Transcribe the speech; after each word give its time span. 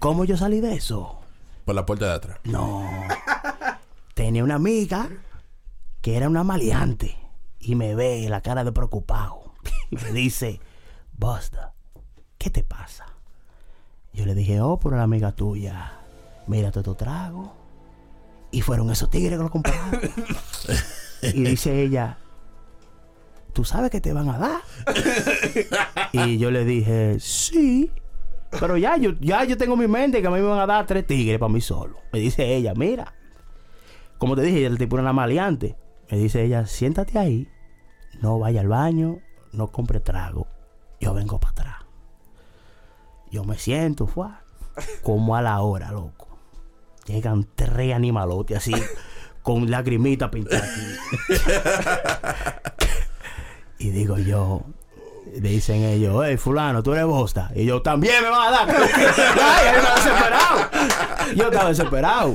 ¿Cómo 0.00 0.24
yo 0.24 0.38
salí 0.38 0.60
de 0.60 0.72
eso? 0.72 1.20
Por 1.66 1.74
la 1.74 1.84
puerta 1.84 2.06
de 2.06 2.12
atrás. 2.14 2.38
No. 2.44 2.90
Tenía 4.14 4.42
una 4.42 4.54
amiga 4.54 5.10
que 6.00 6.16
era 6.16 6.26
una 6.26 6.42
maleante 6.42 7.18
y 7.58 7.74
me 7.74 7.94
ve 7.94 8.26
la 8.30 8.40
cara 8.40 8.64
de 8.64 8.72
preocupado. 8.72 9.52
Y 9.90 9.96
me 10.02 10.10
dice, 10.12 10.58
Busta, 11.12 11.74
¿qué 12.38 12.48
te 12.48 12.64
pasa? 12.64 13.04
Yo 14.14 14.24
le 14.24 14.34
dije, 14.34 14.62
oh, 14.62 14.80
por 14.80 14.96
la 14.96 15.02
amiga 15.02 15.32
tuya, 15.32 15.92
mira 16.46 16.72
todo 16.72 16.94
trago. 16.94 17.54
Y 18.50 18.62
fueron 18.62 18.90
esos 18.90 19.10
tigres 19.10 19.36
que 19.36 19.44
lo 19.44 19.50
compraron. 19.50 20.00
y 21.22 21.42
dice 21.42 21.82
ella, 21.82 22.16
¿tú 23.52 23.64
sabes 23.66 23.90
que 23.90 24.00
te 24.00 24.14
van 24.14 24.30
a 24.30 24.38
dar? 24.38 24.62
y 26.12 26.38
yo 26.38 26.50
le 26.50 26.64
dije, 26.64 27.20
sí. 27.20 27.92
Pero 28.58 28.76
ya 28.76 28.96
yo, 28.96 29.12
ya 29.20 29.44
yo 29.44 29.56
tengo 29.56 29.74
en 29.74 29.80
mi 29.80 29.88
mente 29.88 30.20
que 30.20 30.26
a 30.26 30.30
mí 30.30 30.40
me 30.40 30.46
van 30.46 30.58
a 30.58 30.66
dar 30.66 30.86
tres 30.86 31.06
tigres 31.06 31.38
para 31.38 31.52
mí 31.52 31.60
solo. 31.60 31.98
Me 32.12 32.18
dice 32.18 32.54
ella, 32.54 32.74
mira. 32.74 33.14
Como 34.18 34.36
te 34.36 34.42
dije, 34.42 34.66
el 34.66 34.78
tipo 34.78 34.96
era 34.96 35.02
una 35.02 35.12
maleante. 35.12 35.76
Me 36.10 36.18
dice 36.18 36.44
ella, 36.44 36.66
siéntate 36.66 37.18
ahí. 37.18 37.48
No 38.20 38.38
vaya 38.38 38.60
al 38.60 38.68
baño. 38.68 39.20
No 39.52 39.68
compre 39.68 40.00
trago. 40.00 40.46
Yo 41.00 41.14
vengo 41.14 41.38
para 41.38 41.52
atrás. 41.52 41.76
Yo 43.30 43.44
me 43.44 43.56
siento, 43.56 44.06
fue. 44.06 44.26
Como 45.02 45.36
a 45.36 45.42
la 45.42 45.60
hora, 45.60 45.92
loco. 45.92 46.28
Llegan 47.06 47.46
tres 47.54 47.94
animalotes 47.94 48.58
así, 48.58 48.74
con 49.42 49.70
lagrimita 49.70 50.30
pintada 50.30 50.62
aquí. 50.62 50.80
y 53.78 53.90
digo 53.90 54.18
yo, 54.18 54.62
dicen 55.36 55.82
ellos, 55.82 56.22
hey, 56.24 56.36
fulano, 56.36 56.82
tú 56.82 56.92
eres 56.92 57.06
bosta. 57.06 57.50
Y 57.54 57.64
yo 57.66 57.82
también 57.82 58.22
me 58.22 58.28
van 58.30 58.48
a 58.48 58.50
dar. 58.50 58.68
Ay, 59.42 59.72
yo 61.36 61.48
estaba 61.48 61.68
desesperado. 61.68 62.34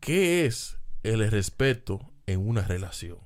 ¿Qué 0.00 0.46
es 0.46 0.78
el 1.02 1.30
respeto 1.30 2.00
en 2.26 2.46
una 2.46 2.62
relación? 2.62 3.18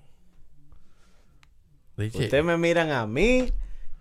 Ustedes 1.97 2.45
me 2.45 2.57
miran 2.57 2.91
a 2.91 3.07
mí, 3.07 3.53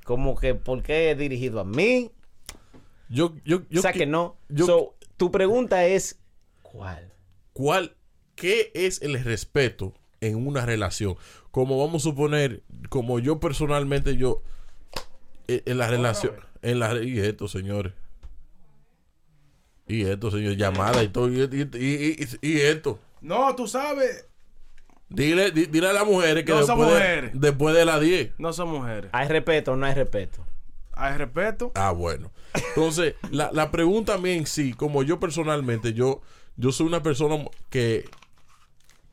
como 0.05 0.37
que, 0.37 0.55
¿por 0.55 0.81
qué 0.83 1.11
he 1.11 1.15
dirigido 1.15 1.59
a 1.59 1.65
mí? 1.65 2.11
yo, 3.09 3.33
yo, 3.43 3.63
yo 3.69 3.79
o 3.79 3.81
sea 3.81 3.91
que 3.91 4.05
no. 4.05 4.37
yo- 4.47 4.65
So, 4.65 4.95
tu 5.17 5.31
pregunta 5.31 5.85
es, 5.85 6.19
¿cuál? 6.61 7.13
¿Cuál, 7.51 7.97
¿Qué 8.35 8.71
es 8.73 9.01
el 9.01 9.21
respeto 9.21 9.93
en 10.21 10.45
una 10.47 10.65
relación? 10.65 11.15
Como 11.51 11.79
vamos 11.83 12.01
a 12.03 12.09
suponer, 12.09 12.63
como 12.89 13.19
yo 13.19 13.39
personalmente, 13.39 14.17
yo, 14.17 14.41
eh, 15.47 15.63
en 15.65 15.77
la 15.77 15.87
relación, 15.87 16.33
en 16.61 16.79
la, 16.79 17.01
y 17.01 17.19
esto, 17.19 17.47
señores. 17.47 17.93
Y 19.87 20.03
esto, 20.05 20.29
señor, 20.29 20.55
llamada 20.55 21.03
y 21.03 21.07
todo, 21.09 21.29
y, 21.29 21.39
y- 21.41 21.69
y- 21.73 22.23
y- 22.23 22.47
y 22.47 22.61
esto. 22.61 22.99
No, 23.21 23.55
tú 23.55 23.67
sabes, 23.67 24.25
Dile, 25.11 25.49
di- 25.49 25.65
dile 25.65 25.87
a 25.89 25.93
las 25.93 26.05
mujeres 26.05 26.45
que 26.45 26.51
No 26.51 26.61
son 26.63 26.77
después, 26.77 26.87
de, 26.87 26.93
mujeres. 26.93 27.31
después 27.33 27.75
de 27.75 27.83
las 27.85 27.99
10. 27.99 28.31
no 28.37 28.53
son 28.53 28.69
mujeres. 28.69 29.09
¿Hay 29.11 29.27
respeto 29.27 29.71
o 29.71 29.75
no 29.75 29.87
hay 29.87 29.95
respeto? 29.95 30.45
Hay 30.93 31.17
respeto. 31.17 31.71
Ah, 31.73 31.89
bueno. 31.91 32.31
Entonces, 32.53 33.15
la, 33.31 33.49
la 33.51 33.71
pregunta 33.71 34.13
a 34.13 34.17
mí 34.19 34.29
en 34.29 34.45
sí, 34.45 34.73
como 34.73 35.01
yo 35.01 35.19
personalmente, 35.19 35.93
yo, 35.93 36.21
yo 36.57 36.71
soy 36.71 36.85
una 36.85 37.01
persona 37.01 37.43
que, 37.71 38.07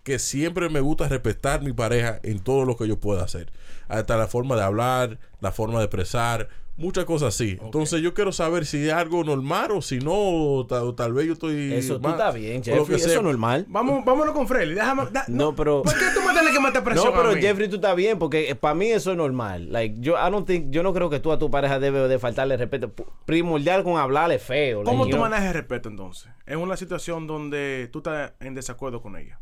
que 0.07 0.21
siempre 0.21 0.69
me 0.69 0.79
gusta 0.79 1.09
respetar 1.09 1.63
mi 1.63 1.73
pareja 1.73 2.21
en 2.23 2.39
todo 2.39 2.65
lo 2.65 2.77
que 2.77 2.87
yo 2.87 3.01
pueda 3.01 3.25
hacer. 3.25 3.51
Hasta 3.89 4.17
la 4.17 4.29
forma 4.29 4.55
de 4.55 4.63
hablar, 4.63 5.19
la 5.41 5.51
forma 5.51 5.81
de 5.81 5.87
expresar, 5.87 6.49
muchas 6.77 7.05
cosas 7.07 7.35
así. 7.35 7.59
Entonces, 7.61 8.03
yo 8.03 8.15
quiero 8.15 8.31
saber 8.31 8.67
si 8.67 8.87
es 8.87 8.93
algo 8.93 9.25
normal 9.25 9.73
o 9.73 9.83
si 9.83 9.99
no, 9.99 10.13
o 10.15 10.65
tal, 10.65 10.85
o 10.85 10.95
tal 10.95 11.13
vez 11.13 11.27
yo 11.27 11.33
estoy. 11.33 11.73
Eso 11.73 12.01
tú 12.01 12.09
está 12.09 12.31
bien, 12.31 12.63
Jeffrey. 12.63 13.01
Eso 13.01 13.09
es 13.15 13.21
normal. 13.21 13.67
Vamos, 13.69 14.05
vámonos 14.05 14.33
con 14.33 14.47
Freddy. 14.47 14.75
Déjame. 14.75 15.07
da- 15.11 15.25
No, 15.27 15.57
pero... 15.57 15.83
¿Por 15.83 15.93
qué 15.99 16.05
tú 16.15 16.21
me 16.25 16.33
tienes 16.35 16.53
que 16.53 16.61
meter 16.61 16.85
presión? 16.85 17.07
No, 17.07 17.13
pero 17.13 17.31
a 17.31 17.35
mí? 17.35 17.41
Jeffrey, 17.41 17.69
tú 17.69 17.75
estás 17.75 17.97
bien, 17.97 18.17
porque 18.21 18.55
para 18.55 18.75
mí 18.77 18.87
eso 18.87 19.11
es 19.11 19.17
normal. 19.17 19.73
Like, 19.73 19.97
yo, 19.99 20.15
I 20.15 20.31
don't 20.31 20.47
think, 20.47 20.71
yo 20.71 20.85
no 20.85 20.93
creo 20.95 21.11
que 21.11 21.19
tú 21.19 21.33
a 21.33 21.39
tu 21.41 21.51
pareja 21.51 21.81
debe 21.81 22.07
de 22.07 22.21
faltarle 22.21 22.57
respeto. 22.57 22.93
Primordial 23.25 23.83
con 23.83 23.99
hablarle 23.99 24.39
feo. 24.39 24.85
¿Cómo 24.85 25.09
tú 25.09 25.17
manejas 25.17 25.47
el 25.47 25.55
respeto 25.55 25.89
entonces? 25.89 26.31
En 26.47 26.61
una 26.61 26.77
situación 26.77 27.27
donde 27.27 27.89
tú 27.93 27.99
estás 27.99 28.35
en 28.39 28.55
desacuerdo 28.55 29.03
con 29.03 29.17
ella. 29.17 29.41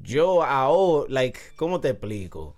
Yo 0.00 0.42
ahora, 0.42 1.06
like, 1.10 1.38
¿cómo 1.56 1.80
te 1.80 1.90
explico? 1.90 2.56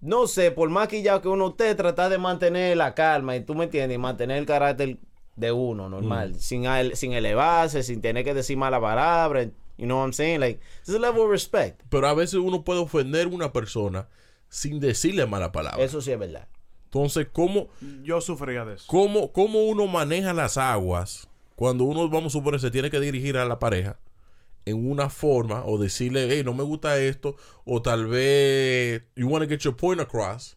No 0.00 0.26
sé, 0.26 0.50
por 0.50 0.70
más 0.70 0.88
que 0.88 1.02
ya 1.02 1.20
que 1.20 1.28
uno 1.28 1.48
esté, 1.48 1.74
tratar 1.74 2.10
de 2.10 2.18
mantener 2.18 2.76
la 2.76 2.94
calma, 2.94 3.36
y 3.36 3.40
tú 3.44 3.54
me 3.54 3.64
entiendes, 3.64 3.96
y 3.96 3.98
mantener 3.98 4.38
el 4.38 4.46
carácter 4.46 4.96
de 5.36 5.52
uno, 5.52 5.88
normal, 5.88 6.34
sin, 6.40 6.66
al- 6.66 6.96
sin 6.96 7.12
elevarse, 7.12 7.82
sin 7.82 8.00
tener 8.00 8.24
que 8.24 8.32
decir 8.34 8.56
mala 8.56 8.80
palabra, 8.80 9.44
you 9.76 9.84
know 9.86 9.98
what 9.98 10.04
I'm 10.06 10.12
saying? 10.12 10.40
Like, 10.40 10.60
it's 10.80 10.88
a 10.94 10.98
level 10.98 11.22
of 11.22 11.30
respect. 11.30 11.82
Pero 11.90 12.06
a 12.08 12.14
veces 12.14 12.34
uno 12.40 12.62
puede 12.64 12.80
ofender 12.80 13.26
a 13.26 13.30
una 13.30 13.52
persona 13.52 14.08
sin 14.48 14.80
decirle 14.80 15.26
mala 15.26 15.52
palabra. 15.52 15.84
Eso 15.84 16.00
sí 16.00 16.10
es 16.12 16.18
verdad. 16.18 16.48
Entonces, 16.86 17.28
¿cómo, 17.32 17.68
Yo 18.02 18.20
sufría 18.20 18.64
de 18.64 18.74
eso. 18.74 18.84
¿Cómo, 18.88 19.30
¿Cómo 19.32 19.60
uno 19.64 19.86
maneja 19.86 20.32
las 20.32 20.56
aguas 20.58 21.28
cuando 21.54 21.84
uno, 21.84 22.08
vamos 22.08 22.34
a 22.34 22.38
suponer, 22.38 22.58
se 22.58 22.70
tiene 22.70 22.90
que 22.90 22.98
dirigir 23.00 23.36
a 23.36 23.44
la 23.44 23.58
pareja 23.58 23.98
en 24.66 24.88
una 24.90 25.08
forma 25.10 25.64
o 25.64 25.78
decirle, 25.78 26.28
hey, 26.30 26.42
no 26.44 26.54
me 26.54 26.62
gusta 26.62 26.98
esto, 26.98 27.36
o 27.64 27.82
tal 27.82 28.06
vez 28.06 29.02
you 29.16 29.28
want 29.28 29.42
to 29.44 29.48
get 29.48 29.60
your 29.60 29.76
point 29.76 30.00
across 30.00 30.56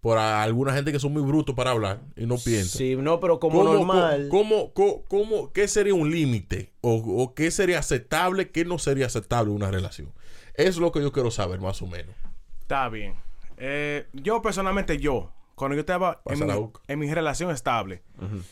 por 0.00 0.18
a- 0.18 0.42
alguna 0.42 0.72
gente 0.74 0.90
que 0.92 0.98
son 0.98 1.12
muy 1.12 1.22
brutos 1.22 1.54
para 1.54 1.70
hablar 1.70 2.00
y 2.16 2.26
no 2.26 2.36
piensan. 2.36 2.78
Sí, 2.78 2.96
no, 2.96 3.20
pero 3.20 3.38
como 3.38 3.60
¿Cómo, 3.60 3.72
normal. 3.74 4.28
cómo- 4.30 4.72
cómo- 4.72 5.04
cómo- 5.08 5.52
qué 5.52 5.68
sería 5.68 5.94
un 5.94 6.10
límite? 6.10 6.72
O, 6.80 6.94
o 6.96 7.34
qué 7.34 7.50
sería 7.50 7.78
aceptable? 7.78 8.50
¿Qué 8.50 8.64
no 8.64 8.78
sería 8.78 9.06
aceptable 9.06 9.50
en 9.50 9.56
una 9.56 9.70
relación? 9.70 10.12
Es 10.54 10.76
lo 10.76 10.90
que 10.92 11.00
yo 11.00 11.12
quiero 11.12 11.30
saber, 11.30 11.60
más 11.60 11.80
o 11.82 11.86
menos. 11.86 12.14
Está 12.60 12.88
bien. 12.88 13.14
Eh, 13.58 14.06
yo 14.12 14.42
personalmente, 14.42 14.98
yo, 14.98 15.30
cuando 15.54 15.76
yo 15.76 15.80
estaba 15.80 16.20
en 16.26 16.46
mi, 16.46 16.70
en 16.88 16.98
mi 16.98 17.14
relación 17.14 17.50
estable, 17.52 18.02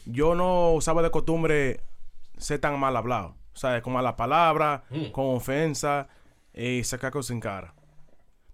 yo 0.07 0.35
no 0.37 0.73
usaba 0.73 1.03
de 1.03 1.11
costumbre 1.11 1.81
ser 2.39 2.61
tan 2.61 2.79
mal 2.79 2.97
hablado. 2.97 3.35
O 3.61 3.67
sea, 3.69 3.83
con 3.83 3.93
malas 3.93 4.15
palabras, 4.15 4.81
Mm. 4.89 5.11
con 5.11 5.35
ofensa 5.37 6.09
y 6.55 6.83
sacar 6.83 7.13
cosas 7.13 7.33
en 7.33 7.41
cara. 7.41 7.75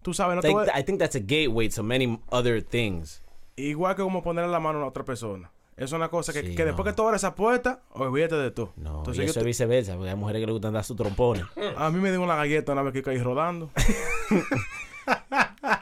Tú 0.02 0.12
sabes, 0.12 0.34
no 0.34 0.40
I 0.40 0.42
te 0.42 0.48
think, 0.48 0.58
voy- 0.58 0.68
I 0.80 0.82
think 0.82 0.98
that's 0.98 1.14
a 1.14 1.20
gateway 1.20 1.68
to 1.68 1.84
many 1.84 2.18
other 2.30 2.60
things. 2.60 3.22
igual 3.54 3.94
que 3.94 4.02
como 4.02 4.20
ponerle 4.20 4.50
la 4.50 4.58
mano 4.58 4.82
a 4.82 4.86
otra 4.86 5.04
persona. 5.04 5.52
Es 5.76 5.92
una 5.92 6.08
cosa 6.08 6.32
que, 6.32 6.40
Sí, 6.42 6.56
que 6.56 6.64
después 6.64 6.84
no. 6.84 6.90
que 6.90 6.96
tú 6.96 7.02
abres 7.04 7.20
esa 7.22 7.36
puerta, 7.36 7.82
olvídate 7.92 8.34
de 8.34 8.50
todo. 8.50 8.72
No, 8.76 8.98
Entonces 8.98 9.22
y 9.22 9.26
yo 9.26 9.30
eso 9.30 9.34
te- 9.34 9.40
es 9.40 9.46
viceversa, 9.46 9.94
porque 9.94 10.10
hay 10.10 10.16
mujeres 10.16 10.40
que 10.40 10.46
le 10.46 10.52
gustan 10.52 10.72
dar 10.72 10.82
su 10.82 10.96
trompones. 10.96 11.44
a 11.76 11.88
mí 11.90 12.00
me 12.00 12.10
dio 12.10 12.20
una 12.20 12.34
galleta 12.34 12.72
una 12.72 12.82
vez 12.82 12.92
que 12.92 13.02
caí 13.04 13.18
rodando. 13.18 13.70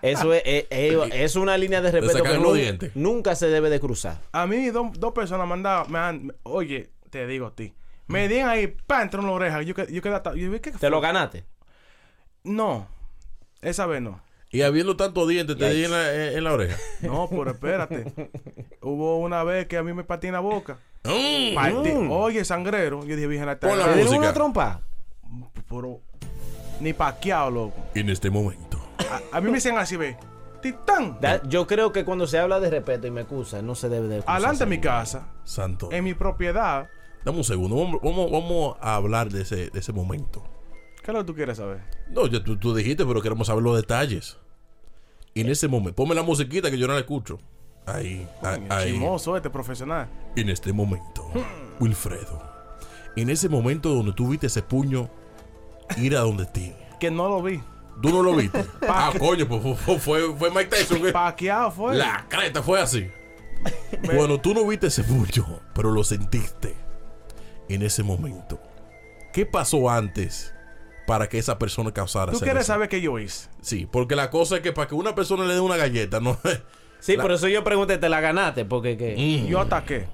Eso 0.02 0.32
es, 0.34 0.42
es, 0.44 0.66
es- 0.70 1.14
es 1.14 1.36
una 1.36 1.56
línea 1.56 1.80
de 1.80 1.90
respeto 1.90 2.22
que 2.22 2.90
nunca 2.94 3.34
se 3.34 3.48
debe 3.48 3.70
de 3.70 3.80
cruzar. 3.80 4.20
A 4.32 4.46
mí 4.46 4.68
dos, 4.70 4.88
dos 4.98 5.12
personas 5.12 5.46
me 5.46 5.54
han 5.54 5.62
dado, 5.62 5.88
me 5.88 5.98
han, 5.98 6.34
oye, 6.42 6.90
te 7.10 7.26
digo 7.26 7.46
a 7.46 7.54
ti. 7.54 7.72
Me 8.06 8.28
dieron 8.28 8.50
ahí, 8.50 8.66
pa, 8.86 9.02
entró 9.02 9.20
en 9.20 9.26
la 9.26 9.32
oreja. 9.32 9.62
Yo, 9.62 9.74
que- 9.74 9.90
yo 9.92 10.02
quedé 10.02 10.14
hasta- 10.14 10.34
yo 10.34 10.50
vi 10.50 10.60
que 10.60 10.72
¿Te 10.72 10.90
lo 10.90 11.00
ganaste? 11.00 11.44
No, 12.42 12.86
esa 13.62 13.86
vez 13.86 14.02
no. 14.02 14.20
Y 14.50 14.62
habiendo 14.62 14.96
tantos 14.96 15.26
dientes, 15.28 15.56
te 15.56 15.68
di 15.74 15.84
en 15.84 15.90
la, 15.90 16.14
en- 16.14 16.36
en 16.38 16.44
la 16.44 16.52
oreja. 16.52 16.76
No, 17.02 17.28
pero 17.28 17.50
espérate. 17.50 18.30
Hubo 18.82 19.18
una 19.18 19.42
vez 19.42 19.66
que 19.66 19.76
a 19.78 19.82
mí 19.82 19.92
me 19.92 20.04
partí 20.04 20.26
en 20.28 20.34
la 20.34 20.40
boca. 20.40 20.78
Mm. 21.04 21.54
Partí- 21.56 22.08
Oye, 22.10 22.44
sangrero. 22.44 23.00
Yo 23.04 23.16
dije, 23.16 23.26
Virgen, 23.26 23.46
Pon 23.58 23.78
la 23.78 23.84
¿Te 23.86 23.94
dieron 23.94 23.98
música. 24.04 24.18
una 24.18 24.32
trompa? 24.32 24.80
pero 25.68 26.00
ni 26.80 26.92
paqueado, 26.92 27.50
loco. 27.50 27.84
En 27.94 28.10
este 28.10 28.30
momento. 28.30 28.78
A, 29.32 29.38
a 29.38 29.40
mí 29.40 29.48
me 29.48 29.54
dicen 29.56 29.76
así, 29.78 29.96
ve. 29.96 30.16
Titán. 30.62 31.18
That- 31.20 31.42
yo 31.48 31.66
creo 31.66 31.92
que 31.92 32.04
cuando 32.04 32.26
se 32.26 32.38
habla 32.38 32.60
de 32.60 32.70
respeto 32.70 33.06
y 33.06 33.10
me 33.10 33.22
excusa, 33.22 33.60
no 33.62 33.74
se 33.74 33.88
debe 33.88 34.08
de. 34.08 34.22
Adelante 34.26 34.64
de 34.64 34.70
mi 34.70 34.78
casa, 34.80 35.26
Santo. 35.44 35.88
en 35.90 36.04
mi 36.04 36.14
propiedad. 36.14 36.88
Dame 37.24 37.38
un 37.38 37.44
segundo. 37.44 37.76
Vamos, 37.76 38.00
vamos, 38.02 38.30
vamos 38.30 38.76
a 38.80 38.96
hablar 38.96 39.30
de 39.30 39.42
ese, 39.42 39.70
de 39.70 39.78
ese 39.78 39.92
momento. 39.92 40.44
¿Qué 41.02 41.10
es 41.10 41.14
lo 41.14 41.20
que 41.20 41.26
tú 41.26 41.34
quieres 41.34 41.56
saber? 41.56 41.82
No, 42.10 42.26
ya 42.26 42.42
tú, 42.44 42.56
tú 42.56 42.74
dijiste, 42.74 43.04
pero 43.04 43.20
queremos 43.22 43.46
saber 43.46 43.62
los 43.62 43.76
detalles. 43.76 44.38
En 45.34 45.48
ese 45.48 45.66
momento. 45.66 45.96
Ponme 45.96 46.14
la 46.14 46.22
musiquita 46.22 46.70
que 46.70 46.78
yo 46.78 46.86
no 46.86 46.92
la 46.92 47.00
escucho. 47.00 47.38
Ahí. 47.86 48.28
ahí. 48.70 48.92
Chimoso 48.92 49.36
este 49.36 49.50
profesional. 49.50 50.08
En 50.36 50.48
este 50.48 50.72
momento. 50.72 51.30
Wilfredo. 51.80 52.42
En 53.16 53.30
ese 53.30 53.48
momento 53.48 53.90
donde 53.90 54.12
tú 54.12 54.28
viste 54.28 54.46
ese 54.46 54.62
puño 54.62 55.10
ir 55.96 56.16
a 56.16 56.20
donde 56.20 56.46
ti. 56.46 56.72
Que 57.00 57.10
no 57.10 57.28
lo 57.28 57.42
vi. 57.42 57.60
¿Tú 58.02 58.10
no 58.10 58.22
lo 58.22 58.34
viste? 58.36 58.64
ah, 58.88 59.12
coño, 59.18 59.46
pues 59.48 59.78
fue, 59.80 59.98
fue, 59.98 60.36
fue 60.36 60.50
Mike 60.50 60.66
Tyson. 60.66 61.02
que- 61.02 61.12
Paqueado 61.12 61.70
fue. 61.70 61.96
La 61.96 62.26
creta 62.28 62.62
fue 62.62 62.80
así. 62.80 63.08
Bueno, 64.04 64.38
tú 64.38 64.52
no 64.52 64.66
viste 64.66 64.88
ese 64.88 65.02
puño, 65.02 65.60
pero 65.74 65.90
lo 65.90 66.04
sentiste 66.04 66.83
en 67.68 67.82
ese 67.82 68.02
momento. 68.02 68.60
¿Qué 69.32 69.46
pasó 69.46 69.90
antes 69.90 70.54
para 71.06 71.28
que 71.28 71.38
esa 71.38 71.58
persona 71.58 71.92
causara 71.92 72.32
¿Tú 72.32 72.40
quieres 72.40 72.66
saber 72.66 72.88
qué 72.88 73.00
yo 73.00 73.18
hice? 73.18 73.48
Sí, 73.60 73.86
porque 73.90 74.16
la 74.16 74.30
cosa 74.30 74.56
es 74.56 74.62
que 74.62 74.72
para 74.72 74.88
que 74.88 74.94
una 74.94 75.14
persona 75.14 75.44
le 75.44 75.54
dé 75.54 75.60
una 75.60 75.76
galleta, 75.76 76.20
no 76.20 76.38
Sí, 77.00 77.16
por 77.18 77.32
eso 77.32 77.48
yo 77.48 77.62
pregunté, 77.62 77.98
¿te 77.98 78.08
la 78.08 78.20
ganaste? 78.20 78.64
Porque 78.64 78.96
que 78.96 79.14
Mm. 79.14 79.46
Yo 79.46 79.60
ataqué. 79.60 80.06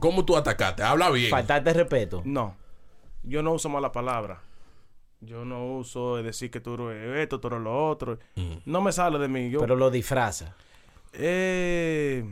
¿Cómo 0.00 0.24
tú 0.24 0.36
atacaste? 0.36 0.82
Habla 0.82 1.10
bien. 1.10 1.30
faltarte 1.30 1.72
respeto. 1.74 2.22
No. 2.24 2.56
Yo 3.24 3.42
no 3.42 3.52
uso 3.52 3.68
mala 3.68 3.92
palabra. 3.92 4.40
Yo 5.20 5.44
no 5.44 5.74
uso 5.74 6.16
de 6.16 6.22
decir 6.22 6.50
que 6.50 6.60
tú 6.60 6.88
eres 6.88 7.18
esto, 7.18 7.40
tú 7.40 7.48
eres 7.48 7.60
lo 7.60 7.88
otro. 7.88 8.18
No 8.64 8.80
me 8.80 8.92
sale 8.92 9.18
de 9.18 9.28
mí. 9.28 9.50
Yo, 9.50 9.60
Pero 9.60 9.76
lo 9.76 9.90
disfraza. 9.90 10.54
eh, 11.12 12.24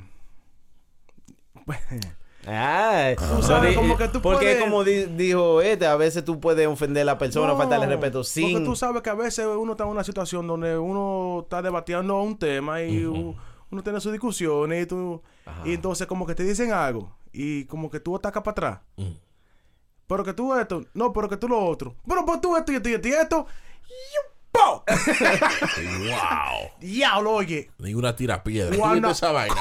Ah, 2.48 3.12
Tú 3.19 3.43
sabes, 3.43 3.70
di- 3.70 3.75
como 3.76 3.96
que 3.96 4.06
tú 4.08 4.22
porque 4.22 4.44
puedes- 4.46 4.60
como 4.62 4.84
di- 4.84 5.06
dijo 5.06 5.60
este, 5.60 5.87
a 5.87 5.96
veces 5.96 6.25
tú 6.25 6.38
puedes 6.38 6.66
ofender 6.69 7.02
a 7.02 7.04
la 7.04 7.19
persona, 7.19 7.48
no, 7.48 7.56
faltarle 7.56 7.87
respeto 7.87 8.22
sin... 8.22 8.52
Porque 8.52 8.64
tú 8.66 8.76
sabes 8.76 9.02
que 9.02 9.10
a 9.10 9.14
veces 9.14 9.46
uno 9.46 9.72
está 9.72 9.82
en 9.84 9.90
una 9.90 10.04
situación 10.04 10.46
donde 10.46 10.78
uno 10.78 11.40
está 11.43 11.60
debatiendo 11.60 12.20
un 12.22 12.38
tema 12.38 12.82
y 12.82 13.04
uno 13.04 13.82
tiene 13.82 14.00
sus 14.00 14.12
discusiones 14.12 14.84
y 14.84 14.87
tú... 14.87 15.20
Y 15.64 15.75
entonces 15.75 16.06
como 16.06 16.25
que 16.26 16.34
te 16.37 16.44
dicen 16.44 16.72
algo 16.72 17.16
y 17.32 17.64
como 17.66 17.90
que 17.90 17.98
tú 18.00 18.14
atacas 18.16 18.43
para 18.44 18.52
atrás. 18.52 18.81
Pero 20.06 20.22
que 20.22 20.32
tú 20.32 20.54
esto, 20.54 20.84
no, 20.94 21.12
pero 21.12 21.28
que 21.28 21.37
tú 21.37 21.48
lo 21.48 21.58
otro. 21.64 21.96
Pero 22.06 22.25
pues 22.25 22.40
tú 22.40 22.56
esto 22.56 22.70
y 22.70 22.76
esto 22.76 22.88
y 22.88 22.93
esto 22.94 23.08
y 23.08 23.12
esto. 23.12 23.46
Y 23.88 24.46
wow. 26.08 26.70
Diablo, 26.81 27.32
oye. 27.32 27.70
Ni 27.78 27.94
una 27.94 28.14
tira 28.14 28.43
piedra. 28.43 28.76
Cuando, 28.76 29.10
esa 29.10 29.32
vaina? 29.32 29.56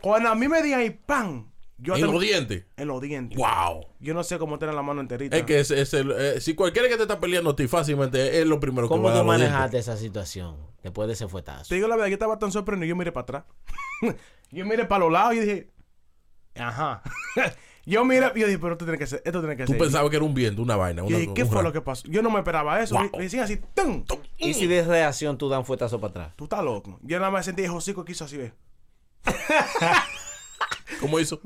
cuando 0.00 0.28
a 0.28 0.34
mí 0.34 0.46
me 0.48 0.62
digan 0.62 0.80
ahí, 0.80 0.90
¡pam! 0.90 1.46
Yo 1.82 1.96
En 1.96 2.02
los 2.02 2.20
dientes. 2.20 2.64
En 2.76 2.86
los 2.86 3.00
dientes. 3.00 3.36
Wow. 3.36 3.86
Yo 3.98 4.14
no 4.14 4.22
sé 4.22 4.38
cómo 4.38 4.56
tener 4.58 4.72
la 4.74 4.82
mano 4.82 5.00
enterita. 5.00 5.36
Es 5.36 5.42
que 5.42 5.58
es, 5.58 5.70
es 5.72 5.92
el, 5.94 6.12
eh, 6.12 6.40
si 6.40 6.54
cualquiera 6.54 6.88
que 6.88 6.96
te 6.96 7.02
está 7.02 7.18
peleando 7.18 7.50
a 7.50 7.56
ti 7.56 7.66
fácilmente 7.66 8.40
es 8.40 8.46
lo 8.46 8.60
primero 8.60 8.86
que 8.86 8.92
¿Cómo 8.94 9.04
va 9.04 9.10
a 9.10 9.12
tú 9.14 9.16
dar 9.18 9.26
los 9.26 9.38
manejaste 9.38 9.78
esa 9.78 9.96
situación 9.96 10.56
después 10.82 11.08
de 11.08 11.14
ese 11.14 11.26
fuetazo? 11.26 11.68
Te 11.68 11.74
digo 11.74 11.88
la 11.88 11.96
verdad, 11.96 12.08
yo 12.08 12.14
estaba 12.14 12.38
tan 12.38 12.52
sorprendido, 12.52 12.88
yo 12.88 12.94
miré 12.96 13.10
para 13.10 13.22
atrás. 13.22 13.44
yo 14.52 14.64
miré 14.64 14.84
para 14.84 15.00
los 15.00 15.12
lados 15.12 15.34
y 15.34 15.40
dije, 15.40 15.70
ajá. 16.54 17.02
yo 17.84 18.04
miré, 18.04 18.30
yo 18.36 18.46
dije, 18.46 18.58
pero 18.60 18.74
esto 18.74 18.84
tiene 18.84 18.98
que 18.98 19.06
ser, 19.08 19.20
esto 19.24 19.40
tiene 19.40 19.56
que 19.56 19.64
Tú 19.64 19.72
ser. 19.72 19.80
pensabas 19.80 20.08
que 20.08 20.16
era 20.16 20.24
un 20.24 20.34
viento, 20.34 20.62
una 20.62 20.76
vaina. 20.76 21.02
Y 21.02 21.06
Una, 21.06 21.18
dije, 21.18 21.34
¿qué 21.34 21.42
un 21.42 21.50
fue 21.50 21.64
lo 21.64 21.72
que 21.72 21.80
pasó? 21.80 22.06
Yo 22.06 22.22
no 22.22 22.30
me 22.30 22.38
esperaba 22.38 22.80
eso. 22.80 22.94
Wow. 22.94 23.10
Me 23.16 23.24
decían 23.24 23.42
así, 23.42 23.60
¡tum! 23.74 24.04
¿Y 24.38 24.54
si 24.54 24.68
de 24.68 24.84
reacción 24.84 25.36
tú 25.36 25.48
das 25.48 25.58
un 25.58 25.64
fuetazo 25.66 26.00
para 26.00 26.10
atrás? 26.10 26.32
Tú 26.36 26.44
estás 26.44 26.62
loco. 26.62 27.00
Yo 27.02 27.18
nada 27.18 27.32
más 27.32 27.44
sentí 27.44 27.64
el 27.64 27.70
hocico 27.72 28.04
que 28.04 28.12
hizo 28.12 28.24
así, 28.24 28.36
¿ves? 28.36 28.52
¿Cómo 31.00 31.18
hizo? 31.20 31.40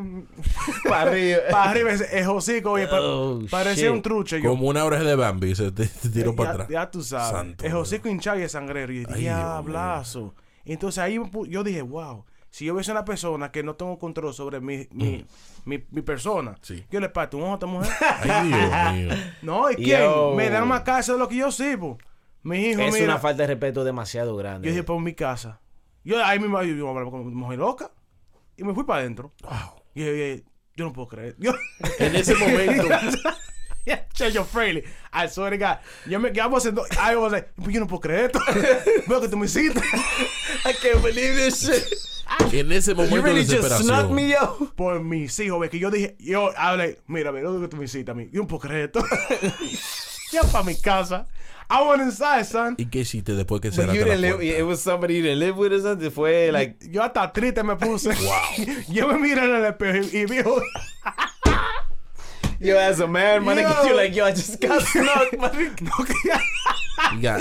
Para 0.89 1.03
arriba. 1.11 1.39
Para 1.51 1.71
arriba 1.71 1.91
el 1.93 2.29
hocico, 2.29 2.73
oye, 2.73 2.87
pa- 2.87 3.01
Oh, 3.01 3.41
parecía 3.51 3.85
shit. 3.87 3.93
un 3.93 4.03
truche. 4.03 4.41
Yo, 4.43 4.51
Como 4.51 4.69
una 4.69 4.85
oreja 4.85 5.05
de 5.05 5.15
Bambi 5.17 5.55
se 5.55 5.71
te, 5.73 5.87
te 5.87 6.09
tiró 6.09 6.35
para 6.37 6.51
atrás. 6.53 6.69
ya 6.69 6.91
tú 6.91 7.03
sabes. 7.03 7.31
Santo 7.31 7.65
el 7.65 7.71
Dios. 7.73 7.83
hocico 7.83 8.09
hinchado 8.09 8.39
y 8.39 8.43
el 8.43 8.51
sangrero. 8.51 8.93
Y 8.93 9.03
yo 9.03 9.09
diablazo. 9.15 10.35
Entonces 10.65 10.99
ahí 10.99 11.19
yo 11.49 11.65
dije, 11.65 11.83
wow. 11.83 12.25
Si 12.51 12.65
yo 12.65 12.73
hubiese 12.75 12.91
una 12.91 13.05
persona 13.05 13.53
que 13.53 13.63
no 13.63 13.75
tengo 13.75 13.99
control 13.99 14.33
sobre 14.33 14.61
mi, 14.61 14.89
mi, 14.91 15.27
mi, 15.67 15.85
mi 15.91 16.03
persona, 16.03 16.53
Mm. 16.53 16.57
Sí. 16.63 16.85
yo 16.91 17.01
le 17.01 17.11
parto 17.11 17.37
un 17.37 17.43
ojo 17.43 17.53
a 17.53 17.55
esta 17.55 17.67
mujer. 17.67 17.93
Ay, 18.31 18.49
Dios 18.49 18.93
mío. 19.15 19.25
No, 19.43 19.71
¿y 19.71 19.75
quién? 19.77 20.01
Yo. 20.01 20.33
Me 20.35 20.49
dan 20.49 20.67
más 20.67 20.81
casa 20.81 21.13
de 21.13 21.19
lo 21.19 21.29
que 21.29 21.37
yo 21.37 21.53
sirvo. 21.53 21.99
Mi 22.43 22.59
hijo, 22.69 22.81
Es 22.81 22.95
mira. 22.95 23.05
una 23.07 23.19
falta 23.19 23.43
de 23.43 23.49
respeto 23.49 23.85
demasiado 23.85 24.37
grande. 24.37 24.67
Yo 24.69 24.73
dije, 24.73 24.85
por 24.85 24.99
mi 25.03 25.13
casa. 25.13 25.61
Yo 26.03 26.25
ahí 26.25 26.39
mismo 26.39 26.63
yo, 26.63 26.75
yo 26.77 27.11
con 27.11 27.27
mi 27.27 27.35
mujer 27.35 27.59
loca. 27.59 27.91
Y 28.57 28.65
me 28.65 28.75
fui 28.75 28.85
para 28.85 29.01
adentro. 29.01 29.33
Wow. 29.43 29.83
Y 29.95 30.05
yo, 30.05 30.43
yo, 30.77 30.85
no 30.85 30.93
puedo 30.93 31.09
creer. 31.09 31.37
Yo, 31.39 31.53
En 31.99 32.17
ese 32.17 32.35
momento, 32.35 32.89
Checho 34.15 34.45
Freely. 34.45 34.83
I 35.13 35.29
swear 35.29 35.51
to 35.51 35.59
God. 35.59 35.79
Yo 36.09 36.19
me 36.19 36.33
quedaba 36.33 36.57
haciendo. 36.57 36.85
I 36.99 37.17
was 37.17 37.33
like, 37.33 37.51
yo 37.69 37.81
no 37.81 37.87
puedo 37.87 38.01
creer 38.01 38.27
esto. 38.27 38.41
Veo 39.07 39.21
que 39.21 39.29
tú 39.29 39.37
me 39.37 39.47
hiciste. 39.47 39.81
I 40.65 40.73
can't 40.73 41.03
believe 41.03 41.37
this 41.37 41.63
shit. 41.63 41.85
en 42.53 42.73
ese 42.73 42.95
momento 42.95 43.17
de 43.17 43.23
really 43.23 43.45
snuck 43.45 43.63
desesperación. 43.63 44.15
me 44.15 44.35
out. 44.35 44.75
Por 44.75 45.01
mis 45.01 45.39
hijos, 45.39 45.61
ve 45.61 45.69
que 45.69 45.79
yo 45.79 45.91
dije, 45.91 46.17
yo 46.19 46.51
hablé, 46.57 46.99
mira, 47.07 47.31
ve 47.31 47.43
lo 47.43 47.61
que 47.61 47.69
tú 47.69 47.77
me 47.77 47.85
hiciste 47.85 48.11
a 48.11 48.15
mí. 48.15 48.29
Yo 48.33 48.43
no 48.43 48.49
puedo 48.49 48.61
creer 48.61 48.87
esto. 48.87 49.05
ya 50.33 50.43
para 50.51 50.65
mi 50.65 50.75
casa. 50.75 51.27
I 51.69 51.83
went 51.89 52.01
inside, 52.03 52.45
son. 52.45 52.75
¿Y 52.79 52.87
qué 52.87 53.01
hiciste 53.01 53.35
después 53.35 53.61
que 53.61 53.73
cerraste 53.73 53.99
you 53.99 54.05
la 54.07 54.13
didn't 54.15 54.21
live, 54.21 54.37
puerta? 54.37 54.59
it 54.59 54.63
was 54.67 54.81
somebody 54.81 55.17
you 55.17 55.23
didn't 55.23 55.41
live 55.41 55.57
with 55.59 55.73
or 55.73 55.81
something. 55.81 56.11
Fue 56.11 56.53
like, 56.53 56.77
Yo 56.91 57.03
hasta 57.03 57.33
triste 57.33 57.63
me 57.65 57.75
puse. 57.77 58.09
Wow. 58.15 58.67
yo 58.89 59.09
me 59.09 59.19
miré 59.19 59.43
en 59.45 59.55
el 59.57 59.65
espejo 59.65 59.99
y, 60.13 60.17
y 60.19 60.25
viejo. 60.27 60.63
yo 62.61 62.79
as 62.79 63.01
a 63.01 63.07
man, 63.07 63.45
man, 63.45 63.59
Yo. 63.59 63.85
you're 63.85 63.97
like, 63.97 64.15
yo, 64.15 64.25
I 64.25 64.31
just 64.31 64.61
got 64.61 64.81
snuck, 64.87 65.39
man. 65.39 65.77
no, 65.83 66.05
que- 66.05 67.21
Ya, 67.21 67.39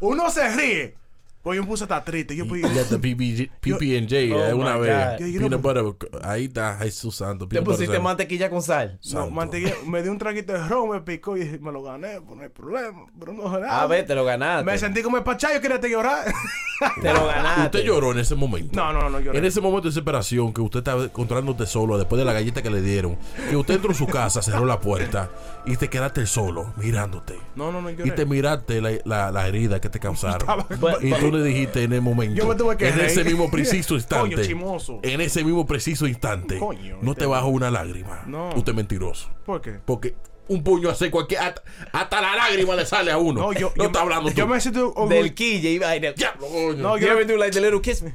Uno 0.00 0.28
se 0.30 0.42
ríe. 0.56 0.94
Pues 1.42 1.56
yo 1.56 1.62
me 1.62 1.68
puse 1.68 1.84
hasta 1.84 2.04
triste. 2.04 2.34
Yo, 2.36 2.46
pues, 2.46 2.62
PB, 2.66 3.48
PB&J 3.60 4.34
Oh 4.34 4.44
eh, 4.48 4.54
una 4.54 4.76
vez. 4.76 5.18
God. 5.18 5.18
Yo- 5.20 5.26
yo 5.28 5.40
Peanut 5.40 5.62
no- 5.62 5.84
butter, 5.94 6.08
ahí 6.22 6.44
está 6.46 6.76
Jesús 6.78 7.14
Santo. 7.16 7.46
Te 7.48 7.62
pusiste 7.62 7.98
mantequilla 7.98 8.50
con 8.50 8.60
sal. 8.62 8.98
no, 9.12 9.30
mantequilla, 9.30 9.74
me 9.86 10.02
dio 10.02 10.10
un 10.12 10.18
traguito 10.18 10.52
de 10.52 10.66
ron, 10.66 10.90
me 10.90 11.00
picó 11.00 11.36
y 11.36 11.44
me 11.60 11.72
lo 11.72 11.82
gané, 11.82 12.20
pues 12.20 12.36
no 12.36 12.42
hay 12.42 12.48
problema. 12.48 13.06
Pero 13.18 13.32
no 13.32 13.44
nada. 13.50 13.82
A 13.82 13.86
ver, 13.86 14.04
te 14.06 14.14
lo 14.14 14.24
ganaste. 14.24 14.64
Me 14.64 14.76
sentí 14.78 15.00
como 15.02 15.16
el 15.16 15.22
pachá, 15.22 15.54
yo 15.54 15.60
quería 15.60 15.80
te 15.80 15.88
llorar. 15.88 16.24
Te 17.02 17.12
lo 17.12 17.26
ganaste. 17.26 17.62
Usted 17.78 17.82
lloró 17.84 18.12
en 18.12 18.20
ese 18.20 18.36
momento. 18.36 18.76
no, 18.76 18.92
no, 18.92 19.00
no, 19.02 19.10
no 19.10 19.18
lloré. 19.20 19.36
En 19.38 19.44
ese 19.44 19.60
momento 19.60 19.82
de 19.82 19.90
desesperación, 19.90 20.52
que 20.52 20.60
usted 20.60 20.78
estaba 20.78 21.04
encontrándote 21.04 21.66
solo 21.66 21.98
después 21.98 22.20
de 22.20 22.24
la 22.24 22.32
galleta 22.32 22.62
que 22.62 22.70
le 22.70 22.80
dieron, 22.80 23.18
que 23.50 23.56
usted 23.56 23.74
entró 23.74 23.90
en 23.90 23.96
su 23.96 24.06
casa, 24.06 24.42
cerró 24.42 24.64
la 24.64 24.78
puerta 24.78 25.28
y 25.66 25.76
te 25.76 25.88
quedaste 25.88 26.24
solo 26.26 26.72
mirándote. 26.76 27.34
No, 27.56 27.72
no, 27.72 27.80
no 27.82 27.90
Y 27.90 28.10
te 28.12 28.24
miraste 28.24 28.80
la, 28.80 28.92
la, 29.04 29.32
la 29.32 29.48
herida 29.48 29.80
que 29.80 29.88
te 29.88 29.98
causaron. 29.98 30.46
But- 30.78 31.02
y 31.02 31.12
tú 31.14 31.27
le 31.30 31.42
dijiste 31.44 31.82
en 31.82 31.92
el 31.92 32.00
momento, 32.02 32.34
Yo 32.34 32.46
me 32.46 32.54
tuve 32.54 32.76
que 32.76 32.88
en 32.88 33.00
ese 33.00 33.22
reír. 33.22 33.26
mismo 33.36 33.50
preciso 33.50 33.94
instante, 33.96 34.34
Coño, 34.36 34.46
chimoso. 34.46 35.00
en 35.02 35.20
ese 35.20 35.44
mismo 35.44 35.66
preciso 35.66 36.06
instante, 36.06 36.58
Coño, 36.58 36.98
no 37.02 37.14
te 37.14 37.26
bajó 37.26 37.48
una 37.48 37.70
lágrima. 37.70 38.22
No. 38.26 38.50
Usted 38.54 38.70
es 38.70 38.76
mentiroso. 38.76 39.28
¿Por 39.44 39.60
qué? 39.60 39.78
Porque 39.84 40.14
un 40.48 40.62
puño 40.64 40.88
hace 40.88 41.10
cualquier. 41.10 41.40
Hasta, 41.40 41.62
hasta 41.92 42.20
la 42.22 42.34
lágrima 42.36 42.74
le 42.74 42.86
sale 42.86 43.10
a 43.12 43.18
uno. 43.18 43.40
No, 43.40 43.52
yo, 43.52 43.70
no 43.76 43.82
yo, 43.84 43.88
está 43.88 44.00
hablando 44.00 44.30
yo 44.30 44.44
tú. 44.44 44.50
me 44.50 44.60
siento 44.60 44.94
Del 45.08 45.34
quille 45.34 45.70
y 45.72 45.78
vaina. 45.78 46.14
Coño. 46.38 46.74
No, 46.76 46.96
You 46.96 47.06
yo 47.06 47.12
ever 47.12 47.26
do 47.26 47.36
like 47.36 47.52
the 47.52 47.60
little 47.60 47.80
kiss 47.82 48.02
me? 48.02 48.14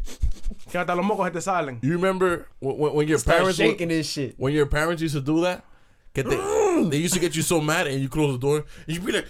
que 0.72 0.78
hasta 0.80 0.96
los 0.96 1.06
mocos 1.06 1.26
se 1.28 1.32
te 1.32 1.42
salen. 1.42 1.78
You 1.84 1.92
remember 1.92 2.48
when, 2.60 2.96
when- 2.96 3.08
your 3.08 3.20
Start 3.20 3.38
parents 3.40 3.58
shaking 3.60 3.90
this 3.90 4.10
shit. 4.12 4.34
when 4.38 4.56
your 4.56 4.68
parents 4.68 5.02
used 5.04 5.14
to 5.16 5.22
do 5.22 5.42
that? 5.44 5.64
Que 6.14 6.24
te, 6.24 6.36
they 6.90 6.98
used 6.98 7.14
to 7.14 7.20
get 7.20 7.36
you 7.36 7.44
so 7.44 7.60
mad 7.62 7.86
and 7.88 8.00
you 8.02 8.10
close 8.10 8.32
the 8.34 8.40
door 8.40 8.66
and 8.88 8.96
you 8.96 9.00
be 9.02 9.12
like, 9.12 9.26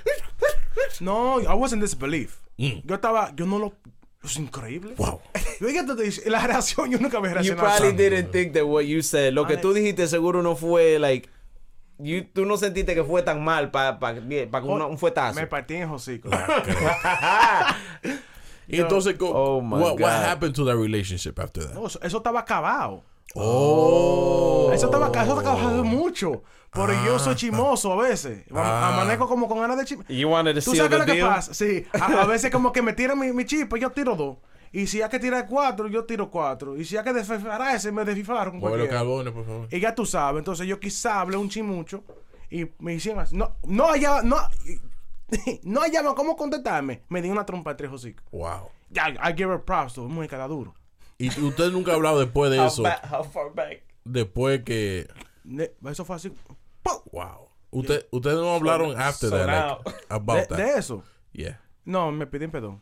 No, 1.02 1.40
I 1.46 1.54
wasn't 1.54 1.82
disbelief. 1.82 2.40
Mm. 2.58 2.86
Yo 2.86 2.96
estaba, 2.96 3.34
yo 3.36 3.46
no 3.46 3.60
lo. 3.60 3.74
Es 4.24 4.38
increíble. 4.38 4.94
wow. 4.98 5.20
Yo 5.60 5.68
dije, 5.68 5.84
te 5.84 5.96
dice, 6.02 6.30
la 6.30 6.46
reacción, 6.48 6.90
yo 6.92 6.98
nunca 6.98 7.18
había 7.18 7.42
You 7.42 7.56
probably 7.56 7.92
didn't 7.94 8.32
think 8.32 8.54
that 8.54 8.64
what 8.66 8.84
you 8.84 9.02
said. 9.02 9.34
Lo 9.34 9.46
que 9.46 9.58
tú 9.58 9.74
dijiste 9.74 10.08
seguro 10.08 10.42
no 10.42 10.56
fue 10.56 10.98
like. 11.00 11.30
You, 12.00 12.24
tú 12.34 12.46
no 12.46 12.58
sentiste 12.58 12.96
que 12.96 13.04
fue 13.04 13.22
tan 13.22 13.44
mal 13.44 13.70
para 13.70 14.00
pa, 14.00 14.16
pa, 14.16 14.22
pa 14.52 14.62
un 14.62 14.98
fuetazo. 14.98 15.40
Me 15.40 15.46
partí 15.48 15.76
en 15.76 15.90
hocico. 15.90 16.30
Y 18.68 18.80
entonces, 18.80 19.16
co- 19.18 19.32
Oh, 19.34 19.62
my 19.62 19.74
what, 19.76 20.00
what 20.00 20.00
God. 20.00 20.26
happened 20.26 20.56
to 20.56 20.64
that 20.66 20.78
relationship 20.78 21.38
after 21.38 21.66
that? 21.66 21.74
No, 21.74 21.86
eso, 21.88 22.00
eso 22.02 22.18
estaba 22.18 22.40
acabado. 22.40 23.04
Oh. 23.36 24.70
Eso 24.74 24.86
estaba 24.86 25.08
eso 25.08 25.40
acabado 25.40 25.84
mucho. 25.84 26.44
Pero 26.72 26.94
yo 27.06 27.20
soy 27.20 27.36
chimoso 27.36 27.94
a 27.94 27.96
veces. 28.04 28.46
Ah. 28.54 28.90
Amanezco 28.94 29.28
como 29.28 29.48
con 29.48 29.60
ganas 29.60 29.78
de 29.78 29.86
chisme. 29.86 30.06
You 30.10 30.30
wanted 30.30 30.56
to 30.56 30.62
¿Tú 30.62 30.76
sabes 30.76 31.00
lo 31.00 31.06
que 31.06 31.22
pasa? 31.22 31.54
Sí, 31.54 31.86
a, 31.94 32.22
a 32.22 32.26
veces 32.26 32.50
como 32.52 32.72
que 32.72 32.82
me 32.82 32.94
tiran 32.94 33.20
mi, 33.20 33.32
mi 33.32 33.46
chispa 33.46 33.78
y 33.78 33.82
yo 33.82 33.92
tiro 33.92 34.16
dos. 34.16 34.38
Y 34.72 34.88
si 34.88 35.04
hay 35.04 35.10
que 35.10 35.20
tirar 35.20 35.48
cuatro, 35.48 35.88
yo 35.88 36.04
tiro 36.06 36.32
cuatro. 36.32 36.76
Y 36.76 36.84
si 36.84 36.98
hay 36.98 37.04
que 37.04 37.14
desfifararse, 37.14 37.92
me 37.92 38.04
desfifaro 38.04 38.50
con 38.50 38.60
Mueve 38.60 38.78
los 38.78 38.88
cualquiera. 38.88 39.00
carbones, 39.02 39.34
por 39.34 39.46
favor. 39.46 39.68
Y 39.72 39.80
ya 39.80 39.94
tú 39.94 40.04
sabes, 40.04 40.40
entonces 40.40 40.66
yo 40.66 40.80
quizá 40.80 41.20
hablé 41.22 41.38
un 41.38 41.48
chimucho 41.48 42.04
y 42.50 42.66
me 42.80 42.96
hicieron 42.96 43.22
así. 43.22 43.38
No, 43.38 43.56
no 43.68 43.86
hallaba, 43.90 44.24
no, 44.24 44.38
no 45.64 45.82
hallaba 45.82 46.16
cómo 46.16 46.36
contestarme. 46.36 47.04
Me 47.10 47.22
di 47.22 47.30
una 47.30 47.46
trompa 47.46 47.70
de 47.72 47.76
tres 47.76 47.92
hocicos. 47.92 48.26
Wow. 48.32 48.70
Ya, 48.90 49.10
I 49.10 49.34
give 49.38 49.52
her 49.52 49.62
props 49.62 49.94
to, 49.94 50.08
muy 50.08 50.28
cada 50.28 50.48
duro. 50.48 50.74
Y 51.18 51.28
usted 51.42 51.72
nunca 51.72 51.92
ha 51.92 51.96
hablado 51.96 52.20
después 52.20 52.52
de 52.52 52.60
How, 52.60 52.68
eso. 52.68 52.84
ba- 52.84 53.02
how 53.12 53.24
far 53.24 53.54
back? 53.54 53.84
Después 54.04 54.64
que. 54.64 55.08
Ne- 55.44 55.72
Eso 55.90 56.04
fue 56.06 56.16
así. 56.16 56.32
¡pum! 56.82 56.98
Wow. 57.12 57.50
Usted, 57.72 58.06
ustedes 58.12 58.38
no 58.38 58.54
hablaron 58.54 59.00
after 59.00 59.30
that, 59.30 59.40
sonado. 59.42 59.82
like, 59.86 60.00
about 60.10 60.38
De, 60.38 60.46
that. 60.48 60.58
de 60.58 60.78
eso. 60.78 61.04
Yeah. 61.32 61.60
No, 61.86 62.12
me 62.12 62.28
piden 62.28 62.52
perdón. 62.52 62.82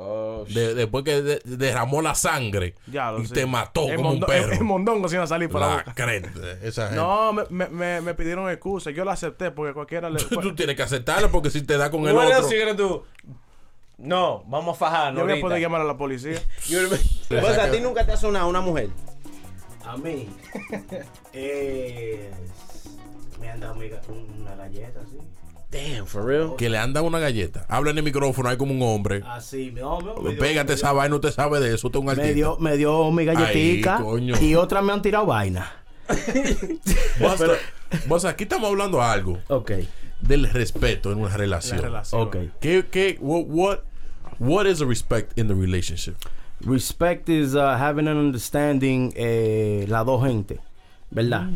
Oh, 0.00 0.44
De- 0.48 0.74
después 0.74 1.02
que 1.04 1.22
de- 1.22 1.40
derramó 1.44 2.00
la 2.02 2.14
sangre 2.14 2.76
Ya 2.86 3.10
lo 3.10 3.20
y 3.20 3.26
sé. 3.26 3.34
te 3.34 3.46
mató 3.46 3.88
El 3.88 3.96
como 3.96 4.10
un 4.12 4.20
perro. 4.20 4.52
El, 4.52 4.58
el 4.58 4.64
mondongo 4.64 5.08
se 5.08 5.16
iba 5.16 5.24
a 5.24 5.26
salir 5.26 5.48
por 5.48 5.60
la, 5.60 5.68
la 5.68 5.76
boca. 5.78 5.94
crente, 5.94 6.30
esa 6.62 6.82
gente. 6.88 6.96
No, 6.96 7.32
me, 7.32 7.68
me, 7.68 8.00
me, 8.00 8.14
pidieron 8.14 8.48
excusa. 8.48 8.92
Yo 8.92 9.04
la 9.04 9.12
acepté 9.12 9.50
porque 9.50 9.72
cualquiera 9.74 10.08
le. 10.08 10.18
Tú 10.24 10.54
tienes 10.54 10.76
que 10.76 10.82
aceptarlo 10.82 11.30
porque 11.32 11.50
si 11.50 11.62
te 11.62 11.76
da 11.76 11.90
con 11.90 12.06
el 12.06 12.16
otro. 12.16 13.02
No, 13.98 14.44
vamos 14.46 14.76
a 14.76 14.78
fajar, 14.78 15.12
no 15.12 15.20
yo 15.20 15.26
voy 15.26 15.38
a 15.38 15.40
poder 15.40 15.60
llamar 15.60 15.80
a 15.80 15.84
la 15.84 15.96
policía. 15.96 16.40
Pues 17.28 17.58
a 17.58 17.70
ti 17.70 17.80
nunca 17.80 18.06
te 18.06 18.12
ha 18.12 18.16
sonado 18.16 18.48
una 18.48 18.60
mujer. 18.60 18.88
A 19.84 19.96
mí. 19.96 20.28
eh, 21.32 22.30
me 23.40 23.50
han 23.50 23.60
dado 23.60 23.74
una 23.74 24.54
galleta, 24.56 25.00
sí. 25.10 25.18
Damn, 25.70 26.06
for 26.06 26.24
real. 26.24 26.54
que 26.56 26.70
le 26.70 26.78
han 26.78 26.94
dado 26.94 27.04
una 27.06 27.18
galleta. 27.18 27.66
Habla 27.68 27.90
en 27.90 27.98
el 27.98 28.04
micrófono, 28.04 28.48
hay 28.48 28.56
como 28.56 28.72
un 28.72 28.80
hombre. 28.82 29.22
Así, 29.26 29.70
no, 29.72 30.00
no, 30.00 30.14
me 30.16 30.30
dio- 30.30 30.38
Pégate 30.38 30.72
esa 30.72 30.92
vaina, 30.92 31.14
usted 31.16 31.30
sabe 31.30 31.60
de 31.60 31.74
eso, 31.74 31.88
usted 31.88 31.98
es 31.98 32.00
un 32.00 32.06
Me 32.06 32.12
artista. 32.12 32.32
dio, 32.34 32.56
me 32.58 32.76
dio 32.78 33.10
mi 33.10 33.26
galletica 33.26 33.96
Ay, 33.98 34.02
coño. 34.02 34.34
y 34.40 34.54
otras 34.54 34.82
me 34.82 34.92
han 34.94 35.02
tirado 35.02 35.26
vaina. 35.26 35.70
Basta, 38.08 38.30
aquí 38.30 38.44
estamos 38.44 38.70
hablando 38.70 39.02
algo 39.02 39.38
Ok, 39.48 39.72
del 40.20 40.48
respeto 40.50 41.12
en 41.12 41.18
una 41.18 41.36
relación. 41.36 41.78
La 41.78 41.84
relación. 41.88 42.22
ok. 42.22 42.36
¿Qué, 42.60 42.86
qué, 42.90 43.18
what, 43.20 43.44
what, 43.46 43.78
what 44.38 44.66
is 44.66 44.78
the 44.78 44.84
respect 44.86 45.38
in 45.38 45.48
the 45.48 45.54
relationship? 45.54 46.14
Respect 46.60 47.28
is 47.28 47.54
uh, 47.54 47.76
having 47.78 48.08
an 48.08 48.16
understanding 48.16 49.12
eh, 49.14 49.86
la 49.88 50.02
dos 50.02 50.24
gente, 50.26 50.58
¿verdad? 51.10 51.48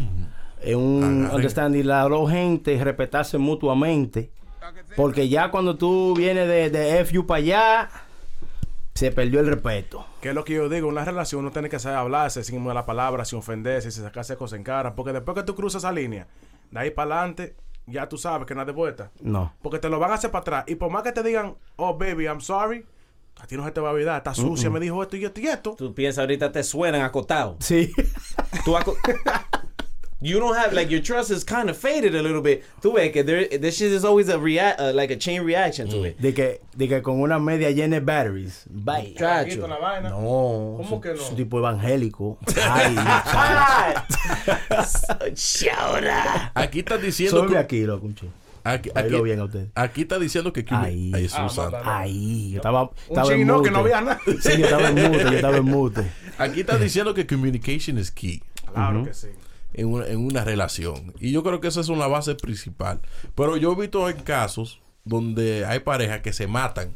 Eh, 0.61 0.77
un 0.77 1.03
Agarren. 1.03 1.35
understanding 1.35 1.87
la 1.87 2.09
dos 2.09 2.31
gente, 2.31 2.83
respetarse 2.83 3.37
mutuamente. 3.39 4.31
Porque 4.95 5.29
ya 5.29 5.51
cuando 5.51 5.77
tú 5.77 6.15
vienes 6.17 6.47
de, 6.47 6.71
de 6.71 7.05
FU 7.05 7.27
para 7.27 7.39
allá, 7.39 7.91
se 8.95 9.11
perdió 9.11 9.41
el 9.41 9.47
respeto. 9.49 10.07
Que 10.21 10.29
es 10.29 10.35
lo 10.37 10.45
que 10.45 10.53
yo 10.55 10.69
digo, 10.69 10.87
en 10.87 10.93
una 10.93 11.05
relación 11.05 11.41
uno 11.41 11.51
tiene 11.51 11.69
que 11.69 11.81
saber 11.81 11.99
hablarse 11.99 12.45
sin 12.45 12.63
mala 12.63 12.87
palabra, 12.87 13.25
sin 13.25 13.41
ofenderse, 13.41 13.91
sin 13.91 14.05
sacarse 14.05 14.37
cosas 14.37 14.59
en 14.59 14.63
cara. 14.65 14.95
Porque 14.95 15.13
después 15.13 15.35
que 15.35 15.43
tú 15.43 15.57
cruzas 15.57 15.83
esa 15.83 15.91
línea, 15.91 16.29
de 16.71 16.79
ahí 16.79 16.91
para 16.91 17.17
adelante, 17.19 17.57
ya 17.87 18.09
tú 18.09 18.17
sabes 18.19 18.47
que 18.47 18.55
no 18.55 18.61
hay 18.61 18.67
de 18.67 18.73
vuelta. 18.73 19.11
No. 19.21 19.53
Porque 19.63 19.79
te 19.79 19.89
lo 19.89 19.99
van 19.99 20.11
a 20.11 20.15
hacer 20.15 20.31
para 20.31 20.41
atrás. 20.43 20.65
Y 20.69 20.75
por 20.77 20.91
más 20.91 21.03
que 21.03 21.13
te 21.13 21.23
digan, 21.23 21.57
oh 21.77 21.97
baby, 21.99 22.25
I'm 22.25 22.41
sorry, 22.41 22.85
a 23.41 23.47
ti 23.47 23.57
no 23.57 23.65
se 23.65 23.71
te 23.73 23.81
va 23.81 23.91
a 23.91 23.93
olvidar. 23.93 24.19
Está 24.19 24.35
sucia, 24.35 24.71
me 24.71 24.79
dijo 24.81 25.03
esto 25.03 25.17
y 25.17 25.25
esto 25.25 25.41
y 25.41 25.47
esto. 25.49 25.75
Tú 25.77 25.95
piensas 25.95 26.21
ahorita 26.23 26.53
te 26.53 26.63
suenan 26.63 27.03
acotado. 27.03 27.57
Sí. 27.61 27.91
Tú 28.65 28.77
aco- 28.77 28.97
You 30.23 30.39
don't 30.39 30.55
have 30.57 30.73
like 30.73 30.89
your 30.91 31.03
trust 31.03 31.31
is 31.33 31.43
kind 31.45 31.69
of 31.69 31.77
faded 31.77 32.15
a 32.15 32.23
little 32.23 32.41
bit. 32.43 32.63
Tú 32.81 32.95
ves 32.95 33.11
que 33.13 33.25
there, 33.25 33.47
this 33.59 33.77
shit 33.77 33.91
is 33.93 34.05
always 34.05 34.29
a 34.29 34.39
react, 34.39 34.81
uh, 34.81 34.93
like 34.95 35.11
a 35.11 35.17
chain 35.17 35.43
reaction 35.43 35.89
to 35.89 36.05
it. 36.05 36.17
de, 36.21 36.33
que, 36.33 36.61
de 36.77 36.87
que 36.89 37.01
con 37.03 37.21
una 37.21 37.41
media 37.41 37.71
llena 37.73 37.97
de 37.97 38.01
batteries. 38.01 38.65
Bye. 38.71 39.15
Chacho. 39.19 39.49
Quito 39.51 39.67
la 39.69 39.79
vaina. 39.79 40.11
No. 40.11 40.77
¿Cómo 40.79 40.97
es- 40.97 41.03
que 41.03 41.09
no? 41.09 41.15
Es 41.23 41.31
un 41.31 41.37
tipo 41.37 41.59
evangélico. 41.59 42.39
Ay. 42.71 42.95
Chora. 45.35 46.53
Aquí 46.55 46.81
está 46.81 46.99
diciendo 46.99 47.39
Sobre 47.39 47.53
que, 47.55 47.59
aquí, 47.59 47.81
loco. 47.85 48.07
un 48.07 48.15
aquí, 48.65 48.91
aquí- 48.95 49.21
bien 49.23 49.41
a 49.41 49.45
usted. 49.45 49.69
aquí 49.75 50.03
está 50.03 50.19
diciendo 50.19 50.53
que 50.53 50.65
Ay. 50.71 51.11
Ay, 51.15 51.23
Jesús 51.23 51.39
Ah, 51.41 51.49
santo. 51.49 51.79
Ahí, 51.85 52.51
yo 52.53 52.57
estaba, 52.59 52.83
Un 52.85 52.91
estaba 53.09 53.33
en 53.33 53.39
chino 53.41 53.57
mute. 53.59 53.69
que 53.69 53.75
no 53.75 53.83
veía 53.83 54.01
nada. 54.01 54.21
Sí, 54.41 54.51
yo 54.59 54.65
estaba 54.67 54.89
en 54.89 54.95
mute, 54.95 55.23
yo 55.25 55.31
estaba 55.31 55.57
en 55.57 55.65
mute. 55.65 56.03
Aquí 56.39 56.61
está 56.61 56.79
diciendo 56.79 57.13
que 57.15 57.27
communication 57.27 57.99
is 57.99 58.11
key 58.11 58.41
Claro 58.73 59.05
que 59.05 59.15
sí. 59.15 59.29
En 59.75 59.87
una, 59.89 60.07
en 60.07 60.19
una 60.19 60.45
relación. 60.45 61.13
Y 61.21 61.31
yo 61.33 61.43
creo 61.43 61.61
que 61.61 61.69
esa 61.69 61.81
es 61.81 61.89
una 61.89 62.07
base 62.07 62.35
principal. 62.35 63.01
Pero 63.35 63.57
yo 63.57 63.73
he 63.73 63.81
visto 63.81 64.09
en 64.09 64.19
casos 64.21 64.81
donde 65.05 65.65
hay 65.67 65.81
parejas 65.81 66.21
que 66.23 66.33
se 66.33 66.47
matan, 66.47 66.95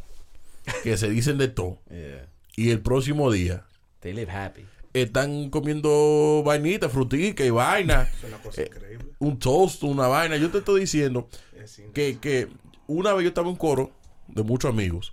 que 0.83 0.97
se 0.97 1.09
dicen 1.11 1.39
de 1.39 1.49
todo, 1.49 1.79
Yeah. 1.91 2.29
y 2.57 2.71
el 2.71 2.81
próximo 2.81 3.31
día 3.31 3.65
They 4.01 4.13
live 4.13 4.31
happy. 4.31 4.65
están 4.95 5.51
comiendo 5.51 6.43
vainita, 6.45 6.89
frutica 6.89 7.45
y 7.45 7.51
vaina. 7.51 8.03
Es 8.23 8.25
una 8.29 8.39
cosa 8.39 8.63
increíble. 8.63 9.07
un 9.19 9.39
toast, 9.39 9.83
una 9.83 10.07
vaina. 10.09 10.37
Yo 10.37 10.51
te 10.51 10.59
estoy 10.59 10.81
diciendo 10.81 11.29
Es 11.61 11.83
que, 11.95 12.19
que 12.19 12.49
una 12.87 13.13
vez 13.15 13.23
yo 13.25 13.29
estaba 13.29 13.47
en 13.49 13.53
un 13.53 13.59
coro 13.59 13.91
de 14.29 14.43
muchos 14.43 14.71
amigos 14.71 15.13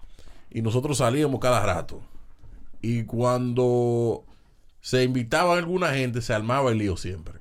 y 0.52 0.62
nosotros 0.62 0.98
salíamos 1.00 1.40
cada 1.40 1.66
rato. 1.66 2.02
Y 2.82 3.04
cuando 3.06 4.24
se 4.82 5.04
invitaba 5.04 5.56
a 5.56 5.58
alguna 5.58 5.94
gente, 5.94 6.22
se 6.22 6.34
armaba 6.34 6.72
el 6.72 6.78
lío 6.80 6.98
siempre. 6.98 7.33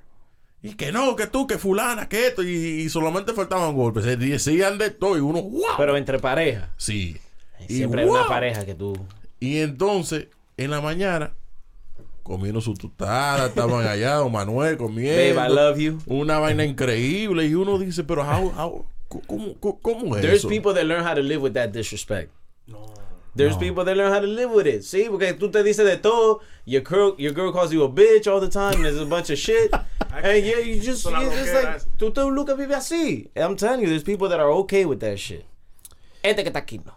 Y 0.62 0.74
que 0.74 0.92
no, 0.92 1.16
que 1.16 1.26
tú, 1.26 1.46
que 1.48 1.58
fulana, 1.58 2.08
que 2.08 2.28
esto, 2.28 2.42
y, 2.44 2.48
y 2.54 2.88
solamente 2.88 3.32
faltaban 3.32 3.74
golpes. 3.74 4.04
Se 4.04 4.16
decían 4.16 4.78
de 4.78 4.90
todo 4.90 5.16
y 5.16 5.20
uno, 5.20 5.42
wow. 5.42 5.62
Pero 5.76 5.96
entre 5.96 6.18
parejas. 6.18 6.68
sí. 6.76 7.18
Y, 7.68 7.74
Siempre 7.76 8.02
hay 8.02 8.08
una 8.08 8.26
pareja 8.26 8.64
que 8.66 8.74
tú. 8.74 8.96
Y 9.38 9.58
entonces, 9.58 10.26
en 10.56 10.70
la 10.72 10.80
mañana, 10.80 11.32
comiendo 12.24 12.60
su 12.60 12.74
tostada, 12.74 13.46
estaban 13.46 13.86
allá, 13.86 14.14
don 14.16 14.32
Manuel 14.32 14.76
comiendo. 14.76 15.36
Babe, 15.40 15.48
I 15.48 15.54
love 15.54 15.78
you. 15.78 15.98
Una 16.06 16.38
vaina 16.40 16.64
increíble. 16.64 17.46
Y 17.46 17.54
uno 17.54 17.78
dice, 17.78 18.02
pero 18.04 18.22
how, 18.22 18.52
how- 18.56 18.86
¿cómo, 19.26 19.54
cómo, 19.60 19.78
cómo 19.80 20.16
es 20.16 20.22
There's 20.22 20.38
eso? 20.40 20.48
people 20.48 20.74
that 20.74 20.84
learn 20.84 21.06
how 21.06 21.14
to 21.14 21.22
live 21.22 21.38
with 21.40 21.52
that 21.52 21.70
disrespect. 21.70 22.30
There's 23.34 23.56
people 23.56 23.82
that 23.84 23.96
learn 23.96 24.12
how 24.12 24.20
to 24.20 24.26
live 24.26 24.50
with 24.50 24.66
it. 24.66 24.82
Sí, 24.82 25.08
porque 25.08 25.32
tú 25.32 25.50
te 25.50 25.62
dices 25.62 25.86
de 25.86 25.96
todo. 25.96 26.42
Your 26.66 26.82
girl, 26.82 27.14
your 27.18 27.32
girl 27.32 27.50
calls 27.50 27.72
you 27.72 27.82
a 27.82 27.88
bitch 27.88 28.26
all 28.26 28.40
the 28.40 28.48
time. 28.48 28.74
And 28.74 28.84
there's 28.84 29.00
a 29.00 29.06
bunch 29.06 29.30
of 29.30 29.38
shit. 29.38 29.72
and 30.12 30.44
yeah, 30.44 30.58
you 30.58 30.80
just, 30.80 31.04
you 31.06 31.30
just 31.30 31.54
like, 31.54 31.80
tú 31.98 32.12
te 32.12 32.20
nunca 32.20 32.54
vives 32.54 32.74
así. 32.74 33.28
I'm 33.34 33.56
telling 33.56 33.80
you, 33.80 33.88
there's 33.88 34.02
people 34.02 34.28
that 34.28 34.38
are 34.38 34.50
okay 34.50 34.84
with 34.84 35.00
that 35.00 35.18
shit. 35.18 35.46
Este 36.22 36.44
que 36.44 36.50
está 36.50 36.60
aquí 36.60 36.78
no. 36.84 36.92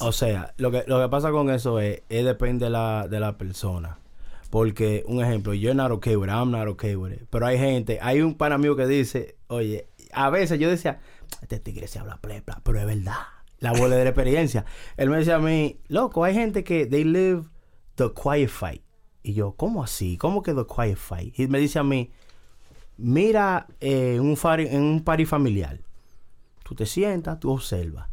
O 0.00 0.12
sea, 0.12 0.54
lo 0.58 0.70
que, 0.70 0.84
lo 0.86 1.00
que 1.00 1.08
pasa 1.08 1.32
con 1.32 1.50
eso 1.50 1.80
es, 1.80 2.02
es 2.08 2.24
depende 2.24 2.66
de 2.66 2.70
la, 2.70 3.08
de 3.08 3.18
la 3.18 3.36
persona. 3.36 3.98
Porque, 4.50 5.02
un 5.08 5.20
ejemplo, 5.20 5.52
you're 5.52 5.74
not 5.74 5.90
okay 5.90 6.14
with 6.14 6.28
it, 6.28 6.32
I'm 6.32 6.52
not 6.52 6.68
okay 6.68 6.94
with 6.94 7.12
it. 7.12 7.26
Pero 7.28 7.46
hay 7.46 7.58
gente, 7.58 7.98
hay 8.00 8.20
un 8.20 8.34
pana 8.34 8.56
mío 8.56 8.76
que 8.76 8.86
dice, 8.86 9.36
oye, 9.48 9.88
a 10.12 10.30
veces 10.30 10.60
yo 10.60 10.70
decía, 10.70 11.00
este 11.42 11.58
tigre 11.58 11.88
se 11.88 11.98
habla 11.98 12.18
plepla, 12.18 12.60
pero 12.62 12.78
es 12.78 12.86
verdad. 12.86 13.33
La 13.64 13.72
bola 13.72 13.96
de 13.96 14.04
la 14.04 14.10
experiencia. 14.10 14.64
Él 14.96 15.08
me 15.10 15.16
decía 15.16 15.36
a 15.36 15.38
mí, 15.38 15.78
loco, 15.88 16.22
hay 16.24 16.34
gente 16.34 16.62
que 16.64 16.86
they 16.86 17.02
live 17.04 17.42
the 17.96 18.10
quiet 18.12 18.48
fight. 18.48 18.82
Y 19.22 19.32
yo, 19.32 19.52
¿cómo 19.56 19.82
así? 19.82 20.16
¿Cómo 20.18 20.42
que 20.42 20.52
the 20.54 20.64
quiet 20.66 20.96
fight? 20.96 21.38
Y 21.38 21.46
me 21.48 21.58
dice 21.58 21.78
a 21.78 21.82
mí, 21.82 22.10
mira 22.96 23.66
eh, 23.80 24.18
un 24.20 24.36
fari- 24.36 24.68
en 24.70 24.82
un 24.82 25.02
party 25.02 25.24
familiar. 25.24 25.80
Tú 26.62 26.74
te 26.74 26.86
sientas, 26.86 27.40
tú 27.40 27.50
observas. 27.52 28.08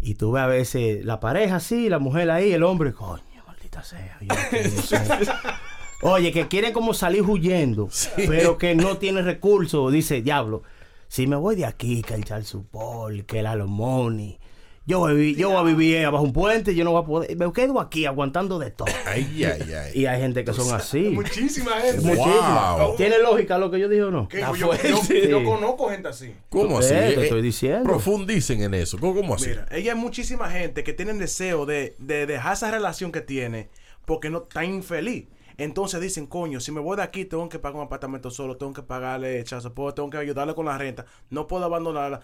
Y 0.00 0.14
tú 0.14 0.32
ves 0.32 0.42
a 0.42 0.46
veces 0.46 1.04
la 1.04 1.20
pareja 1.20 1.56
así, 1.56 1.88
la 1.88 1.98
mujer 1.98 2.30
ahí, 2.30 2.52
el 2.52 2.62
hombre, 2.64 2.92
coño, 2.92 3.22
maldita 3.46 3.82
sea. 3.84 4.18
yo. 4.20 4.34
Oye, 6.02 6.32
que 6.32 6.48
quieren 6.48 6.72
como 6.72 6.94
salir 6.94 7.22
huyendo, 7.22 7.88
pero 8.16 8.58
que 8.58 8.74
no 8.74 8.96
tienen 8.96 9.24
recursos. 9.24 9.92
Dice, 9.92 10.20
diablo, 10.20 10.62
si 11.06 11.28
me 11.28 11.36
voy 11.36 11.54
de 11.54 11.64
aquí, 11.66 12.02
que 12.02 12.14
el 12.14 12.24
Charles 12.24 12.48
Support, 12.48 13.24
que 13.26 13.38
el 13.40 13.46
Alomoni, 13.46 14.38
yo 14.84 14.98
voy, 14.98 15.34
yo 15.36 15.50
voy 15.50 15.58
a 15.58 15.62
vivir 15.62 16.04
abajo 16.04 16.24
un 16.24 16.32
puente, 16.32 16.74
yo 16.74 16.82
no 16.84 16.90
voy 16.92 17.02
a 17.02 17.06
poder. 17.06 17.36
Me 17.36 17.52
quedo 17.52 17.80
aquí 17.80 18.04
aguantando 18.04 18.58
de 18.58 18.70
todo. 18.72 18.88
Ay, 19.06 19.44
ay, 19.44 19.72
ay. 19.72 19.92
Y 19.94 20.06
hay 20.06 20.20
gente 20.20 20.44
que 20.44 20.52
son 20.52 20.74
así. 20.74 21.10
Muchísima 21.10 21.72
gente. 21.80 22.00
Muchísima. 22.00 22.76
Wow. 22.78 22.96
¿Tiene 22.96 23.18
lógica 23.18 23.58
lo 23.58 23.70
que 23.70 23.78
yo 23.78 23.88
dije 23.88 24.02
o 24.02 24.10
no? 24.10 24.28
Yo, 24.28 24.54
yo- 24.56 24.66
fuerte. 24.66 25.28
yo 25.28 25.44
conozco 25.44 25.88
gente 25.88 26.08
así. 26.08 26.34
¿Cómo 26.48 26.78
así? 26.78 26.94
Eh, 26.94 27.12
te 27.14 27.20
Eh, 27.20 27.22
estoy 27.24 27.42
diciendo. 27.42 27.84
Profundicen 27.84 28.62
en 28.62 28.74
eso. 28.74 28.98
¿Cómo, 28.98 29.14
cómo 29.14 29.34
así? 29.36 29.50
Mira, 29.50 29.66
ella 29.70 29.92
hay 29.92 29.98
muchísima 29.98 30.50
gente 30.50 30.82
que 30.82 30.92
tienen 30.92 31.18
deseo 31.18 31.64
de, 31.64 31.94
de 31.98 32.26
dejar 32.26 32.54
esa 32.54 32.70
relación 32.70 33.12
que 33.12 33.20
tiene 33.20 33.70
porque 34.04 34.30
no 34.30 34.38
está 34.42 34.64
infeliz. 34.64 35.26
Entonces 35.58 36.00
dicen, 36.00 36.26
coño, 36.26 36.60
si 36.60 36.72
me 36.72 36.80
voy 36.80 36.96
de 36.96 37.02
aquí, 37.02 37.24
tengo 37.26 37.48
que 37.48 37.58
pagar 37.58 37.76
un 37.76 37.82
apartamento 37.86 38.30
solo, 38.30 38.56
tengo 38.56 38.72
que 38.72 38.82
pagarle 38.82 39.44
chazapo, 39.44 39.92
tengo 39.94 40.08
que 40.10 40.16
ayudarle 40.16 40.54
con 40.54 40.64
la 40.64 40.76
renta, 40.78 41.04
no 41.30 41.46
puedo 41.46 41.64
abandonarla. 41.66 42.20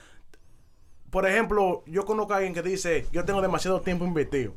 Por 1.11 1.27
ejemplo, 1.27 1.83
yo 1.87 2.05
conozco 2.05 2.33
a 2.35 2.37
alguien 2.37 2.55
que 2.55 2.63
dice, 2.63 3.07
yo 3.13 3.25
tengo 3.25 3.41
demasiado 3.43 3.81
tiempo 3.81 4.05
invertido. 4.05 4.55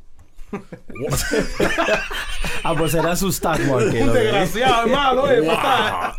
Ah, 2.64 2.74
pues 2.76 2.92
será 2.92 3.16
su 3.16 3.28
stock 3.28 3.58
market. 3.60 4.02
Un 4.02 4.12
desgraciado, 4.12 4.82
hermano, 4.86 5.30
eh, 5.30 5.42
papá. 5.42 6.14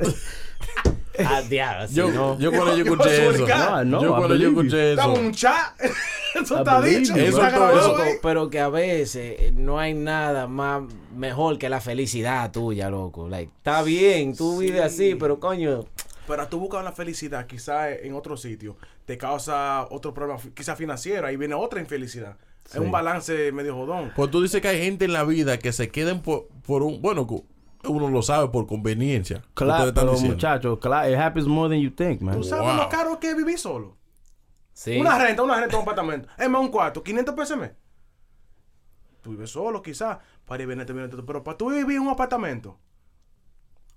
Ah, 1.25 1.41
diablo, 1.47 1.87
Yo, 1.91 2.09
no. 2.11 2.37
yo 2.39 2.51
cuando 2.51 2.75
yo 2.75 2.83
Yo 2.83 2.91
escuché 2.93 3.27
eso. 3.29 3.45
ca- 3.45 3.83
No, 3.85 4.01
yo 4.01 4.15
cuando 4.15 4.35
yo 4.35 4.49
escuché 4.49 4.93
eso. 4.93 5.13
un 5.13 5.31
chat. 5.31 5.73
Eso 6.35 6.57
está 6.57 6.81
dicho. 6.81 7.13
Eso 7.15 7.37
está 7.37 7.49
grabado 7.51 8.03
eso- 8.03 8.19
pero 8.23 8.49
que 8.49 8.59
a 8.59 8.67
veces 8.67 9.35
eh, 9.39 9.51
no 9.55 9.77
hay 9.79 9.93
nada 9.93 10.47
más 10.47 10.81
mejor 11.15 11.59
que 11.59 11.69
la 11.69 11.79
felicidad 11.79 12.51
tuya, 12.51 12.89
loco. 12.89 13.29
Like, 13.29 13.51
está 13.57 13.83
bien, 13.83 14.35
tú 14.35 14.57
vives 14.57 14.81
así, 14.81 15.13
pero 15.13 15.39
coño, 15.39 15.85
Pero 16.27 16.47
tú 16.47 16.59
buscas 16.59 16.81
una 16.81 16.91
felicidad 16.91 17.45
quizás 17.45 17.89
en 18.01 18.15
otro 18.15 18.35
sitio, 18.35 18.75
te 19.05 19.17
causa 19.17 19.87
otro 19.89 20.13
problema, 20.13 20.39
quizás 20.53 20.77
financiero, 20.77 21.27
ahí 21.27 21.37
viene 21.37 21.55
otra 21.55 21.79
infelicidad. 21.79 22.37
Es 22.65 22.77
un 22.77 22.91
balance 22.91 23.51
medio 23.51 23.75
jodón. 23.75 24.13
Pues 24.15 24.31
tú 24.31 24.41
dices 24.41 24.61
que 24.61 24.69
hay 24.69 24.81
gente 24.81 25.05
en 25.05 25.13
la 25.13 25.23
vida 25.25 25.59
que 25.59 25.73
se 25.73 25.89
queden 25.89 26.21
por, 26.21 26.47
por 26.65 26.81
un. 26.81 27.01
Bueno, 27.01 27.27
uno 27.85 28.09
lo 28.09 28.21
sabe 28.21 28.47
por 28.47 28.65
conveniencia. 28.67 29.43
Claro, 29.53 29.93
pero 29.93 30.13
muchachos, 30.19 30.79
claro, 30.79 31.09
it 31.09 31.17
happens 31.17 31.45
more 31.45 31.69
than 31.69 31.83
you 31.83 31.91
think, 31.91 32.21
man. 32.21 32.35
¿Tú 32.37 32.43
sabes 32.43 32.65
Wow. 32.65 32.77
lo 32.77 32.89
caro 32.89 33.19
que 33.19 33.31
es 33.31 33.35
vivir 33.35 33.59
solo? 33.59 33.97
sí. 34.71 34.97
Una 34.99 35.19
renta, 35.19 35.43
una 35.43 35.59
renta 35.59 35.75
un 35.75 35.81
apartamento. 35.83 36.29
Es 36.37 36.49
más 36.49 36.61
un 36.61 36.69
cuarto, 36.69 37.03
500 37.03 37.35
pesos 37.35 37.51
al 37.51 37.59
mes. 37.59 37.71
Tú 39.21 39.31
vives 39.31 39.49
solo 39.51 39.81
quizás, 39.81 40.17
para 40.45 40.63
ir 40.63 40.67
bien, 40.67 40.85
pero 41.25 41.43
para 41.43 41.57
tú 41.57 41.69
vivir 41.69 41.97
en 41.97 42.03
un 42.03 42.09
apartamento, 42.09 42.79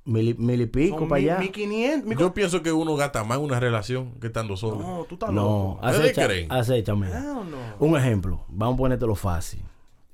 Mil, 0.07 0.29
y- 0.29 0.35
mil 0.35 0.61
y 0.61 0.67
pico 0.67 1.01
son 1.01 1.09
para 1.09 1.21
mil- 1.21 1.31
allá. 1.31 1.41
1500. 1.41 2.09
mil- 2.09 2.17
Yo 2.19 2.33
pienso 2.33 2.63
que 2.63 2.73
uno 2.73 2.95
gasta 2.97 3.25
más 3.25 3.39
en 3.39 3.45
una 3.45 3.59
relación 3.61 4.13
que 4.21 4.29
estando 4.29 4.57
solo. 4.57 4.77
No, 4.81 5.05
tú 5.09 5.17
estás 5.17 5.31
No, 5.33 5.43
loco. 5.43 5.87
¿Ustedes 5.87 6.01
acecha, 6.13 6.27
creen? 6.27 6.53
acéchame. 6.53 7.09
No. 7.11 7.45
Un 7.81 7.97
ejemplo, 7.99 8.45
vamos 8.49 8.75
a 8.75 8.79
ponértelo 8.79 9.15
fácil. 9.17 9.61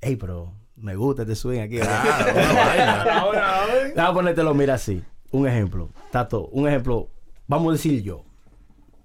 Ey, 0.01 0.15
pero 0.15 0.51
me 0.75 0.95
gusta 0.95 1.21
este 1.21 1.35
swing 1.35 1.59
aquí. 1.61 1.77
Claro. 1.77 3.31
Vamos 3.95 4.09
a 4.11 4.13
ponértelo, 4.13 4.53
mira 4.53 4.73
así. 4.73 5.01
Un 5.31 5.47
ejemplo. 5.47 5.89
Tato, 6.11 6.47
un 6.51 6.67
ejemplo. 6.67 7.07
Vamos 7.47 7.69
a 7.69 7.71
decir 7.73 8.01
yo. 8.03 8.23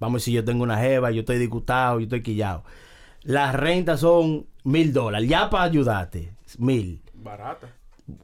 vamos 0.00 0.16
a 0.16 0.18
decir, 0.20 0.34
yo 0.34 0.44
tengo 0.44 0.62
una 0.62 0.78
jeva, 0.78 1.10
yo 1.10 1.20
estoy 1.20 1.38
disgustado, 1.38 1.98
yo 2.00 2.04
estoy 2.04 2.22
quillado. 2.22 2.62
Las 3.22 3.54
rentas 3.54 4.00
son 4.00 4.46
mil 4.64 4.92
dólares, 4.92 5.28
ya 5.28 5.50
para 5.50 5.64
ayudarte, 5.64 6.32
mil. 6.56 7.02
Barata. 7.14 7.74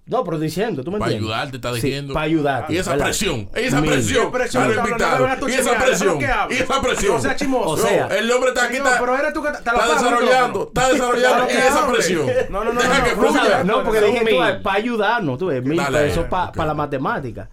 No, 0.07 0.25
pero 0.25 0.39
diciendo, 0.39 0.83
tú 0.83 0.91
me 0.91 0.99
Para 0.99 1.13
entiendes. 1.13 1.35
ayudarte, 1.37 1.57
está 1.57 1.69
Sí, 1.71 1.75
diciendo. 1.83 2.15
para 2.15 2.25
ayudarte. 2.27 2.73
Y 2.73 2.77
esa 2.79 2.91
¿verdad? 2.93 3.05
presión, 3.07 3.51
esa 3.55 3.81
Mil. 3.83 3.91
presión, 3.91 4.25
¿Qué 4.33 4.39
presión, 4.39 4.63
al 4.65 4.73
invitado. 4.79 5.29
Y 5.49 5.53
esa 5.53 5.79
presión, 5.79 6.19
y 6.51 6.55
esa 6.55 6.81
presión. 6.83 7.15
No 7.17 7.21
seas 7.21 7.37
chismoso. 7.37 7.71
O 7.71 7.77
sea, 7.77 8.07
el 8.09 8.31
hombre 8.31 8.51
está 8.51 8.65
aquí, 8.65 8.77
está, 8.77 8.99
pero 8.99 9.17
eres 9.19 9.33
tú 9.35 9.43
que 9.43 9.51
te- 9.51 9.59
te 9.59 9.73
la 9.73 9.79
está 9.79 9.95
desarrollando, 9.95 10.63
está 10.75 10.89
desarrollando 10.89 11.47
que 11.49 11.59
esa 11.59 11.87
presión. 11.93 12.27
No, 12.49 12.65
no, 12.65 12.73
no, 12.73 12.81
Deja 12.81 12.99
no, 12.99 13.05
que 13.05 13.11
no, 13.17 13.17
fluya. 13.29 13.65
No, 13.65 13.85
porque 13.85 14.01
dije 14.01 14.19
tú, 14.21 14.25
mil. 14.41 14.63
para 14.63 14.77
ayudarnos, 14.79 15.39
tú 15.39 15.47
ves, 15.47 15.63
mil 15.65 15.77
Dale, 15.77 15.99
pesos 15.99 16.27
para 16.31 16.65
la 16.67 16.75
matemática. 16.75 17.51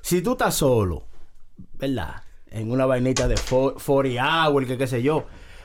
Si 0.00 0.22
tú 0.22 0.32
estás 0.32 0.54
solo, 0.54 1.04
¿verdad? 1.74 2.22
En 2.50 2.70
una 2.70 2.86
vainita 2.86 3.26
de 3.28 3.34
fo- 3.34 3.74
40 3.82 4.22
hours, 4.46 4.66
que 4.66 4.78
qué 4.78 4.86
sé 4.86 5.02
yo. 5.02 5.24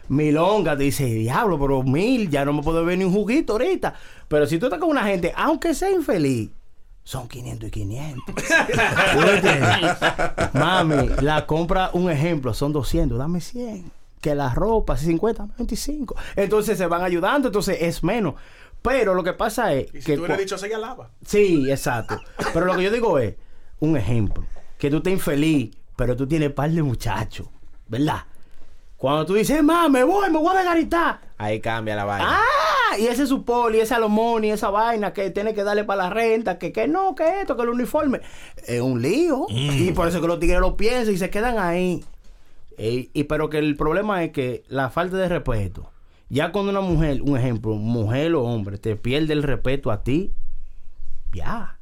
Milonga 0.09 0.75
te 0.75 0.83
dice, 0.83 1.05
diablo, 1.05 1.59
pero 1.59 1.83
mil, 1.83 2.29
ya 2.29 2.43
no 2.45 2.53
me 2.53 2.61
puedo 2.61 2.83
ver 2.83 2.97
ni 2.97 3.05
un 3.05 3.13
juguito 3.13 3.53
ahorita. 3.53 3.93
Pero 4.27 4.45
si 4.45 4.57
tú 4.59 4.65
estás 4.65 4.79
con 4.79 4.89
una 4.89 5.03
gente, 5.03 5.33
aunque 5.35 5.73
sea 5.73 5.89
infeliz, 5.89 6.49
son 7.03 7.27
500 7.27 7.67
y 7.67 7.71
500. 7.71 8.23
¿Tú 8.35 9.19
me 9.19 9.35
entiendes? 9.35 9.97
Mami, 10.53 11.09
la 11.21 11.45
compra, 11.47 11.89
un 11.93 12.11
ejemplo, 12.11 12.53
son 12.53 12.71
200, 12.71 13.17
dame 13.17 13.41
100. 13.41 13.91
Que 14.21 14.35
la 14.35 14.53
ropa, 14.53 14.97
50, 14.97 15.47
25. 15.57 16.15
Entonces 16.35 16.77
se 16.77 16.85
van 16.87 17.03
ayudando, 17.03 17.47
entonces 17.47 17.77
es 17.81 18.03
menos. 18.03 18.35
Pero 18.81 19.13
lo 19.13 19.23
que 19.23 19.33
pasa 19.33 19.73
es 19.73 19.93
Y 19.93 20.01
si 20.01 20.05
que... 20.05 20.15
tú 20.15 20.21
hubieras 20.21 20.37
dicho, 20.37 20.57
se 20.57 20.67
ella 20.67 20.77
lava. 20.77 21.09
Sí, 21.25 21.69
exacto. 21.69 22.19
Pero 22.53 22.65
lo 22.65 22.75
que 22.75 22.83
yo 22.83 22.91
digo 22.91 23.17
es, 23.17 23.35
un 23.79 23.97
ejemplo, 23.97 24.45
que 24.77 24.89
tú 24.89 24.97
estés 24.97 25.13
infeliz, 25.13 25.71
pero 25.95 26.15
tú 26.15 26.27
tienes 26.27 26.51
par 26.51 26.69
de 26.69 26.83
muchachos, 26.83 27.47
¿verdad? 27.87 28.23
Cuando 28.99 29.25
tú 29.25 29.35
dices, 29.35 29.63
ma, 29.63 29.87
me 29.87 30.03
voy, 30.03 30.29
me 30.29 30.37
voy 30.37 30.53
a 30.53 30.57
desgaritar. 30.57 31.21
Ahí 31.37 31.61
cambia 31.61 31.95
la 31.95 32.03
vaina. 32.03 32.41
Ah, 32.41 32.97
y 32.99 33.07
ese 33.07 33.25
su 33.25 33.45
poli, 33.45 33.79
ese 33.79 33.95
alomón 33.95 34.43
y 34.43 34.51
esa 34.51 34.69
vaina 34.71 35.13
que 35.13 35.31
tiene 35.31 35.53
que 35.53 35.63
darle 35.63 35.85
para 35.85 36.03
la 36.03 36.09
renta, 36.09 36.57
que, 36.57 36.73
que 36.73 36.85
no, 36.89 37.15
que 37.15 37.39
esto, 37.39 37.55
que 37.55 37.63
el 37.63 37.69
uniforme. 37.69 38.19
Es 38.67 38.81
un 38.81 39.01
lío. 39.01 39.45
Y 39.47 39.93
por 39.93 40.09
eso 40.09 40.19
que 40.19 40.27
los 40.27 40.37
tigres 40.37 40.59
lo 40.59 40.75
piensan 40.75 41.13
y 41.13 41.17
se 41.17 41.29
quedan 41.29 41.57
ahí. 41.57 42.03
Y 42.77 43.23
pero 43.23 43.49
que 43.49 43.59
el 43.59 43.77
problema 43.77 44.21
es 44.21 44.31
que 44.33 44.65
la 44.67 44.89
falta 44.89 45.15
de 45.15 45.29
respeto. 45.29 45.89
Ya 46.27 46.51
cuando 46.51 46.71
una 46.71 46.81
mujer, 46.81 47.21
un 47.21 47.37
ejemplo, 47.37 47.75
mujer 47.75 48.35
o 48.35 48.43
hombre, 48.43 48.77
te 48.77 48.97
pierde 48.97 49.31
el 49.31 49.43
respeto 49.43 49.91
a 49.91 50.03
ti, 50.03 50.33
ya. 51.31 51.78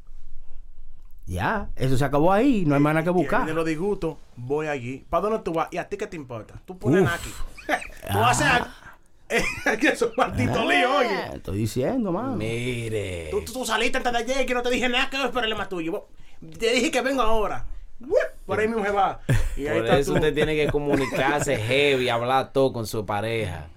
Ya. 1.28 1.70
Eso 1.76 1.98
se 1.98 2.06
acabó 2.06 2.32
ahí. 2.32 2.64
No 2.66 2.74
hay 2.76 2.82
más 2.82 2.94
nada 2.94 3.04
que 3.04 3.10
Y 3.12 3.14
buscar. 3.14 3.46
de 3.46 3.54
los 3.54 3.66
disgustos, 3.66 4.16
voy 4.36 4.68
allí. 4.68 5.06
¿Para 5.10 5.24
dónde 5.24 5.40
tú 5.40 5.54
vas? 5.54 5.68
¿Y 5.72 5.78
a 5.78 5.88
ti 5.88 5.98
qué 5.98 6.08
te 6.08 6.16
importa? 6.16 6.56
Tú 6.66 6.78
pones 6.78 7.04
Uf. 7.04 7.10
aquí. 7.14 7.30
tú 8.12 8.18
haces 8.20 8.48
aquí. 8.48 9.78
que 9.82 9.88
eso 9.90 10.06
es 10.10 10.18
maldito 10.18 10.64
lío, 10.66 10.88
Ah, 10.90 10.98
oye. 11.00 11.36
Estoy 11.36 11.58
diciendo, 11.58 12.12
mano. 12.14 12.38
Mire. 12.38 13.28
Tú, 13.30 13.42
tú, 13.44 13.52
tú 13.54 13.66
saliste 13.66 13.98
antes 13.98 14.14
de 14.14 14.20
ayer 14.20 14.46
que 14.46 14.54
no 14.54 14.62
te 14.64 14.70
dije 14.70 14.88
nada 14.88 15.10
que 15.10 15.18
es 15.18 15.24
el 15.24 15.32
problema 15.32 15.68
tuyo. 15.68 16.08
Te 16.58 16.72
dije 16.72 16.90
que 16.92 17.02
vengo 17.02 17.22
ahora. 17.22 17.66
Por 18.46 18.60
ahí 18.60 18.68
mismo 18.70 18.86
se 18.86 18.92
va. 18.92 19.20
Y 19.58 19.68
ahí 19.68 19.78
Por 19.80 19.86
está 19.86 20.00
eso 20.00 20.12
tú. 20.12 20.18
usted 20.20 20.34
tiene 20.34 20.56
que 20.56 20.68
comunicarse 20.72 21.58
heavy, 21.58 22.08
hablar 22.08 22.54
todo 22.54 22.72
con 22.72 22.88
su 22.88 23.06
pareja. 23.06 23.68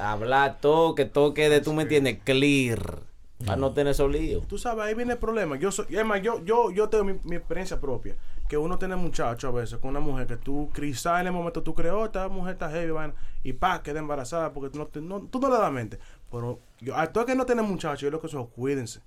Hablar 0.00 0.58
todo, 0.60 0.94
que 0.94 1.04
todo 1.04 1.34
quede, 1.34 1.60
tú 1.60 1.74
me 1.74 1.82
entiendes, 1.82 2.18
clear. 2.24 3.00
Para 3.44 3.56
no 3.56 3.72
tener 3.72 3.92
esos 3.92 4.10
líos. 4.10 4.46
Tú 4.48 4.58
sabes, 4.58 4.84
ahí 4.84 4.94
viene 4.94 5.12
el 5.12 5.18
problema. 5.18 5.56
Yo 5.56 5.70
soy, 5.70 5.86
es 5.90 6.04
más, 6.04 6.20
yo, 6.22 6.44
yo, 6.44 6.70
yo 6.72 6.88
tengo 6.88 7.04
mi, 7.04 7.20
mi 7.24 7.36
experiencia 7.36 7.80
propia. 7.80 8.16
Que 8.48 8.56
uno 8.56 8.78
tiene 8.78 8.96
muchacho 8.96 9.46
a 9.48 9.50
veces 9.52 9.78
con 9.78 9.90
una 9.90 10.00
mujer 10.00 10.26
que 10.26 10.36
tú 10.36 10.70
quizás 10.74 11.20
en 11.20 11.28
el 11.28 11.32
momento 11.32 11.62
tú 11.62 11.72
crees, 11.74 11.92
oh, 11.94 12.06
esta 12.06 12.28
mujer 12.28 12.54
está 12.54 12.68
heavy, 12.70 12.90
vaina, 12.90 13.14
y 13.44 13.52
pa, 13.52 13.82
queda 13.82 14.00
embarazada 14.00 14.52
porque 14.52 14.70
tú 14.70 14.78
no, 14.78 14.86
te- 14.86 15.00
no, 15.00 15.20
tú 15.22 15.38
no 15.38 15.48
le 15.50 15.58
das 15.58 15.70
mente. 15.70 15.98
Pero 16.32 16.58
yo, 16.80 16.96
a 16.96 17.06
todo 17.12 17.26
que 17.26 17.34
no 17.36 17.46
tiene 17.46 17.62
muchacho, 17.62 18.06
yo 18.06 18.10
lo 18.10 18.20
que 18.20 18.26
soy, 18.28 18.44
cuídense. 18.54 19.02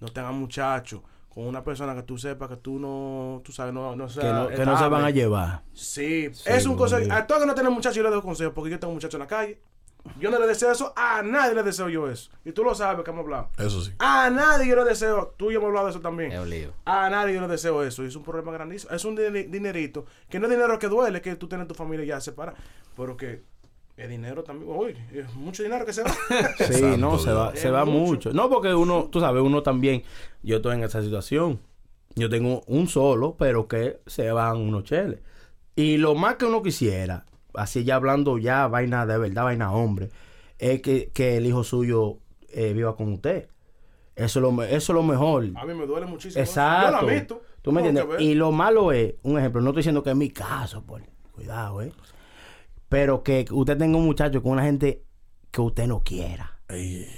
No 0.00 0.08
tengan 0.08 0.34
muchachos 0.34 1.02
con 1.28 1.46
una 1.46 1.62
persona 1.64 1.94
que 1.94 2.04
tú 2.04 2.16
sepas 2.16 2.48
que 2.48 2.56
tú 2.56 2.78
no, 2.78 3.42
tú 3.44 3.52
sabes, 3.52 3.74
no, 3.74 3.94
no 3.96 4.08
sea 4.08 4.22
Que 4.22 4.32
no, 4.32 4.48
que 4.48 4.64
no 4.64 4.78
se 4.78 4.88
van 4.88 5.04
a 5.04 5.10
llevar. 5.10 5.62
Sí, 5.72 6.30
es 6.46 6.64
un 6.66 6.76
consejo. 6.76 7.12
A 7.12 7.26
todo 7.26 7.40
que 7.40 7.46
no 7.46 7.54
tiene 7.54 7.68
muchacho, 7.70 7.96
yo 7.96 8.02
le 8.04 8.10
doy 8.10 8.22
consejos 8.22 8.54
porque 8.54 8.70
yo 8.70 8.78
tengo 8.78 8.94
muchachos 8.94 9.14
en 9.14 9.20
la 9.20 9.26
calle. 9.26 9.60
Yo 10.20 10.30
no 10.30 10.38
le 10.38 10.46
deseo 10.46 10.70
eso, 10.70 10.92
a 10.96 11.22
nadie 11.22 11.54
le 11.54 11.62
deseo 11.62 11.88
yo 11.88 12.08
eso. 12.10 12.30
Y 12.44 12.52
tú 12.52 12.62
lo 12.62 12.74
sabes 12.74 13.02
que 13.04 13.10
hemos 13.10 13.24
hablado. 13.24 13.48
Eso 13.58 13.80
sí. 13.80 13.92
A 13.98 14.28
nadie 14.30 14.68
yo 14.68 14.76
le 14.76 14.84
deseo, 14.84 15.34
tú 15.36 15.50
y 15.50 15.54
yo 15.54 15.58
hemos 15.60 15.68
hablado 15.68 15.86
de 15.86 15.90
eso 15.92 16.00
también. 16.00 16.30
Es 16.32 16.40
un 16.40 16.50
lío. 16.50 16.72
A 16.84 17.08
nadie 17.10 17.34
yo 17.34 17.40
le 17.40 17.48
deseo 17.48 17.82
eso. 17.82 18.04
Y 18.04 18.08
es 18.08 18.16
un 18.16 18.22
problema 18.22 18.52
grandísimo. 18.52 18.92
Es 18.94 19.04
un 19.04 19.16
dine- 19.16 19.44
dinerito. 19.48 20.04
Que 20.28 20.38
no 20.38 20.46
es 20.46 20.50
dinero 20.52 20.78
que 20.78 20.88
duele, 20.88 21.20
que 21.22 21.34
tú 21.36 21.48
tienes 21.48 21.66
tu 21.66 21.74
familia 21.74 22.04
ya 22.04 22.20
separada. 22.20 22.56
Pero 22.96 23.16
que 23.16 23.42
es 23.96 24.08
dinero 24.08 24.44
también. 24.44 24.70
Uy, 24.70 24.94
es 25.12 25.32
mucho 25.34 25.62
dinero 25.62 25.86
que 25.86 25.92
se 25.94 26.02
va. 26.02 26.10
Sí, 26.58 26.74
Santo 26.74 26.96
no, 26.98 27.18
se 27.18 27.32
va, 27.32 27.56
se 27.56 27.70
va 27.70 27.84
mucho. 27.84 28.04
mucho. 28.28 28.32
No, 28.34 28.50
porque 28.50 28.74
uno, 28.74 29.08
tú 29.10 29.20
sabes, 29.20 29.42
uno 29.42 29.62
también, 29.62 30.02
yo 30.42 30.56
estoy 30.56 30.74
en 30.76 30.84
esa 30.84 31.00
situación. 31.02 31.60
Yo 32.14 32.28
tengo 32.28 32.62
un 32.66 32.86
solo, 32.88 33.36
pero 33.38 33.66
que 33.68 34.00
se 34.06 34.30
van 34.30 34.58
unos 34.58 34.84
cheles. 34.84 35.20
Y 35.74 35.96
lo 35.96 36.14
más 36.14 36.36
que 36.36 36.44
uno 36.44 36.62
quisiera, 36.62 37.24
así 37.54 37.84
ya 37.84 37.96
hablando 37.96 38.38
ya 38.38 38.66
vaina 38.68 39.06
de 39.06 39.18
verdad, 39.18 39.44
vaina 39.44 39.72
hombre, 39.72 40.10
es 40.58 40.82
que, 40.82 41.10
que 41.12 41.36
el 41.36 41.46
hijo 41.46 41.64
suyo 41.64 42.18
eh, 42.48 42.72
viva 42.72 42.96
con 42.96 43.12
usted. 43.12 43.48
Eso 44.16 44.38
es 44.38 44.42
lo, 44.42 44.62
eso 44.62 44.92
es 44.92 44.94
lo 44.94 45.02
mejor. 45.02 45.44
A 45.56 45.64
mí 45.64 45.74
me 45.74 45.86
duele 45.86 46.06
muchísimo. 46.06 46.40
Exacto. 46.40 47.00
Yo 47.00 47.12
visto. 47.12 47.42
¿Tú 47.62 47.72
me 47.72 47.80
entiendes? 47.80 48.20
Y 48.20 48.34
lo 48.34 48.52
malo 48.52 48.92
es, 48.92 49.14
un 49.22 49.38
ejemplo, 49.38 49.60
no 49.60 49.70
estoy 49.70 49.80
diciendo 49.80 50.02
que 50.02 50.10
es 50.10 50.16
mi 50.16 50.30
caso, 50.30 50.84
por 50.84 51.02
cuidado, 51.32 51.82
¿eh? 51.82 51.92
Pero 52.88 53.22
que 53.22 53.46
usted 53.50 53.76
tenga 53.76 53.96
un 53.96 54.04
muchacho 54.04 54.42
con 54.42 54.52
una 54.52 54.62
gente 54.62 55.02
que 55.50 55.60
usted 55.60 55.86
no 55.86 56.00
quiera. 56.00 56.60
Ey, 56.68 57.08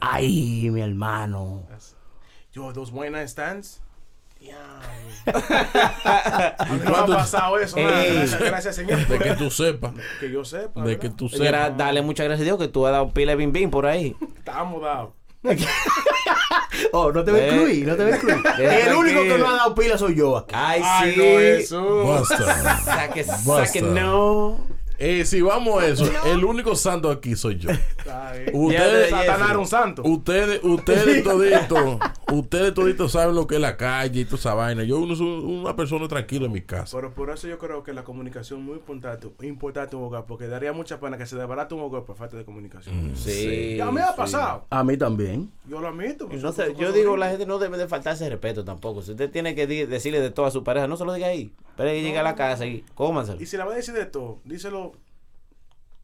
Ay, 0.00 0.68
mi 0.70 0.80
hermano. 0.80 1.68
Yo, 2.52 2.72
dos 2.72 2.90
buenas 2.90 3.30
stands. 3.30 3.83
A 5.26 6.66
mí 6.70 6.80
no 6.84 6.90
me 6.90 6.96
ha 6.96 7.06
pasado 7.06 7.58
eso. 7.58 7.76
nada. 7.78 8.04
Ey. 8.04 8.14
Gracias, 8.16 8.40
gracias, 8.40 8.76
señor. 8.76 9.06
de 9.06 9.18
que 9.18 9.34
tú 9.34 9.50
sepas. 9.50 9.92
Que 10.20 10.30
yo 10.30 10.44
sepa. 10.44 10.82
De 10.82 10.88
¿verdad? 10.88 11.00
que 11.02 11.08
tú 11.10 11.28
Gra- 11.28 11.38
sepas. 11.64 11.76
dale 11.78 12.02
muchas 12.02 12.24
gracias 12.26 12.42
a 12.42 12.44
Dios 12.44 12.58
que 12.58 12.68
tú 12.68 12.86
has 12.86 12.92
dado 12.92 13.10
pila 13.12 13.32
de 13.32 13.36
bim 13.36 13.52
bim 13.52 13.70
por 13.70 13.86
ahí. 13.86 14.14
Estamos 14.38 14.82
dados. 14.82 15.10
Oh, 16.92 17.12
no 17.12 17.22
te 17.24 17.30
voy 17.30 17.40
a 17.40 17.44
Eh, 17.46 17.54
incluir, 17.54 17.86
no 17.86 17.96
te 17.96 18.02
voy 18.04 18.12
a 18.12 18.16
incluir. 18.16 18.36
eh, 18.58 18.84
El 18.86 18.94
único 18.94 19.22
que 19.22 19.38
no 19.38 19.48
ha 19.48 19.52
dado 19.56 19.74
pila 19.74 19.96
soy 19.98 20.14
yo 20.16 20.36
aquí. 20.36 20.54
Ay, 20.56 20.80
Ay, 20.84 21.12
sí. 21.12 21.18
no, 21.18 21.38
Jesús. 21.38 22.06
Basta. 22.28 22.80
Saque, 22.80 23.22
Basta. 23.24 23.66
saque, 23.66 23.82
no. 23.82 24.58
Eh, 24.98 25.24
si 25.24 25.40
vamos 25.42 25.82
a 25.82 25.86
eso, 25.88 26.08
el 26.26 26.44
único 26.44 26.74
santo 26.76 27.10
aquí 27.10 27.34
soy 27.34 27.58
yo. 27.58 27.70
Ustedes, 28.52 29.10
Satanás 29.10 29.56
un 29.56 29.66
santo. 29.66 30.02
ustedes, 30.04 30.60
ustedes 30.62 31.22
toditos, 31.24 31.98
ustedes 32.32 32.74
toditos 32.74 33.12
saben 33.12 33.34
lo 33.34 33.46
que 33.46 33.56
es 33.56 33.60
la 33.60 33.76
calle 33.76 34.20
y 34.20 34.24
toda 34.24 34.36
esa 34.38 34.54
vaina. 34.54 34.84
Yo 34.84 34.98
uno 34.98 35.16
soy 35.16 35.26
una 35.26 35.74
persona 35.74 36.06
tranquila 36.08 36.46
en 36.46 36.52
mi 36.52 36.60
casa. 36.62 36.96
Pero 36.96 37.12
por 37.12 37.30
eso 37.30 37.48
yo 37.48 37.58
creo 37.58 37.82
que 37.82 37.92
la 37.92 38.04
comunicación 38.04 38.60
es 38.60 38.66
muy 38.66 38.74
importante, 38.76 39.28
importante 39.42 39.96
en 39.96 40.02
un 40.02 40.08
hogar, 40.08 40.26
porque 40.26 40.46
daría 40.46 40.72
mucha 40.72 41.00
pena 41.00 41.18
que 41.18 41.26
se 41.26 41.36
desbarate 41.36 41.74
un 41.74 41.80
hogar 41.80 42.04
por 42.04 42.16
falta 42.16 42.36
de 42.36 42.44
comunicación. 42.44 43.12
Sí. 43.16 43.74
Ya 43.76 43.90
me 43.90 44.00
ha 44.00 44.08
sí. 44.08 44.14
pasado. 44.16 44.66
A 44.70 44.84
mí 44.84 44.96
también. 44.96 45.50
Yo 45.68 45.80
lo 45.80 45.88
admito. 45.88 46.24
Y 46.26 46.28
pues, 46.28 46.42
no 46.42 46.52
son- 46.52 46.66
sé, 46.66 46.72
son 46.72 46.80
yo 46.80 46.92
digo, 46.92 47.16
la 47.16 47.30
gente 47.30 47.46
no 47.46 47.58
debe 47.58 47.78
de 47.78 47.88
faltarse 47.88 48.28
respeto 48.28 48.64
tampoco. 48.64 49.02
Si 49.02 49.10
usted 49.12 49.30
tiene 49.30 49.54
que 49.54 49.66
decirle 49.66 50.20
de 50.20 50.30
todo 50.30 50.46
a 50.46 50.50
su 50.50 50.62
pareja, 50.62 50.86
no 50.86 50.96
se 50.96 51.04
lo 51.04 51.12
diga 51.12 51.26
ahí. 51.28 51.52
Pero 51.76 51.88
que 51.90 52.02
llegue 52.02 52.18
a 52.18 52.22
la 52.22 52.34
casa 52.34 52.66
y 52.66 52.84
cómanselo. 52.94 53.40
Y 53.40 53.46
si 53.46 53.56
la 53.56 53.64
va 53.64 53.72
a 53.72 53.76
decir 53.76 53.94
de 53.94 54.06
todo, 54.06 54.40
díselo. 54.44 54.92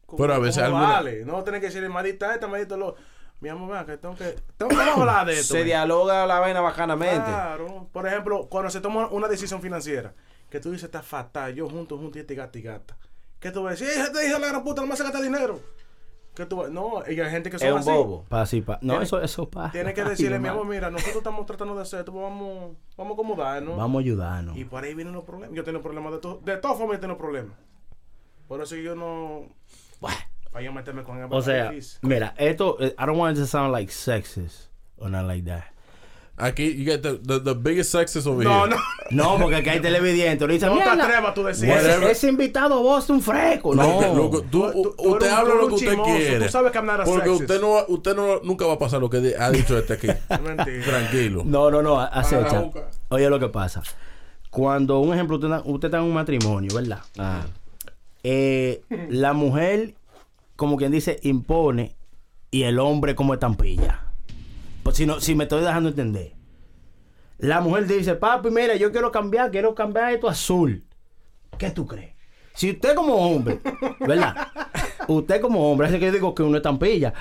como- 0.05 0.17
Pero 0.23 0.33
a 0.33 0.39
veces 0.39 0.63
como 0.63 0.77
alguna- 0.77 0.93
vale. 0.95 1.25
No 1.25 1.43
tener 1.43 1.61
que 1.61 1.67
decirle, 1.67 1.87
madita 1.89 2.33
esta, 2.33 2.47
madita 2.47 2.75
lo. 2.75 2.95
Mi 3.39 3.49
amor, 3.49 3.71
vea 3.71 3.85
que 3.85 3.97
tengo 3.97 4.15
que. 4.15 4.35
Tengo 4.57 4.69
que 4.69 4.81
hablar 4.81 5.25
de 5.25 5.33
esto. 5.33 5.53
Se 5.53 5.59
ve". 5.59 5.63
dialoga 5.65 6.27
la 6.27 6.39
vaina 6.39 6.59
bacanamente. 6.61 7.23
Claro. 7.25 7.87
Por 7.91 8.05
ejemplo, 8.05 8.47
cuando 8.49 8.69
se 8.69 8.81
toma 8.81 9.07
una 9.07 9.27
decisión 9.27 9.61
financiera, 9.61 10.13
que 10.49 10.59
tú 10.59 10.69
dices 10.71 10.83
está 10.85 11.01
fatal, 11.01 11.55
yo 11.55 11.69
junto, 11.69 11.97
junto 11.97 12.17
y 12.17 12.21
este 12.21 12.35
gata 12.35 12.59
y 12.59 12.61
gata. 12.61 12.97
¿Qué 13.39 13.49
tú 13.51 13.63
vas 13.63 13.81
a 13.81 13.83
decir? 13.85 13.99
"Eh, 13.99 14.09
Te 14.13 14.19
dije 14.25 14.37
la 14.37 14.47
gran 14.47 14.63
puta, 14.63 14.81
no 14.81 14.87
me 14.87 14.93
hace 14.93 15.03
gastar 15.03 15.21
dinero. 15.23 15.59
¿Qué 16.33 16.45
tú? 16.45 16.65
No, 16.71 17.03
y 17.09 17.19
hay 17.19 17.29
gente 17.29 17.49
que 17.49 17.59
son 17.59 17.67
Es 17.67 17.73
un 17.73 17.79
así. 17.79 17.89
bobo. 17.91 18.25
Pa, 18.29 18.45
sí, 18.45 18.61
pa. 18.61 18.79
No, 18.81 18.93
Tiene- 18.93 19.03
eso, 19.03 19.21
eso 19.21 19.49
pasa. 19.49 19.71
Tienes 19.73 19.93
que 19.93 20.03
decirle, 20.05 20.39
mi 20.39 20.47
amor, 20.47 20.65
mira, 20.65 20.89
nosotros 20.89 21.17
estamos 21.17 21.45
tratando 21.45 21.75
de 21.75 21.81
hacer 21.81 21.99
esto, 21.99 22.13
pues 22.13 22.23
vamos, 22.23 22.77
vamos 22.97 23.11
a 23.11 23.13
acomodarnos. 23.13 23.77
Vamos 23.77 23.99
a 23.99 24.01
ayudarnos. 24.01 24.57
Y 24.57 24.63
por 24.65 24.83
ahí 24.83 24.93
vienen 24.93 25.13
los 25.13 25.23
problemas. 25.25 25.55
Yo 25.55 25.63
tengo 25.63 25.81
problemas 25.81 26.13
de 26.13 26.19
todo. 26.19 26.39
De 26.43 26.55
todas 26.57 26.77
formas, 26.77 26.97
yo 26.97 27.01
tengo 27.01 27.17
problemas. 27.17 27.57
Por 28.47 28.61
eso 28.61 28.75
yo 28.75 28.95
no. 28.95 29.45
Vaya 30.53 30.69
a 30.69 30.73
meterme 30.73 31.03
con 31.03 31.17
el 31.17 31.27
O 31.31 31.41
sea, 31.41 31.71
mira, 32.01 32.33
esto, 32.37 32.75
eh, 32.81 32.93
I 32.99 33.05
don't 33.05 33.17
want 33.17 33.37
it 33.37 33.41
to 33.41 33.47
sound 33.47 33.71
like 33.71 33.91
sexist 33.91 34.69
or 34.97 35.09
not 35.09 35.25
like 35.25 35.45
that. 35.49 35.63
Aquí, 36.37 36.73
you 36.75 36.85
get 36.85 37.01
the, 37.03 37.19
the, 37.19 37.39
the 37.39 37.53
biggest 37.53 37.91
sexes 37.91 38.25
over 38.25 38.43
No, 38.43 38.65
here. 38.65 38.69
no. 38.75 38.77
No, 39.11 39.37
porque 39.37 39.57
aquí 39.57 39.69
hay 39.69 39.79
televidentes. 39.81 40.47
Le 40.47 40.53
dicen, 40.55 40.69
No 40.69 40.75
te 40.77 40.85
"Mierda, 40.85 41.03
atrevas 41.03 41.33
tú 41.33 41.43
decir 41.43 41.69
ese, 41.69 42.29
invitado 42.29 42.75
a 42.75 42.81
Boston 42.81 43.21
fresco. 43.21 43.75
No. 43.75 43.83
Loco, 43.83 44.15
loco, 44.15 44.41
tú, 44.43 44.71
Tú- 44.71 44.95
tú 44.97 45.09
usted 45.11 45.27
un- 45.27 45.33
habla 45.33 45.53
lo 45.53 45.59
que 45.59 45.65
un 45.65 45.73
usted 45.73 45.97
quiere. 45.97 46.45
tú 46.45 46.51
sabes 46.51 46.71
que 46.71 46.77
a 46.77 46.81
Porque 46.81 47.03
sexist. 47.29 47.41
usted 47.41 47.61
no, 47.61 47.85
usted 47.89 48.15
no, 48.15 48.39
nunca 48.43 48.65
va 48.65 48.73
a 48.73 48.79
pasar 48.79 49.01
lo 49.01 49.09
que 49.09 49.35
ha 49.37 49.51
dicho 49.51 49.77
este 49.77 49.93
aquí. 49.93 50.07
Mentira. 50.43 50.85
Tranquilo. 50.85 51.43
No, 51.45 51.69
no, 51.69 51.81
no, 51.81 51.99
acecha. 51.99 52.63
Oye 53.09 53.29
lo 53.29 53.39
que 53.39 53.49
pasa. 53.49 53.83
Cuando, 54.49 54.99
un 54.99 55.13
ejemplo, 55.13 55.35
usted, 55.35 55.49
está- 55.51 55.63
usted 55.69 55.87
está 55.89 55.97
en 55.97 56.03
un 56.05 56.13
matrimonio, 56.13 56.73
¿verdad? 56.73 57.01
Ah. 57.19 57.41
eh, 58.23 58.81
la 59.09 59.33
mujer, 59.33 59.95
como 60.55 60.77
quien 60.77 60.91
dice, 60.91 61.19
impone 61.23 61.95
y 62.49 62.63
el 62.63 62.79
hombre 62.79 63.13
como 63.15 63.33
estampilla. 63.33 64.05
Pues 64.91 64.97
si, 64.97 65.05
no, 65.05 65.21
si 65.21 65.35
me 65.35 65.45
estoy 65.45 65.61
dejando 65.61 65.87
entender. 65.87 66.33
La 67.37 67.61
mujer 67.61 67.87
dice, 67.87 68.15
papi, 68.15 68.49
mira, 68.49 68.75
yo 68.75 68.91
quiero 68.91 69.09
cambiar, 69.09 69.49
quiero 69.49 69.73
cambiar 69.73 70.11
esto 70.11 70.27
a 70.27 70.33
azul. 70.33 70.83
¿Qué 71.57 71.71
tú 71.71 71.87
crees? 71.87 72.13
Si 72.53 72.71
usted 72.71 72.93
como 72.93 73.15
hombre, 73.15 73.61
¿verdad? 74.01 74.49
usted 75.07 75.39
como 75.39 75.71
hombre, 75.71 75.87
hace 75.87 75.97
que 75.97 76.07
yo 76.07 76.11
digo 76.11 76.35
que 76.35 76.43
uno 76.43 76.57
es 76.57 76.59
estampilla. 76.59 77.13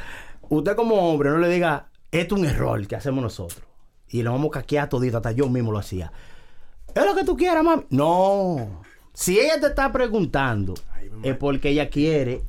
Usted 0.48 0.74
como 0.74 0.96
hombre 0.96 1.30
no 1.30 1.38
le 1.38 1.48
diga, 1.48 1.90
esto 2.10 2.34
es 2.34 2.40
un 2.40 2.48
error 2.48 2.84
que 2.88 2.96
hacemos 2.96 3.22
nosotros. 3.22 3.62
Y 4.08 4.22
lo 4.22 4.32
vamos 4.32 4.48
a 4.48 4.62
caquear 4.62 4.88
todito, 4.88 5.18
hasta 5.18 5.30
yo 5.30 5.48
mismo 5.48 5.70
lo 5.70 5.78
hacía. 5.78 6.12
Es 6.92 7.06
lo 7.06 7.14
que 7.14 7.22
tú 7.22 7.36
quieras, 7.36 7.62
mami. 7.62 7.84
No. 7.90 8.82
Si 9.12 9.38
ella 9.38 9.60
te 9.60 9.68
está 9.68 9.92
preguntando, 9.92 10.74
es 11.22 11.36
porque 11.36 11.68
ella 11.68 11.88
quiere 11.88 12.42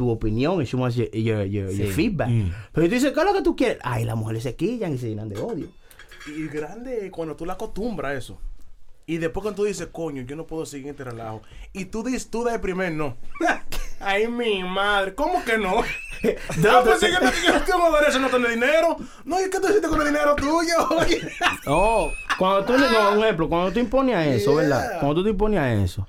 tu 0.00 0.08
opinión 0.10 0.62
y 0.62 0.64
she 0.64 0.76
wants 0.78 0.96
your, 0.96 1.44
your- 1.44 1.92
feedback. 1.92 2.30
Pero 2.72 2.86
tú 2.88 2.94
dices, 2.94 3.12
¿qué 3.12 3.20
es 3.20 3.26
lo 3.26 3.34
que 3.34 3.42
tú 3.42 3.54
quieres? 3.54 3.76
Ay, 3.82 4.04
las 4.06 4.16
mujeres 4.16 4.42
se 4.44 4.56
quillan 4.56 4.94
y 4.94 4.98
se 4.98 5.10
llenan 5.10 5.28
de 5.28 5.38
odio. 5.38 5.68
Y 6.26 6.46
grande 6.48 7.04
es 7.06 7.10
cuando 7.12 7.36
tú 7.36 7.44
la 7.44 7.52
acostumbras 7.52 8.12
a 8.12 8.14
eso. 8.14 8.38
Y 9.04 9.18
después 9.18 9.42
cuando 9.42 9.56
tú 9.62 9.64
dices, 9.64 9.88
coño, 9.92 10.22
yo 10.22 10.36
no 10.36 10.46
puedo 10.46 10.64
seguir 10.64 10.88
este 10.88 11.04
relajo. 11.04 11.42
Y 11.74 11.84
tú 11.86 12.02
dices, 12.02 12.30
tú 12.30 12.44
de 12.44 12.58
primer 12.58 12.92
no. 12.92 13.18
Ay, 14.00 14.26
mi 14.28 14.64
madre, 14.64 15.14
¿cómo 15.14 15.44
que 15.44 15.58
no? 15.58 15.82
No, 15.82 15.82
pues 16.84 17.00
sí 17.00 17.06
que 17.06 17.22
no, 17.24 17.30
que 17.30 17.46
yo 17.46 17.52
no 17.52 17.60
tengo 17.64 17.92
derecho 17.98 18.16
a 18.16 18.20
no 18.20 18.28
tener 18.30 18.50
dinero. 18.52 18.96
No, 19.26 19.38
¿y 19.44 19.50
qué 19.50 19.60
tú 19.60 19.68
hiciste 19.68 19.88
con 19.88 20.00
el 20.00 20.06
dinero 20.06 20.34
tuyo? 20.36 20.74
Oye. 20.98 21.20
No, 21.66 22.08
cuando 22.38 22.64
tú, 22.64 22.72
le- 22.78 22.90
no, 22.90 23.12
un 23.18 23.24
ejemplo, 23.24 23.48
cuando 23.50 23.70
tú 23.72 23.80
impones 23.80 24.16
a 24.16 24.26
eso, 24.26 24.54
¿verdad? 24.54 24.92
Cuando 25.00 25.16
tú 25.16 25.24
te 25.24 25.30
impones 25.30 25.60
a 25.60 25.74
eso, 25.74 26.06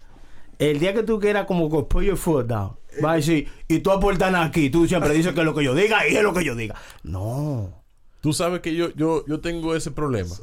el 0.59 0.79
día 0.79 0.93
que 0.93 1.01
tú 1.03 1.19
quieras 1.19 1.45
como 1.47 1.69
que 1.69 1.83
put 1.87 2.03
your 2.03 2.17
foot 2.17 2.45
down, 2.45 2.77
va 3.03 3.13
a 3.13 3.15
decir, 3.15 3.47
y 3.67 3.79
tú 3.79 3.91
aportas 3.91 4.31
nada 4.31 4.45
aquí, 4.45 4.69
tú 4.69 4.87
siempre 4.87 5.13
dices 5.13 5.33
que 5.33 5.39
es 5.39 5.45
lo 5.45 5.55
que 5.55 5.63
yo 5.63 5.73
diga 5.75 6.07
y 6.07 6.15
es 6.15 6.23
lo 6.23 6.33
que 6.33 6.43
yo 6.43 6.55
diga. 6.55 6.75
No. 7.03 7.81
Tú 8.21 8.33
sabes 8.33 8.61
que 8.61 8.75
yo, 8.75 8.93
yo, 8.93 9.25
yo 9.25 9.39
tengo 9.39 9.75
ese 9.75 9.91
problema. 9.91 10.35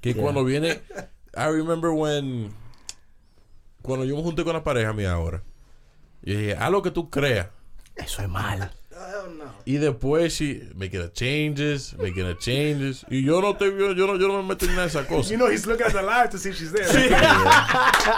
Que 0.00 0.14
cuando 0.14 0.44
viene. 0.44 0.80
I 1.34 1.46
remember 1.46 1.90
when. 1.90 2.52
Cuando 3.82 4.04
yo 4.04 4.16
me 4.16 4.22
junté 4.22 4.44
con 4.44 4.52
la 4.52 4.64
pareja 4.64 4.92
mía 4.92 5.12
ahora. 5.12 5.42
Yo 6.22 6.38
dije, 6.38 6.54
haz 6.54 6.70
lo 6.70 6.82
que 6.82 6.90
tú 6.90 7.10
creas. 7.10 7.48
Eso 7.96 8.22
es 8.22 8.28
mal. 8.28 8.72
Hell 9.08 9.38
no. 9.38 9.44
Y 9.64 9.78
después, 9.78 10.32
she 10.32 10.68
making 10.74 11.00
the 11.00 11.12
changes, 11.12 11.94
making 11.98 12.24
the 12.24 12.36
changes. 12.36 13.04
Y 13.10 13.22
yo 13.22 13.40
no 13.40 13.56
te 13.56 13.66
yo, 13.66 13.92
yo 13.92 14.06
no, 14.06 14.16
yo 14.16 14.28
no 14.28 14.42
me 14.42 14.48
meto 14.48 14.66
en 14.66 14.72
nada 14.72 14.82
de 14.82 14.88
esa 14.88 15.06
cosa. 15.06 15.30
You 15.30 15.36
know, 15.36 15.48
he's 15.48 15.66
looking 15.66 15.86
at 15.86 15.92
the 15.92 16.02
live 16.02 16.30
to 16.30 16.38
see 16.38 16.50
if 16.50 16.56
she's 16.56 16.72
there. 16.72 16.86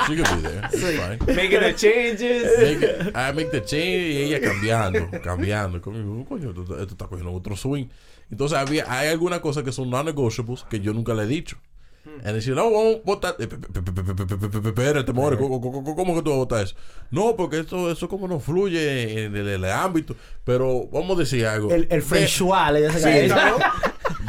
She 0.07 0.17
could 0.17 0.29
be 0.37 0.49
there. 0.49 0.69
It's 0.73 0.83
fine. 0.83 1.19
Making 1.37 1.61
the 1.61 1.75
changes. 1.75 2.59
Make 2.59 3.17
I 3.17 3.33
make 3.33 3.51
the 3.51 3.61
change 3.61 4.15
y 4.15 4.23
ella 4.23 4.41
cambiando, 4.41 5.11
cambiando. 5.23 5.81
Como, 5.81 6.25
coño, 6.25 6.51
esto, 6.51 6.63
esto 6.63 6.95
está 6.95 7.07
cogiendo 7.07 7.33
otro 7.33 7.57
swing. 7.57 7.89
Entonces 8.31 8.59
había, 8.59 8.85
hay 8.89 9.09
algunas 9.09 9.41
cosas 9.41 9.65
que 9.65 9.73
son 9.73 9.91
non-negotiables 9.91 10.65
que 10.69 10.81
yo 10.81 10.93
nunca 10.93 11.15
le 11.15 11.25
he 11.25 11.27
dicho. 11.27 11.59
And 12.23 12.35
decir, 12.35 12.55
no, 12.55 12.71
vamos 12.71 12.97
a 12.97 13.01
votar. 13.05 13.37
Espérate, 13.39 15.13
more, 15.13 15.37
¿cómo, 15.37 16.15
que 16.15 16.23
tú 16.23 16.31
vas 16.31 16.37
a 16.37 16.39
votar 16.39 16.65
eso? 16.65 16.77
No, 17.11 17.35
porque 17.37 17.61
eso, 17.61 17.91
eso 17.91 18.09
como 18.09 18.29
no 18.29 18.41
fluye 18.41 19.25
en 19.25 19.37
el, 19.37 19.65
ámbito. 19.65 20.15
Pero 20.45 20.87
vamos 20.93 21.17
a 21.17 21.21
decir 21.21 21.47
algo. 21.47 21.73
El, 21.73 21.87
el 21.91 22.03
Frenchual. 22.03 22.91
Sí, 22.93 23.29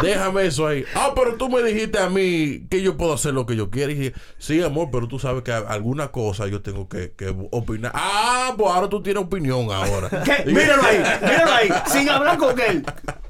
Déjame 0.01 0.45
eso 0.45 0.67
ahí. 0.67 0.85
Ah, 0.95 1.11
pero 1.15 1.35
tú 1.35 1.49
me 1.49 1.61
dijiste 1.63 1.99
a 1.99 2.09
mí 2.09 2.65
que 2.69 2.81
yo 2.81 2.97
puedo 2.97 3.13
hacer 3.13 3.33
lo 3.33 3.45
que 3.45 3.55
yo 3.55 3.69
quiera. 3.69 3.91
Y 3.91 3.95
dije, 3.95 4.13
sí, 4.37 4.61
amor, 4.61 4.89
pero 4.91 5.07
tú 5.07 5.19
sabes 5.19 5.43
que 5.43 5.51
alguna 5.51 6.09
cosa 6.09 6.47
yo 6.47 6.61
tengo 6.61 6.87
que, 6.87 7.11
que 7.17 7.33
opinar. 7.51 7.91
Ah, 7.93 8.53
pues 8.57 8.71
ahora 8.71 8.89
tú 8.89 9.01
tienes 9.01 9.23
opinión 9.23 9.67
ahora. 9.71 10.09
Míralo 10.45 10.83
ahí, 10.83 10.97
míralo 11.21 11.51
ahí, 11.51 11.69
sin 11.87 12.09
hablar 12.09 12.37
con 12.37 12.59
él. 12.59 12.85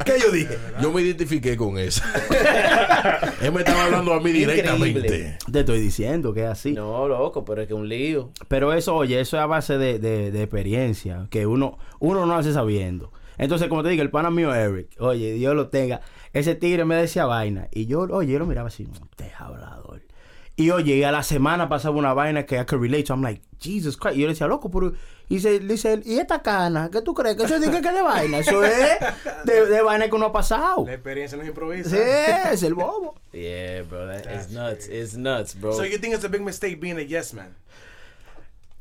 ¿Qué 0.06 0.14
yo 0.22 0.32
dije? 0.32 0.58
Yo 0.82 0.92
me 0.92 1.02
identifiqué 1.02 1.56
con 1.58 1.78
eso. 1.80 2.02
Él 3.42 3.52
me 3.52 3.60
estaba 3.62 3.86
hablando 3.86 4.14
a 4.14 4.20
mí 4.20 4.32
directamente. 4.32 5.00
Increíble. 5.00 5.38
Te 5.52 5.60
estoy 5.62 5.80
diciendo 5.80 6.34
que 6.34 6.44
es 6.44 6.50
así. 6.50 6.74
No, 6.74 7.08
loco, 7.08 7.44
pero 7.46 7.62
es 7.62 7.68
que 7.68 7.74
un 7.74 7.88
lío. 7.90 8.32
Pero 8.48 8.74
eso, 8.74 8.96
oye, 8.96 9.20
eso 9.20 9.38
es 9.38 9.44
a 9.44 9.46
base 9.46 9.78
de, 9.78 10.00
de- 10.00 10.32
de 10.32 10.42
experiencia, 10.44 11.28
que 11.30 11.46
uno, 11.46 11.78
uno 12.00 12.26
no 12.26 12.36
hace 12.36 12.54
sabiendo. 12.54 13.12
Entonces, 13.38 13.68
como 13.68 13.84
te 13.84 13.90
digo, 13.90 14.02
el 14.02 14.10
pana 14.12 14.32
mío 14.32 14.54
Eric, 14.56 14.90
oye, 15.00 15.34
Dios 15.34 15.56
lo 15.56 15.68
tenga, 15.68 16.02
ese 16.36 16.54
tigre 16.54 16.84
me 16.84 16.96
decía 16.96 17.26
vaina. 17.26 17.70
Y 17.72 17.86
yo, 17.86 18.02
oye, 18.02 18.34
yo 18.34 18.40
lo 18.40 18.46
miraba 18.46 18.68
así, 18.68 18.88
te 19.16 19.32
hablador. 19.38 20.02
Y 20.58 20.70
oye, 20.70 20.98
y 20.98 21.04
a 21.04 21.12
la 21.12 21.24
semana 21.24 21.70
pasaba 21.70 21.98
una 21.98 22.14
vaina 22.14 22.46
que 22.46 22.60
I 22.60 22.66
could 22.66 22.82
relate 22.82 23.06
to. 23.06 23.14
I'm 23.14 23.22
like, 23.22 23.42
Jesus 23.60 23.98
Christ. 23.98 24.18
Y 24.18 24.22
yo 24.22 24.28
le 24.28 24.34
decía, 24.34 24.48
loco, 24.48 24.70
pero. 24.70 24.94
Y 25.30 25.40
se 25.40 25.60
dice, 25.60 26.02
¿y 26.06 26.18
esta 26.20 26.42
cana? 26.42 26.90
¿Qué 26.92 27.02
tú 27.02 27.14
crees? 27.14 27.36
Que 27.38 27.44
eso 27.44 27.56
es 27.56 27.62
de, 27.62 27.72
que 27.72 27.78
es 27.78 27.94
de 27.94 28.02
vaina. 28.02 28.40
Eso 28.40 28.64
es 28.64 29.00
de, 29.46 29.66
de 29.66 29.82
vaina 29.82 30.08
que 30.08 30.16
uno 30.16 30.28
ha 30.28 30.32
pasado. 30.34 30.86
La 30.86 30.94
experiencia 30.94 31.38
no 31.38 31.44
es 31.44 31.50
improvisa. 31.50 31.90
Sí, 31.90 31.98
es 32.52 32.64
el 32.64 32.74
bobo. 32.74 33.16
Yeah, 33.32 33.84
bro, 33.84 34.06
that 34.06 34.26
is 34.34 34.52
nuts. 34.52 34.88
It's 34.88 35.16
nuts, 35.16 35.56
bro. 35.60 35.74
So 35.74 35.84
you 35.84 35.98
think 35.98 36.14
it's 36.14 36.26
a 36.26 36.30
big 36.30 36.42
mistake 36.42 36.80
being 36.80 36.98
a 36.98 37.04
yes 37.04 37.34
man? 37.34 37.56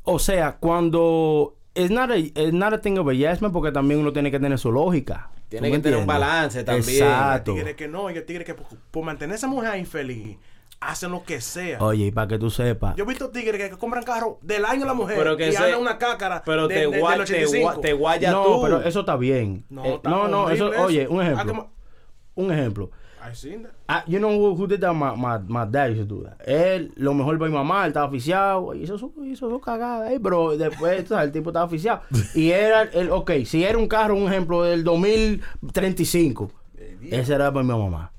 O 0.03 0.19
sea, 0.19 0.57
cuando 0.59 1.55
it's 1.73 1.89
not 1.89 2.11
a, 2.11 2.17
it's 2.17 2.53
not 2.53 2.73
a 2.73 2.77
thing 2.77 2.97
of 2.97 3.07
a 3.07 3.13
yes 3.13 3.41
man, 3.41 3.51
porque 3.51 3.71
también 3.71 4.01
uno 4.01 4.13
tiene 4.13 4.29
que 4.29 4.39
tener 4.39 4.59
su 4.59 4.71
lógica. 4.71 5.29
Tiene 5.49 5.67
¿Tú 5.67 5.71
me 5.71 5.77
que 5.77 5.83
tener 5.83 5.99
un 5.99 6.07
balance 6.07 6.63
también. 6.63 7.03
Exacto. 7.03 7.53
Tigre 7.53 7.75
que 7.75 7.87
no, 7.87 8.09
y 8.09 8.17
el 8.17 8.25
tigre 8.25 8.43
que 8.43 8.53
por, 8.55 8.65
por 8.91 9.03
mantener 9.03 9.33
a 9.33 9.35
esa 9.37 9.47
mujer 9.47 9.77
infeliz, 9.77 10.37
hacen 10.79 11.11
lo 11.11 11.23
que 11.23 11.39
sea. 11.41 11.79
Oye, 11.79 12.05
y 12.07 12.11
para 12.11 12.27
que 12.27 12.37
tú 12.39 12.49
sepas. 12.49 12.95
Yo 12.95 13.03
he 13.03 13.07
visto 13.07 13.29
tigres 13.29 13.61
que, 13.61 13.69
que 13.69 13.77
compran 13.77 14.03
carro 14.03 14.39
del 14.41 14.65
año 14.65 14.83
a 14.83 14.87
la 14.87 14.93
mujer 14.93 15.15
Pero 15.17 15.37
que 15.37 15.51
y 15.51 15.55
andan 15.55 15.79
una 15.79 15.97
cácara 15.97 16.41
pero 16.45 16.67
de- 16.67 16.75
te, 16.75 16.81
de- 16.81 16.87
del 16.91 17.01
gua- 17.01 17.15
te, 17.15 17.21
85. 17.21 17.69
gua- 17.69 17.81
te 17.81 17.93
guaya 17.93 18.31
no, 18.31 18.43
tú. 18.43 18.61
pero 18.63 18.81
eso 18.81 18.99
está 19.01 19.15
bien. 19.15 19.65
No, 19.69 19.85
Eh, 19.85 19.93
está 19.95 20.09
no, 20.09 20.27
no, 20.27 20.49
eso, 20.49 20.71
oye, 20.79 21.07
un 21.07 21.21
Ah, 21.21 21.31
ejemplo. 21.31 21.69
Un 22.35 22.51
ejemplo. 22.51 22.91
I 23.25 23.33
seen 23.33 23.63
that. 23.63 23.73
Ah, 23.89 24.03
you 24.05 24.19
know 24.19 24.29
who, 24.29 24.55
who 24.55 24.67
did 24.67 24.81
that? 24.81 24.93
My, 24.93 25.15
my, 25.15 25.39
my 25.39 25.65
dad 25.65 25.91
used 25.91 26.07
to 26.07 26.15
do 26.15 26.23
that. 26.23 26.37
Él, 26.47 26.91
lo 26.95 27.13
mejor 27.13 27.39
para 27.39 27.49
mi 27.49 27.55
mamá, 27.55 27.85
él 27.85 27.89
estaba 27.89 28.05
oficiado, 28.05 28.75
hizo 28.75 28.97
su, 28.97 29.11
hizo 29.25 29.49
su 29.49 29.59
cagada 29.59 30.07
ahí, 30.07 30.19
pero 30.19 30.55
después, 30.55 31.09
el 31.09 31.31
tipo 31.31 31.49
estaba 31.49 31.65
oficiado. 31.65 32.01
Y 32.35 32.51
era, 32.51 32.83
el, 32.83 33.09
ok, 33.09 33.31
si 33.45 33.63
era 33.63 33.77
un 33.77 33.87
carro, 33.87 34.15
un 34.15 34.31
ejemplo, 34.31 34.63
del 34.63 34.83
2035, 34.83 36.51
ese 37.09 37.33
era 37.33 37.51
para 37.51 37.63
mi 37.63 37.69
mamá. 37.69 38.11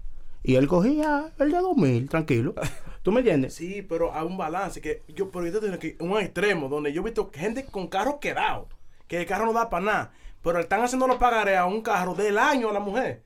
Y 0.42 0.56
él 0.56 0.66
cogía 0.66 1.32
el 1.38 1.50
de 1.50 1.58
2000, 1.58 2.08
tranquilo. 2.08 2.54
¿Tú 3.02 3.12
me 3.12 3.20
entiendes? 3.20 3.54
Sí, 3.54 3.82
pero 3.82 4.12
hay 4.12 4.26
un 4.26 4.36
balance 4.36 4.80
que 4.80 5.02
yo, 5.08 5.30
pero 5.30 5.46
yo 5.46 5.60
tengo 5.60 5.78
que 5.78 5.96
un 6.00 6.18
extremo 6.18 6.68
donde 6.68 6.92
yo 6.92 7.02
he 7.02 7.04
visto 7.04 7.30
gente 7.32 7.64
con 7.64 7.86
carros 7.86 8.16
quedados, 8.20 8.66
que 9.06 9.20
el 9.20 9.26
carro 9.26 9.46
no 9.46 9.52
da 9.52 9.70
para 9.70 9.84
nada, 9.84 10.12
pero 10.42 10.58
están 10.58 10.82
haciendo 10.82 11.06
los 11.06 11.16
pagarés 11.16 11.58
a 11.58 11.66
un 11.66 11.82
carro 11.82 12.14
del 12.14 12.38
año 12.38 12.70
a 12.70 12.72
la 12.72 12.80
mujer. 12.80 13.22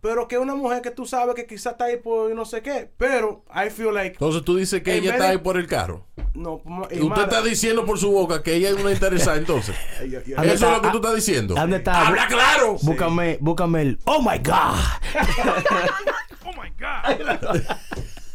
Pero 0.00 0.28
que 0.28 0.38
una 0.38 0.54
mujer 0.54 0.80
que 0.80 0.92
tú 0.92 1.06
sabes 1.06 1.34
que 1.34 1.44
quizás 1.46 1.72
está 1.72 1.86
ahí 1.86 1.96
por 1.96 2.32
no 2.32 2.44
sé 2.44 2.62
qué, 2.62 2.88
pero 2.96 3.44
I 3.52 3.68
feel 3.70 3.92
like 3.92 4.12
Entonces 4.12 4.44
tú 4.44 4.54
dices 4.56 4.80
que 4.82 4.94
ella 4.94 5.10
está 5.12 5.24
de- 5.24 5.30
ahí 5.30 5.38
por 5.38 5.56
el 5.56 5.66
carro. 5.66 6.06
no, 6.34 6.62
y 6.90 7.00
Usted 7.00 7.22
está 7.22 7.42
diciendo 7.42 7.84
por 7.84 7.98
su 7.98 8.12
boca 8.12 8.42
que 8.42 8.54
ella 8.54 8.68
es 8.68 8.76
una 8.76 8.92
interesada 8.92 9.36
entonces. 9.36 9.74
Ay, 10.00 10.14
ay, 10.14 10.22
ay. 10.26 10.32
¿Dónde 10.34 10.54
Eso 10.54 10.66
es 10.68 10.76
lo 10.76 10.82
que 10.82 10.88
tú 10.90 10.96
estás 10.98 11.14
diciendo. 11.16 11.54
¿Dónde 11.56 11.76
está? 11.78 12.06
¡Habla 12.06 12.28
claro! 12.28 12.76
Búscame, 12.80 13.38
búscame 13.40 13.82
el, 13.82 13.98
oh 14.04 14.22
my 14.22 14.38
God. 14.38 14.78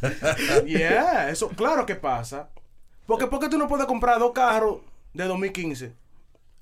Yeah, 0.65 1.29
eso 1.29 1.47
claro 1.49 1.85
que 1.85 1.95
pasa. 1.95 2.49
Porque 3.05 3.27
¿por 3.27 3.39
qué 3.39 3.47
tú 3.49 3.57
no 3.57 3.67
puedes 3.67 3.85
comprar 3.85 4.19
dos 4.19 4.31
carros 4.33 4.77
de 5.13 5.23
2015? 5.25 5.93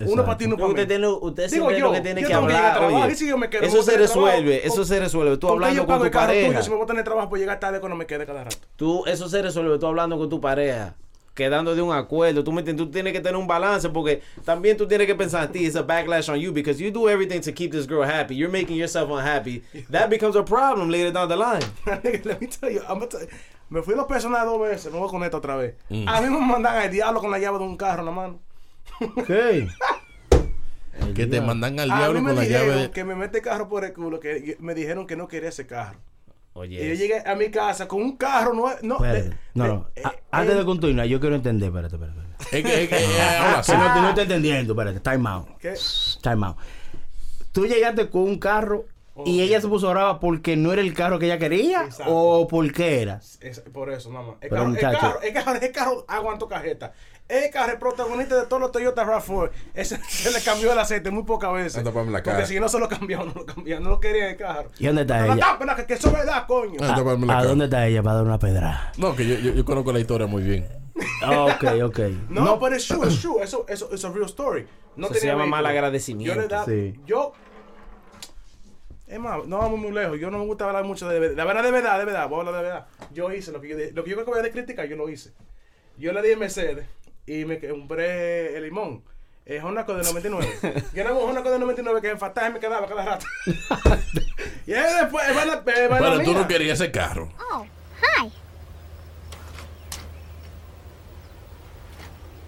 Uno 0.07 0.25
para 0.25 0.37
ti 0.37 0.45
uno 0.45 0.55
No, 0.55 0.57
para 0.57 0.69
usted 0.69 0.81
mí. 0.83 0.87
tiene, 0.87 1.07
usted 1.07 1.43
Digo 1.51 1.65
siempre 1.69 1.79
yo, 1.79 1.85
lo 1.87 1.91
que 1.93 2.01
tiene 2.01 2.21
yo 2.21 2.27
que 2.27 2.33
tengo 2.33 2.47
que 2.47 2.53
ir 2.53 2.57
a 2.57 2.59
hablar. 2.67 2.77
trabajar, 2.77 3.03
oye, 3.05 3.13
y 3.13 3.15
si 3.15 3.27
yo 3.27 3.37
me 3.37 3.49
quedo, 3.49 3.63
eso 3.63 3.83
se 3.83 3.91
tener 3.91 4.07
trabajo. 4.07 4.27
resuelve, 4.27 4.67
eso 4.67 4.85
se 4.85 4.99
resuelve. 4.99 5.37
Tú 5.37 5.47
¿Por 5.47 5.59
qué 5.59 5.65
hablando 5.67 5.85
con 5.85 6.01
tu 6.03 6.11
carro 6.11 6.27
tuyo 6.33 6.41
pareja. 6.45 6.61
si 6.63 6.69
me 6.69 6.75
voy 6.77 6.83
a 6.83 6.87
tener 6.87 7.03
trabajo 7.03 7.29
por 7.29 7.39
llegar 7.39 7.59
tarde 7.59 7.79
cuando 7.79 7.95
me 7.95 8.05
quede 8.05 8.25
cada 8.25 8.43
rato? 8.45 8.57
Tú, 8.75 9.05
eso 9.05 9.29
se 9.29 9.41
resuelve 9.41 9.77
tú 9.79 9.85
hablando 9.87 10.17
con 10.17 10.29
tu 10.29 10.39
pareja. 10.41 10.95
Quedando 11.33 11.73
de 11.73 11.81
un 11.81 11.93
acuerdo, 11.93 12.43
tú 12.43 12.51
me 12.51 12.59
entiendes, 12.59 12.85
tú 12.85 12.91
tienes 12.91 13.13
que 13.13 13.21
tener 13.21 13.37
un 13.37 13.47
balance 13.47 13.87
porque 13.87 14.21
también 14.43 14.75
tú 14.75 14.85
tienes 14.85 15.07
que 15.07 15.15
pensar 15.15 15.45
en 15.45 15.51
ti, 15.53 15.65
it's 15.65 15.77
a 15.77 15.81
backlash 15.81 16.27
on 16.29 16.35
you 16.37 16.51
because 16.51 16.77
you 16.83 16.91
do 16.91 17.07
everything 17.07 17.39
to 17.39 17.53
keep 17.53 17.71
this 17.71 17.87
girl 17.87 18.03
happy. 18.03 18.35
You're 18.35 18.51
making 18.51 18.75
yourself 18.75 19.09
unhappy. 19.09 19.63
That 19.89 20.09
becomes 20.09 20.35
a 20.35 20.43
problem 20.43 20.89
later 20.89 21.09
down 21.09 21.29
the 21.29 21.37
line. 21.37 21.63
Let 22.25 22.41
me 22.41 22.47
tell 22.47 22.69
you, 22.69 22.81
I'm 22.81 22.99
gonna 22.99 23.07
tell 23.07 23.21
you, 23.21 23.27
me 23.69 23.81
fui 23.81 23.93
a 23.93 23.97
los 23.97 24.07
personas 24.07 24.43
dos 24.45 24.59
veces, 24.59 24.91
me 24.91 24.99
voy 24.99 25.07
con 25.09 25.23
esto 25.23 25.37
otra 25.37 25.55
vez. 25.55 25.75
Mm. 25.89 26.05
A 26.09 26.19
mí 26.19 26.29
me 26.29 26.37
mandan 26.45 26.75
al 26.75 26.91
diablo 26.91 27.21
con 27.21 27.31
la 27.31 27.39
llave 27.39 27.59
de 27.59 27.63
un 27.63 27.77
carro 27.77 28.01
en 28.01 28.05
la 28.07 28.11
mano. 28.11 28.39
¿Qué? 29.27 29.67
Que 31.15 31.25
te 31.27 31.41
mandan 31.41 31.79
al 31.79 31.89
A 31.91 31.95
mí 31.95 31.99
diablo 31.99 32.21
me 32.21 32.27
con 32.29 32.35
la 32.37 32.45
llave. 32.45 32.75
de- 32.75 32.91
que 32.91 33.03
me 33.03 33.15
mete 33.15 33.39
el 33.39 33.43
carro 33.43 33.67
por 33.67 33.83
el 33.83 33.93
culo, 33.93 34.19
que 34.19 34.55
me 34.59 34.73
dijeron 34.75 35.07
que 35.07 35.15
no 35.15 35.27
quería 35.27 35.49
ese 35.49 35.65
carro. 35.65 35.97
Y 36.53 36.53
yo 36.53 36.59
Oye, 36.61 36.97
llegué 36.97 37.23
a 37.25 37.33
mi 37.35 37.49
casa 37.49 37.87
con 37.87 38.01
un 38.01 38.17
carro 38.17 38.53
nuevo. 38.53 38.77
No, 38.83 38.95
Espérate. 38.95 39.29
de- 39.29 39.35
No, 39.53 39.63
de- 39.63 39.69
no. 39.69 39.87
eh, 39.95 40.03
Antes 40.31 40.55
eh, 40.55 40.57
de 40.59 40.65
continuar, 40.65 41.05
yo 41.07 41.19
quiero 41.19 41.35
entender. 41.35 41.69
Espérate, 41.69 41.95
espérate. 41.95 42.19
espérate. 42.19 42.57
Es 42.57 42.63
que, 42.65 42.83
es 42.83 42.89
que 42.89 43.77
no, 43.77 43.93
te- 43.93 44.01
no 44.01 44.09
estoy 44.09 44.23
entendiendo. 44.23 44.73
Espérate, 44.73 44.99
time 44.99 45.29
out. 45.29 45.47
¿Qué? 45.59 45.73
Time 46.21 46.45
out. 46.47 46.57
Tú 47.53 47.65
llegaste 47.65 48.09
con 48.09 48.23
un 48.23 48.37
carro 48.37 48.85
Y 49.25 49.41
ella 49.41 49.59
se 49.61 49.67
puso 49.67 49.89
brava 49.89 50.19
porque 50.19 50.55
no 50.55 50.71
era 50.73 50.81
el 50.81 50.93
carro 50.93 51.19
que 51.19 51.25
ella 51.25 51.37
quería 51.37 51.83
Exacto. 51.85 52.13
o 52.15 52.47
por 52.47 52.71
qué 52.71 53.01
era. 53.01 53.19
Es 53.39 53.59
por 53.73 53.91
eso, 53.91 54.11
nada 54.11 54.25
más. 54.27 54.35
El 54.41 54.49
carro, 54.49 54.67
el 54.69 54.77
carro, 54.79 55.21
el 55.21 55.33
carro, 55.33 55.59
el 55.61 55.71
carro 55.71 56.05
aguantó 56.07 56.47
cajeta. 56.47 56.93
El 57.27 57.49
carro, 57.49 57.71
el 57.71 57.79
protagonista 57.79 58.35
de 58.41 58.45
todos 58.45 58.61
los 58.61 58.71
Toyota 58.73 59.05
RAV4, 59.05 59.51
ese 59.73 59.97
se 60.09 60.31
le 60.31 60.41
cambió 60.43 60.73
el 60.73 60.79
aceite 60.79 61.11
muy 61.11 61.23
pocas 61.23 61.53
veces. 61.53 61.77
Anda, 61.77 61.91
ponme 61.91 62.11
la 62.11 62.21
cara. 62.21 62.37
Porque 62.37 62.47
si 62.53 62.59
no 62.59 62.67
se 62.67 62.77
lo 62.77 62.89
cambiaba, 62.89 63.23
no 63.23 63.31
lo 63.33 63.45
cambiaba, 63.45 63.81
no 63.81 63.89
lo 63.91 63.99
quería 64.01 64.25
en 64.25 64.29
el 64.31 64.37
carro. 64.37 64.69
¿Y 64.77 64.85
dónde 64.87 65.03
está 65.03 65.25
No, 65.25 65.33
ella? 65.33 65.45
no, 65.53 65.59
pero 65.59 65.75
que, 65.77 65.85
que 65.85 65.93
eso 65.93 66.07
es 66.09 66.13
verdad, 66.13 66.45
coño. 66.45 66.77
Ah, 66.81 67.01
la 67.25 67.37
¿A 67.39 67.43
dónde 67.45 67.65
está 67.65 67.87
ella 67.87 68.03
para 68.03 68.17
dar 68.17 68.25
una 68.25 68.37
pedra? 68.39 68.91
No, 68.97 69.15
que 69.15 69.25
yo, 69.25 69.35
yo, 69.35 69.53
yo 69.53 69.63
conozco 69.63 69.93
la 69.93 69.99
historia 69.99 70.27
muy 70.27 70.43
bien. 70.43 70.67
ok, 71.25 71.63
ok. 71.85 71.99
No, 72.29 72.59
pero 72.59 72.75
es 72.75 72.85
true, 72.87 73.07
es 73.07 73.21
true. 73.21 73.41
Eso, 73.41 73.65
eso 73.69 73.89
es 73.93 74.03
real 74.03 74.25
story. 74.25 74.67
No 74.97 75.07
Eso 75.07 75.15
se 75.15 75.27
llama 75.27 75.43
vehículo. 75.43 75.55
mal 75.57 75.65
agradecimiento. 75.67 76.35
Yo 76.35 76.41
le 76.41 76.47
da, 76.49 76.65
Sí. 76.65 76.99
yo. 77.05 77.31
Es 79.11 79.19
más, 79.19 79.45
no 79.45 79.57
vamos 79.57 79.77
muy 79.77 79.91
lejos. 79.91 80.17
Yo 80.21 80.31
no 80.31 80.39
me 80.39 80.45
gusta 80.45 80.65
hablar 80.65 80.85
mucho 80.85 81.09
de 81.09 81.35
la 81.35 81.43
verdad, 81.43 81.63
de 81.63 81.71
verdad, 81.71 81.99
de 81.99 82.05
verdad. 82.05 82.29
Voy 82.29 82.37
a 82.37 82.47
hablar 82.47 82.55
de 82.63 82.69
verdad. 82.69 82.87
Yo 83.11 83.29
hice 83.33 83.51
lo 83.51 83.59
que 83.59 83.67
yo, 83.67 83.75
de- 83.75 83.91
lo 83.91 84.05
que 84.05 84.09
yo 84.11 84.15
creo 84.15 84.25
que 84.25 84.31
voy 84.39 84.49
a 84.49 84.51
criticar, 84.51 84.87
yo 84.87 84.95
lo 84.95 85.09
hice. 85.09 85.33
Yo 85.97 86.13
le 86.13 86.21
di 86.21 86.29
el 86.31 86.37
Mercedes 86.37 86.87
y 87.25 87.43
me 87.43 87.59
compré 87.59 88.55
el 88.55 88.63
limón. 88.63 89.03
Es 89.45 89.61
Honda 89.61 89.81
Accord 89.81 89.97
de 89.97 90.03
99. 90.03 90.47
Yo 90.93 91.01
era 91.01 91.11
un 91.11 91.27
Honda 91.27 91.41
Accord 91.41 91.53
de 91.53 91.59
99 91.59 91.99
que 92.01 92.09
en 92.11 92.19
Fataje 92.19 92.51
me 92.51 92.59
quedaba 92.59 92.87
cada 92.87 93.03
rato. 93.03 93.25
y 94.67 94.73
ahí 94.73 95.01
después, 95.01 95.27
es 95.27 95.35
verdad, 95.35 95.57
es 95.67 95.89
verdad 95.89 95.97
Pero 95.99 96.19
tú 96.23 96.33
no 96.33 96.47
querías 96.47 96.79
ese 96.79 96.91
carro. 96.91 97.33
Oh, 97.51 97.65
hi. 97.65 98.31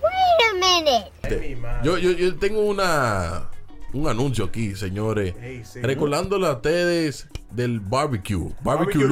Wait 0.02 0.50
a 0.50 0.54
minute. 0.54 1.82
Yo, 1.84 1.98
yo, 1.98 2.12
yo 2.12 2.38
tengo 2.38 2.62
una 2.62 3.50
un 3.94 4.08
anuncio 4.08 4.46
aquí, 4.46 4.76
señores. 4.76 5.36
Ey, 5.42 5.64
sí. 5.64 5.82
Recordándole 5.82 6.48
a 6.48 6.54
ustedes 6.54 7.28
del 7.52 7.80
barbecue. 7.80 8.38
Barbecue, 8.62 9.06
Barbecue 9.06 9.08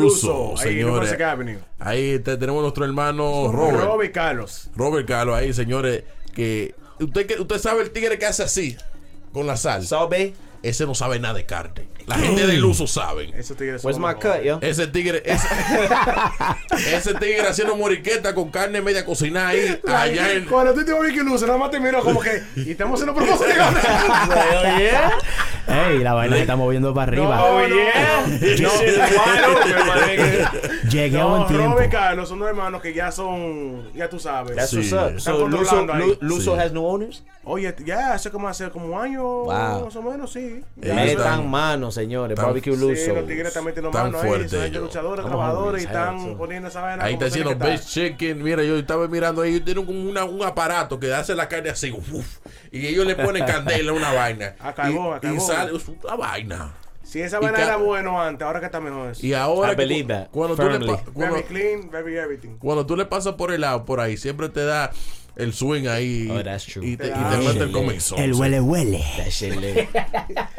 ahí 0.59 0.79
en 0.79 0.85
señores. 0.85 1.09
Ahí 1.79 2.19
te- 2.19 2.37
tenemos 2.37 2.61
nuestro 2.61 2.85
hermano 2.85 3.51
Robert. 3.51 3.83
Robert 3.85 4.13
Carlos. 4.13 4.69
Robert 4.75 5.07
Carlos 5.07 5.35
ahí, 5.35 5.53
señores. 5.53 6.03
Que 6.33 6.73
usted, 6.99 7.25
que 7.27 7.39
usted 7.39 7.57
sabe 7.59 7.83
el 7.83 7.91
tigre 7.91 8.17
que 8.17 8.25
hace 8.25 8.43
así 8.43 8.75
con 9.31 9.45
la 9.47 9.55
sal. 9.57 9.85
Sobe, 9.85 10.33
Ese 10.63 10.85
no 10.85 10.93
sabe 10.93 11.19
nada 11.19 11.33
de 11.33 11.45
carne. 11.45 11.87
La 12.05 12.15
gente 12.17 12.45
del 12.45 12.63
uso 12.63 12.85
saben. 12.85 13.31
Tigres 13.31 13.83
where's 13.83 13.97
son 13.97 14.01
my 14.01 14.13
cut, 14.13 14.43
yo? 14.43 14.59
Ese 14.61 14.87
tigre, 14.87 15.23
ese, 15.25 15.47
ese 16.95 17.13
tigre 17.15 17.47
haciendo 17.47 17.75
moriqueta 17.75 18.35
con 18.35 18.49
carne 18.51 18.81
media 18.81 19.05
cocinada 19.05 19.49
ahí, 19.49 19.79
allá 19.87 20.33
en, 20.33 20.45
Cuando 20.45 20.73
tú 20.73 20.85
te 20.85 20.93
vas 20.93 21.09
a 21.09 21.13
que 21.13 21.23
luce, 21.23 21.45
nada 21.45 21.57
más 21.57 21.71
te 21.71 21.79
miro 21.79 22.03
como 22.03 22.19
que. 22.19 22.43
Y 22.55 22.71
estamos 22.71 23.01
haciendo 23.01 23.15
promoción. 23.15 23.51
Ey, 25.67 25.99
la 25.99 26.13
vaina 26.13 26.35
se 26.35 26.41
está 26.41 26.55
moviendo 26.55 26.93
para 26.93 27.11
arriba. 27.11 27.37
No, 27.37 27.67
no. 27.67 27.75
Llegué 30.89 31.17
a 31.17 31.23
No, 31.23 31.29
buen 31.29 31.47
tiempo. 31.47 31.75
Rob 31.77 31.85
y 31.85 31.89
Carlos 31.89 32.29
son 32.29 32.39
dos 32.39 32.49
hermanos 32.49 32.81
que 32.81 32.93
ya 32.93 33.11
son. 33.11 33.91
Ya 33.93 34.09
tú 34.09 34.19
sabes. 34.19 34.55
That's 34.55 34.73
what's 34.73 34.91
up. 34.91 36.19
Luso, 36.21 36.55
has 36.55 36.71
new 36.71 36.85
owners? 36.85 37.23
Oye, 37.43 37.75
ya 37.85 38.13
hace 38.13 38.29
como 38.29 38.47
hace 38.47 38.69
como 38.69 38.85
un 38.95 39.01
año. 39.01 39.23
Wow. 39.23 39.85
Más 39.85 39.95
o 39.95 40.01
menos, 40.03 40.31
sí. 40.31 40.39
Eh, 40.39 40.63
Ya, 40.87 41.03
están- 41.05 41.17
Metan 41.39 41.49
mano, 41.49 41.91
señores. 41.91 42.35
tan- 42.35 42.45
Barbecue 42.45 42.75
Sí, 42.75 42.79
Luso. 42.79 43.15
los 43.15 43.27
tigres 43.27 43.51
también 43.53 43.73
tienen 43.73 43.91
Tan 43.91 44.11
manos 44.11 44.23
ahí. 44.23 44.47
Son 44.47 44.73
luchadores, 44.83 45.25
trabajadores 45.25 45.81
y 45.81 45.85
están 45.85 46.17
eso. 46.17 46.37
poniendo 46.37 46.67
esa 46.67 46.81
vaina. 46.81 47.03
ahí 47.03 47.13
está 47.13 47.25
haciendo 47.25 47.55
best 47.55 47.89
chicken. 47.89 48.43
Mira, 48.43 48.63
yo 48.63 48.77
estaba 48.77 49.07
mirando 49.07 49.41
ahí, 49.41 49.59
tienen 49.59 49.85
como 49.85 50.07
una- 50.07 50.23
un 50.25 50.43
aparato 50.43 50.99
que 50.99 51.11
hace 51.13 51.33
la 51.33 51.47
carne 51.47 51.69
así, 51.71 51.91
uf, 51.91 52.37
y 52.71 52.85
ellos 52.85 53.07
le 53.07 53.15
ponen 53.15 53.43
candela 53.45 53.91
a 53.91 53.95
una 53.95 54.13
vaina. 54.13 54.55
A 54.59 54.73
carbón, 54.73 55.07
y, 55.07 55.15
a 55.15 55.19
carbón. 55.19 55.37
y 55.37 55.41
sale 55.41 55.71
una 56.03 56.15
vaina. 56.15 56.73
Si 57.03 57.19
esa 57.19 57.39
vaina 57.39 57.61
era 57.61 57.75
bueno 57.75 58.21
antes, 58.21 58.45
ahora 58.45 58.59
que 58.61 58.67
está 58.67 58.79
mejor 58.79 59.09
eso. 59.11 59.25
Y 59.25 59.33
ahora 59.33 59.73
I 59.73 60.03
that, 60.05 60.27
cuando 60.29 60.55
tú, 60.55 60.61
le 60.61 60.79
cuando, 61.11 61.35
Very 61.35 61.43
clean, 61.43 61.89
very 61.89 62.15
everything. 62.17 62.57
cuando 62.59 62.85
tú 62.85 62.95
le 62.95 63.05
pasas 63.05 63.33
por 63.33 63.51
el 63.51 63.61
lado 63.61 63.83
por 63.83 63.99
ahí, 63.99 64.15
siempre 64.15 64.47
te 64.47 64.63
da 64.63 64.91
el 65.35 65.53
swing 65.53 65.87
ahí 65.87 66.29
Oh, 66.31 66.43
that's 66.43 66.65
true. 66.65 66.85
y 66.85 66.97
te, 66.97 67.07
y 67.07 67.09
te 67.11 67.37
mete 67.37 67.59
el 67.63 67.71
comenzón. 67.71 68.19
El 68.19 68.33
huele 68.33 68.59
huele. 68.61 69.01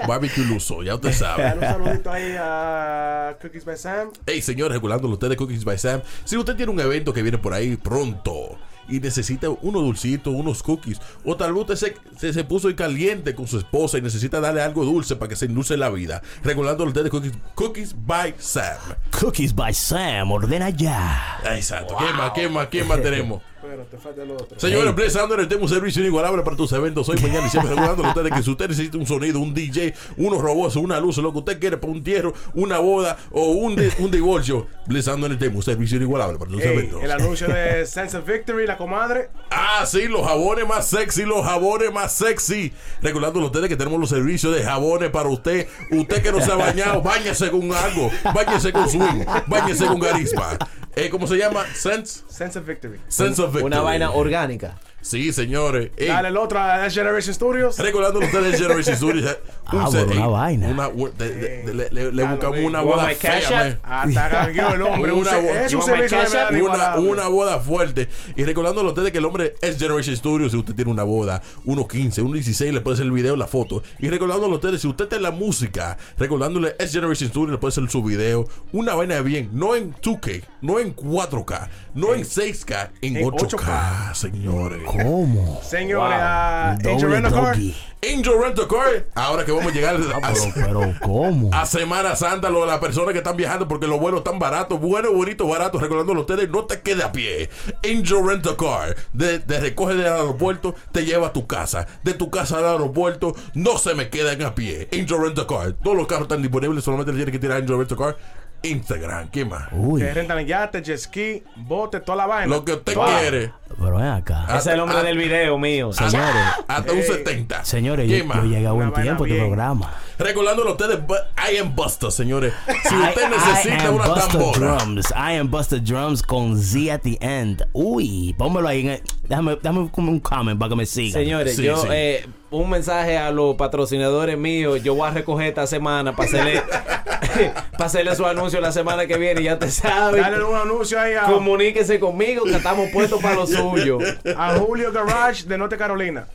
Barbecue 0.09 0.45
Luso, 0.45 0.83
ya 0.83 0.95
usted 0.95 1.11
Dale 1.11 1.19
sabe. 1.19 1.55
un 1.55 1.61
saludito 1.61 2.11
ahí 2.11 2.35
a 2.39 3.37
Cookies 3.41 3.65
by 3.65 3.77
Sam. 3.77 4.11
Hey, 4.27 4.43
señores, 4.43 4.73
regulándolo 4.75 5.15
ustedes 5.15 5.37
Cookies 5.37 5.65
by 5.65 5.79
Sam. 5.79 6.01
Si 6.25 6.37
usted 6.37 6.57
tiene 6.57 6.73
un 6.73 6.81
evento 6.81 7.13
que 7.13 7.23
viene 7.23 7.39
por 7.39 7.55
ahí 7.55 7.77
pronto 7.77 8.59
y 8.89 8.99
necesita 8.99 9.49
unos 9.49 9.83
dulcitos, 9.83 10.35
unos 10.35 10.63
cookies, 10.63 11.01
o 11.25 11.37
tal 11.37 11.53
vez 11.55 11.61
usted 11.63 11.77
se, 11.77 11.95
se, 12.19 12.33
se 12.33 12.45
puso 12.45 12.69
en 12.69 12.75
caliente 12.75 13.33
con 13.35 13.47
su 13.47 13.59
esposa 13.59 13.97
y 13.99 14.03
necesita 14.03 14.41
darle 14.41 14.61
algo 14.61 14.85
dulce 14.85 15.15
para 15.17 15.29
que 15.29 15.37
se 15.37 15.47
endulce 15.47 15.77
la 15.77 15.89
vida, 15.89 16.21
regulándolo 16.43 16.89
ustedes 16.89 17.11
Cookies, 17.11 17.33
cookies 17.55 17.95
by 17.97 18.35
Sam. 18.39 18.77
Cookies 19.21 19.55
by 19.55 19.73
Sam, 19.73 20.33
ordena 20.33 20.71
ya. 20.71 21.41
Exacto. 21.55 21.97
¿Qué 21.97 22.13
más? 22.13 22.33
¿Qué 22.33 22.49
más? 22.49 22.67
¿Qué 22.69 22.85
más 22.85 23.01
tenemos? 23.03 23.41
Pero 23.63 23.85
te 23.85 23.97
falta 23.97 24.23
el 24.25 24.31
otro. 24.33 24.59
Señores, 24.59 24.95
Bless 24.95 25.13
Sanders, 25.13 25.49
tenemos 25.49 25.71
un 25.71 25.77
servicio 25.77 26.03
inigualable 26.03 26.43
para 26.43 26.57
tus 26.57 26.73
eventos 26.73 27.09
hoy, 27.09 27.17
mañana 27.21 27.47
y 27.47 27.51
siempre 27.51 27.71
regulándolo 27.75 28.09
ustedes 28.09 28.33
que 28.33 28.43
si 28.43 28.51
usted 28.51 28.69
necesita 28.69 28.99
un 28.99 29.07
sonido, 29.07 29.39
un 29.39 29.55
DJ, 29.55 29.95
unos 30.17 30.41
robots, 30.43 30.75
una 30.77 30.99
luz, 30.99 31.17
lo 31.19 31.33
que 31.33 31.39
usted 31.39 31.61
quiere 31.61 31.77
para 31.77 31.93
un 31.93 31.99
entierro, 31.99 32.35
una 32.55 32.81
boda 32.81 33.17
o 33.31 33.53
un, 33.53 33.81
un 34.01 34.11
divorcio, 34.11 34.67
Bless 34.87 35.05
Sanders 35.05 35.39
tenemos 35.39 35.59
un 35.59 35.63
servicio 35.63 35.97
inigualable 35.97 36.39
para 36.39 36.51
tus 36.51 36.61
Ey, 36.61 36.73
eventos. 36.73 37.03
el 37.03 37.11
anuncio 37.13 37.47
de 37.49 37.87
Sense 37.93 38.17
of 38.17 38.27
Victory, 38.27 38.67
la 38.67 38.77
comadre. 38.77 39.31
Ah, 39.51 39.85
sí, 39.87 40.09
los 40.09 40.27
jabones 40.27 40.67
más 40.67 40.87
sexy, 40.89 41.25
los 41.25 41.45
jabones 41.45 41.93
más 41.93 42.13
sexy. 42.13 42.73
Recordándole 43.01 43.45
a 43.45 43.47
ustedes 43.47 43.69
que 43.69 43.77
tenemos 43.77 44.01
los 44.01 44.09
servicios 44.09 44.55
de 44.55 44.65
jabones 44.65 45.11
para 45.11 45.29
usted. 45.29 45.69
Usted 45.91 46.21
que 46.23 46.33
no 46.33 46.41
se 46.41 46.51
ha 46.51 46.57
bañado, 46.57 47.01
bañese 47.03 47.51
con 47.51 47.73
algo. 47.73 48.11
Bañese 48.35 48.73
con 48.73 48.89
swing, 48.89 49.25
bañese 49.47 49.87
con 49.87 50.01
garisma. 50.01 50.59
Eh, 50.95 51.09
¿Cómo 51.11 51.27
se 51.27 51.37
llama? 51.37 51.65
Sense, 51.75 52.23
Sense 52.29 52.59
of 52.59 52.67
Victory. 52.67 53.01
Sense 53.09 53.41
of 53.41 53.49
Victory. 53.53 53.65
Una 53.67 53.81
vaina 53.81 54.11
orgánica. 54.11 54.79
Sí, 55.01 55.33
señores. 55.33 55.91
Ey, 55.97 56.07
Dale 56.09 56.29
el 56.29 56.37
otro 56.37 56.61
a 56.61 56.89
Generation 56.89 57.35
Studios. 57.35 57.77
Recordándole 57.79 58.27
a 58.27 58.29
ustedes 58.29 58.61
Generation 58.61 58.97
Studios. 58.97 59.37
Ah, 59.75 59.89
una 59.89 60.01
ey, 60.03 60.19
vaina. 60.19 60.69
una- 60.69 60.89
un- 60.89 61.17
de- 61.17 61.35
de- 61.35 61.63
de- 61.63 61.91
le, 61.91 62.13
le- 62.13 62.25
buscamos 62.27 62.59
una 62.59 62.83
boda 62.83 63.09
fea. 63.09 63.79
Hasta 63.83 64.29
cambió 64.31 64.75
el 64.75 64.83
hombre. 64.83 65.13
Un 65.13 65.21
Una 65.21 66.97
una, 66.99 67.29
boda 67.29 67.59
fuerte. 67.61 68.09
Y 68.37 68.45
recordándole 68.45 68.89
a 68.89 68.93
ustedes 68.93 69.13
que 69.13 69.19
el 69.19 69.25
hombre 69.25 69.55
es 69.63 69.79
Generation 69.79 70.15
Studios. 70.17 70.53
Si 70.53 70.59
usted 70.59 70.75
tiene 70.75 70.91
una 70.91 71.05
boda, 71.05 71.41
uno 71.65 71.89
15, 71.89 72.21
uno 72.23 72.35
16, 72.35 72.75
le 72.75 72.81
puede 72.83 72.95
hacer 72.95 73.07
el 73.07 73.13
video, 73.13 73.35
la 73.37 73.47
foto. 73.47 73.83
Y 73.99 74.09
recordándole 74.09 74.53
a 74.53 74.57
ustedes, 74.57 74.83
si 74.83 74.89
usted 74.89 75.05
está 75.05 75.17
en 75.17 75.23
la 75.23 75.31
música, 75.31 75.97
recordándole 76.19 76.75
es 76.79 76.93
Generation 76.93 77.31
Studios, 77.31 77.53
le 77.53 77.59
puede 77.59 77.71
hacer 77.71 77.89
su 77.89 78.03
video. 78.03 78.47
Una 78.73 78.95
vaina 78.95 79.15
de 79.15 79.23
bien, 79.23 79.49
no 79.53 79.75
en 79.75 79.95
2K, 79.95 80.43
no 80.63 80.79
en 80.79 80.97
4K, 80.97 81.69
no 81.95 82.15
en 82.15 82.23
6K, 82.23 82.91
en, 83.03 83.17
en 83.19 83.25
8K, 83.27 83.59
8K. 83.59 84.15
señores. 84.15 84.83
¿Cómo? 84.87 85.61
Señores, 85.63 86.19
Angel 86.19 86.99
Doble 86.99 87.09
Rent 87.09 87.27
a 87.27 87.31
Car. 87.31 87.57
Angel 88.05 88.33
Rent 88.43 88.59
a 88.59 88.67
Car, 88.67 89.07
ahora 89.15 89.45
que 89.45 89.53
vamos 89.53 89.71
a 89.71 89.75
llegar 89.75 89.97
Ah, 90.23 90.29
a, 90.29 90.33
pero, 90.33 90.53
pero, 90.55 90.95
¿cómo? 91.03 91.51
a 91.53 91.67
Semana 91.67 92.17
Santa, 92.17 92.51
lo, 92.51 92.67
las 92.67 92.79
personas 92.81 93.13
que 93.13 93.19
están 93.19 93.37
viajando 93.37 93.69
porque 93.69 93.87
los 93.87 94.01
vuelos 94.01 94.21
están 94.21 94.39
baratos, 94.41 94.81
bueno, 94.81 95.13
bonito, 95.13 95.47
barato, 95.47 95.79
recordándolo 95.79 96.21
a 96.21 96.23
ustedes, 96.23 96.49
no 96.49 96.65
te 96.65 96.81
quede 96.81 97.05
a 97.05 97.13
pie. 97.13 97.49
Angel 97.85 98.27
Rent 98.27 98.47
a 98.49 98.57
Car, 98.57 98.97
de, 99.13 99.39
de 99.39 99.61
recoge 99.61 99.95
del 99.95 100.07
aeropuerto, 100.07 100.75
te 100.91 101.05
lleva 101.05 101.29
a 101.29 101.33
tu 101.33 101.47
casa. 101.47 101.87
De 102.03 102.15
tu 102.15 102.29
casa 102.31 102.59
al 102.59 102.65
aeropuerto, 102.67 103.35
no 103.55 103.79
se 103.79 103.95
me 103.95 104.09
quedan 104.09 104.43
a 104.43 104.55
pie. 104.55 104.89
Angel 104.93 105.21
Rent 105.23 105.39
a 105.39 105.47
Car, 105.47 105.73
todos 105.75 105.97
los 105.97 106.07
carros 106.09 106.25
están 106.25 106.43
disponibles, 106.43 106.83
solamente 106.83 107.13
le 107.13 107.19
tienes 107.19 107.33
que 107.33 107.39
tirar 107.39 107.59
Angel 107.59 107.79
Rent 107.79 107.93
a 107.93 107.97
Car. 107.97 108.17
Instagram, 108.63 109.29
¿qué 109.31 109.45
más? 109.45 109.65
Uy, 109.73 110.01
Que 110.01 110.15
rentan 110.15 110.45
yate, 110.47 110.83
jet 110.83 110.99
ski, 110.99 111.43
bote, 111.57 112.01
toda 112.01 112.17
la 112.17 112.27
vaina. 112.27 112.47
Lo 112.55 112.65
que 112.65 112.73
usted 112.75 112.95
Toda. 112.95 113.19
quiere. 113.21 113.53
pero 113.79 113.97
ven 113.97 114.07
acá. 114.07 114.45
Ah, 114.49 114.59
Ese 114.59 114.69
es 114.71 114.75
el 114.75 114.81
hombre 114.81 114.99
ah, 114.99 115.03
del 115.03 115.19
video 115.19 115.59
mío. 115.59 115.93
Señores, 115.93 116.21
Hasta 116.69 116.93
un 116.93 116.99
Ey. 116.99 117.05
70. 117.05 117.65
señores, 117.65 118.09
¿Qué 118.09 118.19
yo, 118.19 118.25
más? 118.27 118.37
yo 118.39 118.45
llegué 118.45 118.67
a 118.67 118.73
buen 118.73 118.93
tiempo 118.93 119.25
a 119.25 119.27
bien. 119.27 119.39
programa. 119.39 119.93
Recordándolo 120.19 120.71
a 120.71 120.73
ustedes, 120.73 120.99
but 121.07 121.19
I 121.37 121.57
am 121.57 121.75
Buster, 121.75 122.13
señores. 122.13 122.53
Si 122.89 122.95
usted 122.95 123.29
necesita 123.31 123.85
I 123.85 123.87
am 123.89 123.95
una 123.95 124.07
Busta 124.07 124.29
tambora. 124.29 124.59
Drums. 124.77 125.11
I 125.11 125.37
am 125.39 125.51
Buster 125.51 125.83
Drums 125.83 126.23
con 126.23 126.57
Z 126.61 126.93
at 126.95 127.01
the 127.03 127.19
end. 127.21 127.67
Uy, 127.73 128.35
pónmelo 128.39 128.69
ahí. 128.69 128.83
En 128.83 128.89
el- 128.91 129.03
déjame, 129.29 129.57
déjame 129.57 129.91
como 129.91 130.11
un 130.13 130.21
comment 130.21 130.59
para 130.59 130.69
que 130.71 130.77
me 130.77 130.87
sigan. 130.87 131.13
Señores, 131.23 131.57
Sí, 131.57 131.63
yo, 131.65 131.77
sí. 131.79 131.89
eh, 131.91 132.27
un 132.53 132.71
mensaje 132.71 133.17
a 133.19 133.31
los 133.31 133.57
patrocinadores 133.57 134.39
míos. 134.39 134.83
Yo 134.83 134.95
voy 134.95 135.09
a 135.09 135.11
recoger 135.11 135.49
esta 135.49 135.67
semana 135.67 136.15
para 136.15 136.29
hacerle, 136.29 136.63
para 137.73 137.87
hacerle 137.87 138.15
su 138.15 138.27
anuncio 138.27 138.61
la 138.61 138.73
semana 138.73 139.07
que 139.07 139.17
viene. 139.19 139.43
Ya 139.43 139.59
te 139.59 139.71
sabes. 139.71 140.21
Dale 140.21 140.45
un 140.45 140.55
anuncio 140.55 141.01
ahí 141.01 141.15
a, 141.15 141.23
Comuníquese 141.25 141.99
conmigo 141.99 142.45
que 142.45 142.57
estamos 142.57 142.91
puestos 142.91 143.21
para 143.21 143.35
lo 143.35 143.47
suyo. 143.47 143.99
a 144.37 144.55
Julio 144.59 144.93
Garage 144.93 145.45
de 145.45 145.59
Norte 145.59 145.77
Carolina. 145.77 146.27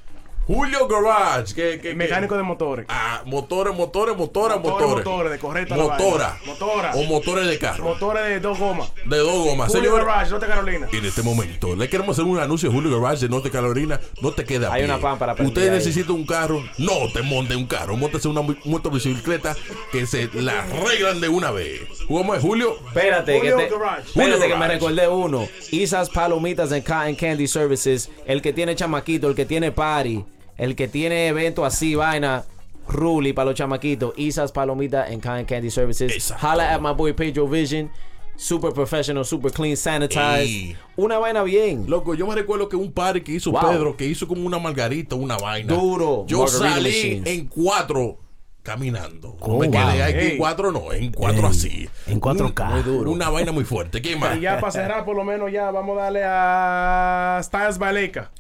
Julio 0.48 0.88
Garage. 0.88 1.54
Que, 1.54 1.80
que, 1.82 1.94
Mecánico 1.94 2.34
que- 2.36 2.38
de 2.38 2.44
motores. 2.44 2.86
Ah, 2.90 3.22
motores, 3.26 3.76
motores, 3.76 4.16
motores, 4.16 4.58
Motores, 4.58 4.82
motores. 4.88 5.06
motores, 5.06 5.32
de 5.34 5.40
correcta 5.40 5.76
Motora. 5.76 6.38
Motora. 6.46 6.92
O 6.96 7.04
motores 7.04 7.48
de 7.48 7.60
carro. 7.60 7.84
Motores 7.84 8.24
de 8.26 8.40
dos 8.40 8.58
gomas. 8.58 8.92
De 9.06 9.18
dos 9.18 9.46
gomas. 9.46 9.68
Julio 9.74 9.92
Señor, 9.92 10.06
Garage, 10.06 10.32
Norte 10.32 10.48
Carolina. 10.48 10.88
en 10.92 11.06
este 11.06 11.22
momento 11.22 11.76
le 11.76 11.90
queremos 11.90 12.18
hacer 12.18 12.26
un 12.30 12.40
anuncio 12.40 12.70
a 12.70 12.74
Julio 12.74 13.00
Garage 13.02 13.22
de 13.26 13.30
Norte 13.30 13.52
Carolina. 13.52 14.00
No 14.22 14.32
te 14.32 14.46
queda 14.46 14.72
Hay 14.72 14.84
una 14.84 15.00
pámpara 15.00 15.36
prendida 15.36 15.54
Usted 15.60 15.70
ahí. 15.74 15.78
necesita 15.78 16.14
un 16.14 16.26
carro. 16.26 16.64
No 16.78 17.12
te 17.14 17.22
monte 17.22 17.56
un 17.56 17.66
carro. 17.66 17.98
Móntese 17.98 18.28
una 18.30 18.42
motocicleta 18.64 19.56
que 19.92 20.06
se 20.06 20.30
la 20.34 20.62
arreglan 20.64 21.20
de 21.20 21.28
una 21.30 21.52
vez. 21.52 21.82
¿Cómo 22.08 22.34
es, 22.36 22.42
Julio? 22.42 22.78
Espérate, 22.88 23.34
que, 23.42 23.52
Julio 23.52 23.58
te- 23.68 23.70
Garage. 23.78 24.08
espérate 24.08 24.32
Julio 24.34 24.48
que 24.48 24.56
me 24.56 24.68
recordé 24.68 25.08
uno. 25.10 25.48
Isas 25.72 26.10
Palomitas 26.10 26.72
and 26.72 26.84
Cotton 26.86 27.16
Candy 27.16 27.48
Services. 27.48 28.10
El 28.26 28.42
que 28.42 28.54
tiene 28.54 28.76
chamaquito, 28.76 29.28
el 29.28 29.36
que 29.36 29.46
tiene 29.46 29.72
party, 29.72 30.24
el 30.58 30.76
que 30.76 30.88
tiene 30.88 31.28
evento 31.28 31.66
así, 31.66 31.96
vaina. 31.96 32.44
Ruli 32.90 33.34
para 33.34 33.48
los 33.48 33.56
chamaquitos. 33.56 34.14
Isas 34.16 34.52
Palomitas 34.54 35.10
and 35.12 35.22
Cotton 35.22 35.44
Candy 35.46 35.70
Services. 35.70 36.10
Exacto. 36.14 36.48
Holla 36.48 36.74
at 36.74 36.80
my 36.82 36.94
boy 36.94 37.12
Pedro 37.14 37.46
Vision. 37.48 37.92
Super 38.38 38.72
professional, 38.72 39.26
super 39.26 39.52
clean, 39.52 39.76
sanitized. 39.76 40.40
Ey. 40.42 40.78
Una 40.96 41.18
vaina 41.18 41.44
bien. 41.44 41.86
Loco, 41.90 42.14
yo 42.14 42.26
me 42.28 42.36
recuerdo 42.36 42.70
que 42.70 42.76
un 42.78 42.92
party 42.94 43.22
que 43.22 43.32
hizo 43.34 43.52
Wow. 43.52 43.62
Pedro, 43.72 43.98
que 43.98 44.06
hizo 44.06 44.28
como 44.28 44.46
una 44.46 44.58
margarita, 44.60 45.16
una 45.16 45.38
vaina. 45.38 45.74
Duro. 45.74 46.24
Yo 46.28 46.40
Margarita 46.46 46.70
salí 46.70 46.90
machines. 46.90 47.28
en 47.28 47.48
cuatro 47.48 48.20
caminando. 48.64 49.36
No 49.40 49.46
Oh, 49.54 49.60
me 49.60 49.72
quedé 49.72 49.82
wow. 49.82 50.04
aquí 50.04 50.26
en 50.34 50.38
cuatro, 50.38 50.72
no, 50.72 50.94
en 50.94 51.12
cuatro 51.12 51.42
Ey, 51.48 51.52
así. 51.52 51.90
en 52.06 52.20
4K. 52.22 52.86
Un- 52.86 52.98
Muy 53.04 53.14
Una 53.14 53.30
vaina 53.30 53.52
muy 53.52 53.64
fuerte. 53.66 54.02
¿Qué 54.02 54.16
más? 54.16 54.38
Y 54.38 54.42
ya 54.42 54.60
para 54.60 54.72
cerrar, 54.72 55.04
por 55.04 55.16
lo 55.16 55.24
menos, 55.24 55.52
ya 55.52 55.72
vamos 55.72 55.98
a 55.98 56.04
darle 56.04 56.22
a 56.26 57.40
Styles 57.44 57.78
Baleca. 57.78 58.32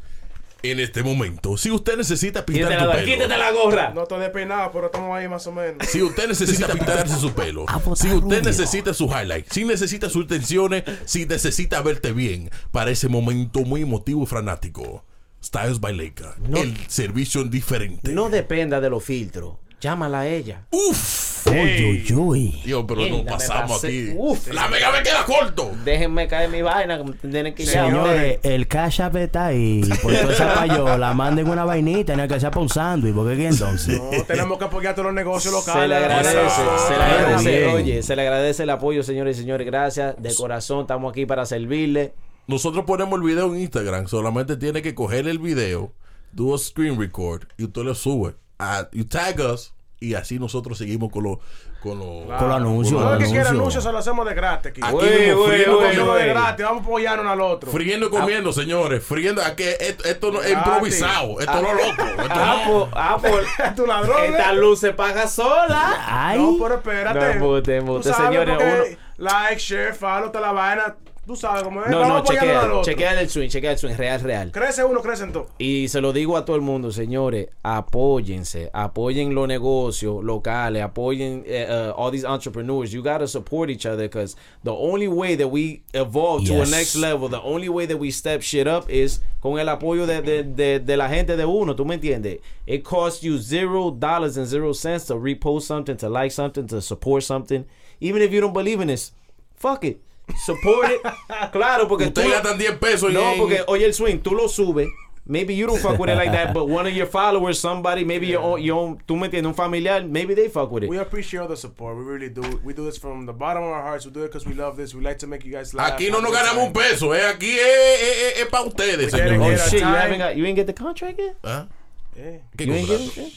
En 0.64 0.80
este 0.80 1.04
momento, 1.04 1.56
si 1.58 1.70
usted 1.72 1.98
necesita 1.98 2.46
pintar 2.46 2.70
Quítate 2.70 2.84
tu 2.84 2.90
la, 2.90 2.96
pelo. 2.96 3.06
quítate 3.06 3.38
la 3.38 3.52
gorra. 3.52 3.92
No 3.94 4.04
estoy 4.04 4.20
despeinado, 4.22 4.72
pero 4.72 4.88
estamos 4.88 5.16
ahí 5.16 5.28
más 5.28 5.46
o 5.48 5.52
menos. 5.52 5.88
Si 5.88 6.02
usted 6.02 6.28
necesita 6.28 6.68
pintarse 6.68 7.16
su 7.18 7.32
pelo, 7.34 7.66
si 7.96 8.08
usted 8.08 8.22
rubio. 8.22 8.42
necesita 8.42 8.94
su 8.94 9.06
highlight, 9.08 9.52
si 9.52 9.66
necesita 9.66 10.10
sus 10.10 10.28
tensiones, 10.28 10.84
si 11.06 11.26
necesita 11.26 11.82
verte 11.82 12.12
bien 12.12 12.50
para 12.72 12.90
ese 12.92 13.08
momento 13.08 13.60
muy 13.62 13.82
emotivo 13.84 14.24
y 14.24 14.26
fanático, 14.26 15.06
Styles 15.44 15.80
by 15.80 15.94
Leica, 15.96 16.36
el 16.56 16.76
servicio 16.88 17.44
diferente. 17.44 18.12
No 18.12 18.30
dependa 18.30 18.82
de 18.82 18.90
los 18.90 19.04
filtros. 19.04 19.56
Llámala 19.80 20.22
a 20.22 20.28
ella. 20.28 20.66
Uf, 20.72 21.28
Uy, 21.48 22.04
uy, 22.10 22.14
uy. 22.16 22.62
Dios, 22.66 22.84
pero 22.88 23.02
Mierda, 23.02 23.18
nos 23.18 23.26
pasamos 23.26 23.84
aquí. 23.84 24.12
Uf. 24.18 24.48
La 24.48 24.68
mega 24.68 24.92
me 24.92 25.02
queda 25.02 25.24
corto. 25.24 25.72
Déjenme 25.86 26.28
caer 26.28 26.50
mi 26.50 26.62
vaina. 26.62 27.04
que 27.04 27.28
Tienen 27.28 27.54
que 27.54 27.64
ya. 27.64 27.86
Señores, 27.86 28.40
el 28.44 28.68
cash 28.68 29.02
app 29.02 29.16
está 29.16 29.48
ahí. 29.48 29.82
Por 30.02 30.14
toda 30.14 30.34
esa 30.34 30.54
payola, 30.56 31.14
manden 31.14 31.48
una 31.48 31.64
vainita, 31.64 32.14
tiene 32.14 32.28
que 32.28 32.40
ser 32.40 32.50
para 32.50 32.62
un 32.62 32.70
sándwich. 32.70 33.14
¿Por 33.14 33.34
qué 33.36 33.48
entonces? 33.48 34.02
No, 34.02 34.24
tenemos 34.24 34.58
que 34.58 34.66
apoyar 34.66 34.94
todos 34.96 35.06
los 35.06 35.16
negocios 35.16 35.54
locales. 35.54 35.84
Se 35.84 35.88
le 35.88 35.96
agradece, 35.96 36.50
se 36.88 36.98
le 36.98 37.04
agradece, 37.04 37.50
Bien. 37.60 37.70
oye, 37.76 38.04
se 38.04 38.16
le 38.16 38.22
agradece 38.24 38.64
el 38.64 38.70
apoyo, 38.72 39.04
señores 39.04 39.38
y 39.38 39.42
señores. 39.42 39.66
Gracias, 39.66 40.16
de 40.18 40.36
corazón, 40.36 40.82
estamos 40.82 41.12
aquí 41.12 41.26
para 41.26 41.46
servirle. 41.46 42.14
Nosotros 42.48 42.84
ponemos 42.86 43.20
el 43.20 43.26
video 43.26 43.54
en 43.54 43.62
Instagram. 43.62 44.08
Solamente 44.08 44.58
tiene 44.58 44.82
que 44.82 44.96
coger 44.96 45.28
el 45.28 45.40
video, 45.40 45.94
do 46.32 46.56
a 46.56 46.58
screen 46.58 47.00
record 47.00 47.44
y 47.58 47.66
usted 47.66 47.84
lo 47.84 47.96
sube. 47.96 48.36
A, 48.60 48.88
you 48.92 49.06
tag 49.06 49.40
us 49.40 49.74
y 50.00 50.14
así 50.14 50.38
nosotros 50.40 50.78
seguimos 50.78 51.12
con 51.12 51.24
los 51.24 51.38
con 51.82 52.00
los 52.00 52.26
Con 52.40 52.48
los 52.50 52.58
anuncios, 52.58 53.00
Todo 53.02 53.14
los 53.14 53.24
que 53.24 53.30
quiera 53.30 53.50
anuncios. 53.50 53.84
se 53.84 53.92
lo 53.92 54.00
hacemos 54.00 54.26
de 54.28 54.34
gratis 54.34 54.72
aquí. 54.72 54.82
Aquí 54.84 54.96
mismo, 54.96 55.38
güey, 55.44 55.48
friendo, 55.62 55.78
comiendo, 55.78 56.14
de 56.16 56.28
gratis, 56.28 56.66
vamos 56.66 56.82
a 56.82 56.86
apoyarnos 56.86 57.22
uno 57.24 57.32
al 57.32 57.42
otro. 57.42 57.72
friendo 57.72 58.08
y 58.08 58.10
comiendo, 58.10 58.52
señores. 58.52 59.04
Friendo. 59.04 59.44
Aquí, 59.44 59.64
esto, 59.80 60.04
esto 60.06 60.32
no 60.32 60.42
es 60.42 60.50
Gratis. 60.52 60.68
improvisado. 60.68 61.40
Esto 61.40 61.62
no 61.62 61.68
es 61.68 61.74
loco. 61.88 62.04
Esto 62.24 62.28
Ah, 62.32 62.64
no. 62.68 62.90
ah, 62.94 63.18
por- 63.22 63.76
tu 63.76 63.86
ladrón. 63.86 64.24
esta 64.26 64.52
¿eh? 64.52 64.56
luz 64.56 64.80
se 64.80 64.92
paga 64.94 65.28
sola. 65.28 66.04
Ay, 66.08 66.40
No, 66.40 66.58
pero 66.64 66.76
espérate. 66.76 67.20
No, 67.40 67.58
embuste, 67.58 68.10
sabes, 68.12 68.40
señores, 68.40 68.98
Like, 69.18 69.60
share, 69.60 69.94
follow, 69.94 70.32
te 70.32 70.40
la 70.40 70.52
vaina. 70.52 70.96
Tú 71.28 71.36
sabes 71.36 71.62
cómo 71.62 71.84
es. 71.84 71.90
No, 71.92 72.00
vamos 72.00 72.10
no, 72.10 72.18
al 72.20 72.24
chequea, 72.40 72.62
otro. 72.64 72.82
chequea 72.84 73.20
el 73.20 73.30
swing, 73.30 73.50
chequea 73.50 73.72
el 73.72 73.78
swing, 73.78 73.96
real, 73.98 74.22
real. 74.22 74.50
Crece 74.50 74.86
uno, 74.86 75.02
crecen 75.02 75.34
todos. 75.34 75.48
Y 75.60 75.90
se 75.90 76.00
lo 76.00 76.14
digo 76.14 76.38
a 76.38 76.46
todo 76.46 76.56
el 76.56 76.62
mundo, 76.62 76.90
señores, 76.90 77.50
apóyense, 77.64 78.70
apoyen 78.72 79.36
los 79.36 79.46
negocios 79.46 80.24
locales, 80.24 80.82
apoyen 80.82 81.44
uh, 81.46 81.92
all 81.98 82.12
these 82.12 82.24
entrepreneurs. 82.26 82.94
You 82.94 83.04
gotta 83.04 83.28
support 83.28 83.70
each 83.70 83.86
other 83.86 84.08
because 84.08 84.38
the 84.64 84.72
only 84.72 85.10
way 85.10 85.36
that 85.36 85.50
we 85.50 85.84
evolve 85.94 86.46
to 86.48 86.62
a 86.62 86.66
next 86.66 86.96
level, 86.96 87.28
the 87.28 87.42
only 87.42 87.68
way 87.68 87.86
that 87.88 87.98
we 87.98 88.10
step 88.10 88.42
shit 88.42 88.66
up 88.66 88.90
is 88.90 89.20
con 89.42 89.60
el 89.60 89.68
apoyo 89.68 90.08
de, 90.08 90.22
de, 90.22 90.44
de, 90.44 90.80
de 90.80 90.96
la 90.96 91.10
gente 91.10 91.36
de 91.36 91.46
uno. 91.46 91.76
¿Tú 91.76 91.86
me 91.86 91.96
entiendes? 91.98 92.40
It 92.66 92.86
costs 92.86 93.22
you 93.22 93.38
zero 93.38 93.92
dollars 93.92 94.38
and 94.38 94.48
zero 94.48 94.72
cents 94.72 95.08
to 95.08 95.16
repost 95.16 95.64
something, 95.64 95.98
to 95.98 96.08
like 96.08 96.32
something, 96.32 96.68
to 96.68 96.82
support 96.82 97.24
something, 97.24 97.66
even 98.00 98.22
if 98.22 98.32
you 98.32 98.40
don't 98.40 98.54
believe 98.54 98.80
in 98.80 98.88
this. 98.88 99.12
Fuck 99.58 99.84
it. 99.84 100.00
Support 100.36 100.92
it. 100.92 101.02
claro, 101.52 101.88
porque 101.88 102.06
tú 102.06 102.22
Ustedes 102.22 102.28
lo- 102.30 102.34
gastan 102.36 102.58
10 102.58 102.78
pesos 102.80 103.12
no, 103.14 103.32
en- 103.34 103.38
porque 103.40 103.64
oye 103.68 103.86
el 103.86 103.94
swing, 103.94 104.20
tú 104.20 104.34
lo 104.34 104.48
subes. 104.50 104.88
Maybe 105.30 105.54
you 105.58 105.68
don't 105.68 105.78
fuck 105.82 106.00
with 106.00 106.10
it 106.10 106.16
like 106.16 106.32
that, 106.32 106.54
but 106.54 106.70
one 106.70 106.88
of 106.88 106.94
your 106.94 107.06
followers, 107.06 107.60
somebody, 107.60 108.06
maybe 108.06 108.28
your 108.28 108.42
own, 108.42 108.62
your 108.62 108.78
own, 108.80 108.98
tú 109.06 109.18
me 109.18 109.26
entiendes, 109.28 109.46
un 109.50 109.56
familiar, 109.56 110.02
maybe 110.02 110.34
they 110.34 110.48
fuck 110.48 110.72
with 110.72 110.84
it. 110.86 110.90
We 110.90 111.00
appreciate 111.00 111.42
all 111.42 111.50
the 111.50 111.58
support. 111.58 111.98
We 111.98 112.04
really 112.06 112.30
do. 112.30 112.62
We 112.64 112.74
do 112.74 112.86
this 112.86 112.98
from 112.98 113.26
the 113.26 113.34
bottom 113.34 113.62
of 113.64 113.70
our 113.72 113.82
hearts. 113.82 114.06
We 114.06 114.12
do 114.14 114.24
it 114.24 114.28
because 114.32 114.46
we 114.48 114.54
love 114.54 114.78
this. 114.78 114.96
We 114.96 115.02
like 115.02 115.18
to 115.20 115.28
make 115.28 115.44
you 115.44 115.52
guys 115.52 115.74
laugh. 115.74 115.92
Aquí 115.92 116.10
no 116.10 116.22
nos 116.22 116.32
ganamos 116.32 116.68
un 116.68 116.72
peso, 116.72 117.14
¿eh? 117.14 117.26
Aquí 117.28 117.58
es, 117.60 118.02
es, 118.38 118.40
es, 118.42 118.46
para 118.48 118.64
ustedes, 118.64 119.14
oh 119.14 119.18
señor. 119.18 119.54
a 119.54 119.58
shit, 119.70 119.82
you 119.82 119.86
haven't 119.86 120.20
got, 120.20 120.36
you 120.38 120.46
ain't 120.46 120.56
get 120.56 120.66
the 120.66 120.74
contract 120.74 121.20
yet? 121.20 121.36
¿Ah? 121.44 121.68
Eh. 122.16 122.42
¿Qué? 122.58 122.66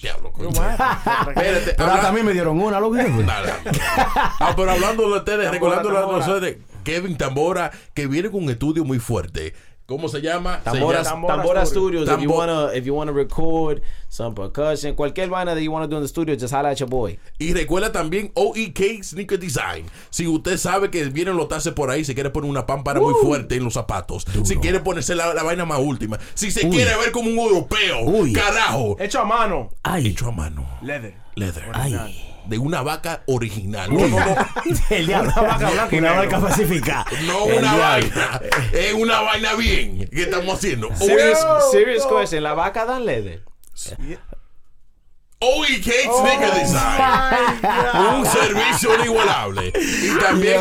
Diablo, 0.00 0.32
coño. 0.32 0.50
Espérate. 0.50 1.74
Pero 1.76 1.82
habla- 1.82 1.94
hasta 1.96 2.08
a 2.08 2.12
mí 2.12 2.22
me 2.22 2.32
dieron 2.32 2.60
una, 2.62 2.78
lo. 2.78 2.90
Dale. 2.92 3.52
Ah, 4.38 4.52
pero 4.56 4.70
hablando 4.70 5.10
de 5.10 5.16
ustedes, 5.18 5.50
recordando 5.50 5.90
a 5.90 6.00
tambora. 6.02 6.54
Kevin 6.84 7.16
Tambora, 7.16 7.70
que 7.94 8.06
viene 8.06 8.30
con 8.30 8.44
un 8.44 8.50
estudio 8.50 8.84
muy 8.84 8.98
fuerte. 8.98 9.54
¿Cómo 9.86 10.08
se 10.08 10.20
llama? 10.22 10.58
Se 10.58 10.70
Tambora, 10.70 11.02
llama- 11.02 11.10
Tambora 11.26 11.36
Tambora 11.36 11.66
Studio. 11.66 12.02
Studios. 12.02 12.08
If 12.16 12.22
you 12.22 12.30
Tambo- 12.30 12.36
wanna, 12.36 12.74
if 12.76 12.84
you 12.86 12.94
wanna 12.94 13.10
record 13.10 13.82
some 14.08 14.36
percussion, 14.36 14.94
cualquier 14.94 15.28
vaina 15.28 15.52
that 15.52 15.60
you 15.64 15.72
wanna 15.72 15.88
do 15.88 15.96
in 15.96 16.02
the 16.02 16.08
studio, 16.08 16.36
just 16.36 16.54
holla 16.54 16.70
at 16.70 16.76
your 16.78 16.88
boy. 16.88 17.18
Y 17.40 17.52
recuerda 17.54 17.90
también 17.90 18.30
OEK 18.36 19.02
Sneaker 19.02 19.36
Design. 19.36 19.86
Si 20.10 20.28
usted 20.28 20.58
sabe 20.58 20.90
que 20.92 21.02
vienen 21.06 21.36
los 21.36 21.48
tases 21.48 21.72
por 21.72 21.90
ahí, 21.90 22.04
se 22.04 22.14
quiere 22.14 22.30
poner 22.30 22.48
una 22.48 22.66
pámpara 22.66 23.00
muy 23.00 23.14
fuerte 23.20 23.56
en 23.56 23.64
los 23.64 23.74
zapatos. 23.74 24.24
Si 24.44 24.54
quiere 24.58 24.78
ponerse 24.78 25.16
la, 25.16 25.34
la 25.34 25.42
vaina 25.42 25.64
más 25.64 25.80
última. 25.80 26.20
Si 26.34 26.52
se 26.52 26.66
Uy. 26.68 26.70
quiere 26.76 26.96
ver 26.96 27.10
como 27.10 27.28
un 27.28 27.38
europeo. 27.40 28.02
Uy. 28.04 28.32
Carajo. 28.32 28.96
Hecho 29.00 29.18
a 29.22 29.24
mano. 29.24 29.70
Ay, 29.82 30.06
Hecho 30.06 30.28
a 30.28 30.30
mano. 30.30 30.68
Leather. 30.82 31.14
Leather. 31.34 31.64
ay. 31.74 32.29
De 32.50 32.58
una 32.58 32.82
vaca 32.82 33.22
original. 33.26 33.92
No, 33.94 34.08
no, 34.08 34.18
no. 34.18 34.36
El 34.90 35.06
diablo. 35.06 35.30
Una 35.36 35.42
vaca 35.42 35.70
blanca 35.70 35.94
y 35.94 35.98
Una 36.00 36.12
vaca 36.12 36.40
pacificada. 36.40 37.06
No 37.26 37.46
El 37.46 37.58
una 37.58 37.74
diablo. 37.74 37.80
vaina. 38.10 38.40
Es 38.72 38.92
una 38.94 39.20
vaina 39.20 39.54
bien. 39.54 40.08
¿Qué 40.12 40.22
estamos 40.22 40.56
haciendo? 40.58 40.88
Serious, 40.96 41.38
Oh, 41.46 41.70
serious 41.70 42.02
oh. 42.06 42.16
question. 42.16 42.42
La 42.42 42.54
vaca 42.54 42.84
dan 42.84 43.06
leather. 43.06 43.44
OEK 45.42 45.84
Sneaker 46.18 46.52
Design. 46.54 48.18
Un 48.18 48.26
servicio 48.26 48.94
inigualable. 48.98 49.72
Y 49.74 50.18
también, 50.18 50.60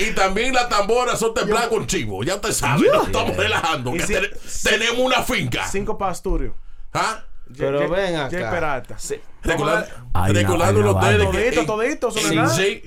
y 0.00 0.10
también 0.12 0.54
las 0.54 0.68
tamboras 0.68 1.20
son 1.20 1.32
templadas 1.34 1.68
con 1.68 1.86
chivo. 1.86 2.24
Ya 2.24 2.34
usted 2.34 2.52
sabe, 2.52 2.88
no 2.90 3.04
estamos 3.04 3.36
relajando. 3.36 3.94
Y 3.94 3.98
que 3.98 4.06
si- 4.06 4.14
ten- 4.14 4.30
tenemos 4.64 4.98
una 4.98 5.22
finca. 5.22 5.68
Cinco 5.68 5.96
para 5.96 6.14
Studio. 6.14 6.56
¿Ah? 6.92 7.22
Pero 7.56 7.78
Jay- 7.80 7.88
ven 7.90 8.14
Jay 8.16 8.40
acá. 8.40 8.50
Peralta. 8.50 8.98
Sí. 8.98 9.16
Recordando, 9.42 9.86
Hay 10.14 10.30
una- 10.30 10.40
recordándole 10.40 10.84
hay 10.88 10.88
a 10.88 10.90
una 10.90 11.00
ustedes 11.00 11.18
vaina. 11.26 11.30
que. 11.32 11.66
Todito, 11.66 11.66
todito, 11.66 12.10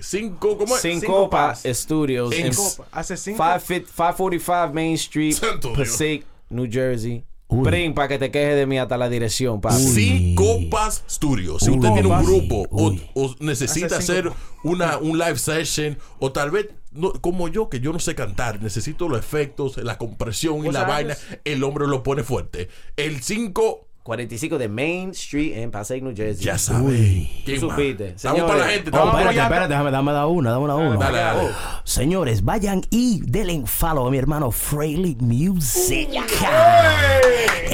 cinco, 0.01 0.57
¿cómo 0.57 0.75
es? 0.75 0.81
Syncopa 0.81 1.55
Syncopas. 1.55 1.63
Studios 1.73 2.37
in 2.37 2.53
Syncopa. 2.53 2.87
Hace 2.91 3.17
cinco. 3.17 3.37
550 3.43 3.93
545 3.99 4.73
Main 4.73 4.93
Street, 4.95 5.33
Santo 5.33 5.69
Dios. 5.73 5.89
Passaic, 5.89 6.25
New 6.49 6.67
Jersey. 6.71 7.23
Prim, 7.63 7.93
para 7.93 8.07
que 8.07 8.17
te 8.17 8.31
quejes 8.31 8.55
de 8.55 8.65
mí 8.65 8.79
hasta 8.79 8.97
la 8.97 9.07
dirección, 9.07 9.61
papi. 9.61 9.75
Cinco 9.77 10.43
Copas 10.63 11.03
Studios. 11.09 11.61
Si 11.61 11.69
usted 11.69 11.87
Uy. 11.89 11.93
tiene 11.93 12.07
un 12.09 12.23
grupo 12.25 12.65
o, 12.71 13.35
necesita 13.39 13.85
Hace 13.85 13.95
hacer 13.97 14.23
cinco. 14.25 14.35
una, 14.63 14.97
un 14.97 15.17
live 15.19 15.37
session 15.37 15.97
o 16.19 16.31
tal 16.31 16.49
vez 16.51 16.67
no, 16.91 17.13
como 17.13 17.47
yo 17.47 17.69
que 17.69 17.79
yo 17.81 17.93
no 17.93 17.99
sé 17.99 18.15
cantar, 18.15 18.61
necesito 18.63 19.07
los 19.07 19.19
efectos, 19.19 19.77
la 19.77 19.97
compresión 19.97 20.57
y 20.59 20.63
¿Vos 20.65 20.73
la 20.73 20.81
sabes? 20.87 20.93
vaina, 20.95 21.39
el 21.43 21.63
hombre 21.63 21.87
lo 21.87 22.01
pone 22.03 22.23
fuerte. 22.23 22.69
El 22.97 23.21
5 23.21 23.84
45 24.05 24.59
de 24.59 24.69
Main 24.69 25.09
Street 25.15 25.53
en 25.57 25.71
Passaic, 25.71 26.03
New 26.03 26.13
Jersey. 26.15 26.45
ya 26.45 26.59
sabe. 26.59 26.85
Uy. 26.85 27.31
¿Quién 27.43 27.59
Tú 27.59 27.65
más? 27.65 27.75
supiste. 27.75 28.09
Estamos 28.09 28.41
para 28.43 28.59
la 28.59 28.67
gente. 28.67 28.91
Oh, 28.93 29.07
espérate, 29.07 29.39
espérate, 29.39 29.67
déjame, 29.69 29.89
dame 29.89 30.11
dar 30.11 30.27
una, 30.27 30.51
dame 30.51 30.65
una. 30.65 30.95
Dale, 30.95 31.17
dale. 31.17 31.49
Señores, 31.85 32.43
vayan 32.43 32.83
y 32.91 33.21
denle 33.23 33.55
un 33.55 33.65
follow 33.65 34.05
a 34.07 34.11
mi 34.11 34.19
hermano 34.19 34.51
Freely 34.51 35.17
Music. 35.19 36.09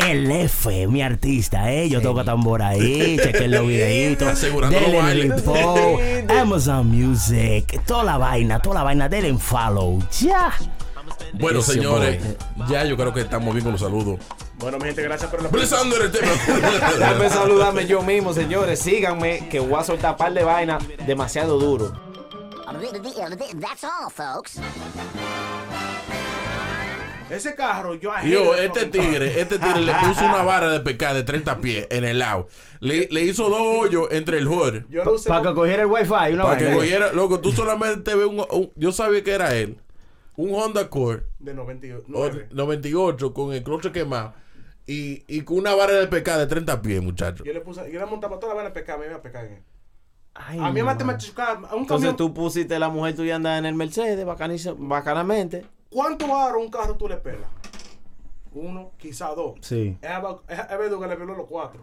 El 0.08 0.32
F, 0.32 0.88
mi 0.88 1.02
artista, 1.02 1.70
eh. 1.70 1.89
Yo 1.89 2.02
toco 2.02 2.24
tambor 2.24 2.62
ahí, 2.62 3.17
chequen 3.22 3.52
los 3.52 3.67
videitos. 3.67 4.39
Denle 4.41 5.02
bailes. 5.02 5.46
repo, 5.46 6.00
Amazon 6.30 6.88
Music, 6.88 7.82
toda 7.86 8.06
la 8.06 8.17
vaina, 8.17 8.58
toda 8.60 8.75
la 8.75 8.84
vaina, 8.84 9.10
denle 9.10 9.34
un 9.34 9.40
follow. 9.40 10.00
Ya. 10.21 10.54
Bueno, 11.34 11.62
señores, 11.62 12.21
ya 12.69 12.84
yo 12.86 12.96
creo 12.98 13.13
que 13.13 13.21
estamos 13.21 13.54
bien 13.54 13.63
con 13.63 13.71
los 13.73 13.82
saludos. 13.82 14.19
Bueno, 14.58 14.77
mi 14.77 14.86
gente, 14.86 15.02
gracias 15.02 15.29
por 15.32 15.42
la 15.42 15.50
Blessando 15.50 15.96
el 15.98 16.12
tema. 16.12 16.32
Déjame 17.00 17.29
saludarme 17.29 17.88
yo 17.88 18.02
mismo, 18.02 18.34
señores. 18.34 18.79
Síganme, 18.79 19.48
que 19.50 19.60
voy 19.60 19.79
a 19.79 19.84
soltar 19.84 20.17
par 20.17 20.34
de 20.34 20.44
vaina 20.44 20.77
demasiado 21.08 21.58
duro. 21.58 21.92
That's 23.60 23.84
all, 23.84 24.10
folks. 24.13 24.60
Ese 27.29 27.56
carro, 27.56 27.96
yo 27.96 28.12
Yo, 28.25 28.56
este 28.56 28.88
tigre, 28.88 29.40
este 29.40 29.58
tigre 29.58 29.79
le 29.82 29.94
puso 29.94 30.25
una 30.25 30.44
vara 30.44 30.69
de 30.69 30.82
pescar 30.82 31.13
de 31.15 31.23
30 31.23 31.60
pies 31.60 31.88
en 31.90 32.04
el 32.04 32.19
lado. 32.19 32.50
Le, 32.82 33.08
le 33.10 33.21
hizo 33.23 33.50
dos 33.50 33.62
hoyos 33.62 34.10
entre 34.12 34.38
el 34.38 34.48
hood. 34.48 34.82
Para 35.25 35.42
que 35.42 35.54
cogiera 35.54 35.84
el 35.84 35.88
wifi, 35.88 36.34
una 36.34 36.44
Para 36.44 36.58
que 36.58 36.63
vaina. 36.65 36.75
cogiera, 36.77 37.13
loco, 37.13 37.40
tú 37.40 37.54
solamente 37.54 38.13
ves 38.15 38.25
un, 38.27 38.46
un- 38.52 38.71
Yo 38.75 38.92
sabía 38.92 39.23
que 39.23 39.32
era 39.32 39.56
él. 39.56 39.77
Un 40.42 40.56
Honda 40.56 40.81
Accord 40.81 41.23
de 41.39 41.54
98. 41.54 42.06
o- 42.13 42.29
98 42.56 43.33
con 43.33 43.54
el 43.54 43.63
cloche 43.63 43.92
quemado. 43.92 44.33
Y, 44.87 45.23
y 45.27 45.42
con 45.42 45.58
una 45.58 45.75
vara 45.75 45.94
de 45.94 46.08
pescar 46.08 46.39
de 46.39 46.48
30 46.48 46.81
pies, 46.81 47.02
muchacho. 47.02 47.44
Yo 47.44 47.54
le 47.54 47.62
puse, 47.62 47.89
yo 47.92 48.00
le 48.00 48.06
montaba 48.08 48.39
toda 48.39 48.50
la 48.50 48.56
vaina 48.56 48.69
a 48.71 48.73
pescar, 48.73 48.98
me 49.00 49.06
iba 49.06 49.15
a 49.15 49.21
pescar 49.21 49.46
en 49.46 49.54
él. 49.54 49.63
Ay, 50.33 50.58
A 50.60 50.67
mí 50.71 50.81
me 50.81 50.83
man. 50.83 51.17
chocaba 51.17 51.60
un 51.75 51.81
Entonces 51.81 52.10
camión. 52.10 52.15
tú 52.15 52.33
pusiste 52.33 52.79
la 52.79 52.89
mujer 52.89 53.15
tuya 53.15 53.35
andar 53.35 53.60
en 53.60 53.65
el 53.65 53.75
Mercedes 53.75 54.25
bacaniza- 54.25 54.75
bacanamente. 54.77 55.65
¿Cuánto 55.89 56.35
aro 56.35 56.60
un 56.60 56.69
carro 56.71 56.96
tú 56.96 57.08
le 57.08 57.17
pelas? 57.17 57.50
Uno, 58.54 58.92
quizá 58.98 59.29
dos. 59.35 59.56
Sí. 59.62 59.98
Es 60.02 60.60
Ebedo 60.71 61.00
que 61.00 61.08
le 61.08 61.15
peló 61.17 61.35
los 61.35 61.48
cuatro. 61.48 61.81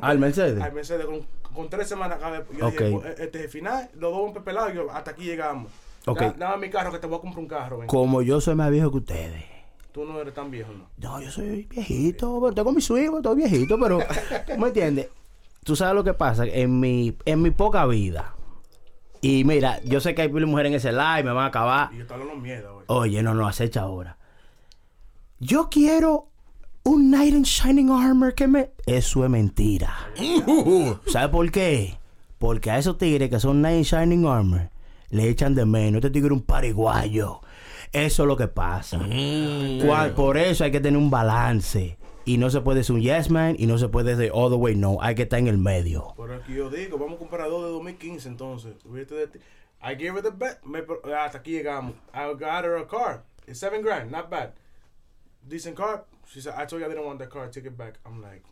Al 0.00 0.18
Mercedes. 0.18 0.60
Al 0.62 0.72
Mercedes 0.72 1.06
con, 1.06 1.26
con 1.54 1.68
tres 1.68 1.88
semanas 1.88 2.18
acá. 2.18 2.44
Yo 2.58 2.70
dije, 2.70 2.90
pues, 2.92 3.20
este 3.20 3.38
es 3.38 3.44
el 3.44 3.50
final, 3.50 3.90
los 3.94 4.10
dos 4.12 4.32
pepelados, 4.32 4.72
yo 4.74 4.90
hasta 4.90 5.10
aquí 5.12 5.24
llegamos. 5.24 5.70
Ok. 6.06 6.20
Da- 6.20 6.32
Dame 6.38 6.66
mi 6.66 6.70
carro 6.72 6.90
que 6.92 6.98
te 6.98 7.06
voy 7.06 7.18
a 7.18 7.20
comprar 7.20 7.40
un 7.42 7.48
carro. 7.48 7.78
ven. 7.78 7.88
Como 7.88 8.22
yo 8.22 8.40
soy 8.40 8.54
más 8.54 8.70
viejo 8.70 8.90
que 8.90 8.96
ustedes. 8.98 9.44
Tú 9.92 10.04
no 10.04 10.20
eres 10.20 10.34
tan 10.34 10.50
viejo, 10.50 10.72
¿no? 10.72 10.88
No, 10.98 11.20
yo 11.22 11.30
soy 11.30 11.64
viejito, 11.70 12.38
pero 12.40 12.54
tengo 12.54 12.72
mi 12.72 12.80
sueño, 12.82 13.16
estoy 13.16 13.36
viejito, 13.36 13.78
pero 13.80 13.98
¿me 14.58 14.68
entiendes? 14.68 15.08
Tú 15.64 15.74
sabes 15.74 15.94
lo 15.94 16.04
que 16.04 16.12
pasa 16.14 16.44
en 16.46 16.78
mi 16.80 17.16
en 17.24 17.42
mi 17.42 17.50
poca 17.50 17.86
vida. 17.86 18.34
Y 19.22 19.44
mira, 19.44 19.80
yo 19.84 20.00
sé 20.00 20.14
que 20.14 20.22
hay 20.22 20.28
mujeres 20.28 20.70
en 20.70 20.76
ese 20.76 20.92
live, 20.92 21.24
me 21.24 21.32
van 21.32 21.44
a 21.44 21.46
acabar. 21.46 21.90
Y 21.92 21.96
yo 21.96 22.02
estaba 22.02 22.22
en 22.22 22.28
los 22.28 22.38
miedos, 22.38 22.72
güey. 22.72 22.84
Oye, 22.88 23.22
no, 23.22 23.34
no, 23.34 23.48
acecha 23.48 23.80
ahora. 23.80 24.18
Yo 25.40 25.68
quiero 25.70 26.28
un 26.84 27.08
Knight 27.10 27.34
in 27.34 27.42
Shining 27.42 27.90
Armor 27.90 28.34
que 28.34 28.46
me... 28.46 28.70
Eso 28.86 29.24
es 29.24 29.30
mentira. 29.30 29.92
¿Sabes 31.08 31.28
por 31.30 31.50
qué? 31.50 31.98
Porque 32.38 32.70
a 32.70 32.78
esos 32.78 32.96
tigres 32.98 33.28
que 33.30 33.40
son 33.40 33.58
Knight 33.58 33.78
in 33.78 33.82
Shining 33.84 34.26
Armor 34.26 34.70
le 35.10 35.28
echan 35.28 35.54
de 35.54 35.64
menos. 35.66 35.96
Este 35.98 36.10
tigre 36.10 36.28
es 36.28 36.32
un 36.40 36.42
pariguayo. 36.42 37.40
Eso 37.92 38.22
es 38.22 38.26
lo 38.26 38.36
que 38.36 38.48
pasa. 38.48 38.98
Cual- 38.98 40.12
por 40.14 40.36
eso 40.36 40.64
hay 40.64 40.70
que 40.70 40.80
tener 40.80 40.98
un 40.98 41.10
balance. 41.10 41.98
Y 42.24 42.38
no 42.38 42.50
se 42.50 42.60
puede 42.60 42.82
ser 42.82 42.96
un 42.96 43.02
yes 43.02 43.30
man 43.30 43.54
y 43.56 43.66
no 43.66 43.78
se 43.78 43.88
puede 43.88 44.16
ser 44.16 44.32
all 44.34 44.50
the 44.50 44.56
way 44.56 44.74
no. 44.74 44.98
Hay 45.00 45.14
que 45.14 45.22
estar 45.22 45.38
en 45.38 45.46
el 45.46 45.58
medio. 45.58 46.12
Por 46.16 46.32
aquí 46.32 46.54
yo 46.54 46.68
digo, 46.68 46.98
vamos 46.98 47.14
a 47.16 47.18
comprar 47.18 47.48
dos 47.48 47.62
de 47.64 47.70
2015 47.70 48.28
entonces. 48.28 48.74
Olvídate 48.84 49.14
de 49.14 49.26
ti. 49.28 49.38
I 49.80 49.94
gave 49.94 50.16
her 50.16 50.22
the 50.22 50.30
bet. 50.32 50.60
Me, 50.64 50.80
hasta 51.16 51.38
aquí 51.38 51.52
llegamos. 51.52 51.92
I 52.12 52.26
got 52.34 52.64
her 52.64 52.76
a 52.78 52.86
car. 52.88 53.22
It's 53.46 53.60
seven 53.60 53.80
grand, 53.82 54.10
not 54.10 54.28
bad. 54.28 54.54
Decent 55.48 55.76
car. 55.76 56.04
She 56.28 56.40
said, 56.40 56.54
I 56.56 56.66
told 56.66 56.80
you 56.82 56.86
I 56.86 56.88
didn't 56.88 57.06
want 57.06 57.20
that 57.20 57.30
car. 57.30 57.46
Take 57.48 57.66
it 57.68 57.76
back. 57.78 58.00
I'm 58.04 58.20
like, 58.20 58.42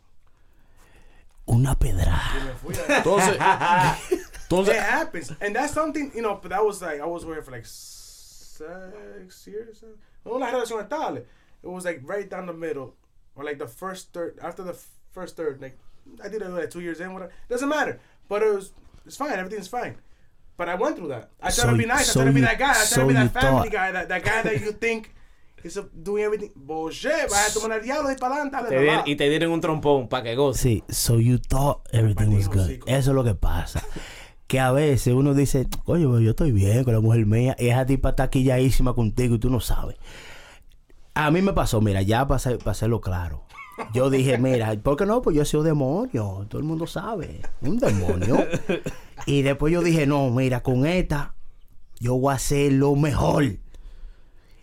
Una 1.47 1.75
pedrada. 1.77 2.31
y 2.39 2.43
me 2.45 2.53
fui. 2.53 2.75
a- 2.75 2.97
Entonces, 2.97 3.37
entonces 4.49 4.69
it 4.75 4.81
happens. 4.81 5.31
And 5.41 5.55
that's 5.55 5.73
something, 5.73 6.11
you 6.15 6.21
know, 6.21 6.39
but 6.41 6.49
that 6.49 6.63
was 6.63 6.81
like, 6.81 6.99
I 7.01 7.05
was 7.05 7.25
with 7.25 7.35
her 7.37 7.41
for 7.43 7.51
like 7.51 7.65
six 7.65 9.47
years. 9.47 9.83
No 10.25 10.35
una 10.35 10.47
relación 10.47 10.81
estable. 10.81 11.17
It 11.63 11.67
was 11.69 11.85
like 11.85 12.01
right 12.03 12.29
down 12.29 12.45
the 12.45 12.53
middle. 12.53 12.93
Or 13.35 13.43
like 13.43 13.57
the 13.59 13.67
first 13.67 14.13
third, 14.13 14.39
after 14.41 14.63
the 14.63 14.75
first 15.11 15.35
third, 15.35 15.61
like, 15.61 15.77
I 16.23 16.29
did 16.29 16.41
it 16.41 16.49
like 16.49 16.69
two 16.69 16.79
years 16.81 16.99
in, 17.01 17.13
whatever. 17.13 17.31
Doesn't 17.49 17.67
matter. 17.67 17.99
But 18.29 18.43
it 18.43 18.53
was, 18.53 18.71
it's 19.05 19.17
fine. 19.17 19.33
Everything's 19.33 19.67
fine. 19.67 19.95
But 20.57 20.69
I 20.69 20.75
went 20.75 20.95
through 20.95 21.09
that. 21.09 21.31
I 21.41 21.47
try 21.47 21.51
So 21.51 21.69
to 21.71 21.75
be 21.75 21.81
you- 21.81 21.87
nice. 21.87 21.99
I 21.99 22.03
so 22.13 22.19
try 22.21 22.25
to 22.27 22.33
be 22.33 22.41
that 22.41 22.57
guy. 22.57 22.69
I 22.69 22.73
try 22.73 22.83
so 22.85 23.01
to 23.01 23.07
be 23.07 23.13
that 23.13 23.33
family 23.33 23.63
thought- 23.69 23.71
guy. 23.71 23.91
That, 23.91 24.07
that 24.09 24.23
guy 24.23 24.41
that 24.43 24.61
you 24.61 24.71
think 24.85 25.13
is 25.63 25.77
doing 26.01 26.23
everything. 26.23 26.51
Bullshit. 26.55 27.29
Vaya 27.29 27.47
a 27.47 27.51
tomar 27.51 27.71
el 27.77 27.81
diablo 27.83 28.09
y 28.09 28.15
para 28.15 28.35
adelante. 28.35 28.55
dale, 28.55 28.69
Te 28.69 28.75
no 28.75 28.81
dieron- 28.81 28.99
va. 28.99 29.03
y 29.09 29.15
te 29.17 29.29
dieron 29.29 29.51
un 29.51 29.59
trompón 29.61 30.07
para 30.07 30.23
que 30.23 30.35
goce. 30.35 30.59
Sí, 30.61 30.83
so 30.89 31.19
you 31.19 31.39
thought 31.39 31.81
everything 31.91 32.33
was 32.33 32.47
good. 32.47 32.59
hocico. 32.69 32.87
Eso 32.87 33.11
es 33.11 33.15
lo 33.15 33.23
que 33.25 33.35
pasa. 33.35 33.83
Que 34.47 34.59
a 34.59 34.71
veces 34.71 35.13
uno 35.13 35.33
dice, 35.33 35.67
oye, 35.85 36.03
yo 36.03 36.29
estoy 36.29 36.51
bien 36.51 36.83
con 36.83 36.93
la 36.93 36.99
mujer 36.99 37.25
mía, 37.25 37.55
y 37.57 37.67
esa 37.69 37.85
tipa 37.85 38.09
está 38.09 38.29
quilladísima 38.29 38.93
contigo 38.93 39.35
y 39.35 39.39
tú 39.39 39.49
no 39.49 39.59
sabes. 39.59 39.97
A 41.15 41.31
mí 41.31 41.41
me 41.41 41.53
pasó, 41.53 41.81
mira, 41.81 42.01
ya 42.03 42.27
para, 42.27 42.35
hacer- 42.37 42.59
para 42.59 42.71
hacerlo 42.71 43.01
claro. 43.01 43.43
Yo 43.93 44.09
dije, 44.09 44.37
mira, 44.37 44.73
¿por 44.81 44.95
qué 44.97 45.05
no? 45.05 45.21
Pues 45.21 45.35
yo 45.35 45.43
soy 45.45 45.61
un 45.61 45.65
demonio, 45.65 46.45
todo 46.47 46.59
el 46.59 46.63
mundo 46.67 46.85
sabe, 46.87 47.41
un 47.61 47.77
demonio. 47.77 48.37
Y 49.25 49.41
después 49.41 49.73
yo 49.73 49.81
dije, 49.81 50.05
no, 50.05 50.29
mira, 50.29 50.61
con 50.61 50.85
esta 50.85 51.33
yo 51.99 52.15
voy 52.17 52.31
a 52.31 52.35
hacer 52.35 52.71
lo 52.73 52.95
mejor. 52.95 53.45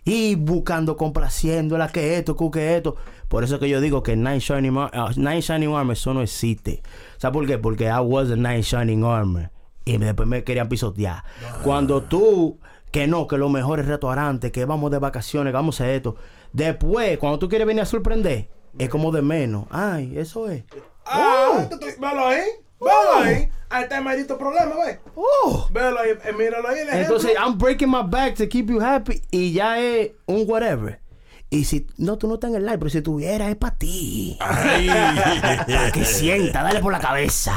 Y 0.05 0.35
buscando, 0.35 0.97
complaciéndola, 0.97 1.89
que 1.89 2.17
esto, 2.17 2.35
que 2.51 2.75
esto. 2.77 2.95
Por 3.27 3.43
eso 3.43 3.59
que 3.59 3.69
yo 3.69 3.81
digo 3.81 4.03
que 4.03 4.15
Night 4.15 4.41
Shining, 4.41 4.77
Ar- 4.77 4.91
ah, 4.93 5.11
Night 5.15 5.43
Shining 5.43 5.73
Armor 5.73 5.93
eso 5.93 6.13
no 6.13 6.21
existe. 6.21 6.81
¿Sabes 7.17 7.33
por 7.33 7.45
qué? 7.47 7.57
Porque 7.57 7.85
I 7.85 7.99
was 8.01 8.29
a 8.31 8.35
Night 8.35 8.63
Shining 8.63 9.03
Armor. 9.03 9.49
Y 9.85 9.97
después 9.97 10.27
me 10.27 10.43
querían 10.43 10.69
pisotear. 10.69 11.23
Cuando 11.63 12.03
tú, 12.03 12.59
que 12.91 13.07
no, 13.07 13.27
que 13.27 13.37
los 13.37 13.51
mejores 13.51 13.85
restaurantes, 13.85 14.51
que 14.51 14.65
vamos 14.65 14.91
de 14.91 14.99
vacaciones, 14.99 15.51
que 15.51 15.55
vamos 15.55 15.81
a 15.81 15.91
esto. 15.91 16.15
Después, 16.53 17.17
cuando 17.17 17.39
tú 17.39 17.49
quieres 17.49 17.67
venir 17.67 17.81
a 17.81 17.85
sorprender, 17.85 18.49
es 18.77 18.89
como 18.89 19.11
de 19.11 19.21
menos. 19.21 19.65
Ay, 19.69 20.17
eso 20.17 20.49
es. 20.49 20.63
Ah, 21.05 21.67
tú- 21.69 21.79
Velo 21.99 22.27
ahí. 22.27 22.41
Velo 22.79 23.13
ahí. 23.23 23.49
Ahí 23.69 23.83
está 23.83 23.97
el 23.97 24.03
maldito 24.03 24.37
problema, 24.37 24.75
güey. 24.75 24.97
Oh. 25.15 25.67
Velo 25.71 25.99
ahí. 25.99 26.11
eh, 26.11 26.33
Míralo 26.37 26.67
ahí. 26.69 26.79
el 26.79 26.89
Entonces. 26.89 27.31
I'm 27.37 27.57
breaking 27.57 27.89
my 27.89 28.03
back 28.03 28.35
to 28.35 28.47
keep 28.47 28.69
you 28.69 28.79
happy. 28.79 29.21
Y 29.31 29.51
ya 29.53 29.79
es 29.79 30.11
un 30.27 30.43
whatever. 30.47 30.99
Y 31.53 31.65
si, 31.65 31.85
no, 31.97 32.17
tú 32.17 32.27
no 32.27 32.33
estás 32.33 32.49
en 32.49 32.55
el 32.55 32.65
live, 32.65 32.79
pero 32.79 32.89
si 32.89 33.03
tuviera, 33.03 33.47
es 33.47 33.55
para 33.55 33.75
ti. 33.77 34.35
Para 34.39 35.91
que 35.93 36.03
sienta, 36.03 36.63
dale 36.63 36.79
por 36.79 36.91
la 36.91 36.99
cabeza. 36.99 37.53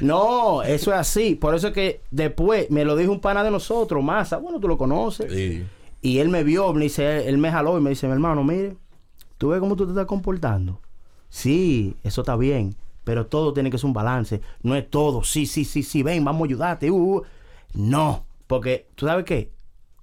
No, 0.00 0.64
eso 0.64 0.92
es 0.92 0.98
así. 0.98 1.36
Por 1.36 1.54
eso 1.54 1.68
es 1.68 1.72
que 1.72 2.00
después 2.10 2.68
me 2.72 2.84
lo 2.84 2.96
dijo 2.96 3.12
un 3.12 3.20
pana 3.20 3.44
de 3.44 3.52
nosotros, 3.52 4.02
Massa. 4.02 4.38
Bueno, 4.38 4.58
tú 4.58 4.66
lo 4.66 4.76
conoces. 4.76 5.32
Sí. 5.32 5.64
Y 6.02 6.18
él 6.18 6.28
me 6.28 6.42
vio, 6.42 6.72
me 6.72 6.82
dice, 6.82 7.28
él 7.28 7.38
me 7.38 7.52
jaló 7.52 7.78
y 7.78 7.80
me 7.80 7.90
dice, 7.90 8.08
mi 8.08 8.14
hermano, 8.14 8.42
mire, 8.42 8.76
tú 9.38 9.50
ves 9.50 9.60
cómo 9.60 9.76
tú 9.76 9.84
te 9.84 9.92
estás 9.92 10.06
comportando. 10.06 10.80
Sí, 11.28 11.94
eso 12.02 12.22
está 12.22 12.34
bien, 12.34 12.74
pero 13.04 13.26
todo 13.26 13.52
tiene 13.52 13.70
que 13.70 13.78
ser 13.78 13.86
un 13.86 13.92
balance. 13.92 14.40
No 14.64 14.74
es 14.74 14.90
todo, 14.90 15.22
sí, 15.22 15.46
sí, 15.46 15.64
sí, 15.64 15.84
sí, 15.84 16.02
ven, 16.02 16.24
vamos 16.24 16.42
a 16.42 16.46
ayudarte. 16.46 16.90
uh, 16.90 17.18
uh. 17.18 17.22
No, 17.74 18.26
porque 18.48 18.88
tú 18.96 19.06
sabes 19.06 19.24
qué, 19.24 19.52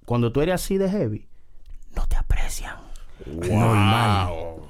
cuando 0.06 0.32
tú 0.32 0.40
eres 0.40 0.54
así 0.54 0.78
de 0.78 0.88
heavy, 0.88 1.28
no 1.94 2.06
te 2.06 2.16
aprecian. 2.16 2.83
Normal. 3.26 4.28
Wow. 4.30 4.68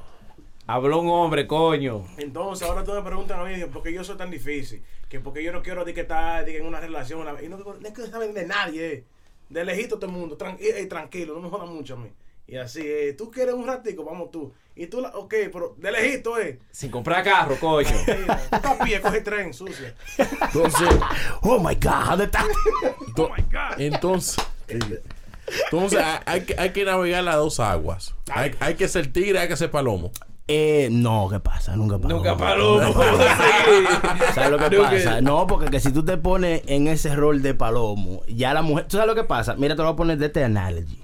Habló 0.67 1.01
un 1.01 1.09
hombre, 1.11 1.47
coño. 1.47 2.05
Entonces, 2.17 2.67
ahora 2.67 2.85
tú 2.85 2.93
me 2.93 3.03
preguntas 3.03 3.39
a 3.39 3.45
mí, 3.45 3.55
¿por 3.67 3.83
qué 3.83 3.93
yo 3.93 4.03
soy 4.03 4.17
tan 4.17 4.31
difícil? 4.31 4.83
Que 5.09 5.21
porque 5.21 5.43
yo 5.43 5.53
no 5.53 5.63
quiero 5.63 5.85
de 5.85 5.93
que 5.93 6.01
estar 6.03 6.49
en 6.49 6.65
una 6.67 6.81
relación. 6.81 7.21
una- 7.21 7.41
y 7.43 7.49
no, 7.49 7.59
no 7.59 7.75
es 7.87 7.93
que 7.93 8.07
saben 8.07 8.33
de 8.35 8.47
nadie. 8.47 8.93
eh. 8.93 9.05
De 9.51 9.65
lejito 9.65 9.97
todo 9.99 10.07
el 10.11 10.17
mundo. 10.17 10.39
Tran- 10.39 10.57
eh, 10.59 10.87
tranquilo, 10.87 11.35
no 11.35 11.41
me 11.43 11.49
jodas 11.51 11.69
mucho 11.69 11.95
a 11.95 11.97
mí. 11.99 12.11
Y 12.47 12.57
así, 12.57 12.81
eh, 12.83 13.15
tú 13.17 13.31
quieres 13.31 13.55
un 13.55 13.67
ratico, 13.67 14.05
vamos 14.05 14.31
tú. 14.31 14.53
Y 14.75 14.87
tú, 14.87 15.01
la, 15.01 15.09
ok, 15.11 15.35
pero 15.53 15.75
de 15.79 15.93
lejito, 15.93 16.39
eh. 16.39 16.59
Sin 16.71 16.91
comprar 16.91 17.23
carro, 17.25 17.57
coño. 17.61 17.89
Pie, 18.85 19.01
coge 19.01 19.21
tren, 19.21 19.53
sucia. 19.55 19.95
Entonces, 20.19 20.89
Oh 21.43 21.59
my 21.59 21.75
God, 21.75 22.09
¿dónde 22.09 22.25
está? 22.25 22.45
to- 23.15 23.31
entonces, 23.79 24.45
entonces 25.70 26.01
hay- 26.01 26.20
hay, 26.26 26.40
que, 26.42 26.55
hay 26.59 26.70
que 26.70 26.84
navegar 26.84 27.24
las 27.24 27.36
dos 27.36 27.61
aguas. 27.61 28.14
Hay, 28.32 28.53
hay 28.61 28.74
que 28.74 28.88
ser 28.88 29.12
tigre, 29.12 29.38
hay 29.38 29.49
que 29.49 29.57
ser 29.57 29.70
palomo. 29.70 30.11
Eh, 30.47 30.88
no, 30.92 31.28
¿qué 31.30 31.40
pasa? 31.40 31.74
Nunca 31.74 31.99
palomo. 31.99 32.22
Nunca 32.22 32.36
palomo. 32.36 32.92
¿Sabes 34.34 34.51
lo 34.51 34.59
que 34.59 34.76
Nunca- 34.76 34.90
pasa? 34.90 35.20
No, 35.22 35.47
porque 35.47 35.70
que 35.70 35.80
si 35.80 35.90
tú 35.92 36.05
te 36.05 36.16
pones 36.18 36.62
en 36.66 36.86
ese 36.88 37.14
rol 37.16 37.40
de 37.42 37.55
palomo, 37.55 38.20
ya 38.28 38.53
la 38.53 38.62
mujer. 38.62 38.86
¿Tú 38.88 38.97
sabes 38.97 39.07
lo 39.09 39.14
que 39.14 39.24
pasa? 39.24 39.55
Mira, 39.57 39.74
te 39.74 39.78
lo 39.82 39.84
voy 39.88 39.95
a 39.95 39.97
poner 39.97 40.18
de 40.18 40.26
este 40.26 40.45
analogy. 40.45 41.03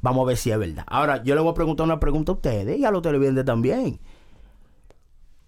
Vamos 0.00 0.22
a 0.24 0.26
ver 0.28 0.36
si 0.36 0.50
es 0.50 0.58
verdad. 0.58 0.84
Ahora, 0.86 1.22
yo 1.24 1.34
le 1.34 1.40
voy 1.40 1.50
a 1.50 1.54
preguntar 1.54 1.84
una 1.84 1.98
pregunta 1.98 2.30
a 2.30 2.34
ustedes 2.34 2.78
y 2.78 2.84
a 2.84 2.90
los 2.90 3.02
televidentes 3.02 3.44
también. 3.44 3.98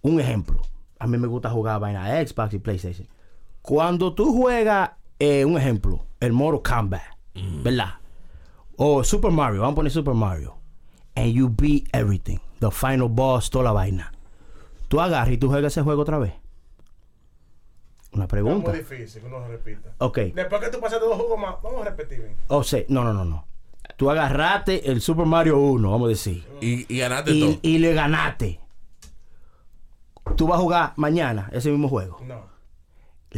Un 0.03 0.21
ejemplo. 0.21 0.63
A 0.99 1.07
mí 1.07 1.19
me 1.19 1.27
gusta 1.27 1.51
jugar 1.51 1.79
vaina 1.81 2.07
Xbox 2.27 2.55
y 2.55 2.59
PlayStation. 2.59 3.07
Cuando 3.61 4.15
tú 4.15 4.33
juegas, 4.35 4.93
eh, 5.19 5.45
un 5.45 5.59
ejemplo, 5.59 6.07
el 6.21 6.33
Mortal 6.33 6.63
Kombat, 6.79 7.03
¿verdad? 7.63 7.95
O 8.77 9.03
Super 9.05 9.31
Mario, 9.31 9.61
vamos 9.63 9.73
a 9.73 9.77
poner 9.77 9.93
Super 9.93 10.15
Mario. 10.15 10.57
And 11.15 11.33
you 11.33 11.49
beat 11.49 11.89
everything. 11.93 12.39
The 12.61 12.71
final 12.71 13.09
boss, 13.09 13.49
toda 13.51 13.65
la 13.65 13.73
vaina. 13.73 14.13
Tú 14.89 15.01
agarras 15.01 15.33
y 15.33 15.39
tú 15.39 15.49
juegas 15.49 15.73
ese 15.73 15.83
juego 15.83 16.03
otra 16.03 16.19
vez. 16.19 16.35
Una 18.13 18.25
Es 18.25 18.31
pregunta. 18.31 18.71
muy 18.71 18.79
difícil 18.79 19.21
que 19.23 19.27
uno 19.27 19.43
se 19.43 19.49
repita. 19.49 19.91
Ok. 19.99 20.19
Después 20.35 20.61
que 20.63 20.69
tú 20.71 20.81
pasaste 20.81 21.05
dos 21.05 21.17
juegos 21.17 21.39
más, 21.39 21.57
vamos 21.63 21.83
a 21.83 21.91
repetir. 21.91 22.21
ven. 22.23 22.37
O 22.49 22.63
sea, 22.63 22.83
no, 22.89 23.03
no, 23.05 23.13
no, 23.13 23.25
no. 23.25 23.47
tú 23.97 24.11
agarraste 24.11 24.91
el 24.91 25.01
Super 25.01 25.27
Mario 25.27 25.59
1, 25.59 25.91
vamos 25.91 26.07
a 26.07 26.09
decir, 26.11 26.47
Y, 26.61 26.93
y 26.95 26.99
ganaste 26.99 27.31
y, 27.33 27.41
todo. 27.41 27.59
y 27.63 27.79
le 27.79 27.95
ganaste. 27.95 28.61
Tú 30.37 30.47
vas 30.49 30.59
a 30.59 30.63
jugar 30.63 30.93
mañana 30.97 31.49
ese 31.53 31.71
mismo 31.71 31.89
juego. 31.89 32.19
No. 32.27 32.43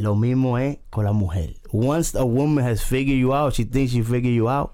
Lo 0.01 0.15
mismo 0.15 0.59
es 0.59 0.79
con 0.91 1.05
la 1.05 1.13
mujer. 1.13 1.57
Once 1.73 2.17
a 2.17 2.25
woman 2.25 2.65
has 2.65 2.83
figured 2.83 3.19
you 3.19 3.35
out, 3.35 3.55
she 3.55 3.65
thinks 3.65 3.93
she 3.93 4.03
figured 4.03 4.35
you 4.35 4.49
out. 4.49 4.73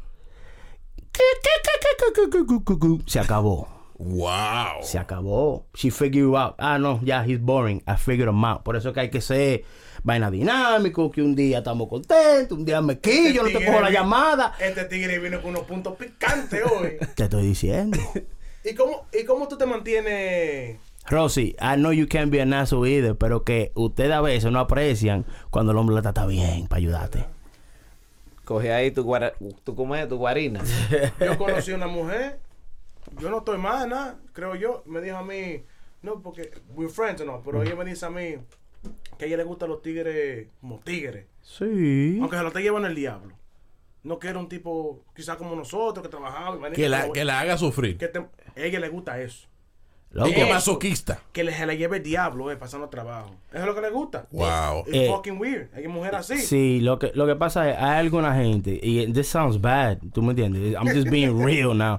Se 3.07 3.21
acabó. 3.21 3.69
Wow. 3.97 4.83
Se 4.83 4.99
acabó. 4.99 5.67
She 5.75 5.91
figured 5.91 6.25
you 6.25 6.37
out. 6.37 6.57
Ah, 6.59 6.79
no, 6.79 7.01
ya, 7.03 7.25
he's 7.25 7.39
boring. 7.41 7.83
I 7.87 7.97
figured 7.97 8.29
him 8.29 8.45
out. 8.45 8.65
Por 8.65 8.77
eso 8.77 8.89
es 8.89 8.95
que 8.95 9.01
hay 9.01 9.11
que 9.11 9.21
ser 9.21 9.65
vaina 10.03 10.31
dinámico, 10.31 11.11
que 11.11 11.23
un 11.23 11.35
día 11.35 11.59
estamos 11.59 11.89
contentos, 11.89 12.59
un 12.59 12.65
día 12.65 12.81
me 12.83 12.99
quillo, 12.99 13.43
no 13.43 13.49
te 13.49 13.65
cojo 13.65 13.81
la 13.81 13.91
llamada. 13.91 14.55
Este 14.61 14.85
tigre 14.85 15.19
vino 15.19 15.41
con 15.41 15.51
unos 15.51 15.65
puntos 15.65 15.97
picantes 15.97 16.63
hoy. 16.71 16.99
Te 17.15 17.25
estoy 17.25 17.47
diciendo. 17.47 17.99
¿Y 18.65 18.75
cómo, 18.75 19.07
¿Y 19.13 19.25
cómo 19.25 19.47
tú 19.47 19.59
te 19.59 19.67
mantienes? 19.67 20.79
Rosy, 21.09 21.55
I 21.61 21.77
know 21.77 21.93
you 21.93 22.07
can't 22.07 22.31
be 22.31 22.41
an 22.41 22.53
asshole 22.55 22.89
either, 22.89 23.15
pero 23.15 23.45
que 23.45 23.73
ustedes 23.75 24.13
a 24.13 24.21
veces 24.23 24.51
no 24.51 24.59
aprecian 24.59 25.25
cuando 25.51 25.73
el 25.73 25.79
hombre 25.79 25.95
la 25.95 26.03
trata 26.03 26.27
bien 26.27 26.67
para 26.67 26.79
ayudarte. 26.79 27.27
Coge 28.45 28.73
ahí 28.73 28.91
tu, 28.91 29.03
guara, 29.05 29.33
tu, 29.65 29.75
¿cómo 29.75 29.95
es? 29.97 30.09
tu 30.09 30.17
guarina. 30.17 30.63
Yo 31.21 31.39
conocí 31.39 31.73
a 31.73 31.77
una 31.77 31.87
mujer. 31.87 32.41
Yo 33.19 33.31
no 33.31 33.39
estoy 33.39 33.59
mal, 33.59 33.89
nada, 33.89 34.19
creo 34.33 34.55
yo. 34.55 34.83
Me 34.87 35.01
dijo 35.03 35.17
a 35.19 35.23
mí, 35.23 35.63
no, 36.03 36.21
porque 36.21 36.51
we're 36.75 36.91
friends 36.93 37.21
o 37.21 37.25
no, 37.27 37.43
pero 37.45 37.63
ella 37.63 37.77
me 37.77 37.85
dice 37.85 38.07
a 38.07 38.11
mí 38.11 38.37
que 39.19 39.25
a 39.25 39.29
ella 39.29 39.37
le 39.37 39.45
gustan 39.45 39.69
los 39.69 39.83
tigres 39.83 40.49
como 40.61 40.79
tigres. 40.81 41.27
Sí. 41.43 42.19
Aunque 42.21 42.37
se 42.37 42.43
lo 42.43 42.49
esté 42.49 42.63
llevando 42.63 42.89
el 42.89 42.95
diablo. 42.95 43.35
No 44.03 44.19
quiere 44.19 44.39
un 44.39 44.49
tipo, 44.49 45.03
quizás 45.15 45.37
como 45.37 45.55
nosotros, 45.55 46.03
que 46.03 46.09
trabajamos. 46.11 46.57
imagínate 46.57 46.81
Que 46.83 46.89
la, 46.89 47.05
que- 47.07 47.13
que 47.13 47.25
la 47.25 47.41
haga 47.41 47.57
sufrir. 47.59 47.99
que 47.99 48.09
te- 48.09 48.19
a 48.19 48.29
ella 48.57 48.81
le 48.81 48.89
gusta 48.89 49.21
eso. 49.21 49.47
Loco, 50.15 50.33
masoquista. 50.49 51.19
Que 51.33 51.43
le, 51.45 51.53
se 51.53 51.67
le 51.67 51.77
lleve 51.77 51.97
el 51.99 52.03
diablo, 52.03 52.51
eh, 52.51 52.57
pasando 52.57 52.89
trabajo. 52.89 53.31
Eso 53.51 53.61
es 53.61 53.67
lo 53.67 53.75
que 53.75 53.81
le 53.81 53.91
gusta. 53.91 54.27
Wow. 54.31 54.85
Es 54.87 54.95
Eh, 54.95 55.09
fucking 55.11 55.39
weird. 55.41 55.69
Hay 55.75 55.87
mujer 55.89 56.15
así. 56.15 56.39
Sí, 56.39 56.81
lo 56.81 56.99
que, 56.99 57.11
lo 57.15 57.27
que 57.27 57.35
pasa 57.37 57.69
es, 57.71 57.77
hay 57.79 57.99
alguna 57.99 58.35
gente, 58.37 58.79
y 58.83 59.13
this 59.13 59.27
sounds 59.29 59.61
bad, 59.61 59.99
tú 60.13 60.23
me 60.23 60.31
entiendes, 60.31 60.75
I'm 60.75 60.87
just 60.89 61.09
being 61.11 61.37
real 61.45 61.77
now, 61.77 61.99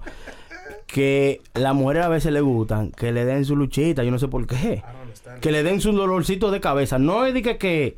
que 0.87 1.41
las 1.53 1.73
mujeres 1.73 2.05
a 2.05 2.09
veces 2.09 2.31
le 2.31 2.41
gustan 2.41 2.91
que 2.91 3.11
le 3.11 3.25
den 3.25 3.43
su 3.45 3.55
luchita, 3.55 4.03
yo 4.03 4.11
no 4.11 4.19
sé 4.19 4.27
por 4.27 4.45
qué, 4.47 4.83
que 5.41 5.51
le 5.51 5.63
den 5.63 5.81
su 5.81 5.91
dolorcito 5.91 6.51
de 6.51 6.61
cabeza, 6.61 6.99
no 6.99 7.25
es 7.25 7.33
de 7.33 7.41
que, 7.41 7.57
que, 7.57 7.97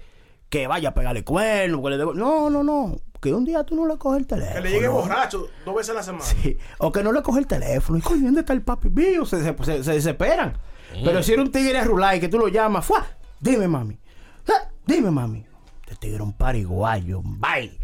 que 0.50 0.68
vaya 0.68 0.90
a 0.90 0.94
pegarle 0.94 1.24
cuerno, 1.24 1.84
que 1.84 1.90
le 1.92 1.98
dé- 1.98 2.06
no, 2.16 2.50
no, 2.50 2.64
no, 2.64 2.96
que 3.22 3.34
un 3.34 3.46
día 3.46 3.64
tú 3.64 3.76
no 3.76 3.86
le 3.88 3.98
coges 3.98 4.20
el 4.22 4.28
teléfono. 4.28 4.56
Que 4.56 4.62
le 4.62 4.70
llegue 4.72 4.88
borracho 4.88 5.48
dos 5.66 5.76
veces 5.76 5.90
a 5.92 5.94
la 5.94 6.04
semana. 6.04 6.24
Sí, 6.26 6.58
O 6.80 6.92
que 6.92 7.04
no 7.04 7.12
le 7.12 7.22
coge 7.22 7.40
el 7.40 7.48
teléfono. 7.48 7.98
Y 7.98 8.02
coño, 8.02 8.24
¿dónde 8.26 8.42
está 8.42 8.54
el 8.54 8.62
papi 8.62 8.90
mío? 8.90 9.26
Se, 9.26 9.44
se, 9.44 9.56
se- 9.64 9.84
se 9.84 9.92
desesperan. 9.94 10.58
Pero 11.04 11.22
si 11.24 11.34
era 11.34 11.42
un 11.42 11.52
tigre 11.52 11.84
rulay 11.84 12.18
y 12.18 12.22
que 12.22 12.30
tú 12.30 12.38
lo 12.40 12.48
llamas, 12.48 12.86
¡fua! 12.86 13.06
Dime, 13.40 13.68
mami. 13.68 14.00
Ah, 14.50 14.70
Dime, 14.86 15.12
mami. 15.12 15.46
Este 15.82 15.96
tigre 15.96 16.16
es 16.18 16.22
un 16.24 16.34
pariguayo. 16.34 17.22
Bye. 17.24 17.78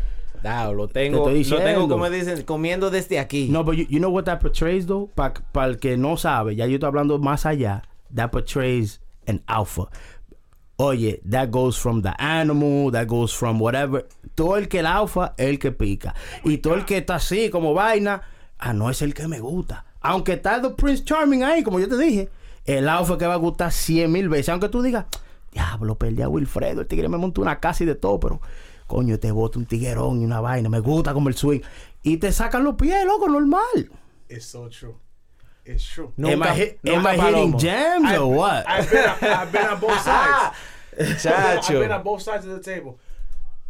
No, 0.44 0.74
lo 0.74 0.88
Te 0.88 1.06
tengo, 1.06 1.30
lo 1.30 1.58
tengo, 1.64 1.88
como 1.88 2.10
dicen, 2.10 2.42
comiendo 2.44 2.90
desde 2.90 3.18
aquí. 3.20 3.48
No, 3.50 3.64
but 3.64 3.76
you, 3.76 3.86
you 3.90 4.00
know 4.00 4.10
what 4.12 4.24
that 4.26 4.40
portrays, 4.42 4.86
though? 4.88 5.10
Para 5.16 5.68
el 5.68 5.80
que 5.80 5.96
no 5.96 6.18
sabe, 6.18 6.56
ya 6.56 6.66
yo 6.66 6.74
estoy 6.76 6.88
hablando 6.88 7.18
más 7.18 7.46
allá. 7.46 7.84
That 8.14 8.32
portrays 8.32 9.00
an 9.26 9.42
alpha. 9.48 9.88
Oye, 10.84 11.22
that 11.30 11.50
goes 11.50 11.78
from 11.78 12.02
the 12.02 12.14
animal, 12.20 12.92
that 12.92 13.08
goes 13.08 13.34
from 13.34 13.60
whatever. 13.60 14.06
Todo 14.36 14.58
el 14.58 14.68
que 14.68 14.80
el 14.80 14.86
alfa 14.86 15.34
es 15.38 15.48
el 15.48 15.60
que 15.60 15.72
pica. 15.72 16.14
Y 16.44 16.58
todo 16.58 16.74
el 16.76 16.84
que 16.86 16.98
está 16.98 17.16
así 17.16 17.50
como 17.50 17.74
vaina, 17.74 18.22
ah, 18.60 18.74
no 18.74 18.90
es 18.90 19.02
el 19.02 19.14
que 19.14 19.28
me 19.28 19.40
gusta. 19.40 19.86
Aunque 20.02 20.34
está 20.34 20.62
The 20.62 20.72
Prince 20.72 21.04
Charming 21.06 21.44
ahí, 21.44 21.64
como 21.64 21.80
yo 21.80 21.88
te 21.88 21.98
dije, 21.98 22.30
el 22.66 22.90
alfa 22.90 23.18
que 23.18 23.26
va 23.28 23.36
a 23.36 23.38
gustar 23.38 23.72
cien 23.72 24.12
mil 24.12 24.28
veces. 24.30 24.50
Aunque 24.50 24.68
tú 24.68 24.82
digas, 24.82 25.06
diablo, 25.52 25.96
perdí 25.96 26.22
a 26.22 26.28
Wilfredo, 26.28 26.82
el 26.82 26.88
tigre 26.88 27.08
me 27.08 27.18
montó 27.18 27.42
una 27.42 27.60
casa 27.60 27.84
y 27.84 27.88
de 27.88 27.96
todo, 27.96 28.20
pero 28.20 28.42
coño, 28.88 29.18
te 29.20 29.32
bota 29.32 29.60
un 29.60 29.66
tiguerón 29.66 30.22
y 30.22 30.26
una 30.26 30.42
vaina, 30.42 30.68
me 30.70 30.80
gusta 30.80 31.14
como 31.14 31.30
el 31.30 31.36
swing. 31.36 31.62
Y 32.02 32.18
te 32.18 32.32
sacan 32.34 32.64
los 32.66 32.76
pies, 32.76 33.06
loco, 33.06 33.30
normal. 33.30 33.90
It's 34.28 34.46
so 34.46 34.68
true. 34.68 34.96
It's 35.66 35.86
true. 35.86 36.12
am 36.18 36.44
I, 36.44 36.48
hit- 36.54 36.80
am 36.86 36.96
nunca 37.04 37.14
I 37.14 37.18
hitting 37.18 37.58
jams 37.58 38.18
or 38.18 38.28
what? 38.36 38.66
I've 38.68 38.90
been, 38.92 39.06
I've 39.32 39.50
been 39.52 39.66
on 39.66 39.80
both 39.80 40.02
sides. 40.04 40.54
I've 41.00 41.18
Chacho. 41.62 41.80
been 41.80 41.91
on 41.91 42.04
both 42.04 42.22
sides 42.22 42.46
of 42.46 42.54
the 42.54 42.62
table. 42.62 42.98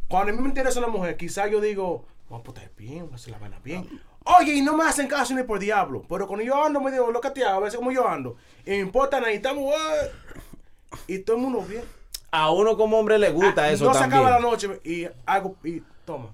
Cuando 0.07 0.31
a 0.31 0.35
mí 0.35 0.41
me 0.41 0.49
interesa 0.49 0.79
una 0.79 0.87
mujer, 0.89 1.17
quizás 1.17 1.49
yo 1.49 1.59
digo, 1.61 2.05
voy 2.29 2.39
a 2.39 2.43
portar 2.43 2.69
bien, 2.77 3.03
voy 3.05 3.13
a 3.13 3.15
hacer 3.15 3.31
la 3.31 3.39
vaina 3.39 3.59
bien. 3.63 3.87
Oye, 4.25 4.53
y 4.53 4.61
no 4.61 4.77
me 4.77 4.85
hacen 4.85 5.07
caso 5.07 5.33
ni 5.33 5.43
por 5.43 5.59
diablo. 5.59 6.03
Pero 6.07 6.27
cuando 6.27 6.45
yo 6.45 6.63
ando 6.63 6.79
medio 6.79 7.11
locateado, 7.11 7.57
a 7.57 7.59
veces 7.59 7.77
como 7.77 7.91
yo 7.91 8.07
ando, 8.07 8.35
y 8.65 8.71
me 8.71 8.77
importa 8.79 9.19
nada, 9.19 9.31
y 9.33 9.35
estamos, 9.35 9.63
what? 9.65 10.97
y 11.07 11.19
todo 11.19 11.35
el 11.37 11.41
mundo 11.41 11.61
bien. 11.67 11.83
A 12.31 12.51
uno 12.51 12.77
como 12.77 12.97
hombre 12.99 13.19
le 13.19 13.29
gusta 13.31 13.69
eso 13.71 13.85
Ah, 13.85 13.87
no 13.89 13.93
se 13.93 13.99
también. 13.99 14.21
acaba 14.21 14.39
la 14.39 14.41
noche 14.41 14.79
y 14.83 15.07
hago, 15.25 15.55
y 15.63 15.81
toma, 16.05 16.33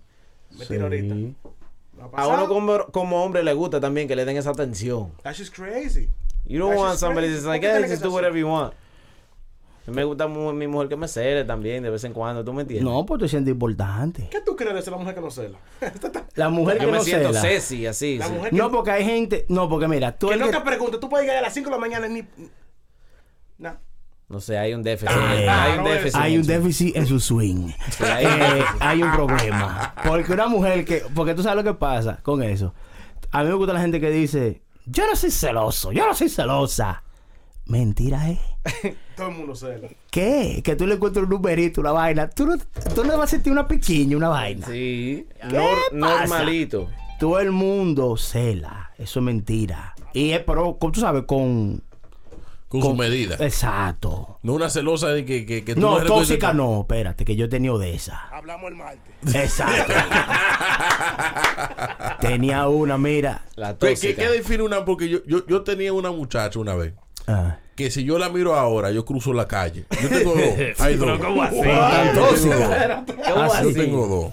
me 0.52 0.66
tiro 0.66 0.84
ahorita. 0.84 1.14
Sí. 1.16 1.36
¿Me 1.98 2.04
ha 2.04 2.22
A 2.22 2.28
uno 2.28 2.48
como, 2.48 2.86
como 2.88 3.24
hombre 3.24 3.44
le 3.44 3.54
gusta 3.54 3.80
también 3.80 4.08
que 4.08 4.16
le 4.16 4.24
den 4.26 4.38
esa 4.38 4.52
atención. 4.52 5.12
That's 5.24 5.38
just 5.40 5.54
crazy. 5.54 6.10
You 6.46 6.60
don't 6.60 6.72
That's 6.72 6.82
want 6.82 7.00
somebody 7.00 7.30
that's 7.30 7.44
like, 7.46 7.66
¿Por 7.66 7.76
qué 7.78 7.84
hey, 7.84 7.90
just 7.92 8.02
do 8.04 8.12
whatever 8.12 8.38
you 8.38 8.48
want. 8.48 8.74
Me 9.92 10.04
gusta 10.04 10.28
mu- 10.28 10.54
mi 10.54 10.68
mujer 10.68 10.88
que 10.90 10.96
me 10.96 11.08
cele 11.08 11.44
también 11.46 11.84
de 11.84 11.90
vez 11.90 12.04
en 12.04 12.14
cuando, 12.14 12.44
¿tú 12.44 12.54
me 12.54 12.62
entiendes? 12.64 12.84
No, 12.92 13.06
pues 13.06 13.22
te 13.22 13.28
sientes 13.28 13.52
importante. 13.52 14.28
¿Qué 14.32 14.42
tú 14.42 14.56
crees 14.56 14.74
de 14.76 14.82
ser 14.82 14.92
la 14.92 14.98
mujer 15.00 15.16
que 15.16 15.22
no 15.22 15.32
cela? 15.32 15.58
La 16.36 16.50
mujer 16.50 16.76
Yo 16.78 16.86
que 16.86 16.92
me 16.92 16.98
no 17.00 17.04
siento 17.04 17.34
cela. 17.34 17.58
así. 17.58 17.82
La 17.84 17.94
sí. 17.94 18.20
mujer 18.34 18.50
que, 18.52 18.56
No, 18.58 18.72
porque 18.72 18.92
hay 18.92 19.06
gente. 19.06 19.46
No, 19.50 19.68
porque 19.70 19.88
mira, 19.88 20.18
tú 20.18 20.30
que 20.30 20.38
no 20.38 20.46
que- 20.46 20.52
te 20.52 20.62
pregunta, 20.62 21.00
tú 21.00 21.10
puedes 21.10 21.26
llegar 21.26 21.40
a 21.40 21.48
las 21.48 21.54
5 21.54 21.70
de 21.70 21.76
la 21.76 21.80
mañana 21.80 22.08
y 22.08 22.10
ni... 22.12 22.24
Nah. 23.58 23.74
No 24.30 24.40
sé, 24.40 24.58
hay 24.60 24.74
un 24.76 24.84
déficit. 24.84 25.16
Eh, 25.18 25.50
hay 25.50 25.78
un 25.80 25.84
déficit. 25.84 26.16
hay 26.16 26.38
un 26.38 26.46
déficit 26.46 26.96
en 26.96 27.08
su 27.08 27.20
swing. 27.20 27.72
hay- 28.00 28.26
Eh, 28.26 28.64
hay 28.80 29.02
un 29.02 29.12
problema. 29.12 29.94
Porque 30.06 30.32
una 30.34 30.48
mujer 30.48 30.86
que. 30.86 31.04
Porque 31.16 31.34
tú 31.34 31.42
sabes 31.42 31.64
lo 31.64 31.64
que 31.74 31.78
pasa 31.78 32.20
con 32.22 32.44
eso. 32.44 32.74
A 33.32 33.42
mí 33.44 33.50
me 33.50 33.56
gusta 33.56 33.74
la 33.74 33.82
gente 33.82 34.00
que 34.00 34.12
dice: 34.12 34.62
Yo 34.86 35.08
no 35.08 35.16
soy 35.16 35.32
celoso, 35.32 35.92
yo 35.92 36.06
no 36.06 36.14
soy 36.14 36.30
celosa. 36.30 37.04
Mentira, 37.70 38.32
¿eh? 38.32 38.40
Todo 39.16 39.28
el 39.30 39.36
mundo 39.36 39.56
cela. 39.56 39.88
¿Qué? 40.10 40.62
Que 40.64 40.76
tú 40.76 40.88
le 40.88 40.96
encuentres 40.96 41.24
un 41.24 41.30
numerito, 41.30 41.82
una 41.82 41.92
vaina. 41.92 42.28
Tú 42.28 42.48
no, 42.48 42.58
tú 42.96 43.04
no 43.04 43.16
vas 43.16 43.26
a 43.26 43.28
sentir 43.28 43.54
una 43.54 43.68
piquiña, 43.68 44.18
una 44.18 44.30
vaina. 44.30 44.66
Sí. 44.66 45.28
¿Qué 45.40 45.48
Nor- 45.56 45.76
pasa? 45.76 45.90
normalito. 45.94 46.90
Todo 47.20 47.40
el 47.40 47.52
mundo 47.52 48.18
cela. 48.18 48.90
Eso 48.98 49.20
es 49.20 49.24
mentira. 49.24 49.94
Y 50.14 50.32
es, 50.32 50.40
pero, 50.40 50.78
como 50.80 50.92
tú 50.92 51.00
sabes, 51.00 51.26
con. 51.26 51.84
Con, 52.70 52.82
su 52.82 52.96
medida. 52.96 53.36
Exacto. 53.40 54.40
No 54.42 54.54
una 54.54 54.70
celosa 54.70 55.10
de 55.10 55.26
que, 55.26 55.46
que, 55.46 55.64
que 55.64 55.76
tú 55.76 55.82
No, 55.82 56.02
tóxica 56.04 56.54
no, 56.54 56.82
espérate, 56.82 57.24
que 57.26 57.36
yo 57.36 57.46
he 57.46 57.50
tenido 57.50 57.78
de 57.80 57.94
esa. 57.96 58.28
Hablamos 58.32 58.70
el 58.70 58.76
martes. 58.78 59.14
Exacto. 59.36 59.94
Tenía 62.20 62.68
una, 62.68 62.98
mira. 62.98 63.46
La 63.56 63.74
¿Qué, 63.74 63.80
qué, 63.80 63.88
tóxica. 63.94 64.22
qué 64.22 64.30
define 64.30 64.64
una? 64.64 64.86
Porque 64.86 65.10
yo, 65.10 65.20
yo, 65.26 65.46
yo 65.48 65.64
tenía 65.64 65.94
una 65.94 66.12
muchacha 66.12 66.60
una 66.60 66.76
vez 66.76 66.94
Ah. 67.32 67.58
que 67.76 67.92
si 67.92 68.04
yo 68.04 68.18
la 68.18 68.30
miro 68.30 68.56
ahora, 68.56 68.92
yo 68.92 69.06
cruzo 69.06 69.34
la 69.34 69.48
calle. 69.48 69.86
Yo 70.02 70.10
tengo 70.10 70.34
dos. 70.36 70.44
Hay 70.80 70.96
dos. 70.96 71.20
¿Cómo 71.20 71.44
así? 71.44 71.56
Yo 71.58 71.64
tengo 71.64 72.56
dos. 72.58 73.16
¿Cómo 73.34 73.44
así? 73.44 73.64
Yo 73.66 73.74
tengo 73.74 74.08
dos. 74.08 74.32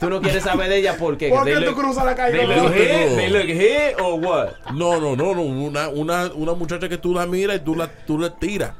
Tú 0.00 0.08
no 0.08 0.22
quieres 0.22 0.42
saber 0.42 0.70
de 0.70 0.78
ella 0.78 0.96
por 0.96 1.18
qué. 1.18 1.28
¿Por 1.28 1.44
qué 1.44 1.56
tú 1.56 1.60
look- 1.60 1.74
cruzas 1.74 2.04
la 2.06 2.14
calle? 2.14 2.38
They 2.38 2.46
no? 2.46 2.62
look 2.62 2.72
tengo- 2.72 3.16
they 3.16 3.28
look 3.28 3.46
hit 3.46 4.00
or 4.02 4.18
what? 4.18 4.48
No, 4.72 4.98
no, 4.98 5.14
no, 5.14 5.34
no. 5.34 5.42
Una, 5.42 5.88
una, 5.90 6.32
una 6.34 6.54
muchacha 6.54 6.88
que 6.88 6.96
tú 6.96 7.12
la 7.12 7.26
miras 7.26 7.56
y 7.58 7.60
tú 7.60 7.76
la, 7.76 7.86
tú 8.06 8.18
la 8.18 8.34
tiras. 8.34 8.72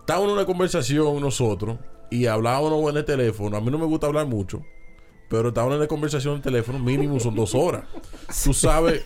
Estábamos 0.00 0.28
en 0.28 0.34
una 0.36 0.46
conversación 0.46 1.20
nosotros 1.20 1.78
y 2.10 2.26
hablábamos 2.26 2.88
en 2.92 2.98
el 2.98 3.04
teléfono. 3.04 3.56
A 3.56 3.60
mí 3.60 3.72
no 3.72 3.78
me 3.78 3.86
gusta 3.86 4.06
hablar 4.06 4.26
mucho. 4.26 4.62
Pero 5.28 5.48
estábamos 5.48 5.74
en 5.74 5.80
la 5.80 5.86
conversación 5.88 6.34
en 6.34 6.36
el 6.38 6.42
teléfono, 6.42 6.78
mínimo 6.78 7.18
son 7.18 7.34
dos 7.34 7.54
horas. 7.54 7.84
Tú 8.44 8.54
sabes. 8.54 9.02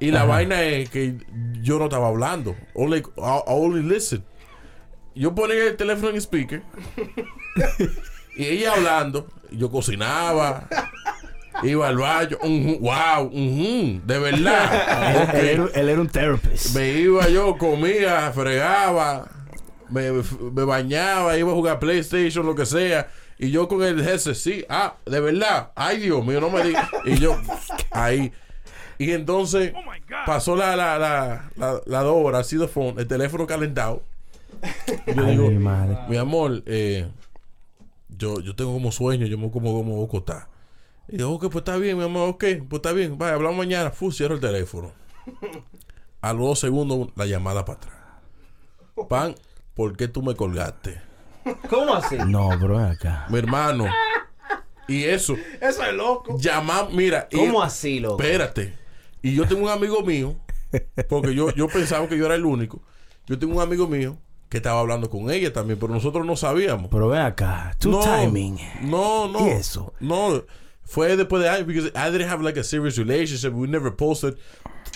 Y 0.00 0.10
la 0.10 0.24
vaina 0.24 0.62
es 0.62 0.90
que 0.90 1.14
yo 1.62 1.78
no 1.78 1.84
estaba 1.84 2.08
hablando. 2.08 2.56
Only, 2.74 2.98
I- 2.98 3.42
only 3.46 3.82
listen. 3.82 4.24
Yo 5.14 5.34
ponía 5.34 5.64
el 5.66 5.76
teléfono 5.76 6.10
en 6.10 6.16
speaker. 6.20 6.62
y 8.36 8.44
ella 8.46 8.72
hablando. 8.74 9.26
Yo 9.50 9.70
cocinaba. 9.70 10.68
Iba 11.62 11.88
al 11.88 11.96
baño. 11.96 12.36
ujú, 12.40 12.78
wow, 12.80 13.24
ujú, 13.26 14.00
de 14.04 14.18
verdad. 14.18 15.34
Él, 15.34 15.46
era, 15.48 15.66
él 15.74 15.88
era 15.88 16.00
un 16.00 16.08
therapist. 16.08 16.74
Me 16.76 16.92
iba 16.92 17.28
yo, 17.28 17.56
comía, 17.58 18.30
fregaba, 18.32 19.28
me, 19.88 20.10
me 20.12 20.62
bañaba, 20.64 21.36
iba 21.36 21.50
a 21.50 21.54
jugar 21.54 21.78
PlayStation, 21.80 22.46
lo 22.46 22.54
que 22.54 22.64
sea. 22.66 23.08
Y 23.38 23.50
yo 23.50 23.68
con 23.68 23.82
el 23.84 24.00
headset, 24.00 24.34
sí, 24.34 24.64
ah, 24.68 24.96
de 25.06 25.20
verdad, 25.20 25.72
ay 25.76 25.98
Dios 26.00 26.24
mío, 26.26 26.40
no 26.40 26.50
me 26.50 26.62
digas. 26.62 26.90
Y 27.04 27.18
yo, 27.18 27.44
ahí. 27.90 28.32
Y 28.98 29.12
entonces 29.12 29.76
pasó 30.24 30.56
la, 30.56 30.76
la, 30.76 30.98
la, 30.98 31.50
la, 31.56 31.80
la 31.86 32.02
dos 32.02 32.16
horas, 32.18 32.42
así 32.42 32.56
de 32.56 32.68
phone, 32.68 32.98
el 32.98 33.06
teléfono 33.08 33.46
calentado. 33.46 34.02
Y 35.06 35.14
yo 35.14 35.24
Ay, 35.24 35.26
digo, 35.26 35.50
mi 35.50 35.58
madre. 35.58 36.00
mi 36.06 36.16
amor, 36.16 36.62
eh, 36.66 37.10
yo, 38.08 38.40
yo 38.40 38.54
tengo 38.56 38.72
como 38.72 38.92
sueño, 38.92 39.26
yo 39.26 39.38
me 39.38 39.50
como 39.50 39.72
como 39.74 39.94
voy 39.96 40.04
a 40.04 40.06
acostar. 40.06 40.48
Y 41.08 41.18
digo, 41.18 41.32
ok, 41.32 41.44
pues 41.50 41.56
está 41.62 41.76
bien, 41.78 41.98
mi 41.98 42.04
amor, 42.04 42.30
ok, 42.30 42.44
pues 42.68 42.80
está 42.80 42.92
bien, 42.92 43.18
vaya, 43.18 43.34
hablamos 43.34 43.58
mañana. 43.58 43.90
Fu, 43.90 44.12
cierro 44.12 44.34
el 44.34 44.40
teléfono. 44.40 44.92
A 46.20 46.32
los 46.32 46.42
dos 46.46 46.60
segundos, 46.60 47.08
la 47.16 47.26
llamada 47.26 47.64
para 47.64 47.78
atrás. 47.78 47.94
Pan, 49.08 49.34
¿por 49.74 49.96
qué 49.96 50.08
tú 50.08 50.22
me 50.22 50.34
colgaste? 50.36 51.00
¿Cómo 51.68 51.94
así? 51.94 52.16
No, 52.26 52.48
bro, 52.58 52.76
ven 52.76 52.86
acá. 52.86 53.26
Mi 53.28 53.38
hermano. 53.38 53.86
Y 54.86 55.04
eso, 55.04 55.36
Eso 55.60 55.82
es 55.84 55.94
loco. 55.94 56.38
llama, 56.38 56.88
mira. 56.92 57.28
y- 57.30 57.36
¿Cómo 57.36 57.62
así, 57.62 58.00
loco? 58.00 58.22
Espérate. 58.22 58.74
Y 59.22 59.34
yo 59.34 59.46
tengo 59.46 59.64
un 59.64 59.68
amigo 59.70 60.02
mío, 60.02 60.34
porque 61.08 61.34
yo, 61.34 61.50
yo 61.54 61.68
pensaba 61.68 62.08
que 62.08 62.16
yo 62.16 62.24
era 62.26 62.34
el 62.36 62.44
único. 62.46 62.80
Yo 63.26 63.38
tengo 63.38 63.56
un 63.56 63.62
amigo 63.62 63.86
mío 63.86 64.16
que 64.48 64.56
estaba 64.58 64.80
hablando 64.80 65.10
con 65.10 65.30
ella 65.30 65.52
también, 65.52 65.78
pero 65.78 65.92
nosotros 65.92 66.24
no 66.24 66.36
sabíamos. 66.36 66.88
Pero 66.90 67.08
ven 67.08 67.20
acá. 67.20 67.74
Tu 67.78 67.90
no, 67.90 68.00
timing. 68.00 68.58
No, 68.82 69.28
no. 69.28 69.46
¿Y 69.46 69.50
eso? 69.50 69.92
No. 70.00 70.42
Fue 70.84 71.14
después 71.18 71.42
de 71.42 71.50
años, 71.50 71.66
because 71.66 71.88
I 71.94 72.10
didn't 72.10 72.30
have 72.30 72.42
like 72.42 72.58
a 72.58 72.64
serious 72.64 72.96
relationship. 72.96 73.52
We 73.52 73.68
never 73.68 73.94
posted. 73.94 74.38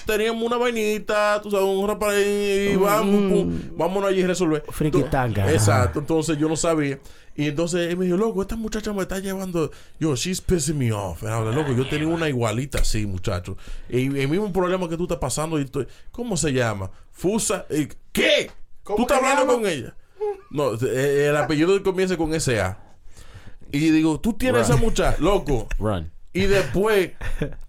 Teníamos 0.06 0.42
una 0.42 0.56
vainita, 0.56 1.40
tú 1.42 1.50
sabes, 1.50 1.66
un 1.66 1.86
rapaz 1.86 2.14
y 2.16 2.74
vamos, 2.76 3.32
pum, 3.32 3.60
vámonos 3.76 4.10
allí 4.10 4.22
a 4.22 4.26
resolver. 4.26 4.64
Friki 4.70 5.02
tanga. 5.04 5.50
Exacto. 5.52 6.00
Entonces 6.00 6.38
yo 6.38 6.48
no 6.48 6.56
sabía. 6.56 6.98
Y 7.34 7.46
entonces 7.48 7.88
él 7.90 7.96
me 7.96 8.04
dijo, 8.04 8.16
loco, 8.18 8.42
esta 8.42 8.56
muchacha 8.56 8.92
me 8.92 9.02
está 9.02 9.18
llevando. 9.18 9.70
Yo, 9.98 10.14
she's 10.16 10.40
pissing 10.40 10.76
me 10.76 10.92
off. 10.92 11.22
Y 11.22 11.26
habla, 11.26 11.50
loco, 11.52 11.72
yo 11.72 11.88
tenía 11.88 12.08
una 12.08 12.28
igualita 12.28 12.78
así, 12.80 13.06
muchacho. 13.06 13.56
Y 13.88 14.06
el 14.18 14.28
mismo 14.28 14.52
problema 14.52 14.88
que 14.88 14.96
tú 14.96 15.04
estás 15.04 15.18
pasando. 15.18 15.58
Y 15.58 15.64
tú- 15.64 15.86
¿Cómo 16.10 16.36
se 16.36 16.52
llama? 16.52 16.90
Fusa. 17.10 17.64
y- 17.70 17.88
¿Qué? 18.12 18.50
¿Cómo 18.82 18.96
¿Tú 18.96 19.02
estás 19.02 19.18
hablando 19.18 19.42
llama? 19.42 19.54
con 19.54 19.66
ella? 19.66 19.94
No, 20.50 20.74
eh, 20.74 21.26
el 21.30 21.36
apellido 21.36 21.82
comienza 21.82 22.16
con 22.16 22.34
S.A. 22.34 22.78
Y 23.70 23.78
digo, 23.90 24.20
tú 24.20 24.34
tienes 24.34 24.68
esa 24.68 24.76
muchacha, 24.76 25.16
loco. 25.18 25.66
Run. 25.78 26.10
Y 26.34 26.42
después, 26.42 27.12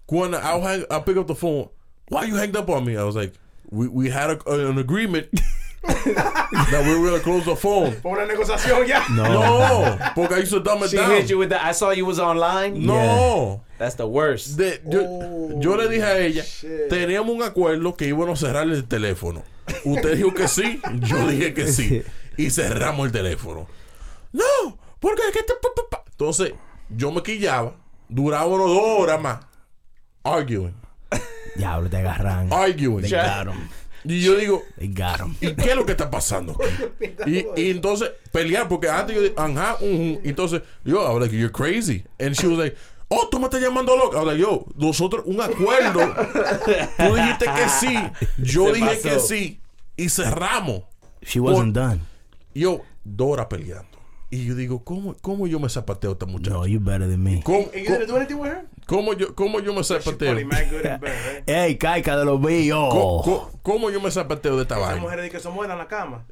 cuando 0.04 0.36
I, 0.38 0.60
hang, 0.62 0.80
I 0.90 1.00
pick 1.06 1.16
up 1.16 1.26
the 1.26 1.34
phone, 1.34 1.70
why 2.08 2.24
you 2.24 2.36
hanged 2.36 2.56
up 2.56 2.68
on 2.68 2.84
me? 2.84 2.96
I 2.96 3.04
was 3.04 3.16
like, 3.16 3.32
we, 3.70 3.88
we 3.88 4.10
had 4.10 4.30
a, 4.30 4.50
an 4.68 4.78
agreement 4.78 5.28
that 5.82 6.82
we 6.86 6.98
were 6.98 7.08
going 7.10 7.18
to 7.18 7.24
close 7.24 7.44
the 7.44 7.56
phone. 7.56 7.94
Por 8.02 8.16
una 8.18 8.26
negociación 8.26 8.86
ya. 8.86 9.04
No, 9.10 9.98
porque 10.14 10.32
I 10.36 10.38
used 10.40 10.52
to 10.52 10.60
dumb 10.60 10.82
it 10.82 10.90
She 10.90 10.96
down. 10.96 11.10
hit 11.10 11.28
you 11.30 11.38
with 11.38 11.48
the 11.50 11.62
I 11.62 11.72
saw 11.72 11.90
you 11.90 12.06
was 12.06 12.18
online. 12.18 12.84
No. 12.86 13.62
That's 13.78 13.96
the 13.96 14.06
worst. 14.06 14.56
De- 14.56 14.78
yo, 14.88 15.00
Oh, 15.04 15.60
yo 15.60 15.74
le 15.76 15.88
dije 15.88 16.02
a 16.04 16.18
ella, 16.18 16.42
shit. 16.44 16.88
teníamos 16.88 17.34
un 17.34 17.42
acuerdo 17.42 17.96
que 17.96 18.06
íbamos 18.06 18.42
a 18.42 18.46
cerrar 18.46 18.68
el 18.68 18.84
teléfono. 18.86 19.42
Usted 19.84 20.16
dijo 20.16 20.32
que 20.34 20.46
sí, 20.48 20.80
yo 21.00 21.26
dije 21.26 21.54
que 21.54 21.66
sí. 21.68 22.02
Y 22.36 22.50
cerramos 22.50 23.06
el 23.06 23.12
teléfono. 23.12 23.66
No, 24.32 24.78
porque 25.00 25.22
es 25.28 25.32
que 25.32 25.42
te... 25.42 25.54
pa, 25.54 25.68
pa, 25.74 25.82
pa. 25.90 26.04
Entonces, 26.10 26.52
yo 26.90 27.10
me 27.12 27.22
quillaba. 27.22 27.74
Duraba 28.08 28.46
unos 28.46 28.68
dos 28.68 28.82
horas 29.00 29.20
más. 29.20 29.40
Arguing. 30.22 30.74
Diablo, 31.56 31.88
te 31.90 31.96
agarran. 31.98 32.52
Arguing. 32.52 33.02
They 33.02 33.10
got 33.10 33.48
'em. 33.48 33.68
Y 34.06 34.20
yo 34.20 34.36
digo, 34.36 34.62
They 34.78 34.88
got 34.88 35.20
'em. 35.20 35.34
¿y 35.40 35.54
qué 35.54 35.70
es 35.70 35.76
lo 35.76 35.86
que 35.86 35.92
está 35.92 36.10
pasando 36.10 36.52
aquí? 36.52 37.14
Y, 37.56 37.62
y 37.62 37.70
entonces 37.70 38.10
pelear, 38.32 38.68
porque 38.68 38.88
antes 38.88 39.16
yo 39.16 39.22
dije, 39.22 39.34
ajá, 39.36 39.76
ujú. 39.80 40.20
entonces 40.24 40.62
yo, 40.84 41.00
I 41.02 41.14
was 41.14 41.22
like, 41.22 41.34
you're 41.34 41.50
crazy. 41.52 42.04
And 42.18 42.34
she 42.34 42.46
was 42.46 42.58
like, 42.58 42.76
oh, 43.08 43.28
tú 43.30 43.38
me 43.38 43.46
estás 43.46 43.62
llamando 43.62 43.94
was 43.96 44.26
like, 44.26 44.38
yo, 44.38 44.66
nosotros, 44.76 45.22
un 45.26 45.40
acuerdo. 45.40 46.00
tú 46.98 47.14
dijiste 47.14 47.46
que 47.46 47.68
sí, 47.68 47.94
yo 48.38 48.66
Se 48.66 48.72
dije 48.74 48.86
pasó. 48.86 49.02
que 49.02 49.20
sí, 49.20 49.60
y 49.96 50.08
cerramos. 50.08 50.82
She 51.22 51.40
wasn't 51.40 51.74
done. 51.74 52.00
Yo, 52.54 52.82
dos 53.04 53.28
horas 53.32 53.46
peleando. 53.46 53.93
Y 54.34 54.46
yo 54.46 54.56
digo, 54.56 54.82
¿cómo, 54.82 55.14
cómo 55.20 55.46
yo 55.46 55.60
me 55.60 55.68
zapateo 55.68 56.10
a 56.10 56.12
esta 56.14 56.26
muchacha? 56.26 56.56
No, 56.56 56.66
you 56.66 56.80
better 56.80 57.08
than 57.08 57.22
me. 57.22 57.40
¿Cómo, 57.44 57.66
cómo 58.86 59.12
yo, 59.12 59.32
¿Cómo 59.36 59.60
yo 59.60 59.72
me 59.72 59.84
zapateo? 59.84 60.36
Ey, 61.46 61.78
caica 61.78 62.16
de 62.16 62.24
los 62.24 62.40
míos. 62.40 62.88
¿Cómo, 63.62 63.90
yo 63.90 64.00
me 64.00 64.10
zapateo 64.10 64.56
de 64.56 64.62
esta 64.62 64.74
Esas 64.74 64.86
vaina? 64.88 65.02
mujeres 65.02 65.30
que 65.30 65.38
son 65.38 65.54
buenas 65.54 65.74
en 65.74 65.78
la 65.78 65.86
cama. 65.86 66.24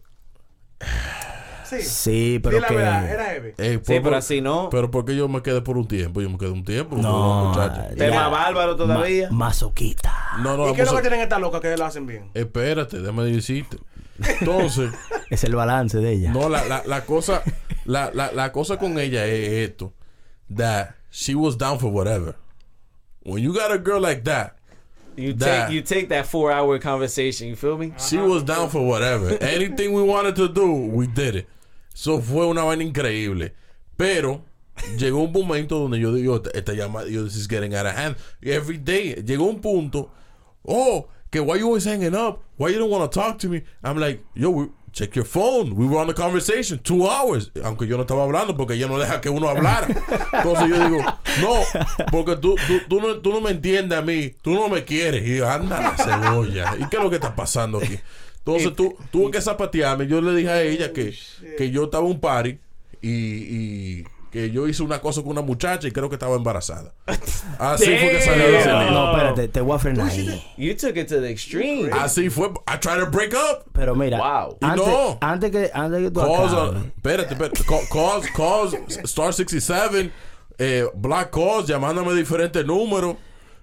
Sí. 1.64 1.80
Sí, 1.82 2.40
pero 2.42 2.58
la 2.58 2.66
que. 2.66 2.74
verdad, 2.74 3.08
era 3.10 3.24
heavy. 3.26 3.50
Eh, 3.56 3.80
Sí, 3.84 4.00
pero 4.02 4.16
así 4.16 4.40
no. 4.40 4.68
Pero 4.68 4.90
porque 4.90 5.14
yo 5.14 5.28
me 5.28 5.40
quedé 5.40 5.62
por 5.62 5.78
un 5.78 5.86
tiempo, 5.86 6.20
yo 6.20 6.28
me 6.28 6.36
quedé 6.38 6.50
un 6.50 6.64
tiempo. 6.64 6.96
No, 6.96 7.46
muchacho. 7.50 7.82
Tema 7.96 8.28
bárbaro 8.28 8.74
todavía. 8.74 9.30
Ma- 9.30 9.46
masoquista. 9.46 10.12
No, 10.42 10.56
no, 10.56 10.70
¿Y 10.70 10.74
qué 10.74 10.82
es 10.82 10.90
lo 10.90 10.96
que 10.96 11.02
tienen 11.02 11.20
esta 11.20 11.38
loca 11.38 11.60
que 11.60 11.74
lo 11.76 11.84
hacen 11.86 12.06
bien? 12.06 12.30
Espérate, 12.34 12.98
déjame 12.98 13.22
decirte. 13.24 13.78
Entonces, 14.18 14.92
Es 15.30 15.44
el 15.44 15.54
balance 15.54 15.98
de 15.98 16.12
ella. 16.12 16.32
no, 16.32 16.48
la, 16.48 16.64
la, 16.66 16.82
la 16.86 17.04
cosa, 17.06 17.42
la, 17.86 18.10
la, 18.12 18.32
la 18.32 18.52
cosa 18.52 18.76
con 18.76 18.98
ella 18.98 19.26
es 19.26 19.70
esto. 19.70 19.92
That 20.54 20.94
she 21.10 21.34
was 21.34 21.56
down 21.56 21.78
for 21.78 21.90
whatever. 21.90 22.36
When 23.24 23.42
you 23.42 23.52
got 23.54 23.72
a 23.72 23.78
girl 23.78 24.00
like 24.00 24.24
that, 24.24 24.56
You 25.14 25.34
That- 25.34 25.66
take 25.68 25.74
you 25.74 25.82
take 25.82 26.08
that 26.08 26.24
four 26.26 26.50
hour 26.50 26.78
conversation. 26.78 27.48
You 27.48 27.54
feel 27.56 27.76
me? 27.76 27.92
she 27.98 28.16
was 28.16 28.42
down 28.44 28.70
for 28.70 28.80
whatever. 28.86 29.36
Anything 29.42 29.92
we 29.92 30.02
wanted 30.02 30.34
to 30.36 30.48
do, 30.48 30.66
we 30.90 31.06
did 31.06 31.36
it. 31.36 31.46
So 31.94 32.18
fue 32.20 32.46
una 32.46 32.62
vaina 32.64 32.82
increíble. 32.82 33.52
Pero 33.98 34.42
llegó 34.96 35.18
un 35.24 35.30
momento 35.32 35.78
donde 35.78 36.00
yo 36.00 36.12
digo, 36.14 36.36
esta- 36.36 36.50
esta 36.58 36.72
llamada, 36.72 37.08
yo, 37.10 37.24
this 37.24 37.36
is 37.36 37.46
getting 37.46 37.74
out 37.74 37.84
of 37.86 37.92
hand. 37.94 38.16
Every 38.42 38.78
day, 38.78 39.14
llegó 39.22 39.44
un 39.50 39.60
punto, 39.60 40.10
oh, 40.66 41.08
que 41.32 41.40
why 41.40 41.56
you 41.58 41.66
always 41.66 41.84
hanging 41.84 42.14
up? 42.14 42.40
Why 42.58 42.68
you 42.68 42.78
don't 42.78 42.90
want 42.90 43.10
to 43.10 43.20
talk 43.20 43.38
to 43.40 43.48
me? 43.48 43.62
I'm 43.82 43.98
like, 43.98 44.22
yo, 44.34 44.50
we- 44.50 44.68
check 44.92 45.16
your 45.16 45.24
phone. 45.24 45.74
We 45.74 45.86
were 45.86 45.98
on 45.98 46.06
the 46.06 46.12
conversation 46.14 46.78
two 46.78 47.08
hours. 47.08 47.50
Aunque 47.64 47.86
yo 47.88 47.96
no 47.96 48.02
estaba 48.04 48.24
hablando 48.24 48.54
porque 48.54 48.74
ella 48.74 48.88
no 48.88 48.98
deja 48.98 49.20
que 49.22 49.30
uno 49.30 49.48
hablara. 49.48 49.86
Entonces 50.34 50.68
yo 50.68 50.88
digo, 50.88 51.02
no, 51.40 51.54
porque 52.10 52.36
tú, 52.36 52.56
tú, 52.66 52.78
tú 52.88 53.00
no, 53.00 53.16
tú 53.16 53.32
no 53.32 53.40
me 53.40 53.50
entiendes 53.52 53.98
a 53.98 54.02
mí. 54.02 54.34
Tú 54.42 54.52
no 54.52 54.68
me 54.68 54.84
quieres. 54.84 55.26
Y 55.26 55.38
yo, 55.38 55.48
anda 55.48 55.80
la 55.80 55.96
cebolla. 55.96 56.74
¿Y 56.78 56.86
qué 56.90 56.98
es 56.98 57.02
lo 57.02 57.08
que 57.08 57.16
está 57.16 57.34
pasando 57.34 57.78
aquí? 57.78 57.98
Entonces 58.44 58.74
tú 58.76 58.94
tuve 59.10 59.30
que 59.30 59.40
zapatearme. 59.40 60.06
Yo 60.06 60.20
le 60.20 60.34
dije 60.34 60.50
a 60.50 60.62
ella 60.62 60.92
que, 60.92 61.14
que 61.56 61.70
yo 61.70 61.84
estaba 61.84 62.04
en 62.04 62.10
un 62.10 62.20
party 62.20 62.58
y, 63.00 63.08
y 63.10 64.04
que 64.32 64.50
yo 64.50 64.66
hice 64.66 64.82
una 64.82 64.98
cosa 65.00 65.20
con 65.20 65.30
una 65.32 65.42
muchacha 65.42 65.86
y 65.86 65.92
creo 65.92 66.08
que 66.08 66.14
estaba 66.16 66.34
embarazada. 66.36 66.94
Así 67.58 67.84
fue 67.84 68.10
que 68.10 68.20
salió 68.22 68.44
Damn. 68.46 68.54
ese 68.54 68.68
lío. 68.72 68.90
no, 68.90 69.10
espérate, 69.12 69.48
te 69.48 69.60
voy 69.60 69.76
a 69.76 69.78
frenar 69.78 70.08
ahí. 70.08 70.42
You 70.56 70.74
took 70.74 70.96
it 70.96 71.06
to 71.08 71.20
the 71.20 71.30
extreme. 71.30 71.90
Así 71.92 72.30
fue. 72.30 72.48
I 72.66 72.78
tried 72.80 73.00
to 73.00 73.10
break 73.10 73.34
up. 73.34 73.64
Pero 73.74 73.94
mira, 73.94 74.18
Wow. 74.18 74.56
Y 74.60 74.64
antes, 74.64 74.86
no. 74.86 75.18
antes 75.20 75.50
que 75.50 75.70
antes 75.74 76.00
que 76.02 76.10
tú 76.10 76.20
acabes, 76.22 76.82
espérate, 76.96 77.32
espérate. 77.34 77.62
Ca- 77.64 77.88
Calls, 77.92 78.26
calls, 78.34 78.74
Star 79.04 79.34
67, 79.34 80.10
eh, 80.58 80.86
Black 80.94 81.30
Calls, 81.30 81.66
llamándome 81.66 82.14
diferentes 82.14 82.64
números. 82.64 83.16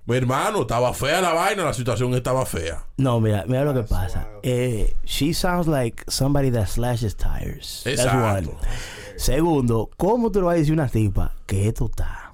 Mi 0.10 0.18
hermano, 0.18 0.62
estaba 0.62 0.92
fea 0.92 1.22
la 1.22 1.34
vaina, 1.34 1.66
la 1.66 1.74
situación 1.74 2.16
estaba 2.16 2.44
fea. 2.44 2.84
No, 2.98 3.20
mira, 3.20 3.44
mira 3.46 3.64
lo 3.64 3.76
que 3.76 3.84
pasa. 3.84 4.28
Eh, 4.42 4.96
she 5.06 5.34
sounds 5.34 5.68
like 5.68 6.04
somebody 6.08 6.50
that 6.50 6.66
slashes 6.68 7.16
tires. 7.16 7.84
That's 7.84 8.00
Exacto. 8.02 8.50
one. 8.50 8.58
Segundo, 9.18 9.92
¿cómo 9.98 10.32
tú 10.32 10.40
le 10.40 10.46
vas 10.48 10.56
a 10.56 10.58
decir 10.58 10.72
a 10.72 10.82
una 10.82 10.88
tipa 10.90 11.36
que 11.46 11.68
esto 11.68 11.86
está? 11.86 12.34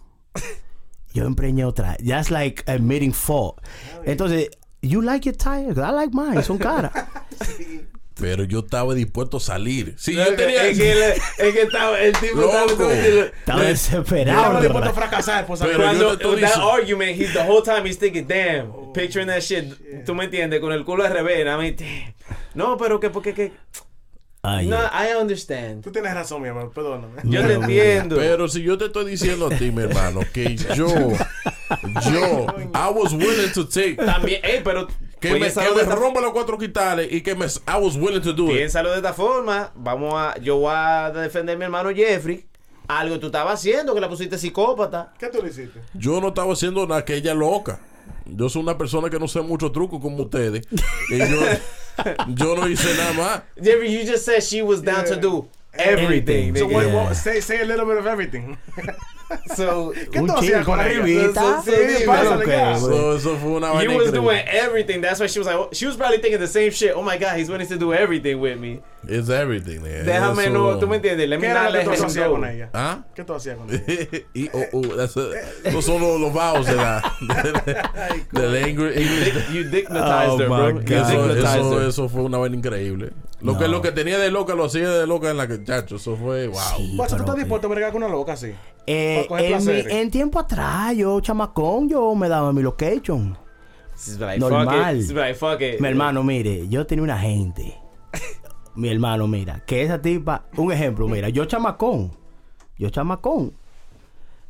Yo 1.14 1.26
empreñé 1.26 1.66
otra. 1.66 1.98
That's 1.98 2.32
like 2.32 2.64
admitting 2.66 3.12
fault. 3.12 3.60
Entonces, 4.06 4.52
you 4.82 5.02
like 5.02 5.26
your 5.26 5.36
tires? 5.36 5.78
I 5.78 5.92
like 5.92 6.14
mine. 6.14 6.44
Son 6.44 6.58
caras. 6.58 6.94
Pero 8.18 8.46
yo 8.46 8.60
estaba 8.60 8.94
dispuesto 8.94 9.38
a 9.38 9.40
salir. 9.42 9.94
Si 9.98 10.16
yo 10.16 10.24
Es 10.24 10.36
tenía. 10.38 10.62
que, 10.74 10.92
él- 10.92 11.14
es 11.38 11.54
que 11.54 11.62
estaba, 11.64 12.00
el 12.00 12.14
tipo 12.14 12.42
estaba 12.44 12.66
Loco. 12.66 12.90
Estaba 12.92 13.62
desesperado. 13.64 14.40
Estaba 14.42 14.62
dispuesto 14.62 14.90
a 14.90 14.94
fracasar 14.94 15.46
por 15.46 15.60
Pero 15.60 15.72
saber. 15.74 15.78
yo 15.78 15.84
Cuando 15.84 16.18
te 16.18 16.24
estoy 16.24 16.42
that 16.42 16.62
argument, 16.80 17.20
he's 17.20 17.34
the 17.34 17.42
whole 17.44 17.62
time 17.62 17.86
he's 17.86 17.98
thinking, 18.00 18.26
damn, 18.26 18.72
picturing 18.94 19.28
that 19.28 19.42
shit. 19.42 19.66
Tú 20.06 20.16
me 20.16 20.26
entiendes, 20.26 20.62
con 20.62 20.72
el 20.72 20.86
culo 20.86 21.04
de 21.04 21.10
revés. 21.10 21.42
I 21.46 21.58
mean, 21.58 21.76
damn. 21.76 22.14
No, 22.54 22.78
pero 22.78 23.00
que 23.02 23.10
porque 23.10 23.34
que. 23.34 23.52
Ay, 24.48 24.68
No, 24.68 24.78
I 24.78 25.16
understand. 25.20 25.84
Tú 25.84 25.92
tienes 25.92 26.14
razón, 26.14 26.42
mi 26.42 26.48
hermano, 26.48 26.70
perdóname. 26.70 27.16
Yo 27.24 27.42
No, 27.42 27.48
te 27.48 27.54
entiendo. 27.56 28.16
Pero 28.16 28.48
si 28.48 28.62
yo 28.62 28.78
te 28.78 28.86
estoy 28.86 29.10
diciendo 29.10 29.48
a 29.48 29.50
ti, 29.50 29.72
mi 29.72 29.82
hermano, 29.82 30.22
que 30.32 30.56
yo, 30.56 30.88
yo, 32.12 32.46
I 32.74 32.90
was 32.94 33.12
willing 33.14 33.52
to 33.54 33.68
take, 33.68 33.96
También, 33.96 34.40
ey, 34.44 34.62
pero 34.64 34.88
que 35.30 35.40
me, 35.40 35.52
que 35.52 35.70
de 35.70 35.76
me 35.76 35.82
esta, 35.82 35.96
rompa 35.96 36.22
los 36.22 36.32
cuatro 36.32 36.58
quitales 36.58 37.08
y 37.12 37.22
que 37.22 37.36
me, 37.36 37.46
I 37.46 37.78
was 37.80 37.96
willing 37.96 38.22
to 38.22 38.34
do 38.34 38.46
it. 38.52 38.58
piénsalo 38.58 38.92
de 38.92 38.98
esta 38.98 39.14
forma. 39.14 39.72
Vamos 39.76 40.14
a, 40.14 40.38
yo 40.40 40.58
voy 40.58 40.74
a 40.76 41.12
defender 41.12 41.56
a 41.56 41.58
mi 41.58 41.66
hermano 41.66 41.90
Jeffrey. 41.94 42.46
Algo 42.88 43.20
tú 43.20 43.28
estabas 43.28 43.56
haciendo 43.56 43.96
que 43.96 44.02
la 44.02 44.08
pusiste 44.10 44.38
psicópata. 44.38 45.14
¿Qué 45.18 45.28
tú 45.28 45.42
le 45.42 45.50
hiciste? 45.50 45.82
Yo 45.94 46.22
no 46.22 46.28
estaba 46.30 46.54
haciendo 46.54 46.86
nada 46.86 47.04
que 47.04 47.16
ella 47.16 47.34
loca. 47.34 47.80
Yo 48.26 48.48
soy 48.50 48.62
una 48.62 48.78
persona 48.78 49.10
que 49.10 49.18
no 49.20 49.28
sé 49.28 49.42
mucho 49.42 49.72
truco 49.72 50.00
como 50.00 50.24
ustedes. 50.24 50.68
Y 51.10 51.18
yo, 51.18 51.40
yo 52.36 52.56
no 52.56 52.68
hice 52.68 52.94
nada 52.96 53.14
más. 53.14 53.42
Jeffrey, 53.56 53.92
you 53.92 54.06
just 54.12 54.26
said 54.26 54.42
she 54.42 54.62
was 54.62 54.82
down 54.84 55.04
to 55.06 55.16
do 55.16 55.48
everything. 55.74 56.56
So 56.56 56.68
nigga. 56.68 56.74
what, 56.74 56.86
Yeah. 56.86 56.96
what, 56.96 57.16
say, 57.16 57.42
say 57.42 57.62
a 57.62 57.66
little 57.66 57.86
bit 57.86 57.98
of 57.98 58.06
everything. 58.06 58.58
So, 59.56 59.92
¿Qué 60.12 60.20
Un 60.20 60.28
tú 60.28 60.34
hacías 60.34 60.60
chico 60.60 60.72
con 60.72 60.80
ella? 60.82 60.90
arribita. 61.02 61.62
Sí, 61.64 61.72
sí, 61.72 61.96
sí, 62.00 62.04
pásale 62.06 62.44
ok, 62.44 62.48
ya. 62.48 62.78
So, 62.78 63.16
eso 63.18 63.38
fue 63.38 63.52
una 63.52 63.82
he 63.82 63.88
was 63.88 64.12
doing 64.12 64.42
everything. 64.48 65.02
That's 65.02 65.20
why 65.20 65.28
she 65.28 65.40
was 65.40 65.48
like, 65.48 65.58
oh, 65.58 65.70
she 65.72 65.86
was 65.88 65.96
probably 65.96 66.20
thinking 66.20 66.40
the 66.40 66.48
same 66.48 66.72
shit. 66.72 66.94
Oh 66.96 67.02
my 67.02 67.18
god, 67.18 67.38
he's 67.38 67.50
willing 67.50 67.68
to 67.68 67.78
do 67.78 67.92
everything 67.94 68.40
with 68.40 68.60
me. 68.60 68.82
It's 69.08 69.30
everything. 69.30 69.82
man. 69.84 70.06
Déjame 70.06 70.44
Eso- 70.46 70.50
no, 70.54 70.80
tú 70.80 70.88
me 70.88 70.98
entiendes. 70.98 71.28
Let 71.30 71.38
me 71.40 71.48
¿Qué 71.48 71.52
era 71.52 71.64
not 71.64 71.74
let 71.74 71.84
tú 71.86 71.92
him 71.92 72.06
hacías 72.06 72.28
go. 72.28 72.34
con 72.36 72.46
ella? 72.46 72.70
¿Ah? 72.74 73.04
¿Qué 73.16 73.24
tú 73.24 73.34
hacías 73.34 73.58
con 73.58 73.70
ella? 73.72 73.82
y, 74.34 74.50
oh, 74.54 74.64
oh, 74.74 74.82
that's 74.96 75.16
a- 75.18 75.32
esos 75.64 75.86
son 75.86 76.02
los, 76.02 76.20
los 76.20 76.34
vowels 76.34 76.66
de 76.68 76.76
la 76.76 77.02
de, 77.22 77.74
de 78.32 78.48
la 78.48 78.68
English- 78.68 78.96
English- 78.98 79.54
You 79.54 79.64
dignitized 79.64 80.30
Oh 80.32 80.38
her, 80.40 80.48
bro. 80.48 80.74
God. 80.74 80.90
You 80.90 80.96
Eso, 80.98 81.28
dignitized 81.28 81.60
eso, 81.60 81.80
her. 81.82 81.88
eso 81.90 82.10
fue 82.10 82.22
una 82.24 82.38
vaina 82.38 82.56
increíble. 82.56 83.12
Lo, 83.46 83.54
No. 83.54 83.60
que, 83.60 83.68
lo 83.68 83.82
que 83.82 83.92
tenía 83.92 84.18
de 84.18 84.32
loca 84.32 84.56
lo 84.56 84.66
hacía 84.66 84.90
de 84.90 85.06
loca 85.06 85.30
en 85.30 85.38
la 85.38 85.48
que, 85.48 85.64
chacho, 85.64 85.98
eso 85.98 86.16
fue 86.18 86.48
wow. 86.48 86.60
Sí, 86.78 86.98
¿tú 86.98 87.04
estás 87.16 87.36
dispuesto 87.36 87.68
a 87.68 87.70
bregar 87.70 87.92
con 87.92 88.02
una 88.04 88.12
loca 88.12 88.34
así? 88.34 88.54
Eh, 88.88 89.28
en, 89.30 89.66
mi- 89.66 89.84
en 89.88 90.10
tiempo 90.12 90.40
atrás, 90.40 90.96
yo, 90.96 91.20
chamacón, 91.22 91.88
yo 91.90 92.14
me 92.16 92.28
daba 92.28 92.52
mi 92.54 92.62
location. 92.62 93.38
Like, 94.20 94.40
Normal. 94.40 94.68
fuck 94.68 94.96
it. 94.96 95.02
She's 95.02 95.12
like, 95.14 95.36
fuck 95.36 95.62
it. 95.62 95.80
Mi 95.80 95.88
hermano, 95.88 96.24
mire, 96.24 96.68
yo 96.68 96.86
tenía 96.86 97.04
una 97.04 97.18
gente. 97.20 97.78
mi 98.76 98.90
hermano, 98.90 99.28
mira, 99.28 99.62
que 99.66 99.84
esa 99.84 100.02
tipa, 100.02 100.46
un 100.58 100.72
ejemplo, 100.72 101.08
mira, 101.08 101.30
yo 101.30 101.46
chamacón, 101.46 102.12
yo 102.78 102.90
chamacón. 102.90 103.54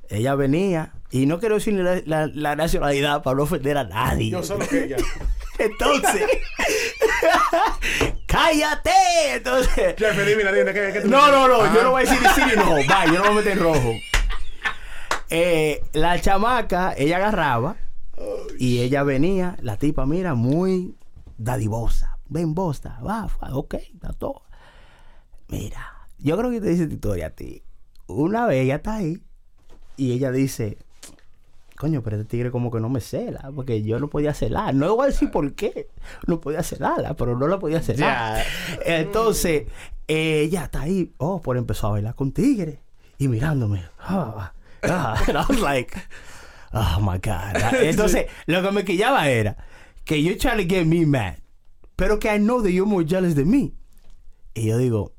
Ella 0.10 0.36
venía, 0.36 0.94
y 1.12 1.26
no 1.26 1.40
quiero 1.40 1.56
decir 1.56 1.74
la, 1.74 2.02
la- 2.06 2.28
la 2.28 2.56
nacionalidad 2.56 3.24
para 3.24 3.36
no 3.38 3.44
ofender 3.44 3.78
a 3.78 3.84
nadie. 3.84 4.30
Yo 4.32 4.42
solo 4.44 4.66
que 4.68 4.86
ella. 4.86 4.98
Entonces, 5.60 6.22
cállate. 8.36 8.92
Entonces, 9.36 9.96
Jefe, 9.98 10.26
dime, 10.26 10.44
dime, 10.54 10.74
¿qué, 10.74 10.92
qué 10.94 11.02
tú 11.02 11.10
no, 11.10 11.32
no, 11.32 11.48
no, 11.48 11.62
Ah. 11.62 11.72
yo 11.74 11.84
no 11.84 11.92
voy 11.92 12.06
a 12.06 12.10
decir 12.10 12.28
sí 12.36 12.42
no. 12.56 12.72
Vaya, 12.90 13.06
yo 13.06 13.14
no 13.14 13.24
me 13.24 13.30
voy 13.30 13.30
a 13.30 13.34
meter 13.36 13.52
en 13.54 13.60
rojo. 13.60 13.92
Eh, 15.30 15.84
la 15.94 16.20
chamaca, 16.22 16.94
ella 16.98 17.18
agarraba 17.18 17.78
y 18.60 18.80
ella 18.82 19.04
venía, 19.04 19.58
la 19.62 19.78
tipa, 19.78 20.06
mira, 20.06 20.36
muy 20.36 20.96
dadivosa. 21.38 22.18
Ven, 22.28 22.54
bosta, 22.56 23.00
va, 23.06 23.28
ok, 23.52 23.74
está 23.76 24.14
todo. 24.14 24.44
Mira, 25.48 26.08
yo 26.18 26.38
creo 26.38 26.50
que 26.52 26.62
te 26.62 26.70
dice 26.70 26.84
esta 26.84 26.94
historia 26.96 27.28
a 27.28 27.30
ti. 27.32 27.64
Una 28.08 28.46
vez 28.46 28.64
ella 28.64 28.76
está 28.78 28.96
ahí 28.96 29.22
y 29.98 30.12
ella 30.14 30.32
dice, 30.32 30.78
coño, 31.86 32.02
pero 32.02 32.16
este 32.18 32.28
tigre 32.28 32.50
como 32.50 32.72
que 32.72 32.80
no 32.80 32.90
me 32.90 33.00
cela, 33.00 33.52
porque 33.56 33.84
yo 33.84 34.00
no 34.00 34.10
podía 34.10 34.34
celar. 34.34 34.74
No 34.74 34.96
voy 34.96 35.04
a 35.04 35.08
decir 35.12 35.30
por 35.30 35.54
qué. 35.54 35.88
No 36.26 36.42
podía 36.42 36.64
celarla, 36.64 37.14
pero 37.14 37.38
no 37.38 37.48
la 37.48 37.60
podía 37.60 37.80
celar. 37.80 38.44
Entonces, 38.84 39.68
ella 40.08 40.64
está 40.64 40.82
ahí, 40.82 41.14
oh, 41.18 41.44
por 41.44 41.58
empezó 41.58 41.88
a 41.88 41.92
bailar 41.92 42.16
con 42.16 42.32
tigre 42.32 42.80
y 43.20 43.28
mirándome. 43.28 43.84
Ah, 44.00 44.52
ah, 44.82 45.24
and 45.28 45.38
I 45.38 45.44
was 45.48 45.62
like, 45.62 45.96
oh 46.74 47.00
my 47.02 47.20
God. 47.20 47.56
Entonces, 47.82 48.26
lo 48.48 48.64
que 48.64 48.72
me 48.72 48.84
quillaba 48.84 49.30
era 49.30 49.56
que 50.06 50.24
you 50.24 50.36
trying 50.40 50.68
to 50.68 50.68
get 50.68 50.86
me 50.88 51.06
mad, 51.06 51.36
pero 51.96 52.18
que 52.18 52.34
I 52.34 52.40
know 52.40 52.64
that 52.64 52.72
you're 52.72 52.90
more 52.90 53.06
jealous 53.06 53.36
de 53.36 53.46
mí. 53.46 53.76
Y 54.56 54.70
yo 54.70 54.80
digo, 54.80 55.14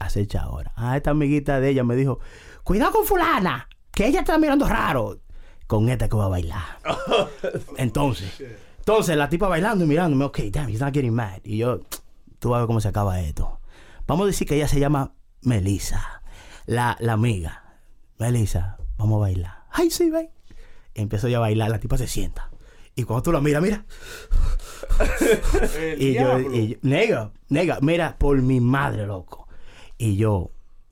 acecha 0.00 0.44
ahora. 0.44 0.72
Ah, 0.76 0.96
esta 0.96 1.10
amiguita 1.10 1.60
de 1.60 1.68
ella 1.68 1.84
me 1.84 1.94
dijo, 1.94 2.20
cuidado 2.64 2.92
con 2.92 3.04
fulana, 3.04 3.68
que 3.96 4.06
ella 4.06 4.20
está 4.20 4.38
mirando 4.38 4.68
raro. 4.68 5.18
Con 5.66 5.88
esta 5.88 6.08
que 6.08 6.16
va 6.16 6.26
a 6.26 6.28
bailar. 6.28 6.62
entonces, 7.76 8.32
entonces 8.78 9.16
la 9.16 9.28
tipa 9.28 9.48
bailando 9.48 9.84
y 9.84 9.88
mirándome, 9.88 10.24
ok, 10.26 10.38
damn, 10.50 10.68
he's 10.68 10.80
not 10.80 10.94
getting 10.94 11.12
mad. 11.14 11.40
Y 11.44 11.58
yo, 11.58 11.80
tú 12.38 12.50
vas 12.50 12.58
a 12.58 12.60
ver 12.60 12.66
cómo 12.68 12.80
se 12.80 12.88
acaba 12.88 13.20
esto. 13.20 13.60
Vamos 14.06 14.24
a 14.24 14.26
decir 14.28 14.46
que 14.46 14.54
ella 14.54 14.68
se 14.68 14.78
llama 14.78 15.12
Melissa, 15.42 16.22
la, 16.66 16.96
la 17.00 17.14
amiga. 17.14 17.64
Melissa, 18.18 18.76
vamos 18.96 19.16
a 19.16 19.20
bailar. 19.22 19.64
Ay, 19.70 19.90
sí, 19.90 20.10
ven. 20.10 20.30
Empezó 20.94 21.26
ya 21.28 21.38
a 21.38 21.40
bailar, 21.40 21.68
la 21.70 21.80
tipa 21.80 21.98
se 21.98 22.06
sienta. 22.06 22.50
Y 22.94 23.02
cuando 23.02 23.24
tú 23.24 23.32
la 23.32 23.40
miras, 23.42 23.60
mira, 23.62 23.84
y 25.98 26.14
yo, 26.14 26.38
y 26.40 26.68
yo- 26.68 26.76
nega, 26.82 27.32
nega, 27.48 27.78
mira, 27.82 28.16
por 28.18 28.40
mi 28.40 28.60
madre, 28.60 29.06
loco. 29.06 29.46
Y 29.98 30.16
yo, 30.16 30.50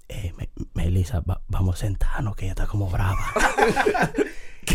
eh, 0.08 0.34
Me- 0.36 0.50
Melissa, 0.74 1.20
va- 1.20 1.40
vamos 1.48 1.76
a 1.76 1.78
sentarnos, 1.78 2.36
que 2.36 2.44
ella 2.44 2.52
está 2.52 2.66
como 2.66 2.90
brava. 2.90 3.16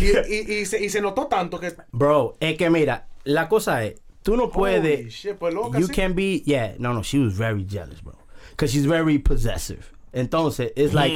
Y, 0.00 0.34
y- 0.34 0.60
y 0.60 0.66
se, 0.66 0.82
y 0.84 0.88
se 0.88 1.00
notó 1.00 1.26
tanto 1.26 1.58
que. 1.60 1.72
Bro, 1.92 2.36
es 2.40 2.56
que 2.56 2.70
mira, 2.70 3.08
la 3.24 3.48
cosa 3.48 3.84
es, 3.84 4.00
tú 4.22 4.36
no 4.36 4.50
puedes. 4.50 5.00
Holy 5.00 5.10
shit, 5.10 5.36
pues 5.36 5.54
loca, 5.54 5.78
you 5.78 5.86
sí. 5.86 5.94
can 5.94 6.14
be, 6.14 6.42
yeah, 6.44 6.74
no, 6.78 6.92
no, 6.92 7.02
she 7.02 7.18
was 7.18 7.34
very 7.36 7.64
jealous, 7.68 8.00
bro. 8.02 8.14
Because 8.50 8.72
she's 8.72 8.86
very 8.86 9.18
possessive. 9.18 9.92
Entonces, 10.12 10.72
it's 10.76 10.92
like, 10.92 11.12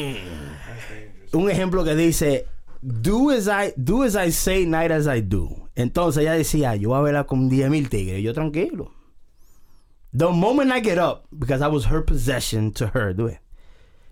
un 1.32 1.50
ejemplo 1.50 1.84
que 1.84 1.94
dice, 1.96 2.46
do 2.82 3.30
as 3.30 3.48
I, 3.48 3.72
do 3.76 4.04
as 4.04 4.14
I 4.16 4.30
say, 4.30 4.64
night 4.66 4.90
as 4.92 5.06
I 5.08 5.20
do. 5.20 5.68
Entonces 5.76 6.22
ella 6.22 6.34
decía, 6.34 6.76
yo 6.76 6.90
voy 6.90 6.98
a 6.98 7.02
verla 7.02 7.26
con 7.26 7.48
10 7.48 7.68
mil 7.70 7.88
tigres. 7.88 8.22
Yo 8.22 8.32
tranquilo. 8.32 8.92
The 10.12 10.28
moment 10.30 10.70
I 10.70 10.80
get 10.80 10.98
up, 10.98 11.26
because 11.36 11.60
I 11.60 11.66
was 11.66 11.86
her 11.86 12.00
possession 12.02 12.70
to 12.74 12.86
her, 12.94 13.12
do 13.12 13.26
it. 13.26 13.38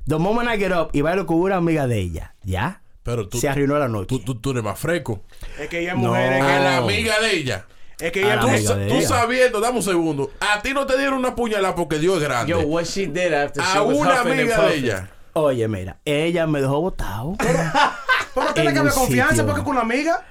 The 0.08 0.18
moment 0.18 0.48
I 0.48 0.56
get 0.56 0.72
up 0.72 0.90
y 0.92 1.00
bailo 1.02 1.24
con 1.26 1.36
una 1.38 1.56
amiga 1.58 1.86
de 1.86 2.00
ella, 2.00 2.34
¿ya? 2.44 2.81
Pero 3.02 3.28
tú, 3.28 3.38
Se 3.40 3.48
arruinó 3.48 3.78
la 3.78 3.88
noche. 3.88 4.06
tú, 4.06 4.20
tú, 4.20 4.36
tú 4.36 4.50
eres 4.52 4.62
más 4.62 4.78
fresco. 4.78 5.22
Es 5.58 5.68
que 5.68 5.80
ella 5.80 5.92
es 5.92 5.98
No. 5.98 6.08
mujer. 6.10 6.32
es 6.34 6.42
A 6.42 6.46
que- 6.46 6.64
la 6.64 6.76
amiga 6.78 7.20
de 7.20 7.36
ella. 7.36 7.66
Es 7.98 8.12
que 8.12 8.20
ella 8.22 8.36
la 8.36 8.42
Tú, 8.42 8.48
es 8.48 8.70
amiga 8.70 8.88
tú 8.88 8.94
ella. 8.98 9.08
sabiendo, 9.08 9.60
dame 9.60 9.76
un 9.78 9.82
segundo. 9.82 10.30
A 10.40 10.60
ti 10.62 10.72
no 10.72 10.86
te 10.86 10.96
dieron 10.96 11.14
una 11.18 11.34
puñalada 11.34 11.74
porque 11.74 11.98
Dios 11.98 12.16
es 12.16 12.22
grande. 12.22 12.50
Yo, 12.50 12.60
what 12.60 12.84
she 12.84 13.06
did 13.06 13.32
after 13.32 13.62
she 13.62 13.78
a 13.78 13.82
was 13.82 13.96
una 13.96 14.20
amiga 14.20 14.60
de 14.68 14.74
ella. 14.76 15.10
Oye, 15.34 15.66
mira, 15.68 15.96
ella 16.04 16.46
me 16.46 16.60
dejó 16.60 16.80
botado. 16.80 17.34
Pero 17.38 18.54
tiene 18.54 18.68
en 18.70 18.74
que 18.74 18.80
haber 18.80 18.92
un 18.92 18.98
confianza 18.98 19.44
porque 19.46 19.62
con 19.62 19.70
una 19.72 19.80
amiga. 19.82 20.24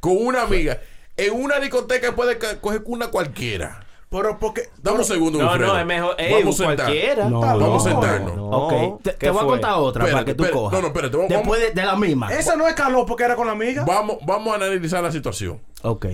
Con 0.00 0.16
una 0.18 0.42
amiga. 0.42 0.78
En 1.16 1.32
una 1.34 1.58
discoteca 1.58 2.14
puede 2.14 2.38
coger 2.60 2.82
una 2.86 3.08
cualquiera. 3.08 3.80
Pero 4.10 4.38
porque. 4.38 4.62
Dame 4.82 4.98
un 4.98 5.04
segundo, 5.04 5.38
No, 5.38 5.48
Wilfredo. 5.50 5.72
no, 5.74 5.78
es 5.80 5.86
mejor. 5.86 6.14
Ey, 6.18 6.32
Vamos 6.32 6.54
a 6.60 6.66
sentar. 6.66 6.86
cualquiera. 6.86 7.28
No, 7.28 7.40
Vamos 7.40 7.86
a 7.86 7.90
sentarnos. 7.90 8.36
No. 8.36 8.46
ok, 8.50 9.02
te, 9.02 9.10
te 9.12 9.16
¿Qué 9.18 9.30
voy 9.30 9.38
a 9.38 9.40
fue? 9.42 9.48
contar 9.50 9.72
otra 9.74 10.04
Espérate, 10.04 10.12
para 10.12 10.24
que 10.24 10.34
tú 10.34 10.42
espérate. 10.44 10.58
cojas. 10.62 10.72
No, 10.72 10.80
no, 10.80 10.86
espérate, 10.88 11.16
vamos- 11.16 11.28
Después 11.30 11.60
de, 11.60 11.70
de 11.72 11.86
la 11.86 11.96
misma. 11.96 12.32
Esa 12.32 12.56
no 12.56 12.66
es 12.66 12.74
calor 12.74 13.04
porque 13.06 13.24
era 13.24 13.36
con 13.36 13.46
la 13.46 13.52
amiga. 13.52 13.84
Vamos, 13.84 14.16
vamos 14.26 14.52
a 14.52 14.56
analizar 14.56 15.02
la 15.02 15.12
situación. 15.12 15.60
Ok, 15.82 16.06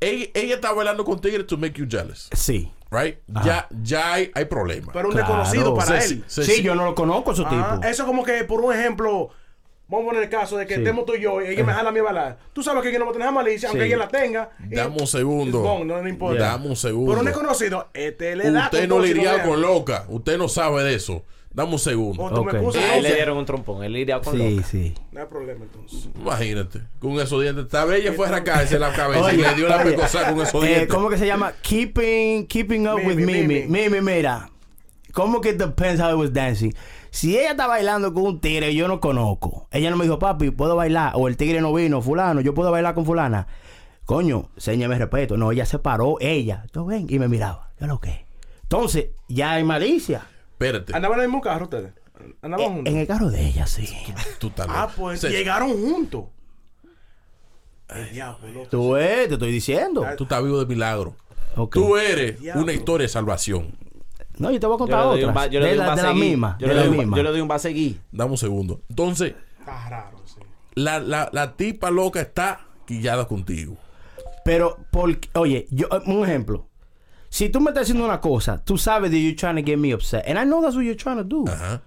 Ella, 0.00 0.26
ella 0.34 0.54
está 0.56 0.72
bailando 0.72 1.04
con 1.04 1.20
tigres 1.20 1.46
to 1.46 1.56
make 1.56 1.72
you 1.80 1.86
jealous. 1.88 2.28
sí. 2.32 2.70
Right? 2.90 3.18
Ya, 3.44 3.66
ya 3.82 4.14
hay, 4.14 4.30
hay 4.34 4.46
problemas. 4.46 4.94
Pero 4.94 5.08
un 5.08 5.14
Claro. 5.14 5.26
desconocido 5.28 5.74
para 5.74 6.00
Sí, 6.00 6.14
él. 6.14 6.24
sí, 6.26 6.42
Sí, 6.44 6.52
sí. 6.56 6.62
yo 6.62 6.74
no 6.74 6.86
lo 6.86 6.94
conozco, 6.94 7.32
Ah, 7.44 7.74
tipos. 7.76 7.84
eso 7.90 8.06
como 8.06 8.24
que, 8.24 8.44
por 8.44 8.62
un 8.62 8.72
ejemplo, 8.72 9.28
vamos 9.88 10.04
a 10.04 10.08
poner 10.10 10.22
el 10.24 10.28
caso 10.28 10.56
de 10.56 10.66
que 10.66 10.74
Sí. 10.74 10.80
estemos 10.80 11.04
tú 11.06 11.14
y 11.14 11.20
yo 11.22 11.40
y 11.42 11.48
ella 11.48 11.64
me 11.64 11.72
jala 11.72 11.88
a 11.88 11.92
mí 11.92 11.98
a 11.98 12.02
bailar. 12.02 12.38
Tú 12.52 12.62
sabes 12.62 12.82
que 12.82 12.90
ella 12.90 12.98
no 12.98 13.06
va 13.06 13.10
a 13.10 13.14
tener 13.14 13.32
malicia, 13.32 13.68
aunque 13.68 13.84
Sí. 13.84 13.88
ella 13.88 13.96
la 13.98 14.08
tenga. 14.08 14.50
y- 14.70 14.74
Dame 14.74 14.96
un 15.00 15.06
segundo. 15.06 15.60
bon, 15.60 15.86
no, 15.86 16.00
no 16.02 16.08
importa. 16.08 16.42
Dame 16.42 16.68
un 16.68 16.76
segundo. 16.76 17.10
Pero 17.12 17.20
un 17.20 17.26
desconocido, 17.26 17.88
este 17.94 18.36
le 18.36 18.50
da 18.50 18.64
Usted 18.66 18.88
no 18.88 18.98
vea. 18.98 19.42
con 19.42 19.60
loca. 19.60 20.04
Usted 20.08 20.38
no 20.38 20.48
sabe 20.48 20.84
de 20.84 20.94
eso. 20.94 21.24
Dame 21.50 21.72
un 21.72 21.78
segundo. 21.78 22.22
O 22.22 22.28
tú 22.30 22.44
me 22.44 22.50
Ok. 22.50 22.56
excusas, 22.56 22.84
A 22.84 22.96
él 22.98 23.02
le 23.02 23.14
dieron 23.14 23.38
un 23.38 23.46
trompón. 23.46 23.82
Él 23.82 23.96
iría 23.96 24.20
con 24.20 24.36
Sí, 24.36 24.56
loca. 24.56 24.68
sí. 24.68 24.94
No 25.10 25.20
hay 25.20 25.26
problema 25.26 25.64
entonces. 25.64 26.08
Imagínate. 26.14 26.80
Con 27.00 27.12
esos 27.18 27.40
dientes. 27.42 27.64
Esta 27.64 27.84
vez 27.86 28.00
ella 28.02 28.12
fue 28.12 28.26
a 28.26 28.28
arrancarse 28.28 28.78
la 28.78 28.92
cabeza 28.92 29.32
y 29.32 29.36
Oye, 29.38 29.48
le 29.48 29.54
dio 29.54 29.68
la 29.68 29.76
oye, 29.78 29.92
pecosada 29.92 30.30
con 30.34 30.42
esos 30.46 30.62
eh, 30.62 30.66
dientes. 30.66 30.88
¿Cómo 30.94 31.08
que 31.08 31.16
se 31.16 31.26
llama? 31.26 31.54
Keeping, 31.62 32.46
keeping 32.46 32.86
up 32.86 32.98
Mimi, 32.98 33.08
with 33.08 33.16
Mimi. 33.24 33.42
Mimi. 33.66 33.66
Mimi, 33.88 34.00
mira. 34.02 34.50
¿Cómo 35.12 35.40
que 35.40 35.54
depends 35.54 36.00
how 36.00 36.10
it 36.10 36.16
was 36.18 36.32
dancing? 36.32 36.72
Si 37.10 37.38
ella 37.38 37.52
está 37.52 37.66
bailando 37.66 38.12
con 38.12 38.24
un 38.24 38.40
tigre 38.40 38.68
que 38.68 38.74
yo 38.74 38.86
no 38.88 39.00
conozco, 39.00 39.66
ella 39.70 39.90
no 39.90 39.96
me 39.96 40.04
dijo, 40.04 40.18
papi, 40.18 40.50
puedo 40.50 40.76
bailar, 40.76 41.12
o 41.14 41.28
el 41.28 41.36
tigre 41.36 41.60
no 41.60 41.72
vino, 41.72 42.02
fulano, 42.02 42.40
yo 42.40 42.54
puedo 42.54 42.70
bailar 42.70 42.94
con 42.94 43.04
fulana. 43.06 43.46
Coño, 44.04 44.50
séñame 44.56 44.98
respeto. 44.98 45.36
No, 45.36 45.52
ella 45.52 45.66
se 45.66 45.78
paró, 45.78 46.16
ella. 46.20 46.64
Yo 46.72 46.84
ven, 46.86 47.06
y 47.10 47.18
me 47.18 47.28
miraba. 47.28 47.70
Yo 47.80 47.86
lo 47.86 48.00
que. 48.00 48.24
Entonces, 48.62 49.08
ya 49.28 49.52
hay 49.52 49.64
malicia. 49.64 50.26
Espérate. 50.52 50.94
¿Andaban 50.94 51.18
en 51.18 51.24
el 51.24 51.28
mismo 51.28 51.40
carro 51.42 51.64
ustedes? 51.64 51.92
¿Andaban 52.42 52.66
Eh, 52.66 52.68
juntos? 52.70 52.92
en 52.94 53.00
el 53.00 53.06
carro 53.06 53.30
de 53.30 53.46
ella, 53.46 53.66
sí. 53.66 53.88
Tú 54.38 54.50
Ah, 54.68 54.88
pues 54.96 55.20
Se- 55.20 55.30
llegaron 55.30 55.70
juntos. 55.70 56.24
El 57.88 58.10
diablo, 58.12 58.48
loco. 58.48 58.68
Tú 58.70 58.90
ves, 58.92 59.28
te 59.28 59.34
estoy 59.34 59.50
diciendo. 59.52 60.04
Tú 60.16 60.24
estás 60.24 60.42
vivo 60.42 60.58
de 60.58 60.66
milagro. 60.66 61.14
Tú 61.70 61.96
eres 61.96 62.38
una 62.54 62.72
historia 62.72 63.04
de 63.04 63.08
salvación. 63.08 63.74
No, 64.38 64.50
yo 64.50 64.60
te 64.60 64.66
voy 64.66 64.74
a 64.76 64.78
contar 64.78 65.06
otra. 65.06 65.32
ba- 65.32 65.46
yo 65.46 65.60
le 65.60 65.66
De 65.70 65.76
la, 65.76 65.94
de 65.96 66.14
misma. 66.14 66.56
Yo 66.60 66.68
de 66.68 66.74
le 66.74 66.80
la 66.80 66.86
doy 66.86 66.90
un- 66.92 66.98
misma. 66.98 67.16
yo 67.16 67.22
le 67.22 67.30
doy 67.30 67.40
un 67.40 67.48
base 67.48 67.72
gui. 67.72 68.00
Dame 68.12 68.30
un 68.30 68.38
segundo. 68.38 68.80
Entonces, 68.88 69.34
Está 69.58 69.88
raro, 69.88 70.18
sí. 70.24 70.40
la, 70.74 71.00
la, 71.00 71.28
la 71.32 71.56
tipa 71.56 71.90
loca 71.90 72.20
está 72.20 72.60
quillada 72.86 73.26
contigo. 73.26 73.76
Pero, 74.44 74.78
porque, 74.90 75.28
oye, 75.34 75.66
yo, 75.70 75.88
un 76.06 76.24
ejemplo. 76.24 76.66
Si 77.28 77.50
tú 77.50 77.60
me 77.60 77.70
estás 77.70 77.82
haciendo 77.82 78.04
una 78.06 78.20
cosa, 78.20 78.64
tú 78.64 78.78
sabes 78.78 79.10
that 79.10 79.18
you're 79.18 79.36
trying 79.36 79.56
to 79.56 79.62
get 79.62 79.76
me 79.78 79.92
upset. 79.92 80.24
And 80.26 80.38
I 80.38 80.44
know 80.44 80.62
that's 80.62 80.74
what 80.74 80.84
you're 80.84 80.96
trying 80.96 81.18
to 81.18 81.24
do. 81.24 81.44
Ajá. 81.46 81.82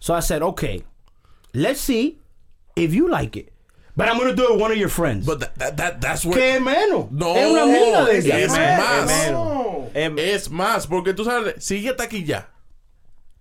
So 0.00 0.12
I 0.16 0.20
said, 0.22 0.42
okay, 0.42 0.82
let's 1.52 1.80
see 1.80 2.18
if 2.74 2.92
you 2.92 3.08
like 3.08 3.36
it. 3.38 3.51
But 3.94 4.08
I'm 4.08 4.16
going 4.18 4.30
to 4.30 4.34
do 4.34 4.44
it 4.44 4.52
with 4.52 4.60
one 4.62 4.72
of 4.72 4.78
your 4.78 4.88
friends. 4.88 5.26
But 5.26 5.40
that, 5.40 5.54
that, 5.56 5.76
that- 5.76 6.00
that's 6.00 6.24
what... 6.24 6.36
¿Qué 6.36 6.58
menos? 6.60 7.10
No, 7.10 7.34
es 7.36 7.50
una 7.50 7.62
amiga 7.64 8.04
de 8.06 8.18
es 8.18 8.24
ella. 8.26 8.78
más. 8.78 9.30
No. 9.32 9.90
Es 9.94 10.50
más, 10.50 10.86
porque 10.86 11.12
tú 11.12 11.24
sabes, 11.24 11.56
si 11.58 11.76
ella 11.76 11.90
está 11.90 12.04
aquí 12.04 12.24
ya 12.24 12.48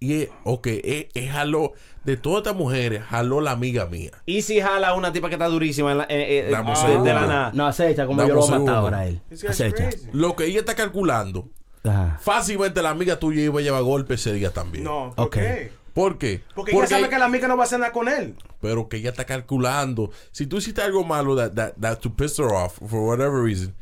Y 0.01 0.23
es, 0.23 0.29
ok, 0.43 0.67
es, 0.67 1.05
es 1.13 1.31
jaló, 1.31 1.71
de 2.03 2.17
todas 2.17 2.39
estas 2.39 2.55
mujeres, 2.55 3.01
jaló 3.03 3.39
la 3.39 3.51
amiga 3.51 3.85
mía. 3.85 4.11
Y 4.25 4.41
si 4.41 4.59
jala 4.59 4.93
una 4.95 5.13
tipa 5.13 5.29
que 5.29 5.35
está 5.35 5.47
durísima 5.47 5.91
en 5.91 5.99
la, 5.99 6.03
eh, 6.09 6.49
eh, 6.49 6.55
un 6.97 7.03
de- 7.05 7.13
la 7.13 7.21
nada. 7.27 7.51
No, 7.53 7.67
acecha 7.67 8.05
como 8.07 8.21
yo 8.27 8.33
lo 8.33 8.41
voy 8.41 8.55
a 8.55 8.59
matar 8.59 8.75
ahora 8.75 8.97
a 8.99 9.05
él. 9.07 9.21
Acecha. 9.47 9.75
crazy. 9.75 10.07
Lo 10.11 10.35
que 10.35 10.45
ella 10.45 10.59
está 10.59 10.75
calculando, 10.75 11.47
Ajá. 11.83 12.17
fácilmente 12.21 12.81
la 12.81 12.89
amiga 12.89 13.19
tuya 13.19 13.41
iba 13.43 13.59
a 13.59 13.63
llevar 13.63 13.83
golpe 13.83 14.15
ese 14.15 14.33
día 14.33 14.49
también. 14.49 14.83
No, 14.83 15.13
¿por 15.15 15.27
Ok. 15.27 15.33
qué? 15.35 15.71
¿Por 15.93 16.17
qué? 16.17 16.41
Porque, 16.55 16.71
ella 16.71 16.87
sabe 16.87 17.09
que 17.09 17.19
la 17.19 17.25
amiga 17.25 17.47
no 17.47 17.57
va 17.57 17.63
a 17.63 17.65
hacer 17.65 17.79
nada 17.79 17.91
con 17.91 18.07
él. 18.07 18.35
Pero 18.61 18.87
que 18.87 18.97
ella 18.97 19.09
está 19.09 19.25
calculando. 19.25 20.11
Si 20.31 20.45
tú 20.45 20.57
hiciste 20.57 20.81
algo 20.81 21.03
malo 21.03 21.35
that, 21.35 21.53
that, 21.53 21.73
that 21.79 21.99
to 21.99 22.09
piss 22.09 22.37
her 22.39 22.53
off 22.53 22.77
for 22.77 23.01
whatever 23.01 23.43
reason. 23.43 23.75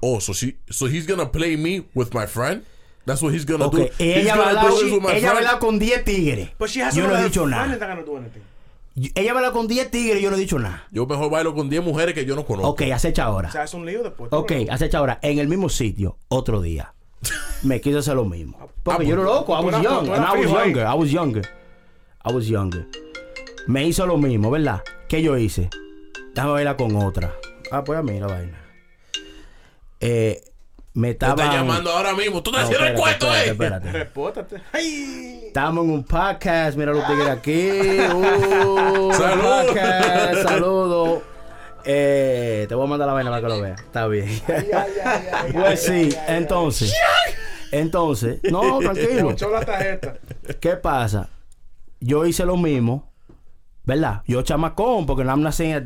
Oh, 0.00 0.20
so, 0.20 0.32
she, 0.32 0.56
so 0.70 0.86
he's 0.86 1.06
gonna 1.06 1.30
play 1.30 1.56
me 1.56 1.84
with 1.94 2.14
my 2.14 2.26
friend? 2.26 2.64
That's 3.04 3.22
what 3.22 3.34
he's 3.34 3.44
gonna 3.44 3.68
do. 3.68 3.88
He's 3.98 4.24
ella 4.24 4.36
va 4.36 4.50
a 4.50 4.54
gonna 4.54 4.60
hablar, 4.60 4.70
do 4.70 4.82
this 4.82 4.92
with 4.92 5.02
my 5.02 5.12
ella 5.12 5.34
va 5.34 5.58
con 5.58 5.78
10 5.78 6.04
tigres. 6.04 6.50
She 6.66 6.80
Yo 6.94 7.06
no 7.06 7.16
he 7.16 7.24
dicho 7.24 7.46
nada. 7.46 7.66
Ella 9.14 9.32
va 9.32 9.40
a 9.40 9.42
hablar 9.42 9.52
con 9.52 9.66
10 9.66 9.90
tigres 9.90 10.20
y 10.20 10.22
yo 10.22 10.30
no 10.30 10.36
he 10.36 10.40
dicho 10.40 10.58
nada. 10.58 10.86
Yo 10.90 11.06
mejor 11.06 11.30
bailo 11.30 11.54
con 11.54 11.68
10 11.68 11.82
mujeres 11.82 12.14
que 12.14 12.24
yo 12.24 12.36
no 12.36 12.44
conozco. 12.44 12.70
Ok, 12.70 12.82
acecha 12.92 13.24
ahora. 13.24 13.48
O 13.48 13.52
sea, 13.52 13.64
es 13.64 13.74
un 13.74 13.84
lío 13.84 14.02
después. 14.02 14.32
Ok, 14.32 14.52
acecha 14.70 14.98
ahora. 14.98 15.18
En 15.22 15.38
el 15.38 15.48
mismo 15.48 15.68
sitio, 15.68 16.18
otro 16.28 16.60
día. 16.60 16.94
Me 17.62 17.80
quiso 17.80 17.98
hacer 17.98 18.14
lo 18.16 18.24
mismo. 18.24 18.58
Porque 18.82 19.02
Ah, 19.04 19.06
yo 19.06 19.14
era 19.14 19.22
pues, 19.24 19.34
loco. 19.34 19.52
I 19.52 19.64
was 19.64 19.74
eras- 19.74 19.82
young. 19.82 20.08
And 20.08 20.16
eras 20.16 20.34
I 20.34 20.38
was 20.38 20.50
younger. 20.50 20.86
I 20.86 20.94
was 20.94 21.10
younger. 21.10 21.42
I 22.24 22.32
was 22.32 22.46
younger. 22.48 22.86
Me 23.66 23.84
hizo 23.86 24.06
lo 24.06 24.16
mismo, 24.16 24.50
¿verdad? 24.50 24.82
¿Qué 25.08 25.22
yo 25.22 25.36
hice? 25.36 25.68
Déjame 26.34 26.52
bailar 26.52 26.76
con 26.76 26.94
otra. 26.96 27.34
Ah, 27.70 27.84
pues 27.84 27.98
a 27.98 28.02
mí 28.02 28.18
la 28.18 28.26
vaina. 28.26 28.58
Eh, 30.00 30.42
me 30.94 31.08
Te 31.08 31.12
estaba. 31.26 31.42
está 31.44 31.54
llamando 31.56 31.90
ahora 31.90 32.14
mismo. 32.14 32.42
Tú 32.42 32.50
No, 32.50 32.58
haciendo 32.58 32.86
el 32.86 32.94
cuento, 32.94 33.26
eh. 33.34 33.50
espérate. 33.50 34.08
¡Ay! 34.72 35.44
Estamos 35.48 35.84
en 35.84 35.90
un 35.90 36.04
podcast, 36.04 36.76
mira 36.78 36.92
los 36.92 37.06
tigres 37.06 37.28
aquí. 37.28 37.70
Uh, 38.14 39.12
Salud. 39.12 39.42
podcast, 39.66 40.42
saludos. 40.48 41.22
Eh, 41.84 42.66
te 42.68 42.74
voy 42.74 42.86
a 42.86 42.88
mandar 42.88 43.08
la 43.08 43.14
vaina 43.14 43.30
para 43.30 43.42
que 43.42 43.48
lo 43.48 43.60
veas. 43.60 43.80
Está 43.80 44.06
bien. 44.06 44.28
pues 45.52 45.82
sí, 45.82 46.10
entonces. 46.28 46.94
Entonces, 47.72 48.40
no, 48.50 48.78
tranquilo. 48.80 49.34
La 49.50 49.64
tarjeta. 49.64 50.18
¿Qué 50.60 50.76
pasa? 50.76 51.28
Yo 52.00 52.26
hice 52.26 52.44
lo 52.44 52.56
mismo, 52.56 53.12
¿verdad? 53.84 54.22
Yo 54.26 54.42
chamacón, 54.42 55.06
porque 55.06 55.24
no 55.24 55.36
not 55.36 55.52
saying 55.52 55.74
at. 55.74 55.84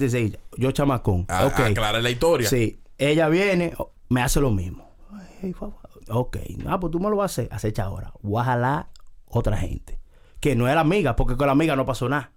Yo 0.57 0.71
chamacón. 0.71 1.27
A- 1.29 1.47
ok. 1.47 1.61
Aclara 1.61 2.01
la 2.01 2.11
historia. 2.11 2.49
Sí, 2.49 2.81
ella 2.99 3.29
viene, 3.29 3.75
me 4.09 4.23
hace 4.23 4.41
lo 4.41 4.51
mismo. 4.51 4.95
Ok, 6.09 6.37
ah, 6.67 6.79
pues 6.81 6.91
tú 6.91 7.01
me 7.01 7.11
lo 7.11 7.17
vas 7.17 7.31
a 7.39 7.43
hacer. 7.43 7.49
Acecha 7.53 7.85
ahora. 7.85 8.13
Jalar 8.23 8.89
otra 9.27 9.57
gente. 9.57 9.99
Que 10.41 10.55
no 10.55 10.69
era 10.69 10.81
amiga, 10.81 11.17
porque 11.17 11.37
con 11.37 11.47
la 11.47 11.53
amiga 11.53 11.77
no 11.77 11.87
pasó 11.87 12.09
nada. 12.09 12.31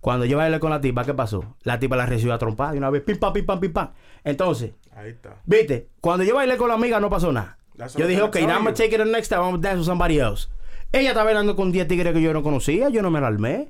Cuando 0.00 0.24
yo 0.24 0.38
bailé 0.38 0.58
con 0.60 0.70
la 0.70 0.80
tipa, 0.80 1.04
¿qué 1.04 1.12
pasó? 1.14 1.56
La 1.62 1.78
tipa 1.78 1.96
la 1.96 2.06
recibió 2.06 2.32
a 2.34 2.38
trompar 2.38 2.74
y 2.74 2.78
una 2.78 2.88
vez, 2.90 3.02
pim, 3.02 3.18
pam, 3.18 3.32
pim, 3.32 3.44
pam, 3.44 3.60
pim, 3.60 3.72
pam. 3.72 3.90
Entonces, 4.24 4.72
Ahí 4.96 5.10
está. 5.10 5.36
viste, 5.44 5.88
cuando 6.00 6.24
yo 6.24 6.34
bailé 6.36 6.56
con 6.56 6.68
la 6.68 6.74
amiga 6.74 6.98
no 7.00 7.10
pasó 7.10 7.32
nada. 7.32 7.58
That's 7.76 7.94
Yo 7.96 8.06
dije, 8.06 8.20
I'm 8.20 8.28
ok, 8.28 8.36
now 8.40 8.48
I'm 8.50 8.64
gonna 8.64 8.74
take 8.74 8.94
it 8.94 8.98
the 8.98 9.04
next 9.04 9.28
time, 9.28 9.40
I'm 9.42 9.50
gonna 9.52 9.62
dance 9.62 9.78
with 9.78 9.86
somebody 9.86 10.18
else. 10.18 10.48
Ella 10.92 11.10
estaba 11.10 11.24
bailando 11.26 11.54
con 11.54 11.70
10 11.70 11.86
tigres 11.86 12.12
que 12.14 12.20
yo 12.22 12.32
no 12.32 12.42
conocía, 12.42 12.88
yo 12.88 13.00
no 13.02 13.10
me 13.10 13.18
alarmé. 13.18 13.68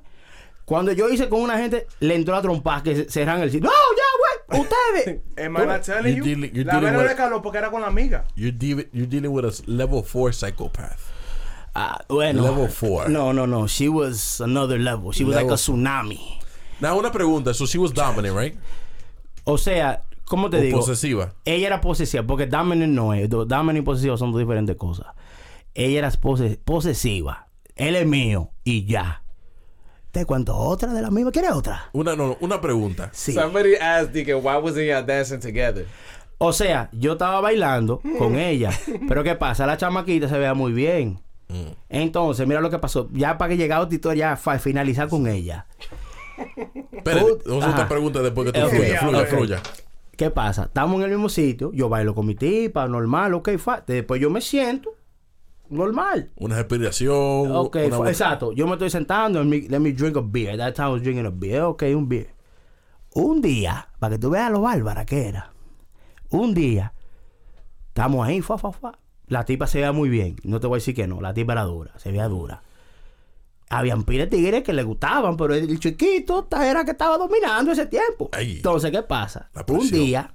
Cuando 0.64 0.92
yo 0.92 1.08
hice 1.08 1.28
con 1.28 1.40
una 1.42 1.58
gente, 1.58 1.86
le 1.98 2.14
entró 2.14 2.34
la 2.34 2.42
trompa 2.42 2.82
que 2.82 2.94
se- 2.94 3.10
cerran 3.10 3.40
el 3.42 3.50
sitio. 3.50 3.68
¡No, 3.68 3.74
ya, 3.96 4.56
güey! 4.56 4.62
¡Ustedes! 4.62 5.20
Am 5.44 5.56
I 5.56 5.66
not 5.66 5.82
telling 5.82 6.14
You're 6.14 6.18
you? 6.18 6.24
dealing- 6.24 6.52
you're 6.52 6.64
la 6.64 6.78
with- 6.98 7.08
le 7.08 7.16
caló 7.16 7.42
porque 7.42 7.58
era 7.58 7.70
con 7.72 7.80
la 7.80 7.88
amiga. 7.88 8.24
You're, 8.36 8.56
dealing, 8.56 8.86
you're 8.92 9.08
dealing 9.08 9.32
with 9.32 9.44
a 9.44 9.50
level 9.66 10.02
4 10.04 10.32
psychopath. 10.32 11.09
Ah, 11.74 12.04
bueno. 12.08 12.42
Level 12.42 12.68
four. 12.68 13.08
No, 13.08 13.32
no, 13.32 13.46
no. 13.46 13.66
She 13.68 13.88
was 13.88 14.40
another 14.40 14.78
level. 14.78 15.12
She 15.12 15.24
was 15.24 15.36
like 15.36 15.50
a 15.50 15.54
tsunami. 15.56 16.38
Now, 16.80 16.98
una 16.98 17.10
pregunta. 17.12 17.54
So 17.54 17.66
she 17.66 17.78
was 17.78 17.92
dominant, 17.92 18.36
right? 18.36 18.56
O 19.44 19.56
sea, 19.56 20.02
¿cómo 20.24 20.50
te 20.50 20.58
O 20.58 20.60
digo? 20.60 20.78
posesiva. 20.80 21.34
Ella 21.44 21.66
era 21.68 21.80
posesiva, 21.80 22.24
porque 22.26 22.46
dominant 22.46 22.92
no 22.92 23.14
es. 23.14 23.28
Do- 23.28 23.44
Dominant 23.44 23.78
y 23.78 23.82
posesiva 23.82 24.16
son 24.16 24.32
dos 24.32 24.40
diferentes 24.40 24.76
cosas. 24.76 25.06
Ella 25.74 25.98
era 25.98 26.10
pose- 26.12 26.58
posesiva. 26.64 27.46
Él 27.76 27.94
es 27.96 28.06
mío 28.06 28.50
y 28.64 28.84
ya. 28.84 29.22
¿Te 30.10 30.24
cuento 30.26 30.56
otra 30.56 30.92
de 30.92 31.00
la 31.02 31.10
misma? 31.10 31.30
¿Quieres 31.30 31.52
otra? 31.52 31.88
Una, 31.92 32.16
no, 32.16 32.26
no, 32.28 32.36
una 32.40 32.60
pregunta. 32.60 33.10
Sí. 33.12 33.32
Somebody 33.32 33.76
asked 33.76 34.12
why 34.42 34.56
wasn't 34.56 34.88
y'all 34.88 35.04
dancing 35.06 35.38
together? 35.38 35.86
O 36.38 36.52
sea, 36.52 36.88
yo 36.92 37.12
estaba 37.12 37.40
bailando 37.40 38.00
con 38.18 38.36
ella. 38.38 38.70
Pero 39.08 39.22
¿qué 39.22 39.34
pasa? 39.36 39.66
La 39.66 39.76
chamaquita 39.76 40.28
se 40.28 40.36
veía 40.38 40.54
muy 40.54 40.72
bien. 40.72 41.20
Entonces, 41.88 42.46
mira 42.46 42.60
lo 42.60 42.70
que 42.70 42.78
pasó. 42.78 43.08
Ya 43.12 43.38
para 43.38 43.50
que 43.50 43.56
llegara 43.56 43.88
Tito 43.88 44.12
ya 44.12 44.36
finalizar 44.36 45.08
con 45.08 45.26
ella. 45.26 45.66
Ajá. 47.46 47.70
otra 47.70 47.88
pregunta 47.88 48.22
después 48.22 48.50
que 48.50 48.58
tú 48.58 48.66
Ok, 48.66 49.26
fluya. 49.26 49.62
¿Qué 50.16 50.30
pasa? 50.30 50.64
Estamos 50.64 50.96
en 50.98 51.04
el 51.04 51.10
mismo 51.10 51.28
sitio. 51.28 51.70
Yo 51.72 51.88
bailo 51.88 52.14
con 52.14 52.26
mi 52.26 52.34
tipa, 52.34 52.86
normal, 52.86 53.34
ok, 53.34 53.56
fa. 53.58 53.82
Después 53.86 54.20
yo 54.20 54.28
me 54.30 54.40
siento 54.40 54.94
normal. 55.70 56.30
Una 56.36 56.56
respiración. 56.56 57.50
Ok, 57.56 57.76
una 57.86 58.10
exacto. 58.10 58.52
Yo 58.52 58.66
me 58.66 58.74
estoy 58.74 58.90
sentando. 58.90 59.42
Let 59.42 59.48
me, 59.48 59.68
let 59.68 59.80
me 59.80 59.92
drink 59.92 60.16
a 60.16 60.20
beer. 60.20 60.56
That 60.58 60.74
time 60.74 60.88
I 60.88 60.92
was 60.92 61.02
drinking 61.02 61.26
a 61.26 61.30
beer. 61.30 61.62
Ok, 61.62 61.84
un 61.94 62.08
beer. 62.08 62.34
Un 63.14 63.40
día, 63.40 63.88
para 63.98 64.14
que 64.14 64.18
tú 64.18 64.30
veas 64.30 64.52
lo 64.52 64.60
bárbara 64.60 65.04
que 65.04 65.28
era. 65.28 65.52
Un 66.30 66.54
día, 66.54 66.92
estamos 67.88 68.26
ahí, 68.26 68.40
fa, 68.40 68.56
fa, 68.56 68.70
fa. 68.70 68.98
La 69.30 69.44
tipa 69.44 69.68
se 69.68 69.78
veía 69.78 69.92
muy 69.92 70.08
bien. 70.08 70.36
No 70.42 70.58
te 70.58 70.66
voy 70.66 70.76
a 70.76 70.80
decir 70.80 70.94
que 70.94 71.06
no. 71.06 71.20
La 71.20 71.32
tipa 71.32 71.52
era 71.52 71.62
dura. 71.62 71.96
Se 71.98 72.10
veía 72.10 72.26
dura. 72.26 72.62
Habían 73.70 74.02
pile 74.02 74.26
de 74.26 74.36
tigres 74.36 74.64
que 74.64 74.72
le 74.72 74.82
gustaban, 74.82 75.36
pero 75.36 75.54
el 75.54 75.78
chiquito 75.78 76.48
era 76.60 76.84
que 76.84 76.90
estaba 76.90 77.16
dominando 77.16 77.70
ese 77.70 77.86
tiempo. 77.86 78.28
Entonces, 78.32 78.90
¿qué 78.90 79.04
pasa? 79.04 79.48
Un 79.68 79.88
día, 79.88 80.34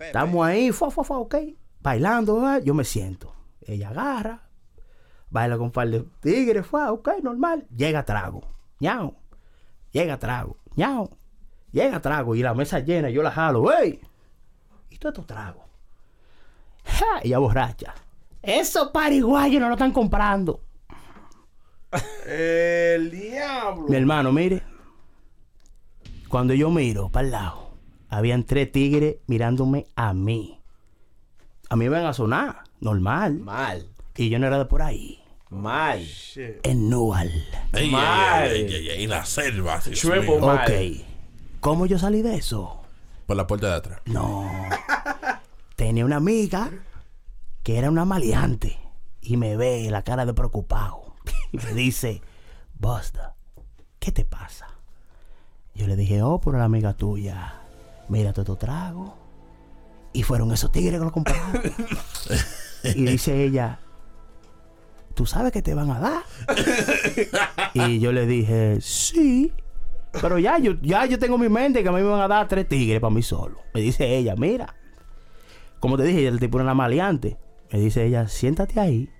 estamos 0.00 0.44
ahí, 0.44 0.72
fa, 0.72 0.90
fa, 0.90 1.04
fa, 1.04 1.18
ok, 1.18 1.36
bailando, 1.80 2.58
yo 2.64 2.74
me 2.74 2.82
siento. 2.82 3.32
Ella 3.60 3.90
agarra, 3.90 4.48
baila 5.30 5.56
con 5.56 5.66
un 5.66 5.70
par 5.70 5.88
de 5.88 6.04
tigres, 6.20 6.66
fue, 6.66 6.84
ok, 6.90 7.08
normal. 7.22 7.68
Llega 7.70 8.04
trago, 8.04 8.42
ñao. 8.80 9.14
Llega 9.92 10.18
trago, 10.18 10.56
ñao. 10.74 11.08
Llega 11.70 12.00
trago 12.00 12.34
y 12.34 12.42
la 12.42 12.52
mesa 12.54 12.80
llena, 12.80 13.10
yo 13.10 13.22
la 13.22 13.30
jalo, 13.30 13.62
wey. 13.62 14.00
¿Y 14.90 14.98
todo 14.98 15.10
estos 15.10 15.26
tragos? 15.28 15.62
Ja, 16.84 17.20
ella 17.22 17.38
borracha. 17.38 17.94
Esos 18.46 18.90
pariguayos 18.92 19.60
no 19.60 19.66
lo 19.66 19.74
están 19.74 19.92
comprando. 19.92 20.60
El 22.24 23.10
diablo. 23.10 23.88
Mi 23.88 23.96
hermano, 23.96 24.32
mire. 24.32 24.62
Cuando 26.28 26.54
yo 26.54 26.70
miro 26.70 27.08
para 27.08 27.26
el 27.26 27.32
lado, 27.32 27.70
habían 28.08 28.44
tres 28.44 28.70
tigres 28.70 29.16
mirándome 29.26 29.86
a 29.96 30.14
mí. 30.14 30.60
A 31.68 31.74
mí 31.74 31.88
me 31.88 31.90
van 31.90 32.06
a 32.06 32.12
sonar, 32.12 32.62
normal. 32.80 33.40
Mal. 33.40 33.88
Y 34.14 34.28
yo 34.28 34.38
no 34.38 34.46
era 34.46 34.58
de 34.58 34.66
por 34.66 34.80
ahí. 34.80 35.20
Mal. 35.50 36.00
Shit. 36.04 36.64
En 36.64 36.88
Nual. 36.88 37.30
Ey, 37.72 37.90
Mal. 37.90 38.48
ey, 38.48 38.88
ey, 38.90 39.04
en 39.04 39.10
la 39.10 39.24
selva. 39.24 39.80
Mío. 39.86 40.38
mal. 40.40 40.60
Ok. 40.60 41.04
¿Cómo 41.58 41.86
yo 41.86 41.98
salí 41.98 42.22
de 42.22 42.36
eso? 42.36 42.80
Por 43.26 43.36
la 43.36 43.46
puerta 43.48 43.68
de 43.70 43.74
atrás. 43.74 44.00
No. 44.04 44.48
Tenía 45.76 46.04
una 46.04 46.16
amiga 46.16 46.70
que 47.66 47.78
era 47.78 47.90
una 47.90 48.04
maleante 48.04 48.78
y 49.20 49.36
me 49.36 49.56
ve 49.56 49.88
la 49.90 50.02
cara 50.02 50.24
de 50.24 50.32
preocupado. 50.32 51.16
Y 51.50 51.56
me 51.66 51.74
dice, 51.74 52.22
Busta, 52.78 53.34
¿qué 53.98 54.12
te 54.12 54.24
pasa? 54.24 54.68
Yo 55.74 55.88
le 55.88 55.96
dije, 55.96 56.22
oh, 56.22 56.40
por 56.40 56.56
la 56.56 56.62
amiga 56.62 56.92
tuya. 56.92 57.54
Mira 58.08 58.32
todo 58.32 58.54
trago. 58.54 59.16
Y 60.12 60.22
fueron 60.22 60.52
esos 60.52 60.70
tigres 60.70 61.00
que 61.00 61.06
lo 61.06 61.10
compraron. 61.10 61.60
y 62.84 63.04
dice 63.04 63.42
ella, 63.42 63.80
¿tú 65.14 65.26
sabes 65.26 65.50
que 65.50 65.60
te 65.60 65.74
van 65.74 65.90
a 65.90 65.98
dar? 65.98 66.22
y 67.74 67.98
yo 67.98 68.12
le 68.12 68.26
dije, 68.26 68.80
sí. 68.80 69.52
Pero 70.12 70.38
ya 70.38 70.60
yo, 70.60 70.74
ya 70.82 71.04
yo 71.06 71.18
tengo 71.18 71.34
en 71.34 71.40
mi 71.40 71.48
mente 71.48 71.82
que 71.82 71.88
a 71.88 71.92
mí 71.92 72.00
me 72.00 72.10
van 72.10 72.20
a 72.20 72.28
dar 72.28 72.46
tres 72.46 72.68
tigres 72.68 73.00
para 73.00 73.12
mí 73.12 73.22
solo. 73.22 73.58
Me 73.74 73.80
dice 73.80 74.16
ella, 74.16 74.36
mira. 74.36 74.76
Como 75.80 75.96
te 75.96 76.04
dije, 76.04 76.28
el 76.28 76.38
tipo 76.38 76.58
era 76.58 76.62
una 76.62 76.74
maleante. 76.74 77.38
Me 77.72 77.78
dice 77.78 78.04
ella, 78.04 78.28
siéntate 78.28 78.80
ahí. 78.80 79.10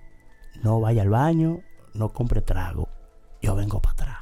No 0.62 0.80
vaya 0.80 1.02
al 1.02 1.10
baño. 1.10 1.60
No 1.94 2.12
compre 2.12 2.40
trago. 2.40 2.88
Yo 3.40 3.54
vengo 3.54 3.80
para 3.80 3.92
atrás. 3.92 4.18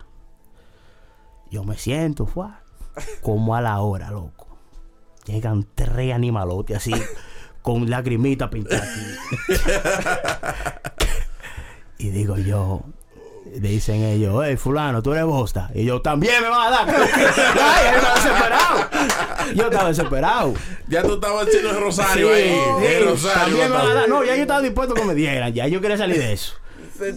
Yo 1.51 1.65
me 1.65 1.77
siento, 1.77 2.27
fue. 2.27 2.47
Como 3.23 3.55
a 3.55 3.61
la 3.61 3.81
hora, 3.81 4.11
loco. 4.11 4.59
Llegan 5.27 5.67
tres 5.75 6.13
animalotes 6.13 6.77
así, 6.77 6.93
con 7.63 7.89
lagrimitas 7.89 8.51
pintadas 8.51 8.89
aquí. 8.89 9.63
y 11.99 12.11
digo 12.11 12.37
yo, 12.37 12.83
dicen 13.61 14.03
ellos, 14.03 14.43
hey, 14.45 14.57
fulano, 14.57 15.03
tú 15.03 15.13
eres 15.13 15.25
bosta. 15.25 15.71
Y 15.75 15.85
yo 15.85 16.01
también 16.03 16.43
me 16.43 16.49
van 16.49 16.69
a 16.69 16.71
dar. 16.71 16.89
Ay, 16.95 17.85
yo 17.93 17.97
estaba 17.99 18.15
desesperado. 18.15 18.91
Yo 19.55 19.65
estaba 19.65 19.89
desesperado. 19.89 20.55
Ya 20.89 21.03
tú 21.03 21.15
estabas 21.15 21.47
haciendo 21.47 21.71
el 21.71 21.81
rosario 21.81 22.33
ahí. 22.33 22.57
Sí, 22.81 22.87
El 22.87 23.05
rosario. 23.09 23.43
también 23.45 23.71
me 23.71 23.77
van 23.77 23.87
a 23.89 23.95
dar. 23.95 24.09
No, 24.09 24.25
ya 24.25 24.37
yo 24.37 24.43
estaba 24.43 24.61
dispuesto 24.63 24.95
a 24.95 24.97
que 24.97 25.05
me 25.05 25.15
dieran. 25.15 25.53
Ya 25.53 25.67
yo 25.69 25.81
quería 25.81 25.97
salir 25.97 26.19
de 26.19 26.33
eso. 26.33 26.55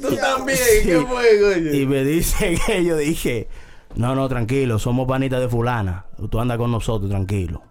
Tú 0.01 0.15
también, 0.15 0.57
Sí. 0.57 0.89
¿qué? 0.89 1.69
Y 1.77 1.85
me 1.85 2.03
dice 2.03 2.57
que 2.65 2.83
yo 2.83 2.97
dije, 2.97 3.47
no, 3.95 4.15
no, 4.15 4.27
tranquilo, 4.27 4.79
somos 4.79 5.07
panitas 5.07 5.39
de 5.39 5.47
fulana. 5.49 6.05
Tú 6.29 6.39
andas 6.39 6.57
con 6.57 6.71
nosotros, 6.71 7.09
tranquilo. 7.09 7.61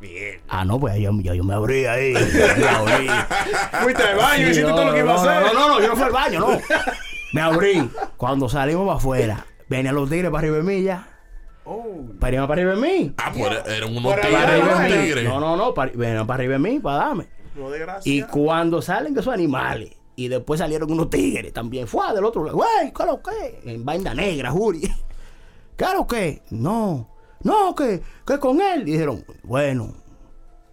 Bien. 0.00 0.40
Ah, 0.48 0.64
no, 0.64 0.80
pues 0.80 0.98
ya, 1.00 1.10
ya 1.22 1.34
yo 1.34 1.44
me 1.44 1.54
abrí 1.54 1.86
ahí. 1.86 2.12
Me 2.14 2.68
abrí. 2.68 3.06
Fuiste 3.82 4.02
al 4.02 4.16
baño 4.16 4.44
Sí, 4.46 4.50
hiciste 4.50 4.62
no, 4.68 4.74
todo 4.74 4.84
lo 4.86 4.92
que 4.94 4.98
iba 4.98 5.12
a 5.12 5.14
no, 5.14 5.20
hacer. 5.30 5.54
No, 5.54 5.60
no, 5.60 5.68
no, 5.68 5.80
yo 5.80 5.86
no 5.88 5.94
fui 5.94 6.04
al 6.04 6.10
baño, 6.12 6.40
no. 6.40 6.48
Me 7.32 7.40
abrí. 7.40 7.90
Cuando 8.16 8.48
salimos 8.48 8.86
para 8.86 8.98
afuera, 8.98 9.46
venían 9.68 9.94
los 9.94 10.08
tigres 10.08 10.30
para 10.30 10.38
arriba 10.40 10.56
de 10.58 10.62
mí 10.62 10.82
ya. 10.82 11.08
Oh. 11.64 12.04
Para 12.18 12.46
para 12.46 12.60
arriba 12.60 12.74
de 12.74 12.80
mí. 12.80 13.14
Ah, 13.18 13.32
pues 13.36 13.52
eran 13.66 13.96
unos 13.96 14.14
tigres. 14.86 15.24
No, 15.24 15.40
no, 15.40 15.56
no, 15.56 15.74
venían 15.74 16.26
para 16.26 16.34
arriba 16.38 16.52
de 16.54 16.58
mí, 16.58 16.80
para 16.80 16.96
darme. 16.96 17.28
No 17.56 17.70
de 17.70 17.78
gracia. 17.78 18.12
Y 18.12 18.22
cuando 18.22 18.82
salen 18.82 19.14
que 19.14 19.22
son 19.22 19.34
animales, 19.34 19.92
y 20.16 20.28
después 20.28 20.58
salieron 20.58 20.90
unos 20.90 21.10
tigres 21.10 21.52
también, 21.52 21.86
fue 21.86 22.12
del 22.14 22.24
otro 22.24 22.44
lado, 22.44 22.58
güey, 22.58 22.92
¿qué 22.92 23.04
lo 23.04 23.22
que? 23.22 23.72
En 23.72 23.84
vaina 23.84 24.14
negra, 24.14 24.50
Juri. 24.50 24.82
¿Qué 25.76 25.86
lo 25.94 26.06
que? 26.06 26.42
No, 26.50 27.08
no, 27.42 27.74
que, 27.74 28.02
que 28.26 28.38
con 28.38 28.60
él. 28.60 28.84
dijeron, 28.84 29.24
bueno, 29.42 29.94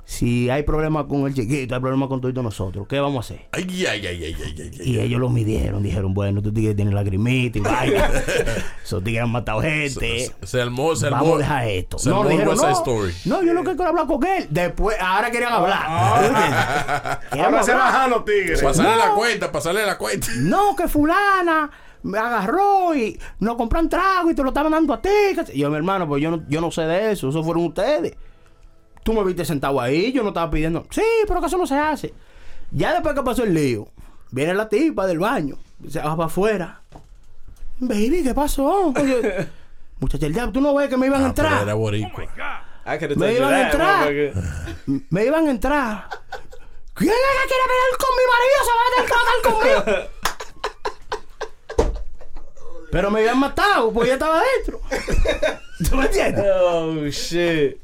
si 0.10 0.50
hay 0.50 0.64
problemas 0.64 1.06
con 1.06 1.28
el 1.28 1.36
chiquito, 1.36 1.76
hay 1.76 1.82
problemas 1.82 2.10
con 2.10 2.20
todos 2.20 2.34
nosotros, 2.34 2.88
¿qué 2.88 3.00
vamos 3.00 3.18
a 3.18 3.20
hacer? 3.36 3.46
Ay, 3.52 3.68
ay, 3.88 4.08
ay, 4.08 4.24
ay, 4.24 4.24
ay, 4.24 4.36
ay, 4.44 4.72
ay. 4.80 4.90
Y 4.90 5.00
ellos 5.00 5.20
lo 5.20 5.30
midieron, 5.30 5.84
dijeron, 5.84 6.16
bueno, 6.16 6.40
estos 6.40 6.52
tigres 6.52 6.76
tienen 6.76 6.96
lagrimita 6.96 7.60
y 7.60 7.62
vaina. 7.62 8.10
Esos 8.84 9.04
tigres 9.04 9.22
han 9.24 9.30
matado 9.30 9.62
gente. 9.62 10.32
Se, 10.42 10.48
se 10.48 10.62
armó, 10.64 10.96
se 10.96 11.06
armó. 11.06 11.18
Vamos 11.18 11.36
a 11.36 11.38
dejar 11.38 11.68
esto. 11.68 12.00
Se 12.00 12.10
No, 12.10 12.28
dijeron, 12.28 12.58
no, 12.58 12.70
Story. 12.72 13.14
no, 13.26 13.44
yo 13.44 13.54
lo 13.54 13.64
que 13.64 13.76
quiero 13.76 13.90
hablar 13.90 14.08
con 14.08 14.26
él. 14.26 14.48
Después, 14.50 14.98
ahora 15.00 15.30
querían 15.30 15.54
hablar. 15.54 17.20
Querían 17.30 17.46
Ahora 17.46 17.64
se 17.64 17.74
bajan 17.76 18.10
los 18.10 18.26
tigres. 18.26 18.64
Pasarle 18.64 18.98
la 18.98 19.08
No. 19.10 19.16
cuenta, 19.16 19.52
pasarle 19.52 19.86
la 19.86 19.98
cuenta. 20.00 20.26
No, 20.40 20.76
que 20.76 20.88
fulana 20.88 21.70
me 22.02 22.18
agarró 22.18 22.96
y 22.96 23.20
nos 23.42 23.56
compran 23.58 23.88
trago 23.90 24.32
y 24.32 24.34
te 24.34 24.42
lo 24.42 24.48
estaban 24.50 24.72
dando 24.72 24.92
a 24.92 25.02
ti. 25.04 25.10
Y 25.54 25.60
yo, 25.60 25.70
mi 25.70 25.76
hermano, 25.76 26.08
pues 26.08 26.20
yo 26.24 26.32
no, 26.32 26.42
yo 26.50 26.62
no 26.62 26.72
sé 26.72 26.82
de 26.82 27.12
eso, 27.12 27.30
eso 27.30 27.44
fueron 27.44 27.66
ustedes. 27.66 28.16
Tú 29.10 29.16
me 29.16 29.24
viste 29.24 29.44
sentado 29.44 29.82
ahí, 29.82 30.12
yo 30.12 30.22
no 30.22 30.28
estaba 30.28 30.52
pidiendo. 30.52 30.86
Sí, 30.92 31.02
pero 31.28 31.42
que 31.42 31.48
eso 31.48 31.58
no 31.58 31.66
se 31.66 31.76
hace. 31.76 32.14
Ya 32.70 32.94
después 32.94 33.16
que 33.16 33.24
pasó 33.24 33.44
el 33.44 33.56
lío, 33.56 33.88
viene 34.30 34.54
la 34.54 34.70
tipa 34.70 35.08
del 35.08 35.18
baño, 35.18 35.56
se 35.90 35.98
va 36.00 36.16
para 36.16 36.28
afuera. 36.28 36.82
Baby, 37.80 38.22
¿qué 38.22 38.36
pasó? 38.36 38.94
Oye, 38.96 39.48
Muchacha, 40.00 40.28
el 40.28 40.34
diablo, 40.34 40.52
tú 40.54 40.62
no 40.62 40.76
ves 40.76 40.90
que 40.90 40.96
me 40.98 41.08
iban 41.08 41.24
a 41.24 41.30
Ah, 41.30 41.34
pero 41.36 41.48
entrar. 41.48 41.64
era 41.64 41.74
boricua. 41.74 42.24
I 42.86 43.00
could've 43.00 43.16
Me 43.16 43.34
iban 43.34 43.52
a 43.52 43.62
entrar. 43.64 44.10
Me 45.10 45.26
iban 45.26 45.48
a 45.48 45.50
entrar. 45.50 46.08
¿Quién 46.94 47.10
es 47.12 47.18
que 47.42 47.48
quiere 47.48 47.64
pelear 47.66 47.98
con 47.98 48.14
mi 48.16 48.26
marido? 48.30 48.60
Se 48.64 48.72
va 48.76 48.84
a 48.86 48.90
tener 48.94 49.10
que 49.42 49.50
conmigo. 49.50 50.10
Pero 52.92 53.10
me 53.10 53.20
habían 53.22 53.40
matado 53.40 53.92
porque 53.92 54.10
yo 54.10 54.14
estaba 54.14 54.40
adentro. 54.40 54.80
¿Tú 55.90 55.96
me 55.96 56.06
entiendes? 56.06 56.46
Oh, 56.62 56.94
shit. 57.08 57.78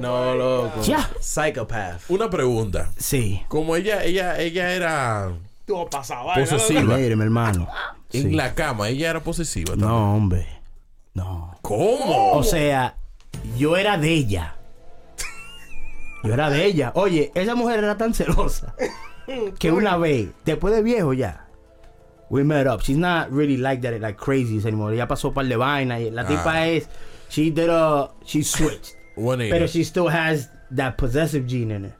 No, 0.00 0.34
loco. 0.34 0.82
Ya. 0.82 1.08
Psychopath. 1.20 2.02
Una 2.10 2.28
pregunta. 2.30 2.90
Sí. 2.96 3.42
Como 3.48 3.76
ella, 3.76 4.02
ella, 4.04 4.38
ella 4.40 4.72
era 4.74 5.32
Tú 5.66 5.88
pasaba. 5.90 6.34
posesiva 6.34 6.96
Mire, 6.96 7.16
mi 7.16 7.22
hermano. 7.22 7.68
en 8.12 8.22
Sí. 8.22 8.30
la 8.30 8.54
cama, 8.54 8.88
ella 8.88 9.10
era 9.10 9.20
posesiva. 9.20 9.70
también. 9.72 9.88
No, 9.90 10.14
hombre. 10.16 10.46
No. 11.14 11.56
¿Cómo? 11.62 12.32
O 12.32 12.42
sea, 12.42 12.96
yo 13.56 13.76
era 13.76 13.96
de 13.96 14.12
ella. 14.12 14.56
Yo 16.24 16.32
era 16.34 16.50
de 16.50 16.64
ella. 16.64 16.92
Oye, 16.94 17.30
esa 17.34 17.54
mujer 17.54 17.78
era 17.80 17.96
tan 17.96 18.14
celosa 18.14 18.74
que 19.58 19.70
una 19.70 19.96
vez, 19.98 20.28
después 20.44 20.74
de 20.74 20.82
viejo 20.82 21.12
ya, 21.12 21.46
we 22.30 22.42
met 22.42 22.66
up. 22.66 22.80
She's 22.82 22.96
not 22.98 23.28
really 23.30 23.56
like 23.58 23.82
that, 23.82 24.00
like 24.00 24.18
crazy 24.18 24.58
anymore. 24.66 24.94
Ella 24.94 25.06
pasó 25.06 25.28
un 25.28 25.34
par 25.34 25.46
de 25.46 25.56
vainas. 25.56 26.00
y 26.00 26.10
La 26.10 26.26
tipa 26.26 26.52
Ah. 26.52 26.66
es, 26.68 26.88
she 27.28 27.50
did 27.50 27.68
a, 27.70 28.10
she 28.24 28.42
switched. 28.42 28.96
180. 29.16 29.54
Pero 29.54 29.66
she 29.66 29.84
still 29.84 30.08
has 30.08 30.50
that 30.74 30.96
possessive 30.96 31.46
gene 31.46 31.70
in 31.74 31.84
her. 31.86 31.94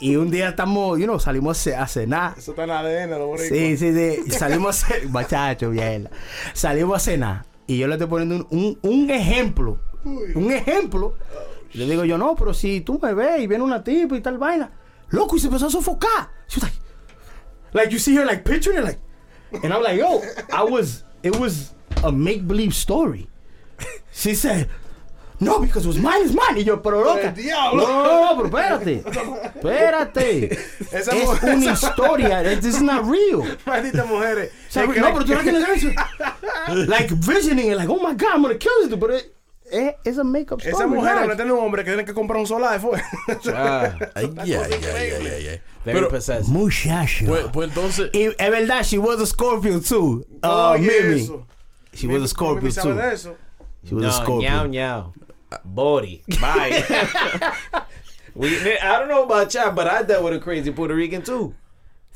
Y 0.00 0.16
un 0.16 0.30
día 0.30 0.48
estamos, 0.48 0.98
you 0.98 1.04
know, 1.06 1.18
salimos 1.20 1.58
a 1.58 1.60
ce- 1.60 1.76
a 1.76 1.86
cenar. 1.86 2.34
Eso 2.36 2.52
está 2.52 2.64
en 2.64 2.70
ADN, 2.70 3.10
lo. 3.18 3.38
Sí, 3.38 3.76
sí, 3.76 3.92
sí. 3.94 4.30
Salimos 4.32 4.82
a 4.82 4.86
cenar. 4.88 5.06
Muchacho, 5.10 5.70
bien. 5.70 6.08
Salimos 6.54 6.96
a 6.96 6.98
cenar. 7.00 7.44
Y 7.68 7.78
yo 7.78 7.86
le 7.86 7.94
estoy 7.94 8.08
poniendo 8.08 8.46
un, 8.50 8.58
un- 8.58 8.78
un 8.82 9.10
ejemplo. 9.10 9.78
Un 10.04 10.50
ejemplo. 10.52 11.14
Y 11.72 11.78
le 11.78 11.86
digo 11.86 12.04
yo, 12.04 12.18
no, 12.18 12.34
pero 12.34 12.52
si 12.52 12.80
tú 12.80 12.98
me 13.00 13.14
ves 13.14 13.40
y 13.42 13.46
viene 13.46 13.62
una 13.62 13.82
tipa 13.84 14.16
y 14.16 14.20
tal 14.20 14.38
vaina. 14.38 14.70
Loco, 15.10 15.36
y 15.36 15.40
se 15.40 15.46
empezó 15.46 15.66
a 15.66 15.70
sofocar. 15.70 16.28
She 16.48 16.58
was 16.60 16.64
like, 16.64 16.76
like 17.72 17.90
you 17.92 17.98
see 18.00 18.16
her 18.16 18.24
like 18.26 18.42
picturing 18.44 18.78
it, 18.78 18.84
like. 18.84 18.98
And 19.62 19.72
I'm 19.72 19.82
like, 19.82 19.96
yo, 19.98 20.20
I 20.52 20.64
was, 20.64 21.04
it 21.22 21.38
was 21.38 21.74
a 22.02 22.10
make-believe 22.10 22.74
story. 22.74 23.28
She 24.10 24.34
said, 24.34 24.68
no, 25.40 25.58
because 25.60 25.84
it 25.84 25.88
was 25.88 25.98
mine 25.98 26.22
is 26.24 26.32
mine. 26.34 26.56
Y 26.60 26.64
yo, 26.64 26.80
pero 26.82 27.02
loca. 27.04 27.28
El 27.28 27.34
diablo. 27.34 27.82
No, 27.86 28.04
no, 28.04 28.34
no, 28.36 28.42
pero 28.42 28.46
espérate. 28.48 29.02
Espérate. 29.56 30.58
Esa 30.92 31.12
es 31.16 31.24
mujer- 31.28 31.54
una 31.56 31.72
historia. 31.72 32.42
This 32.60 32.76
is 32.76 32.82
not 32.82 33.04
real. 33.08 33.42
Malditas 33.66 34.06
mujeres. 34.06 34.50
O 34.68 34.72
sea, 34.72 34.86
no, 34.86 34.92
pero 34.92 35.24
tú 35.24 35.34
no 35.34 35.40
tienes 35.40 35.68
eso. 35.68 35.88
Like 36.88 37.12
visioning 37.14 37.70
it, 37.72 37.76
like, 37.76 37.88
oh 37.90 37.98
my 38.00 38.14
God, 38.14 38.34
I'm 38.34 38.42
gonna 38.42 38.54
kill 38.56 38.70
this 38.82 38.88
dude. 38.90 39.00
Pero 39.00 39.14
es, 39.14 39.26
es, 39.70 39.94
es 40.04 40.18
a 40.18 40.24
make-up 40.24 40.60
story. 40.60 40.74
Esa 40.76 40.86
mujer 40.86 41.14
guys. 41.16 41.28
no 41.28 41.36
tiene 41.36 41.52
un 41.52 41.58
hombre 41.64 41.82
que 41.84 41.90
tiene 41.90 42.04
que 42.04 42.14
comprar 42.14 42.38
un 42.38 42.46
solar 42.46 42.78
fue. 42.80 43.00
Ah, 43.54 43.94
Ay, 44.14 44.32
ay, 44.38 44.52
ay, 44.54 44.72
ay, 44.84 45.46
ay, 45.48 45.60
Pero. 45.84 46.08
Muchacho. 46.48 47.24
pues, 47.26 47.44
pues 47.52 47.68
entonces, 47.68 48.10
y 48.12 48.24
es 48.26 48.36
verdad, 48.50 48.82
she 48.84 48.98
was 48.98 49.20
a 49.20 49.26
Scorpio 49.26 49.80
too. 49.80 50.24
Uh, 50.44 50.72
Oye, 50.74 50.80
Mimi. 51.08 51.20
eso. 51.22 51.46
She 51.94 52.06
was 52.06 52.22
a 52.22 52.28
Scorpio 52.28 52.62
Mimi 52.62 52.72
sabe 52.72 52.94
too. 52.94 53.00
de 53.00 53.12
eso. 53.14 53.36
She 53.84 53.94
was 53.96 54.04
a 54.04 54.06
No, 54.06 54.12
Scorpio. 54.12 54.48
ñao, 54.48 54.66
ñao. 54.68 55.12
Body. 55.64 56.22
Bye. 56.40 56.84
we, 58.34 58.78
I 58.78 58.98
don't 58.98 59.08
know 59.08 59.24
about 59.24 59.52
y'all, 59.54 59.72
but 59.72 59.86
I 59.86 60.02
dealt 60.02 60.24
with 60.24 60.34
a 60.34 60.38
crazy 60.38 60.70
Puerto 60.72 60.94
Rican 60.94 61.22
too. 61.22 61.54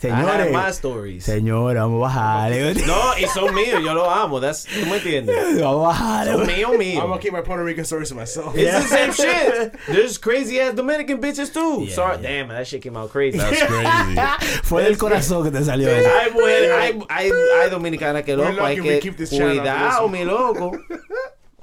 I 0.05 0.09
had 0.09 0.53
my 0.53 0.72
stories. 0.72 1.24
Señora, 1.24 1.80
vamos 1.80 2.05
a 2.05 2.09
bajarle. 2.09 2.74
No, 2.87 3.14
y 3.18 3.26
son 3.32 3.55
míos, 3.55 3.82
yo 3.82 3.95
lo 3.95 4.11
amo. 4.11 4.41
That's, 4.41 4.66
¿Tú 4.66 4.84
me 4.91 4.99
entiendes? 4.99 5.59
Vamos 5.59 5.89
a 5.97 6.24
Son 6.26 6.45
bajarle. 6.45 6.47
mío, 6.76 7.01
I'm 7.01 7.09
gonna 7.09 7.18
keep 7.18 7.32
my 7.32 7.41
Puerto 7.41 7.64
Rican 7.64 7.87
stories 7.87 8.11
to 8.11 8.14
myself. 8.14 8.55
It's 8.55 8.72
the 8.72 8.82
same 8.89 9.12
shit. 9.12 9.74
There's 9.89 10.18
crazy 10.18 10.61
ass 10.61 10.74
Dominican 10.74 11.18
bitches 11.18 11.51
too. 11.51 11.84
Yeah, 11.84 11.95
Sorry, 11.95 12.16
yeah. 12.16 12.28
damn, 12.28 12.49
that 12.49 12.66
shit 12.66 12.82
came 12.82 12.95
out 12.95 13.09
crazy. 13.11 13.39
that's 13.39 13.62
crazy. 13.66 14.61
Fue 14.64 14.82
del 14.82 14.99
corazón 14.99 15.45
que 15.45 15.51
te 15.51 15.64
salió 15.64 15.89
eso. 15.89 16.11
Hay, 16.11 16.30
mujeres- 16.30 16.72
hay, 16.78 17.01
hay, 17.09 17.32
hay 17.62 17.70
dominicanas 17.70 18.22
que 18.24 18.37
We're 18.37 18.53
loco, 18.53 18.64
hay 18.66 18.78
que 18.78 19.01
keep 19.01 19.16
cuidado, 19.16 20.09
mi 20.11 20.26
loco. 20.26 20.72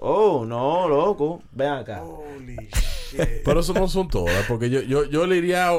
Oh, 0.05 0.43
no, 0.43 0.89
loco. 0.89 1.41
Ven 1.53 1.69
acá. 1.69 2.03
Holy 2.03 2.57
shit. 3.09 3.41
Pero 3.45 3.61
eso 3.61 3.73
no 3.73 3.87
son 3.87 4.09
todas, 4.09 4.45
porque 4.47 4.69
yo, 4.69 4.81
yo, 4.81 5.05
yo 5.05 5.25
le 5.25 5.37
iría, 5.37 5.71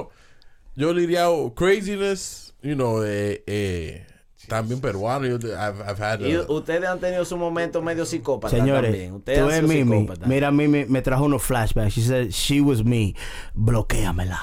yo 0.74 0.94
le 0.94 1.02
iría 1.02 1.26
craziness, 1.54 2.54
you 2.62 2.74
know, 2.74 3.04
eh, 3.04 3.44
eh, 3.46 4.06
también 4.48 4.80
peruano. 4.80 5.26
Yo, 5.26 5.36
I've, 5.36 5.78
I've 5.86 6.02
had, 6.02 6.20
Y 6.22 6.38
ustedes 6.38 6.88
han 6.88 7.00
tenido 7.00 7.26
su 7.26 7.36
momento 7.36 7.82
medio 7.82 8.06
psicópata 8.06 8.56
Señores, 8.56 8.92
también. 8.92 9.12
Ustedes 9.12 9.40
tú 9.40 9.46
ves 9.46 9.62
Mimi. 9.62 10.08
Mira, 10.24 10.50
Mimi 10.50 10.86
me 10.86 11.02
trajo 11.02 11.24
unos 11.24 11.42
flashbacks. 11.42 11.92
She 11.92 12.00
said 12.00 12.32
she 12.32 12.62
was 12.62 12.82
me. 12.82 13.14
Bloquéamela. 13.52 14.40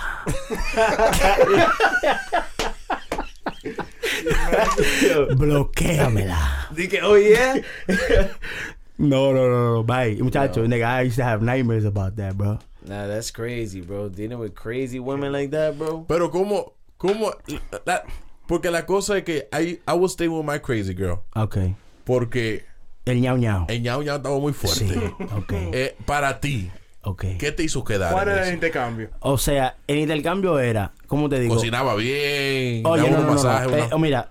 Bloquéamela. 5.35 6.67
Dije, 6.75 7.01
oh 7.01 7.17
yeah. 7.17 7.55
No, 9.01 9.33
no, 9.33 9.49
no, 9.49 9.75
no. 9.75 9.83
Bye. 9.83 10.17
Muchacho, 10.21 10.65
nigga, 10.67 10.87
I 10.99 11.07
used 11.07 11.17
to 11.17 11.23
have 11.23 11.41
nightmares 11.41 11.85
about 11.85 12.15
that, 12.17 12.35
bro. 12.37 12.59
Nah, 12.85 13.07
that's 13.07 13.31
crazy, 13.31 13.81
bro. 13.81 14.09
Dealing 14.09 14.37
with 14.39 14.53
crazy 14.53 14.99
women 14.99 15.31
like 15.31 15.49
that, 15.51 15.77
bro. 15.77 16.05
pero 16.07 16.29
como, 16.29 16.73
como, 16.97 17.31
la- 17.85 18.03
porque 18.47 18.69
la 18.71 18.85
cosa 18.85 19.17
es 19.17 19.23
que 19.23 19.47
I, 19.51 19.79
I 19.87 19.93
was 19.93 20.13
staying 20.13 20.31
with 20.31 20.45
my 20.45 20.59
crazy 20.59 20.93
girl, 20.93 21.19
Ok. 21.35 21.57
porque 22.05 22.63
El 23.05 23.21
ñau 23.21 23.37
ñau. 23.37 23.65
el 23.69 23.81
ñao 23.81 24.01
ñao 24.03 24.17
estaba 24.17 24.37
muy 24.39 24.53
fuerte. 24.53 24.87
Sí. 24.87 24.99
Ok. 25.35 25.53
Eh, 25.73 25.95
para 26.05 26.39
ti, 26.39 26.69
Ok. 27.03 27.25
¿qué 27.39 27.51
te 27.51 27.63
hizo 27.63 27.83
quedar? 27.83 28.11
¿Cuál 28.13 28.27
era 28.29 28.47
el 28.47 28.53
intercambio? 28.53 29.09
O 29.21 29.37
sea, 29.37 29.77
el 29.87 29.97
intercambio 29.99 30.59
era, 30.59 30.91
¿cómo 31.07 31.27
te 31.29 31.39
digo? 31.39 31.55
Cocinaba 31.55 31.95
bien, 31.95 32.85
Oye, 32.85 33.03
daba 33.09 33.09
no, 33.09 33.33
no, 33.33 33.33
no, 33.35 33.41
una- 33.41 33.65
Eh, 33.79 33.89
oh, 33.93 33.97
mira, 33.99 34.29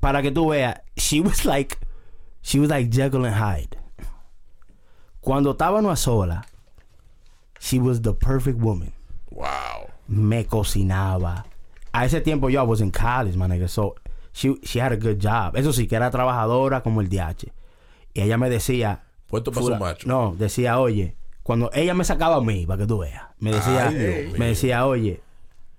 para 0.00 0.22
que 0.22 0.30
tú 0.30 0.48
veas, 0.48 0.80
she 0.96 1.20
was 1.20 1.44
like, 1.44 1.76
she 2.46 2.60
was 2.60 2.70
like 2.70 2.88
Jekyll 2.90 3.24
and 3.24 3.34
Hyde. 3.34 3.76
Cuando 5.20 5.52
estábamos 5.52 5.92
a 5.92 5.96
sola, 5.96 6.44
she 7.58 7.80
was 7.80 8.00
the 8.02 8.14
perfect 8.14 8.58
woman. 8.58 8.92
Wow. 9.30 9.90
Me 10.08 10.44
cocinaba. 10.44 11.44
A 11.92 12.04
ese 12.04 12.22
tiempo 12.22 12.48
yo 12.48 12.60
I 12.60 12.62
was 12.62 12.80
in 12.80 12.92
college, 12.92 13.36
man, 13.36 13.50
nigga, 13.50 13.68
so 13.68 13.96
she, 14.32 14.54
she 14.62 14.78
had 14.78 14.92
a 14.92 14.96
good 14.96 15.18
job. 15.18 15.56
Eso 15.56 15.72
sí, 15.72 15.88
que 15.88 15.96
era 15.96 16.10
trabajadora 16.10 16.82
como 16.84 17.00
el 17.00 17.08
DH. 17.08 17.50
Y 18.14 18.20
ella 18.20 18.38
me 18.38 18.48
decía, 18.48 19.00
Puesto 19.26 19.50
para 19.50 19.66
su 19.66 19.74
macho. 19.74 20.06
No, 20.06 20.34
decía, 20.38 20.78
oye, 20.78 21.16
cuando 21.42 21.70
ella 21.74 21.94
me 21.94 22.04
sacaba 22.04 22.36
a 22.36 22.40
mí, 22.40 22.64
para 22.64 22.78
que 22.78 22.86
tú 22.86 22.98
veas, 22.98 23.24
me 23.40 23.50
decía, 23.50 23.88
Ay, 23.88 24.32
me 24.38 24.46
decía, 24.46 24.86
oye, 24.86 25.20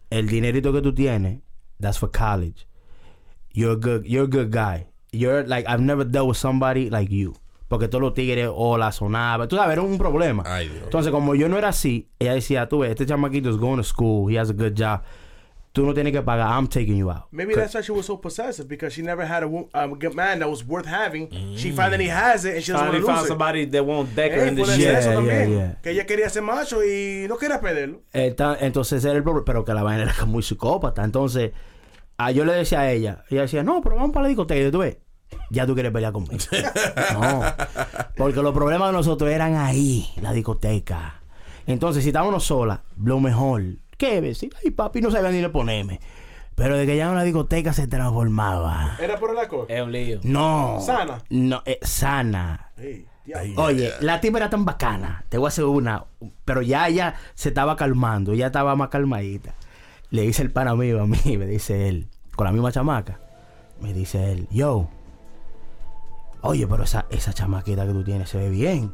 el 0.10 0.28
dinerito 0.28 0.74
que 0.74 0.82
tú 0.82 0.94
tienes, 0.94 1.40
that's 1.80 1.98
for 1.98 2.12
college. 2.12 2.68
you're 3.54 3.72
a 3.72 3.76
good, 3.76 4.06
you're 4.06 4.26
a 4.26 4.28
good 4.28 4.52
guy. 4.52 4.86
You're 5.12 5.46
like, 5.48 5.68
I've 5.68 5.82
never 5.82 6.04
dealt 6.04 6.28
with 6.28 6.38
somebody 6.38 6.90
like 6.90 7.10
you. 7.12 7.34
Porque 7.70 7.88
todos 7.90 8.02
los 8.02 8.14
tigres 8.14 8.50
o 8.54 8.78
la 8.78 8.92
sonaban. 8.92 9.48
Tú 9.50 9.58
sabes, 9.58 9.74
era 9.74 9.82
un 9.82 9.98
problema. 9.98 10.44
Ay, 10.46 10.70
Dios. 10.70 10.84
Entonces, 10.86 11.12
como 11.12 11.36
yo 11.36 11.50
no 11.50 11.58
era 11.58 11.70
así, 11.70 12.08
ella 12.20 12.34
decía, 12.34 12.68
tú 12.70 12.80
ves, 12.80 12.92
este 12.92 13.06
chamaquito 13.06 13.50
is 13.50 13.58
going 13.58 13.78
to 13.78 13.84
school, 13.84 14.30
he 14.32 14.38
has 14.40 14.50
a 14.50 14.54
good 14.54 14.74
job. 14.78 15.02
Tú 15.74 15.86
no 15.86 15.94
tienes 15.94 16.12
que 16.12 16.22
pagar, 16.24 16.48
I'm 16.50 16.68
taking 16.68 16.96
you 16.98 17.12
out. 17.12 17.26
Maybe 17.32 17.54
that's 17.54 17.76
why 17.76 17.82
she 17.82 17.92
was 17.92 18.06
so 18.08 18.18
possessive 18.18 18.68
because 18.68 18.94
she 18.94 19.04
never 19.04 19.24
had 19.26 19.44
a, 19.44 19.48
a 19.76 19.88
good 19.90 20.16
man 20.16 20.40
that 20.40 20.50
was 20.50 20.66
worth 20.66 20.88
having. 20.88 21.30
She 21.56 21.72
finally 21.72 22.08
has 22.08 22.46
it 22.46 22.56
and 22.56 22.64
she 22.64 22.72
doesn't 22.72 22.88
want 22.88 22.98
to 23.00 23.06
found 23.06 23.18
lose 23.20 23.26
it. 23.26 23.28
somebody 23.28 23.66
that 23.66 23.86
won't 23.86 24.16
deck 24.16 24.32
her 24.32 24.46
Eh, 24.46 24.48
in 24.48 24.56
the 24.56 24.66
shit. 24.66 24.80
Yeah, 24.80 25.20
yeah, 25.20 25.46
yeah. 25.46 25.76
Que 25.84 25.92
ella 25.92 26.06
quería 26.08 26.30
ser 26.30 26.42
macho 26.42 26.84
y 26.84 27.28
no 27.28 27.38
quería 27.38 27.60
perderlo. 27.62 28.02
Entonces 28.12 29.04
era 29.06 29.18
el 29.18 29.24
problema, 29.24 29.46
pero 29.46 29.64
que 29.66 29.74
la 29.74 29.84
vaina 29.84 30.04
era 30.04 30.26
muy 30.26 30.42
psicópata. 30.42 31.04
Entonces, 31.04 31.52
ah, 32.18 32.32
yo 32.32 32.46
le 32.46 32.54
decía 32.54 32.82
a 32.82 32.92
ella, 32.92 33.24
ella 33.30 33.42
decía, 33.42 33.64
no, 33.64 33.82
pero 33.82 33.96
vamos 33.96 34.12
para 34.12 34.24
la 34.24 34.30
discoteca. 34.30 34.60
Y 34.60 34.64
yo, 34.64 34.72
tú 34.72 34.80
ves, 34.80 34.98
ya 35.50 35.66
tú 35.66 35.74
quieres 35.74 35.92
pelear 35.92 36.14
conmigo. 36.14 36.36
no, 37.14 37.42
porque 38.16 38.42
los 38.42 38.54
problemas 38.54 38.90
de 38.90 38.94
nosotros 38.94 39.30
eran 39.30 39.56
ahí, 39.56 40.10
la 40.22 40.34
discoteca. 40.34 41.22
Entonces, 41.66 42.04
si 42.04 42.10
estábamos 42.10 42.46
solas, 42.46 42.80
lo 43.02 43.20
mejor, 43.20 43.64
¿qué 43.98 44.22
decir? 44.22 44.54
Ay, 44.64 44.72
papi, 44.72 45.02
no 45.02 45.12
sabía 45.12 45.32
ni 45.32 45.42
le 45.42 45.50
ponerme. 45.50 46.00
Pero 46.56 46.76
de 46.76 46.88
que 46.88 46.98
ya 46.98 47.10
en 47.10 47.16
la 47.16 47.24
discoteca 47.24 47.72
se 47.72 47.86
transformaba. 47.86 48.98
Era 49.00 49.20
por 49.20 49.30
el 49.30 49.38
alcohol. 49.38 49.68
Es 49.70 49.80
un 49.80 49.92
lío. 49.92 50.20
No. 50.24 50.80
Sana. 50.82 51.22
No, 51.30 51.62
eh, 51.66 51.78
sana. 51.84 52.72
Oye, 53.58 53.94
la 54.00 54.20
tipa 54.20 54.40
era 54.40 54.50
tan 54.50 54.66
bacana. 54.66 55.24
Te 55.30 55.38
voy 55.38 55.46
a 55.46 55.50
hacer 55.50 55.66
una. 55.66 56.06
Pero 56.46 56.64
ya 56.64 56.88
ella 56.88 57.14
se 57.36 57.50
estaba 57.50 57.76
calmando. 57.76 58.34
Ya 58.34 58.48
estaba 58.48 58.76
más 58.76 58.90
calmadita. 58.90 59.54
Le 60.10 60.22
dice 60.22 60.42
el 60.42 60.52
pana 60.52 60.76
mío 60.76 61.02
a 61.02 61.08
mí, 61.08 61.20
me 61.38 61.46
dice 61.46 61.88
él, 61.88 62.08
con 62.36 62.46
la 62.46 62.52
misma 62.52 62.72
chamaca. 62.72 63.20
Me 63.82 63.94
dice 63.94 64.32
él, 64.32 64.48
yo. 64.50 64.90
Oye, 66.42 66.66
pero 66.68 66.84
esa, 66.84 67.06
esa 67.10 67.34
chamaquita 67.34 67.86
que 67.86 67.94
tú 67.94 68.04
tienes 68.04 68.30
se 68.30 68.38
ve 68.38 68.50
bien. 68.50 68.94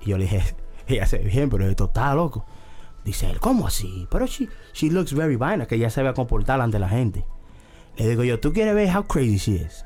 Y 0.00 0.10
yo 0.10 0.18
le 0.18 0.24
dije, 0.24 0.42
ella 0.86 1.06
se 1.06 1.18
ve 1.18 1.24
bien, 1.24 1.50
pero 1.50 1.66
esto 1.66 1.86
está 1.86 2.14
loco. 2.14 2.46
Dice 3.04 3.30
él, 3.30 3.38
¿cómo 3.38 3.66
así? 3.66 4.06
Pero 4.10 4.26
she, 4.26 4.48
she 4.72 4.90
looks 4.90 5.12
very 5.12 5.36
fine, 5.36 5.66
que 5.66 5.74
ella 5.74 5.90
se 5.90 6.02
ve 6.02 6.14
comportar 6.14 6.60
ante 6.60 6.78
la 6.78 6.88
gente. 6.88 7.26
Le 7.96 8.08
digo 8.08 8.24
yo, 8.24 8.40
¿tú 8.40 8.52
quieres 8.52 8.74
ver 8.74 8.94
how 8.96 9.04
crazy 9.04 9.36
she 9.36 9.52
is? 9.56 9.84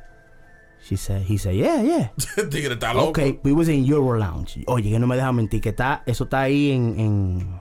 She 0.80 0.96
said, 0.96 1.22
he 1.28 1.36
said, 1.36 1.54
yeah, 1.54 1.82
yeah. 1.82 2.12
Tigre 2.50 2.74
está 2.74 2.94
loco. 2.94 3.08
Ok, 3.08 3.40
we 3.42 3.52
was 3.52 3.68
in 3.68 3.84
Euro 3.84 4.16
Lounge. 4.16 4.62
Oye, 4.66 4.90
que 4.90 4.98
no 4.98 5.06
me 5.06 5.16
deja 5.16 5.32
mentir, 5.32 5.60
que 5.60 5.70
está, 5.70 6.02
eso 6.06 6.24
está 6.24 6.42
ahí 6.42 6.70
en, 6.70 7.60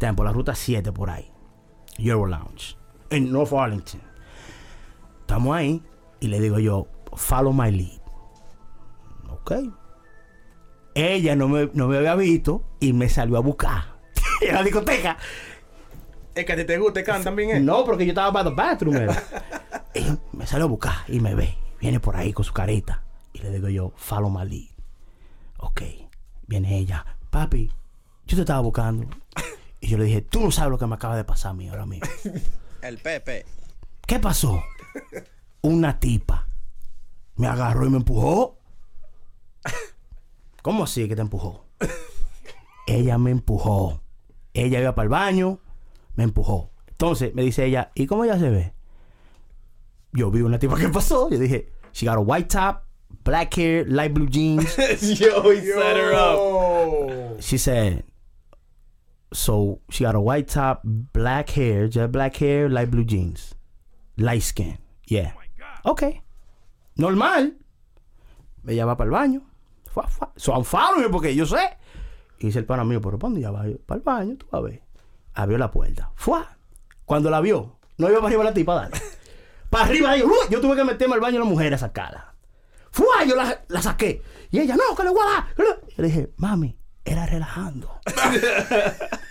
en 0.00 0.14
por 0.16 0.26
la 0.26 0.32
ruta 0.32 0.54
7 0.54 0.92
por 0.92 1.08
ahí. 1.08 1.30
Euro 1.98 2.26
Lounge. 2.26 2.76
En 3.10 3.32
North 3.32 3.52
Arlington. 3.52 4.00
Estamos 5.20 5.56
ahí 5.56 5.82
y 6.20 6.28
le 6.28 6.40
digo 6.40 6.58
yo, 6.58 6.86
follow 7.14 7.52
my 7.52 7.70
lead. 7.70 8.00
Ok. 9.30 9.52
Ella 10.94 11.36
no 11.36 11.48
me, 11.48 11.70
no 11.74 11.88
me 11.88 11.98
había 11.98 12.14
visto 12.14 12.64
y 12.80 12.92
me 12.92 13.08
salió 13.08 13.36
a 13.36 13.40
buscar. 13.40 13.96
en 14.40 14.54
la 14.54 14.62
discoteca. 14.62 15.16
Es 16.34 16.44
que 16.44 16.52
a 16.52 16.56
ti 16.56 16.64
te 16.64 16.78
gusta, 16.78 17.02
can 17.02 17.22
también 17.22 17.50
es. 17.50 17.62
No, 17.62 17.84
porque 17.84 18.04
yo 18.04 18.10
estaba 18.10 18.32
para 18.32 18.50
the 18.50 18.54
bathroom. 18.54 18.96
Ella 19.94 20.18
me 20.32 20.46
salió 20.46 20.66
a 20.66 20.68
buscar 20.68 20.94
y 21.08 21.20
me 21.20 21.34
ve. 21.34 21.56
Viene 21.80 22.00
por 22.00 22.16
ahí 22.16 22.32
con 22.32 22.44
su 22.44 22.52
carita. 22.52 23.02
Y 23.32 23.38
le 23.38 23.50
digo 23.50 23.68
yo, 23.68 23.92
follow 23.96 24.30
my 24.30 24.48
lead. 24.48 24.68
Ok. 25.58 25.82
Viene 26.46 26.78
ella. 26.78 27.04
Papi, 27.30 27.70
yo 28.26 28.36
te 28.36 28.42
estaba 28.42 28.60
buscando. 28.60 29.06
Y 29.80 29.88
yo 29.88 29.98
le 29.98 30.04
dije, 30.04 30.22
tú 30.22 30.40
no 30.40 30.50
sabes 30.50 30.70
lo 30.70 30.78
que 30.78 30.86
me 30.86 30.94
acaba 30.94 31.16
de 31.16 31.24
pasar 31.24 31.50
a 31.50 31.54
mí 31.54 31.68
ahora 31.68 31.86
mismo. 31.86 32.08
El 32.82 32.98
Pepe. 32.98 33.44
¿Qué 34.06 34.20
pasó? 34.20 34.62
Una 35.62 35.98
tipa 35.98 36.46
me 37.36 37.46
agarró 37.46 37.86
y 37.86 37.90
me 37.90 37.98
empujó. 37.98 38.58
¿Cómo 40.62 40.84
así 40.84 41.06
que 41.08 41.14
te 41.14 41.22
empujó? 41.22 41.66
Ella 42.86 43.18
me 43.18 43.30
empujó. 43.30 44.00
Ella 44.54 44.80
iba 44.80 44.94
para 44.94 45.04
el 45.04 45.10
baño, 45.10 45.60
me 46.14 46.24
empujó. 46.24 46.70
Entonces 46.88 47.34
me 47.34 47.42
dice 47.42 47.64
ella, 47.64 47.92
¿y 47.94 48.06
cómo 48.06 48.24
ella 48.24 48.38
se 48.38 48.48
ve? 48.48 48.72
Yo 50.12 50.30
vi 50.30 50.40
una 50.40 50.58
tipa 50.58 50.78
que 50.78 50.88
pasó. 50.88 51.28
Yo 51.30 51.38
dije, 51.38 51.70
she 51.92 52.06
got 52.06 52.16
a 52.16 52.20
white 52.20 52.48
top, 52.48 52.84
black 53.22 53.56
hair, 53.56 53.86
light 53.86 54.12
blue 54.12 54.28
jeans. 54.28 54.76
Yo, 55.18 55.52
he 55.52 55.60
set 55.60 55.96
her 55.96 56.14
up. 56.14 57.40
She 57.40 57.58
said, 57.58 58.04
so 59.36 59.80
she 59.90 60.04
got 60.04 60.14
a 60.14 60.20
white 60.20 60.48
top, 60.48 60.80
black 60.84 61.50
hair, 61.50 61.88
jet 61.88 62.10
black 62.10 62.36
hair, 62.36 62.70
light 62.70 62.90
blue 62.90 63.04
jeans, 63.04 63.54
light 64.16 64.42
skin. 64.42 64.78
Yeah. 65.06 65.34
Ok. 65.84 66.02
Normal. 66.96 67.52
Ella 68.66 68.86
va 68.86 68.96
para 68.96 69.08
el 69.08 69.12
baño. 69.12 69.42
Fua, 69.92 70.08
fua. 70.08 70.32
So 70.36 70.52
I'm 70.52 70.64
following 70.64 71.10
porque 71.10 71.34
yo 71.34 71.44
sé. 71.46 71.76
Y 72.38 72.46
dice 72.46 72.58
el 72.58 72.64
pana 72.64 72.84
mío, 72.84 73.00
pero 73.00 73.18
¿para 73.18 73.28
dónde 73.28 73.40
ella 73.40 73.50
va? 73.50 73.64
Para 73.86 73.98
el 73.98 74.04
baño, 74.04 74.36
tú 74.36 74.46
vas 74.50 74.58
a 74.58 74.62
ver. 74.62 74.82
Abrió 75.34 75.58
la 75.58 75.70
puerta. 75.70 76.10
Fua. 76.16 76.56
Cuando 77.04 77.30
la 77.30 77.40
vio, 77.40 77.78
no 77.98 78.08
iba 78.08 78.16
para 78.16 78.28
arriba 78.28 78.44
la 78.44 78.54
tipa, 78.54 78.74
dale. 78.74 78.96
para 79.70 79.84
arriba, 79.84 80.16
yo, 80.16 80.26
¡uh! 80.26 80.50
yo 80.50 80.60
tuve 80.60 80.76
que 80.76 80.84
meterme 80.84 81.14
al 81.14 81.20
baño 81.20 81.34
de 81.34 81.38
la 81.40 81.44
mujer 81.44 81.72
a 81.74 81.78
sacarla. 81.78 82.34
¡Fua! 82.90 83.24
Yo 83.28 83.36
la, 83.36 83.64
la 83.68 83.82
saqué. 83.82 84.22
Y 84.50 84.60
ella, 84.60 84.76
no, 84.76 84.96
que 84.96 85.04
le 85.04 85.10
voy 85.10 85.20
a 85.20 85.30
dar. 85.30 85.54
que 85.54 85.62
le-". 85.62 85.94
Yo 85.94 86.02
le 86.02 86.08
dije, 86.08 86.32
mami, 86.36 86.76
era 87.04 87.26
relajando. 87.26 88.00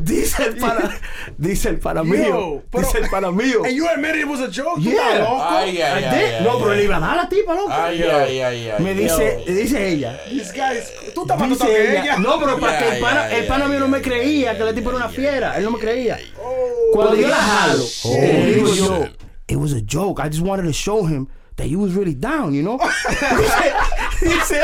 Dice 0.00 0.44
el 0.44 0.56
pana, 0.56 0.90
dice 1.38 1.68
el 1.68 1.78
pana 1.78 2.02
mío. 2.02 2.62
Dice 2.72 2.98
el 2.98 3.10
pana 3.10 3.30
mío. 3.30 3.64
And 3.64 3.74
you 3.74 3.88
admitted 3.88 4.20
it 4.20 4.28
was 4.28 4.40
a 4.40 4.48
joke? 4.50 4.76
¿Tú 4.80 4.90
Yeah. 4.90 5.18
loco? 5.18 5.42
Ay, 5.42 5.80
ay, 5.82 6.02
I 6.02 6.06
ay, 6.06 6.44
no, 6.44 6.58
pero 6.58 6.74
le 6.74 6.84
iba 6.84 6.96
a 6.96 7.00
dar 7.00 7.10
a 7.18 7.22
la 7.22 7.28
tipa, 7.28 7.54
loco. 7.54 7.70
Ay, 7.72 8.02
ay, 8.02 8.40
ay, 8.40 8.70
ay. 8.70 8.82
Me 8.82 8.94
dice, 8.94 9.44
dice 9.46 9.88
ella. 9.88 10.18
This 10.28 10.52
guy 10.52 10.78
is- 10.78 11.14
Tú 11.14 11.22
estás 11.22 11.38
más 11.38 11.58
que 11.58 11.92
ella. 11.98 12.18
No, 12.18 12.38
pero 12.40 12.58
para 12.58 12.78
que 12.78 12.88
el 12.96 13.00
pana, 13.00 13.24
ay, 13.24 13.36
el 13.40 13.46
pana 13.46 13.64
ay, 13.66 13.70
mío 13.70 13.80
no 13.80 13.88
me 13.88 14.00
creía 14.00 14.50
ay, 14.52 14.56
que 14.56 14.64
la 14.64 14.72
tipa 14.74 14.88
era 14.90 14.96
una 14.96 15.06
ay, 15.06 15.14
fiera. 15.14 15.56
Él 15.58 15.64
no 15.64 15.70
me 15.72 15.78
creía. 15.78 16.18
Oh. 16.42 16.90
Cuando 16.92 17.14
yo 17.16 17.28
la 17.28 17.36
jalo, 17.36 17.84
Oh, 18.04 18.14
le 18.20 18.54
digo 18.54 18.74
yo, 18.74 19.06
it 19.48 19.56
was 19.56 19.72
a 19.72 19.80
joke. 19.80 20.20
I 20.20 20.28
just 20.28 20.42
wanted 20.42 20.64
to 20.66 20.72
show 20.72 21.04
him 21.06 21.28
that 21.56 21.68
you 21.68 21.78
was 21.78 21.94
really 21.94 22.14
down, 22.14 22.54
you 22.54 22.62
know? 22.62 22.78
dice, 24.20 24.62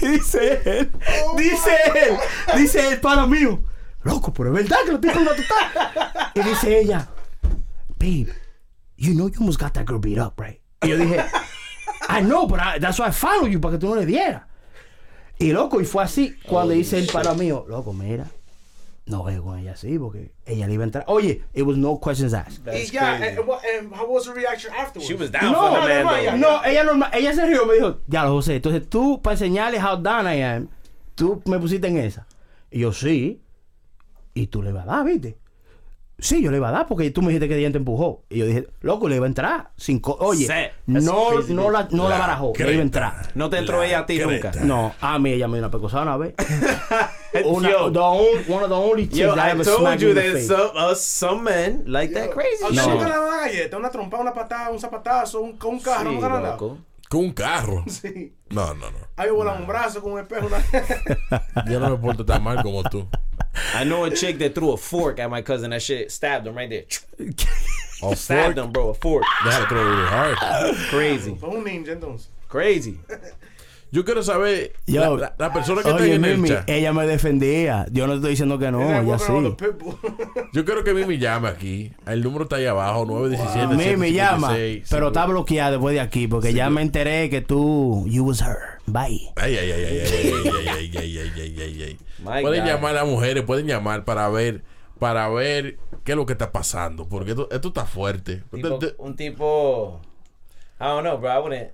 dice 0.00 0.60
él, 0.64 0.90
dice 1.36 1.70
él, 1.94 2.18
dice 2.56 2.88
el 2.88 3.00
pana 3.00 3.26
mío, 3.26 3.60
loco, 4.02 4.32
pero 4.32 4.56
es 4.56 4.62
verdad 4.68 4.78
que 4.86 4.98
tipa 4.98 5.12
es 5.12 5.18
una 5.18 5.30
total. 5.30 6.32
Y 6.34 6.40
dice 6.42 6.78
ella, 6.80 7.08
babe, 7.98 8.32
you 8.96 9.14
know 9.14 9.28
you 9.28 9.36
almost 9.40 9.58
got 9.60 9.72
that 9.74 9.86
girl 9.86 9.98
beat 9.98 10.18
up, 10.18 10.38
right? 10.40 10.60
Y 10.82 10.88
yo 10.88 10.96
dije, 10.96 11.24
I 12.08 12.22
know, 12.22 12.46
but 12.46 12.60
I- 12.60 12.78
that's 12.78 12.98
why 12.98 13.06
I 13.08 13.12
followed 13.12 13.50
you, 13.50 13.60
para 13.60 13.72
que 13.72 13.78
tú 13.78 13.88
no 13.88 13.96
le 14.00 14.06
dieras. 14.06 14.42
Y 15.38 15.52
loco, 15.52 15.80
y 15.80 15.84
fue 15.84 16.02
así 16.04 16.34
cuando 16.46 16.74
dice 16.74 16.98
el 16.98 17.06
pana 17.06 17.34
mío, 17.34 17.64
loco, 17.68 17.92
mira, 17.92 18.26
no 19.06 19.28
es 19.28 19.40
con 19.40 19.58
ella 19.58 19.72
así, 19.72 19.98
porque 19.98 20.32
ella 20.46 20.66
le 20.66 20.74
iba 20.74 20.84
a 20.84 20.86
entrar. 20.86 21.04
Oye, 21.08 21.42
it 21.54 21.62
was 21.62 21.76
no 21.76 21.98
questions 21.98 22.32
asked. 22.34 22.60
Y 22.60 22.64
That's 22.64 22.92
ya, 22.92 23.16
crazy. 23.18 23.36
and, 23.38 23.48
what- 23.48 23.60
and 23.64 23.92
how 23.92 24.06
was 24.06 24.24
the 24.26 24.32
reaction 24.34 24.72
afterwards? 24.72 25.08
She 25.08 25.14
was 25.14 25.30
down 25.30 25.50
No, 25.50 25.60
for 25.60 25.70
the 25.70 25.80
no, 25.80 25.86
man, 25.86 26.04
no, 26.04 26.10
though. 26.12 26.22
ya. 26.22 26.36
No, 26.36 26.62
ella 26.64 26.84
normal, 26.84 27.10
ella 27.14 27.32
se 27.34 27.46
rió, 27.46 27.66
me 27.66 27.74
dijo, 27.74 27.98
ya 28.06 28.24
lo 28.24 28.30
José, 28.34 28.56
entonces 28.56 28.88
tú, 28.88 29.20
para 29.22 29.34
enseñarle 29.34 29.78
how 29.80 29.96
down 29.96 30.26
I 30.26 30.42
am, 30.42 30.68
tú 31.14 31.42
me 31.46 31.58
pusiste 31.58 31.88
en 31.88 31.96
esa. 31.98 32.26
Y 32.70 32.80
yo, 32.80 32.92
sí. 32.92 33.40
Y 34.34 34.46
tú 34.48 34.62
le 34.62 34.72
vas 34.72 34.84
a 34.86 34.96
dar, 34.96 35.04
¿viste? 35.04 35.36
Sí, 36.22 36.42
yo 36.42 36.50
le 36.50 36.58
iba 36.58 36.68
a 36.68 36.72
dar 36.72 36.86
porque 36.86 37.10
tú 37.10 37.22
me 37.22 37.28
dijiste 37.28 37.48
que 37.48 37.56
ella 37.56 37.72
te 37.72 37.78
empujó. 37.78 38.24
Y 38.28 38.36
yo 38.40 38.44
dije, 38.46 38.68
loco, 38.82 39.08
le 39.08 39.16
iba 39.16 39.24
a 39.24 39.28
entrar. 39.28 39.70
Sin 39.78 40.00
co- 40.00 40.18
Oye, 40.20 40.46
no, 40.86 41.00
no, 41.48 41.70
la, 41.70 41.88
no 41.90 42.02
la 42.04 42.10
La 42.10 42.18
barajó, 42.18 42.48
le 42.48 42.52
creta. 42.52 42.72
iba 42.72 42.80
a 42.80 42.82
entrar. 42.84 43.32
No 43.34 43.48
te 43.48 43.56
entró 43.56 43.82
ella 43.82 44.00
a 44.00 44.06
ti 44.06 44.18
creta. 44.18 44.50
nunca. 44.50 44.64
No, 44.66 44.92
a 45.00 45.18
mí 45.18 45.32
ella 45.32 45.48
me 45.48 45.54
dio 45.56 45.64
una 45.64 45.70
pecosada 45.70 46.02
una 46.02 46.16
vez. 46.18 46.34
una, 47.46 47.70
Yo. 47.70 47.90
the 47.90 47.98
only, 47.98 48.44
one 48.48 48.62
of 48.62 48.68
the 48.68 48.74
only 48.76 49.04
chicks 49.06 49.16
Yo, 49.18 49.34
that 49.34 49.46
I 49.48 49.50
ever 49.52 49.64
told 49.64 49.78
smacked 49.80 50.02
you 50.02 50.12
there's 50.12 50.46
some, 50.46 50.70
uh, 50.76 50.94
some 50.94 51.42
men 51.44 51.84
like 51.86 52.12
that 52.12 52.30
crazy 52.32 52.64
¿A 52.64 52.68
shit. 52.68 52.78
usted 52.80 52.86
No. 52.92 52.98
le 52.98 53.10
dan 53.10 53.22
una 53.22 53.36
galleta, 53.40 53.76
una 53.78 53.90
trompa, 53.90 54.18
una 54.18 54.34
patada, 54.34 54.70
un 54.70 54.78
zapatazo, 54.78 55.40
un, 55.40 55.56
con 55.56 55.70
un 55.76 55.80
carro? 55.80 56.10
Sí, 56.10 56.14
¿Nunca 56.16 56.38
le 56.38 56.46
loco. 56.48 56.78
Con 57.10 57.20
un 57.24 57.32
carro. 57.32 57.84
Sí. 57.88 58.32
No, 58.50 58.72
no, 58.74 58.90
no. 58.90 58.98
Ahí 59.16 59.30
volan 59.30 59.60
un 59.62 59.66
brazo 59.66 60.00
con 60.00 60.12
un 60.12 60.20
espejo. 60.20 60.46
Una... 60.46 60.62
Yo 61.70 61.80
no 61.80 61.90
me 61.90 61.96
porto 61.98 62.24
tan 62.24 62.42
mal 62.42 62.62
como 62.62 62.82
tú. 62.84 63.06
I 63.74 63.84
know 63.84 64.04
a 64.04 64.10
chick 64.10 64.38
that 64.38 64.54
threw 64.54 64.72
a 64.72 64.76
fork 64.76 65.18
at 65.18 65.28
my 65.28 65.42
cousin. 65.42 65.70
That 65.70 65.82
shit 65.82 66.10
stabbed 66.12 66.46
him 66.46 66.54
right 66.56 66.70
there. 66.70 66.84
O 68.02 68.14
Stabbed 68.14 68.54
fork. 68.54 68.66
him, 68.66 68.72
bro. 68.72 68.88
A 68.90 68.94
fork. 68.94 69.24
They 69.44 69.50
had 69.50 69.60
to 69.62 69.66
throw 69.66 69.80
it 69.80 69.90
really 69.90 70.08
hard. 70.08 70.38
Crazy. 70.88 71.34
Fue 71.34 71.48
un 71.50 71.64
ninja 71.64 71.88
entonces. 71.92 72.28
Crazy. 72.48 72.98
Yo 73.92 74.04
quiero 74.04 74.22
saber, 74.22 74.72
Yo, 74.86 75.00
la, 75.00 75.10
la- 75.28 75.34
la 75.38 75.52
persona 75.52 75.82
que 75.82 75.88
está 75.90 76.02
Oye, 76.02 76.14
en 76.14 76.24
el 76.24 76.36
Mimi, 76.36 76.48
chat. 76.48 76.68
ella 76.70 76.92
me 76.92 77.06
defendía. 77.06 77.86
Yo 77.90 78.06
no 78.06 78.14
estoy 78.14 78.30
diciendo 78.30 78.58
que 78.58 78.70
no, 78.70 78.80
around 78.88 79.18
sí. 79.20 79.66
Yo 80.52 80.64
quiero 80.64 80.84
que 80.84 80.94
Mimi 80.94 81.18
llame 81.18 81.48
aquí. 81.48 81.92
El 82.06 82.22
número 82.22 82.44
está 82.44 82.56
ahí 82.56 82.66
abajo, 82.66 83.04
917 83.04 83.66
Mimi 83.76 83.96
me 83.96 84.12
llama, 84.12 84.48
156, 84.54 84.88
pero 84.90 85.08
está 85.08 85.26
bloqueada 85.26 85.72
después 85.72 85.94
de 85.94 86.00
aquí 86.00 86.28
porque 86.28 86.52
ya 86.52 86.70
me 86.70 86.82
enteré 86.82 87.28
que 87.30 87.40
tú, 87.40 88.04
you 88.06 88.24
was 88.24 88.40
her. 88.40 88.56
Bye. 88.86 89.32
Ay, 89.36 89.56
ay, 89.56 89.70
ay, 89.72 89.84
ay, 89.84 90.00
ay, 90.00 90.08
ay, 90.12 90.68
ay, 90.68 90.96
ay, 90.96 90.96
ay, 90.96 91.18
ay, 91.18 91.30
ay, 91.40 91.60
ay, 91.60 91.82
ay. 91.82 91.98
My 92.18 92.42
Pueden 92.42 92.62
God. 92.64 92.70
llamar 92.70 92.90
a 92.96 93.00
las 93.02 93.06
mujeres, 93.06 93.44
pueden 93.44 93.66
llamar 93.66 94.04
para 94.04 94.28
ver, 94.28 94.62
para 94.98 95.28
ver 95.28 95.78
¿Qué 96.04 96.12
es 96.12 96.16
lo 96.16 96.24
que 96.26 96.32
está 96.32 96.50
pasando? 96.50 97.08
Porque 97.08 97.30
esto, 97.32 97.48
esto 97.50 97.68
está 97.68 97.84
fuerte. 97.84 98.42
Tipo- 98.50 98.78
un 98.98 99.16
tipo. 99.16 100.00
I 100.80 100.84
don't 100.84 101.02
know, 101.02 101.18
bro. 101.18 101.30
I 101.30 101.38
wouldn't. 101.42 101.70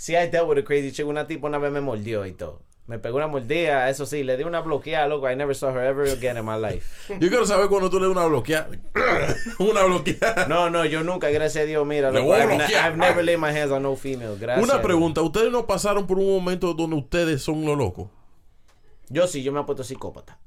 See, 0.00 0.16
I 0.16 0.30
dealt 0.30 0.48
with 0.48 0.56
a 0.56 0.62
crazy 0.62 0.92
chick. 0.92 1.06
Una 1.06 1.26
tipo 1.26 1.46
una 1.46 1.58
vez 1.58 1.70
me 1.70 1.82
mordió 1.82 2.24
y 2.24 2.32
todo. 2.32 2.62
Me 2.86 2.98
pegó 2.98 3.18
una 3.18 3.26
mordida, 3.26 3.90
eso 3.90 4.06
sí, 4.06 4.24
le 4.24 4.38
di 4.38 4.44
una 4.44 4.62
bloqueada, 4.62 5.06
loco. 5.06 5.30
I 5.30 5.36
never 5.36 5.54
saw 5.54 5.74
her 5.74 5.84
ever 5.84 6.10
again 6.10 6.38
in 6.38 6.44
my 6.46 6.56
life. 6.56 7.14
Yo 7.20 7.28
quiero 7.28 7.44
saber 7.44 7.68
cuando 7.68 7.90
tú 7.90 8.00
le 8.00 8.06
das 8.06 8.16
una 8.16 8.24
bloqueada. 8.24 8.70
una 9.58 9.84
bloqueada. 9.84 10.46
No, 10.48 10.70
no, 10.70 10.86
yo 10.86 11.02
nunca, 11.04 11.28
gracias 11.28 11.64
a 11.64 11.66
Dios, 11.66 11.86
mira, 11.86 12.10
loco, 12.10 12.34
I've, 12.34 12.96
never 12.96 13.22
laid 13.22 13.36
my 13.36 13.50
hands 13.50 13.70
on 13.72 13.82
no 13.82 13.94
female. 13.94 14.38
Gracias. 14.40 14.66
Una 14.66 14.80
pregunta. 14.80 15.20
¿Ustedes 15.20 15.52
no 15.52 15.66
pasaron 15.66 16.06
por 16.06 16.18
un 16.18 16.34
momento 16.34 16.72
donde 16.72 16.96
ustedes 16.96 17.42
son 17.42 17.62
los 17.66 17.76
locos? 17.76 18.08
Yo 19.10 19.26
sí, 19.26 19.42
yo 19.42 19.52
me 19.52 19.60
he 19.60 19.64
puesto 19.64 19.84
psicópata. 19.84 20.38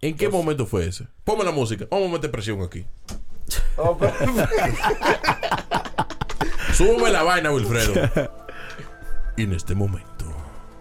¿En 0.00 0.16
qué 0.16 0.30
momento 0.30 0.64
fue 0.64 0.86
ese? 0.86 1.06
Ponme 1.24 1.44
la 1.44 1.50
música. 1.50 1.86
Vamos 1.90 2.08
a 2.08 2.12
meter 2.12 2.30
presión 2.30 2.62
aquí. 2.62 2.86
Oh, 3.76 3.98
Súbeme 6.72 7.10
la 7.10 7.22
vaina, 7.22 7.52
Wilfredo. 7.52 8.30
y 9.36 9.42
en 9.44 9.52
este 9.52 9.74
momento 9.74 10.24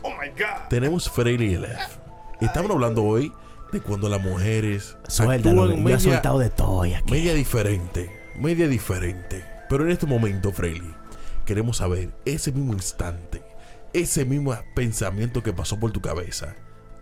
Oh 0.03 0.09
my 0.11 0.30
God. 0.30 0.67
tenemos 0.69 1.09
Freely 1.09 1.55
Elef. 1.55 1.97
Estamos 2.41 2.71
hablando 2.71 3.03
hoy 3.03 3.31
de 3.71 3.81
cuando 3.81 4.07
las 4.09 4.21
mujeres 4.21 4.97
Suéltalo, 5.07 5.63
actúan 5.63 5.84
media, 5.84 5.99
soltado 5.99 6.39
de 6.39 6.49
todo 6.49 6.85
y 6.85 6.93
aquí. 6.93 7.11
media 7.11 7.34
diferente. 7.34 8.09
Media 8.35 8.67
diferente. 8.67 9.43
Pero 9.69 9.84
en 9.84 9.91
este 9.91 10.05
momento, 10.07 10.51
Freely, 10.51 10.93
queremos 11.45 11.77
saber 11.77 12.11
ese 12.26 12.51
mismo 12.51 12.73
instante, 12.73 13.43
ese 13.93 14.23
mismo 14.26 14.55
pensamiento 14.73 15.43
que 15.43 15.51
pasó 15.53 15.80
por 15.80 15.91
tu 15.91 16.01
cabeza, 16.01 16.55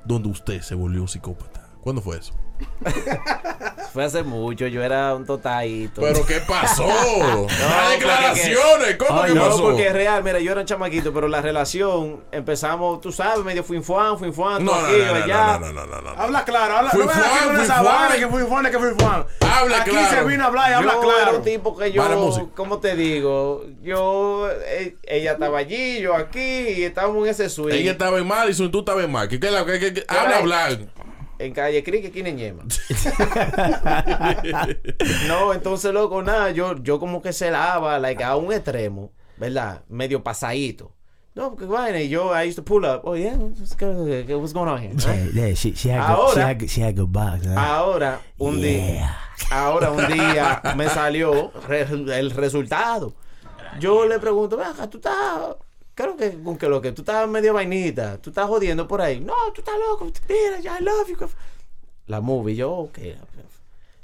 donde 0.05 0.29
usted 0.29 0.61
se 0.61 0.73
volvió 0.75 1.01
un 1.01 1.07
psicópata. 1.07 1.69
¿Cuándo 1.81 2.01
fue 2.01 2.17
eso? 2.17 2.33
Fue 3.93 4.03
hace 4.05 4.21
mucho, 4.23 4.67
yo 4.67 4.83
era 4.83 5.15
un 5.15 5.25
totadito. 5.25 6.01
¿Pero 6.01 6.25
qué 6.25 6.39
pasó? 6.47 6.85
¡Las 6.87 7.47
porque 7.47 7.95
declaraciones! 7.95 8.95
¿Cómo 8.97 9.21
Ay, 9.21 9.33
que 9.33 9.39
no, 9.39 9.45
pasó? 9.49 9.61
porque 9.63 9.87
es 9.87 9.93
real, 9.93 10.23
mira, 10.23 10.39
yo 10.39 10.51
era 10.51 10.61
un 10.61 10.67
chamaquito, 10.67 11.11
pero 11.13 11.27
la 11.27 11.41
relación 11.41 12.23
empezamos, 12.31 13.01
tú 13.01 13.11
sabes, 13.11 13.43
medio 13.43 13.63
fuinfuan, 13.63 14.19
fuinfuan, 14.19 14.63
No, 14.63 14.79
no, 14.79 14.87
aquí, 14.87 14.97
no, 14.99 15.05
no, 15.15 15.23
allá. 15.23 15.59
no, 15.59 15.71
no, 15.71 15.85
no, 15.85 16.01
no, 16.01 16.01
no. 16.01 16.21
Habla 16.21 16.43
claro, 16.45 16.77
habla 16.77 16.91
no 16.93 17.05
vaina 17.05 18.15
que 18.15 18.27
fui 18.27 18.43
Juan, 18.43 18.71
que 18.71 18.77
fui 18.79 18.89
Juan. 18.99 19.25
Habla 19.41 19.81
Aquí 19.81 19.89
claro. 19.91 20.17
se 20.17 20.23
vino 20.25 20.43
a 20.43 20.47
hablar 20.47 20.71
y 20.71 20.73
habla 20.73 20.93
yo 20.93 21.01
claro. 21.01 21.21
era 21.21 21.31
un 21.37 21.43
tipo 21.43 21.77
que 21.77 21.91
yo. 21.91 22.51
¿cómo 22.55 22.79
te 22.79 22.95
digo? 22.95 23.63
Yo, 23.81 24.49
eh, 24.65 24.97
ella 25.03 25.33
estaba 25.33 25.59
allí, 25.59 25.99
yo 26.01 26.15
aquí, 26.15 26.39
y 26.39 26.83
estábamos 26.83 27.23
en 27.25 27.31
ese 27.31 27.49
suite. 27.49 27.77
Ella 27.77 27.91
estaba 27.91 28.17
en 28.19 28.27
mal 28.27 28.49
y 28.49 28.69
tú 28.69 28.79
estabas 28.79 29.03
en 29.05 29.11
mal. 29.11 29.27
¿Qué, 29.27 29.39
qué, 29.39 29.49
qué, 29.65 29.79
qué- 29.79 29.93
qué- 29.93 30.05
habla, 30.07 30.37
hablar. 30.37 30.77
En 31.39 31.53
calle 31.53 31.83
Crique, 31.83 32.07
aquí 32.07 32.21
en 32.21 32.35
Ñema. 32.35 32.63
no, 35.27 35.53
entonces, 35.53 35.93
loco, 35.93 36.23
nada, 36.23 36.51
yo, 36.51 36.75
yo 36.81 36.99
como 36.99 37.21
que 37.21 37.33
se 37.33 37.51
lava, 37.51 37.99
like, 37.99 38.23
a 38.23 38.35
un 38.35 38.51
extremo, 38.51 39.11
¿verdad? 39.37 39.83
Medio 39.89 40.23
pasadito. 40.23 40.93
No, 41.35 41.51
porque 41.51 41.65
vaina, 41.65 42.01
y 42.01 42.09
yo, 42.09 42.31
I 42.33 42.47
used 42.47 42.55
to 42.55 42.63
pull 42.65 42.83
up. 42.85 43.01
Oh, 43.03 43.15
yeah, 43.15 43.35
what's, 43.35 44.53
going 44.53 44.67
on 44.67 44.81
here? 44.81 44.93
Yeah, 44.97 45.29
yeah, 45.49 45.53
she, 45.53 45.75
she 45.75 45.89
had 45.89 46.07
good, 46.07 46.33
she 46.33 46.39
Ahora- 46.39 46.47
had, 46.47 46.59
good- 46.59 46.69
she 46.69 46.81
had 46.81 46.95
good 46.95 47.11
box. 47.11 47.45
huh? 47.45 47.53
Ahora, 47.55 48.19
un 48.39 48.59
día, 48.59 48.95
Yeah. 48.95 49.15
ahora 49.51 49.91
un 49.91 50.07
día 50.07 50.61
me 50.75 50.89
salió 50.89 51.51
re- 51.67 51.85
el 52.17 52.31
resultado. 52.31 53.13
Yo 53.79 54.07
le 54.07 54.17
pregunto, 54.17 54.57
"Ven 54.57 54.67
acá, 54.69 54.89
tú 54.89 54.97
estás, 54.97 55.13
creo 55.97 56.15
que 56.15 56.41
con 56.43 56.57
que 56.57 56.69
lo 56.69 56.79
que 56.79 56.91
tú 56.91 57.01
estás 57.01 57.27
medio 57.27 57.53
vainita, 57.55 58.21
tú 58.21 58.29
estás 58.29 58.45
jodiendo 58.47 58.87
por 58.87 59.01
ahí. 59.01 59.19
No, 59.19 59.33
tú 59.53 59.61
estás 59.61 59.75
loco, 59.89 60.09
mira, 60.29 60.59
I 60.79 60.83
love 60.83 61.07
you. 61.09 61.17
La 62.05 62.21
movie, 62.21 62.55
yo, 62.55 62.71
ok. 62.71 62.99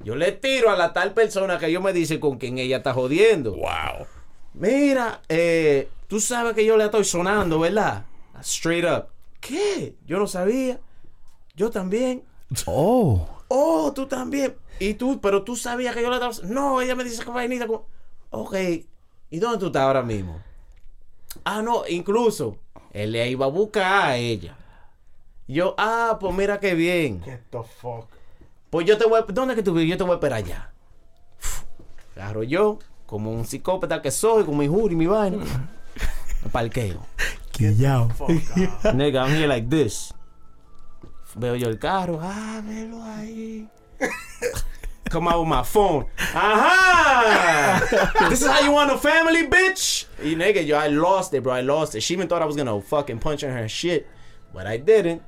Yo 0.04 0.16
le 0.16 0.32
tiro 0.34 0.70
a 0.72 0.76
la 0.76 0.92
tal 0.92 1.14
persona 1.14 1.58
que 1.60 1.72
yo 1.72 1.80
me 1.80 1.94
dice 1.94 2.20
con 2.20 2.38
quien 2.38 2.58
ella 2.58 2.78
está 2.78 2.94
jodiendo. 2.94 3.52
Wow. 3.54 4.08
Mira, 4.56 5.22
eh, 5.30 5.88
tú 6.08 6.20
sabes 6.20 6.54
que 6.56 6.66
yo 6.66 6.76
le 6.76 6.86
estoy 6.86 7.06
sonando, 7.06 7.60
¿verdad? 7.60 8.06
Straight 8.42 8.84
up. 8.86 9.06
¿Qué? 9.40 9.96
Yo 10.06 10.20
no 10.20 10.28
sabía. 10.28 10.80
Yo 11.56 11.70
también. 11.70 12.24
Oh. 12.66 13.26
Oh, 13.48 13.94
tú 13.94 14.08
también. 14.08 14.56
Y 14.80 14.96
tú, 14.96 15.22
pero 15.22 15.44
tú 15.44 15.56
sabías 15.56 15.96
que 15.96 16.02
yo 16.02 16.10
le 16.10 16.16
estaba. 16.16 16.34
No, 16.50 16.82
ella 16.82 16.96
me 16.96 17.04
dice 17.04 17.24
que 17.24 17.30
vainita. 17.32 17.68
como- 17.68 17.86
Ok. 18.32 18.56
¿Y 19.30 19.40
dónde 19.40 19.60
tú 19.60 19.68
estás 19.68 19.84
ahora 19.84 20.02
mismo? 20.02 20.42
Ah, 21.44 21.62
no, 21.62 21.84
incluso. 21.88 22.58
Él 22.92 23.12
le 23.12 23.30
iba 23.30 23.46
a 23.46 23.50
buscar 23.50 24.10
a 24.12 24.18
ella. 24.18 24.56
Yo, 25.48 25.76
ah, 25.78 26.18
pues 26.20 26.34
mira 26.34 26.60
qué 26.60 26.74
bien. 26.74 27.22
Get 27.24 27.42
the 27.50 27.64
fuck. 27.64 28.08
Pues 28.70 28.86
yo 28.86 28.98
te 28.98 29.06
voy 29.06 29.20
a... 29.20 29.22
¿Dónde 29.24 29.54
es 29.54 29.58
que 29.58 29.64
tú 29.64 29.74
vives? 29.74 29.90
Yo 29.90 29.98
te 29.98 30.04
voy 30.04 30.14
a 30.14 30.16
esperar 30.16 30.40
allá. 30.40 30.72
Claro, 32.14 32.44
yo, 32.44 32.80
como 33.06 33.32
un 33.32 33.46
psicópata 33.46 34.02
que 34.02 34.12
soy, 34.12 34.46
con 34.46 34.58
mi 34.58 34.68
jury 34.68 34.94
y 34.94 34.98
mi 34.98 35.08
vaina, 35.08 35.38
me 36.44 36.50
parqueo. 36.52 37.06
Quillao. 37.52 38.10
Nigga, 38.94 39.26
I'm 39.26 39.36
here 39.36 39.48
like 39.48 39.68
this. 39.70 40.14
Veo 41.36 41.56
yo 41.56 41.68
el 41.68 41.80
carro. 41.80 42.20
Ah, 42.22 42.62
velo 42.64 43.04
ahí. 43.04 43.68
Come 45.14 45.28
out 45.28 45.42
with 45.42 45.48
my 45.50 45.62
phone. 45.64 46.08
Ajá. 46.34 48.30
This 48.30 48.42
is 48.42 48.48
how 48.48 48.62
you 48.66 48.72
want 48.72 48.90
a 48.92 48.98
family, 48.98 49.46
bitch. 49.48 50.08
Y 50.24 50.34
nigga, 50.36 50.66
yo, 50.66 50.76
I 50.76 50.88
lost 50.90 51.36
it, 51.36 51.44
bro. 51.44 51.54
I 51.54 51.62
lost 51.62 51.94
it. 51.94 52.02
She 52.02 52.16
even 52.16 52.28
thought 52.28 52.42
I 52.42 52.46
was 52.46 52.56
gonna 52.56 52.82
fucking 52.82 53.20
punch 53.20 53.44
in 53.44 53.52
her 53.52 53.70
shit. 53.70 54.08
But 54.52 54.66
I 54.66 54.78
didn't. 54.78 55.22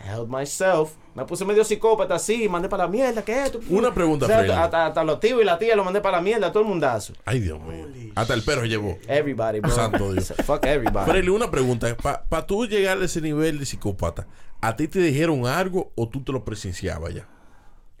I 0.00 0.08
held 0.08 0.28
myself. 0.28 0.96
Me 1.14 1.24
puse 1.24 1.44
medio 1.44 1.62
psicópata 1.64 2.16
así. 2.16 2.48
Mandé 2.48 2.68
para 2.68 2.84
la 2.84 2.88
mierda. 2.90 3.22
¿Qué 3.24 3.32
es 3.32 3.44
esto? 3.46 3.60
Una 3.70 3.94
pregunta, 3.94 4.24
O 4.26 4.28
sea, 4.28 4.38
Freddy. 4.38 4.52
hasta, 4.52 4.86
hasta 4.86 5.04
los 5.04 5.20
tíos 5.20 5.40
y 5.40 5.44
la 5.44 5.56
tía 5.56 5.76
lo 5.76 5.84
mandé 5.84 6.00
para 6.00 6.16
la 6.16 6.22
mierda. 6.22 6.50
Todo 6.50 6.64
el 6.64 6.68
mundazo. 6.68 7.12
Ay, 7.24 7.38
Dios 7.38 7.60
mío. 7.60 7.86
Hasta 8.16 8.34
el 8.34 8.42
perro 8.42 8.64
llevó. 8.64 8.98
Everybody, 9.06 9.60
bro. 9.60 9.70
Santo 9.70 10.12
Dios. 10.12 10.32
Fuck 10.44 10.66
everybody. 10.66 11.08
Freddy, 11.08 11.28
una 11.28 11.48
pregunta. 11.48 11.96
Para 11.96 12.44
tú 12.44 12.66
llegar 12.66 13.00
a 13.00 13.04
ese 13.04 13.20
nivel 13.20 13.60
de 13.60 13.66
psicópata, 13.66 14.26
¿a 14.60 14.74
ti 14.74 14.88
te 14.88 14.98
dijeron 14.98 15.46
algo 15.46 15.92
o 15.94 16.08
tú 16.08 16.24
te 16.24 16.32
lo 16.32 16.44
presenciabas 16.44 17.14
ya? 17.14 17.28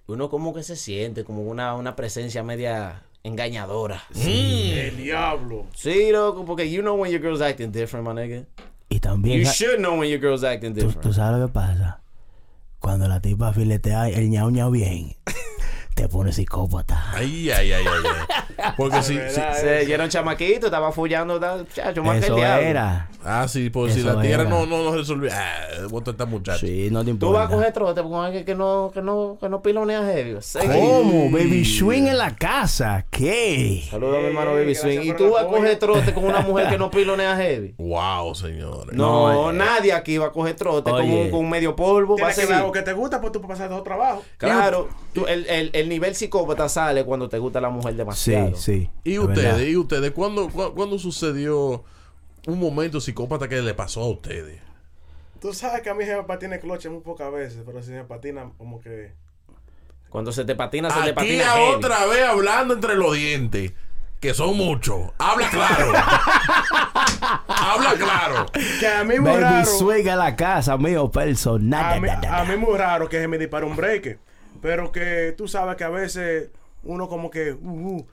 Uno 0.08 0.28
como 0.30 0.54
que 0.54 0.62
se 0.62 0.74
siente 0.74 1.22
como 1.22 1.42
una, 1.42 1.74
una 1.74 1.94
presencia 1.94 2.42
media 2.42 3.02
engañadora. 3.22 4.02
El 4.14 4.96
diablo. 4.96 5.66
Sí, 5.74 6.10
loco, 6.10 6.44
porque 6.46 6.70
you 6.70 6.80
know 6.80 6.96
when 6.96 7.12
your 7.12 7.20
girl's 7.20 7.42
acting 7.42 7.70
different, 7.70 8.06
my 8.08 8.14
nigga. 8.14 8.46
Y 8.88 9.00
también, 9.00 9.38
You 9.40 9.44
should 9.46 9.76
know 9.78 9.98
when 10.00 10.08
your 10.10 10.18
girl's 10.20 10.42
acting 10.44 10.72
tú, 10.74 10.80
tú 10.80 10.86
different. 10.86 11.14
sabes 11.14 11.40
lo 11.40 11.46
que 11.48 11.52
pasa. 11.52 12.00
Cuando 12.80 13.06
la 13.06 13.20
tipa 13.20 13.52
filetea 13.52 14.08
el 14.08 14.30
ñau 14.30 14.50
ñau 14.50 14.70
bien, 14.70 15.14
te 15.98 16.08
pone 16.08 16.32
psicópata. 16.32 17.10
Ay, 17.12 17.50
ay, 17.50 17.72
ay, 17.72 17.84
ay. 17.84 18.02
ay. 18.56 18.72
Porque 18.76 19.02
si, 19.02 19.14
si- 19.14 19.40
Se, 19.84 19.98
un 20.00 20.08
chamaquito, 20.08 20.66
estaba 20.66 20.92
follando, 20.92 21.40
chacho, 21.74 22.04
más 22.04 22.20
que 22.20 22.26
el 22.26 22.32
Eso 22.38 22.38
era. 22.38 23.08
Ah, 23.24 23.46
sí, 23.48 23.68
pues 23.68 23.94
si 23.94 24.00
Eso 24.00 24.14
la 24.14 24.22
tierra 24.22 24.44
no, 24.44 24.64
no, 24.64 24.84
no 24.84 24.94
resolvía. 24.94 25.32
Ah, 25.34 25.86
bota 25.90 26.12
esta 26.12 26.24
muchacha. 26.24 26.58
Sí, 26.60 26.88
no 26.92 27.04
te 27.04 27.12
Tú 27.14 27.32
vas 27.32 27.40
a 27.40 27.44
importa. 27.44 27.48
coger 27.48 27.72
trote 27.72 28.02
con 28.02 28.24
alguien 28.24 28.44
que 28.44 28.54
no, 28.54 28.92
que 28.94 29.02
no, 29.02 29.38
que 29.40 29.48
no 29.48 29.60
pilonea 29.60 30.02
heavy. 30.04 30.36
Sí. 30.40 30.60
¿Cómo? 30.60 31.30
Baby 31.32 31.64
Swing 31.64 32.04
en 32.06 32.16
la 32.16 32.36
casa. 32.36 33.04
¿Qué? 33.10 33.82
Saludos 33.90 34.18
a 34.18 34.20
mi 34.20 34.26
hermano 34.28 34.52
Baby 34.52 34.74
Swing. 34.76 35.00
Y 35.02 35.12
tú 35.14 35.32
vas 35.32 35.44
a 35.44 35.48
coger 35.48 35.76
trote 35.80 36.14
con 36.14 36.24
una 36.24 36.40
mujer 36.42 36.68
que 36.68 36.78
no 36.78 36.90
pilonea 36.92 37.36
heavy. 37.36 37.74
Wow, 37.76 38.36
señores. 38.36 38.94
No, 38.96 39.32
No, 39.32 39.50
eh. 39.50 39.54
nadie 39.54 39.92
aquí 39.92 40.16
va 40.16 40.26
a 40.26 40.32
coger 40.32 40.54
trote 40.54 40.90
con, 40.92 41.10
un, 41.10 41.30
con 41.30 41.50
medio 41.50 41.74
polvo. 41.74 42.16
Va 42.16 42.28
a 42.28 42.32
Tienes 42.32 42.72
que 42.72 42.82
te 42.82 42.92
gusta, 42.92 43.20
pues 43.20 43.32
tú 43.32 43.40
puedes 43.40 43.58
pasar 43.58 43.68
dos 43.68 43.82
trabajos. 43.82 44.24
Claro, 44.36 44.88
tú- 45.12 45.26
el, 45.26 45.44
el, 45.48 45.70
el 45.72 45.87
nivel 45.88 46.14
psicópata 46.14 46.68
sale 46.68 47.04
cuando 47.04 47.28
te 47.28 47.38
gusta 47.38 47.60
la 47.60 47.70
mujer 47.70 47.92
Sí, 47.92 47.96
demasiado. 47.98 48.56
sí. 48.56 48.90
¿Y 49.04 49.14
es 49.14 49.18
ustedes? 49.18 49.68
¿Y 49.68 49.76
ustedes? 49.76 50.10
¿Cuándo, 50.12 50.48
cu- 50.48 50.74
cuándo 50.74 50.98
sucedió 50.98 51.84
un 52.46 52.58
momento 52.60 53.00
psicópata 53.00 53.48
que 53.48 53.60
le 53.62 53.74
pasó 53.74 54.02
a 54.02 54.08
ustedes? 54.08 54.60
Tú 55.40 55.52
sabes 55.54 55.82
que 55.82 55.90
a 55.90 55.94
mí 55.94 56.04
se 56.04 56.16
me 56.16 56.24
patina 56.24 56.58
cloche 56.58 56.88
muy 56.88 57.00
pocas 57.00 57.32
veces, 57.32 57.62
pero 57.64 57.82
si 57.82 57.90
me 57.92 58.04
patina 58.04 58.50
como 58.58 58.80
que... 58.80 59.12
Cuando 60.08 60.32
se 60.32 60.44
te 60.44 60.54
patina, 60.54 60.90
se 60.90 61.00
te 61.02 61.12
patina 61.12 61.52
a 61.52 61.56
heavy. 61.56 61.74
otra 61.74 62.06
vez 62.06 62.24
hablando 62.24 62.74
entre 62.74 62.94
los 62.96 63.14
dientes. 63.14 63.72
Que 64.20 64.34
son 64.34 64.56
muchos. 64.56 65.12
Habla 65.18 65.48
claro. 65.48 65.92
Habla 67.48 67.94
claro. 67.94 68.46
Que 68.80 68.86
a 68.88 69.04
mí 69.04 69.18
muy 69.20 69.30
Baby 69.30 69.42
raro... 69.42 69.92
En 70.00 70.18
la 70.18 70.34
casa, 70.36 70.76
mío 70.76 71.10
personal. 71.10 71.94
A 71.98 72.00
mí, 72.00 72.08
a 72.08 72.44
mí 72.44 72.56
muy 72.56 72.76
raro 72.76 73.08
que 73.08 73.20
se 73.20 73.28
me 73.28 73.38
dispare 73.38 73.64
un 73.66 73.76
break. 73.76 74.18
Pero 74.60 74.92
que 74.92 75.34
tú 75.36 75.48
sabes 75.48 75.76
que 75.76 75.84
a 75.84 75.90
veces 75.90 76.50
uno 76.82 77.08
como 77.08 77.30
que... 77.30 77.52
uh, 77.52 77.56
uh. 77.96 78.06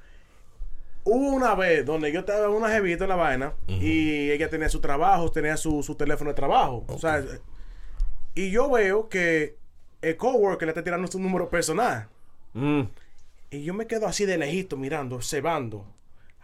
Hubo 1.08 1.28
una 1.30 1.54
vez 1.54 1.86
donde 1.86 2.12
yo 2.12 2.22
estaba 2.22 2.46
en 2.46 2.52
una 2.52 2.70
jevita 2.70 3.04
en 3.04 3.10
la 3.10 3.16
vaina 3.16 3.54
y 3.68 4.32
ella 4.32 4.50
tenía 4.50 4.70
su 4.70 4.82
trabajo, 4.82 5.32
tenía 5.32 5.56
su, 5.56 5.84
su 5.84 5.94
teléfono 5.94 6.32
de 6.32 6.34
trabajo. 6.34 6.84
O 6.88 6.98
sea, 6.98 7.24
y 8.34 8.50
yo 8.50 8.72
veo 8.72 9.08
que 9.08 9.56
el 10.02 10.18
coworker 10.18 10.66
le 10.66 10.72
está 10.72 10.84
tirando 10.84 11.08
su 11.08 11.20
número 11.20 11.48
personal. 11.48 12.08
Mm. 12.54 12.82
Y 13.52 13.64
yo 13.64 13.76
me 13.76 13.86
quedo 13.86 14.08
así 14.08 14.26
de 14.26 14.40
lejito 14.40 14.78
mirando, 14.78 15.22
cebando. 15.22 15.86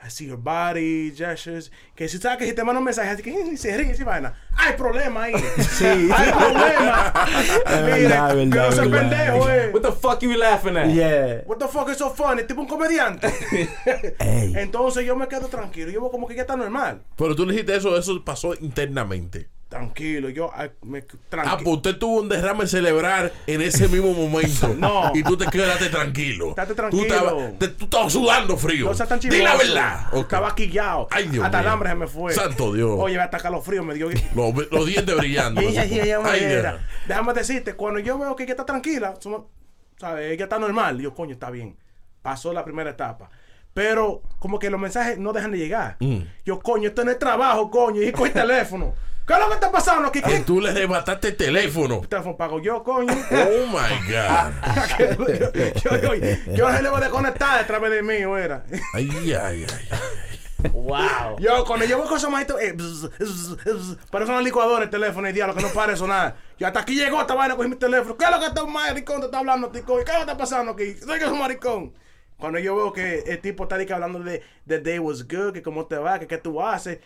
I 0.04 0.10
see 0.10 0.26
your 0.26 0.38
body, 0.38 1.12
gestures. 1.16 1.72
Que 1.96 2.10
si 2.10 2.18
sabes 2.18 2.40
que 2.40 2.46
si 2.48 2.54
te 2.54 2.64
manda 2.64 2.80
un 2.80 2.86
mensaje, 2.86 3.10
así 3.12 3.22
que 3.22 3.30
"Eh, 3.32 3.56
se 3.56 3.78
ríe 3.78 3.96
y 3.98 4.04
vaina. 4.04 4.34
Hay 4.58 4.74
problema 4.74 5.24
ahí. 5.26 5.34
Sí. 5.60 5.86
Hay 5.86 6.32
problema. 6.32 7.14
Verdad, 7.66 8.36
que 8.36 8.46
no 8.48 8.56
verdad, 8.56 8.90
pendejo, 8.90 9.50
eh. 9.50 9.70
What 9.72 9.82
the 9.84 9.92
fuck 9.92 10.20
you 10.22 10.36
laughing 10.36 10.76
at? 10.76 10.88
Yeah. 10.90 11.44
What 11.46 11.60
the 11.60 11.68
fuck 11.68 11.90
is 11.90 11.98
so 11.98 12.10
funny? 12.10 12.44
Tipo 12.44 12.62
un 12.62 12.68
comediante. 12.68 13.28
Entonces 14.20 15.06
yo 15.06 15.16
me 15.16 15.28
quedo 15.28 15.48
tranquilo. 15.48 15.92
Yo 15.92 16.10
como 16.10 16.28
que 16.28 16.36
ya 16.36 16.42
está 16.42 16.56
normal. 16.56 17.04
Pero 17.16 17.36
tú 17.36 17.46
le 17.46 17.52
dijiste 17.54 17.76
eso, 17.76 17.96
eso 17.98 18.24
pasó 18.26 18.54
internamente. 18.60 19.50
Tranquilo. 19.72 20.28
Yo 20.28 20.52
me 20.84 21.00
Ah, 21.00 21.06
pues 21.06 21.06
tranquilo. 21.30 21.72
usted 21.72 21.96
tuvo 21.98 22.20
un 22.20 22.28
derrame 22.28 22.68
cerebral 22.68 23.32
en 23.48 23.62
ese 23.62 23.88
mismo 23.88 24.12
momento. 24.14 24.68
No. 24.78 25.12
Y 25.16 25.24
tú 25.24 25.38
te 25.38 25.46
quedaste 25.46 25.88
tranquilo. 25.88 26.50
Estate 26.50 26.68
Tú 26.68 26.76
tranquilo. 26.76 27.04
estabas, 27.06 27.60
te- 27.60 27.68
tú 27.70 27.86
estabas 27.86 28.12
sudando 28.12 28.58
frío. 28.58 28.88
No 28.88 28.94
seas 28.94 29.08
tan 29.08 29.20
Di 29.22 29.30
chivoso. 29.30 29.44
la 29.44 29.56
verdad. 29.56 30.08
Estaba 30.14 30.54
quillado. 30.56 31.08
Ay, 31.10 31.30
Dios 31.30 31.46
Hasta 31.46 31.62
el 31.62 31.68
hambre 31.70 31.90
se 31.90 31.96
me 31.96 32.08
fue. 32.08 32.34
Santo 32.34 32.74
Dios. 32.74 32.92
Oye, 33.00 33.18
hasta 33.18 33.40
calofrío 33.40 33.82
me 33.86 33.94
dio. 33.94 34.10
Los, 34.36 34.54
los 34.72 34.86
dientes 34.86 35.16
brillando. 35.16 35.62
Ella, 35.62 35.86
ella 35.86 36.20
me 36.20 36.30
Ay. 36.30 36.46
Dios. 36.46 36.76
Déjame 37.08 37.34
decirte, 37.34 37.74
cuando 37.76 38.00
yo 38.02 38.18
veo 38.20 38.36
que 38.36 38.44
ella 38.44 38.52
está 38.54 38.66
tranquila, 38.66 39.14
somos- 39.22 39.44
¿sabes? 39.98 40.34
Ella 40.34 40.44
está 40.44 40.60
normal. 40.60 41.00
Yo, 41.00 41.14
coño, 41.14 41.32
está 41.32 41.50
bien. 41.50 41.78
Pasó 42.22 42.52
la 42.52 42.66
primera 42.66 42.90
etapa. 42.90 43.30
Pero 43.74 44.22
como 44.40 44.60
que 44.60 44.70
los 44.70 44.82
mensajes 44.82 45.18
no 45.18 45.32
dejan 45.32 45.52
de 45.52 45.60
llegar. 45.60 45.96
Mm. 46.02 46.18
Yo, 46.44 46.60
coño, 46.60 46.90
esto 46.90 47.06
no 47.06 47.12
es 47.12 47.18
trabajo, 47.20 47.72
coño. 47.72 48.02
Y 48.02 48.12
con 48.12 48.28
el 48.28 48.34
teléfono. 48.34 48.94
¿Qué 49.26 49.34
es 49.34 49.40
lo 49.40 49.48
que 49.48 49.54
está 49.54 49.72
pasando 49.72 50.08
aquí? 50.08 50.22
Que 50.22 50.30
¿Qué 50.32 50.40
tú 50.40 50.60
le 50.60 50.70
arrebataste 50.72 51.30
el 51.30 51.38
teléfono. 51.38 52.02
teléfono 52.02 52.36
pago 52.36 52.60
yo, 52.60 52.84
coño? 52.84 53.14
Oh 53.14 53.68
my 53.68 54.12
God. 54.12 54.52
yo, 55.84 56.02
yo, 56.02 56.16
yo, 56.16 56.54
yo 56.54 56.72
se 56.72 56.84
le 56.84 56.90
voy 56.90 56.98
a 56.98 57.04
desconectar 57.04 57.60
a 57.60 57.68
través 57.68 57.92
de 57.92 58.02
mí, 58.04 58.16
era. 58.16 58.64
Ay, 58.94 59.10
ay, 59.34 59.66
ay. 59.70 60.00
Wow. 60.74 61.40
Yo, 61.40 61.66
cuando 61.66 61.86
yo 61.86 61.98
veo 61.98 62.08
cosas 62.08 62.30
más, 62.30 62.44
eh, 62.44 62.74
bzz, 62.74 63.10
bzz, 63.18 63.58
bzz, 63.64 63.98
parece 64.10 64.32
una 64.32 64.42
licuadora 64.42 64.84
el 64.84 64.90
teléfono 64.90 65.28
y 65.28 65.34
diablo 65.34 65.56
que 65.56 65.62
no 65.62 65.70
pare 65.70 65.94
de 65.94 65.98
sonar. 65.98 66.36
Y 66.58 66.64
hasta 66.64 66.82
aquí 66.82 66.96
llegó 66.96 67.22
esta 67.22 67.34
vaina, 67.34 67.56
cogí 67.56 67.70
mi 67.70 67.76
teléfono. 67.76 68.16
¿Qué 68.18 68.26
es 68.26 68.32
lo 68.32 68.40
que 68.40 68.46
este 68.48 68.64
maricón 68.64 69.20
te 69.20 69.26
está 69.26 69.40
hablando, 69.40 69.70
tico? 69.70 69.96
¿Qué 69.98 70.02
es 70.02 70.08
lo 70.08 70.14
que 70.14 70.20
está 70.22 70.38
pasando 70.38 70.72
aquí? 70.74 70.94
Soy 70.96 71.20
que 71.20 71.26
es 71.26 71.32
un 71.32 71.40
maricón. 71.40 71.94
Cuando 72.38 72.60
yo 72.60 72.76
veo 72.76 72.92
que 72.92 73.20
el 73.20 73.40
tipo 73.40 73.64
está 73.64 73.76
ahí 73.76 73.86
que 73.86 73.94
hablando 73.94 74.20
de 74.20 74.44
the 74.68 74.80
day 74.80 75.00
was 75.00 75.28
good, 75.28 75.54
que 75.54 75.62
cómo 75.62 75.86
te 75.86 75.98
va, 75.98 76.20
que 76.20 76.28
qué 76.28 76.38
tú 76.38 76.62
haces. 76.62 77.00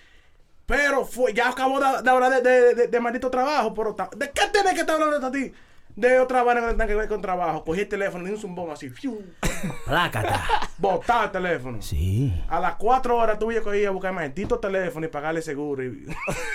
Pero 0.65 1.05
fue, 1.05 1.33
ya 1.33 1.49
acabó 1.49 1.79
de, 1.79 2.01
de 2.01 2.09
hablar 2.09 2.31
de, 2.31 2.41
de, 2.41 2.73
de- 2.75 2.87
de 2.87 2.99
maldito 2.99 3.29
trabajo, 3.29 3.73
pero 3.73 3.93
ta- 3.93 4.09
¿de 4.15 4.31
qué 4.31 4.41
tienes 4.51 4.73
que 4.73 4.79
estar 4.81 4.99
hablando 5.01 5.27
a 5.27 5.31
ti? 5.31 5.51
De 5.95 6.19
otra 6.19 6.43
vaina 6.43 6.59
que 6.59 6.67
no 6.67 6.73
tiene 6.73 6.87
que 6.87 6.95
ver 6.95 7.07
con 7.07 7.21
trabajo. 7.21 7.63
Cogí 7.63 7.81
el 7.81 7.87
teléfono 7.87 8.23
y 8.25 8.27
di 8.27 8.33
un 8.33 8.41
zumbón 8.41 8.69
así, 8.69 8.89
fiu, 8.89 9.21
Plácata. 9.85 10.43
botar 10.77 11.25
el 11.25 11.31
teléfono. 11.31 11.81
Sí. 11.81 12.33
A 12.49 12.59
las 12.59 12.75
4 12.75 13.15
horas 13.15 13.39
tuve 13.39 13.61
que 13.63 13.79
ir 13.79 13.87
a 13.87 13.91
buscar 13.91 14.11
maldito 14.11 14.59
teléfono 14.59 15.05
y 15.05 15.09
pagarle 15.09 15.41
seguro. 15.41 15.83
Y... 15.85 16.05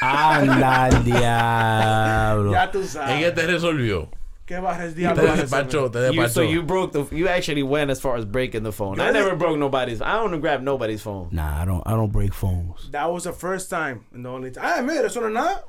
Anda 0.02 0.84
al 0.84 1.04
diablo. 1.04 2.52
ya 2.52 2.70
tú 2.70 2.84
sabes. 2.84 3.16
Ella 3.16 3.32
te 3.34 3.46
resolvió. 3.46 4.10
¿Qué 4.50 4.58
barres 4.58 4.96
diablo? 4.96 5.22
a 5.22 5.26
te 5.26 5.30
You, 5.30 5.42
despachó. 5.42 6.28
so 6.34 6.42
you 6.42 6.62
broke 6.64 6.90
the. 6.92 7.06
You 7.14 7.28
actually 7.28 7.62
went 7.62 7.88
as 7.88 8.00
far 8.00 8.16
as 8.16 8.24
breaking 8.24 8.64
the 8.64 8.72
phone. 8.72 8.98
I 9.00 9.12
never 9.12 9.36
broke 9.36 9.56
nobody's. 9.56 10.02
I 10.02 10.14
don't 10.14 10.40
grab 10.40 10.60
nobody's 10.60 11.00
phone. 11.02 11.28
Nah, 11.30 11.62
I 11.62 11.64
don't, 11.64 11.82
I 11.86 11.92
don't 11.92 12.10
break 12.10 12.34
phones. 12.34 12.90
That 12.90 13.08
was 13.12 13.22
the 13.22 13.32
first 13.32 13.70
time. 13.70 14.06
and 14.12 14.24
the 14.24 14.28
only 14.28 14.50
time. 14.50 14.64
Ay, 14.64 14.82
mira, 14.82 15.06
eso 15.06 15.20
no 15.20 15.28
es 15.28 15.32
nada. 15.34 15.62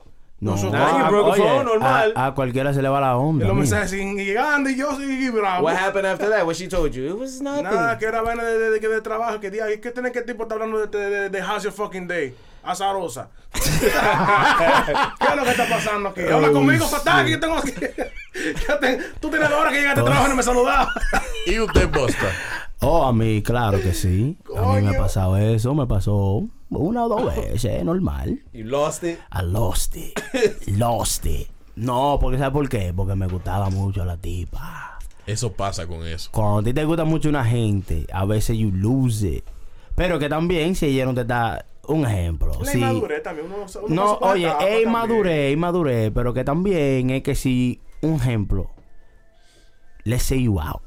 No, 0.43 0.53
Nosotros- 0.55 0.73
Nah, 0.73 0.97
you 0.97 1.09
broke 1.11 1.27
a 1.27 1.29
oye, 1.29 1.43
phone, 1.43 1.65
normal. 1.65 2.13
A, 2.15 2.25
a 2.25 2.33
cualquiera 2.33 2.73
se 2.73 2.81
le 2.81 2.89
va 2.89 2.99
la 2.99 3.15
onda. 3.15 3.45
Y 3.45 3.47
los 3.47 3.55
mensajes 3.55 3.91
siguen 3.91 4.17
llegando 4.17 4.71
y 4.71 4.75
yo 4.75 4.89
seguí 4.97 5.29
bravo. 5.29 5.63
What 5.63 5.75
happened 5.75 6.07
after 6.07 6.29
that? 6.31 6.47
What 6.47 6.55
she 6.55 6.67
told 6.67 6.91
you? 6.95 7.05
It 7.05 7.19
was 7.19 7.39
nothing. 7.39 7.65
Nada, 7.65 7.99
que 7.99 8.07
era 8.07 8.23
vaina 8.23 8.43
de, 8.43 8.57
de, 8.57 8.79
de, 8.79 8.87
de 8.89 9.01
trabajo. 9.01 9.39
Que 9.39 9.51
día, 9.51 9.67
¿qué 9.79 9.91
tiene 9.91 10.11
que 10.11 10.23
tipo 10.23 10.41
está 10.41 10.55
hablando 10.55 10.79
de, 10.79 10.87
de, 10.87 11.09
de, 11.11 11.29
de 11.29 11.41
How's 11.43 11.61
Your 11.61 11.71
Fucking 11.71 12.07
Day? 12.07 12.33
Azarosa. 12.63 13.29
¿Qué 13.53 15.27
es 15.27 15.35
lo 15.35 15.43
que 15.43 15.49
está 15.51 15.67
pasando 15.69 16.09
aquí? 16.09 16.21
Habla 16.21 16.49
Oh, 16.49 16.53
conmigo, 16.53 16.87
fatal, 16.87 17.25
que 17.25 17.31
yo 17.31 17.39
tengo 17.39 17.55
aquí. 17.57 17.71
Yo 18.67 18.77
te- 18.79 18.97
tú 19.19 19.29
tienes 19.29 19.49
dos 19.49 19.59
horas 19.59 19.73
que 19.73 19.79
llegaste 19.79 19.99
a 20.01 20.03
trabajo 20.05 20.25
y 20.27 20.29
no 20.29 20.35
me 20.37 20.43
saludabas. 20.43 20.87
Y 21.45 21.59
usted, 21.59 21.89
Bosta. 21.91 22.27
Oh, 22.79 23.03
a 23.05 23.11
mí, 23.13 23.41
claro 23.43 23.81
que 23.81 23.93
sí. 23.93 24.37
A 24.55 24.73
mí 24.73 24.81
me 24.81 24.95
ha 24.95 24.99
pasado 24.99 25.35
eso. 25.37 25.73
Me 25.75 25.85
pasó 25.85 26.43
una 26.69 27.05
o 27.05 27.09
dos 27.09 27.35
veces, 27.35 27.83
normal. 27.83 28.39
You 28.53 28.63
lost 28.65 29.03
it. 29.03 29.19
I 29.33 29.41
lost 29.43 29.95
it. 29.97 30.17
lost 30.67 31.25
it. 31.25 31.49
No, 31.75 32.17
porque 32.21 32.37
¿sabes 32.37 32.53
por 32.53 32.69
qué? 32.69 32.93
Porque 32.95 33.15
me 33.15 33.27
gustaba 33.27 33.69
mucho 33.69 34.05
la 34.05 34.15
tipa. 34.17 34.97
Eso 35.27 35.51
pasa 35.51 35.85
con 35.85 36.05
eso. 36.07 36.29
Cuando 36.31 36.59
a 36.59 36.63
ti 36.63 36.73
te 36.73 36.85
gusta 36.85 37.03
mucho 37.03 37.27
una 37.29 37.43
gente, 37.43 38.07
a 38.13 38.23
veces 38.25 38.57
you 38.57 38.71
lose 38.71 39.27
it. 39.27 39.43
Pero 39.95 40.19
que 40.19 40.29
también 40.29 40.75
si 40.75 40.85
ella 40.87 41.05
no 41.05 41.13
te 41.13 41.25
da 41.25 41.65
un 41.87 42.05
ejemplo. 42.05 42.51
La 42.59 42.65
si- 42.71 42.77
inmadurez 42.77 43.23
también. 43.23 43.47
Uno, 43.47 43.65
uno 43.83 43.95
no, 43.95 44.13
oye, 44.17 44.51
es 44.61 44.83
inmadurez, 44.85 45.53
inmadurez, 45.53 46.11
pero 46.13 46.33
que 46.33 46.43
también 46.43 47.09
es 47.09 47.23
que 47.23 47.35
si, 47.35 47.81
un 48.01 48.15
ejemplo, 48.15 48.69
let's 50.03 50.23
say 50.23 50.43
you 50.43 50.59
out. 50.59 50.81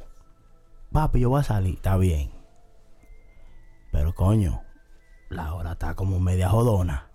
Papi, 0.92 1.20
yo 1.20 1.30
voy 1.30 1.40
a 1.40 1.44
salir, 1.44 1.74
está 1.74 1.96
bien. 1.96 2.30
Pero 3.92 4.14
coño, 4.14 4.62
la 5.28 5.54
hora 5.54 5.72
está 5.72 5.94
como 5.94 6.20
media 6.20 6.48
jodona. 6.48 7.08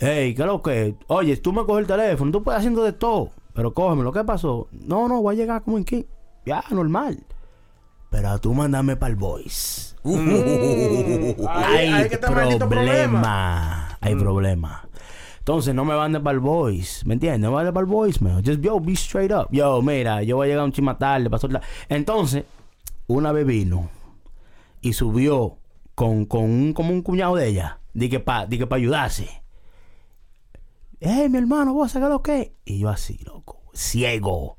Ey, 0.00 0.34
¿qué 0.34 0.42
es 0.42 0.46
lo 0.46 0.60
que? 0.62 0.96
Oye, 1.06 1.36
tú 1.36 1.52
me 1.52 1.64
coges 1.64 1.82
el 1.82 1.86
teléfono, 1.86 2.32
tú 2.32 2.42
puedes 2.42 2.58
haciendo 2.58 2.82
de 2.82 2.92
todo, 2.92 3.30
pero 3.54 3.72
cógemelo, 3.74 4.12
¿qué 4.12 4.24
pasó? 4.24 4.68
No, 4.72 5.06
no, 5.08 5.22
voy 5.22 5.34
a 5.36 5.38
llegar 5.38 5.62
como 5.62 5.78
en 5.78 5.84
qué. 5.84 6.06
Ya, 6.44 6.64
normal. 6.70 7.24
Pero 8.14 8.38
tú 8.38 8.54
mandame 8.54 8.94
para 8.94 9.10
el 9.10 9.16
voice. 9.16 9.96
Ahí, 10.04 10.14
Hay 11.48 11.88
ahí 11.88 12.08
que 12.08 12.16
problema. 12.16 12.68
problema. 12.68 13.98
Hay 14.00 14.14
problema. 14.14 14.88
Entonces, 15.40 15.74
no 15.74 15.84
me 15.84 15.96
manden 15.96 16.22
para 16.22 16.34
el 16.34 16.38
voice. 16.38 17.04
¿Me 17.06 17.14
entiendes? 17.14 17.40
No 17.40 17.48
me 17.48 17.56
manden 17.56 17.74
para 17.74 17.82
el 17.82 17.90
voice, 17.90 18.22
man. 18.22 18.40
Just, 18.46 18.60
yo, 18.60 18.78
be 18.78 18.92
straight 18.92 19.32
up. 19.32 19.48
Yo, 19.50 19.82
mira, 19.82 20.22
yo 20.22 20.36
voy 20.36 20.46
a 20.46 20.50
llegar 20.50 20.64
un 20.64 20.70
chima 20.70 20.96
tarde. 20.96 21.28
Pasó 21.28 21.48
la... 21.48 21.60
Entonces, 21.88 22.44
una 23.08 23.32
vez 23.32 23.46
vino 23.46 23.90
y 24.80 24.92
subió 24.92 25.58
con, 25.96 26.24
con 26.24 26.44
un, 26.44 26.72
como 26.72 26.90
un 26.90 27.02
cuñado 27.02 27.34
de 27.34 27.48
ella. 27.48 27.80
Dije 27.94 28.20
para 28.20 28.48
pa 28.68 28.76
ayudarse. 28.76 29.42
Eh, 31.00 31.28
mi 31.28 31.38
hermano, 31.38 31.74
vos 31.74 31.90
sabés 31.90 32.10
lo 32.10 32.22
que. 32.22 32.54
Y 32.64 32.78
yo 32.78 32.90
así, 32.90 33.18
loco, 33.26 33.60
ciego. 33.74 34.56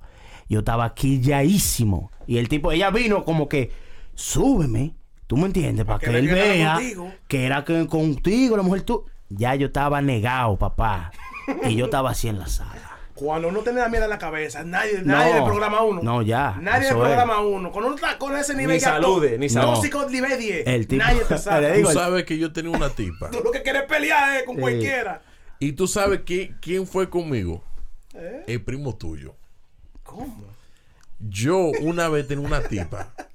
Yo 0.49 0.59
estaba 0.59 0.93
quilladísimo. 0.93 2.11
Y 2.27 2.37
el 2.37 2.49
tipo, 2.49 2.71
ella 2.71 2.89
vino 2.91 3.23
como 3.25 3.47
que, 3.49 3.71
súbeme. 4.15 4.95
¿Tú 5.27 5.37
me 5.37 5.47
entiendes? 5.47 5.85
Para 5.85 5.99
que 5.99 6.07
que, 6.11 6.17
él 6.19 6.27
que 6.27 6.33
vea 6.33 6.73
contigo. 6.75 7.11
que 7.27 7.45
era 7.45 7.63
que 7.65 7.87
contigo, 7.87 8.57
la 8.57 8.63
mujer 8.63 8.83
tú. 8.83 9.05
Ya 9.29 9.55
yo 9.55 9.67
estaba 9.67 10.01
negado, 10.01 10.55
papá. 10.57 11.11
Y 11.67 11.75
yo 11.75 11.85
estaba 11.85 12.11
así 12.11 12.27
en 12.27 12.37
la 12.39 12.47
sala. 12.47 12.91
Cuando 13.15 13.47
uno 13.47 13.61
tiene 13.61 13.79
la 13.79 13.87
mierda 13.89 14.05
en 14.05 14.09
la 14.11 14.17
cabeza, 14.19 14.63
nadie, 14.63 15.01
nadie 15.03 15.33
del 15.35 15.43
programa 15.45 15.81
uno. 15.81 16.01
No, 16.03 16.21
ya, 16.21 16.57
Nadie 16.61 16.87
es. 16.89 16.93
programa 16.93 17.39
uno. 17.39 17.71
Cuando 17.71 17.87
uno 17.87 17.95
está 17.95 18.17
con 18.17 18.35
ese 18.37 18.53
nivel 18.55 18.75
Ni 18.75 18.79
ya 18.81 18.89
salude, 18.89 19.37
ni 19.39 19.47
salude. 19.49 19.73
Tóxico 19.75 20.09
nivel 20.09 20.37
10. 20.37 20.67
El 20.67 20.87
tipo- 20.87 21.03
Nadie 21.03 21.21
te 21.23 21.33
Le 21.33 21.39
sabe. 21.39 21.71
digo, 21.77 21.89
Tú 21.91 21.97
el- 21.97 22.03
sabes 22.03 22.23
que 22.25 22.37
yo 22.37 22.51
tenía 22.51 22.71
una 22.71 22.89
tipa. 22.89 23.29
Tú 23.31 23.39
lo 23.43 23.51
que 23.51 23.61
quieres 23.63 23.83
pelear 23.83 24.37
es 24.37 24.43
con 24.43 24.57
cualquiera. 24.57 25.21
Y 25.59 25.71
tú 25.71 25.87
sabes 25.87 26.21
quién, 26.25 26.57
quién 26.61 26.85
fue 26.85 27.09
conmigo. 27.09 27.63
¿Eh? 28.13 28.43
El 28.47 28.61
primo 28.63 28.93
tuyo. 28.95 29.33
¿Cómo? 30.03 30.53
Yo 31.19 31.57
una 31.81 32.09
vez 32.09 32.27
tenía 32.27 32.45
una 32.45 32.61
tipa. 32.61 33.13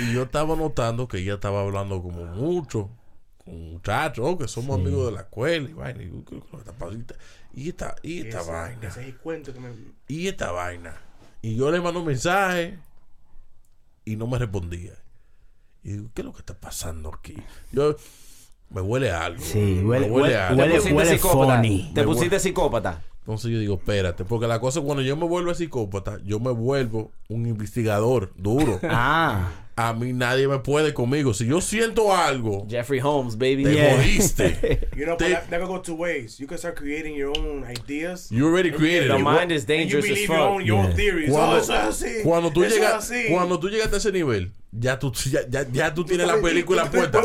Y 0.00 0.12
yo 0.12 0.24
estaba 0.24 0.54
notando 0.56 1.08
que 1.08 1.18
ella 1.18 1.34
estaba 1.34 1.62
hablando 1.62 2.02
como 2.02 2.24
mucho 2.26 2.90
con 3.42 3.72
muchachos 3.72 4.24
oh, 4.28 4.36
que 4.36 4.48
somos 4.48 4.78
amigos 4.78 5.06
de 5.06 5.12
la 5.12 5.20
escuela 5.22 5.70
y 5.70 5.72
vaina. 5.72 6.02
Y, 6.02 6.24
y 7.54 7.68
esta, 7.70 7.94
y 8.02 8.20
esta 8.26 8.40
Ese- 8.40 8.50
vaina. 8.50 8.88
ese 8.88 9.00
es 9.00 9.06
el 9.06 9.16
cuento 9.16 9.52
que 9.54 9.60
me... 9.60 9.70
Y 10.08 10.26
esta 10.28 10.50
vaina. 10.52 11.00
Y 11.42 11.54
yo 11.56 11.70
le 11.70 11.80
mando 11.80 12.00
un 12.00 12.06
mensaje 12.06 12.78
y 14.04 14.16
no 14.16 14.26
me 14.26 14.38
respondía. 14.38 14.92
Y 15.84 15.92
digo, 15.92 16.10
¿qué 16.12 16.20
es 16.22 16.24
lo 16.26 16.32
que 16.32 16.40
está 16.40 16.54
pasando 16.54 17.14
aquí? 17.14 17.36
Yo, 17.72 17.96
me 18.70 18.80
huele 18.82 19.10
a 19.12 19.24
algo. 19.24 19.42
Sí, 19.42 19.58
Me 19.58 19.82
huele- 19.84 20.10
huele- 20.10 20.36
a 20.36 20.48
algo. 20.48 20.60
huele- 20.62 20.74
Te 20.74 20.90
pusiste 20.90 21.14
psicópata. 21.16 21.54
funny. 21.56 21.90
Te 21.94 22.00
Me 22.00 22.06
pusiste 22.06 22.40
psicópata. 22.40 23.02
Entonces 23.26 23.50
yo 23.50 23.58
digo, 23.58 23.74
espérate, 23.74 24.24
porque 24.24 24.46
la 24.46 24.60
cosa 24.60 24.80
cuando 24.82 25.02
yo 25.02 25.16
me 25.16 25.26
vuelvo 25.26 25.52
psicópata, 25.52 26.20
yo 26.24 26.38
me 26.38 26.52
vuelvo 26.52 27.10
un 27.28 27.48
investigador 27.48 28.32
duro. 28.36 28.78
Ah, 28.84 29.65
A 29.78 29.92
mí 29.92 30.14
nadie 30.14 30.48
me 30.48 30.58
puede 30.60 30.94
conmigo. 30.94 31.34
Si 31.34 31.44
yo 31.46 31.60
siento 31.60 32.14
algo, 32.16 32.66
Jeffrey 32.66 32.98
Holmes, 32.98 33.36
baby. 33.36 33.62
te 33.64 33.74
Yeah. 33.74 33.96
jodiste. 33.96 34.88
You 34.96 35.04
know, 35.04 35.16
Te- 35.18 35.34
but 35.34 35.50
that, 35.50 35.60
could 35.60 35.68
go 35.68 35.78
two 35.82 35.94
ways. 35.94 36.38
You 36.40 36.46
can 36.46 36.56
start 36.56 36.76
creating 36.76 37.14
your 37.14 37.36
own 37.38 37.62
ideas. 37.64 38.30
You 38.30 38.46
already 38.46 38.70
created 38.70 39.10
The 39.10 39.18
it. 39.18 39.22
mind 39.22 39.52
is 39.52 39.66
dangerous 39.66 40.06
as 40.06 40.10
believe 40.12 40.28
your 40.28 40.38
own, 40.38 40.58
fuck. 40.60 40.66
your 40.66 40.78
own 40.78 40.86
Yeah. 40.86 40.96
theories. 40.96 41.30
Cuando, 41.30 41.56
oh, 41.56 41.58
eso 41.60 41.74
es 41.74 41.80
así. 41.80 42.22
cuando 42.22 42.50
tú 42.50 42.64
llegas, 42.64 43.10
es 43.10 43.30
cuando 43.30 43.58
tú 43.60 43.68
llegaste 43.68 43.96
a 43.96 43.98
ese 43.98 44.12
nivel, 44.12 44.52
ya 44.72 44.98
tú, 44.98 45.12
ya, 45.30 45.40
ya, 45.46 45.66
ya 45.70 45.92
tú 45.92 46.06
tienes 46.06 46.26
la 46.26 46.40
película 46.40 46.90
puesta. 46.90 47.20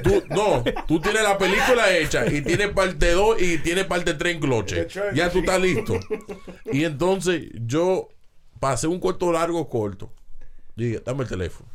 Tú, 0.00 0.22
no, 0.30 0.62
tú 0.86 1.00
tienes 1.00 1.22
la 1.24 1.36
película 1.38 1.92
hecha 1.96 2.24
y 2.32 2.40
tienes 2.42 2.68
parte 2.68 3.10
2 3.10 3.42
y 3.42 3.58
tienes 3.58 3.84
parte 3.86 4.14
3 4.14 4.34
en 4.36 4.40
cloche. 4.40 4.86
Ya 5.12 5.28
tú 5.30 5.40
estás 5.40 5.60
listo. 5.60 5.98
Y 6.72 6.84
entonces 6.84 7.42
yo 7.66 8.10
pasé 8.60 8.86
un 8.86 9.00
corto 9.00 9.32
largo 9.32 9.68
corto. 9.68 10.12
Dije, 10.76 11.02
dame 11.04 11.22
el 11.24 11.28
teléfono. 11.28 11.68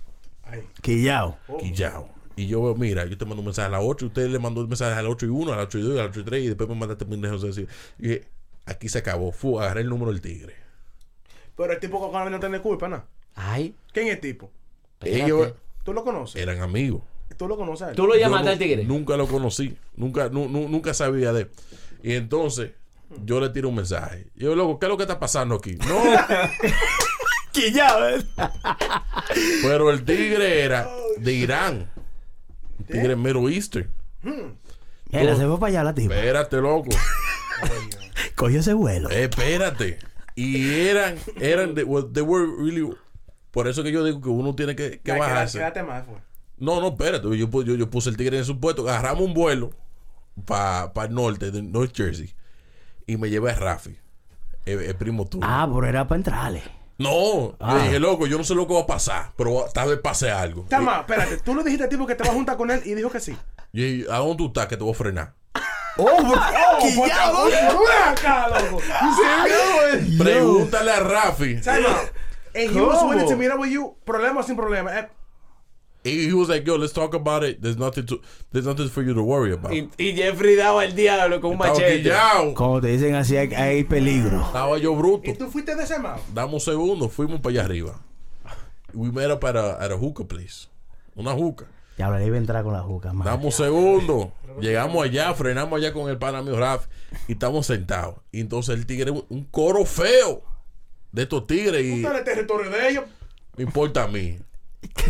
Ay. 0.43 0.63
Quillao. 0.81 1.37
quillao. 1.59 2.09
Y 2.35 2.47
yo 2.47 2.61
veo, 2.63 2.75
mira, 2.75 3.05
yo 3.05 3.17
te 3.17 3.25
mando 3.25 3.39
un 3.41 3.45
mensaje 3.45 3.67
a 3.67 3.71
las 3.71 3.81
8, 3.83 4.05
usted 4.07 4.27
le 4.29 4.39
mandó 4.39 4.61
un 4.61 4.67
mensaje 4.69 4.93
a 4.93 5.01
las 5.01 5.11
8 5.11 5.25
y 5.25 5.29
1, 5.29 5.51
a 5.53 5.55
las 5.57 5.65
8 5.65 5.77
y 5.79 5.81
2, 5.81 5.91
a 5.99 6.03
las 6.03 6.07
8 6.11 6.19
y 6.21 6.23
3, 6.23 6.43
y 6.43 6.47
después 6.47 6.69
me 6.69 6.75
mandaste 6.75 7.05
pendejos 7.05 7.43
así. 7.43 7.67
Y 7.97 8.07
dije, 8.07 8.27
aquí 8.65 8.87
se 8.87 8.99
acabó. 8.99 9.31
Fu, 9.31 9.59
agarré 9.59 9.81
el 9.81 9.89
número 9.89 10.11
del 10.11 10.21
tigre. 10.21 10.55
Pero 11.57 11.73
el 11.73 11.79
tipo 11.79 11.99
con 12.11 12.31
no 12.31 12.39
tiene 12.39 12.61
culpa, 12.61 12.87
¿no? 12.87 13.03
Ay. 13.35 13.75
¿Quién 13.91 14.07
es 14.07 14.13
el 14.13 14.19
tipo? 14.21 14.49
Ellos 15.01 15.53
¿Tú 15.83 15.91
lo 15.93 16.03
conoces? 16.05 16.41
eran 16.41 16.61
amigos. 16.61 17.01
¿Tú 17.37 17.47
lo 17.47 17.57
conoces? 17.57 17.95
¿Tú 17.95 18.07
lo 18.07 18.13
Yo 18.15 18.21
llamaste 18.21 18.45
no- 18.45 18.51
al 18.51 18.57
tigre? 18.59 18.83
Nunca 18.85 19.17
lo 19.17 19.27
conocí. 19.27 19.77
Nunca, 19.95 20.29
nu- 20.29 20.47
nu- 20.49 20.67
nunca 20.69 20.93
sabía 20.93 21.31
de 21.33 21.41
él. 21.41 21.51
Y 22.03 22.13
entonces, 22.13 22.71
yo 23.25 23.39
le 23.41 23.49
tiro 23.49 23.69
un 23.69 23.75
mensaje. 23.75 24.27
Y 24.35 24.43
yo, 24.45 24.55
loco, 24.55 24.79
¿qué 24.79 24.85
es 24.85 24.89
lo 24.89 24.97
que 24.97 25.03
está 25.03 25.19
pasando 25.19 25.55
aquí? 25.55 25.75
No, 25.75 26.01
Quillao. 27.51 28.09
¿eh? 28.09 28.25
pero 29.63 29.91
el 29.91 30.03
tigre 30.05 30.63
era 30.63 30.87
de 31.17 31.33
Irán. 31.33 31.89
Un 32.79 32.85
tigre 32.85 33.15
Middle 33.15 33.53
Eastern. 33.53 33.91
Mira, 35.11 35.35
se 35.35 35.45
fue 35.45 35.59
para 35.59 35.67
allá 35.69 35.83
la 35.83 35.93
tipa. 35.95 36.15
Espérate, 36.15 36.57
loco. 36.57 36.89
Cogió 38.35 38.59
ese 38.59 38.73
vuelo. 38.73 39.09
Espérate. 39.09 39.99
Y 40.35 40.79
eran, 40.87 41.17
eran, 41.39 41.73
they 41.75 41.83
were 41.83 42.45
really. 42.57 42.89
Por 43.51 43.67
eso 43.67 43.83
que 43.83 43.91
yo 43.91 44.03
digo 44.03 44.21
que 44.21 44.29
uno 44.29 44.55
tiene 44.55 44.75
que, 44.75 44.91
que 44.91 45.01
Ya, 45.03 45.15
quédate- 45.15 45.19
bajarse. 45.19 45.57
Quédate 45.57 45.83
más, 45.83 46.05
fue. 46.05 46.15
No, 46.57 46.79
no, 46.81 46.89
espérate. 46.89 47.23
Yo, 47.37 47.49
pu- 47.49 47.63
yo, 47.65 47.75
yo 47.75 47.89
puse 47.89 48.09
el 48.09 48.17
tigre 48.17 48.37
en 48.37 48.45
su 48.45 48.59
puesto. 48.59 48.87
Agarramos 48.87 49.23
un 49.25 49.33
vuelo 49.33 49.71
para 50.45 50.91
el 51.05 51.13
norte, 51.13 51.51
de 51.51 51.61
North 51.63 51.95
Jersey. 51.95 52.33
Y 53.07 53.17
me 53.17 53.29
llevé 53.29 53.51
a 53.51 53.55
Rafi, 53.55 53.97
el, 54.65 54.79
el 54.81 54.95
primo 54.95 55.25
tuyo. 55.25 55.43
Ah, 55.45 55.67
pero 55.73 55.85
era 55.87 56.07
para 56.07 56.17
entrarle. 56.17 56.61
No, 56.99 57.55
Ah. 57.59 57.77
yo 57.77 57.83
dije, 57.83 57.99
loco, 57.99 58.27
yo 58.27 58.37
no 58.37 58.43
sé 58.43 58.53
lo 58.53 58.67
que 58.67 58.73
va 58.75 58.81
a 58.81 58.85
pasar, 58.85 59.31
pero 59.37 59.65
tal 59.73 59.89
vez 59.89 59.99
pase 59.99 60.29
algo. 60.29 60.65
Tama, 60.69 60.99
espérate. 60.99 61.37
Tú 61.37 61.55
le 61.55 61.63
dijiste 61.63 61.85
al 61.85 61.89
tipo 61.89 62.05
que 62.05 62.13
te 62.15 62.21
vas 62.23 62.31
a 62.31 62.35
juntar 62.35 62.57
con 62.57 62.69
él 62.69 62.81
y 62.85 62.93
dijo 62.93 63.09
que 63.09 63.19
sí. 63.21 63.35
Y, 63.73 64.03
¿a 64.09 64.17
dónde 64.17 64.35
tú 64.37 64.47
estás 64.47 64.67
que 64.67 64.75
te 64.77 64.83
voy 64.83 64.91
a 64.91 64.95
frenar? 64.95 65.33
¡Oh, 65.97 66.33
acá, 66.35 68.47
loco! 68.49 68.81
Pregúntale 70.17 70.91
a 70.91 70.99
Rafi. 70.99 71.55
Out. 71.57 72.11
And 72.55 72.75
he 72.75 72.81
was 72.81 72.97
¿Cómo? 72.99 73.09
willing 73.11 73.27
to 73.29 73.37
meet 73.37 73.51
up 73.51 73.59
with 73.59 73.69
you. 73.71 73.95
Problema 74.05 74.39
o 74.39 74.43
sin 74.43 74.55
problema. 74.55 74.91
Y 76.03 76.27
he 76.29 76.33
was 76.33 76.47
like, 76.47 76.65
yo, 76.65 76.77
let's 76.77 76.93
talk 76.93 77.13
about 77.13 77.43
it. 77.43 77.61
There's 77.61 77.77
nothing 77.77 78.05
to, 78.05 78.21
there's 78.51 78.65
nothing 78.65 78.87
for 78.89 79.03
you 79.03 79.13
to 79.13 79.21
worry 79.21 79.51
about. 79.51 79.73
Y, 79.73 79.89
y 79.97 80.13
Jeffrey 80.15 80.55
daba 80.55 80.85
el 80.85 80.95
diablo 80.95 81.41
con 81.41 81.51
un 81.51 81.57
Estaba 81.57 81.73
machete. 81.73 82.03
quillao. 82.03 82.53
Como 82.53 82.79
te 82.79 82.87
dicen 82.87 83.15
así, 83.15 83.35
hay, 83.35 83.53
hay 83.53 83.83
peligro. 83.83 84.39
Estaba 84.41 84.77
yo 84.77 84.95
bruto. 84.95 85.29
¿Y 85.29 85.33
tú 85.33 85.49
fuiste 85.51 85.75
de 85.75 85.83
ese 85.83 85.99
mao? 85.99 86.19
Dame 86.33 86.53
un 86.53 86.61
segundo, 86.61 87.09
fuimos 87.09 87.41
para 87.41 87.51
allá 87.51 87.65
arriba. 87.65 87.99
We 88.93 89.11
met 89.11 89.29
up 89.29 89.43
at 89.43 89.55
a, 89.57 89.77
at 89.83 89.91
a 89.91 89.97
hookah 89.97 90.25
place. 90.25 90.67
Una 91.15 91.33
hookah. 91.33 91.67
Ya 91.97 92.09
le 92.09 92.25
iba 92.25 92.37
a 92.37 92.39
entrar 92.39 92.63
con 92.63 92.71
la 92.71 92.79
juca, 92.81 93.11
man. 93.11 93.25
Dame 93.25 93.45
un 93.45 93.51
segundo. 93.51 94.31
Llegamos 94.61 95.03
allá, 95.03 95.33
frenamos 95.33 95.77
allá 95.79 95.91
con 95.91 96.09
el 96.09 96.17
pana 96.17 96.41
mío 96.41 96.57
Raf 96.57 96.87
y 97.27 97.33
estamos 97.33 97.65
sentados. 97.65 98.15
Y 98.31 98.39
entonces 98.39 98.73
el 98.75 98.85
tigre, 98.85 99.11
un 99.11 99.43
coro 99.51 99.83
feo 99.83 100.41
de 101.11 101.23
estos 101.23 101.45
tigres 101.45 101.83
y 101.83 101.97
Está 101.97 102.11
en 102.11 102.15
el 102.19 102.23
territorio 102.23 102.71
de 102.71 102.89
ellos. 102.89 103.03
me 103.57 103.63
importa 103.65 104.03
a 104.03 104.07
mí. 104.07 104.39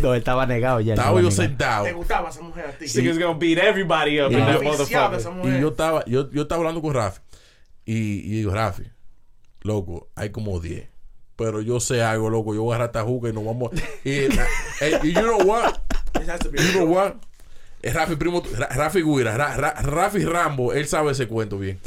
No, 0.02 0.14
él 0.14 0.18
estaba 0.18 0.46
negado 0.46 0.80
ya. 0.80 0.94
Estaba 0.94 1.20
yo 1.20 1.30
sentado 1.30 1.84
Te 1.84 1.92
gustaba 1.92 2.30
esa 2.30 2.40
mujer 2.42 2.66
a 2.66 2.72
ti. 2.72 2.84
This 2.86 2.96
nigga's 2.96 3.18
gonna 3.18 3.38
beat 3.38 3.58
everybody 3.58 4.20
up 4.20 4.32
in 4.32 4.38
Estaba 4.38 4.52
that 4.52 4.62
motherfucker. 5.24 5.56
y 5.56 5.60
yo 5.60 5.68
estaba, 5.68 6.04
yo, 6.06 6.30
yo 6.30 6.42
estaba 6.42 6.58
hablando 6.60 6.82
con 6.82 6.94
Rafi 6.94 7.20
y, 7.84 7.94
y 7.94 8.30
digo, 8.38 8.52
Rafi, 8.52 8.84
loco, 9.62 10.08
hay 10.14 10.30
como 10.30 10.58
10. 10.60 10.88
Pero 11.36 11.60
yo 11.62 11.80
sé 11.80 12.02
algo, 12.02 12.28
loco. 12.30 12.54
Yo 12.54 12.62
voy 12.62 12.72
a 12.72 12.76
agarrar 12.76 12.88
esta 12.90 13.02
juca 13.04 13.28
y 13.28 13.32
nos 13.32 13.44
vamos. 13.44 13.70
Y, 14.04 14.10
eh, 14.10 14.30
y 15.02 15.12
you 15.12 15.20
know 15.22 15.38
what? 15.44 15.74
You 16.14 16.72
know 16.72 16.84
what? 16.86 17.14
Es 17.82 17.94
Rafi 17.94 18.16
primo, 18.16 18.42
Ra- 18.58 18.68
Rafi 18.68 19.00
Guira, 19.02 19.36
Ra- 19.38 19.56
Ra- 19.56 19.80
Rafi 19.80 20.24
Rambo, 20.24 20.72
él 20.74 20.86
sabe 20.86 21.12
ese 21.12 21.26
cuento 21.28 21.58
bien. 21.58 21.80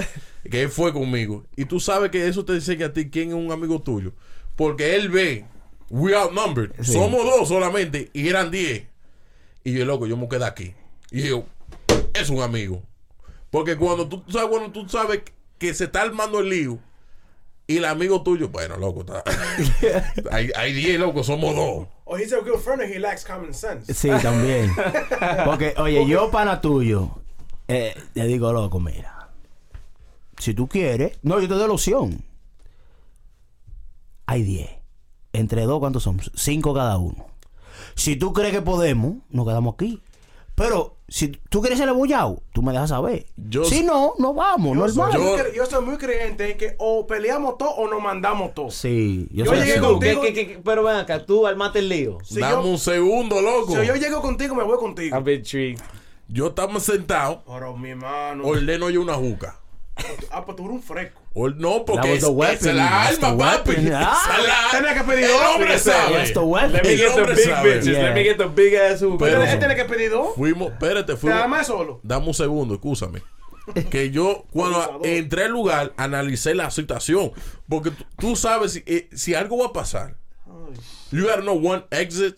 Que 0.50 0.64
él 0.64 0.70
fue 0.70 0.92
conmigo. 0.92 1.46
Y 1.56 1.66
tú 1.66 1.80
sabes 1.80 2.10
que 2.10 2.28
eso 2.28 2.44
te 2.46 2.54
enseña 2.54 2.88
a 2.88 2.94
ti 2.94 3.10
quién 3.12 3.30
es 3.30 3.36
un 3.36 3.52
amigo 3.52 3.80
tuyo. 3.82 4.14
Porque 4.56 4.96
él 4.96 5.10
ve, 5.10 5.46
we 5.90 6.16
outnumbered. 6.16 6.72
Sí. 6.84 6.94
Somos 6.94 7.24
dos 7.26 7.48
solamente 7.48 8.10
y 8.14 8.28
eran 8.30 8.52
10. 8.52 8.88
Y 9.64 9.74
yo, 9.74 9.86
loco, 9.86 10.08
yo 10.08 10.18
me 10.18 10.28
quedé 10.28 10.46
aquí. 10.46 10.74
Y 11.12 11.24
yo, 11.30 11.46
es 12.14 12.30
un 12.30 12.42
amigo. 12.42 12.82
Porque 13.50 13.76
cuando 13.78 14.08
tú, 14.10 14.24
sabes, 14.30 14.50
cuando 14.50 14.72
tú 14.72 14.90
sabes 14.90 15.22
que 15.58 15.74
se 15.74 15.86
está 15.86 16.02
armando 16.02 16.40
el 16.40 16.50
lío 16.50 16.80
y 17.68 17.78
el 17.78 17.86
amigo 17.86 18.24
tuyo, 18.24 18.50
bueno, 18.50 18.76
loco, 18.78 19.02
está- 19.02 19.24
hay, 20.32 20.50
hay 20.56 20.74
10, 20.74 21.00
loco, 21.00 21.24
somos 21.24 21.56
dos. 21.56 21.88
Oh, 22.06 22.18
he's 22.18 22.34
a 22.34 22.40
good 22.40 22.60
friend 22.60 22.82
and 22.82 22.92
he 22.94 23.00
lacks 23.00 23.24
common 23.24 23.54
sense. 23.54 23.94
Sí, 23.94 24.10
también. 24.22 24.72
Porque, 25.46 25.74
oye, 25.78 26.06
yo, 26.06 26.30
pana 26.32 26.60
tuyo, 26.60 27.12
eh, 27.68 27.96
le 28.16 28.28
digo, 28.28 28.52
loco, 28.52 28.80
mira. 28.80 29.30
Si 30.38 30.54
tú 30.54 30.68
quieres, 30.68 31.18
no, 31.22 31.40
yo 31.40 31.48
te 31.48 31.54
doy 31.54 31.68
la 31.68 31.74
opción. 31.74 32.22
Hay 34.26 34.44
10. 34.44 34.70
Entre 35.34 35.64
dos, 35.64 35.80
¿cuántos 35.80 36.04
son? 36.04 36.22
Cinco 36.36 36.74
cada 36.74 36.98
uno. 36.98 37.26
Si 37.96 38.16
tú 38.16 38.34
crees 38.34 38.54
que 38.54 38.62
podemos, 38.62 39.16
nos 39.30 39.48
quedamos 39.48 39.74
aquí. 39.74 40.02
Pero, 40.56 40.98
si 41.08 41.30
tú 41.50 41.62
quieres 41.62 41.80
ser 41.80 41.90
abollado, 41.90 42.44
tú 42.54 42.62
me 42.62 42.72
dejas 42.72 42.90
saber. 42.90 43.26
Yo- 43.36 43.66
si 43.66 43.82
no, 43.84 44.14
no 44.20 44.36
vamos, 44.36 44.78
Yo 44.78 44.88
soy, 44.90 44.98
normal. 44.98 45.20
yo- 45.20 45.38
cre- 45.38 45.56
yo 45.56 45.66
soy 45.66 45.84
muy 45.84 45.98
creyente 45.98 46.52
en 46.52 46.58
que 46.60 46.76
o 46.78 47.08
peleamos 47.08 47.58
todos 47.58 47.74
o 47.78 47.88
nos 47.88 48.00
mandamos 48.00 48.54
todos. 48.54 48.76
Sí, 48.76 49.28
yo, 49.32 49.46
Yo 49.46 49.52
soy 49.52 49.60
llegué 49.62 49.72
así. 49.74 49.82
con- 49.82 50.00
¿Qué- 50.00 50.14
contigo- 50.14 50.22
qué- 50.36 50.48
qué- 50.48 50.62
pero 50.64 50.84
ven 50.84 50.98
acá, 50.98 51.26
tú 51.26 51.48
armaste 51.48 51.80
el 51.80 51.90
lío. 51.90 52.20
Si 52.24 52.40
Dame 52.40 52.64
yo, 52.64 52.70
un 52.70 52.78
segundo, 52.78 53.42
loco. 53.42 53.76
si 53.76 53.88
yo 53.88 53.96
llego 53.96 54.22
contigo, 54.22 54.54
me 54.54 54.64
voy 54.64 54.78
contigo. 54.78 55.18
Yo 56.28 56.48
estamos 56.50 56.84
sentados, 56.84 57.40
Pero 57.48 57.76
mi 57.76 57.90
hermano. 57.90 58.44
ordeno 58.46 58.92
yo 58.92 59.02
una 59.02 59.16
juca. 59.16 59.60
Ah, 60.32 60.46
pues 60.46 60.56
tú 60.56 60.66
eres 60.66 60.76
un 60.76 60.84
fresco. 60.84 61.20
Or- 61.36 61.56
no, 61.56 61.84
porque 61.84 62.14
es, 62.14 62.24
es 62.24 62.76
la 62.76 63.08
alma, 63.08 63.38
papi. 63.38 63.74
Ah. 63.92 64.16
Esa 64.24 64.38
es 64.42 64.48
la- 64.48 64.80
Tenía 64.80 64.94
que 64.94 65.04
pedir 65.04 65.24
El 65.26 65.32
hombre 65.32 65.80
sabe. 65.80 66.16
That's 66.18 66.34
the 66.34 66.40
weapon. 66.40 66.74
Let 66.74 66.84
me 66.84 66.96
get 66.96 67.16
the 67.16 67.24
big 67.34 67.40
sabe. 67.46 67.70
bitches. 67.72 67.86
Yeah. 67.86 68.04
Let 68.04 68.14
me 68.14 68.24
get 68.24 68.38
the 68.38 68.46
big 68.46 68.74
ass 68.76 69.02
hookah. 69.02 69.18
Pero- 69.26 69.44
él 69.44 69.60
tiene 69.60 69.76
que 69.76 69.86
pedir 69.86 70.12
dos. 70.12 70.36
Fuimos, 70.36 70.72
espérate, 70.74 71.14
Te 71.14 71.18
fuimos. 71.18 71.40
da 71.40 71.48
más 71.48 71.66
solo. 71.68 72.00
Dame 72.04 72.28
un 72.28 72.34
segundo, 72.34 72.76
escúchame. 72.76 73.22
Que 73.90 74.12
yo, 74.12 74.44
cuando 74.52 75.00
entré 75.06 75.46
al 75.46 75.52
lugar, 75.52 75.94
analicé 75.98 76.54
la 76.54 76.70
situación. 76.70 77.32
Porque 77.70 77.92
tú, 78.20 78.36
sabes 78.36 78.74
si, 78.74 78.84
eh, 78.86 79.08
si 79.14 79.34
algo 79.36 79.58
va 79.58 79.68
a 79.68 79.74
pasar. 79.74 80.16
You 81.12 81.24
gotta 81.24 81.42
know 81.42 81.56
one 81.58 81.84
exit. 81.92 82.36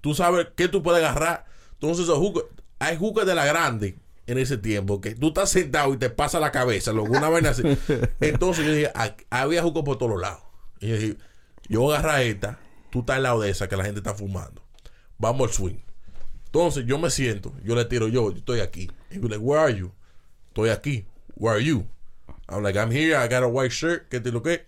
Tú 0.00 0.14
sabes 0.14 0.48
qué 0.56 0.66
tú 0.68 0.82
puedes 0.82 1.02
agarrar. 1.02 1.44
Entonces, 1.74 2.06
juca- 2.08 2.42
hay 2.78 2.96
jucas 2.96 3.24
de 3.24 3.34
la 3.34 3.44
grande 3.46 3.94
en 4.26 4.38
ese 4.38 4.56
tiempo 4.58 5.00
que 5.00 5.14
tú 5.14 5.28
estás 5.28 5.50
sentado 5.50 5.92
y 5.94 5.98
te 5.98 6.10
pasa 6.10 6.40
la 6.40 6.50
cabeza, 6.52 6.92
loco, 6.92 7.12
una 7.12 7.28
vaina 7.28 7.50
así. 7.50 7.62
Entonces 8.20 8.64
yo 8.64 8.72
dije, 8.72 8.90
"Ah, 8.94 9.14
había 9.30 9.62
jucas 9.62 9.82
por 9.84 9.98
todos 9.98 10.20
lados. 10.20 10.42
Y 10.80 10.88
yo 10.88 10.96
dije, 10.96 11.16
yo 11.68 11.80
voy 11.80 11.94
a 11.94 11.98
agarrar 11.98 12.22
esta, 12.22 12.58
tú 12.90 13.00
estás 13.00 13.16
al 13.16 13.22
lado 13.24 13.40
de 13.40 13.50
esa 13.50 13.68
que 13.68 13.76
la 13.76 13.84
gente 13.84 14.00
está 14.00 14.14
fumando. 14.14 14.62
Vamos 15.18 15.48
al 15.48 15.54
swing. 15.54 15.76
Entonces 16.46 16.84
yo 16.86 16.98
me 16.98 17.10
siento, 17.10 17.52
yo 17.64 17.74
le 17.74 17.84
tiro 17.84 18.08
yo, 18.08 18.30
yo 18.30 18.38
estoy 18.38 18.60
aquí. 18.60 18.90
Y 19.10 19.20
yo 19.20 19.28
like, 19.28 19.38
where 19.38 19.60
are 19.60 19.74
you? 19.74 19.92
Estoy 20.48 20.70
aquí. 20.70 21.06
Where 21.36 21.56
are 21.56 21.64
you? 21.64 21.86
I'm 22.48 22.62
like, 22.62 22.78
I'm 22.78 22.90
here, 22.90 23.16
I 23.16 23.26
got 23.28 23.42
a 23.42 23.48
white 23.48 23.72
shirt, 23.72 24.08
¿qué 24.08 24.20
te 24.20 24.30
lo 24.30 24.42
que? 24.42 24.64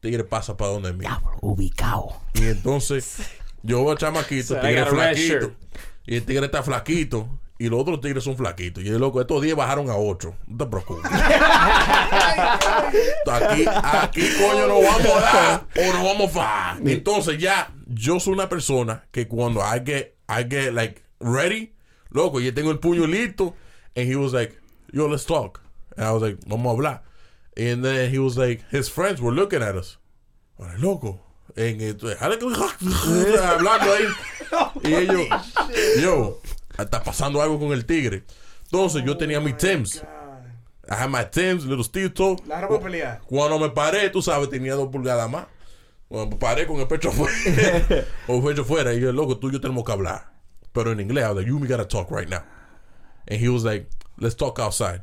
Tigre 0.00 0.24
pasa 0.24 0.56
para 0.56 0.72
donde 0.72 0.92
mí. 0.92 1.04
Ubicado. 1.40 2.20
Y 2.34 2.44
entonces 2.44 3.18
yo 3.62 3.90
al 3.90 3.98
chamaquito, 3.98 4.54
So, 4.54 4.60
tigre 4.60 4.86
flaquito. 4.86 5.52
Y 6.06 6.16
el 6.16 6.24
tigre 6.24 6.46
está 6.46 6.62
flaquito. 6.62 7.28
Y 7.60 7.68
los 7.68 7.80
otros 7.80 8.00
tigres 8.00 8.22
son 8.22 8.36
flaquitos. 8.36 8.84
Y 8.84 8.86
yo, 8.86 8.98
loco, 9.00 9.20
estos 9.20 9.42
10 9.42 9.56
bajaron 9.56 9.90
a 9.90 9.96
8. 9.96 10.32
No 10.46 10.56
te 10.56 10.66
preocupes. 10.66 11.10
aquí, 13.26 13.64
aquí, 13.66 14.22
coño, 14.40 14.68
nos 14.68 14.82
vamos 14.82 15.06
a 15.06 15.20
dar 15.20 15.66
o 15.76 15.92
nos 15.92 16.04
vamos 16.04 16.30
a. 16.36 16.78
Entonces 16.84 17.38
ya, 17.38 17.74
yo 17.86 18.20
soy 18.20 18.34
una 18.34 18.48
persona 18.48 19.06
que 19.10 19.26
cuando 19.26 19.60
I 19.60 19.82
get, 19.84 20.14
I 20.28 20.44
get 20.48 20.72
like 20.72 21.02
ready, 21.18 21.72
loco, 22.10 22.38
yo 22.38 22.54
tengo 22.54 22.70
el 22.70 22.78
puño 22.78 23.08
listo. 23.08 23.56
And 23.96 24.06
he 24.06 24.14
was 24.14 24.32
like, 24.32 24.56
yo, 24.92 25.08
let's 25.08 25.24
talk. 25.24 25.60
And 25.96 26.06
I 26.06 26.12
was 26.12 26.22
like, 26.22 26.38
vamos 26.46 26.66
a 26.66 26.76
hablar. 26.76 27.00
And 27.56 27.84
then 27.84 28.08
he 28.08 28.20
was 28.20 28.38
like, 28.38 28.62
his 28.70 28.88
friends 28.88 29.20
were 29.20 29.32
looking 29.32 29.62
at 29.62 29.74
us. 29.74 29.98
Loco. 30.78 31.20
En 31.56 31.78
hablando 33.40 33.92
ahí. 33.92 34.06
Y 34.84 34.94
ellos, 34.94 35.26
yo, 36.00 36.40
está 36.84 37.02
pasando 37.02 37.42
algo 37.42 37.58
con 37.58 37.72
el 37.72 37.84
tigre. 37.84 38.24
Entonces 38.64 39.02
yo 39.04 39.16
tenía 39.16 39.40
mi 39.40 39.52
Tims. 39.52 40.02
I 40.90 40.94
had 40.94 41.10
my 41.10 41.24
Tims, 41.30 41.64
little 41.64 41.84
steel 41.84 42.12
toe. 42.12 42.36
La 42.46 42.60
ropa 42.60 42.80
pelear. 42.80 43.20
Cuando 43.26 43.58
me 43.58 43.70
paré, 43.70 44.08
tú 44.10 44.22
sabes, 44.22 44.48
tenía 44.48 44.74
dos 44.74 44.88
pulgadas 44.88 45.28
más. 45.30 45.46
Cuando 46.08 46.30
me 46.30 46.36
paré 46.36 46.66
con 46.66 46.78
el 46.78 46.86
pecho 46.86 47.10
afuera, 47.10 47.34
o 48.28 48.36
el 48.36 48.42
pecho 48.42 48.62
afuera, 48.62 48.94
y 48.94 49.00
yo, 49.00 49.12
loco, 49.12 49.36
tú 49.36 49.50
y 49.50 49.52
yo 49.52 49.60
tenemos 49.60 49.84
que 49.84 49.92
hablar. 49.92 50.32
Pero 50.72 50.92
en 50.92 51.00
inglés, 51.00 51.24
I 51.24 51.28
was 51.28 51.36
like, 51.36 51.48
you 51.48 51.56
and 51.56 51.62
me 51.62 51.68
gotta 51.68 51.84
talk 51.86 52.10
right 52.10 52.28
now. 52.28 52.42
And 53.26 53.38
he 53.38 53.48
was 53.48 53.64
like, 53.64 53.88
let's 54.18 54.34
talk 54.34 54.58
outside. 54.58 55.02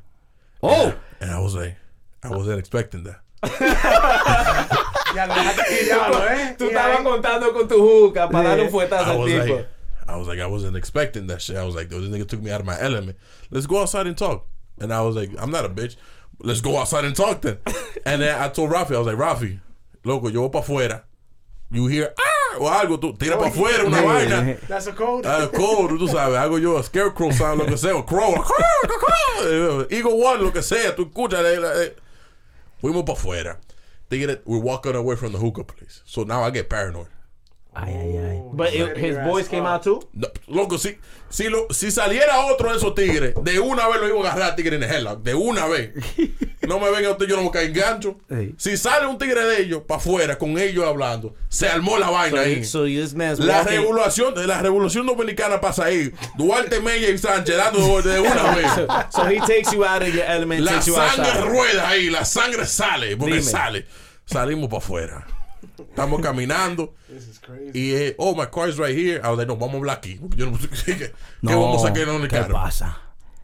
Oh, 0.64 0.94
And 1.20 1.30
I 1.30 1.40
was 1.40 1.54
like, 1.54 1.78
I 2.24 2.30
wasn't 2.30 2.60
expecting 2.60 3.04
that. 3.04 3.22
Ya 5.16 5.26
lo 5.28 5.34
dejaste 5.34 5.84
y 5.84 5.88
ya 5.88 6.10
lo, 6.10 6.28
¿eh? 6.28 6.56
Tú 6.58 6.66
estabas 6.66 7.00
contando 7.02 7.54
con 7.54 7.68
tu 7.70 7.76
juca 7.80 8.28
para 8.30 8.50
darle 8.50 8.66
un 8.66 8.70
fuetazo 8.70 9.12
al 9.12 9.26
tipo. 9.26 9.56
like, 9.56 9.68
I 10.08 10.18
was 10.18 10.28
like, 10.28 10.40
I 10.40 10.46
wasn't 10.48 10.78
expecting 10.78 11.28
that 11.28 11.42
shit. 11.42 11.58
I 11.58 11.64
was 11.64 11.76
like, 11.76 11.90
this 11.90 12.00
nigga 12.00 12.28
took 12.28 12.42
me 12.42 12.52
out 12.52 12.60
of 12.60 12.66
my 12.66 12.80
element. 12.80 13.18
Let's 13.50 13.66
go 13.66 13.82
outside 13.82 14.08
and 14.08 14.18
talk. 14.18 14.46
And 14.80 14.94
I 14.94 15.02
was 15.02 15.16
like, 15.16 15.32
I'm 15.40 15.52
not 15.52 15.66
a 15.66 15.70
bitch. 15.70 15.96
Let's 16.40 16.62
go 16.62 16.78
outside 16.78 17.06
and 17.06 17.16
talk 17.16 17.42
then. 17.42 17.58
and 18.06 18.22
then 18.22 18.40
I 18.40 18.50
told 18.50 18.70
Rafi, 18.72 18.96
I 18.96 19.00
was 19.00 19.08
like, 19.08 19.18
Rafi, 19.18 19.60
loco, 20.04 20.28
yo 20.30 20.42
voy 20.42 20.50
para 20.50 20.66
afuera. 20.66 21.04
You 21.72 21.88
hear, 21.88 22.14
ah, 22.18 22.58
o 22.60 22.70
algo, 22.70 23.00
tú 23.00 23.18
tira 23.18 23.38
para 23.38 23.50
afuera 23.50 23.86
una 23.86 24.02
vaina. 24.02 24.60
That's 24.68 24.88
a 24.88 24.94
code. 24.94 25.26
Ah, 25.26 25.50
code, 25.52 25.98
tú 25.98 26.08
sabes, 26.08 26.38
hago 26.38 26.60
yo 26.60 26.78
a 26.78 26.84
scarecrow 26.84 27.32
sound, 27.32 27.60
lo 27.60 27.66
que 27.66 27.78
sea, 27.78 27.96
o 27.96 28.04
crow, 28.06 28.36
eh, 29.44 29.88
eagle 29.90 30.14
one, 30.14 30.44
lo 30.44 30.52
que 30.52 30.62
sea, 30.62 30.96
tú 30.96 31.04
escuchas. 31.06 31.40
eh, 31.44 31.60
eh. 31.86 31.96
Fuimos 32.82 33.04
para 33.04 33.18
afuera. 33.18 33.60
Tigre, 34.10 34.42
we're 34.46 34.60
walking 34.60 34.96
away 34.96 35.16
from 35.16 35.32
the 35.32 35.40
hookah 35.40 35.64
place. 35.64 36.02
So 36.06 36.24
now 36.24 36.44
I 36.44 36.52
get 36.52 36.70
paranoid. 36.70 37.08
Ay, 37.78 37.94
ay, 37.94 38.18
ay. 38.18 38.42
But 38.54 38.74
it- 38.74 38.96
his 38.98 39.18
voice 39.26 39.50
came 39.50 39.68
out 39.68 39.84
too. 39.84 40.00
No, 40.14 40.30
loco, 40.48 40.78
si, 40.78 40.98
si, 41.30 41.50
lo, 41.50 41.68
si 41.72 41.92
saliera 41.92 42.46
otro 42.46 42.72
de 42.72 42.78
esos 42.78 42.96
tigres, 42.96 43.34
de 43.44 43.60
una 43.60 43.86
vez 43.90 44.00
lo 44.00 44.08
iba 44.08 44.18
a 44.18 44.22
agarrar 44.32 44.52
al 44.52 44.56
tigre 44.56 44.78
en 44.78 44.84
el 44.84 44.90
headlock. 44.90 45.22
De 45.24 45.34
una 45.36 45.66
vez. 45.68 45.92
No 46.66 46.80
me 46.80 46.90
venga 46.90 47.12
usted, 47.12 47.28
yo 47.28 47.36
no 47.38 47.44
me 47.44 47.52
caigo 47.52 47.76
engancho. 47.76 48.18
Sí. 48.28 48.56
Si 48.58 48.76
sale 48.78 49.06
un 49.06 49.20
tigre 49.20 49.40
de 49.46 49.62
ellos 49.62 49.84
para 49.88 50.00
afuera 50.00 50.36
con 50.40 50.58
ellos 50.58 50.84
hablando, 50.84 51.36
se 51.48 51.68
armó 51.68 52.00
la 52.00 52.10
vaina 52.10 52.38
So, 52.64 52.86
ahí. 52.86 53.08
so 53.08 53.16
La 53.44 53.60
walking. 53.60 53.70
revolución, 53.70 54.48
la 54.48 54.62
revolución 54.64 55.06
dominicana 55.06 55.62
pasa 55.62 55.86
ahí. 55.86 56.12
Duarte 56.40 56.80
Mella 56.80 57.08
y 57.10 57.20
Sánchez 57.20 57.56
dando 57.56 58.02
de 58.02 58.20
una 58.20 58.56
vez. 58.56 58.68
So 59.12 59.28
he 59.30 59.38
takes 59.42 59.74
you 59.76 59.86
out 59.86 60.02
of 60.02 60.08
your 60.08 60.24
element, 60.26 60.62
La 60.62 60.72
takes 60.72 60.88
you 60.88 60.96
sangre 60.96 61.28
outside. 61.30 61.46
rueda 61.50 61.88
ahí, 61.88 62.10
la 62.10 62.26
sangre 62.26 62.66
sale, 62.66 63.16
porque 63.16 63.34
Dime. 63.36 63.46
sale. 63.46 63.86
Salimos 64.26 64.68
para 64.68 64.80
afuera. 64.80 65.28
Estamos 65.78 66.20
caminando. 66.20 66.96
This 67.48 67.58
is 67.58 67.72
crazy. 67.74 67.94
Y 67.94 68.06
eh, 68.10 68.14
oh, 68.20 68.36
my 68.36 68.46
car 68.46 68.68
is 68.68 68.78
right 68.80 68.96
here. 68.96 69.22
I 69.24 69.30
was 69.30 69.38
like, 69.38 69.48
no, 69.48 69.56
vamos 69.56 69.76
a 69.76 69.78
hablar 69.80 70.02
aquí. 70.02 70.20
Yo 70.36 70.50
no, 70.50 70.58
¿qué, 70.58 70.98
qué 70.98 71.12
No, 71.42 71.60
vamos 71.62 71.84
a 71.84 71.88
sacar 71.90 72.08
en 72.08 72.22
el 72.22 72.28
¿Qué 72.28 72.30
carro? 72.30 72.54
pasa? 72.54 72.96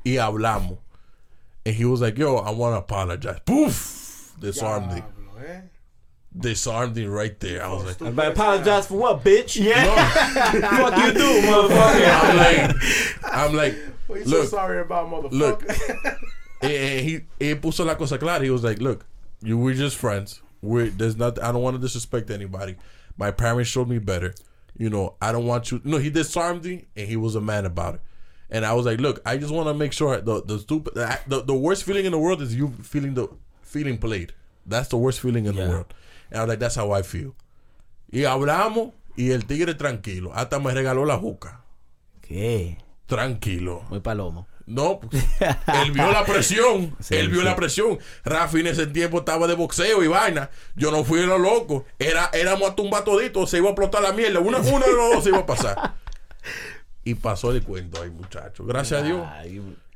Y 0.05 0.11
hablamos. 0.17 0.77
And 1.65 1.75
he 1.75 1.85
was 1.85 2.01
like, 2.01 2.17
yo, 2.17 2.37
I 2.37 2.51
want 2.51 2.73
to 2.73 2.79
apologize. 2.79 3.39
Poof! 3.45 4.33
Disarmed 4.39 4.93
him. 4.93 5.03
Eh. 5.45 5.61
Disarmed 6.35 6.97
him 6.97 7.11
right 7.11 7.39
there. 7.39 7.63
I 7.63 7.67
was 7.71 8.01
like, 8.01 8.15
But 8.15 8.29
apologize 8.31 8.87
for 8.87 8.95
what, 8.95 9.23
bitch? 9.23 9.61
Yeah. 9.63 9.83
no. 9.83 10.61
Fuck 10.89 10.97
you 10.97 11.13
do, 11.13 11.41
motherfucker. 11.41 12.21
I'm 12.21 12.37
like, 12.37 12.75
I'm 13.23 13.53
like, 13.55 13.75
What 14.07 14.19
you 14.19 14.25
so 14.25 14.37
look, 14.37 14.49
sorry 14.49 14.79
about, 14.81 15.11
motherfucker? 15.11 15.31
look. 15.31 15.63
and, 16.61 16.71
and 16.71 16.99
he, 17.07 17.19
he 17.37 17.53
puso 17.55 17.85
la 17.85 17.95
cosa 17.95 18.17
clara. 18.17 18.43
He 18.43 18.49
was 18.49 18.63
like, 18.63 18.79
look, 18.79 19.05
you 19.43 19.57
we're 19.57 19.75
just 19.75 19.97
friends. 19.97 20.41
We're 20.61 20.89
there's 20.89 21.17
not. 21.17 21.41
I 21.43 21.51
don't 21.51 21.61
want 21.61 21.75
to 21.75 21.81
disrespect 21.81 22.31
anybody. 22.31 22.75
My 23.21 23.29
parents 23.29 23.69
showed 23.69 23.87
me 23.87 23.99
better. 23.99 24.33
You 24.75 24.89
know, 24.89 25.13
I 25.21 25.31
don't 25.31 25.45
want 25.45 25.69
you. 25.69 25.79
No, 25.83 25.97
he 25.97 26.09
disarmed 26.09 26.65
me, 26.65 26.85
and 26.97 27.07
he 27.07 27.17
was 27.17 27.35
a 27.35 27.41
man 27.51 27.67
about 27.67 27.93
it. 27.95 28.01
And 28.49 28.65
I 28.65 28.73
was 28.73 28.87
like, 28.87 28.99
look, 28.99 29.21
I 29.27 29.37
just 29.37 29.53
want 29.53 29.67
to 29.67 29.75
make 29.75 29.93
sure 29.93 30.19
the 30.19 30.41
the 30.43 30.57
stupid 30.57 30.95
the, 31.27 31.43
the 31.43 31.53
worst 31.53 31.83
feeling 31.83 32.05
in 32.05 32.13
the 32.13 32.17
world 32.17 32.41
is 32.41 32.55
you 32.55 32.69
feeling 32.81 33.13
the 33.13 33.27
feeling 33.61 33.99
played. 33.99 34.33
That's 34.65 34.89
the 34.89 34.97
worst 34.97 35.19
feeling 35.19 35.45
in 35.45 35.55
the 35.55 35.67
world. 35.69 35.93
And 36.31 36.39
I 36.39 36.41
was 36.43 36.49
like, 36.49 36.59
that's 36.59 36.77
how 36.81 36.91
I 36.99 37.03
feel. 37.03 37.35
Y 38.11 38.21
hablamos 38.21 38.93
y 39.15 39.29
el 39.29 39.41
tigre 39.43 39.75
tranquilo. 39.75 40.31
Hasta 40.33 40.59
me 40.59 40.73
regaló 40.73 41.05
la 41.05 41.19
juca. 41.19 41.61
¿Qué? 42.21 42.77
Tranquilo. 43.05 43.83
Muy 43.91 43.99
palomo. 43.99 44.47
No, 44.71 45.01
pues, 45.01 45.21
él 45.83 45.91
vio 45.91 46.11
la 46.11 46.23
presión. 46.23 46.95
Sí, 47.01 47.15
él 47.15 47.29
vio 47.29 47.39
sí. 47.39 47.45
la 47.45 47.55
presión. 47.55 47.99
Rafi 48.23 48.61
en 48.61 48.67
ese 48.67 48.87
tiempo 48.87 49.19
estaba 49.19 49.47
de 49.47 49.55
boxeo 49.55 50.03
y 50.03 50.07
vaina. 50.07 50.49
Yo 50.75 50.91
no 50.91 51.03
fui 51.03 51.25
lo 51.25 51.37
loco. 51.37 51.85
Era, 51.99 52.29
éramos 52.31 52.71
a 52.71 52.75
tumbar 52.75 53.03
todito. 53.03 53.45
Se 53.47 53.57
iba 53.57 53.67
a 53.67 53.71
explotar 53.71 54.01
la 54.01 54.13
mierda. 54.13 54.39
Una, 54.39 54.59
una 54.59 54.85
de 54.85 54.93
los 54.93 55.13
dos 55.13 55.23
se 55.23 55.29
iba 55.29 55.39
a 55.39 55.45
pasar. 55.45 55.95
Y 57.03 57.15
pasó 57.15 57.51
el 57.51 57.63
cuento 57.63 57.99
ahí, 57.99 58.11
muchachos. 58.11 58.67
Gracias 58.67 59.01
a 59.01 59.03
Dios. 59.03 59.27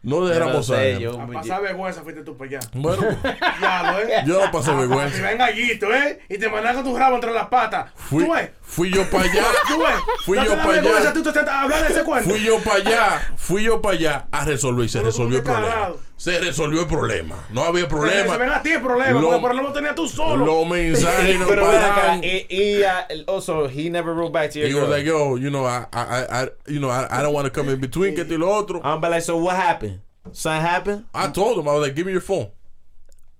No 0.05 0.19
no 0.21 0.63
sé, 0.63 0.73
sangre. 0.75 0.99
yo- 0.99 1.19
A 1.21 1.27
pasar 1.27 1.61
vergüenza 1.61 2.01
fuiste 2.03 2.21
tú 2.23 2.37
para 2.37 2.49
allá. 2.49 2.59
Bueno, 2.73 3.03
Diablo, 3.59 3.99
eh. 3.99 4.23
yo 4.25 4.45
no 4.45 4.51
pasé 4.51 4.71
Y 4.71 4.75
vergüenza. 4.75 5.21
ven 5.23 5.37
gallito, 5.37 5.93
¿eh? 5.93 6.19
Y 6.29 6.37
te 6.37 6.47
mandan 6.49 6.75
con 6.75 6.83
tu 6.83 6.97
rabo 6.97 7.15
entre 7.15 7.31
las 7.33 7.47
patas. 7.47 7.91
Fui, 7.95 8.23
¿Tú 8.25 8.31
ves? 8.33 8.49
fui 8.61 8.91
yo 8.91 9.09
para 9.09 9.23
allá. 9.23 9.43
¿Tú 9.67 9.79
ves? 9.79 9.95
Fui 10.25 10.37
¿No 10.37 10.43
te 10.43 10.49
yo 10.49 10.55
para 10.57 10.71
allá. 10.99 11.13
tú 11.13 11.23
te 11.23 11.29
estás 11.29 11.47
hablando 11.49 11.85
de 11.87 11.91
ese 11.93 12.03
cuento? 12.03 12.29
Fui 12.29 12.43
yo 12.43 12.59
para 12.59 12.75
allá, 12.77 13.33
fui 13.35 13.63
yo 13.63 13.81
para 13.81 13.95
allá 13.97 14.25
a 14.31 14.45
resolver 14.45 14.85
y 14.85 14.89
se 14.89 15.01
resolvió 15.01 15.39
el 15.39 15.43
¿cómo 15.43 15.55
que 15.55 15.61
problema. 15.61 15.81
cagado? 15.81 15.99
Se 16.17 16.39
resolvió 16.39 16.81
el 16.81 16.87
problema. 16.87 17.35
No 17.51 17.63
había 17.65 17.87
Pero 17.89 18.07
Se 18.07 18.15
ven 18.15 18.25
problema. 18.25 18.55
a 18.55 18.63
ti 18.63 18.71
el 18.71 18.81
problema, 18.81 19.11
Lo- 19.19 19.21
porque 19.21 19.35
el 19.35 19.41
problema 19.41 19.67
lo 19.69 19.73
tenías 19.73 19.95
tú 19.95 20.07
solo. 20.07 20.45
Los 20.45 20.65
mensajes 20.67 21.39
no 21.39 21.45
Pero 21.45 21.67
ven 21.67 21.75
acá, 21.77 21.95
paraban. 21.95 22.21
y, 22.23 22.45
y, 22.49 22.83
uh, 22.83 23.23
also, 23.27 23.67
he 23.67 23.89
never 23.89 24.13
wrote 24.13 24.31
back 24.31 24.49
to 24.51 24.59
your 24.59 24.67
He 24.69 24.71
girl. 24.73 24.83
was 24.83 24.89
like, 24.91 25.05
yo, 25.05 25.35
you 25.35 25.49
know, 25.49 25.65
I, 25.65 25.85
I, 25.91 26.01
I, 26.01 26.43
I- 26.45 26.49
you 26.67 26.79
know, 26.79 26.89
I, 26.89 27.05
I 27.11 27.21
don't 27.21 27.33
want 27.33 27.45
to 27.45 27.51
come 27.51 27.69
in 27.69 27.79
between, 27.81 28.15
que 28.15 28.21
esto 28.23 28.33
y 28.33 28.37
lo 28.37 28.47
otro. 28.49 28.79
I'm 28.81 29.01
like, 29.01 29.23
so 29.23 29.35
what 29.37 29.55
happened? 29.57 29.99
Something 30.31 30.61
happened? 30.61 31.05
I 31.13 31.27
told 31.27 31.57
him, 31.59 31.67
I 31.67 31.73
was 31.73 31.81
like, 31.85 31.95
give 31.95 32.05
me 32.05 32.13
your 32.13 32.21
phone. 32.21 32.49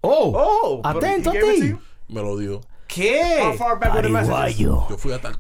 Oh, 0.04 0.34
Oh, 0.36 0.82
atento 0.84 1.28
a 1.32 1.34
He 1.34 1.60
ti. 1.62 1.68
you? 1.68 1.80
Me 2.10 2.22
lo 2.22 2.38
dio. 2.38 2.62
¿Qué? 2.88 3.40
How 3.42 3.54
far 3.54 3.78
back 3.78 3.94
were 3.96 4.02
the 4.04 4.10
messages? 4.10 4.60
Yo 4.60 4.98
fui 4.98 5.14
hasta. 5.14 5.32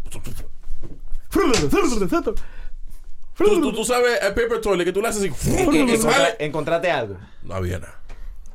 Tú, 3.37 3.61
tú, 3.61 3.73
tú 3.73 3.83
sabes 3.83 4.19
el 4.21 4.33
paper 4.33 4.61
toilet 4.61 4.85
que 4.85 4.91
tú 4.93 5.01
le 5.01 5.07
haces 5.09 5.31
así. 5.31 5.51
¿Qué- 5.51 5.63
y 5.63 5.79
encontra- 5.79 6.11
sale. 6.13 6.35
¿Encontraste 6.39 6.91
algo? 6.91 7.17
No 7.43 7.55
había 7.55 7.79
nada. 7.79 7.99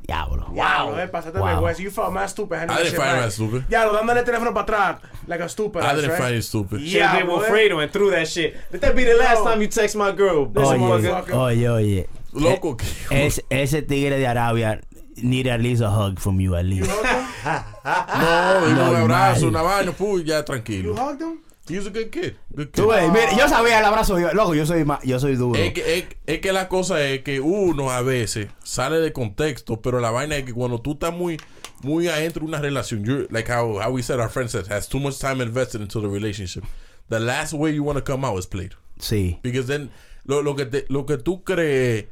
Diablo. 0.02 0.48
Diablo, 0.52 1.00
eh, 1.00 1.06
pasaste 1.06 1.38
Wow. 1.38 1.46
vergüenza. 1.48 1.82
You 1.82 1.90
felt 1.90 2.10
más 2.10 2.32
stupid. 2.32 2.56
I 2.56 2.66
didn't 2.66 2.96
find 2.96 3.20
that 3.20 3.30
stupid. 3.30 3.62
Diablo, 3.68 3.92
dándole 3.92 4.20
el 4.20 4.26
teléfono 4.26 4.52
para 4.52 4.62
atrás. 4.96 5.10
Like 5.28 5.42
a 5.44 5.48
stupid. 5.48 5.80
I 5.82 5.94
didn't 5.94 6.10
right? 6.10 6.18
find 6.22 6.34
it 6.36 6.42
stupid. 6.42 6.80
Yeah, 6.80 7.22
boy. 7.24 7.38
with 7.38 7.48
Fredo 7.48 7.80
and 7.80 7.92
threw 7.92 8.10
that 8.10 8.26
shit. 8.26 8.54
Let 8.72 8.80
that 8.80 8.96
be 8.96 9.04
the 9.04 9.14
last 9.14 9.44
No. 9.44 9.50
time 9.50 9.62
you 9.62 9.68
text 9.68 9.94
my 9.94 10.10
girl. 10.12 10.50
Oye, 10.56 11.32
oye, 11.32 11.68
oye. 11.68 12.08
Loco, 12.32 12.76
que- 12.76 12.86
Es, 13.10 13.42
ese 13.50 13.82
tigre 13.82 14.18
de 14.18 14.26
Arabia 14.26 14.80
need 15.16 15.46
at 15.46 15.60
least 15.60 15.82
a 15.82 15.90
hug 15.90 16.18
from 16.18 16.40
you 16.40 16.54
at 16.56 16.64
You 16.64 16.80
least. 16.80 16.90
No, 16.90 17.00
y 18.68 18.72
un 18.72 18.96
abrazo, 18.96 19.48
una 19.48 19.62
vaina, 19.62 19.92
puy, 19.92 20.24
ya 20.24 20.38
You 20.38 20.44
tranquilo. 20.44 20.94
hugged 20.94 21.20
him? 21.22 21.38
He's 21.68 21.86
a 21.86 21.90
good 21.90 22.10
kid. 22.10 22.34
Good 22.54 22.72
kid. 22.72 22.82
Tú 22.82 22.88
ves, 22.88 23.10
mira, 23.12 23.36
yo 23.36 23.48
sabía 23.48 23.78
el 23.78 23.84
abrazo, 23.84 24.18
yo, 24.18 24.32
loco, 24.32 24.54
yo 24.54 24.66
soy, 24.66 24.84
ma- 24.84 24.98
yo 25.04 25.20
soy 25.20 25.36
duro. 25.36 25.58
Es 25.58 25.72
que, 25.72 25.98
es, 25.98 26.04
es 26.26 26.40
que 26.40 26.52
la 26.52 26.68
cosa 26.68 27.00
es 27.04 27.22
que 27.22 27.38
uno 27.40 27.90
a 27.90 28.02
veces 28.02 28.48
sale 28.64 28.98
de 29.00 29.12
contexto, 29.12 29.80
pero 29.80 30.00
la 30.00 30.10
vaina 30.10 30.36
es 30.36 30.44
que 30.44 30.52
cuando 30.52 30.80
tú 30.80 30.92
estás 30.92 31.12
muy, 31.12 31.38
muy 31.82 32.08
adentro 32.08 32.40
de 32.40 32.48
una 32.48 32.58
relación, 32.60 33.04
you're, 33.04 33.28
like 33.30 33.48
how, 33.52 33.78
how 33.80 33.90
we 33.92 34.02
said 34.02 34.18
our 34.18 34.28
friend 34.30 34.48
said, 34.50 34.66
has 34.70 34.88
too 34.88 34.98
much 34.98 35.18
time 35.20 35.40
invested 35.40 35.80
into 35.80 36.00
the 36.00 36.08
relationship. 36.08 36.64
The 37.08 37.20
last 37.20 37.52
way 37.52 37.72
you 37.74 37.84
want 37.84 37.98
to 37.98 38.02
come 38.04 38.24
out 38.26 38.38
is 38.38 38.46
played. 38.46 38.74
Sí. 38.98 39.38
Because 39.42 39.66
then, 39.68 39.90
lo, 40.24 40.40
lo, 40.42 40.54
que 40.56 40.64
te- 40.66 40.86
lo 40.88 41.04
que 41.06 41.18
tú 41.18 41.44
crees, 41.44 42.06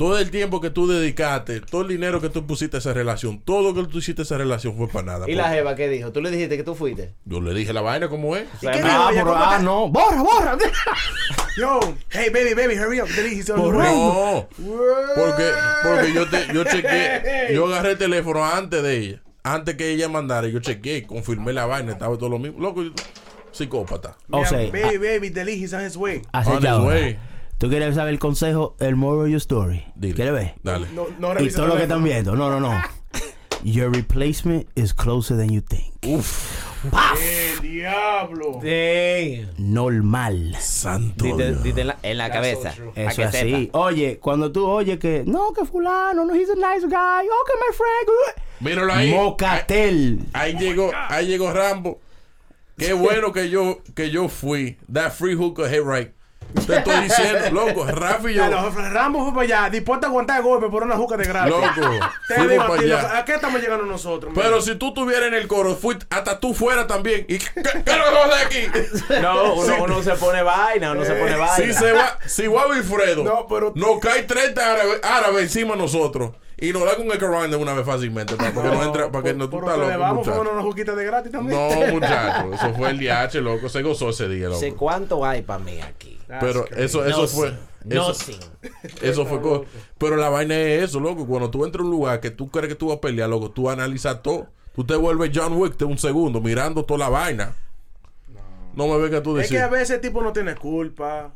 todo 0.00 0.18
el 0.18 0.30
tiempo 0.30 0.62
que 0.62 0.70
tú 0.70 0.86
dedicaste, 0.88 1.60
todo 1.60 1.82
el 1.82 1.88
dinero 1.88 2.22
que 2.22 2.30
tú 2.30 2.46
pusiste 2.46 2.78
a 2.78 2.80
esa 2.80 2.94
relación, 2.94 3.38
todo 3.38 3.60
lo 3.60 3.74
que 3.74 3.86
tú 3.86 3.98
hiciste 3.98 4.22
a 4.22 4.24
esa 4.24 4.38
relación 4.38 4.74
fue 4.74 4.88
para 4.88 5.04
nada. 5.04 5.30
¿Y 5.30 5.34
la 5.34 5.50
jeva 5.50 5.74
qué 5.76 5.88
dijo? 5.90 6.10
¿Tú 6.10 6.22
le 6.22 6.30
dijiste 6.30 6.56
que 6.56 6.62
tú 6.62 6.74
fuiste? 6.74 7.12
Yo 7.26 7.42
le 7.42 7.52
dije 7.52 7.74
la 7.74 7.82
vaina 7.82 8.08
como 8.08 8.34
es. 8.34 8.44
¿Y 8.62 8.66
qué 8.66 8.80
Ah, 8.82 9.10
dijo 9.12 9.30
Ah, 9.34 9.50
ah, 9.52 9.58
te- 9.58 9.62
no. 9.64 9.90
Borra, 9.90 10.22
borra. 10.22 10.56
Yo, 11.58 11.80
hey, 12.08 12.30
baby, 12.32 12.54
baby, 12.54 12.78
hurry 12.78 12.98
up. 13.02 13.08
The 13.08 13.52
road. 13.54 13.74
No, 13.84 14.48
porque, 15.14 15.50
porque 15.82 16.14
yo, 16.14 16.26
te, 16.30 16.46
yo 16.54 16.64
chequeé, 16.64 17.50
yo 17.54 17.66
agarré 17.66 17.90
el 17.90 17.98
teléfono 17.98 18.42
antes 18.42 18.82
de 18.82 18.96
ella, 18.96 19.22
antes 19.42 19.74
que 19.74 19.90
ella 19.90 20.08
mandara, 20.08 20.48
yo 20.48 20.60
chequeé, 20.60 21.02
confirmé 21.06 21.52
la 21.52 21.66
vaina, 21.66 21.92
estaba 21.92 22.16
todo 22.16 22.30
lo 22.30 22.38
mismo. 22.38 22.58
Loco, 22.60 22.82
yo- 22.84 22.92
psicópata. 23.52 24.16
O 24.30 24.46
sea, 24.46 24.58
baby, 24.70 24.96
baby, 24.96 25.28
delete, 25.28 25.58
he's 25.62 25.74
on 25.74 25.84
his 25.84 25.96
way. 25.96 26.22
así 26.32 26.48
On 26.50 26.60
que 26.60 26.68
his 26.68 26.78
way. 26.78 27.18
¿Tú 27.60 27.68
quieres 27.68 27.94
saber 27.94 28.14
el 28.14 28.18
consejo, 28.18 28.74
el 28.80 28.96
moral 28.96 29.26
of 29.26 29.28
your 29.28 29.36
story? 29.36 29.84
Dile. 29.94 30.14
¿Quieres 30.14 30.32
ver? 30.32 30.54
Dale. 30.62 30.86
No, 30.94 31.08
no 31.18 31.38
Y 31.42 31.50
todo 31.50 31.66
lo 31.66 31.76
que 31.76 31.82
están 31.82 32.02
viendo. 32.02 32.34
No, 32.34 32.48
no, 32.48 32.58
no. 32.58 32.72
Your 33.64 33.94
replacement 33.94 34.66
is 34.76 34.94
closer 34.94 35.36
than 35.36 35.50
you 35.50 35.60
think. 35.60 35.92
El 36.02 37.60
diablo. 37.60 38.60
Damn. 38.62 39.50
Normal. 39.58 40.56
Santo 40.58 41.22
Dite, 41.26 41.48
Dios. 41.50 41.62
dite 41.62 41.80
en 41.82 41.86
la, 41.88 41.98
en 42.02 42.16
la 42.16 42.30
cabeza. 42.30 42.74
so 42.74 42.92
Eso 42.96 43.16
que 43.16 43.22
es 43.24 43.28
así. 43.28 43.50
sepa. 43.66 43.78
Oye, 43.78 44.18
cuando 44.18 44.50
tú 44.50 44.66
oyes 44.66 44.98
que 44.98 45.24
no, 45.26 45.52
que 45.52 45.66
fulano, 45.66 46.24
no, 46.24 46.34
he's 46.34 46.48
a 46.48 46.54
nice 46.54 46.86
guy. 46.86 47.26
Okay, 47.26 47.56
my 47.60 47.76
friend. 47.76 48.40
Míralo 48.60 48.90
ahí. 48.94 49.12
Mocatel. 49.12 50.20
Ahí 50.32 50.54
llegó, 50.54 50.92
ahí 51.10 51.26
llegó 51.26 51.52
Rambo. 51.52 52.00
Qué 52.78 52.94
bueno 52.94 53.34
que 53.34 53.50
yo, 53.50 53.80
que 53.94 54.08
yo 54.08 54.30
fui. 54.30 54.78
That 54.90 55.10
free 55.12 55.34
hookah 55.34 55.68
hit 55.68 55.82
right. 55.84 56.12
Te 56.66 56.76
estoy 56.78 57.00
diciendo, 57.04 57.50
loco, 57.52 57.84
Rafi 57.86 58.28
y 58.30 58.34
yo. 58.34 58.42
Ya, 58.42 58.48
los 58.48 58.74
Rambo 58.92 59.24
fue 59.24 59.32
para 59.32 59.42
allá, 59.60 59.70
dispuesto 59.70 60.06
a 60.06 60.10
aguantar 60.10 60.42
golpe 60.42 60.68
por 60.68 60.82
una 60.82 60.96
juca 60.96 61.16
de 61.16 61.24
gratis. 61.24 61.50
Loco, 61.50 61.90
Te 62.28 62.48
digo 62.48 62.62
a 62.62 62.66
para 62.66 62.82
ti, 62.82 62.92
¿a 62.92 63.24
qué 63.24 63.34
estamos 63.34 63.60
llegando 63.60 63.84
nosotros? 63.86 64.32
Pero 64.34 64.60
si 64.60 64.74
tú 64.76 64.88
estuvieras 64.88 65.28
en 65.28 65.34
el 65.34 65.46
coro, 65.48 65.74
fuiste, 65.76 66.06
hasta 66.10 66.38
tú 66.40 66.54
fuera 66.54 66.86
también. 66.86 67.24
¿Y 67.28 67.38
qué, 67.38 67.50
qué 67.84 67.90
a 67.90 68.24
hacer 68.24 68.46
aquí? 68.46 69.20
No, 69.20 69.54
uno, 69.54 69.74
uno 69.84 70.02
se 70.02 70.12
pone 70.12 70.42
vaina, 70.42 70.92
uno 70.92 71.04
se 71.04 71.14
pone 71.14 71.36
vaina. 71.36 71.56
Si 71.56 71.72
se 71.72 71.92
va, 71.92 72.18
si 72.26 72.46
va 72.46 72.66
Wilfredo, 72.66 73.24
No, 73.24 73.46
pero- 73.48 73.72
nos 73.74 73.98
cae 74.00 74.22
30 74.22 74.72
árabes 74.72 75.00
árabes 75.02 75.42
encima 75.42 75.72
de 75.74 75.78
nosotros 75.82 76.32
Y 76.60 76.72
nos 76.72 76.84
da 76.84 76.94
con 76.96 77.06
el 77.10 77.18
grind 77.18 77.50
de 77.50 77.56
una 77.56 77.72
vez 77.74 77.86
fácilmente. 77.86 78.36
Para, 78.36 78.52
que 78.52 78.60
no 78.62 78.82
entre, 78.84 79.08
para 79.08 79.24
que 79.24 79.34
no 79.34 79.44
tú 79.48 79.60
Por 79.60 79.64
estás 79.64 79.78
loco, 79.78 79.98
vamos, 79.98 80.26
muchacho. 80.26 80.50
una 80.52 80.62
juguita 80.62 80.94
de 80.94 81.04
gratis 81.04 81.32
también. 81.32 81.58
No, 81.58 81.86
muchacho. 81.94 82.52
Eso 82.54 82.74
fue 82.74 82.90
el 82.90 82.98
DH, 82.98 83.34
loco. 83.40 83.68
Se 83.68 83.82
gozó 83.82 84.10
ese 84.10 84.28
día, 84.28 84.50
Sé 84.52 84.66
loco. 84.68 84.78
cuánto 84.78 85.24
hay 85.24 85.42
para 85.42 85.58
mí 85.64 85.80
aquí. 85.80 86.18
Pero 86.40 86.66
eso, 86.76 87.04
eso 87.04 87.22
No 87.22 87.26
fue. 87.28 87.48
sin, 87.48 87.58
no 87.96 88.02
Eso, 88.10 88.14
sin. 88.14 88.38
eso 89.02 89.26
fue. 89.26 89.40
co- 89.40 89.64
Pero 89.98 90.16
la 90.16 90.28
vaina 90.28 90.54
es 90.56 90.84
eso, 90.84 91.00
loco. 91.00 91.26
Cuando 91.26 91.50
tú 91.50 91.64
entras 91.64 91.80
a 91.80 91.84
un 91.84 91.90
lugar 91.90 92.20
que 92.20 92.30
tú 92.30 92.50
crees 92.50 92.68
que 92.68 92.74
tú 92.74 92.88
vas 92.88 92.98
a 92.98 93.00
pelear, 93.00 93.28
loco, 93.28 93.50
tú 93.50 93.70
analizas 93.70 94.22
todo. 94.22 94.46
Tú 94.74 94.84
te 94.84 94.94
vuelves 94.96 95.30
John 95.34 95.54
Wick 95.54 95.76
de 95.78 95.84
un 95.86 95.98
segundo 95.98 96.40
mirando 96.40 96.84
toda 96.84 96.98
la 96.98 97.08
vaina. 97.08 97.54
No 98.74 98.86
me 98.86 98.98
vengas 98.98 99.22
tú 99.22 99.36
a 99.36 99.42
Es 99.42 99.48
que 99.48 99.54
decir. 99.54 99.64
a 99.64 99.68
veces 99.68 99.90
el 99.96 100.00
tipo 100.00 100.22
no 100.22 100.32
tiene 100.32 100.54
culpa. 100.54 101.32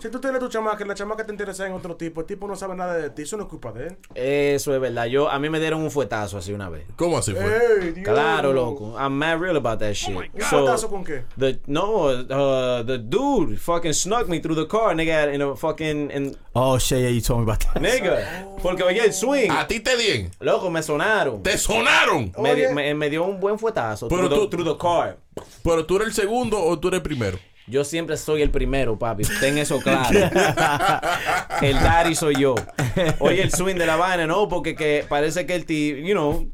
Si 0.00 0.08
tú 0.10 0.20
tienes 0.20 0.38
tu 0.38 0.48
chamaca 0.48 0.84
y 0.84 0.86
la 0.86 0.94
chamaca 0.94 1.26
te 1.26 1.32
interesa 1.32 1.66
en 1.66 1.72
otro 1.72 1.96
tipo, 1.96 2.20
el 2.20 2.26
tipo 2.28 2.46
no 2.46 2.54
sabe 2.54 2.76
nada 2.76 2.94
de 2.96 3.10
ti, 3.10 3.22
eso 3.22 3.36
no 3.36 3.42
es 3.42 3.48
culpa 3.48 3.72
de 3.72 3.88
él. 3.88 3.96
Eso 4.14 4.72
es 4.72 4.80
verdad. 4.80 5.06
Yo, 5.06 5.28
a 5.28 5.40
mí 5.40 5.50
me 5.50 5.58
dieron 5.58 5.82
un 5.82 5.90
fuetazo 5.90 6.38
así 6.38 6.52
una 6.52 6.68
vez. 6.68 6.84
¿Cómo 6.94 7.18
así 7.18 7.32
fue? 7.34 7.94
Claro, 8.04 8.52
loco. 8.52 8.94
I'm 8.96 9.14
mad 9.18 9.40
real 9.40 9.56
about 9.56 9.80
that 9.80 9.94
shit. 9.94 10.14
¿Un 10.14 10.30
fuetazo 10.40 10.88
con 10.88 11.02
qué? 11.02 11.24
The 11.36 11.58
no, 11.66 12.04
uh, 12.10 12.84
the 12.86 12.98
dude 12.98 13.56
fucking 13.58 13.92
snuck 13.92 14.28
me 14.28 14.38
through 14.38 14.54
the 14.54 14.68
car, 14.68 14.94
nigga, 14.94 15.34
in 15.34 15.42
a 15.42 15.56
fucking 15.56 16.12
in, 16.12 16.36
Oh, 16.54 16.78
shit, 16.78 17.00
yeah, 17.00 17.08
you 17.10 17.20
told 17.20 17.40
me 17.44 17.50
about 17.52 17.58
that. 17.64 17.82
nigga. 17.82 18.46
Porque 18.62 18.84
oye 18.84 19.04
el 19.04 19.12
swing, 19.12 19.50
A 19.50 19.66
ti 19.66 19.80
te 19.80 19.96
dien. 19.96 20.30
loco, 20.38 20.70
me 20.70 20.80
sonaron. 20.80 21.42
Te 21.42 21.58
sonaron. 21.58 22.32
Me, 22.38 22.72
me, 22.72 22.94
me 22.94 23.10
dio 23.10 23.24
un 23.24 23.40
buen 23.40 23.58
fuetazo 23.58 24.06
Pero 24.06 24.28
through, 24.28 24.30
the, 24.30 24.36
tú- 24.46 24.50
through 24.62 24.76
the 24.76 24.78
car. 24.80 25.16
Pero 25.64 25.84
tú 25.86 25.96
eres 25.96 26.06
el 26.08 26.14
segundo 26.14 26.62
o 26.62 26.78
tú 26.78 26.86
eres 26.86 26.98
el 26.98 27.02
primero. 27.02 27.36
Yo 27.68 27.84
siempre 27.84 28.16
soy 28.16 28.42
el 28.42 28.50
primero, 28.50 28.98
papi. 28.98 29.24
Ten 29.40 29.58
eso 29.58 29.78
claro. 29.80 30.10
el 31.62 31.74
daddy 31.74 32.14
soy 32.14 32.36
yo. 32.36 32.54
Oye, 33.18 33.42
el 33.42 33.52
swing 33.52 33.76
de 33.76 33.86
la 33.86 33.96
vaina, 33.96 34.26
no, 34.26 34.48
porque 34.48 34.74
que 34.74 35.04
parece 35.08 35.44
que 35.44 35.54
el 35.54 35.66
tío, 35.66 35.96
you 35.96 36.14
know, 36.14 36.48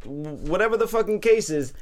whatever 0.48 0.76
the 0.78 0.88
fucking 0.88 1.20
case 1.20 1.50
is, 1.50 1.74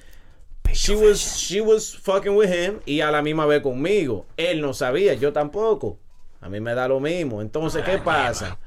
she 0.73 0.95
was, 0.95 1.19
she 1.19 1.61
was 1.61 1.97
fucking 1.97 2.37
with 2.37 2.51
him 2.51 2.81
y 2.85 3.01
a 3.01 3.11
la 3.11 3.23
misma 3.23 3.47
vez 3.47 3.63
conmigo. 3.63 4.27
Él 4.37 4.61
no 4.61 4.75
sabía, 4.75 5.15
yo 5.15 5.33
tampoco. 5.33 5.99
A 6.43 6.49
mí 6.49 6.61
me 6.61 6.75
da 6.75 6.87
lo 6.89 7.01
mismo. 7.01 7.41
Entonces, 7.41 7.83
¿qué 7.85 7.99
pasa? 7.99 8.59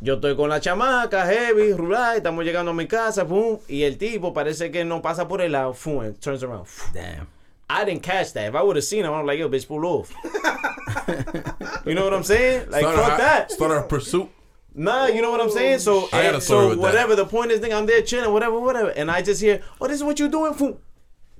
Yo 0.00 0.14
estoy 0.14 0.34
con 0.34 0.48
la 0.50 0.60
chamaca, 0.60 1.24
heavy, 1.26 1.72
rural, 1.72 2.16
estamos 2.16 2.44
llegando 2.44 2.72
a 2.72 2.74
mi 2.74 2.86
casa, 2.86 3.26
pum, 3.26 3.58
y 3.68 3.84
el 3.84 3.96
tipo 3.96 4.34
parece 4.34 4.70
que 4.70 4.84
no 4.84 5.00
pasa 5.00 5.28
por 5.28 5.40
el 5.40 5.52
lado, 5.52 5.72
pum, 5.72 6.12
turns 6.14 6.42
around. 6.42 6.66
Damn. 6.92 7.28
I 7.68 7.84
didn't 7.84 8.02
catch 8.02 8.32
that. 8.34 8.48
If 8.48 8.54
I 8.54 8.62
would 8.62 8.76
have 8.76 8.84
seen 8.84 9.04
him, 9.04 9.12
I'm 9.12 9.26
like, 9.26 9.38
yo, 9.38 9.48
bitch, 9.48 9.66
pull 9.66 9.84
off. 9.86 10.12
you 11.86 11.94
know 11.94 12.04
what 12.04 12.14
I'm 12.14 12.22
saying? 12.24 12.70
Like, 12.70 12.82
Started 12.82 13.02
fuck 13.02 13.14
a- 13.18 13.22
that. 13.22 13.50
Start 13.52 13.84
a 13.84 13.86
pursuit. 13.88 14.28
Nah, 14.76 15.06
you 15.06 15.22
know 15.22 15.30
what 15.30 15.40
I'm 15.40 15.50
saying? 15.50 15.78
So, 15.78 16.08
I 16.12 16.22
and 16.22 16.42
so 16.42 16.68
with 16.70 16.78
that. 16.78 16.82
whatever 16.82 17.14
the 17.16 17.24
point 17.24 17.52
is, 17.52 17.60
nigga, 17.60 17.76
I'm 17.78 17.86
there 17.86 18.02
chilling, 18.02 18.32
whatever, 18.32 18.58
whatever. 18.58 18.90
And 18.90 19.08
I 19.10 19.22
just 19.22 19.40
hear, 19.40 19.62
oh, 19.80 19.86
this 19.86 19.96
is 19.98 20.04
what 20.04 20.18
you're 20.18 20.28
doing? 20.28 20.52
Poof. 20.54 20.76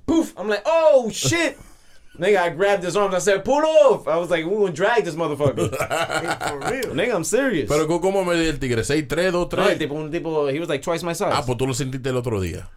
Poof. 0.07 0.33
I'm 0.37 0.47
like, 0.47 0.61
oh, 0.65 1.09
shit. 1.11 1.57
nigga, 2.17 2.37
I 2.37 2.49
grabbed 2.51 2.83
his 2.83 2.95
arms. 2.95 3.13
I 3.13 3.19
said, 3.19 3.43
pull 3.43 3.61
off. 3.61 4.07
I 4.07 4.15
was 4.17 4.29
like, 4.29 4.45
we 4.45 4.51
gonna 4.55 4.71
drag 4.71 5.03
this 5.03 5.15
motherfucker. 5.15 5.69
For 6.49 6.59
real. 6.59 6.95
nigga, 6.95 7.13
I'm 7.13 7.25
serious. 7.25 7.67
Pero 7.69 7.87
¿cómo- 7.87 8.01
¿cómo 8.01 8.25
me 8.25 8.35
dio 8.39 8.49
el 8.51 8.57
tigre? 8.57 8.81
¿6, 8.83 9.07
3, 9.09 9.31
2, 9.33 9.33
no, 9.33 9.41
el 9.41 9.49
3? 9.49 9.79
tipo, 9.79 9.91
un 9.95 10.09
tipo, 10.11 10.47
he 10.49 10.59
was 10.59 10.69
like 10.69 10.81
twice 10.81 11.03
my 11.03 11.11
size. 11.13 11.29
Ah, 11.33 11.43
pues 11.45 11.57
tú 11.57 11.67
lo 11.67 11.73
sentiste 11.73 12.07
el 12.09 12.15
otro 12.17 12.39
día. 12.39 12.69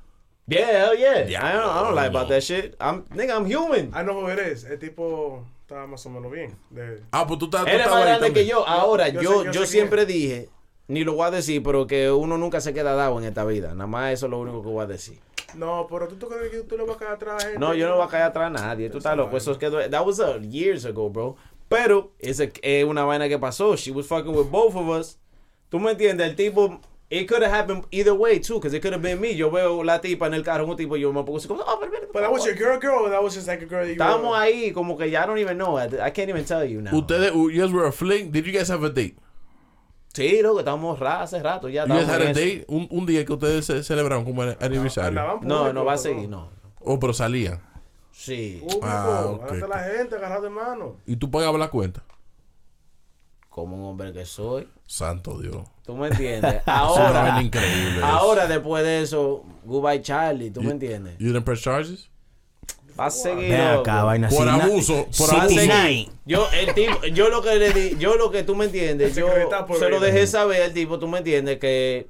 Yeah, 0.49 0.67
hell 0.67 0.95
yeah. 0.99 1.27
Yeah, 1.29 1.45
I 1.47 1.53
don't, 1.53 1.71
I 1.71 1.83
don't 1.85 1.95
lie 1.95 2.07
about 2.07 2.29
that 2.29 2.43
shit. 2.43 2.75
I'm, 2.81 3.05
nigga, 3.15 3.37
I'm 3.37 3.47
human. 3.47 3.91
Ah, 3.95 4.03
no, 4.03 4.15
who 4.15 4.29
it 4.31 4.39
is. 4.39 4.65
El 4.65 4.79
tipo 4.79 5.45
está 5.63 5.87
más 5.87 6.05
o 6.07 6.11
menos 6.11 6.31
bien. 6.33 6.57
De- 6.71 7.03
Ah, 7.13 7.27
pues 7.27 7.39
tú 7.39 7.47
estás. 7.47 7.67
Él 7.67 7.81
es 7.81 7.87
más 7.87 8.05
grande 8.05 8.33
que 8.33 8.47
yo. 8.47 8.67
Ahora, 8.67 9.09
yo 9.09 9.21
yo, 9.21 9.31
sé- 9.31 9.37
yo, 9.37 9.45
yo 9.45 9.53
sé 9.53 9.59
quién 9.59 9.67
siempre 9.67 10.07
dije, 10.07 10.49
ni 10.89 11.05
lo 11.05 11.13
voy 11.15 11.27
a 11.27 11.31
decir, 11.31 11.63
pero 11.63 11.87
que 11.87 12.11
uno 12.11 12.39
nunca 12.39 12.61
se 12.61 12.73
queda 12.73 12.95
dado 12.95 13.19
en 13.19 13.25
esta 13.27 13.45
vida. 13.45 13.73
Nada 13.75 13.87
más 13.87 14.13
eso 14.13 14.27
es 14.27 14.31
lo 14.31 14.39
único 14.41 14.63
que 14.63 14.69
voy 14.69 14.83
a 14.85 14.87
decir. 14.87 15.19
No, 15.55 15.87
pero 15.91 16.09
tú, 16.09 16.17
tú 16.17 16.29
crees 16.29 16.51
que 16.51 16.59
tú 16.61 16.77
le 16.77 16.85
vas 16.85 16.97
a 16.97 16.99
caer 16.99 17.13
atrás 17.13 17.43
a 17.43 17.47
gente. 17.47 17.59
No, 17.59 17.73
yo 17.75 17.89
no 17.89 17.97
voy 17.97 18.07
a 18.07 18.09
caer 18.09 18.25
atrás 18.25 18.47
a 18.47 18.51
nadie. 18.51 18.91
Tú 18.91 18.99
estás 18.99 19.17
loco. 19.17 19.37
Eso 19.37 19.59
quedó. 19.59 19.79
That 19.89 20.05
was 20.07 20.19
uh, 20.19 20.39
years 20.43 20.85
ago, 20.85 21.09
bro. 21.11 21.37
Pero 21.69 22.13
es, 22.19 22.39
es 22.41 22.85
una 22.85 23.05
vaina 23.05 23.29
que 23.29 23.39
pasó. 23.39 23.77
She 23.77 23.91
was 23.91 24.07
fucking 24.07 24.35
with 24.35 24.47
both 24.51 24.75
of 24.75 24.89
us. 24.89 25.19
¿Tú 25.71 25.79
me 25.79 25.91
entiendes? 25.93 26.27
El 26.29 26.37
tipo. 26.37 26.81
It 27.11 27.27
could 27.27 27.43
have 27.43 27.51
happened 27.51 27.85
either 27.91 28.13
way, 28.15 28.39
too, 28.39 28.57
because 28.57 28.75
it 28.75 28.83
could 28.83 28.93
have 28.93 29.01
been 29.01 29.19
me. 29.19 29.35
Yo 29.35 29.51
veo 29.51 29.83
la 29.83 29.99
tipa 29.99 30.27
en 30.27 30.35
el 30.35 30.43
carro, 30.43 30.67
un 30.67 30.77
tipo, 30.77 30.95
yo 30.97 31.11
me 31.11 31.23
pongo 31.23 31.39
así 31.39 31.49
como, 31.49 31.63
oh, 31.67 31.79
pero, 31.81 31.91
pero, 31.91 32.13
But 32.13 32.21
that 32.21 32.31
was 32.31 32.45
your 32.45 32.55
girl, 32.55 32.79
girl, 32.79 33.05
or 33.07 33.11
that 33.11 33.23
was 33.23 33.35
just 33.35 33.49
like 33.49 33.63
a 33.63 33.67
girl 33.67 33.81
that 33.83 33.89
you 33.89 33.95
Estábamos 33.99 34.37
ahí, 34.39 34.73
como 34.75 34.97
que 34.99 35.09
ya 35.11 35.23
I 35.23 35.27
don't 35.27 35.39
even 35.39 35.57
know. 35.57 35.79
I, 35.79 35.85
I 36.07 36.11
can't 36.11 36.29
even 36.29 36.45
tell 36.45 36.65
you 36.67 36.83
now. 36.83 36.91
Ustedes, 36.93 37.33
you 37.35 37.51
guys 37.63 37.73
were 37.73 37.87
a 37.87 37.93
fling. 37.93 38.31
Did 38.31 38.45
you 38.47 38.53
guys 38.53 38.69
have 38.69 38.85
a 38.85 38.91
date? 38.91 39.17
Sí, 40.13 40.43
loco, 40.43 40.59
estábamos 40.61 40.99
ra- 40.99 41.23
hace 41.23 41.43
rato 41.43 41.69
ya. 41.71 41.87
You 41.87 41.95
guys 41.95 42.09
had 42.09 42.21
a 42.21 42.33
date 42.35 42.65
un, 42.69 42.89
un 42.91 43.07
día 43.07 43.25
que 43.25 43.33
ustedes 43.33 43.65
se 43.65 43.83
celebraron 43.83 44.25
como 44.27 44.43
el 44.43 44.57
aniversario. 44.61 45.41
No, 45.43 45.73
no 45.73 45.85
va 45.87 45.95
a 45.95 45.99
seguir, 45.99 46.29
no. 46.29 46.51
Oh, 46.81 46.99
pero 46.99 47.15
salían. 47.15 47.63
Sí. 48.13 48.59
Público, 48.61 48.81
Ah, 48.85 49.25
ok. 49.27 49.51
delante 49.53 49.61
de 49.63 49.69
la 49.69 49.79
gente, 49.85 50.17
agarrado 50.17 50.43
de 50.43 50.51
mano. 50.51 50.97
Y 51.07 51.17
tú 51.17 51.31
pagabas 51.31 51.59
la 51.61 51.69
cuenta. 51.69 52.03
Como 53.49 53.77
un 53.77 53.85
hombre 53.85 54.13
que 54.13 54.25
soy. 54.25 54.69
Santo 54.87 55.39
Dios. 55.39 55.63
¿Tú 55.89 55.97
me 55.97 56.09
entiendes? 56.09 56.61
Ahora, 56.67 57.41
increíble. 57.41 58.03
ahora 58.03 58.47
después 58.47 58.85
de 58.85 59.01
eso, 59.01 59.43
goodbye 59.65 60.03
Charlie, 60.03 60.51
¿tú 60.51 60.61
me 60.61 60.73
entiendes? 60.73 61.17
You 61.17 61.29
didn't 61.29 61.47
press 61.47 61.63
charges? 61.63 62.11
Va 63.01 63.07
a 63.07 63.11
seguir. 63.11 63.49
Ven 63.49 63.61
acá, 63.63 64.05
vaina 64.05 64.29
Por 64.29 64.47
abuso, 64.47 65.07
por 65.17 65.35
abuso. 65.35 65.61
Yo, 66.27 66.47
el 66.53 66.75
tipo, 66.75 67.07
yo 67.07 67.31
lo 67.31 67.41
que 67.41 67.55
le 67.55 67.73
di, 67.73 67.97
yo 67.97 68.17
lo 68.17 68.31
que 68.31 68.43
tú 68.43 68.55
me 68.55 68.67
entiendes, 68.67 69.17
yo 69.17 69.29
se 69.79 69.89
lo 69.89 69.99
dejé 69.99 70.27
saber 70.27 70.61
al 70.61 70.75
tipo, 70.75 70.99
tú 70.99 71.09
me 71.09 71.19
entiendes 71.19 71.59
que 71.59 72.07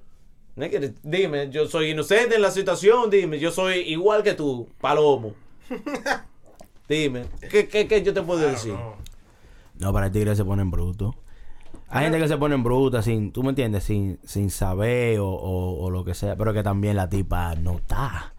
dime, 1.04 1.48
yo 1.50 1.68
soy 1.68 1.90
inocente 1.90 2.34
en 2.34 2.42
la 2.42 2.50
situación, 2.50 3.08
dime, 3.10 3.38
yo 3.38 3.52
soy 3.52 3.82
igual 3.82 4.24
que 4.24 4.34
tú, 4.34 4.68
palomo. 4.80 5.34
Dime, 6.88 7.26
¿qué, 7.48 7.68
qué, 7.68 7.86
qué 7.86 8.02
yo 8.02 8.12
te 8.12 8.22
puedo 8.22 8.40
decir? 8.40 8.74
No, 9.78 9.92
para 9.92 10.06
el 10.06 10.12
tigre 10.12 10.34
se 10.34 10.44
ponen 10.44 10.68
bruto. 10.68 11.14
Hay 11.90 12.04
gente 12.04 12.18
que 12.18 12.28
se 12.28 12.36
pone 12.36 12.54
en 12.54 12.62
bruta 12.62 13.00
sin, 13.02 13.32
tú 13.32 13.42
me 13.42 13.50
entiendes, 13.50 13.84
sin, 13.84 14.18
sin 14.24 14.50
saber 14.50 15.18
o, 15.20 15.28
o- 15.28 15.84
o 15.84 15.90
lo 15.90 16.04
que 16.04 16.14
sea, 16.14 16.36
pero 16.36 16.52
que 16.52 16.62
también 16.62 16.96
la 16.96 17.08
tipa 17.08 17.54
no 17.54 17.76
está. 17.78 18.34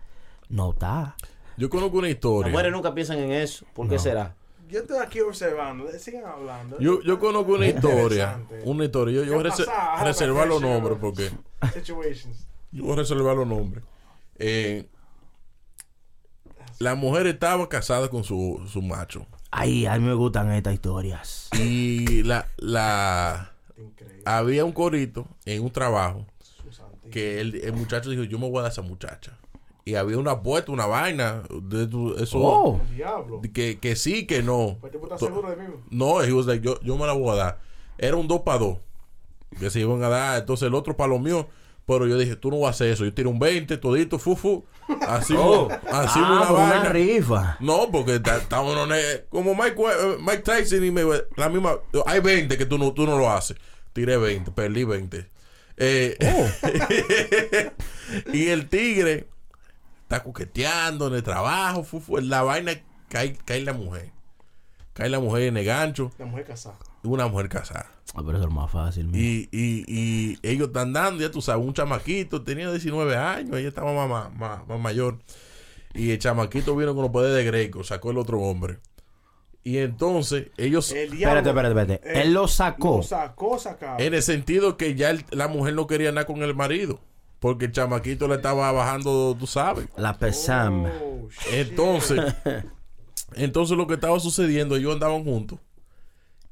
No 0.49 0.71
está. 0.71 1.15
Yo 1.57 1.69
conozco 1.69 1.97
una 1.97 2.07
Las 2.07 2.15
historia. 2.15 2.51
mujeres 2.51 2.71
nunca 2.71 2.93
piensan 2.93 3.17
en 3.19 3.31
eso, 3.31 3.65
¿por 3.73 3.87
qué 3.89 3.97
será? 3.99 4.35
Yo 4.69 4.81
estoy 4.81 4.99
aquí 4.99 5.19
observando, 5.19 5.87
sigan 5.97 6.25
hablando. 6.25 6.79
Yo, 6.79 7.01
yo 7.01 7.17
conozco 7.19 7.53
una 7.53 7.65
historia. 7.67 8.37
Interesante. 8.39 8.61
Una 8.65 8.85
historia. 8.85 9.15
Yo, 9.15 9.23
yo 9.25 9.33
voy 9.33 9.49
a 9.67 10.03
reservar 10.03 10.47
los 10.47 10.61
nombres 10.61 10.97
porque. 11.01 11.31
Situations. 11.73 12.45
Yo 12.71 12.83
voy 12.83 12.93
a 12.93 12.95
reservar 12.97 13.35
los 13.35 13.47
nombres. 13.47 13.83
Eh, 14.37 14.87
la 16.77 16.93
mujer 16.95 17.25
estaba 17.27 17.67
casada 17.67 18.09
con 18.09 18.23
su, 18.23 18.61
su 18.71 18.81
macho. 18.81 19.25
Ay, 19.51 19.85
a 19.85 19.97
mí 19.97 20.05
me 20.05 20.13
gustan 20.13 20.51
estas 20.51 20.73
historias. 20.73 21.49
Y 21.59 22.23
la, 22.23 22.47
la 22.57 23.51
Increíble. 23.77 24.21
había 24.25 24.63
un 24.65 24.71
corito 24.71 25.25
en 25.45 25.63
un 25.63 25.71
trabajo 25.71 26.25
que 27.11 27.39
el, 27.41 27.55
el 27.55 27.73
muchacho 27.73 28.11
dijo, 28.11 28.23
yo 28.23 28.37
me 28.37 28.47
voy 28.47 28.59
a 28.59 28.61
dar 28.63 28.69
a 28.69 28.73
esa 28.73 28.81
muchacha. 28.83 29.37
Y 29.85 29.95
había 29.95 30.19
una 30.19 30.39
puerta, 30.43 30.71
una 30.71 30.85
vaina. 30.85 31.41
De, 31.63 31.87
tu- 31.87 32.13
eso, 32.15 32.37
Oh. 32.39 32.79
Diablo. 32.95 33.41
que, 33.51 33.79
que 33.79 33.95
sí, 33.95 34.27
que 34.27 34.43
no. 34.43 34.77
Pues 34.81 34.93
seguro 35.19 35.49
de 35.49 35.55
mí. 35.55 35.63
No, 35.89 36.21
he 36.21 36.31
was 36.31 36.45
like, 36.45 36.63
yo, 36.63 36.79
yo 36.81 36.95
me 36.95 37.07
la 37.07 37.13
voy 37.13 37.29
a 37.31 37.35
dar. 37.35 37.59
Era 37.97 38.15
un 38.15 38.27
2 38.27 38.41
para 38.41 38.59
2. 38.59 38.77
Que 39.59 39.71
se 39.71 39.79
iban 39.79 40.03
a 40.03 40.09
dar. 40.09 40.39
Entonces 40.39 40.67
el 40.67 40.75
otro 40.75 40.95
para 40.95 41.09
lo 41.09 41.17
mío. 41.17 41.47
Pero 41.89 42.05
yo 42.05 42.19
dije, 42.19 42.35
tú 42.35 42.51
no 42.51 42.59
vas 42.59 42.67
a 42.67 42.69
hacer 42.69 42.89
eso. 42.91 43.03
Yo 43.03 43.11
tiro 43.15 43.31
un 43.31 43.39
20, 43.39 43.75
todito, 43.77 44.19
fufu. 44.19 44.63
Así, 45.07 45.33
así 45.91 46.19
ah, 46.21 46.49
una 46.51 46.51
vaina. 46.51 46.89
rifa. 46.89 47.57
No, 47.59 47.89
porque 47.91 48.19
ta- 48.19 48.37
estamos 48.37 48.77
en 48.77 48.83
una- 48.83 48.97
como 49.29 49.55
Mike, 49.55 49.75
eh, 49.81 50.17
Mike 50.19 50.43
Tyson 50.43 50.85
y 50.85 50.91
me, 50.91 51.01
la 51.35 51.49
misma. 51.49 51.79
Hay 52.05 52.19
20 52.19 52.59
que 52.59 52.67
tú 52.67 52.77
no, 52.77 52.93
tú 52.93 53.07
no 53.07 53.17
lo 53.17 53.31
haces. 53.31 53.57
Tiré 53.91 54.17
20, 54.17 54.51
perdí 54.51 54.83
20. 54.83 55.27
Eh, 55.77 56.15
y 58.33 58.47
el 58.49 58.69
tigre 58.69 59.27
está 60.03 60.21
coqueteando 60.21 61.07
en 61.07 61.15
el 61.15 61.23
trabajo. 61.23 61.83
fufu, 61.83 62.19
en 62.19 62.29
la 62.29 62.43
vaina 62.43 62.73
cae, 63.07 63.35
cae 63.45 63.61
la 63.63 63.73
mujer. 63.73 64.11
Cae 64.93 65.09
la 65.09 65.19
mujer 65.19 65.43
en 65.43 65.57
el 65.57 65.65
gancho. 65.65 66.11
La 66.19 66.25
mujer 66.27 66.45
casada. 66.45 66.77
Una 67.01 67.25
mujer 67.25 67.49
casada. 67.49 67.89
Ah, 68.15 68.21
pero 68.25 68.37
eso 68.37 68.47
es 68.47 68.53
más 68.53 68.71
fácil. 68.71 69.07
mira. 69.07 69.19
Y, 69.19 69.49
y, 69.51 69.85
y 69.87 70.39
ellos 70.43 70.67
están 70.69 70.93
dando, 70.93 71.21
ya 71.21 71.29
tú 71.31 71.41
sabes, 71.41 71.65
un 71.65 71.73
chamaquito, 71.73 72.41
tenía 72.43 72.69
19 72.71 73.15
años, 73.15 73.55
ella 73.57 73.67
estaba 73.69 73.93
más, 73.93 74.09
más, 74.09 74.33
más- 74.39 74.67
más 74.67 74.79
mayor. 74.79 75.19
Y 75.93 76.11
el 76.11 76.19
chamaquito 76.19 76.75
vino 76.75 76.93
con 76.93 77.03
los 77.03 77.11
poderes 77.11 77.35
de 77.37 77.43
Greco, 77.43 77.83
sacó 77.83 78.11
el 78.11 78.17
otro 78.17 78.39
hombre. 78.39 78.79
Y 79.63 79.77
entonces 79.77 80.47
ellos, 80.57 80.91
El 80.91 81.11
diablo. 81.11 81.39
Espérate, 81.39 81.49
espérate, 81.69 81.97
espérate. 81.97 82.21
Él 82.21 82.33
lo 82.33 82.47
sacó. 82.47 82.97
Lo 82.97 83.03
sacó, 83.03 83.59
sacado. 83.59 83.99
en 83.99 84.13
el 84.13 84.23
sentido 84.23 84.77
que 84.77 84.95
ya 84.95 85.09
el- 85.11 85.25
la 85.31 85.47
mujer 85.47 85.73
no 85.75 85.85
quería 85.85 86.11
nada 86.11 86.25
con 86.25 86.41
el 86.41 86.55
marido, 86.55 86.99
porque 87.39 87.65
el 87.65 87.71
chamaquito 87.71 88.27
le 88.27 88.35
estaba 88.35 88.71
bajando, 88.71 89.35
tú 89.39 89.45
sabes. 89.47 89.87
La 89.97 90.17
pesam. 90.17 90.85
Oh. 90.85 91.27
Entonces, 91.51 92.19
entonces 93.35 93.77
lo 93.77 93.85
que 93.87 93.93
estaba 93.95 94.19
sucediendo, 94.19 94.75
ellos 94.75 94.93
andaban 94.93 95.23
juntos 95.23 95.59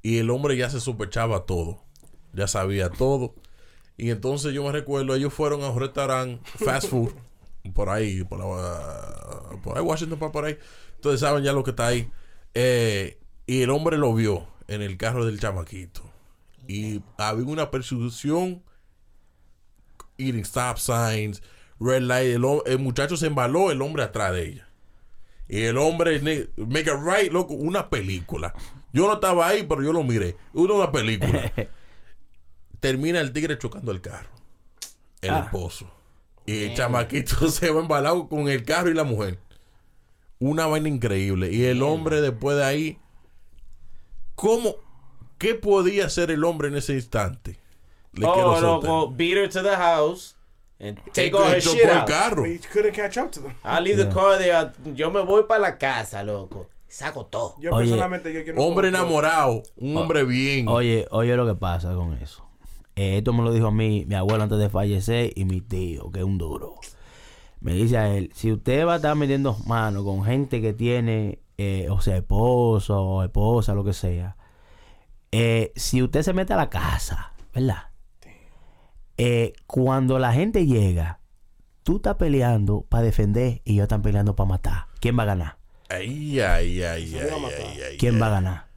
y 0.02 0.18
el 0.20 0.30
hombre 0.30 0.56
ya 0.58 0.70
se 0.70 0.80
sospechaba 0.80 1.46
todo, 1.46 1.84
ya 2.34 2.48
sabía 2.48 2.90
todo. 2.90 3.36
Y 3.98 4.12
entonces 4.12 4.54
yo 4.54 4.64
me 4.64 4.72
recuerdo, 4.72 5.16
ellos 5.16 5.34
fueron 5.34 5.64
a 5.64 5.70
un 5.70 5.80
restaurante 5.80 6.42
fast 6.64 6.88
food, 6.90 7.12
por 7.74 7.90
ahí, 7.90 8.24
por, 8.24 8.40
la- 8.40 9.60
por 9.64 9.78
ahí, 9.78 9.84
Washington, 9.84 10.32
por 10.32 10.46
ahí. 10.46 10.58
Entonces 10.96 11.20
saben 11.22 11.44
ya 11.44 11.52
lo 11.54 11.64
que 11.64 11.72
está 11.72 11.88
ahí. 11.88 12.10
Eh, 12.54 13.20
y 13.46 13.62
el 13.64 13.70
hombre 13.72 13.98
lo 13.98 14.14
vio 14.14 14.48
en 14.68 14.82
el 14.82 14.98
carro 14.98 15.26
del 15.26 15.40
chamaquito. 15.40 16.04
Y 16.68 17.02
había 17.18 17.46
una 17.46 17.72
persecución, 17.72 18.62
eating 20.18 20.42
stop 20.44 20.78
signs, 20.78 21.42
red 21.80 22.02
light. 22.02 22.36
El, 22.36 22.46
el 22.66 22.80
muchacho 22.80 23.18
se 23.18 23.28
embaló, 23.28 23.72
el 23.72 23.82
hombre 23.82 24.04
atrás 24.04 24.34
de 24.34 24.48
ella. 24.50 24.70
Y 25.50 25.62
el 25.64 25.78
hombre, 25.78 26.20
make 26.58 26.82
it 26.90 27.00
right, 27.04 27.32
loco, 27.32 27.54
una 27.54 27.90
película. 27.90 28.54
Yo 28.94 29.06
no 29.08 29.14
estaba 29.16 29.48
ahí, 29.48 29.64
pero 29.64 29.84
yo 29.84 29.94
lo 29.94 30.04
miré. 30.04 30.38
Una, 30.54 30.74
una 30.74 30.92
película. 30.92 31.52
Termina 32.80 33.20
el 33.20 33.34
tigre 33.34 33.58
chocando 33.58 33.92
el 33.92 34.02
carro. 34.02 34.30
El 35.22 35.36
esposo. 35.36 35.92
Y 36.46 36.64
el 36.66 36.76
chamaquito 36.76 37.48
se 37.52 37.70
va 37.70 37.82
embalado 37.82 38.28
con 38.30 38.48
el 38.48 38.64
carro 38.64 38.90
y 38.90 38.94
la 38.94 39.04
mujer. 39.04 39.40
Una 40.40 40.68
vaina 40.68 40.88
increíble. 40.88 41.52
Y 41.52 41.66
el 41.66 41.82
hombre 41.84 42.22
después 42.22 42.56
de 42.58 42.64
ahí, 42.64 43.00
¿cómo? 44.36 44.76
¿Qué 45.38 45.56
podía 45.56 46.06
hacer 46.06 46.32
el 46.32 46.44
hombre 46.44 46.68
en 46.70 46.76
ese 46.76 46.94
instante? 46.94 47.60
Le 48.14 48.22
quiero 48.22 48.54
Oh, 48.54 48.62
loco, 48.62 49.12
beat 49.12 49.38
her 49.38 49.50
to 49.50 49.62
the 49.62 49.76
house 49.76 50.36
and 50.80 50.98
take 51.14 51.34
all 51.36 51.44
her 51.52 51.60
shit 51.60 51.84
el 51.86 51.98
out. 51.98 52.08
carro. 52.08 52.44
But 52.44 52.52
you 52.52 52.60
couldn't 52.72 52.94
catch 52.96 53.18
up 53.18 53.32
to 53.34 53.42
them. 53.42 53.54
I 53.64 53.80
leave 53.80 53.98
the 53.98 54.10
car 54.12 54.38
there. 54.38 54.72
Yo 54.96 55.12
me 55.12 55.22
voy 55.22 55.44
para 55.48 55.60
la 55.62 55.78
casa, 55.78 56.24
loco. 56.24 56.68
Saco 56.88 57.26
todo. 57.26 57.56
Yo 57.60 57.72
Oye, 57.72 57.88
personalmente 57.88 58.34
yo 58.34 58.44
quiero 58.44 58.62
Hombre 58.62 58.88
enamorado, 58.88 59.64
un 59.76 59.98
hombre 59.98 60.24
bien. 60.24 60.68
Oye, 60.68 61.06
oye 61.12 61.36
lo 61.36 61.46
que 61.46 61.56
pasa 61.56 61.94
con 61.94 62.14
eso. 62.14 62.46
Eh, 62.96 63.18
esto 63.18 63.34
me 63.34 63.44
lo 63.44 63.52
dijo 63.52 63.68
a 63.68 63.72
mí, 63.72 64.06
mi 64.08 64.16
abuelo 64.16 64.44
antes 64.44 64.58
de 64.58 64.70
fallecer 64.70 65.32
y 65.36 65.46
mi 65.46 65.62
tío, 65.62 66.12
que 66.12 66.20
es 66.20 66.26
un 66.26 66.38
duro. 66.38 66.76
Me 67.60 67.74
dice 67.74 67.98
a 67.98 68.16
él, 68.16 68.32
si 68.34 68.52
usted 68.52 68.86
va 68.86 68.94
a 68.94 68.96
estar 68.98 69.16
metiendo 69.16 69.58
mano 69.66 70.04
con 70.04 70.24
gente 70.24 70.62
que 70.62 70.74
tiene, 70.74 71.40
eh, 71.58 71.88
o 71.90 72.02
sea, 72.02 72.18
esposo 72.18 73.02
o 73.02 73.24
esposa, 73.24 73.74
lo 73.74 73.84
que 73.84 73.94
sea, 73.94 74.38
eh, 75.32 75.74
si 75.76 76.02
usted 76.02 76.22
se 76.22 76.34
mete 76.34 76.54
a 76.54 76.58
la 76.58 76.70
casa, 76.70 77.34
¿verdad? 77.54 77.90
Eh, 79.18 79.54
cuando 79.66 80.20
la 80.20 80.32
gente 80.32 80.66
llega, 80.68 81.20
tú 81.84 81.98
estás 81.98 82.16
peleando 82.16 82.86
para 82.88 83.04
defender 83.04 83.62
y 83.66 83.74
ellos 83.74 83.84
están 83.84 84.04
peleando 84.04 84.36
para 84.36 84.50
matar. 84.50 84.86
¿Quién 85.00 85.18
va 85.18 85.24
a 85.24 85.28
ganar? 85.28 85.57
Ay, 85.90 86.40
ay, 86.40 86.84
ay, 86.84 87.16
ay, 87.16 87.20
ay, 87.20 87.82
ay, 87.90 87.98
¿Quién 87.98 88.16
ay. 88.16 88.20
va 88.20 88.28
a 88.28 88.32
ganar? 88.32 88.68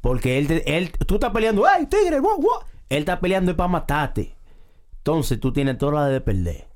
Porque 0.00 0.38
él, 0.38 0.62
él 0.66 0.92
tú 1.06 1.14
estás 1.14 1.30
peleando, 1.32 1.66
¡ay, 1.66 1.86
tigre! 1.86 2.20
guau, 2.20 2.40
guau! 2.40 2.60
Él 2.88 2.98
está 2.98 3.18
peleando 3.20 3.56
para 3.56 3.68
matarte. 3.68 4.36
Entonces 4.98 5.40
tú 5.40 5.52
tienes 5.52 5.78
toda 5.78 5.92
la 5.92 6.06
de 6.06 6.20
perder. 6.20 6.68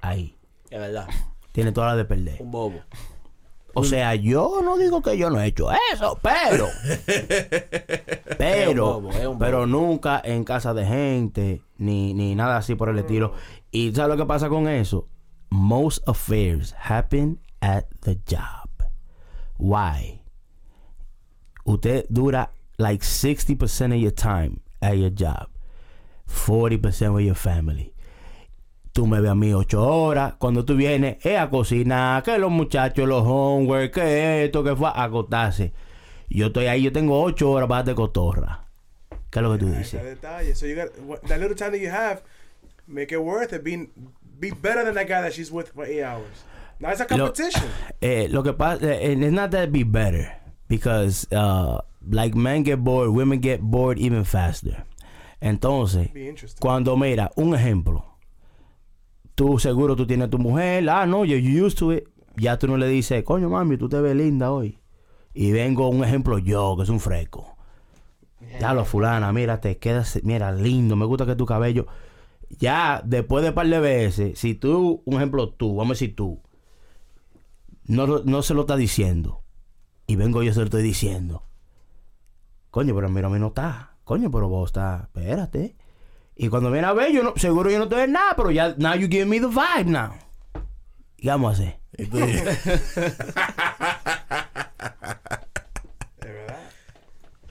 Ahí. 0.00 0.36
Es 0.70 0.78
verdad. 0.78 1.06
Tienes 1.52 1.74
toda 1.74 1.88
la 1.88 1.96
de 1.96 2.04
perder. 2.04 2.36
Un 2.40 2.50
bobo. 2.50 2.80
O 3.74 3.84
sea, 3.84 4.14
yo 4.14 4.62
no 4.64 4.78
digo 4.78 5.02
que 5.02 5.18
yo 5.18 5.28
no 5.30 5.40
he 5.40 5.46
hecho 5.46 5.68
eso, 5.92 6.18
pero. 6.22 6.66
pero. 8.38 9.00
bobo, 9.00 9.10
es 9.10 9.26
un 9.26 9.38
pero 9.38 9.66
nunca 9.66 10.20
en 10.24 10.44
casa 10.44 10.72
de 10.72 10.86
gente, 10.86 11.62
ni, 11.76 12.14
ni 12.14 12.34
nada 12.34 12.56
así 12.56 12.74
por 12.74 12.88
el 12.88 12.98
estilo. 12.98 13.34
Y 13.70 13.94
¿sabes 13.94 14.10
lo 14.10 14.16
que 14.16 14.26
pasa 14.26 14.48
con 14.48 14.66
eso? 14.66 15.08
Most 15.50 16.08
affairs 16.08 16.74
happen 16.82 17.38
at 17.60 17.84
the 18.00 18.18
job. 18.26 18.65
Why? 19.58 20.20
Usted 21.64 22.06
dura 22.10 22.50
like 22.78 23.02
60% 23.02 23.94
of 23.94 24.00
your 24.00 24.12
time 24.12 24.60
at 24.80 24.98
your 24.98 25.10
job. 25.10 25.48
40% 26.28 27.14
with 27.14 27.24
your 27.24 27.34
family. 27.34 27.92
Tú 28.92 29.06
me 29.06 29.20
ves 29.20 29.30
a 29.30 29.34
mí 29.34 29.52
ocho 29.52 29.82
horas. 29.82 30.34
Cuando 30.38 30.64
tú 30.64 30.74
vienes, 30.74 31.18
es 31.24 31.38
a 31.38 31.50
cocinar, 31.50 32.22
que 32.22 32.38
los 32.38 32.50
muchachos, 32.50 33.06
los 33.06 33.22
homework, 33.26 33.92
que 33.92 34.44
esto, 34.44 34.64
que 34.64 34.74
fue 34.74 34.88
a 34.88 35.04
acostarse. 35.04 35.72
Yo 36.28 36.46
estoy 36.46 36.66
ahí, 36.66 36.82
yo 36.82 36.92
tengo 36.92 37.22
ocho 37.22 37.50
horas 37.50 37.68
para 37.68 37.82
de 37.82 37.94
cotorra. 37.94 38.64
¿Qué 39.30 39.38
es 39.38 39.42
lo 39.42 39.52
que 39.52 39.58
tú 39.58 39.66
dices? 39.70 40.02
detalle. 40.02 40.54
So 40.54 40.66
you 40.66 40.76
got 40.76 40.88
that 41.28 41.38
little 41.38 41.54
time 41.54 41.72
that 41.72 41.80
you 41.80 41.90
have, 41.90 42.22
make 42.86 43.12
it 43.12 43.20
worth 43.20 43.52
it. 43.52 43.62
Be 43.62 43.90
be 44.38 44.50
better 44.50 44.84
than 44.84 44.94
that 44.94 45.08
guy 45.08 45.20
that 45.20 45.32
she's 45.32 45.50
with 45.50 45.72
for 45.74 45.84
eight 45.84 46.02
hours. 46.02 46.44
Now 46.78 46.90
it's 46.90 47.00
a 47.00 47.06
Lo- 47.16 47.26
competition. 47.26 47.68
Eh, 48.00 48.28
lo 48.30 48.42
que 48.42 48.52
pasa, 48.52 48.84
eh, 48.84 49.12
and 49.12 49.24
it's 49.24 49.32
not 49.32 49.50
that 49.52 49.72
be 49.72 49.82
better 49.82 50.30
because 50.68 51.26
uh, 51.32 51.80
like 52.08 52.34
men 52.34 52.62
get 52.62 52.82
bored, 52.84 53.10
women 53.10 53.40
get 53.40 53.60
bored 53.60 53.98
even 53.98 54.24
faster. 54.24 54.84
Entonces, 55.40 56.10
cuando 56.60 56.96
mira, 56.96 57.30
un 57.36 57.54
ejemplo, 57.54 58.04
tú 59.34 59.58
seguro 59.58 59.96
tú 59.96 60.06
tienes 60.06 60.30
tu 60.30 60.38
mujer, 60.38 60.88
ah 60.88 61.06
no, 61.06 61.24
you 61.24 61.36
used 61.36 61.78
to 61.78 61.92
it, 61.92 62.08
ya 62.36 62.58
tú 62.58 62.66
no 62.68 62.76
le 62.76 62.88
dices, 62.88 63.22
coño 63.24 63.48
mami, 63.50 63.76
tú 63.76 63.88
te 63.88 64.00
ves 64.00 64.16
linda 64.16 64.50
hoy. 64.50 64.78
Y 65.34 65.52
vengo 65.52 65.88
un 65.88 66.02
ejemplo 66.02 66.38
yo, 66.38 66.74
que 66.76 66.84
es 66.84 66.88
un 66.88 67.00
fresco. 67.00 67.56
Ya 68.60 68.72
lo 68.72 68.84
fulana, 68.84 69.32
mira, 69.32 69.60
te 69.60 69.76
quedas, 69.78 70.18
mira, 70.22 70.52
lindo, 70.52 70.96
me 70.96 71.04
gusta 71.04 71.26
que 71.26 71.36
tu 71.36 71.44
cabello. 71.46 71.86
Ya, 72.58 73.02
después 73.04 73.44
de 73.44 73.52
par 73.52 73.66
de 73.66 73.80
veces, 73.80 74.38
si 74.38 74.54
tú, 74.54 75.02
un 75.04 75.16
ejemplo 75.16 75.50
tú, 75.50 75.74
vamos 75.76 75.90
a 75.90 75.94
decir 75.94 76.14
tú, 76.16 76.40
no, 77.86 78.06
no 78.24 78.42
se 78.42 78.54
lo 78.54 78.62
está 78.62 78.76
diciendo. 78.76 79.42
Y 80.06 80.16
vengo 80.16 80.42
yo 80.42 80.52
se 80.52 80.60
lo 80.60 80.66
estoy 80.66 80.82
diciendo. 80.82 81.44
Coño, 82.70 82.94
pero 82.94 83.08
mira, 83.08 83.28
a 83.28 83.30
mí 83.30 83.38
no 83.38 83.48
está. 83.48 83.96
Coño, 84.04 84.30
pero 84.30 84.48
vos 84.48 84.68
estás, 84.68 85.02
espérate. 85.02 85.76
Y 86.36 86.48
cuando 86.48 86.70
viene 86.70 86.86
a 86.86 86.92
ver, 86.92 87.12
yo 87.12 87.22
no, 87.22 87.32
seguro 87.36 87.70
yo 87.70 87.78
no 87.78 87.84
estoy 87.84 88.02
en 88.02 88.12
nada, 88.12 88.34
pero 88.36 88.50
ya, 88.50 88.74
now 88.76 88.94
you 88.94 89.08
give 89.08 89.24
me 89.24 89.40
the 89.40 89.46
vibe 89.46 89.90
now. 89.90 90.12
¿Qué 91.16 91.28
vamos 91.28 91.50
a 91.50 91.54
hacer? 91.54 91.80
Entonces, 91.94 92.64
De 96.20 96.32
verdad. 96.32 96.70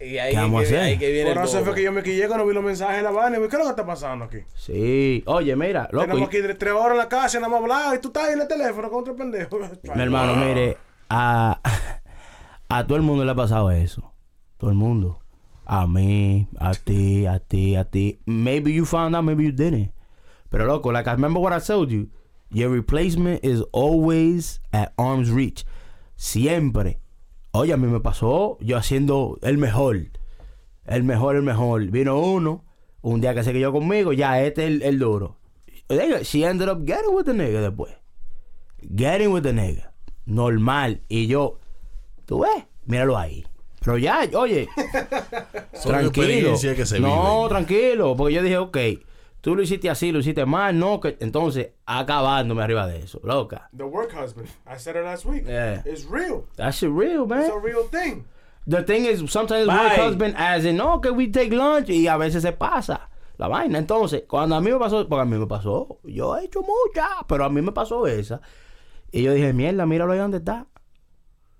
Y 0.05 0.17
ahí 0.19 0.31
¿Qué 0.33 0.37
vamos 0.37 0.59
a 0.59 0.61
que, 0.61 0.67
hacer? 0.67 0.79
ahí 0.81 0.97
que 0.97 1.11
viene 1.11 1.29
Por 1.31 1.37
el 1.39 1.43
eso 1.47 1.53
bobo. 1.57 1.65
fue 1.65 1.75
que 1.75 1.83
yo 1.83 1.91
me 1.91 2.03
quillé 2.03 2.27
cuando 2.27 2.45
vi 2.45 2.53
los 2.53 2.63
mensajes 2.63 2.97
de 2.97 3.03
la 3.03 3.11
vaina. 3.11 3.37
y 3.37 3.39
dije, 3.41 3.49
¿Qué 3.49 3.55
es 3.55 3.59
lo 3.59 3.65
que 3.65 3.69
está 3.71 3.85
pasando 3.85 4.25
aquí? 4.25 4.37
Sí. 4.55 5.23
Oye, 5.25 5.55
mira, 5.55 5.87
loco. 5.91 6.05
Tenemos 6.07 6.27
aquí 6.29 6.37
tres 6.57 6.73
horas 6.73 6.91
en 6.91 6.97
la 6.97 7.07
casa, 7.09 7.39
nada 7.39 7.49
más 7.51 7.61
hablar, 7.61 7.95
y 7.95 7.99
tú 8.01 8.09
estás 8.09 8.25
ahí 8.27 8.33
en 8.33 8.41
el 8.41 8.47
teléfono 8.47 8.89
con 8.89 8.99
otro 9.01 9.15
pendejo. 9.15 9.59
Mi 9.95 10.01
hermano, 10.01 10.35
mire, 10.35 10.77
a, 11.09 11.59
a 12.69 12.85
todo 12.87 12.97
el 12.97 13.03
mundo 13.03 13.25
le 13.25 13.31
ha 13.31 13.35
pasado 13.35 13.71
eso. 13.71 14.13
Todo 14.57 14.69
el 14.69 14.75
mundo. 14.75 15.19
A 15.65 15.87
mí, 15.87 16.47
a 16.59 16.73
ti, 16.75 17.25
a 17.25 17.39
ti, 17.39 17.75
a 17.75 17.85
ti. 17.85 18.19
Maybe 18.25 18.71
you 18.73 18.85
found 18.85 19.15
out, 19.15 19.23
maybe 19.23 19.43
you 19.45 19.51
didn't. 19.51 19.91
Pero 20.49 20.65
loco, 20.65 20.91
like 20.91 21.07
I 21.09 21.13
remember 21.13 21.41
what 21.41 21.53
I 21.53 21.59
told 21.59 21.89
you. 21.89 22.07
Your 22.51 22.69
replacement 22.69 23.43
is 23.43 23.63
always 23.71 24.61
at 24.71 24.93
arm's 24.97 25.31
reach. 25.31 25.65
Siempre. 26.15 26.99
Oye, 27.57 27.73
a 27.73 27.77
mí 27.77 27.87
me 27.87 27.99
pasó 27.99 28.57
yo 28.59 28.77
haciendo 28.77 29.39
el 29.41 29.57
mejor. 29.57 29.97
El 30.85 31.03
mejor, 31.03 31.35
el 31.35 31.41
mejor. 31.41 31.85
Vino 31.87 32.19
uno, 32.19 32.63
un 33.01 33.21
día 33.21 33.33
que 33.33 33.43
se 33.43 33.53
quedó 33.53 33.71
conmigo, 33.71 34.13
ya 34.13 34.41
este 34.41 34.63
es 34.63 34.67
el, 34.71 34.81
el 34.83 34.99
duro. 34.99 35.37
Nigga, 35.89 36.21
She 36.21 36.43
ended 36.43 36.67
up 36.69 36.85
getting 36.85 37.13
with 37.13 37.25
the 37.25 37.33
nigga 37.33 37.61
después. 37.61 37.93
Getting 38.81 39.31
with 39.31 39.43
the 39.43 39.53
nigga. 39.53 39.91
Normal. 40.25 41.01
Y 41.07 41.27
yo, 41.27 41.59
tú 42.25 42.39
ves, 42.39 42.65
míralo 42.85 43.17
ahí. 43.17 43.45
Pero 43.83 43.97
ya, 43.99 44.27
oye, 44.33 44.67
tranquilo. 45.83 46.07
experiencias 46.07 46.75
que 46.75 46.85
se 46.85 46.99
no, 46.99 47.35
viven. 47.35 47.49
tranquilo. 47.49 48.15
Porque 48.15 48.33
yo 48.33 48.41
dije, 48.41 48.57
ok, 48.57 48.77
tú 49.45 49.55
lo 49.55 49.61
hiciste 49.61 49.91
así, 49.91 50.11
lo 50.11 50.17
hiciste 50.17 50.43
mal, 50.43 50.79
no. 50.79 50.99
que 50.99 51.17
Entonces, 51.19 51.73
acabándome 51.85 52.63
arriba 52.63 52.87
de 52.87 52.97
eso, 52.97 53.21
loca. 53.23 53.69
The 53.77 53.83
work 53.83 54.11
husband. 54.11 54.47
I 54.65 54.79
said 54.79 54.95
it 54.95 55.03
last 55.03 55.23
week. 55.23 55.45
Yeah. 55.45 55.83
It's 55.85 56.03
real. 56.03 56.45
That 56.55 56.71
shit 56.73 56.89
real, 56.89 57.27
man. 57.27 57.41
It's 57.41 57.53
a 57.53 57.59
real 57.59 57.83
thing. 57.91 58.25
The 58.65 58.81
thing 58.81 59.05
is, 59.05 59.19
sometimes 59.31 59.67
Bye. 59.67 59.75
work 59.75 59.91
husband 59.97 60.33
as 60.35 60.65
in, 60.65 60.77
no, 60.77 60.99
que 60.99 61.11
we 61.11 61.27
take 61.27 61.51
lunch. 61.51 61.89
Y 61.89 62.07
a 62.07 62.17
veces 62.17 62.41
se 62.41 62.53
pasa 62.53 63.07
la 63.37 63.47
vaina. 63.47 63.77
Entonces, 63.77 64.23
cuando 64.27 64.55
a 64.55 64.61
mí 64.61 64.71
me 64.71 64.79
pasó, 64.79 65.07
porque 65.07 65.21
a 65.21 65.25
mí 65.25 65.37
me 65.37 65.45
pasó, 65.45 65.99
yo 66.03 66.35
he 66.37 66.45
hecho 66.45 66.61
muchas, 66.61 67.07
pero 67.27 67.45
a 67.45 67.49
mí 67.49 67.61
me 67.61 67.71
pasó 67.71 68.07
esa. 68.07 68.41
Y 69.11 69.21
yo 69.21 69.33
dije, 69.33 69.53
mierda, 69.53 69.85
míralo 69.85 70.13
ahí 70.13 70.17
donde 70.17 70.39
está. 70.39 70.65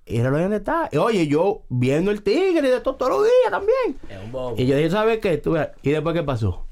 Míralo 0.07 0.37
ahí 0.37 0.41
donde 0.41 0.57
está. 0.57 0.89
Y, 0.91 0.97
oye, 0.97 1.27
yo 1.27 1.65
viendo 1.69 2.09
el 2.09 2.23
tigre 2.23 2.67
de 2.67 2.81
todo, 2.81 2.95
todos 2.95 3.11
los 3.11 3.23
días 3.25 3.51
también. 3.51 3.99
Es 4.09 4.25
un 4.25 4.31
bobo. 4.31 4.55
Y 4.57 4.65
yo 4.65 4.75
dije, 4.75 4.89
¿sabes 4.89 5.19
qué? 5.19 5.37
Tú 5.37 5.55
¿Y 5.83 5.91
después 5.91 6.15
qué 6.15 6.23
pasó? 6.23 6.64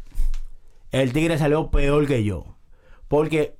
El 0.94 1.12
tigre 1.12 1.38
salió 1.40 1.72
peor 1.72 2.06
que 2.06 2.24
yo. 2.24 2.56
Porque, 3.08 3.58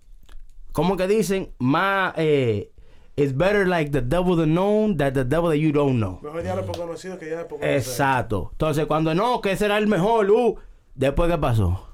como 0.72 0.96
que 0.98 1.08
dicen, 1.08 1.52
más, 1.58 2.14
eh, 2.16 2.72
it's 3.16 3.36
better 3.36 3.68
like 3.68 3.90
the 3.92 4.02
devil 4.02 4.38
that 4.38 4.46
known 4.46 4.96
than 4.98 5.14
the 5.14 5.26
devil 5.26 5.50
that 5.50 5.58
you 5.58 5.72
don't 5.72 5.98
know. 5.98 6.20
Mejor 6.22 6.44
diablo 6.44 6.66
por 6.66 6.78
conocido 6.78 7.18
que 7.18 7.32
ya 7.32 7.40
por 7.48 7.60
conocer. 7.60 7.76
Exacto. 7.76 8.50
Entonces, 8.52 8.86
cuando 8.86 9.16
no, 9.16 9.42
que 9.42 9.58
será 9.58 9.80
el 9.80 9.88
mejor, 9.88 10.30
uh, 10.30 10.56
después 10.94 11.30
qué 11.30 11.38
pasó? 11.40 11.90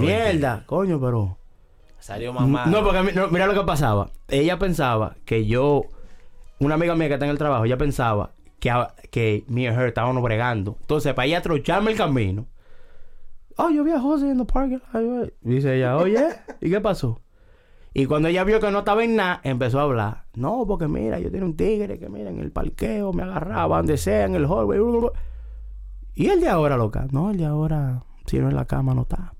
Mierda, 0.00 0.62
coño, 0.66 1.00
pero. 1.00 1.36
Salió 1.98 2.32
mamá. 2.32 2.66
No, 2.66 2.84
porque 2.84 3.02
mí- 3.02 3.10
no, 3.12 3.26
mira 3.28 3.46
lo 3.48 3.54
que 3.54 3.66
pasaba. 3.66 4.10
Ella 4.28 4.56
pensaba 4.58 5.16
que 5.24 5.46
yo, 5.46 5.82
una 6.60 6.76
amiga 6.76 6.94
mía 6.94 7.08
que 7.08 7.14
está 7.14 7.26
en 7.26 7.32
el 7.32 7.38
trabajo, 7.38 7.64
ella 7.64 7.76
pensaba 7.76 8.30
que, 8.60 8.72
que 9.10 9.44
me 9.48 9.62
y 9.62 9.66
her 9.66 9.88
estábamos 9.88 10.22
bregando. 10.22 10.76
Entonces, 10.80 11.12
para 11.12 11.26
ella 11.26 11.42
trocharme 11.42 11.90
el 11.90 11.96
camino, 11.96 12.46
oh, 13.58 13.70
yo 13.70 13.84
vi 13.84 13.90
a 13.92 14.00
José 14.00 14.30
en 14.30 14.40
el 14.40 14.46
parque. 14.46 14.80
Dice 15.42 15.76
ella, 15.76 15.96
oye, 15.96 16.26
¿y 16.60 16.70
qué 16.70 16.80
pasó? 16.80 17.20
Y 17.94 18.06
cuando 18.06 18.28
ella 18.28 18.44
vio 18.44 18.60
que 18.60 18.70
no 18.70 18.80
estaba 18.80 19.02
en 19.04 19.16
nada, 19.16 19.40
empezó 19.44 19.80
a 19.80 19.82
hablar. 19.82 20.24
No, 20.34 20.64
porque 20.66 20.86
mira, 20.88 21.18
yo 21.18 21.30
tenía 21.30 21.44
un 21.46 21.56
tigre 21.56 21.98
que 21.98 22.08
mira 22.08 22.30
en 22.30 22.38
el 22.38 22.52
parqueo, 22.52 23.12
me 23.12 23.22
agarraba 23.24 23.76
donde 23.78 23.96
sea, 23.96 24.24
en 24.26 24.34
el 24.34 24.46
hallway. 24.46 24.78
bla, 24.78 24.90
bla, 24.90 25.00
bla. 25.00 25.12
Y 26.14 26.26
el 26.28 26.40
de 26.40 26.48
ahora, 26.48 26.76
loca. 26.76 27.06
No, 27.10 27.30
el 27.30 27.36
de 27.38 27.46
ahora, 27.46 28.04
si 28.26 28.38
no 28.38 28.48
en 28.48 28.56
la 28.56 28.66
cama, 28.66 28.94
no 28.94 29.02
está. 29.02 29.34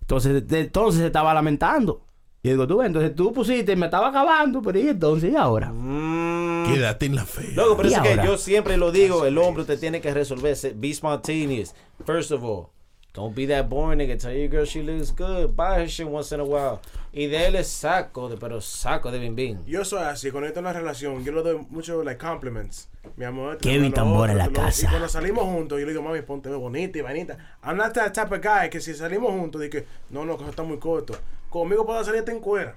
Entonces, 0.00 0.46
de- 0.46 0.60
entonces 0.60 1.00
se 1.00 1.06
estaba 1.06 1.32
lamentando. 1.34 2.02
Y 2.42 2.50
digo, 2.50 2.66
tú, 2.66 2.78
ves, 2.78 2.88
entonces 2.88 3.14
tú 3.14 3.32
pusiste, 3.32 3.74
me 3.74 3.86
estaba 3.86 4.08
acabando, 4.08 4.60
pero 4.60 4.78
¿y 4.78 4.88
entonces 4.88 5.32
y 5.32 5.36
ahora? 5.36 5.70
Mm. 5.72 6.64
Quédate 6.66 7.06
en 7.06 7.16
la 7.16 7.24
fe. 7.24 7.52
Loco, 7.54 7.76
pero 7.78 7.88
¿Y 7.88 7.94
es 7.94 8.00
que 8.00 8.16
yo 8.24 8.36
siempre 8.36 8.76
lo 8.76 8.92
digo, 8.92 9.24
el 9.24 9.38
hombre 9.38 9.64
te 9.64 9.78
tiene 9.78 10.00
que 10.02 10.12
resolverse. 10.12 10.74
Be 10.76 10.92
spontaneous. 10.92 11.74
First 12.04 12.32
of 12.32 12.44
all, 12.44 12.66
don't 13.14 13.34
be 13.34 13.46
that 13.46 13.68
boring 13.70 13.98
nigga. 14.00 14.18
Tell 14.20 14.32
your 14.32 14.48
girl 14.48 14.64
she 14.66 14.82
looks 14.82 15.10
good. 15.12 15.56
Buy 15.56 15.80
her 15.80 15.88
shit 15.88 16.06
once 16.06 16.32
in 16.32 16.40
a 16.40 16.44
while. 16.44 16.80
Y 17.12 17.26
déle 17.28 17.62
saco, 17.64 18.28
de, 18.28 18.36
pero 18.36 18.60
saco 18.60 19.10
de 19.12 19.18
bim 19.20 19.34
bim. 19.36 19.58
Yo 19.66 19.84
soy 19.84 20.02
así, 20.02 20.30
cuando 20.32 20.48
estoy 20.48 20.60
en 20.60 20.66
una 20.66 20.72
relación, 20.72 21.24
yo 21.24 21.32
le 21.32 21.42
doy 21.42 21.66
mucho 21.70 22.02
like 22.02 22.18
compliments. 22.18 22.88
Mi 23.16 23.24
amor, 23.24 23.58
te 23.58 23.68
Kevin 23.70 23.90
lo 23.90 23.94
Tambora 23.94 24.32
en 24.32 24.38
la 24.38 24.44
otro, 24.44 24.54
te 24.54 24.60
lo- 24.60 24.66
casa. 24.66 24.86
Y 24.86 24.88
cuando 24.88 25.08
salimos 25.08 25.44
juntos, 25.44 25.78
yo 25.78 25.86
le 25.86 25.92
digo, 25.92 26.02
mami, 26.02 26.22
ponte 26.22 26.48
bonita 26.48 26.98
y 26.98 27.02
vainita. 27.02 27.36
I'm 27.62 27.76
not 27.76 27.92
that 27.94 28.12
type 28.12 28.34
of 28.34 28.40
guy 28.42 28.68
que 28.70 28.80
si 28.80 28.94
salimos 28.94 29.30
juntos, 29.30 29.60
dije, 29.60 29.86
no, 30.10 30.24
no, 30.24 30.36
que 30.36 30.42
eso 30.42 30.50
está 30.50 30.62
muy 30.64 30.78
corto. 30.78 31.14
Conmigo 31.50 31.86
puedo 31.86 32.02
salir 32.02 32.24
en 32.28 32.40
cuera. 32.40 32.74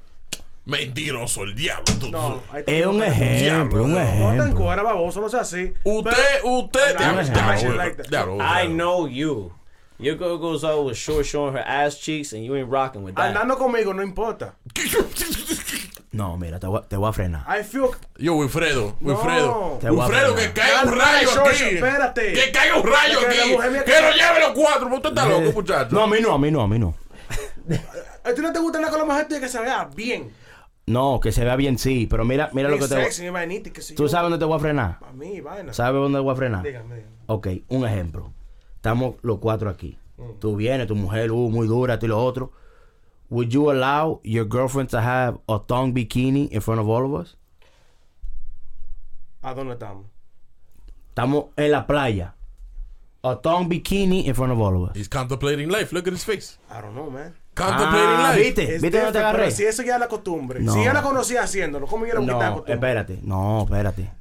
Mentiroso, 0.66 1.44
el 1.44 1.56
diablo. 1.56 1.86
tú. 1.98 2.12
No, 2.12 2.42
Es 2.66 2.86
un 2.86 2.98
no, 2.98 3.04
ejemplo, 3.06 3.84
un 3.86 3.94
No 3.94 3.98
te 3.98 4.04
ejemplo. 4.04 4.46
encuera, 4.46 4.84
baboso, 4.84 5.22
no 5.22 5.30
sea 5.30 5.40
así. 5.42 5.74
Usted, 5.86 6.44
usted. 6.44 6.98
I 8.40 8.68
know 8.68 9.08
you. 9.08 9.52
Your 10.00 10.16
girl 10.16 10.38
goes 10.38 10.64
out 10.64 10.86
with 10.86 10.96
short 10.96 11.26
showing 11.26 11.54
her 11.54 11.64
ass 11.66 11.98
cheeks 12.00 12.32
and 12.34 12.44
you 12.44 12.56
ain't 12.56 12.70
rocking 12.70 13.04
with 13.04 13.16
that. 13.16 13.36
Andando 13.36 13.58
conmigo 13.58 13.94
no 13.96 14.04
importa. 14.04 14.54
No, 16.12 16.38
mira, 16.38 16.60
te 16.60 16.68
voy, 16.68 16.80
a- 16.80 16.88
te 16.88 16.96
voy 16.98 17.10
a 17.10 17.14
frenar. 17.14 17.46
I 17.48 17.64
feel... 17.64 17.90
Yo, 18.18 18.36
Wilfredo, 18.36 18.96
Wilfredo. 19.02 19.80
A 19.84 19.92
Wilfredo, 19.92 20.36
que 20.36 20.52
caiga 20.54 20.84
un 20.84 20.98
rayo 20.98 21.30
aquí. 21.46 21.64
espérate. 21.76 22.34
Que 22.34 22.52
caiga 22.52 22.78
un 22.78 22.84
rayo 22.88 23.20
aquí. 23.20 23.84
Que 23.84 24.02
lo 24.02 24.12
lleve 24.12 24.40
los 24.40 24.52
cuatro. 24.56 24.88
Usted 24.96 25.10
está 25.10 25.26
loco, 25.28 25.52
muchacho. 25.52 25.96
No, 25.96 26.04
a 26.04 26.08
mí 26.08 26.18
no, 26.22 26.34
a 26.34 26.38
mí 26.40 26.50
no, 26.52 26.62
a 26.62 26.68
mí 26.68 26.80
no. 26.80 26.96
¿A 28.24 28.34
ti 28.34 28.42
no 28.42 28.52
te 28.54 28.60
gusta 28.60 28.80
nada 28.80 28.90
con 28.92 29.00
la 29.00 29.06
mujer 29.06 29.28
que 29.28 29.48
se 29.48 29.60
vea 29.62 29.90
bien? 29.94 30.32
No, 30.86 31.20
que 31.20 31.32
se 31.34 31.44
vea 31.44 31.56
bien, 31.58 31.78
sí, 31.78 32.08
pero 32.10 32.24
mira, 32.24 32.50
mira 32.54 32.70
lo 32.70 32.80
que 32.80 32.88
te 32.88 32.96
voy 32.96 33.72
¿Tú 33.96 34.04
yo- 34.04 34.10
sabes 34.10 34.24
dónde 34.30 34.38
te 34.40 34.46
voy 34.46 34.56
a 34.56 34.60
frenar? 34.60 34.98
A 35.08 35.12
mí, 35.12 35.42
vaina. 35.42 35.74
¿Sabes 35.74 36.02
dónde 36.02 36.18
te 36.20 36.24
voy 36.24 36.34
a 36.34 36.36
frenar? 36.36 36.64
Dígame, 36.64 36.96
dígame. 36.96 37.14
Ok, 37.28 37.48
un 37.68 37.86
ejemplo. 37.86 38.34
Estamos 38.78 39.16
los 39.22 39.40
cuatro 39.40 39.70
aquí. 39.70 39.98
Tú 40.40 40.56
vienes, 40.56 40.88
tu 40.88 40.96
mujer, 40.96 41.32
uh, 41.32 41.50
muy 41.50 41.68
dura, 41.68 42.00
tú 42.00 42.06
y 42.08 42.10
lo 42.10 42.24
otro. 42.24 42.52
Would 43.30 43.50
you 43.50 43.70
allow 43.70 44.22
your 44.24 44.46
girlfriend 44.50 44.90
to 44.92 45.00
have 45.00 45.38
a 45.48 45.60
thong 45.60 45.94
bikini 45.94 46.48
in 46.52 46.62
front 46.62 46.80
of 46.80 46.88
all 46.88 47.06
of 47.06 47.22
us? 47.22 47.38
¿A 49.42 49.54
dónde 49.54 49.74
estamos? 49.74 50.06
Estamos 51.10 51.46
en 51.56 51.72
la 51.72 51.86
playa. 51.86 52.34
A 53.24 53.36
thong 53.36 53.68
bikini 53.70 54.26
in 54.28 54.34
front 54.36 54.54
of 54.54 54.60
all 54.60 54.76
of 54.84 54.90
us. 54.90 54.96
He's 54.96 55.10
contemplating 55.10 55.70
life. 55.70 55.92
Look 55.94 56.08
at 56.08 56.14
his 56.14 56.24
face. 56.24 56.58
I 56.72 56.82
don't 56.82 56.94
know, 56.94 57.10
man. 57.10 57.34
Contemplating 57.56 58.16
Ah, 58.20 58.32
life. 58.36 58.44
¿viste? 58.44 58.76
Es 58.76 58.82
¿Viste 58.82 58.98
dónde 59.00 59.12
te 59.14 59.20
agarré? 59.20 59.38
pero 59.46 59.52
si 59.52 59.64
eso 59.66 59.84
ya 59.84 59.96
es 59.96 60.00
la 60.00 60.08
costumbre. 60.08 60.60
No. 60.60 60.74
Si 60.74 60.84
yo 60.84 60.94
la 60.94 61.02
conocía 61.02 61.44
haciéndolo, 61.44 61.88
¿cómo 61.88 62.06
yo 62.06 62.14
le 62.16 62.22
quitar 62.22 62.38
la 62.38 62.44
No, 62.50 62.52
costumbre? 62.56 62.74
espérate. 62.74 63.20
No, 63.24 63.64
espérate. 63.64 64.12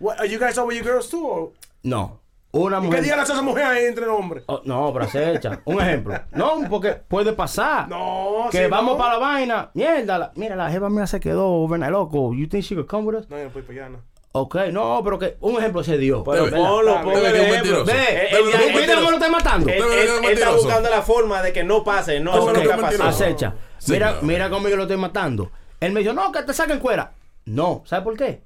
What, 0.00 0.18
are 0.18 0.28
you 0.28 0.38
guys 0.38 0.56
over 0.58 0.74
your 0.74 0.84
girls 0.84 1.08
too? 1.10 1.24
or- 1.26 1.50
No. 1.82 2.19
Una 2.52 2.78
¿Y 2.78 2.80
qué 2.80 2.86
mujer... 2.86 3.02
día 3.04 3.16
las 3.16 3.30
esa 3.30 3.42
mujer 3.42 3.64
ahí 3.64 3.84
entre 3.84 4.06
hombres? 4.08 4.42
Oh, 4.46 4.60
no, 4.64 4.92
pero 4.92 5.04
acecha. 5.04 5.60
Un 5.64 5.80
ejemplo. 5.80 6.14
No, 6.32 6.54
porque 6.68 6.94
puede 6.94 7.32
pasar. 7.32 7.88
No, 7.88 8.48
Que 8.50 8.64
si 8.64 8.70
vamos 8.70 8.94
no. 8.94 8.98
para 8.98 9.12
la 9.14 9.18
vaina. 9.20 9.70
Mierda, 9.74 10.18
la- 10.18 10.32
mira, 10.34 10.56
la 10.56 10.68
jeva 10.70 10.90
mía 10.90 11.06
se 11.06 11.20
quedó 11.20 11.46
overnight 11.46 11.92
loco. 11.92 12.32
You 12.34 12.48
think 12.48 12.64
she 12.64 12.74
could 12.74 12.88
come 12.88 13.04
with 13.06 13.18
us? 13.20 13.28
No, 13.30 13.36
yo 13.38 13.44
no 13.44 13.50
puedo 13.50 13.60
ir 13.60 13.66
para 13.66 13.86
allá, 13.86 13.96
no. 13.96 14.10
Ok, 14.32 14.56
no, 14.72 15.00
pero 15.02 15.18
que 15.18 15.36
un 15.40 15.56
ejemplo 15.58 15.82
se 15.84 15.98
dio. 15.98 16.22
Pero 16.24 16.50
ponlo, 16.50 17.02
ponlo 17.02 17.20
debe 17.20 17.28
el 17.28 17.32
que 17.34 17.40
es 17.40 17.48
ejemplo. 17.48 17.84
mentiroso. 17.84 17.84
Ve, 17.86 17.92
Debe 17.92 18.30
él 18.30 18.30
que 18.30 18.34
ya- 18.34 18.40
es 18.40 18.50
¿Viste 18.50 18.72
mentiroso. 18.78 18.96
cómo 18.98 19.10
lo 19.10 19.16
estoy 19.16 19.30
matando? 19.32 19.70
él- 19.70 19.82
es 19.82 20.10
él 20.22 20.24
está 20.32 20.50
buscando 20.52 20.90
la 20.90 21.02
forma 21.02 21.42
de 21.42 21.52
que 21.52 21.64
no 21.64 21.82
pase. 21.84 22.20
No, 22.20 22.30
¿Cómo 22.32 22.50
eso 22.52 22.60
que 22.62 22.76
nunca. 22.76 23.08
Acecha. 23.08 23.54
Sí, 23.78 23.92
mira, 23.92 24.12
no. 24.12 24.22
mira 24.22 24.50
cómo 24.50 24.68
yo 24.68 24.76
lo 24.76 24.82
estoy 24.82 24.96
matando. 24.98 25.50
Él 25.80 25.92
me 25.92 26.00
dijo, 26.00 26.12
no, 26.12 26.30
que 26.30 26.42
te 26.42 26.52
saquen 26.52 26.78
cuera. 26.78 27.12
No, 27.46 27.82
¿sabes 27.86 28.04
por 28.04 28.16
qué? 28.16 28.42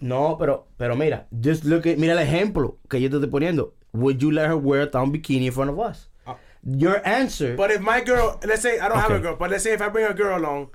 No, 0.00 0.36
pero, 0.38 0.66
pero 0.76 0.94
mira, 0.96 1.26
just 1.42 1.64
look 1.64 1.86
at, 1.86 1.96
mira 1.96 2.12
el 2.12 2.18
ejemplo 2.20 2.78
que 2.88 3.00
yo 3.00 3.08
te 3.10 3.16
estoy 3.16 3.30
poniendo. 3.30 3.74
Would 3.92 4.18
you 4.20 4.30
let 4.30 4.46
her 4.46 4.56
wear 4.56 4.82
a 4.82 4.86
thong 4.90 5.12
bikini 5.12 5.46
in 5.46 5.52
front 5.52 5.70
of 5.70 5.78
us? 5.78 6.08
Ah. 6.26 6.36
Your 6.64 7.00
answer. 7.06 7.56
But 7.56 7.70
if 7.70 7.80
my 7.80 8.00
girl, 8.00 8.38
let's 8.44 8.62
say 8.62 8.78
I 8.78 8.88
don't 8.88 8.98
have 8.98 9.10
a 9.10 9.18
girl, 9.18 9.36
but 9.36 9.50
let's 9.50 9.64
say 9.64 9.72
if 9.72 9.80
I 9.82 9.88
bring 9.88 10.06
a 10.06 10.14
girl 10.14 10.38
along, 10.38 10.70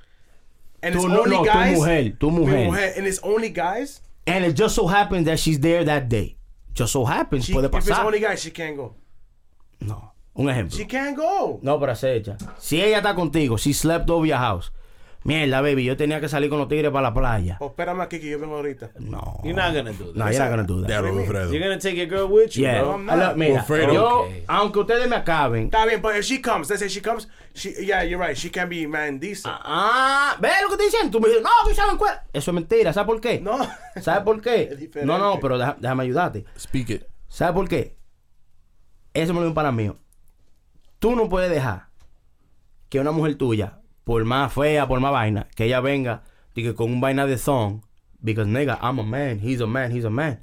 and 0.84 0.94
Tu- 0.94 1.00
it's 1.00 1.08
no, 1.08 1.22
only 1.22 1.38
no, 1.38 1.44
tu 1.44 1.50
guys, 1.50 1.78
mujer, 1.78 2.10
tu 2.20 2.32
mi 2.32 2.46
mujer. 2.46 2.94
and 2.98 3.08
it's 3.08 3.20
only 3.24 3.50
guys, 3.50 4.02
and 4.28 4.44
it 4.46 4.54
just 4.56 4.76
so 4.76 4.86
happens 4.88 5.26
that 5.26 5.40
she's 5.40 5.60
there 5.60 5.84
that 5.86 6.10
day. 6.10 6.36
Just 6.74 6.92
so 6.94 7.06
happens, 7.06 7.46
she, 7.46 7.54
puede 7.54 7.66
if 7.66 7.74
it's 7.76 7.90
pasar. 7.90 8.06
only 8.06 8.20
guys, 8.20 8.42
she 8.42 8.52
can't 8.52 8.76
go. 8.76 8.94
No, 9.80 10.12
un 10.36 10.46
ejemplo. 10.50 10.76
She 10.78 10.86
can't 10.86 11.16
go. 11.18 11.60
No, 11.64 11.80
pero 11.80 11.94
acecha. 11.94 12.38
Si 12.60 12.80
ella 12.82 12.98
está 12.98 13.16
contigo, 13.16 13.58
she 13.58 13.74
slept 13.74 14.10
over 14.10 14.28
your 14.28 14.38
house. 14.38 14.72
Mierda, 15.24 15.60
baby, 15.62 15.84
yo 15.84 15.98
tenía 15.98 16.22
que 16.22 16.30
salir 16.30 16.50
con 16.50 16.58
los 16.60 16.70
tigres 16.70 16.90
para 16.92 17.10
la 17.10 17.14
playa. 17.14 17.58
Oh, 17.60 17.68
espérame 17.68 18.02
aquí 18.02 18.20
que 18.20 18.30
yo 18.30 18.40
vengo 18.40 18.56
ahorita. 18.56 18.92
No. 19.00 19.42
You're 19.44 19.54
not 19.54 19.74
gonna 19.76 19.92
do 19.92 20.14
that. 20.14 20.16
No, 20.16 20.30
you're 20.32 20.40
not 20.40 20.50
gonna 20.50 20.64
do 20.64 20.82
that. 20.84 21.04
Wilfredo. 21.04 21.52
You're 21.52 21.60
gonna 21.60 21.80
take 21.80 21.98
your 21.98 22.08
girl 22.08 22.28
with 22.32 22.52
you, 22.56 22.64
Yeah. 22.64 22.82
bro. 22.84 22.94
I'm 22.94 23.06
not. 23.06 23.36
Mira, 23.36 23.56
Wilfredo. 23.56 23.94
yo, 23.94 24.08
Okay. 24.22 24.44
aunque 24.48 24.80
ustedes 24.80 25.10
me 25.10 25.16
acaben. 25.18 25.66
Está 25.66 25.86
bien, 25.86 26.02
but 26.02 26.16
if 26.16 26.24
she 26.24 26.40
comes, 26.42 26.70
let's 26.70 26.80
say 26.82 26.88
she 26.88 27.02
comes, 27.02 27.28
she, 27.54 27.74
yeah, 27.86 28.04
you're 28.04 28.18
right, 28.26 28.38
she 28.38 28.50
can 28.50 28.70
be 28.70 28.88
man 28.88 29.20
decent. 29.20 29.54
Ah, 29.64 30.38
¿ves 30.40 30.54
lo 30.64 30.70
que 30.70 30.78
te 30.78 30.84
dicen? 30.84 31.12
Tú 31.12 31.20
me 31.20 31.28
dices, 31.28 31.44
no, 31.44 31.50
que 31.68 31.76
saben 31.76 31.98
cuál. 31.98 32.22
Eso 32.32 32.52
es 32.52 32.56
mentira, 32.56 32.94
¿sabes 32.94 33.08
por 33.08 33.20
qué? 33.20 33.42
No. 33.42 33.58
¿Sabes 34.02 34.24
por 34.24 34.38
Es 34.38 34.42
qué? 34.44 34.76
diferente. 34.78 35.06
No, 35.06 35.18
no, 35.18 35.40
pero 35.42 35.58
deja- 35.58 35.76
déjame 35.80 36.04
ayudarte. 36.04 36.46
Speak 36.58 36.90
it. 36.92 37.04
¿Sabes 37.28 37.54
por 37.54 37.68
qué? 37.68 37.98
Eso 39.14 39.34
me 39.34 39.40
lo 39.40 39.48
dijo 39.48 39.56
para 39.56 39.72
mí. 39.74 39.92
Tú 41.00 41.16
no 41.16 41.28
puedes 41.28 41.50
dejar 41.52 41.88
que 42.88 43.00
una 43.00 43.12
mujer 43.12 43.36
tuya, 43.36 43.82
por 44.08 44.24
más 44.26 44.54
fea, 44.54 44.88
por 44.88 45.00
más 45.02 45.12
vaina, 45.12 45.48
que 45.56 45.66
ella 45.66 45.82
venga 45.82 46.24
y 46.56 46.64
que 46.64 46.74
con 46.74 46.90
un 46.92 47.02
vaina 47.02 47.28
de 47.28 47.36
thong, 47.38 47.82
because 48.22 48.50
nigga, 48.50 48.80
I'm 48.82 49.00
a 49.00 49.04
man, 49.04 49.40
he's 49.44 49.60
a 49.62 49.68
man, 49.68 49.92
he's 49.96 50.06
a 50.06 50.10
man. 50.10 50.40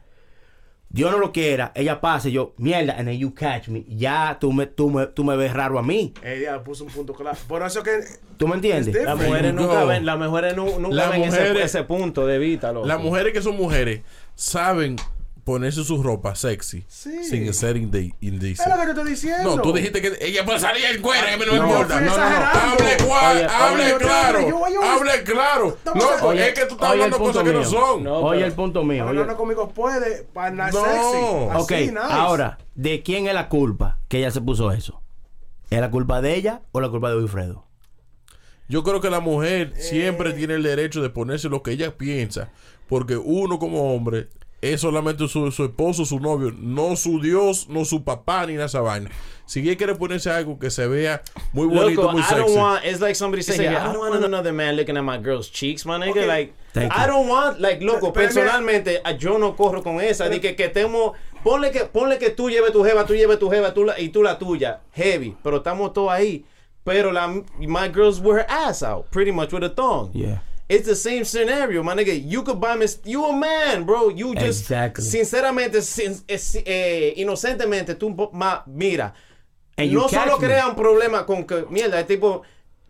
Dios 0.91 1.11
no 1.11 1.19
lo 1.19 1.33
quiera, 1.33 1.73
ella 1.75 2.01
pase, 2.01 2.31
yo, 2.31 2.53
mierda, 2.59 2.95
and 2.97 3.09
then 3.09 3.19
you 3.19 3.35
catch 3.35 3.67
me. 3.69 3.85
Ya 3.89 4.37
tú 4.39 4.53
me, 4.53 4.67
tú 4.67 4.91
me, 4.91 5.07
tú 5.07 5.25
me 5.25 5.35
ves 5.37 5.53
raro 5.53 5.79
a 5.79 5.83
mí. 5.83 6.13
Ella 6.23 6.63
puso 6.63 6.85
un 6.85 6.91
punto 6.91 7.15
claro. 7.15 7.37
Por 7.49 7.63
eso 7.63 7.83
que 7.83 7.91
¿Tú 8.37 8.47
me 8.47 8.55
entiendes? 8.57 8.95
Las 9.03 9.17
mujeres 9.17 9.53
nunca 9.55 9.85
ven, 9.85 10.05
las 10.07 10.19
mujeres 10.19 10.55
nu- 10.55 10.79
nunca 10.79 10.95
Las 10.95 11.11
ven 11.11 11.23
ese, 11.23 11.31
mujeres- 11.41 11.65
ese 11.65 11.83
punto 11.85 12.27
de 12.27 12.39
vista. 12.39 12.73
Las 12.73 13.01
mujeres 13.01 13.33
que 13.33 13.43
son 13.43 13.57
mujeres 13.57 14.03
saben 14.37 14.97
ponerse 15.45 15.85
su 15.85 16.03
ropa 16.03 16.35
sexy 16.35 16.85
Sí. 16.89 17.23
sin 17.25 17.53
ser 17.53 17.77
inde- 17.77 18.15
es 18.21 18.33
lo 18.33 18.77
que 18.77 18.85
te 18.85 18.91
estoy 18.91 19.11
diciendo. 19.11 19.57
No, 19.57 19.63
tú 19.63 19.73
dijiste 19.75 20.01
que 20.01 20.17
ella 20.21 20.45
puede 20.45 20.59
salir 20.59 20.85
en 20.87 21.03
cuera, 21.03 21.35
a 21.35 21.37
mí 21.37 21.45
no 21.47 21.53
me 21.53 21.59
No, 21.59 21.67
importa. 21.67 22.01
no, 22.01 22.07
no, 22.11 22.17
no. 22.17 22.47
Hable, 22.47 22.97
cua- 22.99 23.31
Oye, 23.35 23.45
hable 23.45 23.85
oye, 23.85 23.97
claro. 24.05 24.41
yo- 24.41 24.49
yo- 24.49 24.69
yo- 24.75 24.83
hable 24.83 25.23
claro. 25.25 25.79
No, 25.85 25.91
a- 25.93 25.95
porque 25.95 26.27
Oye, 26.27 26.49
es 26.49 26.55
que 26.55 26.65
tú 26.67 26.75
estás 26.75 26.91
oye, 26.91 27.03
hablando 27.05 27.17
el 27.17 27.23
cosas 27.23 27.45
que 27.45 27.53
no 27.53 27.65
son. 27.65 28.05
No, 28.05 28.17
Oye, 28.21 28.37
pero- 28.39 28.47
el 28.47 28.53
punto 28.55 28.85
mío. 28.85 29.03
oye. 29.05 29.11
Hablando 29.11 29.37
conmigo 29.37 29.69
puede, 29.69 30.25
para 30.33 30.51
No. 30.51 30.73
sexy. 30.73 30.97
Así, 31.51 31.57
Ok, 31.63 31.71
nice. 31.71 31.99
ahora, 32.11 32.59
¿de 32.75 33.03
quién 33.03 33.27
es 33.27 33.35
la 33.35 33.49
culpa 33.49 33.99
que 34.09 34.19
ella 34.19 34.31
se 34.31 34.41
puso 34.41 34.73
eso? 34.73 35.03
¿Es 35.71 35.81
la 35.81 35.91
culpa 35.91 36.21
de 36.23 36.35
ella 36.37 36.63
o 36.73 36.81
la 36.81 36.89
culpa 36.89 37.11
de 37.11 37.17
Wilfredo? 37.17 37.67
Yo 38.69 38.83
creo 38.83 39.01
que 39.03 39.11
la 39.11 39.21
mujer 39.21 39.75
siempre 39.77 40.33
tiene 40.33 40.55
el 40.55 40.63
derecho 40.63 41.03
de 41.03 41.11
ponerse 41.11 41.51
lo 41.51 41.63
que 41.63 41.73
ella 41.73 41.99
piensa. 41.99 42.51
Porque 42.89 43.17
uno 43.17 43.59
como 43.59 43.95
hombre 43.95 44.29
es 44.73 44.81
solamente 44.81 45.29
su, 45.29 45.51
su 45.53 45.65
esposo, 45.65 46.05
su 46.05 46.19
novio, 46.21 46.53
no 46.57 46.97
su 46.97 47.21
Dios, 47.21 47.69
no 47.69 47.85
su 47.85 48.03
papá, 48.05 48.47
ni 48.47 48.55
nada 48.55 48.67
esa 48.67 48.81
vaina. 48.81 49.11
Si 49.47 49.61
ella 49.61 49.77
quiere 49.77 49.95
ponerse 49.95 50.31
algo 50.31 50.59
que 50.59 50.71
se 50.71 50.87
vea 50.87 51.21
muy 51.53 51.67
bonito, 51.67 52.01
Loco, 52.03 52.13
muy 52.13 52.23
I 52.23 52.25
don't 52.31 52.47
sexy. 52.47 52.57
want. 52.59 52.85
It's 52.87 53.01
like 53.01 53.15
somebody 53.15 53.43
saying, 53.43 53.61
you. 53.71 53.77
I 53.77 53.93
don't 53.93 53.99
want 53.99 54.25
another 54.25 54.53
man 54.55 54.75
looking 54.77 54.97
at 54.97 55.05
my 55.05 55.19
girl's 55.19 55.51
cheeks, 55.51 55.85
my 55.85 55.99
nigga. 55.99 56.11
Okay. 56.13 56.27
Like, 56.27 56.55
Thank 56.73 56.91
I 56.97 57.03
you. 57.03 57.13
don't 57.13 57.29
want, 57.29 57.61
like, 57.61 57.83
loco, 57.85 58.11
Pero 58.13 58.29
mira- 58.31 58.43
personalmente, 58.43 59.01
ah, 59.05 59.13
yo 59.13 59.37
no 59.39 59.55
corro 59.55 59.83
con 59.83 60.01
esa. 60.01 60.29
De 60.31 60.41
que, 60.41 60.57
que 60.57 60.65
estemos, 60.65 61.13
ponle 61.43 61.71
que, 61.71 61.81
ponle 61.85 62.19
que 62.19 62.31
tú 62.31 62.49
lleves 62.49 62.73
tu 62.73 62.83
jeva, 62.85 63.05
tú 63.05 63.15
lleves 63.15 63.39
tu 63.39 63.51
jeva, 63.51 63.75
tú 63.75 63.85
la, 63.85 64.01
y 64.01 64.09
tú 64.09 64.23
la 64.23 64.39
tuya, 64.39 64.81
heavy. 64.93 65.37
Pero 65.43 65.59
estamos 65.59 65.93
todos 65.93 66.11
ahí. 66.11 66.47
Pero 66.83 67.13
la, 67.13 67.29
my 67.29 67.89
girls 67.93 68.21
wear 68.21 68.41
her 68.41 68.47
ass 68.49 68.83
out, 68.83 69.11
pretty 69.11 69.31
much 69.31 69.53
with 69.53 69.63
a 69.65 69.69
thong. 69.75 70.11
Yeah. 70.15 70.43
It's 70.69 70.87
the 70.87 70.95
same 70.97 71.25
scenario, 71.25 71.83
my 71.83 71.95
nigga. 71.95 72.15
You 72.15 72.43
could 72.43 72.59
buy 72.59 72.75
me. 72.77 72.87
You 73.05 73.25
a 73.27 73.33
man, 73.37 73.85
bro. 73.85 74.09
You 74.11 74.35
just. 74.35 74.63
Exactly. 74.71 75.05
Sinceramente, 75.05 75.83
sin- 75.83 76.23
es- 76.27 76.57
eh, 76.65 77.13
inocentemente, 77.17 77.95
tú 77.95 78.11
ma- 78.33 78.63
mira. 78.67 79.13
And 79.77 79.93
no 79.93 80.09
solo 80.09 80.39
me. 80.39 80.47
crea 80.47 80.67
un 80.69 80.75
problema 80.77 81.27
con 81.27 81.45
que, 81.45 81.67
mierda, 81.69 82.01
es 82.01 82.07
tipo. 82.07 82.43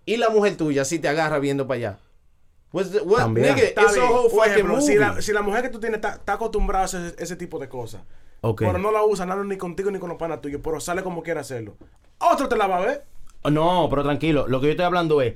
Y 0.06 0.16
la 0.18 0.28
mujer 0.28 0.56
tuya, 0.56 0.84
si 0.84 0.98
te 0.98 1.08
agarra 1.08 1.38
viendo 1.40 1.66
para 1.66 1.78
allá. 1.78 1.98
What's 2.72 2.92
the, 2.92 2.98
what, 3.00 3.18
También. 3.18 3.54
nigga, 3.54 3.66
Está 3.68 3.82
it's 3.82 3.92
a 3.92 4.00
bien. 4.00 4.04
whole 4.12 4.28
Por 4.28 4.30
fucking 4.38 4.52
ejemplo, 4.52 4.74
movie. 4.76 4.86
si 4.86 4.94
la, 4.98 5.22
si 5.22 5.32
la 5.32 5.42
mujer 5.42 5.62
que 5.62 5.68
tú 5.70 5.80
tienes 5.80 5.96
está, 5.98 6.14
está 6.14 6.34
acostumbrada 6.34 6.84
a 6.84 6.86
ese, 6.86 7.14
ese 7.18 7.36
tipo 7.36 7.58
de 7.58 7.68
cosas, 7.68 8.02
Ok. 8.42 8.60
pero 8.66 8.78
no 8.78 8.90
la 8.92 9.02
usa 9.04 9.24
nada 9.26 9.42
ni 9.44 9.56
contigo 9.56 9.90
ni 9.90 9.98
con 9.98 10.08
los 10.10 10.18
panas 10.18 10.40
tuyos, 10.40 10.60
pero 10.62 10.78
sale 10.80 11.02
como 11.02 11.22
quiere 11.22 11.40
hacerlo, 11.40 11.76
Otro 12.18 12.48
te 12.48 12.56
la 12.56 12.66
va 12.66 12.78
a 12.78 12.80
ver. 12.86 13.04
No, 13.50 13.86
pero 13.90 14.02
tranquilo. 14.02 14.46
Lo 14.48 14.60
que 14.60 14.66
yo 14.66 14.70
estoy 14.72 14.86
hablando 14.86 15.20
es 15.22 15.34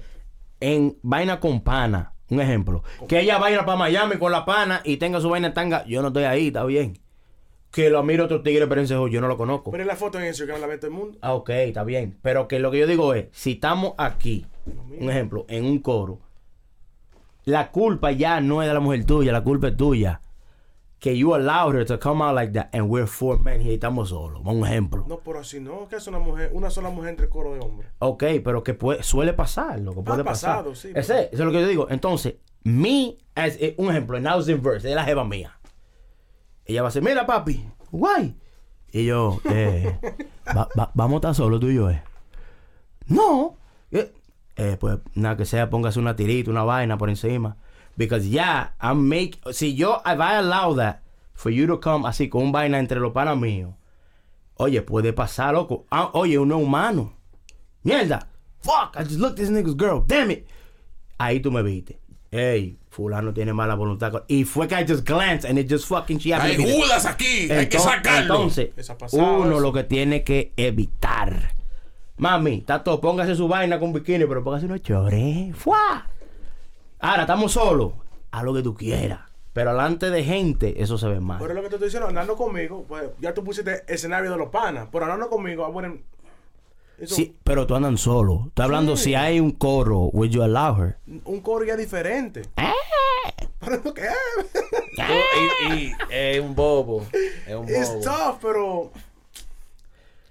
en 0.61 0.99
vaina 1.03 1.41
con 1.41 1.61
pana. 1.63 2.13
Un 2.31 2.41
ejemplo. 2.41 2.83
Que 3.09 3.21
ella 3.21 3.39
vaya 3.39 3.65
para 3.65 3.79
Miami 3.79 4.17
con 4.19 4.33
la 4.33 4.45
pana 4.45 4.81
y 4.85 4.99
tenga 4.99 5.21
su 5.21 5.31
vaina 5.31 5.49
en 5.49 5.55
tanga. 5.55 5.85
Yo 5.87 6.03
no 6.03 6.09
estoy 6.09 6.25
ahí, 6.25 6.49
está 6.49 6.65
bien. 6.65 6.99
Que 7.71 7.91
lo 7.91 8.03
miro 8.03 8.25
otro 8.25 8.43
tigre, 8.43 8.67
pero 8.67 8.81
ese 8.81 8.95
yo 8.95 9.21
no 9.21 9.29
lo 9.29 9.37
conozco. 9.37 9.71
Pero 9.71 9.83
en 9.83 9.89
la 9.89 9.97
foto 9.97 10.19
en 10.19 10.27
Instagram 10.27 10.61
la 10.61 10.67
ve 10.67 10.79
todo 10.79 10.91
el 10.91 10.97
mundo. 10.97 11.19
Ah, 11.21 11.35
ok, 11.35 11.51
está 11.51 11.85
bien. 11.85 12.19
Pero 12.23 12.49
que 12.49 12.59
lo 12.59 12.71
que 12.71 12.79
yo 12.79 12.87
digo 12.87 13.15
es, 13.15 13.27
si 13.33 13.53
estamos 13.53 13.95
aquí, 13.99 14.47
un 14.99 15.11
ejemplo, 15.11 15.45
en 15.49 15.65
un 15.65 15.79
coro, 15.79 16.19
la 17.45 17.71
culpa 17.71 18.13
ya 18.13 18.41
no 18.41 18.63
es 18.63 18.69
de 18.69 18.75
la 18.75 18.81
mujer 18.81 19.05
tuya, 19.05 19.33
la 19.33 19.43
culpa 19.43 19.69
es 19.69 19.77
tuya. 19.77 20.21
Que 21.01 21.17
you 21.17 21.33
allowed 21.35 21.77
her 21.77 21.85
to 21.87 21.97
come 21.99 22.21
out 22.25 22.35
like 22.35 22.53
that 22.55 22.71
and 22.73 22.89
we're 22.91 23.07
four 23.07 23.39
men 23.39 23.63
y 23.63 23.71
estamos 23.73 24.09
solos. 24.09 24.43
Un 24.45 24.65
ejemplo. 24.67 25.05
No, 25.07 25.21
pero 25.21 25.39
así 25.39 25.61
no, 25.61 25.87
que 25.89 25.97
es 25.97 26.07
una 26.09 26.19
mujer, 26.19 26.51
una 26.53 26.71
sola 26.71 26.91
mujer 26.91 27.11
entre 27.11 27.29
coro 27.29 27.55
de 27.55 27.61
hombres. 27.61 27.89
Ok, 28.01 28.25
pero 28.45 28.65
que 28.65 28.75
puede, 28.75 29.03
suele 29.05 29.33
pasar, 29.33 29.79
lo 29.79 29.93
que 29.95 30.03
puede 30.03 30.25
pasar. 30.25 30.57
pasado, 30.57 30.75
sí, 30.75 30.91
Ese, 30.95 31.27
eso 31.27 31.29
es 31.33 31.39
lo 31.41 31.53
que 31.53 31.61
yo 31.61 31.69
digo. 31.69 31.87
Entonces, 31.91 32.35
me, 32.65 33.17
as, 33.37 33.55
eh, 33.61 33.77
un 33.79 33.91
ejemplo, 33.91 34.17
en 34.17 34.25
House 34.25 34.49
Inverse, 34.49 34.89
es 34.91 34.95
la 34.97 35.05
jeva 35.05 35.25
mía. 35.25 35.59
Ella 36.65 36.83
va 36.83 36.89
a 36.89 36.91
decir, 36.91 37.03
mira 37.03 37.25
papi, 37.27 37.65
guay. 37.93 38.37
Y 38.91 39.05
yo, 39.07 39.41
eh, 39.51 39.99
va- 40.49 40.69
va- 40.77 40.91
vamos 40.95 41.15
a 41.15 41.17
estar 41.19 41.35
solos 41.37 41.61
tú 41.61 41.69
y 41.69 41.77
yo, 41.77 41.91
eh. 41.91 42.03
No. 43.07 43.57
Eh, 43.93 44.13
eh, 44.57 44.77
pues 44.81 44.99
nada, 45.15 45.37
que 45.37 45.45
sea, 45.45 45.71
póngase 45.71 46.01
una 46.01 46.17
tirita, 46.17 46.51
una 46.51 46.65
vaina 46.65 46.99
por 46.99 47.09
encima. 47.09 47.57
Because 47.99 48.29
yeah, 48.29 48.69
I'm 48.81 49.09
make, 49.09 49.41
si 49.51 49.75
yo, 49.75 50.01
if 50.07 50.21
I 50.21 50.37
allow 50.39 50.73
that 50.75 51.03
for 51.35 51.51
you 51.51 51.67
to 51.67 51.79
come 51.79 52.05
así 52.05 52.31
con 52.31 52.43
un 52.43 52.53
vaina 52.53 52.79
entre 52.79 53.01
los 53.01 53.13
panas 53.13 53.37
míos, 53.37 53.75
oye, 54.57 54.83
puede 54.83 55.13
pasar, 55.13 55.55
loco. 55.55 55.85
Ah, 55.91 56.11
oye, 56.15 56.39
uno 56.39 56.59
es 56.59 56.63
humano. 56.65 57.13
Mierda. 57.83 58.29
Fuck, 58.63 58.97
I 58.97 59.03
just 59.03 59.19
looked 59.19 59.41
at 59.41 59.47
this 59.47 59.51
nigga's 59.51 59.75
girl. 59.75 60.05
Damn 60.07 60.31
it. 60.31 60.47
Ahí 61.19 61.41
tú 61.41 61.51
me 61.51 61.61
viste. 61.63 61.99
Ey, 62.31 62.79
fulano 62.89 63.35
tiene 63.35 63.53
mala 63.53 63.75
voluntad. 63.75 64.13
Y 64.29 64.45
fue 64.45 64.69
que 64.69 64.77
I 64.77 64.85
just 64.87 65.05
glanced 65.05 65.45
and 65.45 65.59
it 65.59 65.69
just 65.69 65.87
fucking 65.89 66.19
she 66.19 66.33
Hay 66.33 66.55
Judas 66.57 67.05
aquí, 67.05 67.51
hay 67.51 67.69
que 67.69 67.81
sacarlo. 67.81 68.43
Entonces, 68.43 68.71
uno 69.11 69.59
lo 69.59 69.73
que 69.73 69.83
tiene 69.83 70.23
que 70.23 70.53
evitar. 70.57 71.55
Mami, 72.17 72.61
tato, 72.61 73.01
póngase 73.01 73.35
su 73.35 73.49
vaina 73.49 73.81
con 73.81 73.93
bikini, 73.93 74.27
pero 74.27 74.45
póngase 74.45 74.67
unos 74.67 74.83
chores. 74.83 75.57
¡Fua! 75.57 76.07
Ahora, 77.01 77.23
estamos 77.23 77.53
solos. 77.53 77.93
Haz 78.31 78.43
lo 78.45 78.55
que 78.55 78.63
tú 78.63 78.75
quieras. 78.75 79.21
Pero 79.53 79.71
delante 79.71 80.11
de 80.11 80.25
gente, 80.25 80.83
eso 80.83 80.99
se 80.99 81.09
ve 81.09 81.21
mal. 81.21 81.39
Pero 81.41 81.55
lo 81.55 81.63
que 81.63 81.69
te 81.69 81.75
estoy 81.77 81.89
diciendo, 81.89 82.09
andando 82.09 82.37
conmigo, 82.37 82.85
pues 82.87 83.11
ya 83.21 83.35
tú 83.35 83.43
pusiste 83.43 83.83
escenario 83.93 84.31
de 84.31 84.37
los 84.37 84.51
panas. 84.51 84.89
Pero 84.91 85.05
andando 85.05 85.29
conmigo, 85.29 85.65
ah, 85.65 85.69
bueno, 85.69 85.97
eso, 86.99 87.15
Sí, 87.15 87.37
pero 87.45 87.67
tú 87.67 87.75
andan 87.75 87.99
solo. 87.99 88.45
Estoy 88.49 88.65
hablando 88.65 88.97
si 88.97 89.15
hay 89.15 89.41
un 89.41 89.53
coro, 89.53 90.11
would 90.13 90.31
you 90.31 90.43
allow 90.43 90.81
her? 90.81 90.99
un 91.25 91.41
coro 91.41 91.65
ya 91.65 91.77
diferente. 91.77 92.43
Eh. 92.57 92.73
Pero 93.61 93.81
lo 93.85 93.95
que 93.95 94.03
es. 94.03 94.15
y, 95.71 95.75
y 95.75 95.93
es 96.11 96.41
un 96.41 96.55
bobo. 96.55 97.05
Es 97.47 97.55
un 97.55 97.67
bobo. 97.67 98.01
tough, 98.03 98.39
pero. 98.41 98.93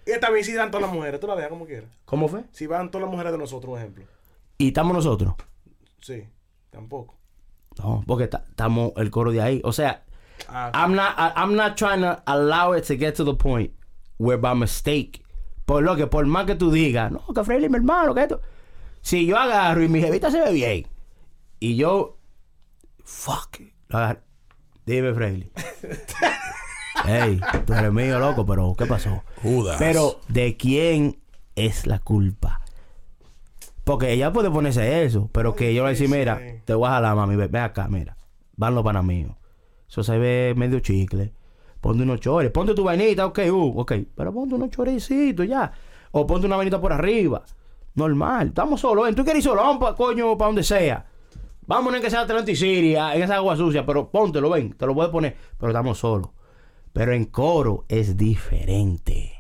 Y 0.06 0.18
también 0.20 0.46
si 0.46 0.54
dan 0.54 0.72
todas 0.72 0.88
las 0.88 0.94
mujeres, 0.96 1.20
tú 1.20 1.28
la 1.28 1.36
dejas 1.36 1.50
como 1.50 1.66
quieras. 1.66 1.90
¿Cómo 2.06 2.30
fue? 2.30 2.44
Si 2.52 2.66
van 2.68 2.90
todas 2.90 3.04
las 3.04 3.12
mujeres 3.12 3.34
de 3.34 3.38
nosotros, 3.38 3.74
un 3.74 3.80
ejemplo. 3.80 4.06
Y 4.58 4.68
estamos 4.70 4.94
nosotros. 4.94 5.34
Sí, 6.00 6.24
tampoco. 6.78 7.16
No, 7.80 8.04
porque 8.08 8.28
ta- 8.28 8.44
estamos 8.50 8.92
el 8.98 9.10
coro 9.12 9.32
de 9.32 9.42
ahí. 9.42 9.62
O 9.64 9.72
sea, 9.72 10.04
Ah, 10.50 10.72
I'm 10.74 10.94
not 10.96 11.16
I- 11.18 11.34
I'm 11.36 11.56
not 11.56 11.76
trying 11.76 12.02
to 12.02 12.22
allow 12.28 12.76
it 12.76 12.86
to 12.88 12.96
get 12.96 13.16
to 13.16 13.26
the 13.26 13.34
point 13.34 13.72
where 14.20 14.38
by 14.40 14.54
mistake. 14.56 15.24
Por 15.66 15.82
lo 15.84 15.96
que 15.96 16.06
por 16.08 16.26
más 16.28 16.46
que 16.46 16.56
tú 16.56 16.72
digas, 16.72 17.12
no, 17.12 17.26
que 17.34 17.44
Freely 17.44 17.68
mi 17.70 17.78
hermano, 17.78 18.14
que 18.14 18.22
esto. 18.22 18.40
Si 19.02 19.26
yo 19.26 19.38
agarro 19.38 19.84
y 19.84 19.88
mi 19.90 20.00
jevita 20.00 20.30
se 20.32 20.40
ve 20.42 20.52
bien 20.54 20.88
y 21.60 21.76
yo 21.76 22.18
fuck, 23.04 23.60
lo 23.90 23.98
agarro. 23.98 24.22
Dime, 24.86 25.14
Freely. 25.14 25.52
Ey, 27.08 27.40
tú 27.66 27.74
eres 27.74 27.92
mío, 27.94 28.20
loco, 28.20 28.46
pero 28.46 28.74
¿qué 28.78 28.86
pasó? 28.86 29.24
Judas. 29.42 29.78
Pero 29.80 30.20
¿de 30.28 30.56
quién 30.58 31.20
es 31.56 31.86
la 31.88 32.00
culpa? 32.00 32.62
Porque 33.88 34.12
ella 34.12 34.34
puede 34.34 34.52
ponerse 34.52 35.04
eso, 35.06 35.30
pero 35.32 35.56
que 35.56 35.74
yo 35.74 35.84
le 35.86 35.92
decir, 35.92 36.10
mira, 36.10 36.42
te 36.66 36.74
voy 36.74 36.88
a 36.90 36.92
jalar, 36.92 37.16
mami, 37.16 37.38
ve, 37.38 37.48
ve 37.48 37.60
acá, 37.60 37.88
mira. 37.88 38.18
Van 38.58 38.76
los 38.76 38.84
panas 38.84 39.04
míos. 39.06 39.32
Eso 39.90 40.04
se 40.04 40.18
ve 40.18 40.54
medio 40.58 40.82
chicle. 40.82 41.32
Ponte 41.80 42.04
unos 42.04 42.20
chores. 42.20 42.52
Ponte 42.52 42.74
tu 42.74 42.84
vainita, 42.84 43.26
ok, 43.26 43.40
uh, 43.50 43.80
ok. 43.80 43.94
Pero 44.14 44.34
ponte 44.34 44.56
unos 44.56 44.72
chorecitos 44.72 45.48
ya. 45.48 45.72
O 46.12 46.28
ponte 46.28 46.46
una 46.48 46.58
vainita 46.58 46.82
por 46.82 46.92
arriba. 46.92 47.44
Normal. 47.96 48.48
Estamos 48.50 48.82
solos. 48.82 49.06
ven, 49.06 49.16
Tú 49.16 49.24
quieres 49.24 49.42
ir 49.46 49.50
solo. 49.50 49.62
Vamos 49.62 49.78
pa, 49.78 49.96
coño, 49.96 50.38
para 50.38 50.48
donde 50.50 50.64
sea. 50.64 51.06
Vámonos 51.66 51.96
en 51.98 52.04
que 52.04 52.10
sea 52.10 52.22
Atlantic 52.22 52.58
City, 52.58 52.96
a- 52.98 53.16
en 53.16 53.24
esa 53.24 53.36
agua 53.36 53.56
sucia. 53.56 53.86
Pero 53.86 54.10
póntelo, 54.12 54.50
ven. 54.50 54.74
Te 54.74 54.86
lo 54.86 54.94
puedes 54.96 55.12
poner. 55.12 55.38
Pero 55.58 55.72
estamos 55.72 55.98
solos. 55.98 56.32
Pero 56.92 57.14
en 57.14 57.24
coro 57.26 57.86
es 57.88 58.18
diferente. 58.18 59.34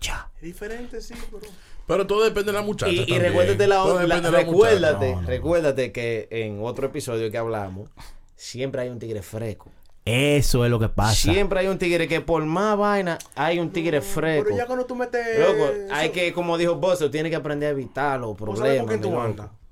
Ya. 0.00 0.30
es 0.36 0.42
diferente, 0.42 1.00
sí, 1.00 1.14
pero. 1.32 1.42
Pero 1.90 2.06
todo 2.06 2.22
depende 2.22 2.52
de 2.52 2.58
la 2.58 2.62
muchacha. 2.64 2.92
Y, 2.92 3.18
recuérdate, 3.18 3.66
la, 3.66 3.84
la- 3.84 3.92
depende 3.94 4.14
de 4.26 4.30
la 4.30 4.38
recuérdate, 4.38 5.16
recuérdate 5.26 5.90
que 5.92 6.28
en 6.30 6.60
otro 6.62 6.86
episodio 6.86 7.28
que 7.32 7.36
hablamos, 7.36 7.90
siempre 8.36 8.82
hay 8.82 8.90
un 8.90 9.00
tigre 9.00 9.22
fresco. 9.22 9.70
Eso 10.04 10.64
es 10.64 10.70
lo 10.70 10.78
que 10.78 10.88
pasa. 10.88 11.32
Siempre 11.32 11.58
hay 11.58 11.66
un 11.66 11.78
tigre 11.78 12.06
que 12.06 12.20
por 12.20 12.44
más 12.46 12.78
vaina 12.78 13.18
hay 13.34 13.58
un 13.58 13.70
tigre 13.70 14.00
fresco. 14.00 14.44
Pero 14.44 14.56
ya 14.56 14.66
cuando 14.66 14.86
tú 14.86 14.94
metes. 14.94 15.38
Loco, 15.38 15.68
hay 15.90 16.04
eso- 16.06 16.12
que, 16.14 16.32
como 16.32 16.56
dijo 16.56 16.76
Buster, 16.76 17.10
tienes 17.10 17.30
que 17.30 17.36
aprender 17.36 17.68
a 17.68 17.72
evitar 17.72 18.20
los 18.20 18.36
con 18.36 18.36
problemas. 18.36 18.86
quién 18.86 19.00
tú. 19.00 19.10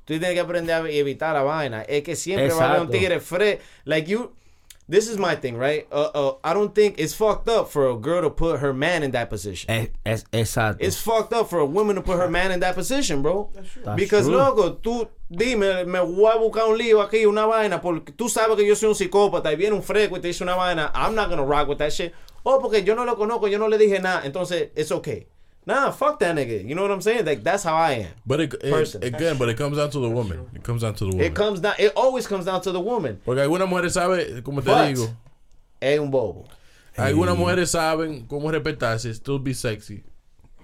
Tú 0.05 0.15
tienes 0.15 0.33
que 0.33 0.41
aprender 0.41 0.75
a 0.75 0.91
evitar 0.91 1.35
la 1.35 1.43
vaina. 1.43 1.83
Es 1.83 2.03
que 2.03 2.17
siempre 2.17 2.49
va 2.53 2.65
a 2.65 2.71
haber 2.71 2.81
un 2.83 2.91
tigre 2.91 3.21
fresco. 3.21 3.63
Like 3.85 4.11
you, 4.11 4.33
this 4.89 5.07
is 5.07 5.19
my 5.19 5.37
thing, 5.37 5.57
right? 5.57 5.87
Uh, 5.93 6.11
uh, 6.15 6.33
I 6.43 6.55
don't 6.55 6.75
think 6.75 6.99
it's 6.99 7.13
fucked 7.15 7.49
up 7.49 7.69
for 7.69 7.89
a 7.89 7.97
girl 7.97 8.23
to 8.23 8.31
put 8.31 8.61
her 8.61 8.73
man 8.73 9.03
in 9.03 9.11
that 9.13 9.29
position. 9.29 9.71
Es, 9.71 9.89
es- 10.07 10.25
exacto. 10.33 10.79
It's 10.81 10.97
fucked 10.99 11.33
up 11.33 11.51
for 11.51 11.59
a 11.59 11.67
woman 11.67 11.97
to 11.97 12.03
put 12.03 12.17
her 12.19 12.29
man 12.29 12.51
in 12.51 12.61
that 12.61 12.75
position, 12.75 13.21
bro. 13.23 13.51
That's 13.55 13.69
true. 13.71 13.95
Because, 13.97 14.27
true. 14.27 14.37
loco, 14.37 14.71
tú 14.77 15.09
dime, 15.31 15.85
me 15.85 15.99
voy 15.99 16.33
a 16.33 16.39
buscar 16.39 16.69
un 16.69 16.79
lío 16.79 17.03
aquí, 17.07 17.27
una 17.27 17.47
vaina, 17.47 17.81
porque 17.81 18.13
tú 18.13 18.29
sabes 18.29 18.57
que 18.57 18.67
yo 18.67 18.75
soy 18.75 18.89
un 18.89 18.95
psicópata 18.95 19.53
y 19.53 19.57
viene 19.57 19.75
un 19.77 19.83
fresco 19.83 20.17
y 20.17 20.21
te 20.21 20.29
dice 20.29 20.43
una 20.43 20.55
vaina, 20.57 20.91
I'm 20.95 21.15
not 21.15 21.29
gonna 21.29 21.45
rock 21.45 21.69
with 21.69 21.79
that 21.79 21.93
shit. 21.93 22.13
Oh, 22.45 22.59
porque 22.61 22.83
yo 22.83 22.95
no 22.95 23.05
lo 23.05 23.17
conozco, 23.17 23.47
yo 23.49 23.59
no 23.59 23.69
le 23.69 23.77
dije 23.77 24.01
nada, 24.01 24.23
entonces 24.25 24.71
it's 24.75 24.91
okay. 24.91 25.27
Nah, 25.69 25.91
fuck 25.91 26.19
that 26.21 26.35
nigga. 26.35 26.67
You 26.67 26.75
know 26.75 26.81
what 26.81 26.91
I'm 26.91 27.03
saying? 27.03 27.27
Like, 27.27 27.45
that's 27.45 27.63
how 27.63 27.75
I 27.77 27.93
am. 27.93 28.11
But 28.25 28.41
it, 28.41 28.55
it- 28.55 28.73
Person. 28.73 29.05
again, 29.05 29.37
but 29.37 29.51
it 29.51 29.59
comes 29.59 29.77
down 29.77 29.91
to 29.91 30.01
the 30.01 30.09
woman. 30.09 30.47
It 30.55 30.63
comes 30.63 30.81
down 30.81 30.95
to 30.95 31.05
the 31.05 31.11
woman. 31.11 31.27
It 31.27 31.35
comes 31.35 31.61
down, 31.61 31.75
it 31.79 31.93
always 31.95 32.27
comes 32.27 32.47
down 32.47 32.63
to 32.63 32.73
the 32.73 32.81
woman. 32.81 33.21
Porque 33.23 33.43
algunas 33.43 33.69
mujeres 33.69 33.93
saben, 33.93 34.43
como 34.43 34.63
te 34.63 34.71
But- 34.71 34.87
digo, 34.89 35.15
Es 35.81 36.01
un 36.01 36.11
bobo. 36.11 36.47
algunas 36.97 37.37
mujeres 37.37 37.71
saben 37.71 38.27
cómo 38.27 38.51
respetarse, 38.51 39.13
still 39.15 39.39
be 39.41 39.53
sexy, 39.53 40.05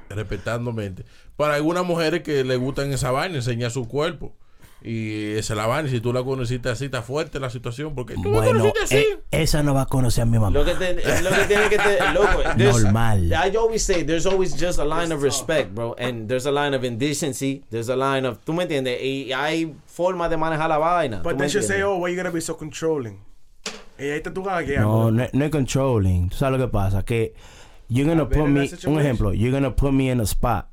respetándome. 0.09 0.95
Para 1.37 1.57
algunas 1.57 1.85
mujeres 1.85 2.23
que 2.23 2.43
le 2.43 2.57
gustan 2.57 2.91
esa 2.93 3.11
vaina, 3.11 3.37
enseñar 3.37 3.71
su 3.71 3.87
cuerpo. 3.87 4.33
Y 4.87 5.41
se 5.43 5.55
la 5.55 5.67
van, 5.67 5.87
y 5.87 5.89
si 5.89 6.01
tú 6.03 6.13
la 6.13 6.23
conociste 6.23 6.69
así, 6.69 6.85
está 6.85 7.01
fuerte 7.01 7.41
la 7.41 7.49
situación, 7.49 7.95
porque 7.95 8.17
tú 8.17 8.25
la 8.25 8.31
Bueno, 8.41 8.59
conociste 8.59 8.83
así. 8.85 8.97
eh, 8.97 9.19
esa 9.31 9.63
no 9.63 9.73
va 9.73 9.83
a 9.83 9.87
conocer 9.87 10.23
a 10.23 10.27
mi 10.27 10.39
mamá. 10.39 10.51
Lo 10.51 10.63
que, 10.63 10.75
te, 10.75 10.93
lo 11.23 11.31
que 11.31 11.45
tiene 11.49 11.69
que 11.71 11.79
te, 11.79 12.13
loco, 12.13 12.43
Normal. 12.59 13.33
I 13.33 13.57
always 13.57 13.83
say 13.83 14.03
there's 14.05 14.27
always 14.27 14.55
just 14.55 14.79
a 14.79 14.85
line 14.85 15.11
of 15.11 15.23
respect, 15.23 15.75
bro, 15.75 15.95
and 15.99 16.29
there's 16.29 16.45
a 16.45 16.53
line 16.53 16.75
of 16.75 16.85
indecency, 16.85 17.65
there's 17.71 17.89
a 17.89 17.97
line 17.97 18.27
of, 18.27 18.45
tú 18.45 18.53
me 18.53 18.65
entiendes, 18.65 19.01
y 19.03 19.33
hay 19.33 19.75
forma 19.87 20.29
de 20.29 20.37
manejar 20.37 20.69
la 20.69 20.77
vaina. 20.77 21.23
But 21.23 21.33
¿tú 21.33 21.39
me 21.39 21.41
then 21.41 21.49
she 21.49 21.63
say, 21.63 21.77
entiendes? 21.77 21.85
oh, 21.87 21.97
why 22.01 22.11
you 22.11 22.17
gotta 22.17 22.31
be 22.31 22.43
so 22.43 22.55
controlling? 22.55 23.21
Y 23.99 24.03
ahí 24.11 24.19
está 24.19 24.35
tu 24.35 24.43
gagueando. 24.43 24.87
No, 24.87 25.11
no, 25.11 25.27
no 25.33 25.45
es 25.47 25.51
controlling. 25.51 26.29
¿Tú 26.29 26.37
sabes 26.37 26.59
lo 26.61 26.67
que 26.67 26.71
pasa? 26.71 27.03
Que 27.07 27.33
you're 27.89 28.07
gonna 28.07 28.29
put 28.29 28.49
me, 28.49 28.69
la 28.69 28.91
un 28.91 29.01
ejemplo, 29.01 29.33
you're 29.33 29.51
gonna 29.51 29.75
put 29.75 29.93
me 29.95 30.11
in 30.11 30.21
a 30.21 30.27
spot 30.27 30.69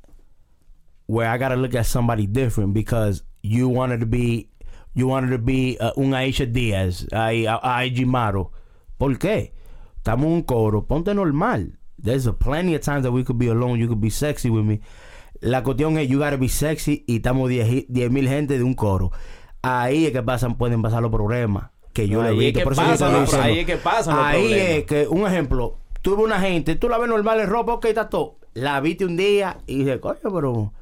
where 1.06 1.26
I 1.30 1.38
gotta 1.38 1.56
look 1.56 1.74
at 1.74 1.86
somebody 1.86 2.26
different 2.26 2.74
because 2.74 3.22
you 3.42 3.68
wanted 3.68 4.00
to 4.00 4.06
be, 4.06 4.48
you 4.94 5.06
wanted 5.08 5.30
to 5.30 5.38
be 5.38 5.76
uh, 5.80 5.92
un 5.96 6.12
Aisha 6.14 6.46
Diaz, 6.46 7.06
a, 7.12 7.30
a, 7.46 7.60
a 7.62 7.84
IG 7.84 8.06
Maro. 8.06 8.52
¿Por 8.98 9.18
qué? 9.18 9.52
Estamos 9.96 10.26
en 10.26 10.32
un 10.32 10.42
coro, 10.42 10.82
ponte 10.86 11.14
normal. 11.14 11.78
There's 12.02 12.26
a 12.26 12.32
plenty 12.32 12.74
of 12.74 12.80
times 12.82 13.02
that 13.04 13.12
we 13.12 13.22
could 13.24 13.38
be 13.38 13.48
alone, 13.48 13.78
you 13.78 13.86
could 13.86 14.00
be 14.00 14.10
sexy 14.10 14.50
with 14.50 14.64
me. 14.64 14.80
La 15.40 15.62
cuestión 15.62 15.98
es, 15.98 16.08
you 16.08 16.18
gotta 16.18 16.36
be 16.36 16.48
sexy 16.48 17.04
y 17.06 17.16
estamos 17.16 17.48
10 17.48 18.10
mil 18.10 18.28
gente 18.28 18.58
de 18.58 18.64
un 18.64 18.74
coro. 18.74 19.10
Ahí 19.62 20.06
es 20.06 20.12
que 20.12 20.22
pasan, 20.22 20.56
pueden 20.56 20.82
pasar 20.82 21.02
los 21.02 21.10
problemas. 21.12 21.70
Que 21.92 22.08
yo 22.08 22.18
No, 22.22 22.24
le 22.24 22.28
ahí 22.30 22.36
es 22.38 22.42
evito. 22.44 22.58
que 22.60 22.64
Por 22.64 22.72
eso 22.72 22.82
yo 22.82 23.20
diciendo, 23.20 23.42
ahí 23.44 23.58
es 23.60 23.66
que 23.66 23.76
pasan 23.76 24.16
los 24.16 24.24
Ahí 24.24 24.40
problemas. 24.42 24.68
es 24.68 24.84
que, 24.84 25.08
un 25.08 25.26
ejemplo, 25.26 25.78
tuve 26.00 26.22
una 26.24 26.40
gente, 26.40 26.74
tú 26.76 26.88
la 26.88 26.98
ves 26.98 27.08
normal 27.08 27.40
en 27.40 27.48
ropa, 27.48 27.74
ok, 27.74 27.84
está 27.86 28.08
todo. 28.08 28.38
La 28.54 28.80
viste 28.80 29.04
un 29.04 29.16
día 29.16 29.58
y 29.66 29.78
dice, 29.78 30.00
coño, 30.00 30.18
pero. 30.34 30.72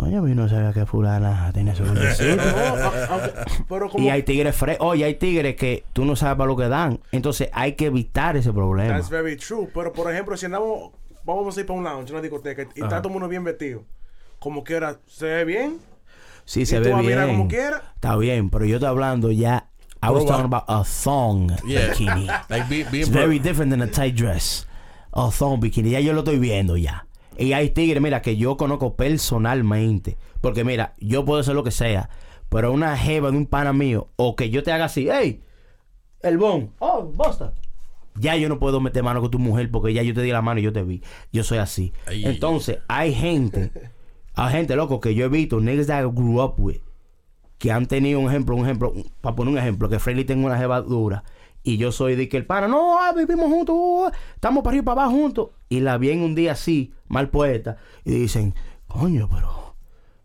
Coño, 0.00 0.26
yo 0.26 0.34
no 0.34 0.48
sabía 0.48 0.72
que 0.72 0.86
fulana 0.86 1.50
tenía 1.52 1.74
su 1.74 1.82
pero 3.68 3.90
como. 3.90 4.02
y 4.04 4.08
hay 4.08 4.22
tigres 4.22 4.56
fre 4.56 4.76
Oye, 4.80 5.04
hay 5.04 5.14
tigres 5.16 5.56
que 5.56 5.84
tú 5.92 6.06
no 6.06 6.16
sabes 6.16 6.36
para 6.38 6.48
lo 6.48 6.56
que 6.56 6.68
dan. 6.68 7.00
Entonces 7.12 7.50
hay 7.52 7.74
que 7.74 7.86
evitar 7.86 8.36
ese 8.36 8.50
problema. 8.52 8.94
That's 8.94 9.10
very 9.10 9.36
true. 9.36 9.68
Pero 9.74 9.92
por 9.92 10.10
ejemplo, 10.10 10.36
si 10.38 10.46
andamos, 10.46 10.92
vamos 11.24 11.56
a 11.56 11.60
ir 11.60 11.66
para 11.66 11.78
un 11.78 11.84
lounge, 11.84 12.12
una 12.12 12.22
discoteca, 12.22 12.62
y 12.74 12.82
está 12.82 12.98
todo 13.02 13.08
el 13.08 13.12
mundo 13.12 13.28
bien 13.28 13.44
vestido. 13.44 13.84
Como 14.38 14.64
quiera, 14.64 14.98
¿se 15.06 15.26
ve 15.26 15.44
bien? 15.44 15.78
Sí, 16.46 16.62
¿Y 16.62 16.66
se 16.66 16.80
ve 16.80 16.94
bien. 16.94 17.26
como 17.26 17.46
quiera? 17.48 17.82
Está 17.94 18.16
bien, 18.16 18.48
pero 18.48 18.64
yo 18.64 18.76
estoy 18.76 18.88
hablando 18.88 19.30
ya. 19.30 19.66
I 20.02 20.08
was 20.08 20.24
talking 20.24 20.46
about 20.46 20.64
a 20.66 20.82
thong 20.82 21.52
Yeah. 21.66 21.88
bikini. 21.90 22.26
Like, 22.48 22.68
be- 22.70 22.84
being 22.90 23.02
It's 23.02 23.10
very 23.10 23.38
different 23.38 23.70
than 23.70 23.82
a 23.82 23.86
tight 23.86 24.14
dress. 24.16 24.66
A 25.12 25.30
thong 25.30 25.60
bikini. 25.60 25.90
Ya 25.90 26.00
yo 26.00 26.14
lo 26.14 26.20
estoy 26.20 26.38
viendo 26.38 26.78
ya. 26.78 27.04
Y 27.38 27.52
hay 27.52 27.70
tigres, 27.70 28.02
mira, 28.02 28.22
que 28.22 28.36
yo 28.36 28.56
conozco 28.56 28.96
personalmente. 28.96 30.16
Porque 30.40 30.64
mira, 30.64 30.94
yo 30.98 31.24
puedo 31.24 31.40
hacer 31.40 31.54
lo 31.54 31.64
que 31.64 31.70
sea. 31.70 32.10
Pero 32.48 32.72
una 32.72 32.96
jeva 32.96 33.30
de 33.30 33.36
un 33.36 33.46
pana 33.46 33.72
mío, 33.72 34.08
o 34.16 34.34
que 34.36 34.50
yo 34.50 34.62
te 34.62 34.72
haga 34.72 34.86
así, 34.86 35.08
hey, 35.10 35.40
el 36.20 36.36
bon, 36.36 36.72
oh, 36.80 37.10
basta. 37.14 37.52
Ya 38.16 38.36
yo 38.36 38.48
no 38.48 38.58
puedo 38.58 38.80
meter 38.80 39.02
mano 39.02 39.20
con 39.20 39.30
tu 39.30 39.38
mujer 39.38 39.70
porque 39.70 39.94
ya 39.94 40.02
yo 40.02 40.12
te 40.12 40.22
di 40.22 40.32
la 40.32 40.42
mano 40.42 40.60
y 40.60 40.64
yo 40.64 40.72
te 40.72 40.82
vi. 40.82 41.02
Yo 41.32 41.44
soy 41.44 41.58
así. 41.58 41.92
Ay. 42.06 42.24
Entonces, 42.26 42.78
hay 42.88 43.14
gente, 43.14 43.70
hay 44.34 44.52
gente, 44.52 44.74
loco, 44.76 45.00
que 45.00 45.14
yo 45.14 45.26
he 45.26 45.28
visto, 45.28 45.60
niggas 45.60 45.86
that 45.86 46.04
I 46.04 46.10
grew 46.12 46.42
up 46.42 46.54
with, 46.58 46.80
que 47.58 47.70
han 47.70 47.86
tenido 47.86 48.18
un 48.18 48.28
ejemplo, 48.28 48.56
un 48.56 48.64
ejemplo, 48.64 48.92
para 49.20 49.36
poner 49.36 49.52
un 49.52 49.58
ejemplo, 49.58 49.88
que 49.88 49.98
Freddy 49.98 50.24
tenga 50.24 50.46
una 50.46 50.58
jeva 50.58 50.80
dura 50.82 51.24
y 51.62 51.76
yo 51.76 51.92
soy 51.92 52.16
de 52.16 52.28
que 52.28 52.36
el 52.36 52.46
pana, 52.46 52.68
no, 52.68 52.98
vivimos 53.14 53.46
juntos, 53.48 53.74
uh, 53.76 54.10
estamos 54.34 54.62
para 54.62 54.72
arriba 54.72 54.82
y 54.82 54.86
para 54.86 55.02
abajo 55.02 55.16
juntos. 55.16 55.48
Y 55.68 55.80
la 55.80 55.98
vi 55.98 56.10
en 56.10 56.22
un 56.22 56.34
día 56.34 56.52
así, 56.52 56.92
mal 57.08 57.28
puesta, 57.28 57.76
y 58.04 58.12
dicen, 58.12 58.54
coño, 58.86 59.28
pero, 59.32 59.76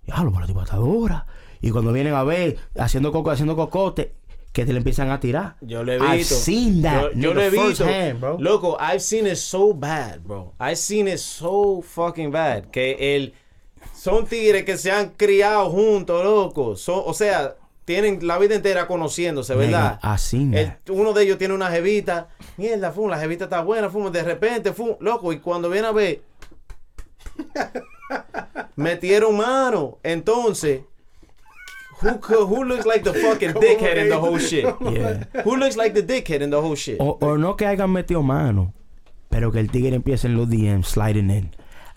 ya 0.06 0.24
lo 0.24 0.32
la 0.40 0.48
tipa 0.48 0.64
está 0.64 0.78
dura. 0.78 1.26
Y 1.62 1.72
cuando 1.72 1.92
vienen 1.92 2.14
a 2.14 2.24
ver, 2.24 2.58
haciendo 2.78 3.12
coco, 3.12 3.32
haciendo 3.32 3.56
cocote, 3.56 4.16
que 4.56 4.66
te 4.66 4.72
le 4.72 4.78
empiezan 4.78 5.12
a 5.12 5.20
tirar. 5.20 5.58
Yo 5.60 5.84
lo 5.84 5.92
he 5.92 5.98
I've 5.98 6.18
visto. 6.20 6.36
seen 6.36 6.82
that, 6.82 7.12
Yo, 7.14 7.20
yo 7.20 7.34
lo 7.34 7.42
he 7.42 7.50
visto. 7.50 7.86
bro. 8.20 8.38
Loco, 8.40 8.78
I've 8.80 9.02
seen 9.02 9.28
it 9.28 9.36
so 9.36 9.74
bad, 9.74 10.22
bro. 10.24 10.54
I've 10.60 10.78
seen 10.78 11.10
it 11.10 11.18
so 11.18 11.82
fucking 11.82 12.32
bad. 12.32 12.66
Que 12.72 13.18
el. 13.18 13.34
Son 13.94 14.26
tigres 14.26 14.64
que 14.64 14.78
se 14.78 14.92
han 14.92 15.10
criado 15.10 15.70
juntos, 15.70 16.24
loco. 16.24 16.78
Son, 16.78 17.02
o 17.06 17.14
sea, 17.14 17.56
tienen 17.86 18.26
la 18.28 18.38
vida 18.40 18.56
entera 18.56 18.88
conociéndose, 18.88 19.56
¿verdad? 19.56 20.00
Seen 20.18 20.54
El- 20.54 20.74
uno 20.90 21.14
de 21.14 21.24
ellos 21.24 21.38
tiene 21.38 21.54
una 21.54 21.70
jevita. 21.70 22.30
Mierda, 22.58 22.92
fum, 22.92 23.10
la 23.10 23.18
jevita 23.20 23.46
está 23.46 23.62
buena, 23.62 23.90
fum. 23.90 24.12
De 24.12 24.24
repente, 24.24 24.74
fum, 24.74 24.96
loco. 25.00 25.32
Y 25.32 25.40
cuando 25.40 25.70
viene 25.70 25.88
a 25.88 25.92
ver. 25.92 26.22
metieron 28.76 29.38
mano. 29.38 30.00
Entonces. 30.04 30.82
Who, 32.02 32.46
who 32.46 32.64
looks 32.66 32.86
like 32.86 33.04
the 33.04 33.14
fucking 33.14 33.54
dickhead 33.54 33.98
in 33.98 34.10
the 34.10 34.18
whole 34.18 34.38
shit? 34.38 34.66
Yeah. 34.82 35.24
Who 35.44 35.56
looks 35.56 35.78
like 35.78 35.94
the 35.94 36.04
dickhead 36.04 36.42
in 36.42 36.50
the 36.50 36.60
whole 36.62 36.76
shit? 36.76 36.98
O, 37.00 37.18
o 37.22 37.38
no 37.38 37.56
que 37.56 37.66
hayan 37.66 37.90
metido 37.92 38.22
mano, 38.22 38.74
pero 39.30 39.52
que 39.52 39.60
el 39.60 39.72
tigre 39.72 39.96
empiece 39.96 40.28
en 40.28 40.36
los 40.36 40.50
DMs 40.50 40.88
sliding 40.90 41.30
in. 41.32 41.52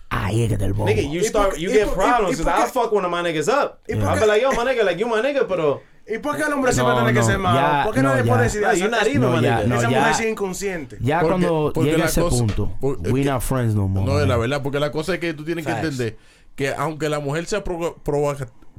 Ahí 0.09 0.43
es 0.43 0.49
que 0.49 0.57
te 0.57 0.65
el 0.65 0.73
bobo. 0.73 0.87
Nigga, 0.87 1.01
you 1.03 1.23
start, 1.23 1.55
you 1.57 1.69
get 1.71 1.87
problems. 1.89 2.41
'cause 2.41 2.43
qué- 2.65 2.71
fuck 2.71 2.91
one 2.91 3.05
of 3.05 3.11
my 3.11 3.21
niggas 3.21 3.47
up. 3.47 3.79
¿Y 3.87 3.95
por 3.95 4.03
I'll 4.05 4.19
be 4.19 4.25
like, 4.25 4.41
yo, 4.41 4.51
my 4.51 4.57
nigga, 4.69 4.83
like, 4.83 4.99
you 4.99 5.07
my 5.07 5.21
nigga, 5.21 5.45
pero. 5.47 5.81
¿Y 6.11 6.17
por 6.17 6.35
qué 6.35 6.41
el 6.41 6.53
hombre 6.53 6.73
siempre 6.73 6.95
No, 6.95 6.99
tiene 7.01 7.13
que 7.13 7.19
no, 7.19 7.25
ser 7.27 7.37
malo? 7.37 7.59
ya, 7.59 7.83
¿Por 7.85 7.93
qué 7.93 8.01
no, 8.01 8.09
nadie 8.09 8.23
ya. 8.25 8.31
puede 8.31 8.43
decir 8.45 8.61
not 8.61 8.73
esa- 8.73 9.05
even, 9.07 9.21
No, 9.21 9.33
ya, 9.35 9.41
nigga. 9.41 9.63
no, 9.67 9.75
Esa 9.75 9.89
ya. 9.91 9.99
mujer 9.99 10.11
es 10.13 10.19
inconsciente. 10.31 10.97
Ya 11.01 11.19
Porque- 11.19 11.29
cuando 11.45 11.71
porque 11.71 11.89
llega 11.91 12.03
la 12.03 12.05
ese 12.09 12.21
cosa- 12.21 12.37
punto, 12.37 12.71
porque- 12.81 13.11
we 13.11 13.21
que- 13.21 13.29
not 13.29 13.41
friends 13.43 13.75
no 13.75 13.87
more. 13.87 14.05
No, 14.07 14.19
es 14.19 14.27
la 14.27 14.33
man. 14.37 14.41
verdad, 14.49 14.63
porque 14.63 14.79
la 14.79 14.91
cosa 14.91 15.13
es 15.13 15.19
que 15.19 15.35
tú 15.35 15.45
tienes 15.45 15.63
que 15.67 15.71
Facts. 15.71 15.83
entender 15.85 16.17
que 16.55 16.73
aunque 16.73 17.09
la 17.09 17.19
mujer 17.19 17.45
sea 17.45 17.63
provoca- 17.63 17.93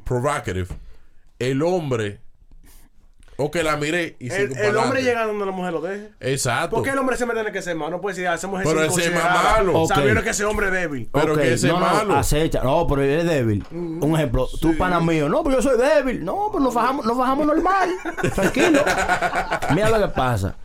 provocative, 0.04 0.66
el 1.38 1.62
hombre, 1.62 2.18
o 3.40 3.50
que 3.50 3.62
la 3.62 3.76
mire 3.76 4.16
y 4.18 4.26
El, 4.26 4.32
sigue 4.32 4.44
el 4.44 4.50
pa'lante. 4.52 4.78
hombre 4.78 5.02
llega 5.02 5.24
donde 5.24 5.46
la 5.46 5.52
mujer 5.52 5.72
lo 5.72 5.80
deje. 5.80 6.10
Exacto. 6.20 6.76
¿Por 6.76 6.84
qué 6.84 6.90
el 6.90 6.98
hombre 6.98 7.16
siempre 7.16 7.36
tiene 7.36 7.52
que 7.52 7.62
ser 7.62 7.74
malo? 7.76 7.92
No 7.92 8.00
puede 8.00 8.14
decir, 8.14 8.28
ah, 8.28 8.34
esa 8.34 8.46
mujer 8.48 8.66
Pero 8.66 8.82
es 8.84 8.96
ese 8.96 9.08
es 9.08 9.14
malo. 9.14 9.80
Ok. 9.82 9.88
Sabiendo 9.88 10.22
que 10.22 10.30
ese 10.30 10.44
hombre 10.44 10.66
es 10.66 10.72
débil. 10.72 11.08
Pero 11.12 11.36
que 11.36 11.52
ese 11.54 11.68
no, 11.68 11.74
es 11.74 11.80
no, 11.80 11.86
malo. 11.86 12.16
acecha. 12.16 12.62
No, 12.62 12.86
pero 12.86 13.02
él 13.02 13.10
es 13.20 13.24
débil. 13.26 13.64
Un 13.70 14.14
ejemplo, 14.14 14.46
tú 14.60 14.76
pana 14.76 15.00
mío, 15.00 15.28
no, 15.28 15.42
pero 15.42 15.56
yo 15.56 15.62
soy 15.62 15.78
débil. 15.78 16.24
No, 16.24 16.48
pero 16.52 16.64
nos 16.64 16.74
bajamos, 16.74 17.06
nos 17.06 17.16
bajamos 17.16 17.46
normal. 17.46 17.90
Tranquilo. 18.34 18.80
Mira 19.74 19.88
lo 19.90 20.00
que 20.00 20.14
pasa. 20.14 20.56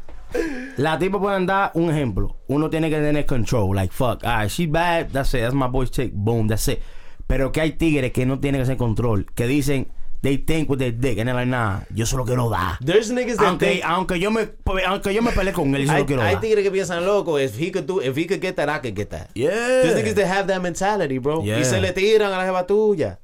La 0.78 1.00
tipa 1.00 1.20
puede 1.20 1.38
andar, 1.38 1.72
un 1.76 1.90
ejemplo. 1.90 2.36
Uno 2.48 2.70
tiene 2.70 2.90
que 2.90 2.98
tener 2.98 3.26
control. 3.26 3.76
Like, 3.76 3.94
fuck, 3.94 4.24
alright, 4.26 4.50
she's 4.50 4.70
bad, 4.70 5.10
that's 5.12 5.34
it, 5.34 5.42
that's 5.42 5.54
my 5.54 5.68
boy's 5.68 5.90
chick, 5.90 6.12
boom, 6.14 6.48
that's 6.48 6.68
it. 6.68 6.80
Pero 7.26 7.52
que 7.52 7.62
hay 7.62 7.72
tigres 7.72 8.12
que 8.12 8.26
no 8.26 8.40
tienen 8.40 8.60
que 8.60 8.64
hacer 8.64 8.78
control. 8.78 9.26
Que 9.34 9.48
dicen, 9.48 9.88
they 10.26 10.38
think 10.38 10.70
with 10.70 10.80
their 10.80 10.92
dick. 10.92 11.18
And 11.20 11.28
they're 11.28 11.36
like, 11.36 11.48
nah, 11.48 11.82
yo 11.94 12.06
solo 12.06 12.26
quiero 12.26 12.50
dar. 12.50 12.78
There's 12.82 13.12
niggas 13.12 13.38
that 13.38 13.48
Aunque, 13.48 13.60
think. 13.60 13.84
aunque 13.86 14.20
yo 14.20 14.32
me 14.32 14.48
aunque 14.86 15.14
yo 15.14 15.22
me 15.22 15.32
peleé 15.32 15.54
con 15.54 15.74
él, 15.76 15.86
yo 15.86 15.92
Hay, 15.92 15.98
solo 16.02 16.06
quiero 16.06 16.22
hay 16.24 16.34
dar. 16.34 16.42
tigres 16.42 16.64
que 16.64 16.72
piensan 16.72 17.06
loco. 17.06 17.38
If 17.40 17.58
he 17.58 17.72
could 17.72 17.86
do, 17.86 18.00
if 18.02 18.16
he 18.18 18.26
could 18.26 18.42
get 18.42 18.56
that, 18.58 18.68
I 18.70 18.80
could 18.80 18.96
get 18.96 19.10
that. 19.12 19.30
Yeah. 19.36 19.50
There's 19.52 19.96
niggas 19.96 20.16
that 20.16 20.28
have 20.28 20.48
that 20.48 20.62
mentality, 20.62 21.18
bro. 21.20 21.44
Yeah. 21.44 21.60
Y 21.60 21.64
se 21.64 21.80
le 21.80 21.94
tiran 21.94 22.34
a 22.34 22.38
la 22.38 22.44
jeva 22.46 22.66
tuya. 22.68 23.20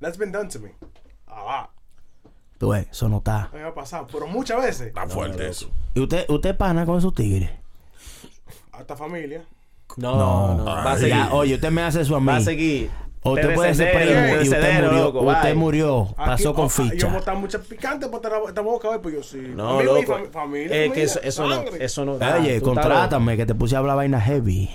That's 0.00 0.16
been 0.18 0.32
done 0.32 0.48
to 0.50 0.58
me. 0.58 0.70
Ah, 1.26 1.68
Tú 2.58 2.70
ves, 2.70 2.86
eso 2.90 3.08
no 3.08 3.18
está. 3.18 3.48
me 3.54 3.62
ha 3.62 3.72
pasado. 3.72 4.06
Pero 4.10 4.26
muchas 4.26 4.60
veces, 4.60 4.88
Está 4.88 5.06
fuerte 5.08 5.46
eso. 5.48 5.70
¿Y 5.94 6.00
usted, 6.00 6.24
usted 6.28 6.56
pana 6.56 6.84
con 6.84 6.98
esos 6.98 7.14
tigres? 7.14 7.50
hasta 8.72 8.96
familia. 8.96 9.44
No, 9.96 10.56
no. 10.56 10.64
Va 10.64 10.92
a 10.92 10.96
seguir. 10.96 11.14
Ya, 11.16 11.32
oye, 11.32 11.54
usted 11.54 11.70
me 11.70 11.82
hace 11.82 12.00
eso 12.02 12.14
a 12.16 12.20
mí. 12.20 12.26
Va 12.26 12.36
a 12.36 12.40
seguir. 12.40 12.90
O 13.22 13.32
usted 13.32 13.54
puede 13.54 13.74
ser 13.74 13.92
primo 13.92 14.42
y 14.42 14.48
usted 14.48 14.82
murió. 14.82 14.92
loco, 15.04 15.20
usted 15.20 15.54
murió. 15.54 16.14
Pasó 16.16 16.54
con 16.54 16.66
ah, 16.66 16.68
Yo 16.76 16.84
ficha. 16.90 17.08
botar 17.08 17.36
mucha 17.36 17.58
picante 17.58 18.08
por 18.08 18.20
esta- 18.48 18.60
boca, 18.60 19.00
pues 19.02 19.14
yo 19.14 19.22
sí. 19.22 19.38
No, 19.54 19.82
loco. 19.82 20.18
Es 20.54 20.92
que 20.92 21.02
eso, 21.02 21.20
eso 21.22 21.46
no, 21.46 21.62
eso 21.64 22.04
no 22.04 22.16
da. 22.18 22.36
Oye, 22.36 22.60
Tú 22.60 22.70
estás 22.70 22.84
contrátame 22.84 23.36
que 23.36 23.44
te 23.46 23.54
puse 23.54 23.74
a 23.74 23.80
hablar 23.80 23.96
vaina 23.96 24.20
heavy. 24.20 24.70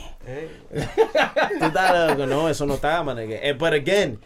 loco. 0.71 0.87
Tú 1.59 1.65
estás 1.65 2.09
loco. 2.11 2.25
No, 2.25 2.49
eso 2.49 2.65
no 2.65 2.73
está, 2.75 3.01
man. 3.03 3.17
Eh, 3.19 3.53
But 3.57 3.73
again, 3.73 4.19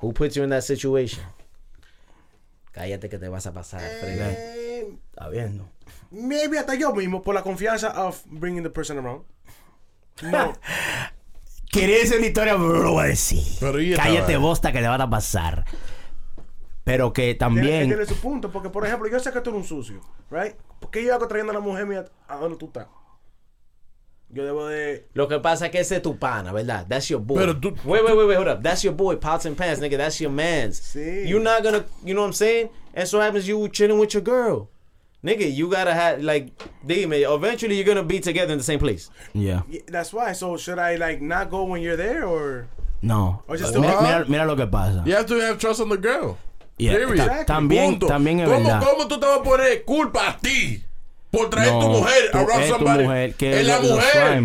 who 0.00 0.12
puts 0.12 0.34
you 0.36 0.44
in 0.44 0.50
that 0.50 0.62
situation? 0.62 1.24
Cállate 2.72 3.08
que 3.08 3.18
te 3.18 3.28
vas 3.28 3.46
a 3.46 3.52
pasar. 3.52 3.82
Eh, 3.84 4.88
Está 5.10 5.28
viendo. 5.28 5.68
maybe 6.10 6.58
hasta 6.58 6.74
yo 6.76 6.92
mismo, 6.92 7.22
por 7.22 7.34
la 7.34 7.42
confianza 7.42 7.88
of 8.04 8.22
bringing 8.26 8.62
the 8.62 8.70
person 8.70 8.98
around. 8.98 9.22
No. 10.22 10.52
Quería 11.74 11.98
decir 11.98 12.20
la 12.20 12.26
historia, 12.26 12.52
pero 12.54 12.68
no 12.68 12.82
lo 12.82 12.92
voy 12.92 13.04
a 13.04 13.08
decir. 13.08 13.42
Pero 13.60 13.80
¿y 13.80 13.92
esta 13.92 14.02
Cállate, 14.04 14.22
vaina? 14.34 14.38
bosta, 14.38 14.72
que 14.72 14.80
te 14.80 14.88
van 14.88 15.00
a 15.00 15.10
pasar. 15.10 15.64
Pero 16.84 17.12
que 17.12 17.22
Tiene, 17.22 17.34
también. 17.36 17.88
tiene 17.88 18.06
su 18.06 18.16
punto, 18.16 18.50
porque 18.50 18.68
por 18.70 18.86
ejemplo, 18.86 19.08
yo 19.08 19.18
sé 19.18 19.32
que 19.32 19.40
tú 19.40 19.50
eres 19.50 19.62
un 19.62 19.66
sucio, 19.68 20.00
right? 20.30 20.54
¿Por 20.80 20.90
qué 20.90 21.02
yo 21.04 21.14
hago 21.14 21.26
trayendo 21.26 21.50
a 21.50 21.54
la 21.54 21.60
mujer 21.60 21.86
mía 21.86 22.04
a 22.28 22.36
donde 22.36 22.58
tú 22.58 22.66
estás? 22.66 22.86
Yo 24.28 24.44
debo 24.44 24.66
de. 24.66 25.06
Lo 25.14 25.28
que 25.28 25.38
pasa 25.38 25.66
es 25.66 25.72
que 25.72 25.80
ese 25.80 25.96
es 25.96 26.02
tu 26.02 26.18
pana, 26.18 26.52
¿verdad? 26.52 26.86
That's 26.88 27.08
your 27.08 27.20
boy. 27.20 27.38
Pero 27.38 27.58
tú- 27.58 27.74
Wait, 27.84 28.02
wait, 28.04 28.16
wait, 28.16 28.28
wait, 28.28 28.36
hold 28.36 28.48
up. 28.48 28.62
That's 28.62 28.82
your 28.82 28.94
boy, 28.94 29.16
pots 29.16 29.46
and 29.46 29.56
pants, 29.56 29.80
nigga. 29.80 29.96
That's 29.96 30.18
your 30.20 30.32
man's. 30.32 30.76
Sí. 30.78 31.24
You're 31.26 31.42
not 31.42 31.62
gonna, 31.62 31.84
you 32.04 32.14
know 32.14 32.22
what 32.22 32.28
I'm 32.28 32.32
saying? 32.34 32.68
And 32.94 33.06
so 33.08 33.20
happens 33.20 33.46
you 33.46 33.68
chilling 33.68 33.98
with 33.98 34.12
your 34.12 34.22
girl. 34.22 34.68
Nigga, 35.24 35.50
you 35.52 35.70
gotta 35.70 35.94
have, 35.94 36.22
like, 36.22 36.52
dime, 36.86 37.14
eventually 37.14 37.76
you're 37.76 37.86
gonna 37.86 38.02
be 38.04 38.20
together 38.20 38.52
in 38.52 38.58
the 38.58 38.64
same 38.64 38.78
place. 38.78 39.10
Yeah. 39.32 39.62
Yeah, 39.70 39.80
that's 39.88 40.12
why. 40.12 40.32
So 40.32 40.56
should 40.58 40.78
I 40.78 40.96
like 40.96 41.22
not 41.22 41.50
go 41.50 41.64
when 41.64 41.80
you're 41.80 41.96
there 41.96 42.26
or? 42.26 42.66
No. 43.00 43.42
Or 43.48 43.56
just 43.56 43.74
Mira, 43.74 44.02
mira, 44.02 44.24
mira 44.28 44.44
lo 44.46 44.54
que 44.54 44.66
pasa. 44.66 45.02
You 45.06 45.14
have 45.14 45.26
to 45.26 45.36
have 45.40 45.58
trust 45.58 45.80
on 45.80 45.88
the 45.88 45.96
girl. 45.96 46.36
Yeah. 46.76 46.92
Period. 46.92 47.16
Ta- 47.26 47.44
También, 47.44 47.98
Punto. 47.98 48.06
también 48.08 48.40
es 48.40 48.48
¿Cómo, 48.48 48.64
verdad. 48.64 48.82
¿Cómo 48.82 49.08
tú 49.08 49.18
te 49.20 49.26
vas 49.26 49.38
a 49.40 49.42
poner 49.42 49.84
culpa 49.84 50.28
a 50.28 50.36
ti? 50.38 50.82
Por 51.34 51.50
traer 51.50 51.72
No, 51.72 51.80
tu 51.80 51.88
mujer 51.88 52.24
es 52.24 52.30
tu 52.30 52.74
somebody. 52.74 53.04
mujer, 53.04 53.34
que 53.34 53.60
es 53.60 53.66
la 53.66 53.80
mujer. 53.80 54.40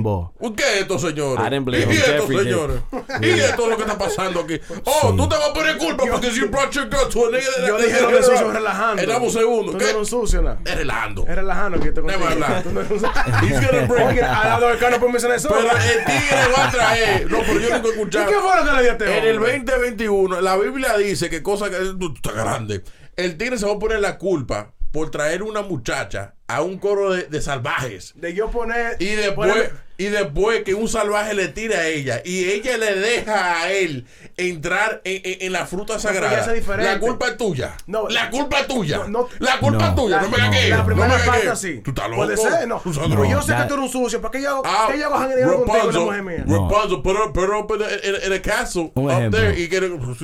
¿Qué 0.55 0.63
es 0.63 0.81
esto, 0.81 0.99
señores? 0.99 1.45
¿Y 1.51 1.97
esto, 1.97 2.27
señores? 2.27 2.81
¿Y 3.21 3.29
esto 3.29 3.63
es 3.63 3.69
lo 3.69 3.75
que 3.77 3.83
está 3.83 3.97
pasando 3.97 4.41
aquí? 4.41 4.59
Oh, 5.01 5.13
tú 5.15 5.29
te 5.29 5.35
vas 5.35 5.49
a 5.49 5.53
poner 5.53 5.77
culpa 5.77 6.03
porque 6.09 6.31
you 6.31 6.47
brought 6.49 6.71
your 6.71 6.89
girl 6.89 7.07
to 7.09 7.27
a 7.27 7.31
nigga 7.31 7.67
Yo 7.67 7.77
dije 7.77 8.01
lo 8.01 8.11
de 8.11 8.23
sucio 8.23 8.51
relajando. 8.51 9.01
Espera 9.01 9.19
un 9.19 9.31
segundo. 9.31 9.77
¿Qué? 9.77 9.93
no 9.93 10.05
sucio, 10.05 10.41
nada. 10.41 10.59
Es 10.65 10.75
relajando. 10.75 11.25
Es 11.27 11.35
relajando 11.35 11.79
que 11.79 11.91
te 11.91 12.01
contigo. 12.01 12.19
He's 13.43 13.61
gonna 13.61 14.41
al 14.41 14.49
lado 14.49 14.67
del 14.69 14.77
carro 14.79 14.99
por 14.99 15.11
mencionar 15.11 15.37
eso. 15.37 15.49
Pero 15.49 15.69
el 15.71 16.05
tigre 16.05 16.37
va 16.57 16.67
a 16.67 16.71
traer. 16.71 17.31
No, 17.31 17.39
pero 17.39 17.59
yo 17.59 17.69
nunca 17.69 17.89
he 17.89 18.01
¿Y 18.01 18.25
qué 18.25 18.35
fue 18.39 18.59
lo 18.59 18.65
que 18.65 18.71
le 18.75 18.81
dio 18.81 18.89
a 18.89 18.93
este 18.93 19.17
En 19.17 19.25
el 19.25 19.37
hombre? 19.37 19.59
2021, 19.59 20.41
la 20.41 20.57
Biblia 20.57 20.97
dice 20.97 21.29
que 21.29 21.43
cosa 21.43 21.69
que 21.69 21.77
tú 21.99 22.13
estás 22.15 22.33
grande. 22.33 22.83
El 23.15 23.37
tigre 23.37 23.57
se 23.57 23.65
va 23.65 23.73
a 23.73 23.79
poner 23.79 23.99
la 23.99 24.17
culpa 24.17 24.73
por 24.91 25.11
traer 25.11 25.43
una 25.43 25.61
muchacha 25.61 26.35
a 26.49 26.61
un 26.61 26.77
coro 26.79 27.11
de, 27.13 27.23
de 27.23 27.41
salvajes. 27.41 28.13
De 28.15 28.33
yo 28.33 28.49
poner. 28.51 28.97
Y 28.99 29.15
después, 29.15 29.51
poner- 29.51 29.71
y 29.99 30.05
después 30.05 30.63
que 30.63 30.73
un 30.73 30.87
salvaje 30.87 31.33
le 31.35 31.49
tire 31.49 31.75
a 31.75 31.87
ella 31.87 32.21
y 32.25 32.45
ella 32.45 32.77
le 32.77 32.95
deja 32.95 33.61
a 33.61 33.71
él 33.71 34.05
entrar 34.37 35.01
en, 35.03 35.21
en- 35.25 35.37
en 35.47 35.51
la 35.51 35.65
fruta 35.67 35.99
sagrada. 35.99 36.47
La 36.77 36.99
culpa 36.99 37.27
es 37.27 37.37
tuya. 37.37 37.75
No. 37.85 38.07
la 38.09 38.29
culpa 38.29 38.61
es 38.61 38.67
tuya. 38.67 38.97
No, 38.99 39.07
no. 39.09 39.27
la 39.39 39.59
culpa 39.59 39.83
No. 39.83 39.89
es 39.89 39.95
tuya. 39.95 40.15
La, 40.15 40.21
no 40.23 40.29
me 40.29 40.37
hagas 40.37 40.49
la 40.55 40.59
que. 40.61 40.69
no 40.69 40.77
me 40.77 40.83
primera 40.85 41.13
hagas 41.13 41.27
parte 41.27 41.49
así. 41.49 41.81
Tú 41.83 41.91
estás 41.91 42.09
loco. 42.09 42.23
Puede 42.23 42.37
ser, 42.37 42.67
no. 42.67 42.81
Pero 42.83 43.25
yo 43.25 43.41
sé 43.41 43.49
ya- 43.49 43.61
que 43.63 43.67
tú 43.67 43.73
eres 43.75 43.85
un 43.85 43.91
sucio. 44.03 44.21
¿Para 44.21 44.31
qué 44.31 44.41
yo, 44.41 44.61
Ah, 44.65 44.87
¿qué 44.91 44.97
yo 44.99 45.05
hago 45.07 45.17
jangueando 45.17 45.65
contigo 45.65 45.91
la 45.91 45.99
mujer 45.99 46.23
mía? 46.23 46.43
No. 46.47 46.69
Rapunzel, 46.69 47.01
put 47.01 47.15
her, 47.17 47.31
put 47.33 47.43
her 47.43 47.53
up 47.55 47.71
in 47.75 47.81
a, 47.83 48.07
in 48.07 48.15
a- 48.15 48.25
in 48.27 48.33
a 48.33 48.41
castle 48.41 48.91
Un 48.95 49.03
up 49.05 49.11
ejemplo. 49.11 49.39
there 49.39 49.59
y 49.61 49.67
que 49.67 49.79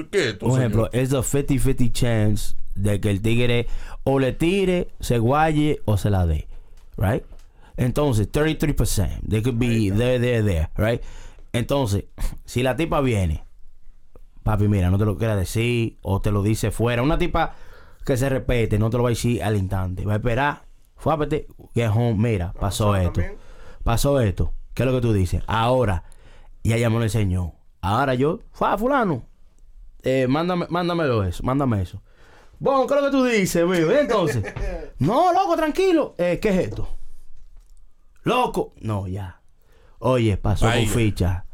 ¿qué 0.10 0.19
es 0.22 0.26
esto, 0.27 0.45
Un 0.45 0.57
ejemplo, 0.60 0.89
es 0.93 1.14
a 1.14 1.18
50-50 1.22 1.91
chance 1.91 2.56
de 2.76 3.02
que 3.02 3.10
el 3.10 3.22
tigre 3.22 3.68
o 4.06 4.19
le 4.19 4.31
tire, 4.31 4.88
se 5.02 5.18
guaye 5.18 5.81
o 5.84 5.97
se 5.97 6.10
la 6.10 6.26
dé. 6.26 6.47
Right? 6.97 7.23
Entonces, 7.77 8.31
33%. 8.31 9.22
They 9.27 9.41
could 9.41 9.57
be 9.57 9.91
there, 9.91 10.19
there, 10.19 10.43
there, 10.43 10.69
right? 10.77 11.02
Entonces, 11.53 12.06
si 12.45 12.64
la 12.64 12.76
tipa 12.76 13.02
viene, 13.02 13.45
papi, 14.43 14.68
mira, 14.68 14.89
no 14.89 14.97
te 14.97 15.06
lo 15.06 15.18
quiera 15.18 15.35
decir 15.35 15.97
o 16.02 16.22
te 16.22 16.31
lo 16.31 16.43
dice 16.43 16.72
fuera. 16.72 17.02
Una 17.02 17.18
tipa 17.18 17.56
que 18.06 18.18
se 18.18 18.30
respete, 18.30 18.77
no 18.77 18.89
te 18.89 18.97
lo 18.97 19.03
va 19.03 19.10
a 19.10 19.11
decir 19.11 19.43
al 19.43 19.57
instante. 19.57 20.06
Va 20.06 20.14
a 20.14 20.18
esperar, 20.18 20.65
fuápete, 20.95 21.47
get 21.73 21.89
home, 21.89 22.15
mira, 22.15 22.53
pasó 22.53 22.95
esto. 22.95 23.14
también. 23.14 23.38
Pasó 23.84 24.19
esto. 24.19 24.53
¿Qué 24.73 24.84
es 24.84 24.88
lo 24.88 24.93
que 24.93 25.02
tú 25.02 25.14
dices? 25.14 25.43
Ahora, 25.47 26.03
y 26.64 26.73
ella 26.73 26.89
me 26.89 26.97
lo 26.97 27.03
enseñó. 27.03 27.53
Ahora 27.81 28.15
yo, 28.15 28.39
fa, 28.52 28.77
fulano, 28.77 29.26
eh, 30.03 30.27
mándame, 30.27 30.65
mándamelo 30.69 31.23
eso, 31.23 31.43
mándame 31.43 31.81
eso. 31.81 32.02
Bon, 32.60 32.88
¿qué 32.88 32.93
es 32.95 33.02
lo 33.02 33.06
que 33.07 33.11
tú 33.11 33.23
dices? 33.23 33.64
¿Y 33.64 33.99
Entonces, 33.99 34.43
no, 34.99 35.34
loco, 35.34 35.56
tranquilo. 35.56 36.15
Eh, 36.18 36.39
¿Qué 36.41 36.49
es 36.49 36.68
esto? 36.68 36.89
Loco. 38.26 38.73
No, 38.81 39.07
ya. 39.07 39.39
Oye, 39.99 40.35
pasó 40.38 40.65
Vaya. 40.65 40.81
con 40.84 40.89
ficha. 40.93 41.45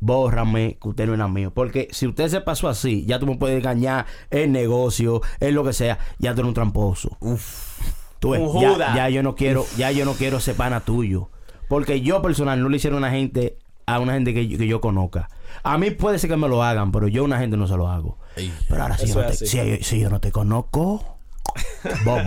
Bórrame 0.00 0.78
que 0.82 0.88
usted 0.88 1.06
no 1.06 1.14
era 1.14 1.28
mío. 1.28 1.52
Porque 1.54 1.86
si 1.92 2.08
usted 2.08 2.26
se 2.28 2.40
pasó 2.40 2.68
así, 2.68 3.04
ya 3.06 3.20
tú 3.20 3.26
me 3.26 3.36
puedes 3.36 3.56
engañar 3.58 4.06
en 4.30 4.50
negocio, 4.50 5.20
en 5.38 5.54
lo 5.54 5.62
que 5.62 5.72
sea. 5.72 5.98
Ya 6.18 6.34
tú 6.34 6.40
eres 6.40 6.48
un 6.48 6.54
tramposo. 6.54 7.16
Uf. 7.20 7.78
Tú 8.18 8.30
ves, 8.30 8.40
Un 8.40 8.60
ya, 8.60 8.94
ya 8.96 9.08
yo 9.10 9.22
no 9.22 9.34
quiero, 9.36 9.64
ya 9.76 9.90
yo 9.92 10.04
no 10.04 10.14
quiero 10.14 10.40
ser 10.40 10.56
pana 10.56 10.80
tuyo. 10.80 11.30
Porque 11.68 12.00
yo 12.00 12.20
personal 12.22 12.60
no 12.62 12.68
le 12.68 12.78
hicieron 12.78 12.96
a 13.04 13.06
una 13.06 13.10
gente, 13.16 13.58
a 13.86 13.98
una 14.00 14.14
gente 14.14 14.34
que, 14.34 14.48
yo- 14.48 14.58
que 14.58 14.66
yo 14.66 14.80
conozca. 14.80 15.28
A 15.62 15.76
mí 15.78 15.90
puede 15.90 16.18
ser 16.18 16.30
que 16.30 16.36
me 16.36 16.48
lo 16.48 16.62
hagan, 16.62 16.90
pero 16.92 17.06
yo 17.08 17.22
a 17.22 17.24
una 17.24 17.38
gente 17.38 17.56
no 17.56 17.66
se 17.68 17.76
lo 17.76 17.88
hago. 17.88 18.18
Ey. 18.36 18.52
Pero 18.68 18.82
ahora 18.82 18.96
si 18.98 19.06
yo, 19.08 19.20
no 19.22 19.26
te, 19.28 19.34
si 19.82 20.00
yo 20.00 20.08
no 20.10 20.20
te 20.20 20.32
conozco, 20.32 21.18
bobo. 22.04 22.20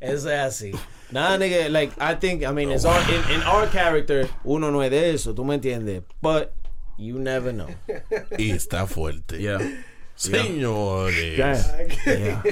Eso 0.00 0.30
es 0.30 0.38
así. 0.40 0.72
Nada, 1.14 1.38
nigga, 1.38 1.70
like, 1.70 1.92
I 2.00 2.16
think, 2.16 2.44
I 2.44 2.50
mean, 2.50 2.72
it's 2.72 2.84
all, 2.84 3.00
in, 3.08 3.36
in 3.36 3.42
our 3.42 3.68
character, 3.68 4.28
uno 4.44 4.72
no 4.72 4.80
es 4.80 4.90
de 4.90 5.14
eso, 5.14 5.32
tú 5.32 5.44
me 5.44 5.54
entiendes. 5.54 6.02
But, 6.20 6.52
you 6.98 7.20
never 7.20 7.52
know. 7.52 7.68
Y 8.36 8.50
está 8.50 8.88
fuerte. 8.88 9.40
Yeah. 9.40 9.60
Señores. 10.16 11.36
Yeah. 11.36 12.42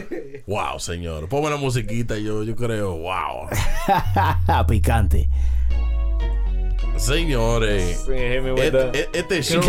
Wow, 0.47 0.79
señor. 0.79 1.29
Ponme 1.29 1.51
la 1.51 1.57
musiquita, 1.57 2.17
yo, 2.17 2.45
yo 2.45 2.55
creo, 2.55 2.99
wow. 2.99 3.49
Picante. 4.69 5.29
Señores. 6.97 8.07
Este, 8.09 9.09
este 9.13 9.43
show, 9.43 9.63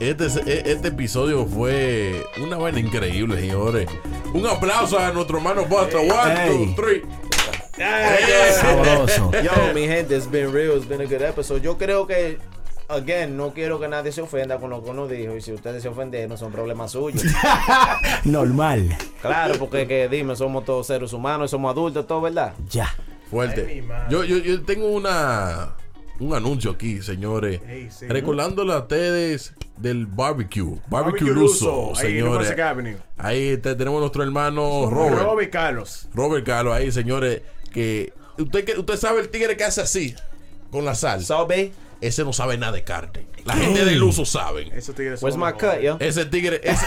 este, 0.00 0.70
este 0.72 0.88
episodio 0.88 1.46
fue 1.46 2.24
una 2.42 2.56
vaina 2.56 2.80
increíble, 2.80 3.40
señores. 3.40 3.88
Un 4.34 4.46
aplauso 4.46 4.98
a 4.98 5.12
nuestro 5.12 5.38
hermano 5.38 5.64
Buster. 5.66 6.00
One, 6.00 6.48
two, 6.48 6.74
three. 6.74 7.02
Sabroso. 8.60 9.30
Yo, 9.42 9.74
mi 9.74 9.86
gente, 9.86 10.16
it's 10.16 10.30
been 10.30 10.52
real, 10.52 10.76
it's 10.76 10.88
been 10.88 11.00
a 11.00 11.06
good 11.06 11.22
episode. 11.22 11.62
Yo 11.62 11.76
creo 11.78 12.06
que, 12.06 12.38
again, 12.88 13.36
no 13.36 13.52
quiero 13.52 13.78
que 13.78 13.88
nadie 13.88 14.12
se 14.12 14.22
ofenda 14.22 14.58
con 14.58 14.70
lo 14.70 14.82
que 14.82 14.90
uno 14.90 15.06
dijo. 15.06 15.36
Y 15.36 15.40
si 15.40 15.52
ustedes 15.52 15.82
se 15.82 15.88
ofenden, 15.88 16.28
no 16.28 16.36
son 16.36 16.52
problemas 16.52 16.92
suyos. 16.92 17.22
Normal. 18.24 18.96
claro, 19.22 19.54
porque 19.58 19.86
que 19.86 20.08
dime, 20.08 20.36
somos 20.36 20.64
todos 20.64 20.86
seres 20.86 21.12
humanos, 21.12 21.50
somos 21.50 21.70
adultos, 21.70 22.06
todo, 22.06 22.22
¿verdad? 22.22 22.54
Ya. 22.70 22.92
Fuerte. 23.30 23.64
Ay. 23.68 24.10
Yo, 24.10 24.24
yo, 24.24 24.38
yo 24.38 24.62
tengo 24.62 24.88
una 24.88 25.76
un 26.18 26.34
anuncio 26.34 26.72
aquí, 26.72 27.00
señores. 27.00 27.60
Ey, 27.66 27.88
sí. 27.90 28.06
Recordándole 28.06 28.72
a 28.74 28.78
ustedes 28.80 29.54
del 29.78 30.04
barbecue. 30.06 30.78
Barbecue, 30.88 30.90
Barbecue 30.90 31.28
en 31.30 31.34
señores. 31.96 32.54
Ahí 33.16 33.56
te- 33.56 33.74
tenemos 33.74 34.00
nuestro 34.00 34.22
hermano 34.22 34.90
Robert. 34.90 35.22
Robert 35.22 35.50
Carlos. 35.50 36.08
Robert 36.12 36.44
Carlos 36.44 36.74
ahí, 36.74 36.92
señores, 36.92 37.40
que 37.72 38.12
usted 38.38 38.64
que 38.66 38.78
usted 38.78 38.96
sabe 38.96 39.20
el 39.20 39.30
tigre 39.30 39.56
que 39.56 39.64
hace 39.64 39.80
así 39.80 40.14
con 40.70 40.84
la 40.84 40.94
sal. 40.94 41.24
Sobe, 41.24 41.72
Ese 42.02 42.24
no 42.24 42.32
sabe 42.32 42.56
nada 42.58 42.72
de 42.72 42.84
carne. 42.84 43.26
La 43.44 43.54
gente 43.54 43.84
del 43.84 44.02
uso 44.02 44.24
saben. 44.24 44.70
Eso 44.72 44.92
tigres 44.92 45.20
son 45.20 45.30
my 45.38 45.46
los 45.50 45.52
cut, 45.54 45.80
yo? 45.82 45.96
Ese 46.00 46.24
tigre, 46.26 46.60
ese, 46.62 46.86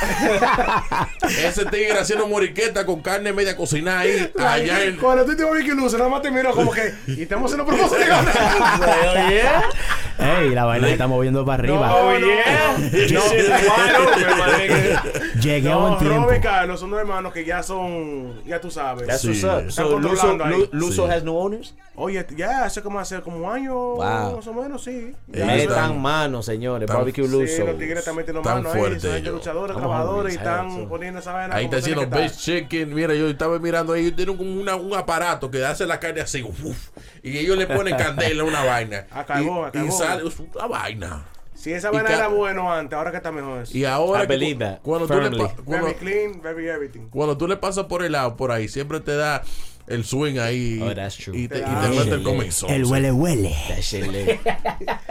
ese 1.48 1.66
tigre 1.66 1.98
haciendo 2.00 2.28
moriqueta 2.28 2.86
con 2.86 3.02
carne 3.02 3.34
media 3.34 3.56
cocinada 3.56 4.00
ahí, 4.02 4.32
allá 4.40 4.84
en, 4.84 4.98
Cuando 4.98 5.26
tú 5.26 5.36
te 5.36 5.44
vas 5.44 5.54
a 5.54 5.58
Vicky 5.58 5.72
Luce, 5.72 5.98
nada 5.98 6.10
más 6.10 6.22
te 6.22 6.32
miro 6.32 6.52
como 6.54 6.72
que. 6.72 6.94
Y 7.08 7.24
estamos 7.24 7.52
haciendo 7.52 7.66
promoción. 7.66 8.02
Hell 8.02 9.30
yeah. 9.30 9.64
Ey, 10.40 10.50
la 10.52 10.66
vaina 10.66 10.88
se 10.88 10.94
está 10.94 11.08
moviendo 11.08 11.44
para 11.44 11.64
arriba. 11.64 11.94
Oh, 11.96 12.18
yeah. 12.18 12.78
Llegué 15.42 15.70
a 15.70 15.74
No, 15.74 15.82
buen 15.82 15.98
tiempo. 16.00 16.20
Robert 16.24 16.44
Carlos 16.44 16.80
son 16.80 16.92
dos 16.92 17.00
hermanos 17.00 17.34
que 17.34 17.46
ya 17.46 17.64
son. 17.64 18.44
Ya 18.46 18.60
tú 18.62 18.70
sabes. 18.72 19.08
What's 19.08 19.26
up. 19.44 19.66
Están 19.68 19.70
So, 19.72 20.00
Luso, 20.00 20.28
controlando 20.28 20.46
ahí. 20.46 20.54
Lu- 20.54 20.70
Luso 20.80 21.06
Sí. 21.08 21.12
has 21.14 21.24
new 21.24 21.36
owners? 21.36 21.74
Oye, 21.96 22.26
ya 22.36 22.64
hace 22.64 22.82
como 22.82 23.00
hace 23.00 23.22
como 23.22 23.38
un 23.38 23.52
año, 23.54 23.74
Wow. 23.74 24.38
más 24.38 24.48
o 24.48 24.54
menos, 24.54 24.84
sí. 24.84 25.14
Ya, 25.28 25.46
Metan 25.46 25.60
están- 25.70 26.02
manos, 26.02 26.43
señores. 26.44 26.84
están- 26.84 26.98
Barbecue 26.98 27.26
Sí, 27.26 27.32
Luso. 27.32 27.66
los 27.66 27.78
tigres 27.80 28.00
están 28.00 28.16
metiendo 28.16 28.42
Tan 28.42 28.58
mano 28.64 28.72
ahí, 28.72 28.80
fuerte 28.80 29.00
son 29.00 29.10
gente 29.12 29.28
ellos. 29.30 29.36
luchadores, 29.40 29.76
trabajadores 29.78 30.34
y 30.34 30.38
están 30.38 30.88
poniendo 30.90 31.20
esa 31.20 31.34
vaina. 31.34 31.56
Ahí 31.56 31.66
está 31.66 31.78
haciendo 31.78 32.04
estar. 32.04 32.32
chicken. 32.32 32.94
Mira, 32.94 33.14
yo 33.16 33.28
estaba 33.28 33.58
mirando 33.60 33.94
ahí. 33.94 34.12
Tienen 34.12 34.38
como 34.38 34.62
una- 34.62 34.76
un 34.76 34.94
aparato 34.94 35.50
que 35.50 35.66
hace 35.66 35.86
la 35.86 36.00
carne 36.00 36.22
así. 36.22 36.44
uf, 36.44 36.90
y 37.24 37.38
ellos 37.38 37.58
le 37.58 37.66
ponen 37.68 37.96
candela 37.98 38.44
a 38.44 38.46
una 38.46 38.64
vaina. 38.64 39.08
A 39.12 39.26
carbón, 39.26 39.66
y, 39.66 39.68
a 39.68 39.72
carbón. 39.72 39.90
y 39.90 39.92
sale 39.92 40.24
una 40.56 40.68
vaina. 40.68 41.26
Si 41.56 41.72
esa 41.72 41.92
vaina 41.92 42.10
era 42.14 42.28
bueno 42.28 42.70
antes, 42.74 42.98
ahora 42.98 43.12
que 43.12 43.18
está 43.18 43.32
mejor 43.32 43.62
eso. 43.64 43.78
Y 43.78 43.86
ahora. 43.86 44.28
Cuando 44.82 45.08
tú, 45.08 45.14
le, 45.14 45.22
firmly. 45.30 45.40
pa- 45.40 45.54
cuando, 45.64 45.86
Very 45.88 45.98
clean, 45.98 46.42
very 46.42 46.68
everything. 46.68 47.08
cuando 47.10 47.38
tú 47.38 47.48
le 47.48 47.56
pasas 47.56 47.86
por 47.86 48.04
el 48.04 48.12
lado, 48.12 48.36
por 48.36 48.52
ahí, 48.52 48.68
siempre 48.68 49.00
te 49.00 49.16
da 49.16 49.42
el 49.88 50.06
swing 50.06 50.38
ahí. 50.40 50.80
Oh, 50.82 50.94
that's 50.94 51.18
true. 51.18 51.38
Y 51.38 51.48
te, 51.48 51.60
y 51.60 51.62
Te 51.62 51.90
mete 51.90 52.12
el 52.12 52.24
comenzón. 52.24 52.70
El 52.70 52.86
huele 52.86 53.12
huele. 53.12 53.56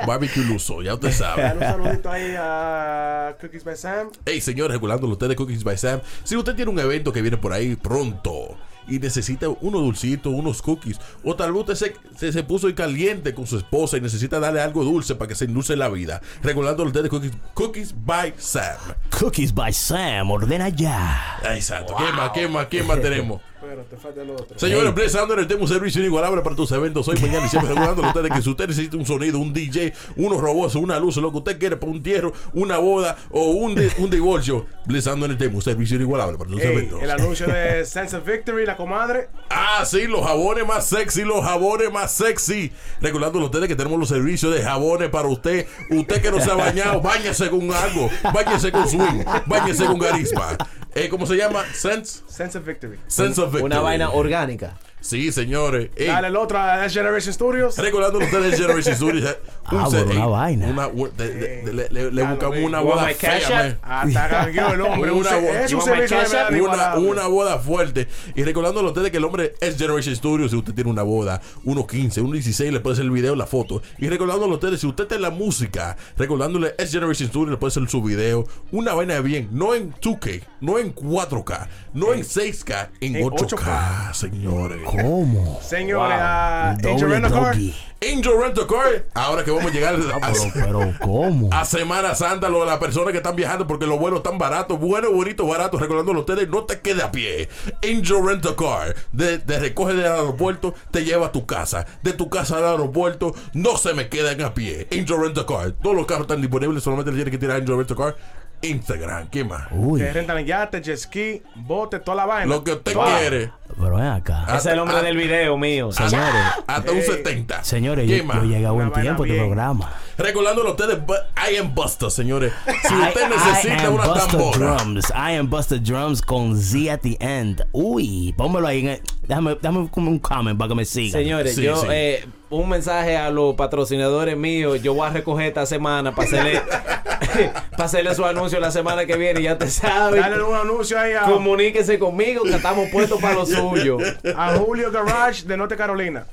Barbecue 0.06 0.44
Luso, 0.44 0.82
ya 0.82 0.94
usted 0.94 1.12
sabe. 1.12 1.42
Dale 1.42 1.54
un 1.54 1.60
saludito 1.60 2.10
ahí 2.10 2.34
a 2.38 3.36
Cookies 3.40 3.64
by 3.64 3.76
Sam. 3.76 4.10
Hey, 4.24 4.40
señores, 4.40 4.72
regulándolo 4.74 5.12
ustedes 5.12 5.36
Cookies 5.36 5.64
by 5.64 5.76
Sam. 5.76 6.00
Si 6.24 6.36
usted 6.36 6.54
tiene 6.54 6.70
un 6.70 6.78
evento 6.78 7.12
que 7.12 7.22
viene 7.22 7.36
por 7.36 7.52
ahí 7.52 7.76
pronto 7.76 8.56
y 8.88 8.98
necesita 8.98 9.48
unos 9.48 9.80
dulcitos, 9.80 10.32
unos 10.32 10.60
cookies, 10.60 10.98
o 11.22 11.36
tal 11.36 11.52
vez 11.52 11.60
usted 11.60 11.74
se, 11.74 11.94
se, 12.18 12.32
se 12.32 12.42
puso 12.42 12.66
ahí 12.66 12.74
caliente 12.74 13.32
con 13.32 13.46
su 13.46 13.56
esposa 13.56 13.96
y 13.96 14.00
necesita 14.00 14.40
darle 14.40 14.60
algo 14.60 14.82
dulce 14.82 15.14
para 15.14 15.28
que 15.28 15.34
se 15.34 15.44
endulce 15.44 15.76
la 15.76 15.88
vida, 15.88 16.20
regulándolo 16.42 16.88
ustedes 16.88 17.08
Cookies, 17.08 17.32
cookies 17.54 17.94
by 18.04 18.34
Sam. 18.38 18.76
Cookies 19.16 19.54
by 19.54 19.72
Sam. 19.72 20.30
Ordena 20.30 20.68
ya. 20.68 21.38
Exacto. 21.54 21.94
¿Qué 21.96 22.12
más? 22.12 22.30
¿Qué 22.30 22.48
más? 22.48 22.66
¿Qué 22.66 22.82
más 22.82 23.00
tenemos? 23.00 23.40
Pero 23.62 23.82
te 23.84 23.96
falta 23.96 24.22
el 24.22 24.30
otro. 24.30 24.58
Señores, 24.58 24.92
Bless 24.94 25.12
Sound 25.12 25.30
tenemos 25.46 25.70
un 25.70 25.76
servicio 25.76 26.00
inigualable 26.00 26.42
para 26.42 26.56
tus 26.56 26.70
eventos 26.72 27.06
hoy, 27.06 27.16
mañana 27.20 27.46
y 27.46 27.48
siempre 27.48 27.68
regulándolo 27.74 28.08
ustedes 28.08 28.30
que 28.32 28.42
si 28.42 28.50
usted 28.50 28.66
necesita 28.68 28.96
un 28.96 29.06
sonido, 29.06 29.38
un 29.38 29.52
DJ, 29.52 29.92
unos 30.16 30.40
robots, 30.40 30.74
una 30.74 30.98
luz, 30.98 31.16
lo 31.18 31.30
que 31.30 31.38
usted 31.38 31.58
quiere 31.58 31.76
para 31.76 31.90
un 31.90 31.98
entierro, 31.98 32.32
una 32.54 32.78
boda 32.78 33.16
o 33.30 33.50
un, 33.50 33.74
di- 33.76 33.88
un 33.98 34.10
divorcio, 34.10 34.66
Bless 34.86 35.04
Sound 35.04 35.22
tenemos 35.38 35.54
un 35.56 35.62
servicio 35.62 35.96
inigualable 35.96 36.36
para 36.36 36.50
tus 36.50 36.60
Ey, 36.60 36.72
eventos. 36.72 37.02
el 37.02 37.10
anuncio 37.10 37.46
de 37.46 37.84
Sense 37.86 38.16
of 38.16 38.26
Victory, 38.26 38.66
la 38.66 38.76
comadre. 38.76 39.28
Ah, 39.48 39.84
sí, 39.86 40.06
los 40.08 40.26
jabones 40.26 40.66
más 40.66 40.84
sexy, 40.86 41.22
los 41.22 41.44
jabones 41.44 41.92
más 41.92 42.12
sexy. 42.12 42.72
Recordándole 43.00 43.44
a 43.44 43.46
ustedes 43.46 43.68
que 43.68 43.76
tenemos 43.76 43.98
los 43.98 44.08
servicios 44.08 44.52
de 44.52 44.62
jabones 44.62 45.08
para 45.10 45.28
usted. 45.28 45.66
Usted 45.90 46.20
que 46.20 46.30
no 46.32 46.40
se 46.40 46.50
ha 46.50 46.54
bañado, 46.54 47.00
bañese 47.02 47.48
con 47.48 47.70
algo. 47.72 48.10
Bañese 48.34 48.72
con 48.72 48.88
swing, 48.88 49.22
bañese 49.46 49.84
con 49.86 49.98
garisma. 49.98 50.56
Eh, 50.94 51.08
¿Cómo 51.08 51.24
se 51.26 51.36
llama? 51.36 51.64
Sense, 51.72 52.20
Sense 52.26 52.58
of 52.58 52.66
Victory. 52.66 52.98
Sense 53.06 53.40
of 53.40 53.46
Victory. 53.50 53.61
Una 53.62 53.80
vaina 53.80 54.10
orgánica. 54.10 54.72
Sí, 55.02 55.30
señores. 55.32 55.90
Ey, 55.96 56.06
Dale 56.06 56.28
el 56.28 56.36
otro 56.36 56.58
a 56.58 56.88
Generation 56.88 57.34
Studios. 57.34 57.76
Recordándole 57.76 58.24
a 58.24 58.28
ustedes 58.28 58.58
Generation 58.58 58.94
Studios. 58.96 59.36
Ah, 59.64 59.88
una 59.88 60.00
ey, 60.00 60.18
vaina. 60.28 60.66
una- 60.66 60.88
de- 61.16 61.34
de- 61.34 61.72
de- 61.88 62.10
le, 62.10 62.24
buscamos 62.24 62.58
una 62.58 62.80
boda 62.80 63.06
fea. 63.14 63.78
Hasta 63.80 64.28
cambió 64.28 64.72
el 64.74 64.80
hombre. 64.82 65.12
Un 65.12 65.18
Una 65.20 65.38
es 65.38 65.72
un 65.72 65.80
servicio 65.82 66.18
de 66.50 66.60
una, 66.60 66.96
una 66.96 67.26
boda 67.28 67.58
fuerte. 67.58 68.08
Y 68.34 68.42
recordándole 68.42 68.88
a 68.88 68.90
ustedes 68.90 69.10
que 69.12 69.18
el 69.18 69.24
hombre 69.24 69.54
es 69.60 69.78
Generation 69.78 70.16
Studios. 70.16 70.50
Si 70.50 70.56
usted 70.56 70.74
tiene 70.74 70.90
una 70.90 71.02
boda, 71.04 71.40
unos 71.64 71.86
15, 71.86 72.20
unos 72.20 72.32
16, 72.34 72.72
le 72.72 72.80
puede 72.80 72.94
hacer 72.94 73.04
el 73.04 73.12
video, 73.12 73.36
la 73.36 73.46
foto. 73.46 73.82
Y 73.98 74.08
recordándole 74.08 74.50
a 74.52 74.54
ustedes, 74.56 74.80
si 74.80 74.86
usted 74.88 75.04
está 75.04 75.14
en 75.14 75.22
la 75.22 75.30
música, 75.30 75.96
recordándole 76.18 76.74
es 76.76 76.90
Generation 76.90 77.28
Studios, 77.28 77.50
le 77.52 77.56
puede 77.56 77.70
hacer 77.70 77.88
su 77.88 78.02
video. 78.02 78.44
Una 78.72 78.94
vaina 78.94 79.14
de 79.14 79.20
bien, 79.22 79.48
no 79.52 79.74
en 79.76 79.94
2K, 79.94 80.42
no 80.60 80.78
en 80.80 80.92
4K, 80.94 81.68
no 81.94 82.12
en 82.12 82.22
6K, 82.22 82.88
en, 83.00 83.16
en 83.16 83.24
8K, 83.30 83.56
8K. 83.56 84.12
señores. 84.14 84.80
¿Cómo? 85.00 85.58
Señores, 85.62 86.16
a 86.20 86.70
Angel 86.70 86.82
Doble 86.98 87.06
Rent 87.20 87.24
a 87.26 87.30
Car. 87.30 87.56
Angel 88.04 88.32
Rent 88.40 88.58
a 88.58 88.66
Car. 88.66 89.04
Ahora 89.14 89.44
que 89.44 89.50
vamos 89.52 89.70
a 89.70 89.74
llegar 89.74 89.94
Ah, 89.94 90.16
a, 90.26 90.32
pero, 90.32 90.52
pero, 90.52 90.94
¿cómo? 91.00 91.48
a 91.52 91.64
Semana 91.64 92.14
Santa, 92.16 92.48
lo 92.48 92.60
de 92.60 92.66
las 92.66 92.78
personas 92.78 93.12
que 93.12 93.18
están 93.18 93.36
viajando 93.36 93.66
porque 93.66 93.86
los 93.86 93.98
vuelos 93.98 94.18
están 94.18 94.38
baratos, 94.38 94.78
buenos, 94.80 95.12
bonitos, 95.12 95.48
baratos, 95.48 95.80
recordándolo 95.80 96.18
a 96.18 96.22
ustedes, 96.22 96.48
no 96.48 96.64
te 96.64 96.80
quede 96.80 97.02
a 97.02 97.12
pie. 97.12 97.48
Angel 97.82 98.26
Rent 98.26 98.44
a 98.46 98.56
Car, 98.56 98.94
de, 99.12 99.38
de 99.38 99.58
recoge 99.60 99.94
del 99.94 100.06
aeropuerto, 100.06 100.74
te 100.90 101.04
lleva 101.04 101.26
a 101.26 101.32
tu 101.32 101.46
casa. 101.46 101.86
De 102.02 102.12
tu 102.12 102.28
casa 102.28 102.58
al 102.58 102.64
aeropuerto, 102.64 103.34
no 103.54 103.76
se 103.76 103.94
me 103.94 104.08
quedan 104.08 104.40
a 104.42 104.52
pie. 104.52 104.88
Angel 104.90 105.20
Rent 105.20 105.38
a 105.38 105.46
Car, 105.46 105.72
todos 105.82 105.94
los 105.94 106.06
carros 106.06 106.22
están 106.22 106.40
disponibles, 106.40 106.82
solamente 106.82 107.12
le 107.12 107.16
tienes 107.18 107.30
que 107.32 107.38
tirar 107.38 107.56
a 107.56 107.60
Angel 107.60 107.76
Rent 107.76 107.90
a 107.92 107.94
Car. 107.96 108.16
Instagram. 108.62 109.28
¿Qué 109.28 109.44
más? 109.44 109.64
Uy, 109.72 110.00
Que 110.00 110.12
rentan 110.12 110.44
yate, 110.44 110.80
jet 110.80 110.96
ski, 110.96 111.42
bote, 111.56 111.98
toda 112.00 112.16
la 112.16 112.26
vaina. 112.26 112.46
Lo 112.54 112.62
que 112.64 112.72
usted 112.72 112.92
quiere. 112.92 113.50
pero 113.78 113.96
ven 113.96 114.06
acá. 114.06 114.44
Ah, 114.46 114.56
Ese 114.56 114.68
es 114.68 114.74
el 114.74 114.78
hombre 114.80 114.96
ah, 114.98 115.02
del 115.02 115.16
video 115.16 115.56
mío. 115.58 115.90
Señores, 115.92 116.42
Hasta 116.66 116.92
un 116.92 117.02
70. 117.02 117.64
señores, 117.64 118.06
¿Qué 118.08 118.18
yo, 118.18 118.24
más? 118.24 118.36
yo 118.38 118.44
llegué 118.44 118.66
a 118.66 118.70
buen 118.70 118.92
tiempo 118.92 119.24
de 119.24 119.32
bien. 119.32 119.44
programa. 119.46 119.92
Recordándole 120.18 120.68
a 120.68 120.72
ustedes, 120.72 120.98
but 121.06 121.16
I 121.36 121.56
am 121.56 121.74
Buster, 121.74 122.10
señores. 122.10 122.52
Si 122.86 122.94
usted 122.94 123.20
I- 123.20 123.24
I 123.24 123.28
necesita 123.30 123.86
am 123.86 123.94
una 123.94 124.06
Busta 124.06 124.26
tambora. 124.28 124.58
Drums. 124.58 125.10
I 125.10 125.36
am 125.36 125.48
Buster 125.50 125.82
Drums 125.82 126.22
con 126.22 126.56
Z 126.60 126.92
at 126.92 127.00
the 127.00 127.16
end. 127.20 127.64
Uy, 127.72 128.34
pónmelo 128.36 128.66
ahí. 128.68 128.80
En 128.80 128.88
el- 128.88 129.02
déjame, 129.26 129.54
déjame 129.60 129.88
como 129.90 130.10
un 130.10 130.18
comment 130.18 130.58
para 130.58 130.68
que 130.68 130.74
me 130.74 130.84
sigan. 130.84 131.12
Señores, 131.12 131.54
Sí, 131.56 131.62
yo 131.62 131.76
sí. 131.76 131.86
eh, 131.90 132.24
un 132.52 132.68
mensaje 132.68 133.16
a 133.16 133.30
los 133.30 133.54
patrocinadores 133.54 134.36
míos. 134.36 134.82
Yo 134.82 134.94
voy 134.94 135.06
a 135.08 135.10
recoger 135.10 135.46
esta 135.46 135.64
semana 135.64 136.14
para 136.14 136.28
hacerle, 136.28 136.62
para 137.70 137.84
hacerle 137.84 138.14
su 138.14 138.24
anuncio 138.24 138.60
la 138.60 138.70
semana 138.70 139.06
que 139.06 139.16
viene. 139.16 139.42
Ya 139.42 139.56
te 139.56 139.68
sabes. 139.68 140.20
Dale 140.20 140.42
un 140.42 140.54
anuncio 140.54 140.98
ahí 140.98 141.14
a, 141.14 141.22
Comuníquese 141.22 141.98
conmigo 141.98 142.44
que 142.44 142.54
estamos 142.54 142.88
puestos 142.90 143.20
para 143.20 143.34
lo 143.34 143.46
suyo. 143.46 143.96
a 144.36 144.56
Julio 144.56 144.92
Garage 144.92 145.44
de 145.44 145.56
Norte 145.56 145.76
Carolina. 145.76 146.26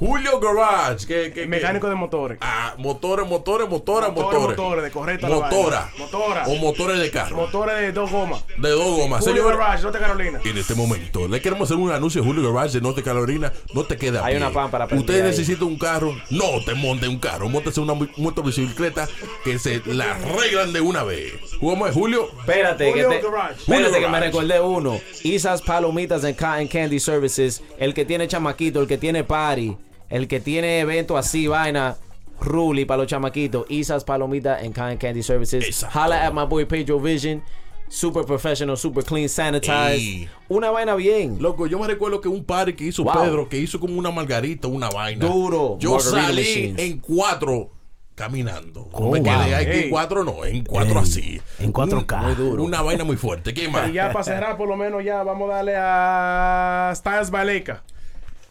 Julio 0.00 0.40
Garage. 0.40 1.06
Que, 1.06 1.30
que, 1.32 1.46
Mecánico 1.46 1.86
que- 1.86 1.90
de 1.90 1.94
motores. 1.94 2.38
Ah, 2.40 2.74
motores, 2.78 3.28
motores, 3.28 3.68
motoras, 3.68 4.08
Motores, 4.10 4.32
motores. 4.40 4.58
motores, 4.58 4.84
de 4.84 4.90
correcta 4.90 5.28
Motora. 5.28 5.90
Motora. 5.98 6.44
O 6.48 6.56
motores 6.56 6.98
de 6.98 7.10
carro. 7.10 7.36
Motores 7.36 7.76
de 7.76 7.92
dos 7.92 8.10
gomas. 8.10 8.42
De 8.56 8.70
dos 8.70 8.96
gomas. 8.96 9.20
Julio 9.22 9.42
Señor, 9.42 9.58
Garage, 9.58 9.82
Norte 9.82 9.98
Carolina. 9.98 10.40
en 10.42 10.56
este 10.58 10.74
momento 10.74 11.28
le 11.28 11.40
queremos 11.42 11.70
hacer 11.70 11.76
un 11.80 11.90
anuncio 11.92 12.22
de 12.22 12.26
Julio 12.26 12.50
Garage 12.52 12.78
de 12.78 12.80
Norte 12.80 13.02
Carolina. 13.02 13.52
No 13.74 13.84
te 13.84 13.96
queda 13.98 14.24
Hay 14.24 14.36
una 14.36 14.50
pan 14.50 14.70
para 14.70 14.86
Usted 14.86 15.16
ahí. 15.16 15.22
necesita 15.22 15.64
un 15.66 15.76
carro. 15.78 16.16
No 16.30 16.64
te 16.64 16.74
monte 16.74 17.06
un 17.06 17.18
carro. 17.18 17.48
Móntese 17.50 17.80
una 17.80 17.92
motocicleta 18.16 19.06
que 19.44 19.58
se 19.58 19.82
la 19.84 20.14
arreglan 20.14 20.72
de 20.72 20.80
una 20.80 21.02
vez. 21.02 21.34
¿Cómo 21.60 21.86
es, 21.86 21.92
Julio? 21.94 22.28
Espérate, 22.40 22.86
que, 22.86 23.02
Julio 23.04 23.08
te- 23.20 23.20
Garage. 23.30 23.60
espérate 23.60 23.66
Julio 23.84 23.92
que 23.92 24.00
me 24.00 24.12
Garage. 24.12 24.26
recordé 24.26 24.60
uno. 24.60 24.98
Isas 25.24 25.60
Palomitas 25.60 26.24
and 26.24 26.36
Cotton 26.36 26.68
Candy 26.68 26.98
Services. 26.98 27.62
El 27.78 27.92
que 27.92 28.06
tiene 28.06 28.26
chamaquito, 28.28 28.80
el 28.80 28.86
que 28.86 28.96
tiene 28.96 29.24
party, 29.24 29.76
el 30.10 30.28
que 30.28 30.40
tiene 30.40 30.80
evento 30.80 31.16
así, 31.16 31.46
vaina. 31.46 31.96
Ruli 32.42 32.86
para 32.86 32.98
los 33.02 33.06
chamaquitos. 33.06 33.66
Isas 33.68 34.02
Palomitas 34.04 34.62
and 34.62 34.74
Cotton 34.74 34.96
Candy 34.96 35.22
Services. 35.22 35.62
Exacto. 35.64 35.98
Holla 35.98 36.26
at 36.26 36.32
my 36.32 36.44
boy 36.46 36.64
Pedro 36.64 36.98
Vision. 36.98 37.42
Super 37.88 38.24
professional, 38.24 38.76
super 38.76 39.02
clean, 39.04 39.28
sanitized. 39.28 39.94
Ey. 39.98 40.28
Una 40.48 40.70
vaina 40.70 40.94
bien. 40.94 41.36
Loco, 41.40 41.66
yo 41.66 41.78
me 41.78 41.86
recuerdo 41.88 42.20
que 42.20 42.28
un 42.28 42.44
party 42.44 42.72
que 42.74 42.84
hizo 42.84 43.02
Wow. 43.04 43.12
Pedro, 43.14 43.48
que 43.48 43.58
hizo 43.58 43.78
como 43.80 43.98
una 43.98 44.10
margarita, 44.10 44.68
una 44.68 44.88
vaina. 44.88 45.26
Duro. 45.26 45.76
Yo 45.80 45.90
Margarita 45.96 46.22
salí 46.22 46.40
machines. 46.42 46.78
en 46.78 46.98
cuatro 47.00 47.70
caminando. 48.14 48.88
No 48.92 48.96
Oh, 48.98 49.10
me 49.10 49.22
quedé 49.22 49.34
wow. 49.34 49.54
aquí 49.56 49.78
en 49.84 49.90
cuatro, 49.90 50.24
no, 50.24 50.44
en 50.44 50.64
cuatro 50.64 50.98
Ey, 51.00 51.02
así. 51.02 51.40
en 51.58 51.72
4K. 51.72 52.22
Un- 52.28 52.36
duro. 52.36 52.62
Una 52.62 52.80
vaina 52.82 53.02
muy 53.04 53.16
fuerte. 53.16 53.52
¿Qué 53.52 53.68
más? 53.68 53.88
Y 53.90 53.94
ya 53.94 54.12
para 54.12 54.24
cerrar, 54.24 54.56
por 54.56 54.68
lo 54.68 54.76
menos 54.76 55.04
ya 55.04 55.22
vamos 55.22 55.50
a 55.50 55.54
darle 55.56 55.74
a 55.76 56.92
Styles 56.94 57.30
Baleca. 57.30 57.82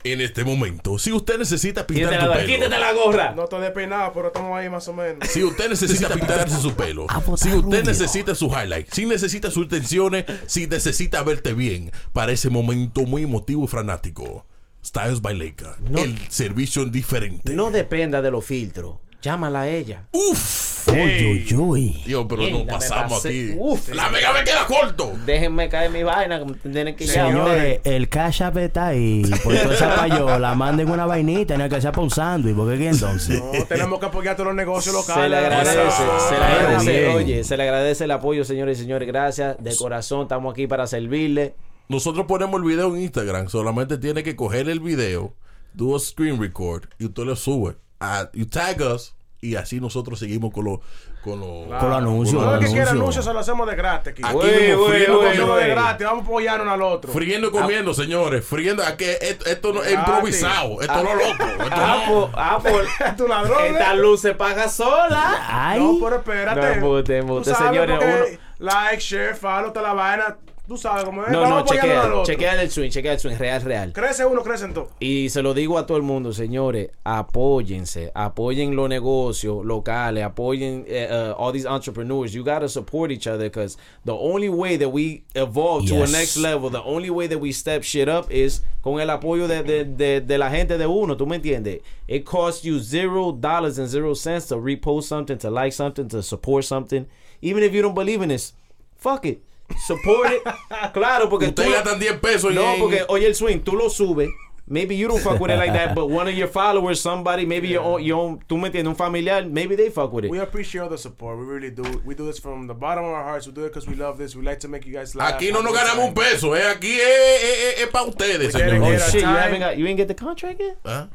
En 0.04 0.22
este 0.22 0.46
momento, 0.46 0.98
si 0.98 1.12
usted 1.12 1.38
necesita 1.38 1.86
pintar 1.86 2.12
Quítate 2.12 2.24
tu 2.26 2.30
la, 2.30 2.38
pelo. 2.38 2.48
quítate 2.48 2.80
la 2.80 2.94
gorra. 2.94 3.32
No 3.36 3.44
estoy 3.44 3.62
despeinado, 3.62 4.14
pero 4.14 4.28
estamos 4.28 4.58
ahí 4.58 4.70
más 4.70 4.88
o 4.88 4.94
menos. 4.94 5.28
Si 5.28 5.44
usted 5.44 5.70
necesita 5.70 6.08
pintarse 6.10 6.58
su 6.58 6.74
pelo, 6.74 7.06
si 7.36 7.50
usted 7.50 7.62
rubio. 7.64 7.82
necesita 7.84 8.34
su 8.34 8.48
highlight, 8.48 8.88
si 8.94 9.06
necesita 9.06 9.52
sus 9.52 9.68
tensiones, 9.68 10.26
si 10.48 10.68
necesita 10.68 11.22
verte 11.24 11.54
bien 11.54 11.92
para 12.14 12.32
ese 12.32 12.50
momento 12.50 13.02
muy 13.02 13.24
emotivo 13.24 13.66
y 13.66 13.68
fanático, 13.68 14.46
Styles 14.86 15.22
by 15.22 15.36
Leica, 15.36 15.76
el 15.98 16.18
servicio 16.30 16.86
diferente. 16.86 17.52
No 17.54 17.70
dependa 17.70 18.22
de 18.22 18.32
los 18.32 18.46
filtros. 18.46 18.96
Llámala 19.22 19.64
a 19.64 19.70
ella. 19.70 20.08
Uf, 20.14 20.69
Uy, 20.88 21.46
uy, 21.50 21.56
uy. 21.56 22.04
Dios, 22.06 22.26
pero 22.30 22.42
me 22.44 22.66
pasamos 22.66 23.14
pasé. 23.14 23.28
aquí. 23.30 23.56
Uf. 23.58 23.90
La 23.90 24.10
mega 24.10 24.34
me 24.34 24.44
queda 24.44 24.66
corto. 24.66 25.14
Déjenme 25.26 25.70
caer 25.70 25.92
mi 25.92 26.04
vaina. 26.04 26.40
que 26.40 26.46
me 26.46 26.54
Tienen 26.54 26.96
que 26.96 27.06
llamar. 27.06 27.32
Señores, 27.32 27.80
el 27.84 28.10
cash 28.10 28.42
app 28.44 28.58
está 28.58 28.88
ahí. 28.88 29.24
Por 29.44 29.56
toda 29.56 29.74
esa 29.76 29.96
payola, 29.96 30.56
manden 30.56 30.90
una 30.90 31.06
vainita 31.06 31.56
en 31.56 31.62
el 31.62 31.70
que 31.70 31.82
sea 31.82 31.92
para 31.92 32.04
un 32.04 32.10
sándwich. 32.10 32.56
¿Por 32.56 32.78
qué 32.78 32.90
entonces? 32.90 33.42
No, 33.42 33.66
tenemos 33.66 34.00
que 34.00 34.06
apoyar 34.06 34.36
todos 34.36 34.48
los 34.48 34.56
negocios 34.56 34.96
locales. 34.96 35.24
Se 35.24 35.30
le 35.30 35.38
agradece, 35.38 35.72
se 35.72 36.38
le 36.38 36.44
agradece, 36.46 36.92
Bien. 36.92 37.16
oye, 37.16 37.44
se 37.44 37.58
le 37.58 37.64
agradece 37.64 38.04
el 38.06 38.12
apoyo, 38.12 38.44
señores 38.46 38.80
y 38.80 38.82
señores. 38.84 39.08
Gracias, 39.08 39.58
de 39.60 39.76
corazón, 39.76 40.24
estamos 40.24 40.52
aquí 40.54 40.68
para 40.68 40.88
servirle. 40.88 41.56
Nosotros 41.88 42.26
ponemos 42.28 42.60
el 42.62 42.68
video 42.68 42.96
en 42.96 43.02
Instagram. 43.02 43.50
Solamente 43.50 43.98
tiene 43.98 44.22
que 44.24 44.36
coger 44.36 44.70
el 44.70 44.80
video, 44.80 45.34
do 45.74 45.96
a 45.96 46.00
screen 46.00 46.40
record 46.40 46.84
y 47.00 47.06
usted 47.06 47.24
lo 47.24 47.36
sube. 47.36 47.76
Ah, 48.00 48.30
you 48.34 48.46
tag 48.46 48.80
us 48.82 49.16
y 49.42 49.56
así 49.56 49.80
nosotros 49.80 50.20
seguimos 50.20 50.52
con 50.54 50.66
los 50.66 50.80
con 51.24 51.40
los 51.40 51.68
Con 51.80 51.90
los 51.90 51.98
anuncios, 51.98 52.42
Todo 52.42 52.52
los 52.56 52.60
que 52.62 52.66
quiera 52.68 52.92
anuncios. 52.92 53.02
anuncios 53.02 53.26
se 53.26 53.34
lo 53.34 53.40
hacemos 53.40 53.68
de 53.68 53.76
gratis 53.76 54.12
aquí. 54.14 54.22
Aquí 54.26 54.38
friendo, 54.40 55.56
de 55.56 55.68
gratis, 55.70 56.06
vamos 56.08 56.24
a 56.24 56.26
apoyarnos 56.28 56.68
al 56.74 56.82
otro. 56.82 57.12
friendo 57.12 57.48
y 57.48 57.52
comiendo, 57.52 57.94
señores. 57.94 58.46
Friendo. 58.46 58.84
Aquí, 58.84 59.06
esto, 59.06 59.46
esto 59.46 59.74
no 59.74 59.84
es 59.84 59.94
improvisado. 59.94 60.82
Esto 60.82 61.04
no 61.04 61.10
es 61.10 61.16
loco. 61.16 61.44
Esto 61.64 61.76
Ah, 61.76 62.04
no. 62.08 62.14
por, 62.14 62.30
ah, 62.36 62.60
por- 62.62 63.16
Tu 63.18 63.28
ladrón, 63.28 63.66
esta 63.66 63.94
¿eh? 63.94 63.98
luz 63.98 64.22
se 64.22 64.34
paga 64.34 64.70
sola. 64.70 65.46
Ay, 65.48 65.80
No, 65.80 65.98
pero 66.04 66.16
espérate. 66.18 66.62
No, 66.62 66.68
embute, 66.68 67.04
Tú 67.04 67.14
embute, 67.14 67.54
sabes, 67.54 67.68
señores, 67.82 68.40
Like, 68.60 69.00
share, 69.02 69.36
follow, 69.36 69.72
toda 69.72 69.88
la 69.90 69.94
vaina. 69.94 70.38
Tú 70.70 70.78
sabes 70.78 71.04
cómo 71.04 71.26
es. 71.26 71.32
No, 71.32 71.42
vamos 71.42 71.64
no, 71.64 71.66
chequea, 71.66 72.24
chequea 72.24 72.62
el 72.62 72.70
swing, 72.70 72.92
chequea 72.92 73.14
el 73.14 73.20
swing, 73.20 73.38
real, 73.38 73.62
real. 73.64 73.92
Crece 73.92 74.24
uno, 74.24 74.44
crecen 74.44 74.72
todos. 74.72 74.90
Y 75.00 75.28
se 75.30 75.42
lo 75.42 75.56
digo 75.56 75.80
a 75.80 75.88
todo 75.88 75.98
el 75.98 76.04
mundo, 76.04 76.32
señores, 76.32 76.92
apóyense, 77.04 78.12
apoyen 78.14 78.76
los 78.76 78.88
negocios 78.88 79.66
locales, 79.66 80.24
apoyen 80.24 80.86
eh, 80.88 81.08
uh, 81.10 81.34
all 81.42 81.52
these 81.52 81.66
entrepreneurs. 81.66 82.36
You 82.36 82.44
gotta 82.44 82.70
support 82.70 83.10
each 83.10 83.26
other 83.26 83.50
because 83.50 83.78
the 84.06 84.14
only 84.14 84.48
way 84.48 84.78
that 84.78 84.90
we 84.90 85.24
evolve 85.34 85.88
to 85.88 86.04
a 86.04 86.08
next 86.08 86.38
level, 86.38 86.70
the 86.70 86.84
only 86.84 87.10
way 87.10 87.26
that 87.26 87.40
we 87.40 87.52
step 87.52 87.82
shit 87.82 88.08
up 88.08 88.32
is 88.32 88.62
con 88.84 89.00
el 89.00 89.08
apoyo 89.08 89.48
de, 89.48 89.64
de, 89.64 89.86
de, 89.86 90.22
de 90.22 90.38
la 90.38 90.52
gente 90.52 90.78
de 90.78 90.86
uno. 90.86 91.16
¿Tú 91.16 91.26
me 91.26 91.38
entiendes? 91.40 91.82
It 92.08 92.26
costs 92.26 92.64
you 92.64 92.78
zero 92.78 93.32
dollars 93.32 93.80
and 93.80 93.88
zero 93.88 94.14
cents 94.14 94.46
to 94.50 94.56
repost 94.56 95.06
something, 95.06 95.40
to 95.40 95.50
like 95.50 95.74
something, 95.74 96.08
to 96.10 96.22
support 96.22 96.64
something. 96.64 97.08
Even 97.42 97.64
if 97.64 97.74
you 97.74 97.82
don't 97.82 97.96
believe 97.96 98.22
in 98.22 98.30
this, 98.30 98.54
fuck 98.96 99.26
it. 99.26 99.42
Support 99.78 100.32
it. 100.34 100.44
claro, 100.94 101.30
porque 101.30 101.48
tú 101.48 101.62
Ustedes 101.62 101.70
lo- 101.70 101.76
gastan 101.76 102.00
10 102.00 102.20
pesos 102.20 102.54
no, 102.54 102.74
en- 102.74 102.80
porque 102.80 103.06
oye 103.08 103.28
el 103.28 103.36
swing, 103.36 103.60
tú 103.60 103.76
lo 103.76 103.90
subes. 103.90 104.30
Maybe 104.72 104.96
you 104.96 105.08
don't 105.08 105.20
fuck 105.20 105.40
with 105.40 105.50
it 105.50 105.58
like 105.58 105.74
that, 105.74 105.96
but 105.96 106.12
one 106.12 106.28
of 106.28 106.36
your 106.36 106.48
followers, 106.48 107.02
somebody, 107.02 107.44
maybe 107.44 107.68
your 107.70 107.82
own, 107.82 108.04
your 108.04 108.20
own, 108.20 108.40
tú 108.48 108.56
me 108.56 108.70
entiendes, 108.70 108.88
un 108.88 108.96
familiar, 108.96 109.44
maybe 109.44 109.76
they 109.76 109.90
fuck 109.90 110.14
with 110.14 110.26
it. 110.26 110.30
We 110.30 110.38
appreciate 110.40 110.82
all 110.84 110.90
the 110.90 110.98
support. 110.98 111.40
We 111.40 111.46
really 111.46 111.72
do. 111.72 111.82
We 112.06 112.14
do 112.14 112.28
this 112.28 112.40
from 112.40 112.68
the 112.68 112.76
bottom 112.76 113.04
of 113.04 113.10
our 113.10 113.24
hearts. 113.24 113.48
We 113.48 113.54
do 113.54 113.66
it 113.66 113.70
because 113.74 113.88
we 113.88 113.96
love 113.96 114.20
this. 114.20 114.36
We 114.36 114.44
like 114.44 114.60
to 114.60 114.68
make 114.68 114.86
you 114.86 114.94
guys 114.94 115.16
laugh. 115.16 115.34
Aquí 115.34 115.52
no 115.52 115.64
nos 115.64 115.74
ganamos 115.74 116.10
un 116.10 116.14
peso, 116.14 116.56
¿eh? 116.56 116.68
Aquí 116.70 117.00
es, 117.00 117.44
es, 117.44 117.82
es, 117.82 117.88
para 117.88 118.06
ustedes, 118.06 118.54
We 118.54 118.60
señores. 118.60 119.02
Oh 119.02 119.10
shit, 119.12 119.22
you 119.22 119.28
haven't 119.28 119.60
got, 119.60 119.76
you 119.76 119.88
ain't 119.88 119.98
get 119.98 120.08
the 120.08 120.14
contract 120.14 120.60
yet? 120.60 120.78
¿Ah? 120.86 121.08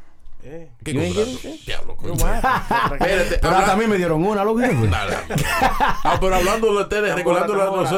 Yeah. 0.43 0.67
¿Qué? 0.83 1.59
Diablo, 1.65 1.95
coño. 1.95 2.13
Espérate, 2.13 3.39
pero 3.41 3.77
mí 3.77 3.87
me 3.87 3.95
dieron 3.95 4.23
una, 4.25 4.43
lo 4.43 4.53
que. 4.55 4.65
Ah, 6.03 6.17
pero 6.19 6.35
hablando 6.35 6.73
de 6.75 6.81
ustedes, 6.81 7.15
recordándole 7.15 7.61
a 7.61 7.65
tambora. 7.65 7.89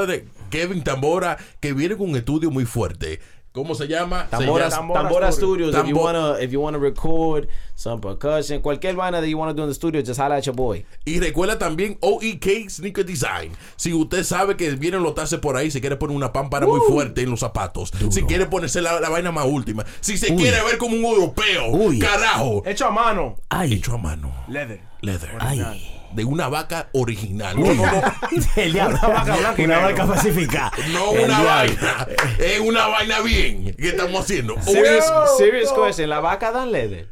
Kevin 0.49 0.83
Tambora, 0.83 1.37
que 1.59 1.73
viene 1.73 1.95
con 1.97 2.09
un 2.09 2.15
estudio 2.15 2.51
muy 2.51 2.65
fuerte. 2.65 3.19
¿Cómo 3.53 3.73
se 3.73 3.87
llama? 3.87 4.25
Se 4.25 4.37
Tambora, 4.37 4.69
llama- 4.69 4.77
Tambora 4.93 5.01
Tambora 5.03 5.31
Studio. 5.31 5.69
Studios. 5.69 5.83
If 5.83 5.89
you 5.89 5.95
Tambo- 5.95 6.03
wanna, 6.03 6.41
if 6.43 6.51
you 6.51 6.61
wanna 6.61 6.77
record 6.77 7.47
some 7.73 7.99
percussion, 7.99 8.61
cualquier 8.61 8.95
vaina 8.95 9.19
that 9.19 9.27
you 9.27 9.35
wanna 9.39 9.53
do 9.53 9.63
in 9.63 9.69
the 9.69 9.73
studio, 9.73 9.99
just 10.01 10.19
holla 10.19 10.35
at 10.35 10.43
your 10.43 10.55
boy. 10.55 10.85
Y 11.05 11.19
recuerda 11.19 11.57
también 11.57 11.97
OEK 12.01 12.69
Sneaker 12.69 13.03
Design. 13.03 13.53
Si 13.75 13.93
usted 13.95 14.23
sabe 14.25 14.55
que 14.57 14.69
vienen 14.75 15.01
los 15.01 15.15
tases 15.15 15.39
por 15.39 15.57
ahí, 15.57 15.71
se 15.71 15.81
quiere 15.81 15.95
poner 15.95 16.15
una 16.15 16.31
pámpara 16.31 16.67
muy 16.67 16.81
fuerte 16.87 17.23
en 17.23 17.31
los 17.31 17.39
zapatos. 17.39 17.91
Si 18.11 18.21
quiere 18.25 18.45
ponerse 18.45 18.79
la, 18.79 18.99
la 18.99 19.09
vaina 19.09 19.31
más 19.31 19.45
última. 19.47 19.83
Si 20.01 20.19
se 20.19 20.31
Uy. 20.33 20.37
quiere 20.39 20.61
ver 20.63 20.77
como 20.77 20.95
un 20.95 21.05
europeo. 21.05 21.69
Uy. 21.71 21.97
Carajo. 21.97 22.61
Hecho 22.63 22.85
a 22.85 22.91
mano. 22.91 23.37
Ay, 23.49 23.73
Hecho 23.73 23.95
a 23.95 23.97
mano. 23.97 24.31
Leather. 24.47 24.81
Leather. 25.01 25.31
ay. 25.39 25.96
De 26.13 26.23
una 26.25 26.47
vaca 26.47 26.89
original. 26.93 27.59
No, 27.59 27.73
no, 27.73 27.85
no. 27.85 28.01
El 28.55 28.73
diablo. 28.73 28.97
Una 29.03 29.07
vaca 29.09 29.35
blanca 29.35 29.61
Una 29.63 29.77
vaca 29.79 30.05
pacificada. 30.07 30.71
No 30.91 31.11
El 31.13 31.25
una 31.25 31.39
diablo. 31.41 31.75
vaina. 31.81 32.07
Es 32.39 32.59
una 32.59 32.88
vaina 32.88 33.19
bien. 33.21 33.75
que 33.75 33.89
estamos 33.89 34.21
haciendo? 34.21 34.55
Serious, 34.61 35.05
OEK 35.09 35.27
serious 35.38 35.71
question. 35.73 36.09
La 36.09 36.19
vaca 36.19 36.51
dan 36.51 36.71
leather. 36.71 37.09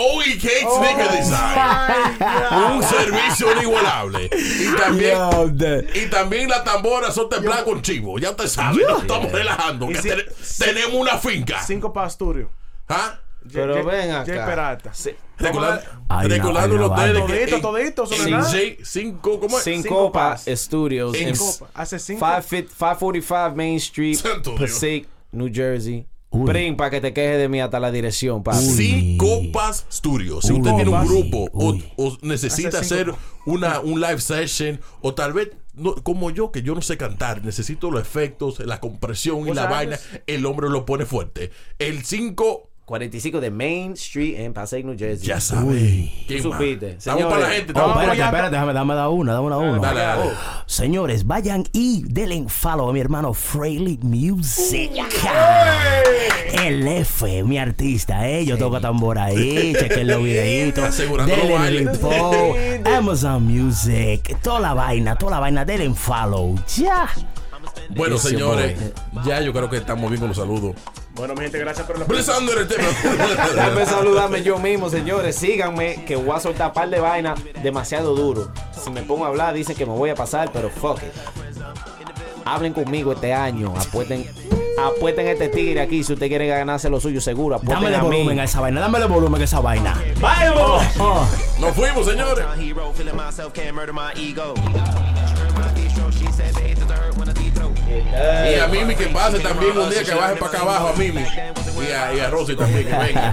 OEK 0.00 0.42
Sneaker 0.76 1.10
Design. 1.10 2.72
Un 2.72 2.82
servicio 2.84 3.52
inigualable. 3.56 4.30
Y 4.32 4.76
también. 4.76 5.88
Y 5.94 6.06
también 6.06 6.48
las 6.48 6.62
tamboras 6.62 7.14
son 7.14 7.28
templadas 7.28 7.64
con 7.64 7.82
chivo. 7.82 8.16
Ya 8.18 8.30
usted 8.30 8.46
sabe, 8.46 8.84
no 8.86 8.98
estamos 8.98 9.32
relajando. 9.32 9.90
Y 9.90 9.94
que 9.94 10.02
si- 10.02 10.08
ten- 10.08 10.26
tenemos 10.58 10.94
una 10.94 11.18
finca. 11.18 11.60
Cinco 11.62 11.92
para 11.92 12.06
Asturio. 12.06 12.50
¿Ah? 12.88 13.18
Pero 13.52 13.74
Jay- 13.74 13.84
ven 13.84 14.10
Jay 14.10 14.34
acá. 14.36 14.46
Peralta. 14.46 14.94
Sí. 14.94 15.10
Vaina. 16.88 17.26
que. 17.26 17.46
Todito, 17.60 17.60
todito, 17.60 18.06
seis- 18.06 18.78
cinco, 18.84 19.40
¿cómo 19.40 19.58
es? 19.58 19.64
Syncopa. 19.64 20.36
Studios. 20.38 21.16
Syncopa. 21.16 21.70
Hace 21.74 21.98
cinco. 21.98 22.20
550 22.20 22.78
545 22.98 23.56
Main 23.56 23.76
Street. 23.76 24.18
Passaic, 24.58 25.08
New 25.32 25.50
Jersey. 25.52 26.06
Uy. 26.30 26.46
Prin, 26.46 26.76
para 26.76 26.90
que 26.90 27.00
te 27.00 27.14
quejes 27.14 27.38
de 27.38 27.48
mí 27.48 27.58
hasta 27.58 27.80
la 27.80 27.90
dirección, 27.90 28.42
papi. 28.42 28.58
Sin 28.58 29.16
Copas 29.16 29.86
Studios. 29.90 30.44
Si 30.44 30.52
usted 30.52 30.74
tiene 30.74 30.90
un 30.90 31.06
grupo 31.06 31.48
o, 31.54 32.18
necesita 32.20 32.68
Hace 32.68 32.78
hacer 32.94 33.06
cinco- 33.06 33.18
una, 33.46 33.80
un 33.80 33.98
live 34.00 34.20
session 34.20 34.78
o 35.00 35.14
tal 35.14 35.32
vez 35.32 35.48
no- 35.72 35.94
como 35.94 36.30
yo 36.30 36.50
que 36.52 36.60
yo 36.62 36.74
no 36.74 36.82
sé 36.82 36.98
cantar, 36.98 37.42
necesito 37.42 37.90
los 37.90 38.02
efectos, 38.02 38.58
la 38.58 38.78
compresión 38.78 39.48
y 39.48 39.54
la 39.54 39.62
sabes. 39.62 39.70
vaina, 39.70 39.98
el 40.26 40.44
hombre 40.44 40.68
lo 40.68 40.84
pone 40.84 41.06
fuerte. 41.06 41.50
El 41.78 42.04
5 42.04 42.68
45 42.88 43.40
de 43.42 43.50
Main 43.50 43.92
Street 43.92 44.34
en 44.38 44.54
Passaic, 44.54 44.82
New 44.86 44.96
Jersey. 44.98 45.28
ya 45.28 45.38
sabe. 45.42 45.66
Uy. 45.66 46.12
¿Quién 46.26 46.42
Tú 46.42 46.48
más? 46.48 46.58
supiste. 46.58 46.90
Estamos 46.92 47.20
Señores. 47.20 47.36
para 47.38 47.48
la 47.48 47.54
gente. 47.54 47.72
Oh, 47.74 47.76
estamos 47.76 47.90
espérate, 47.90 48.06
para 48.06 48.12
allá. 48.12 48.24
espérate, 48.24 48.50
déjame, 48.50 48.72
dame 48.72 48.94
da 48.94 49.08
una, 49.10 49.32
dame 49.34 49.50
da 49.50 49.58
una. 49.58 49.78
Dale, 49.78 50.00
dale. 50.00 50.22
Oh. 50.22 50.62
Señores, 50.64 51.26
vayan 51.26 51.64
y 51.74 52.02
denle 52.06 52.36
un 52.40 52.48
follow 52.48 52.88
a 52.88 52.92
mi 52.94 53.00
hermano 53.00 53.34
Freely 53.34 53.98
Music. 54.02 54.90
El 56.54 56.88
F, 56.88 57.42
mi 57.44 57.58
artista, 57.58 58.26
eh. 58.26 58.46
Yo 58.46 58.56
toco 58.56 58.80
tambor 58.80 59.18
ahí, 59.18 59.74
chequen 59.78 60.06
los 60.06 60.22
videitos. 60.22 60.96
Denle 61.26 61.94
follow. 61.94 62.56
Amazon 62.86 63.44
Music, 63.44 64.34
toda 64.40 64.60
la 64.60 64.72
vaina, 64.72 65.14
toda 65.14 65.32
la 65.32 65.40
vaina, 65.40 65.66
denle 65.66 65.88
un 65.88 65.94
follow. 65.94 66.54
Ya. 66.74 67.06
Bueno, 67.90 68.18
señores, 68.18 68.78
ya 69.24 69.40
yo 69.40 69.52
creo 69.52 69.68
que 69.70 69.78
estamos 69.78 70.10
bien 70.10 70.20
con 70.20 70.28
los 70.28 70.36
saludos. 70.36 70.76
Bueno, 71.14 71.34
mi 71.34 71.40
gente, 71.42 71.58
gracias 71.58 71.84
por 71.86 71.98
la 71.98 72.04
Blessando 72.04 72.52
en 72.52 72.58
el 72.60 72.68
tema. 72.68 72.84
Déjame 73.54 73.86
saludarme 73.86 74.42
yo 74.42 74.58
mismo, 74.58 74.88
señores. 74.88 75.34
Síganme, 75.36 76.04
que 76.04 76.14
voy 76.16 76.36
a 76.36 76.40
soltar 76.40 76.72
par 76.72 76.88
de 76.90 77.00
vaina 77.00 77.34
demasiado 77.62 78.14
duro. 78.14 78.52
Si 78.84 78.90
me 78.90 79.02
pongo 79.02 79.24
a 79.24 79.28
hablar, 79.28 79.54
dicen 79.54 79.74
que 79.74 79.84
me 79.84 79.92
voy 79.92 80.10
a 80.10 80.14
pasar, 80.14 80.50
pero 80.52 80.70
fuck 80.70 80.98
it. 81.02 81.12
Hablen 82.44 82.72
conmigo 82.72 83.12
este 83.12 83.34
año. 83.34 83.74
Apuesten, 83.76 84.26
apuesten 84.80 85.26
este 85.26 85.48
tigre 85.48 85.80
aquí 85.80 86.04
si 86.04 86.12
usted 86.12 86.28
quiere 86.28 86.46
ganarse 86.46 86.88
lo 86.88 87.00
suyo 87.00 87.20
seguro. 87.20 87.56
Apuesten 87.56 87.76
Dámele 87.82 87.96
a 87.96 88.02
mí. 88.02 88.16
volumen 88.16 88.40
a 88.40 88.44
esa 88.44 88.60
vaina, 88.60 88.80
dámele 88.80 89.06
volumen 89.06 89.40
a 89.40 89.44
esa 89.44 89.60
vaina. 89.60 90.00
¡Vamos! 90.20 90.84
Oh. 91.00 91.26
Nos 91.58 91.74
fuimos, 91.74 92.06
señores. 92.06 92.44
Y 98.10 98.58
a 98.58 98.66
Mimi 98.68 98.94
que 98.96 99.06
pase 99.06 99.38
también 99.40 99.76
un 99.78 99.90
día 99.90 100.02
que 100.02 100.14
baje 100.14 100.36
para 100.36 100.50
acá 100.52 100.60
abajo 100.62 100.88
a 100.88 100.92
Mimi. 100.94 101.22
Y 101.22 101.92
a, 101.92 102.12
y 102.14 102.20
a 102.20 102.30
Rosy 102.30 102.56
también 102.56 102.86
que 102.86 102.96
venga. 102.96 103.32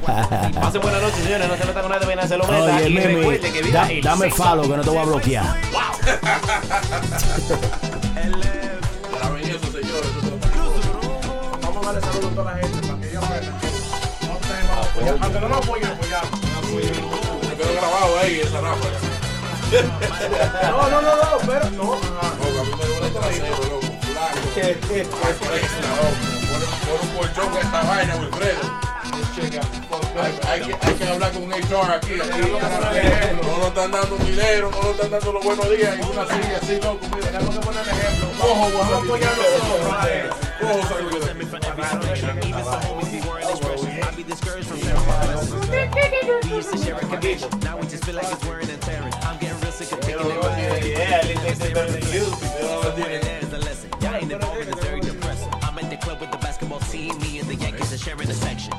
Pasen 0.61 0.81
buenas 0.81 1.01
noches, 1.01 1.23
señores. 1.23 1.47
No 1.47 1.57
se 1.57 1.65
metan 1.65 1.81
con 1.81 1.91
nadie, 1.91 2.05
vaina, 2.05 2.27
se 2.27 2.37
lo 2.37 2.45
meta. 2.47 2.75
Oye, 2.75 2.89
y 2.89 2.93
Mimi, 2.93 3.39
que 3.39 3.71
da- 3.71 3.89
el 3.91 4.01
dame 4.01 4.25
sexo. 4.27 4.43
follow 4.43 4.69
que 4.69 4.77
no 4.77 4.83
te 4.83 4.89
voy 4.89 4.99
a 4.99 5.03
bloquear. 5.03 5.55
Venir 9.33 9.55
esos 9.55 9.71
señores. 9.71 10.11
Vamos 11.61 11.83
a 11.87 11.91
darle 11.91 12.01
saludos 12.01 12.31
a 12.31 12.35
toda 12.35 12.51
la 12.53 12.57
gente 12.61 12.87
para 12.87 12.99
que 13.01 13.09
ellos 13.09 13.23
aprendan. 13.23 13.53
Nosotros 13.55 14.41
también 14.41 14.67
vamos 14.69 14.85
a 14.85 14.89
apoyar. 14.91 15.17
Aunque 15.21 15.39
no 15.39 15.47
nos 15.49 15.57
apoyen, 15.57 15.87
apoyamos. 15.87 16.29
Me 17.49 17.55
quedo 17.55 17.73
grabado 17.73 18.19
ahí 18.19 18.39
esa 18.41 18.61
ráfaga. 18.61 18.99
No, 20.71 20.89
no, 20.89 21.01
no, 21.01 21.15
no, 21.15 21.37
pero 21.47 21.69
no. 21.71 21.83
No, 21.83 21.89
a 21.89 22.63
mí 22.63 22.71
me 22.79 22.85
duele 22.85 23.07
el 23.07 23.13
trasero, 23.13 23.57
loco. 23.69 23.84
Un 24.55 24.61
colchón 27.17 27.57
esta 27.57 27.83
vaina, 27.83 28.15
Wilfredo. 28.15 28.61
Hay, 30.47 30.61
que, 30.61 30.73
hay 30.81 30.93
que 30.93 31.03
hablar 31.03 31.31
con 31.33 31.43
un 31.43 31.51
HR 31.51 31.91
aquí. 31.91 32.13
no 32.15 33.57
nos 33.57 33.67
están 33.67 33.91
dando 33.91 34.15
dinero, 34.15 34.71
no 34.71 34.81
nos 34.81 34.91
están 34.91 35.11
dando 35.11 35.33
los 35.33 35.43
buenos 35.43 35.69
días. 35.69 35.97
Y 35.97 36.01
una 36.01 36.25
silla 36.25 36.57
así, 36.61 36.79
loco. 36.81 37.05
Mira, 37.13 37.31
Tenemos 37.31 37.55
que 37.55 37.65
poner 37.65 37.81
el 37.81 37.89
ejemplo. 37.89 38.27
Cojo, 38.39 38.71
Vamos 38.71 38.91
a 38.93 39.05
guapo. 53.17 53.34
Sharing 58.25 58.29
a 58.29 58.33
section. 58.33 58.71
Gotta 58.71 58.74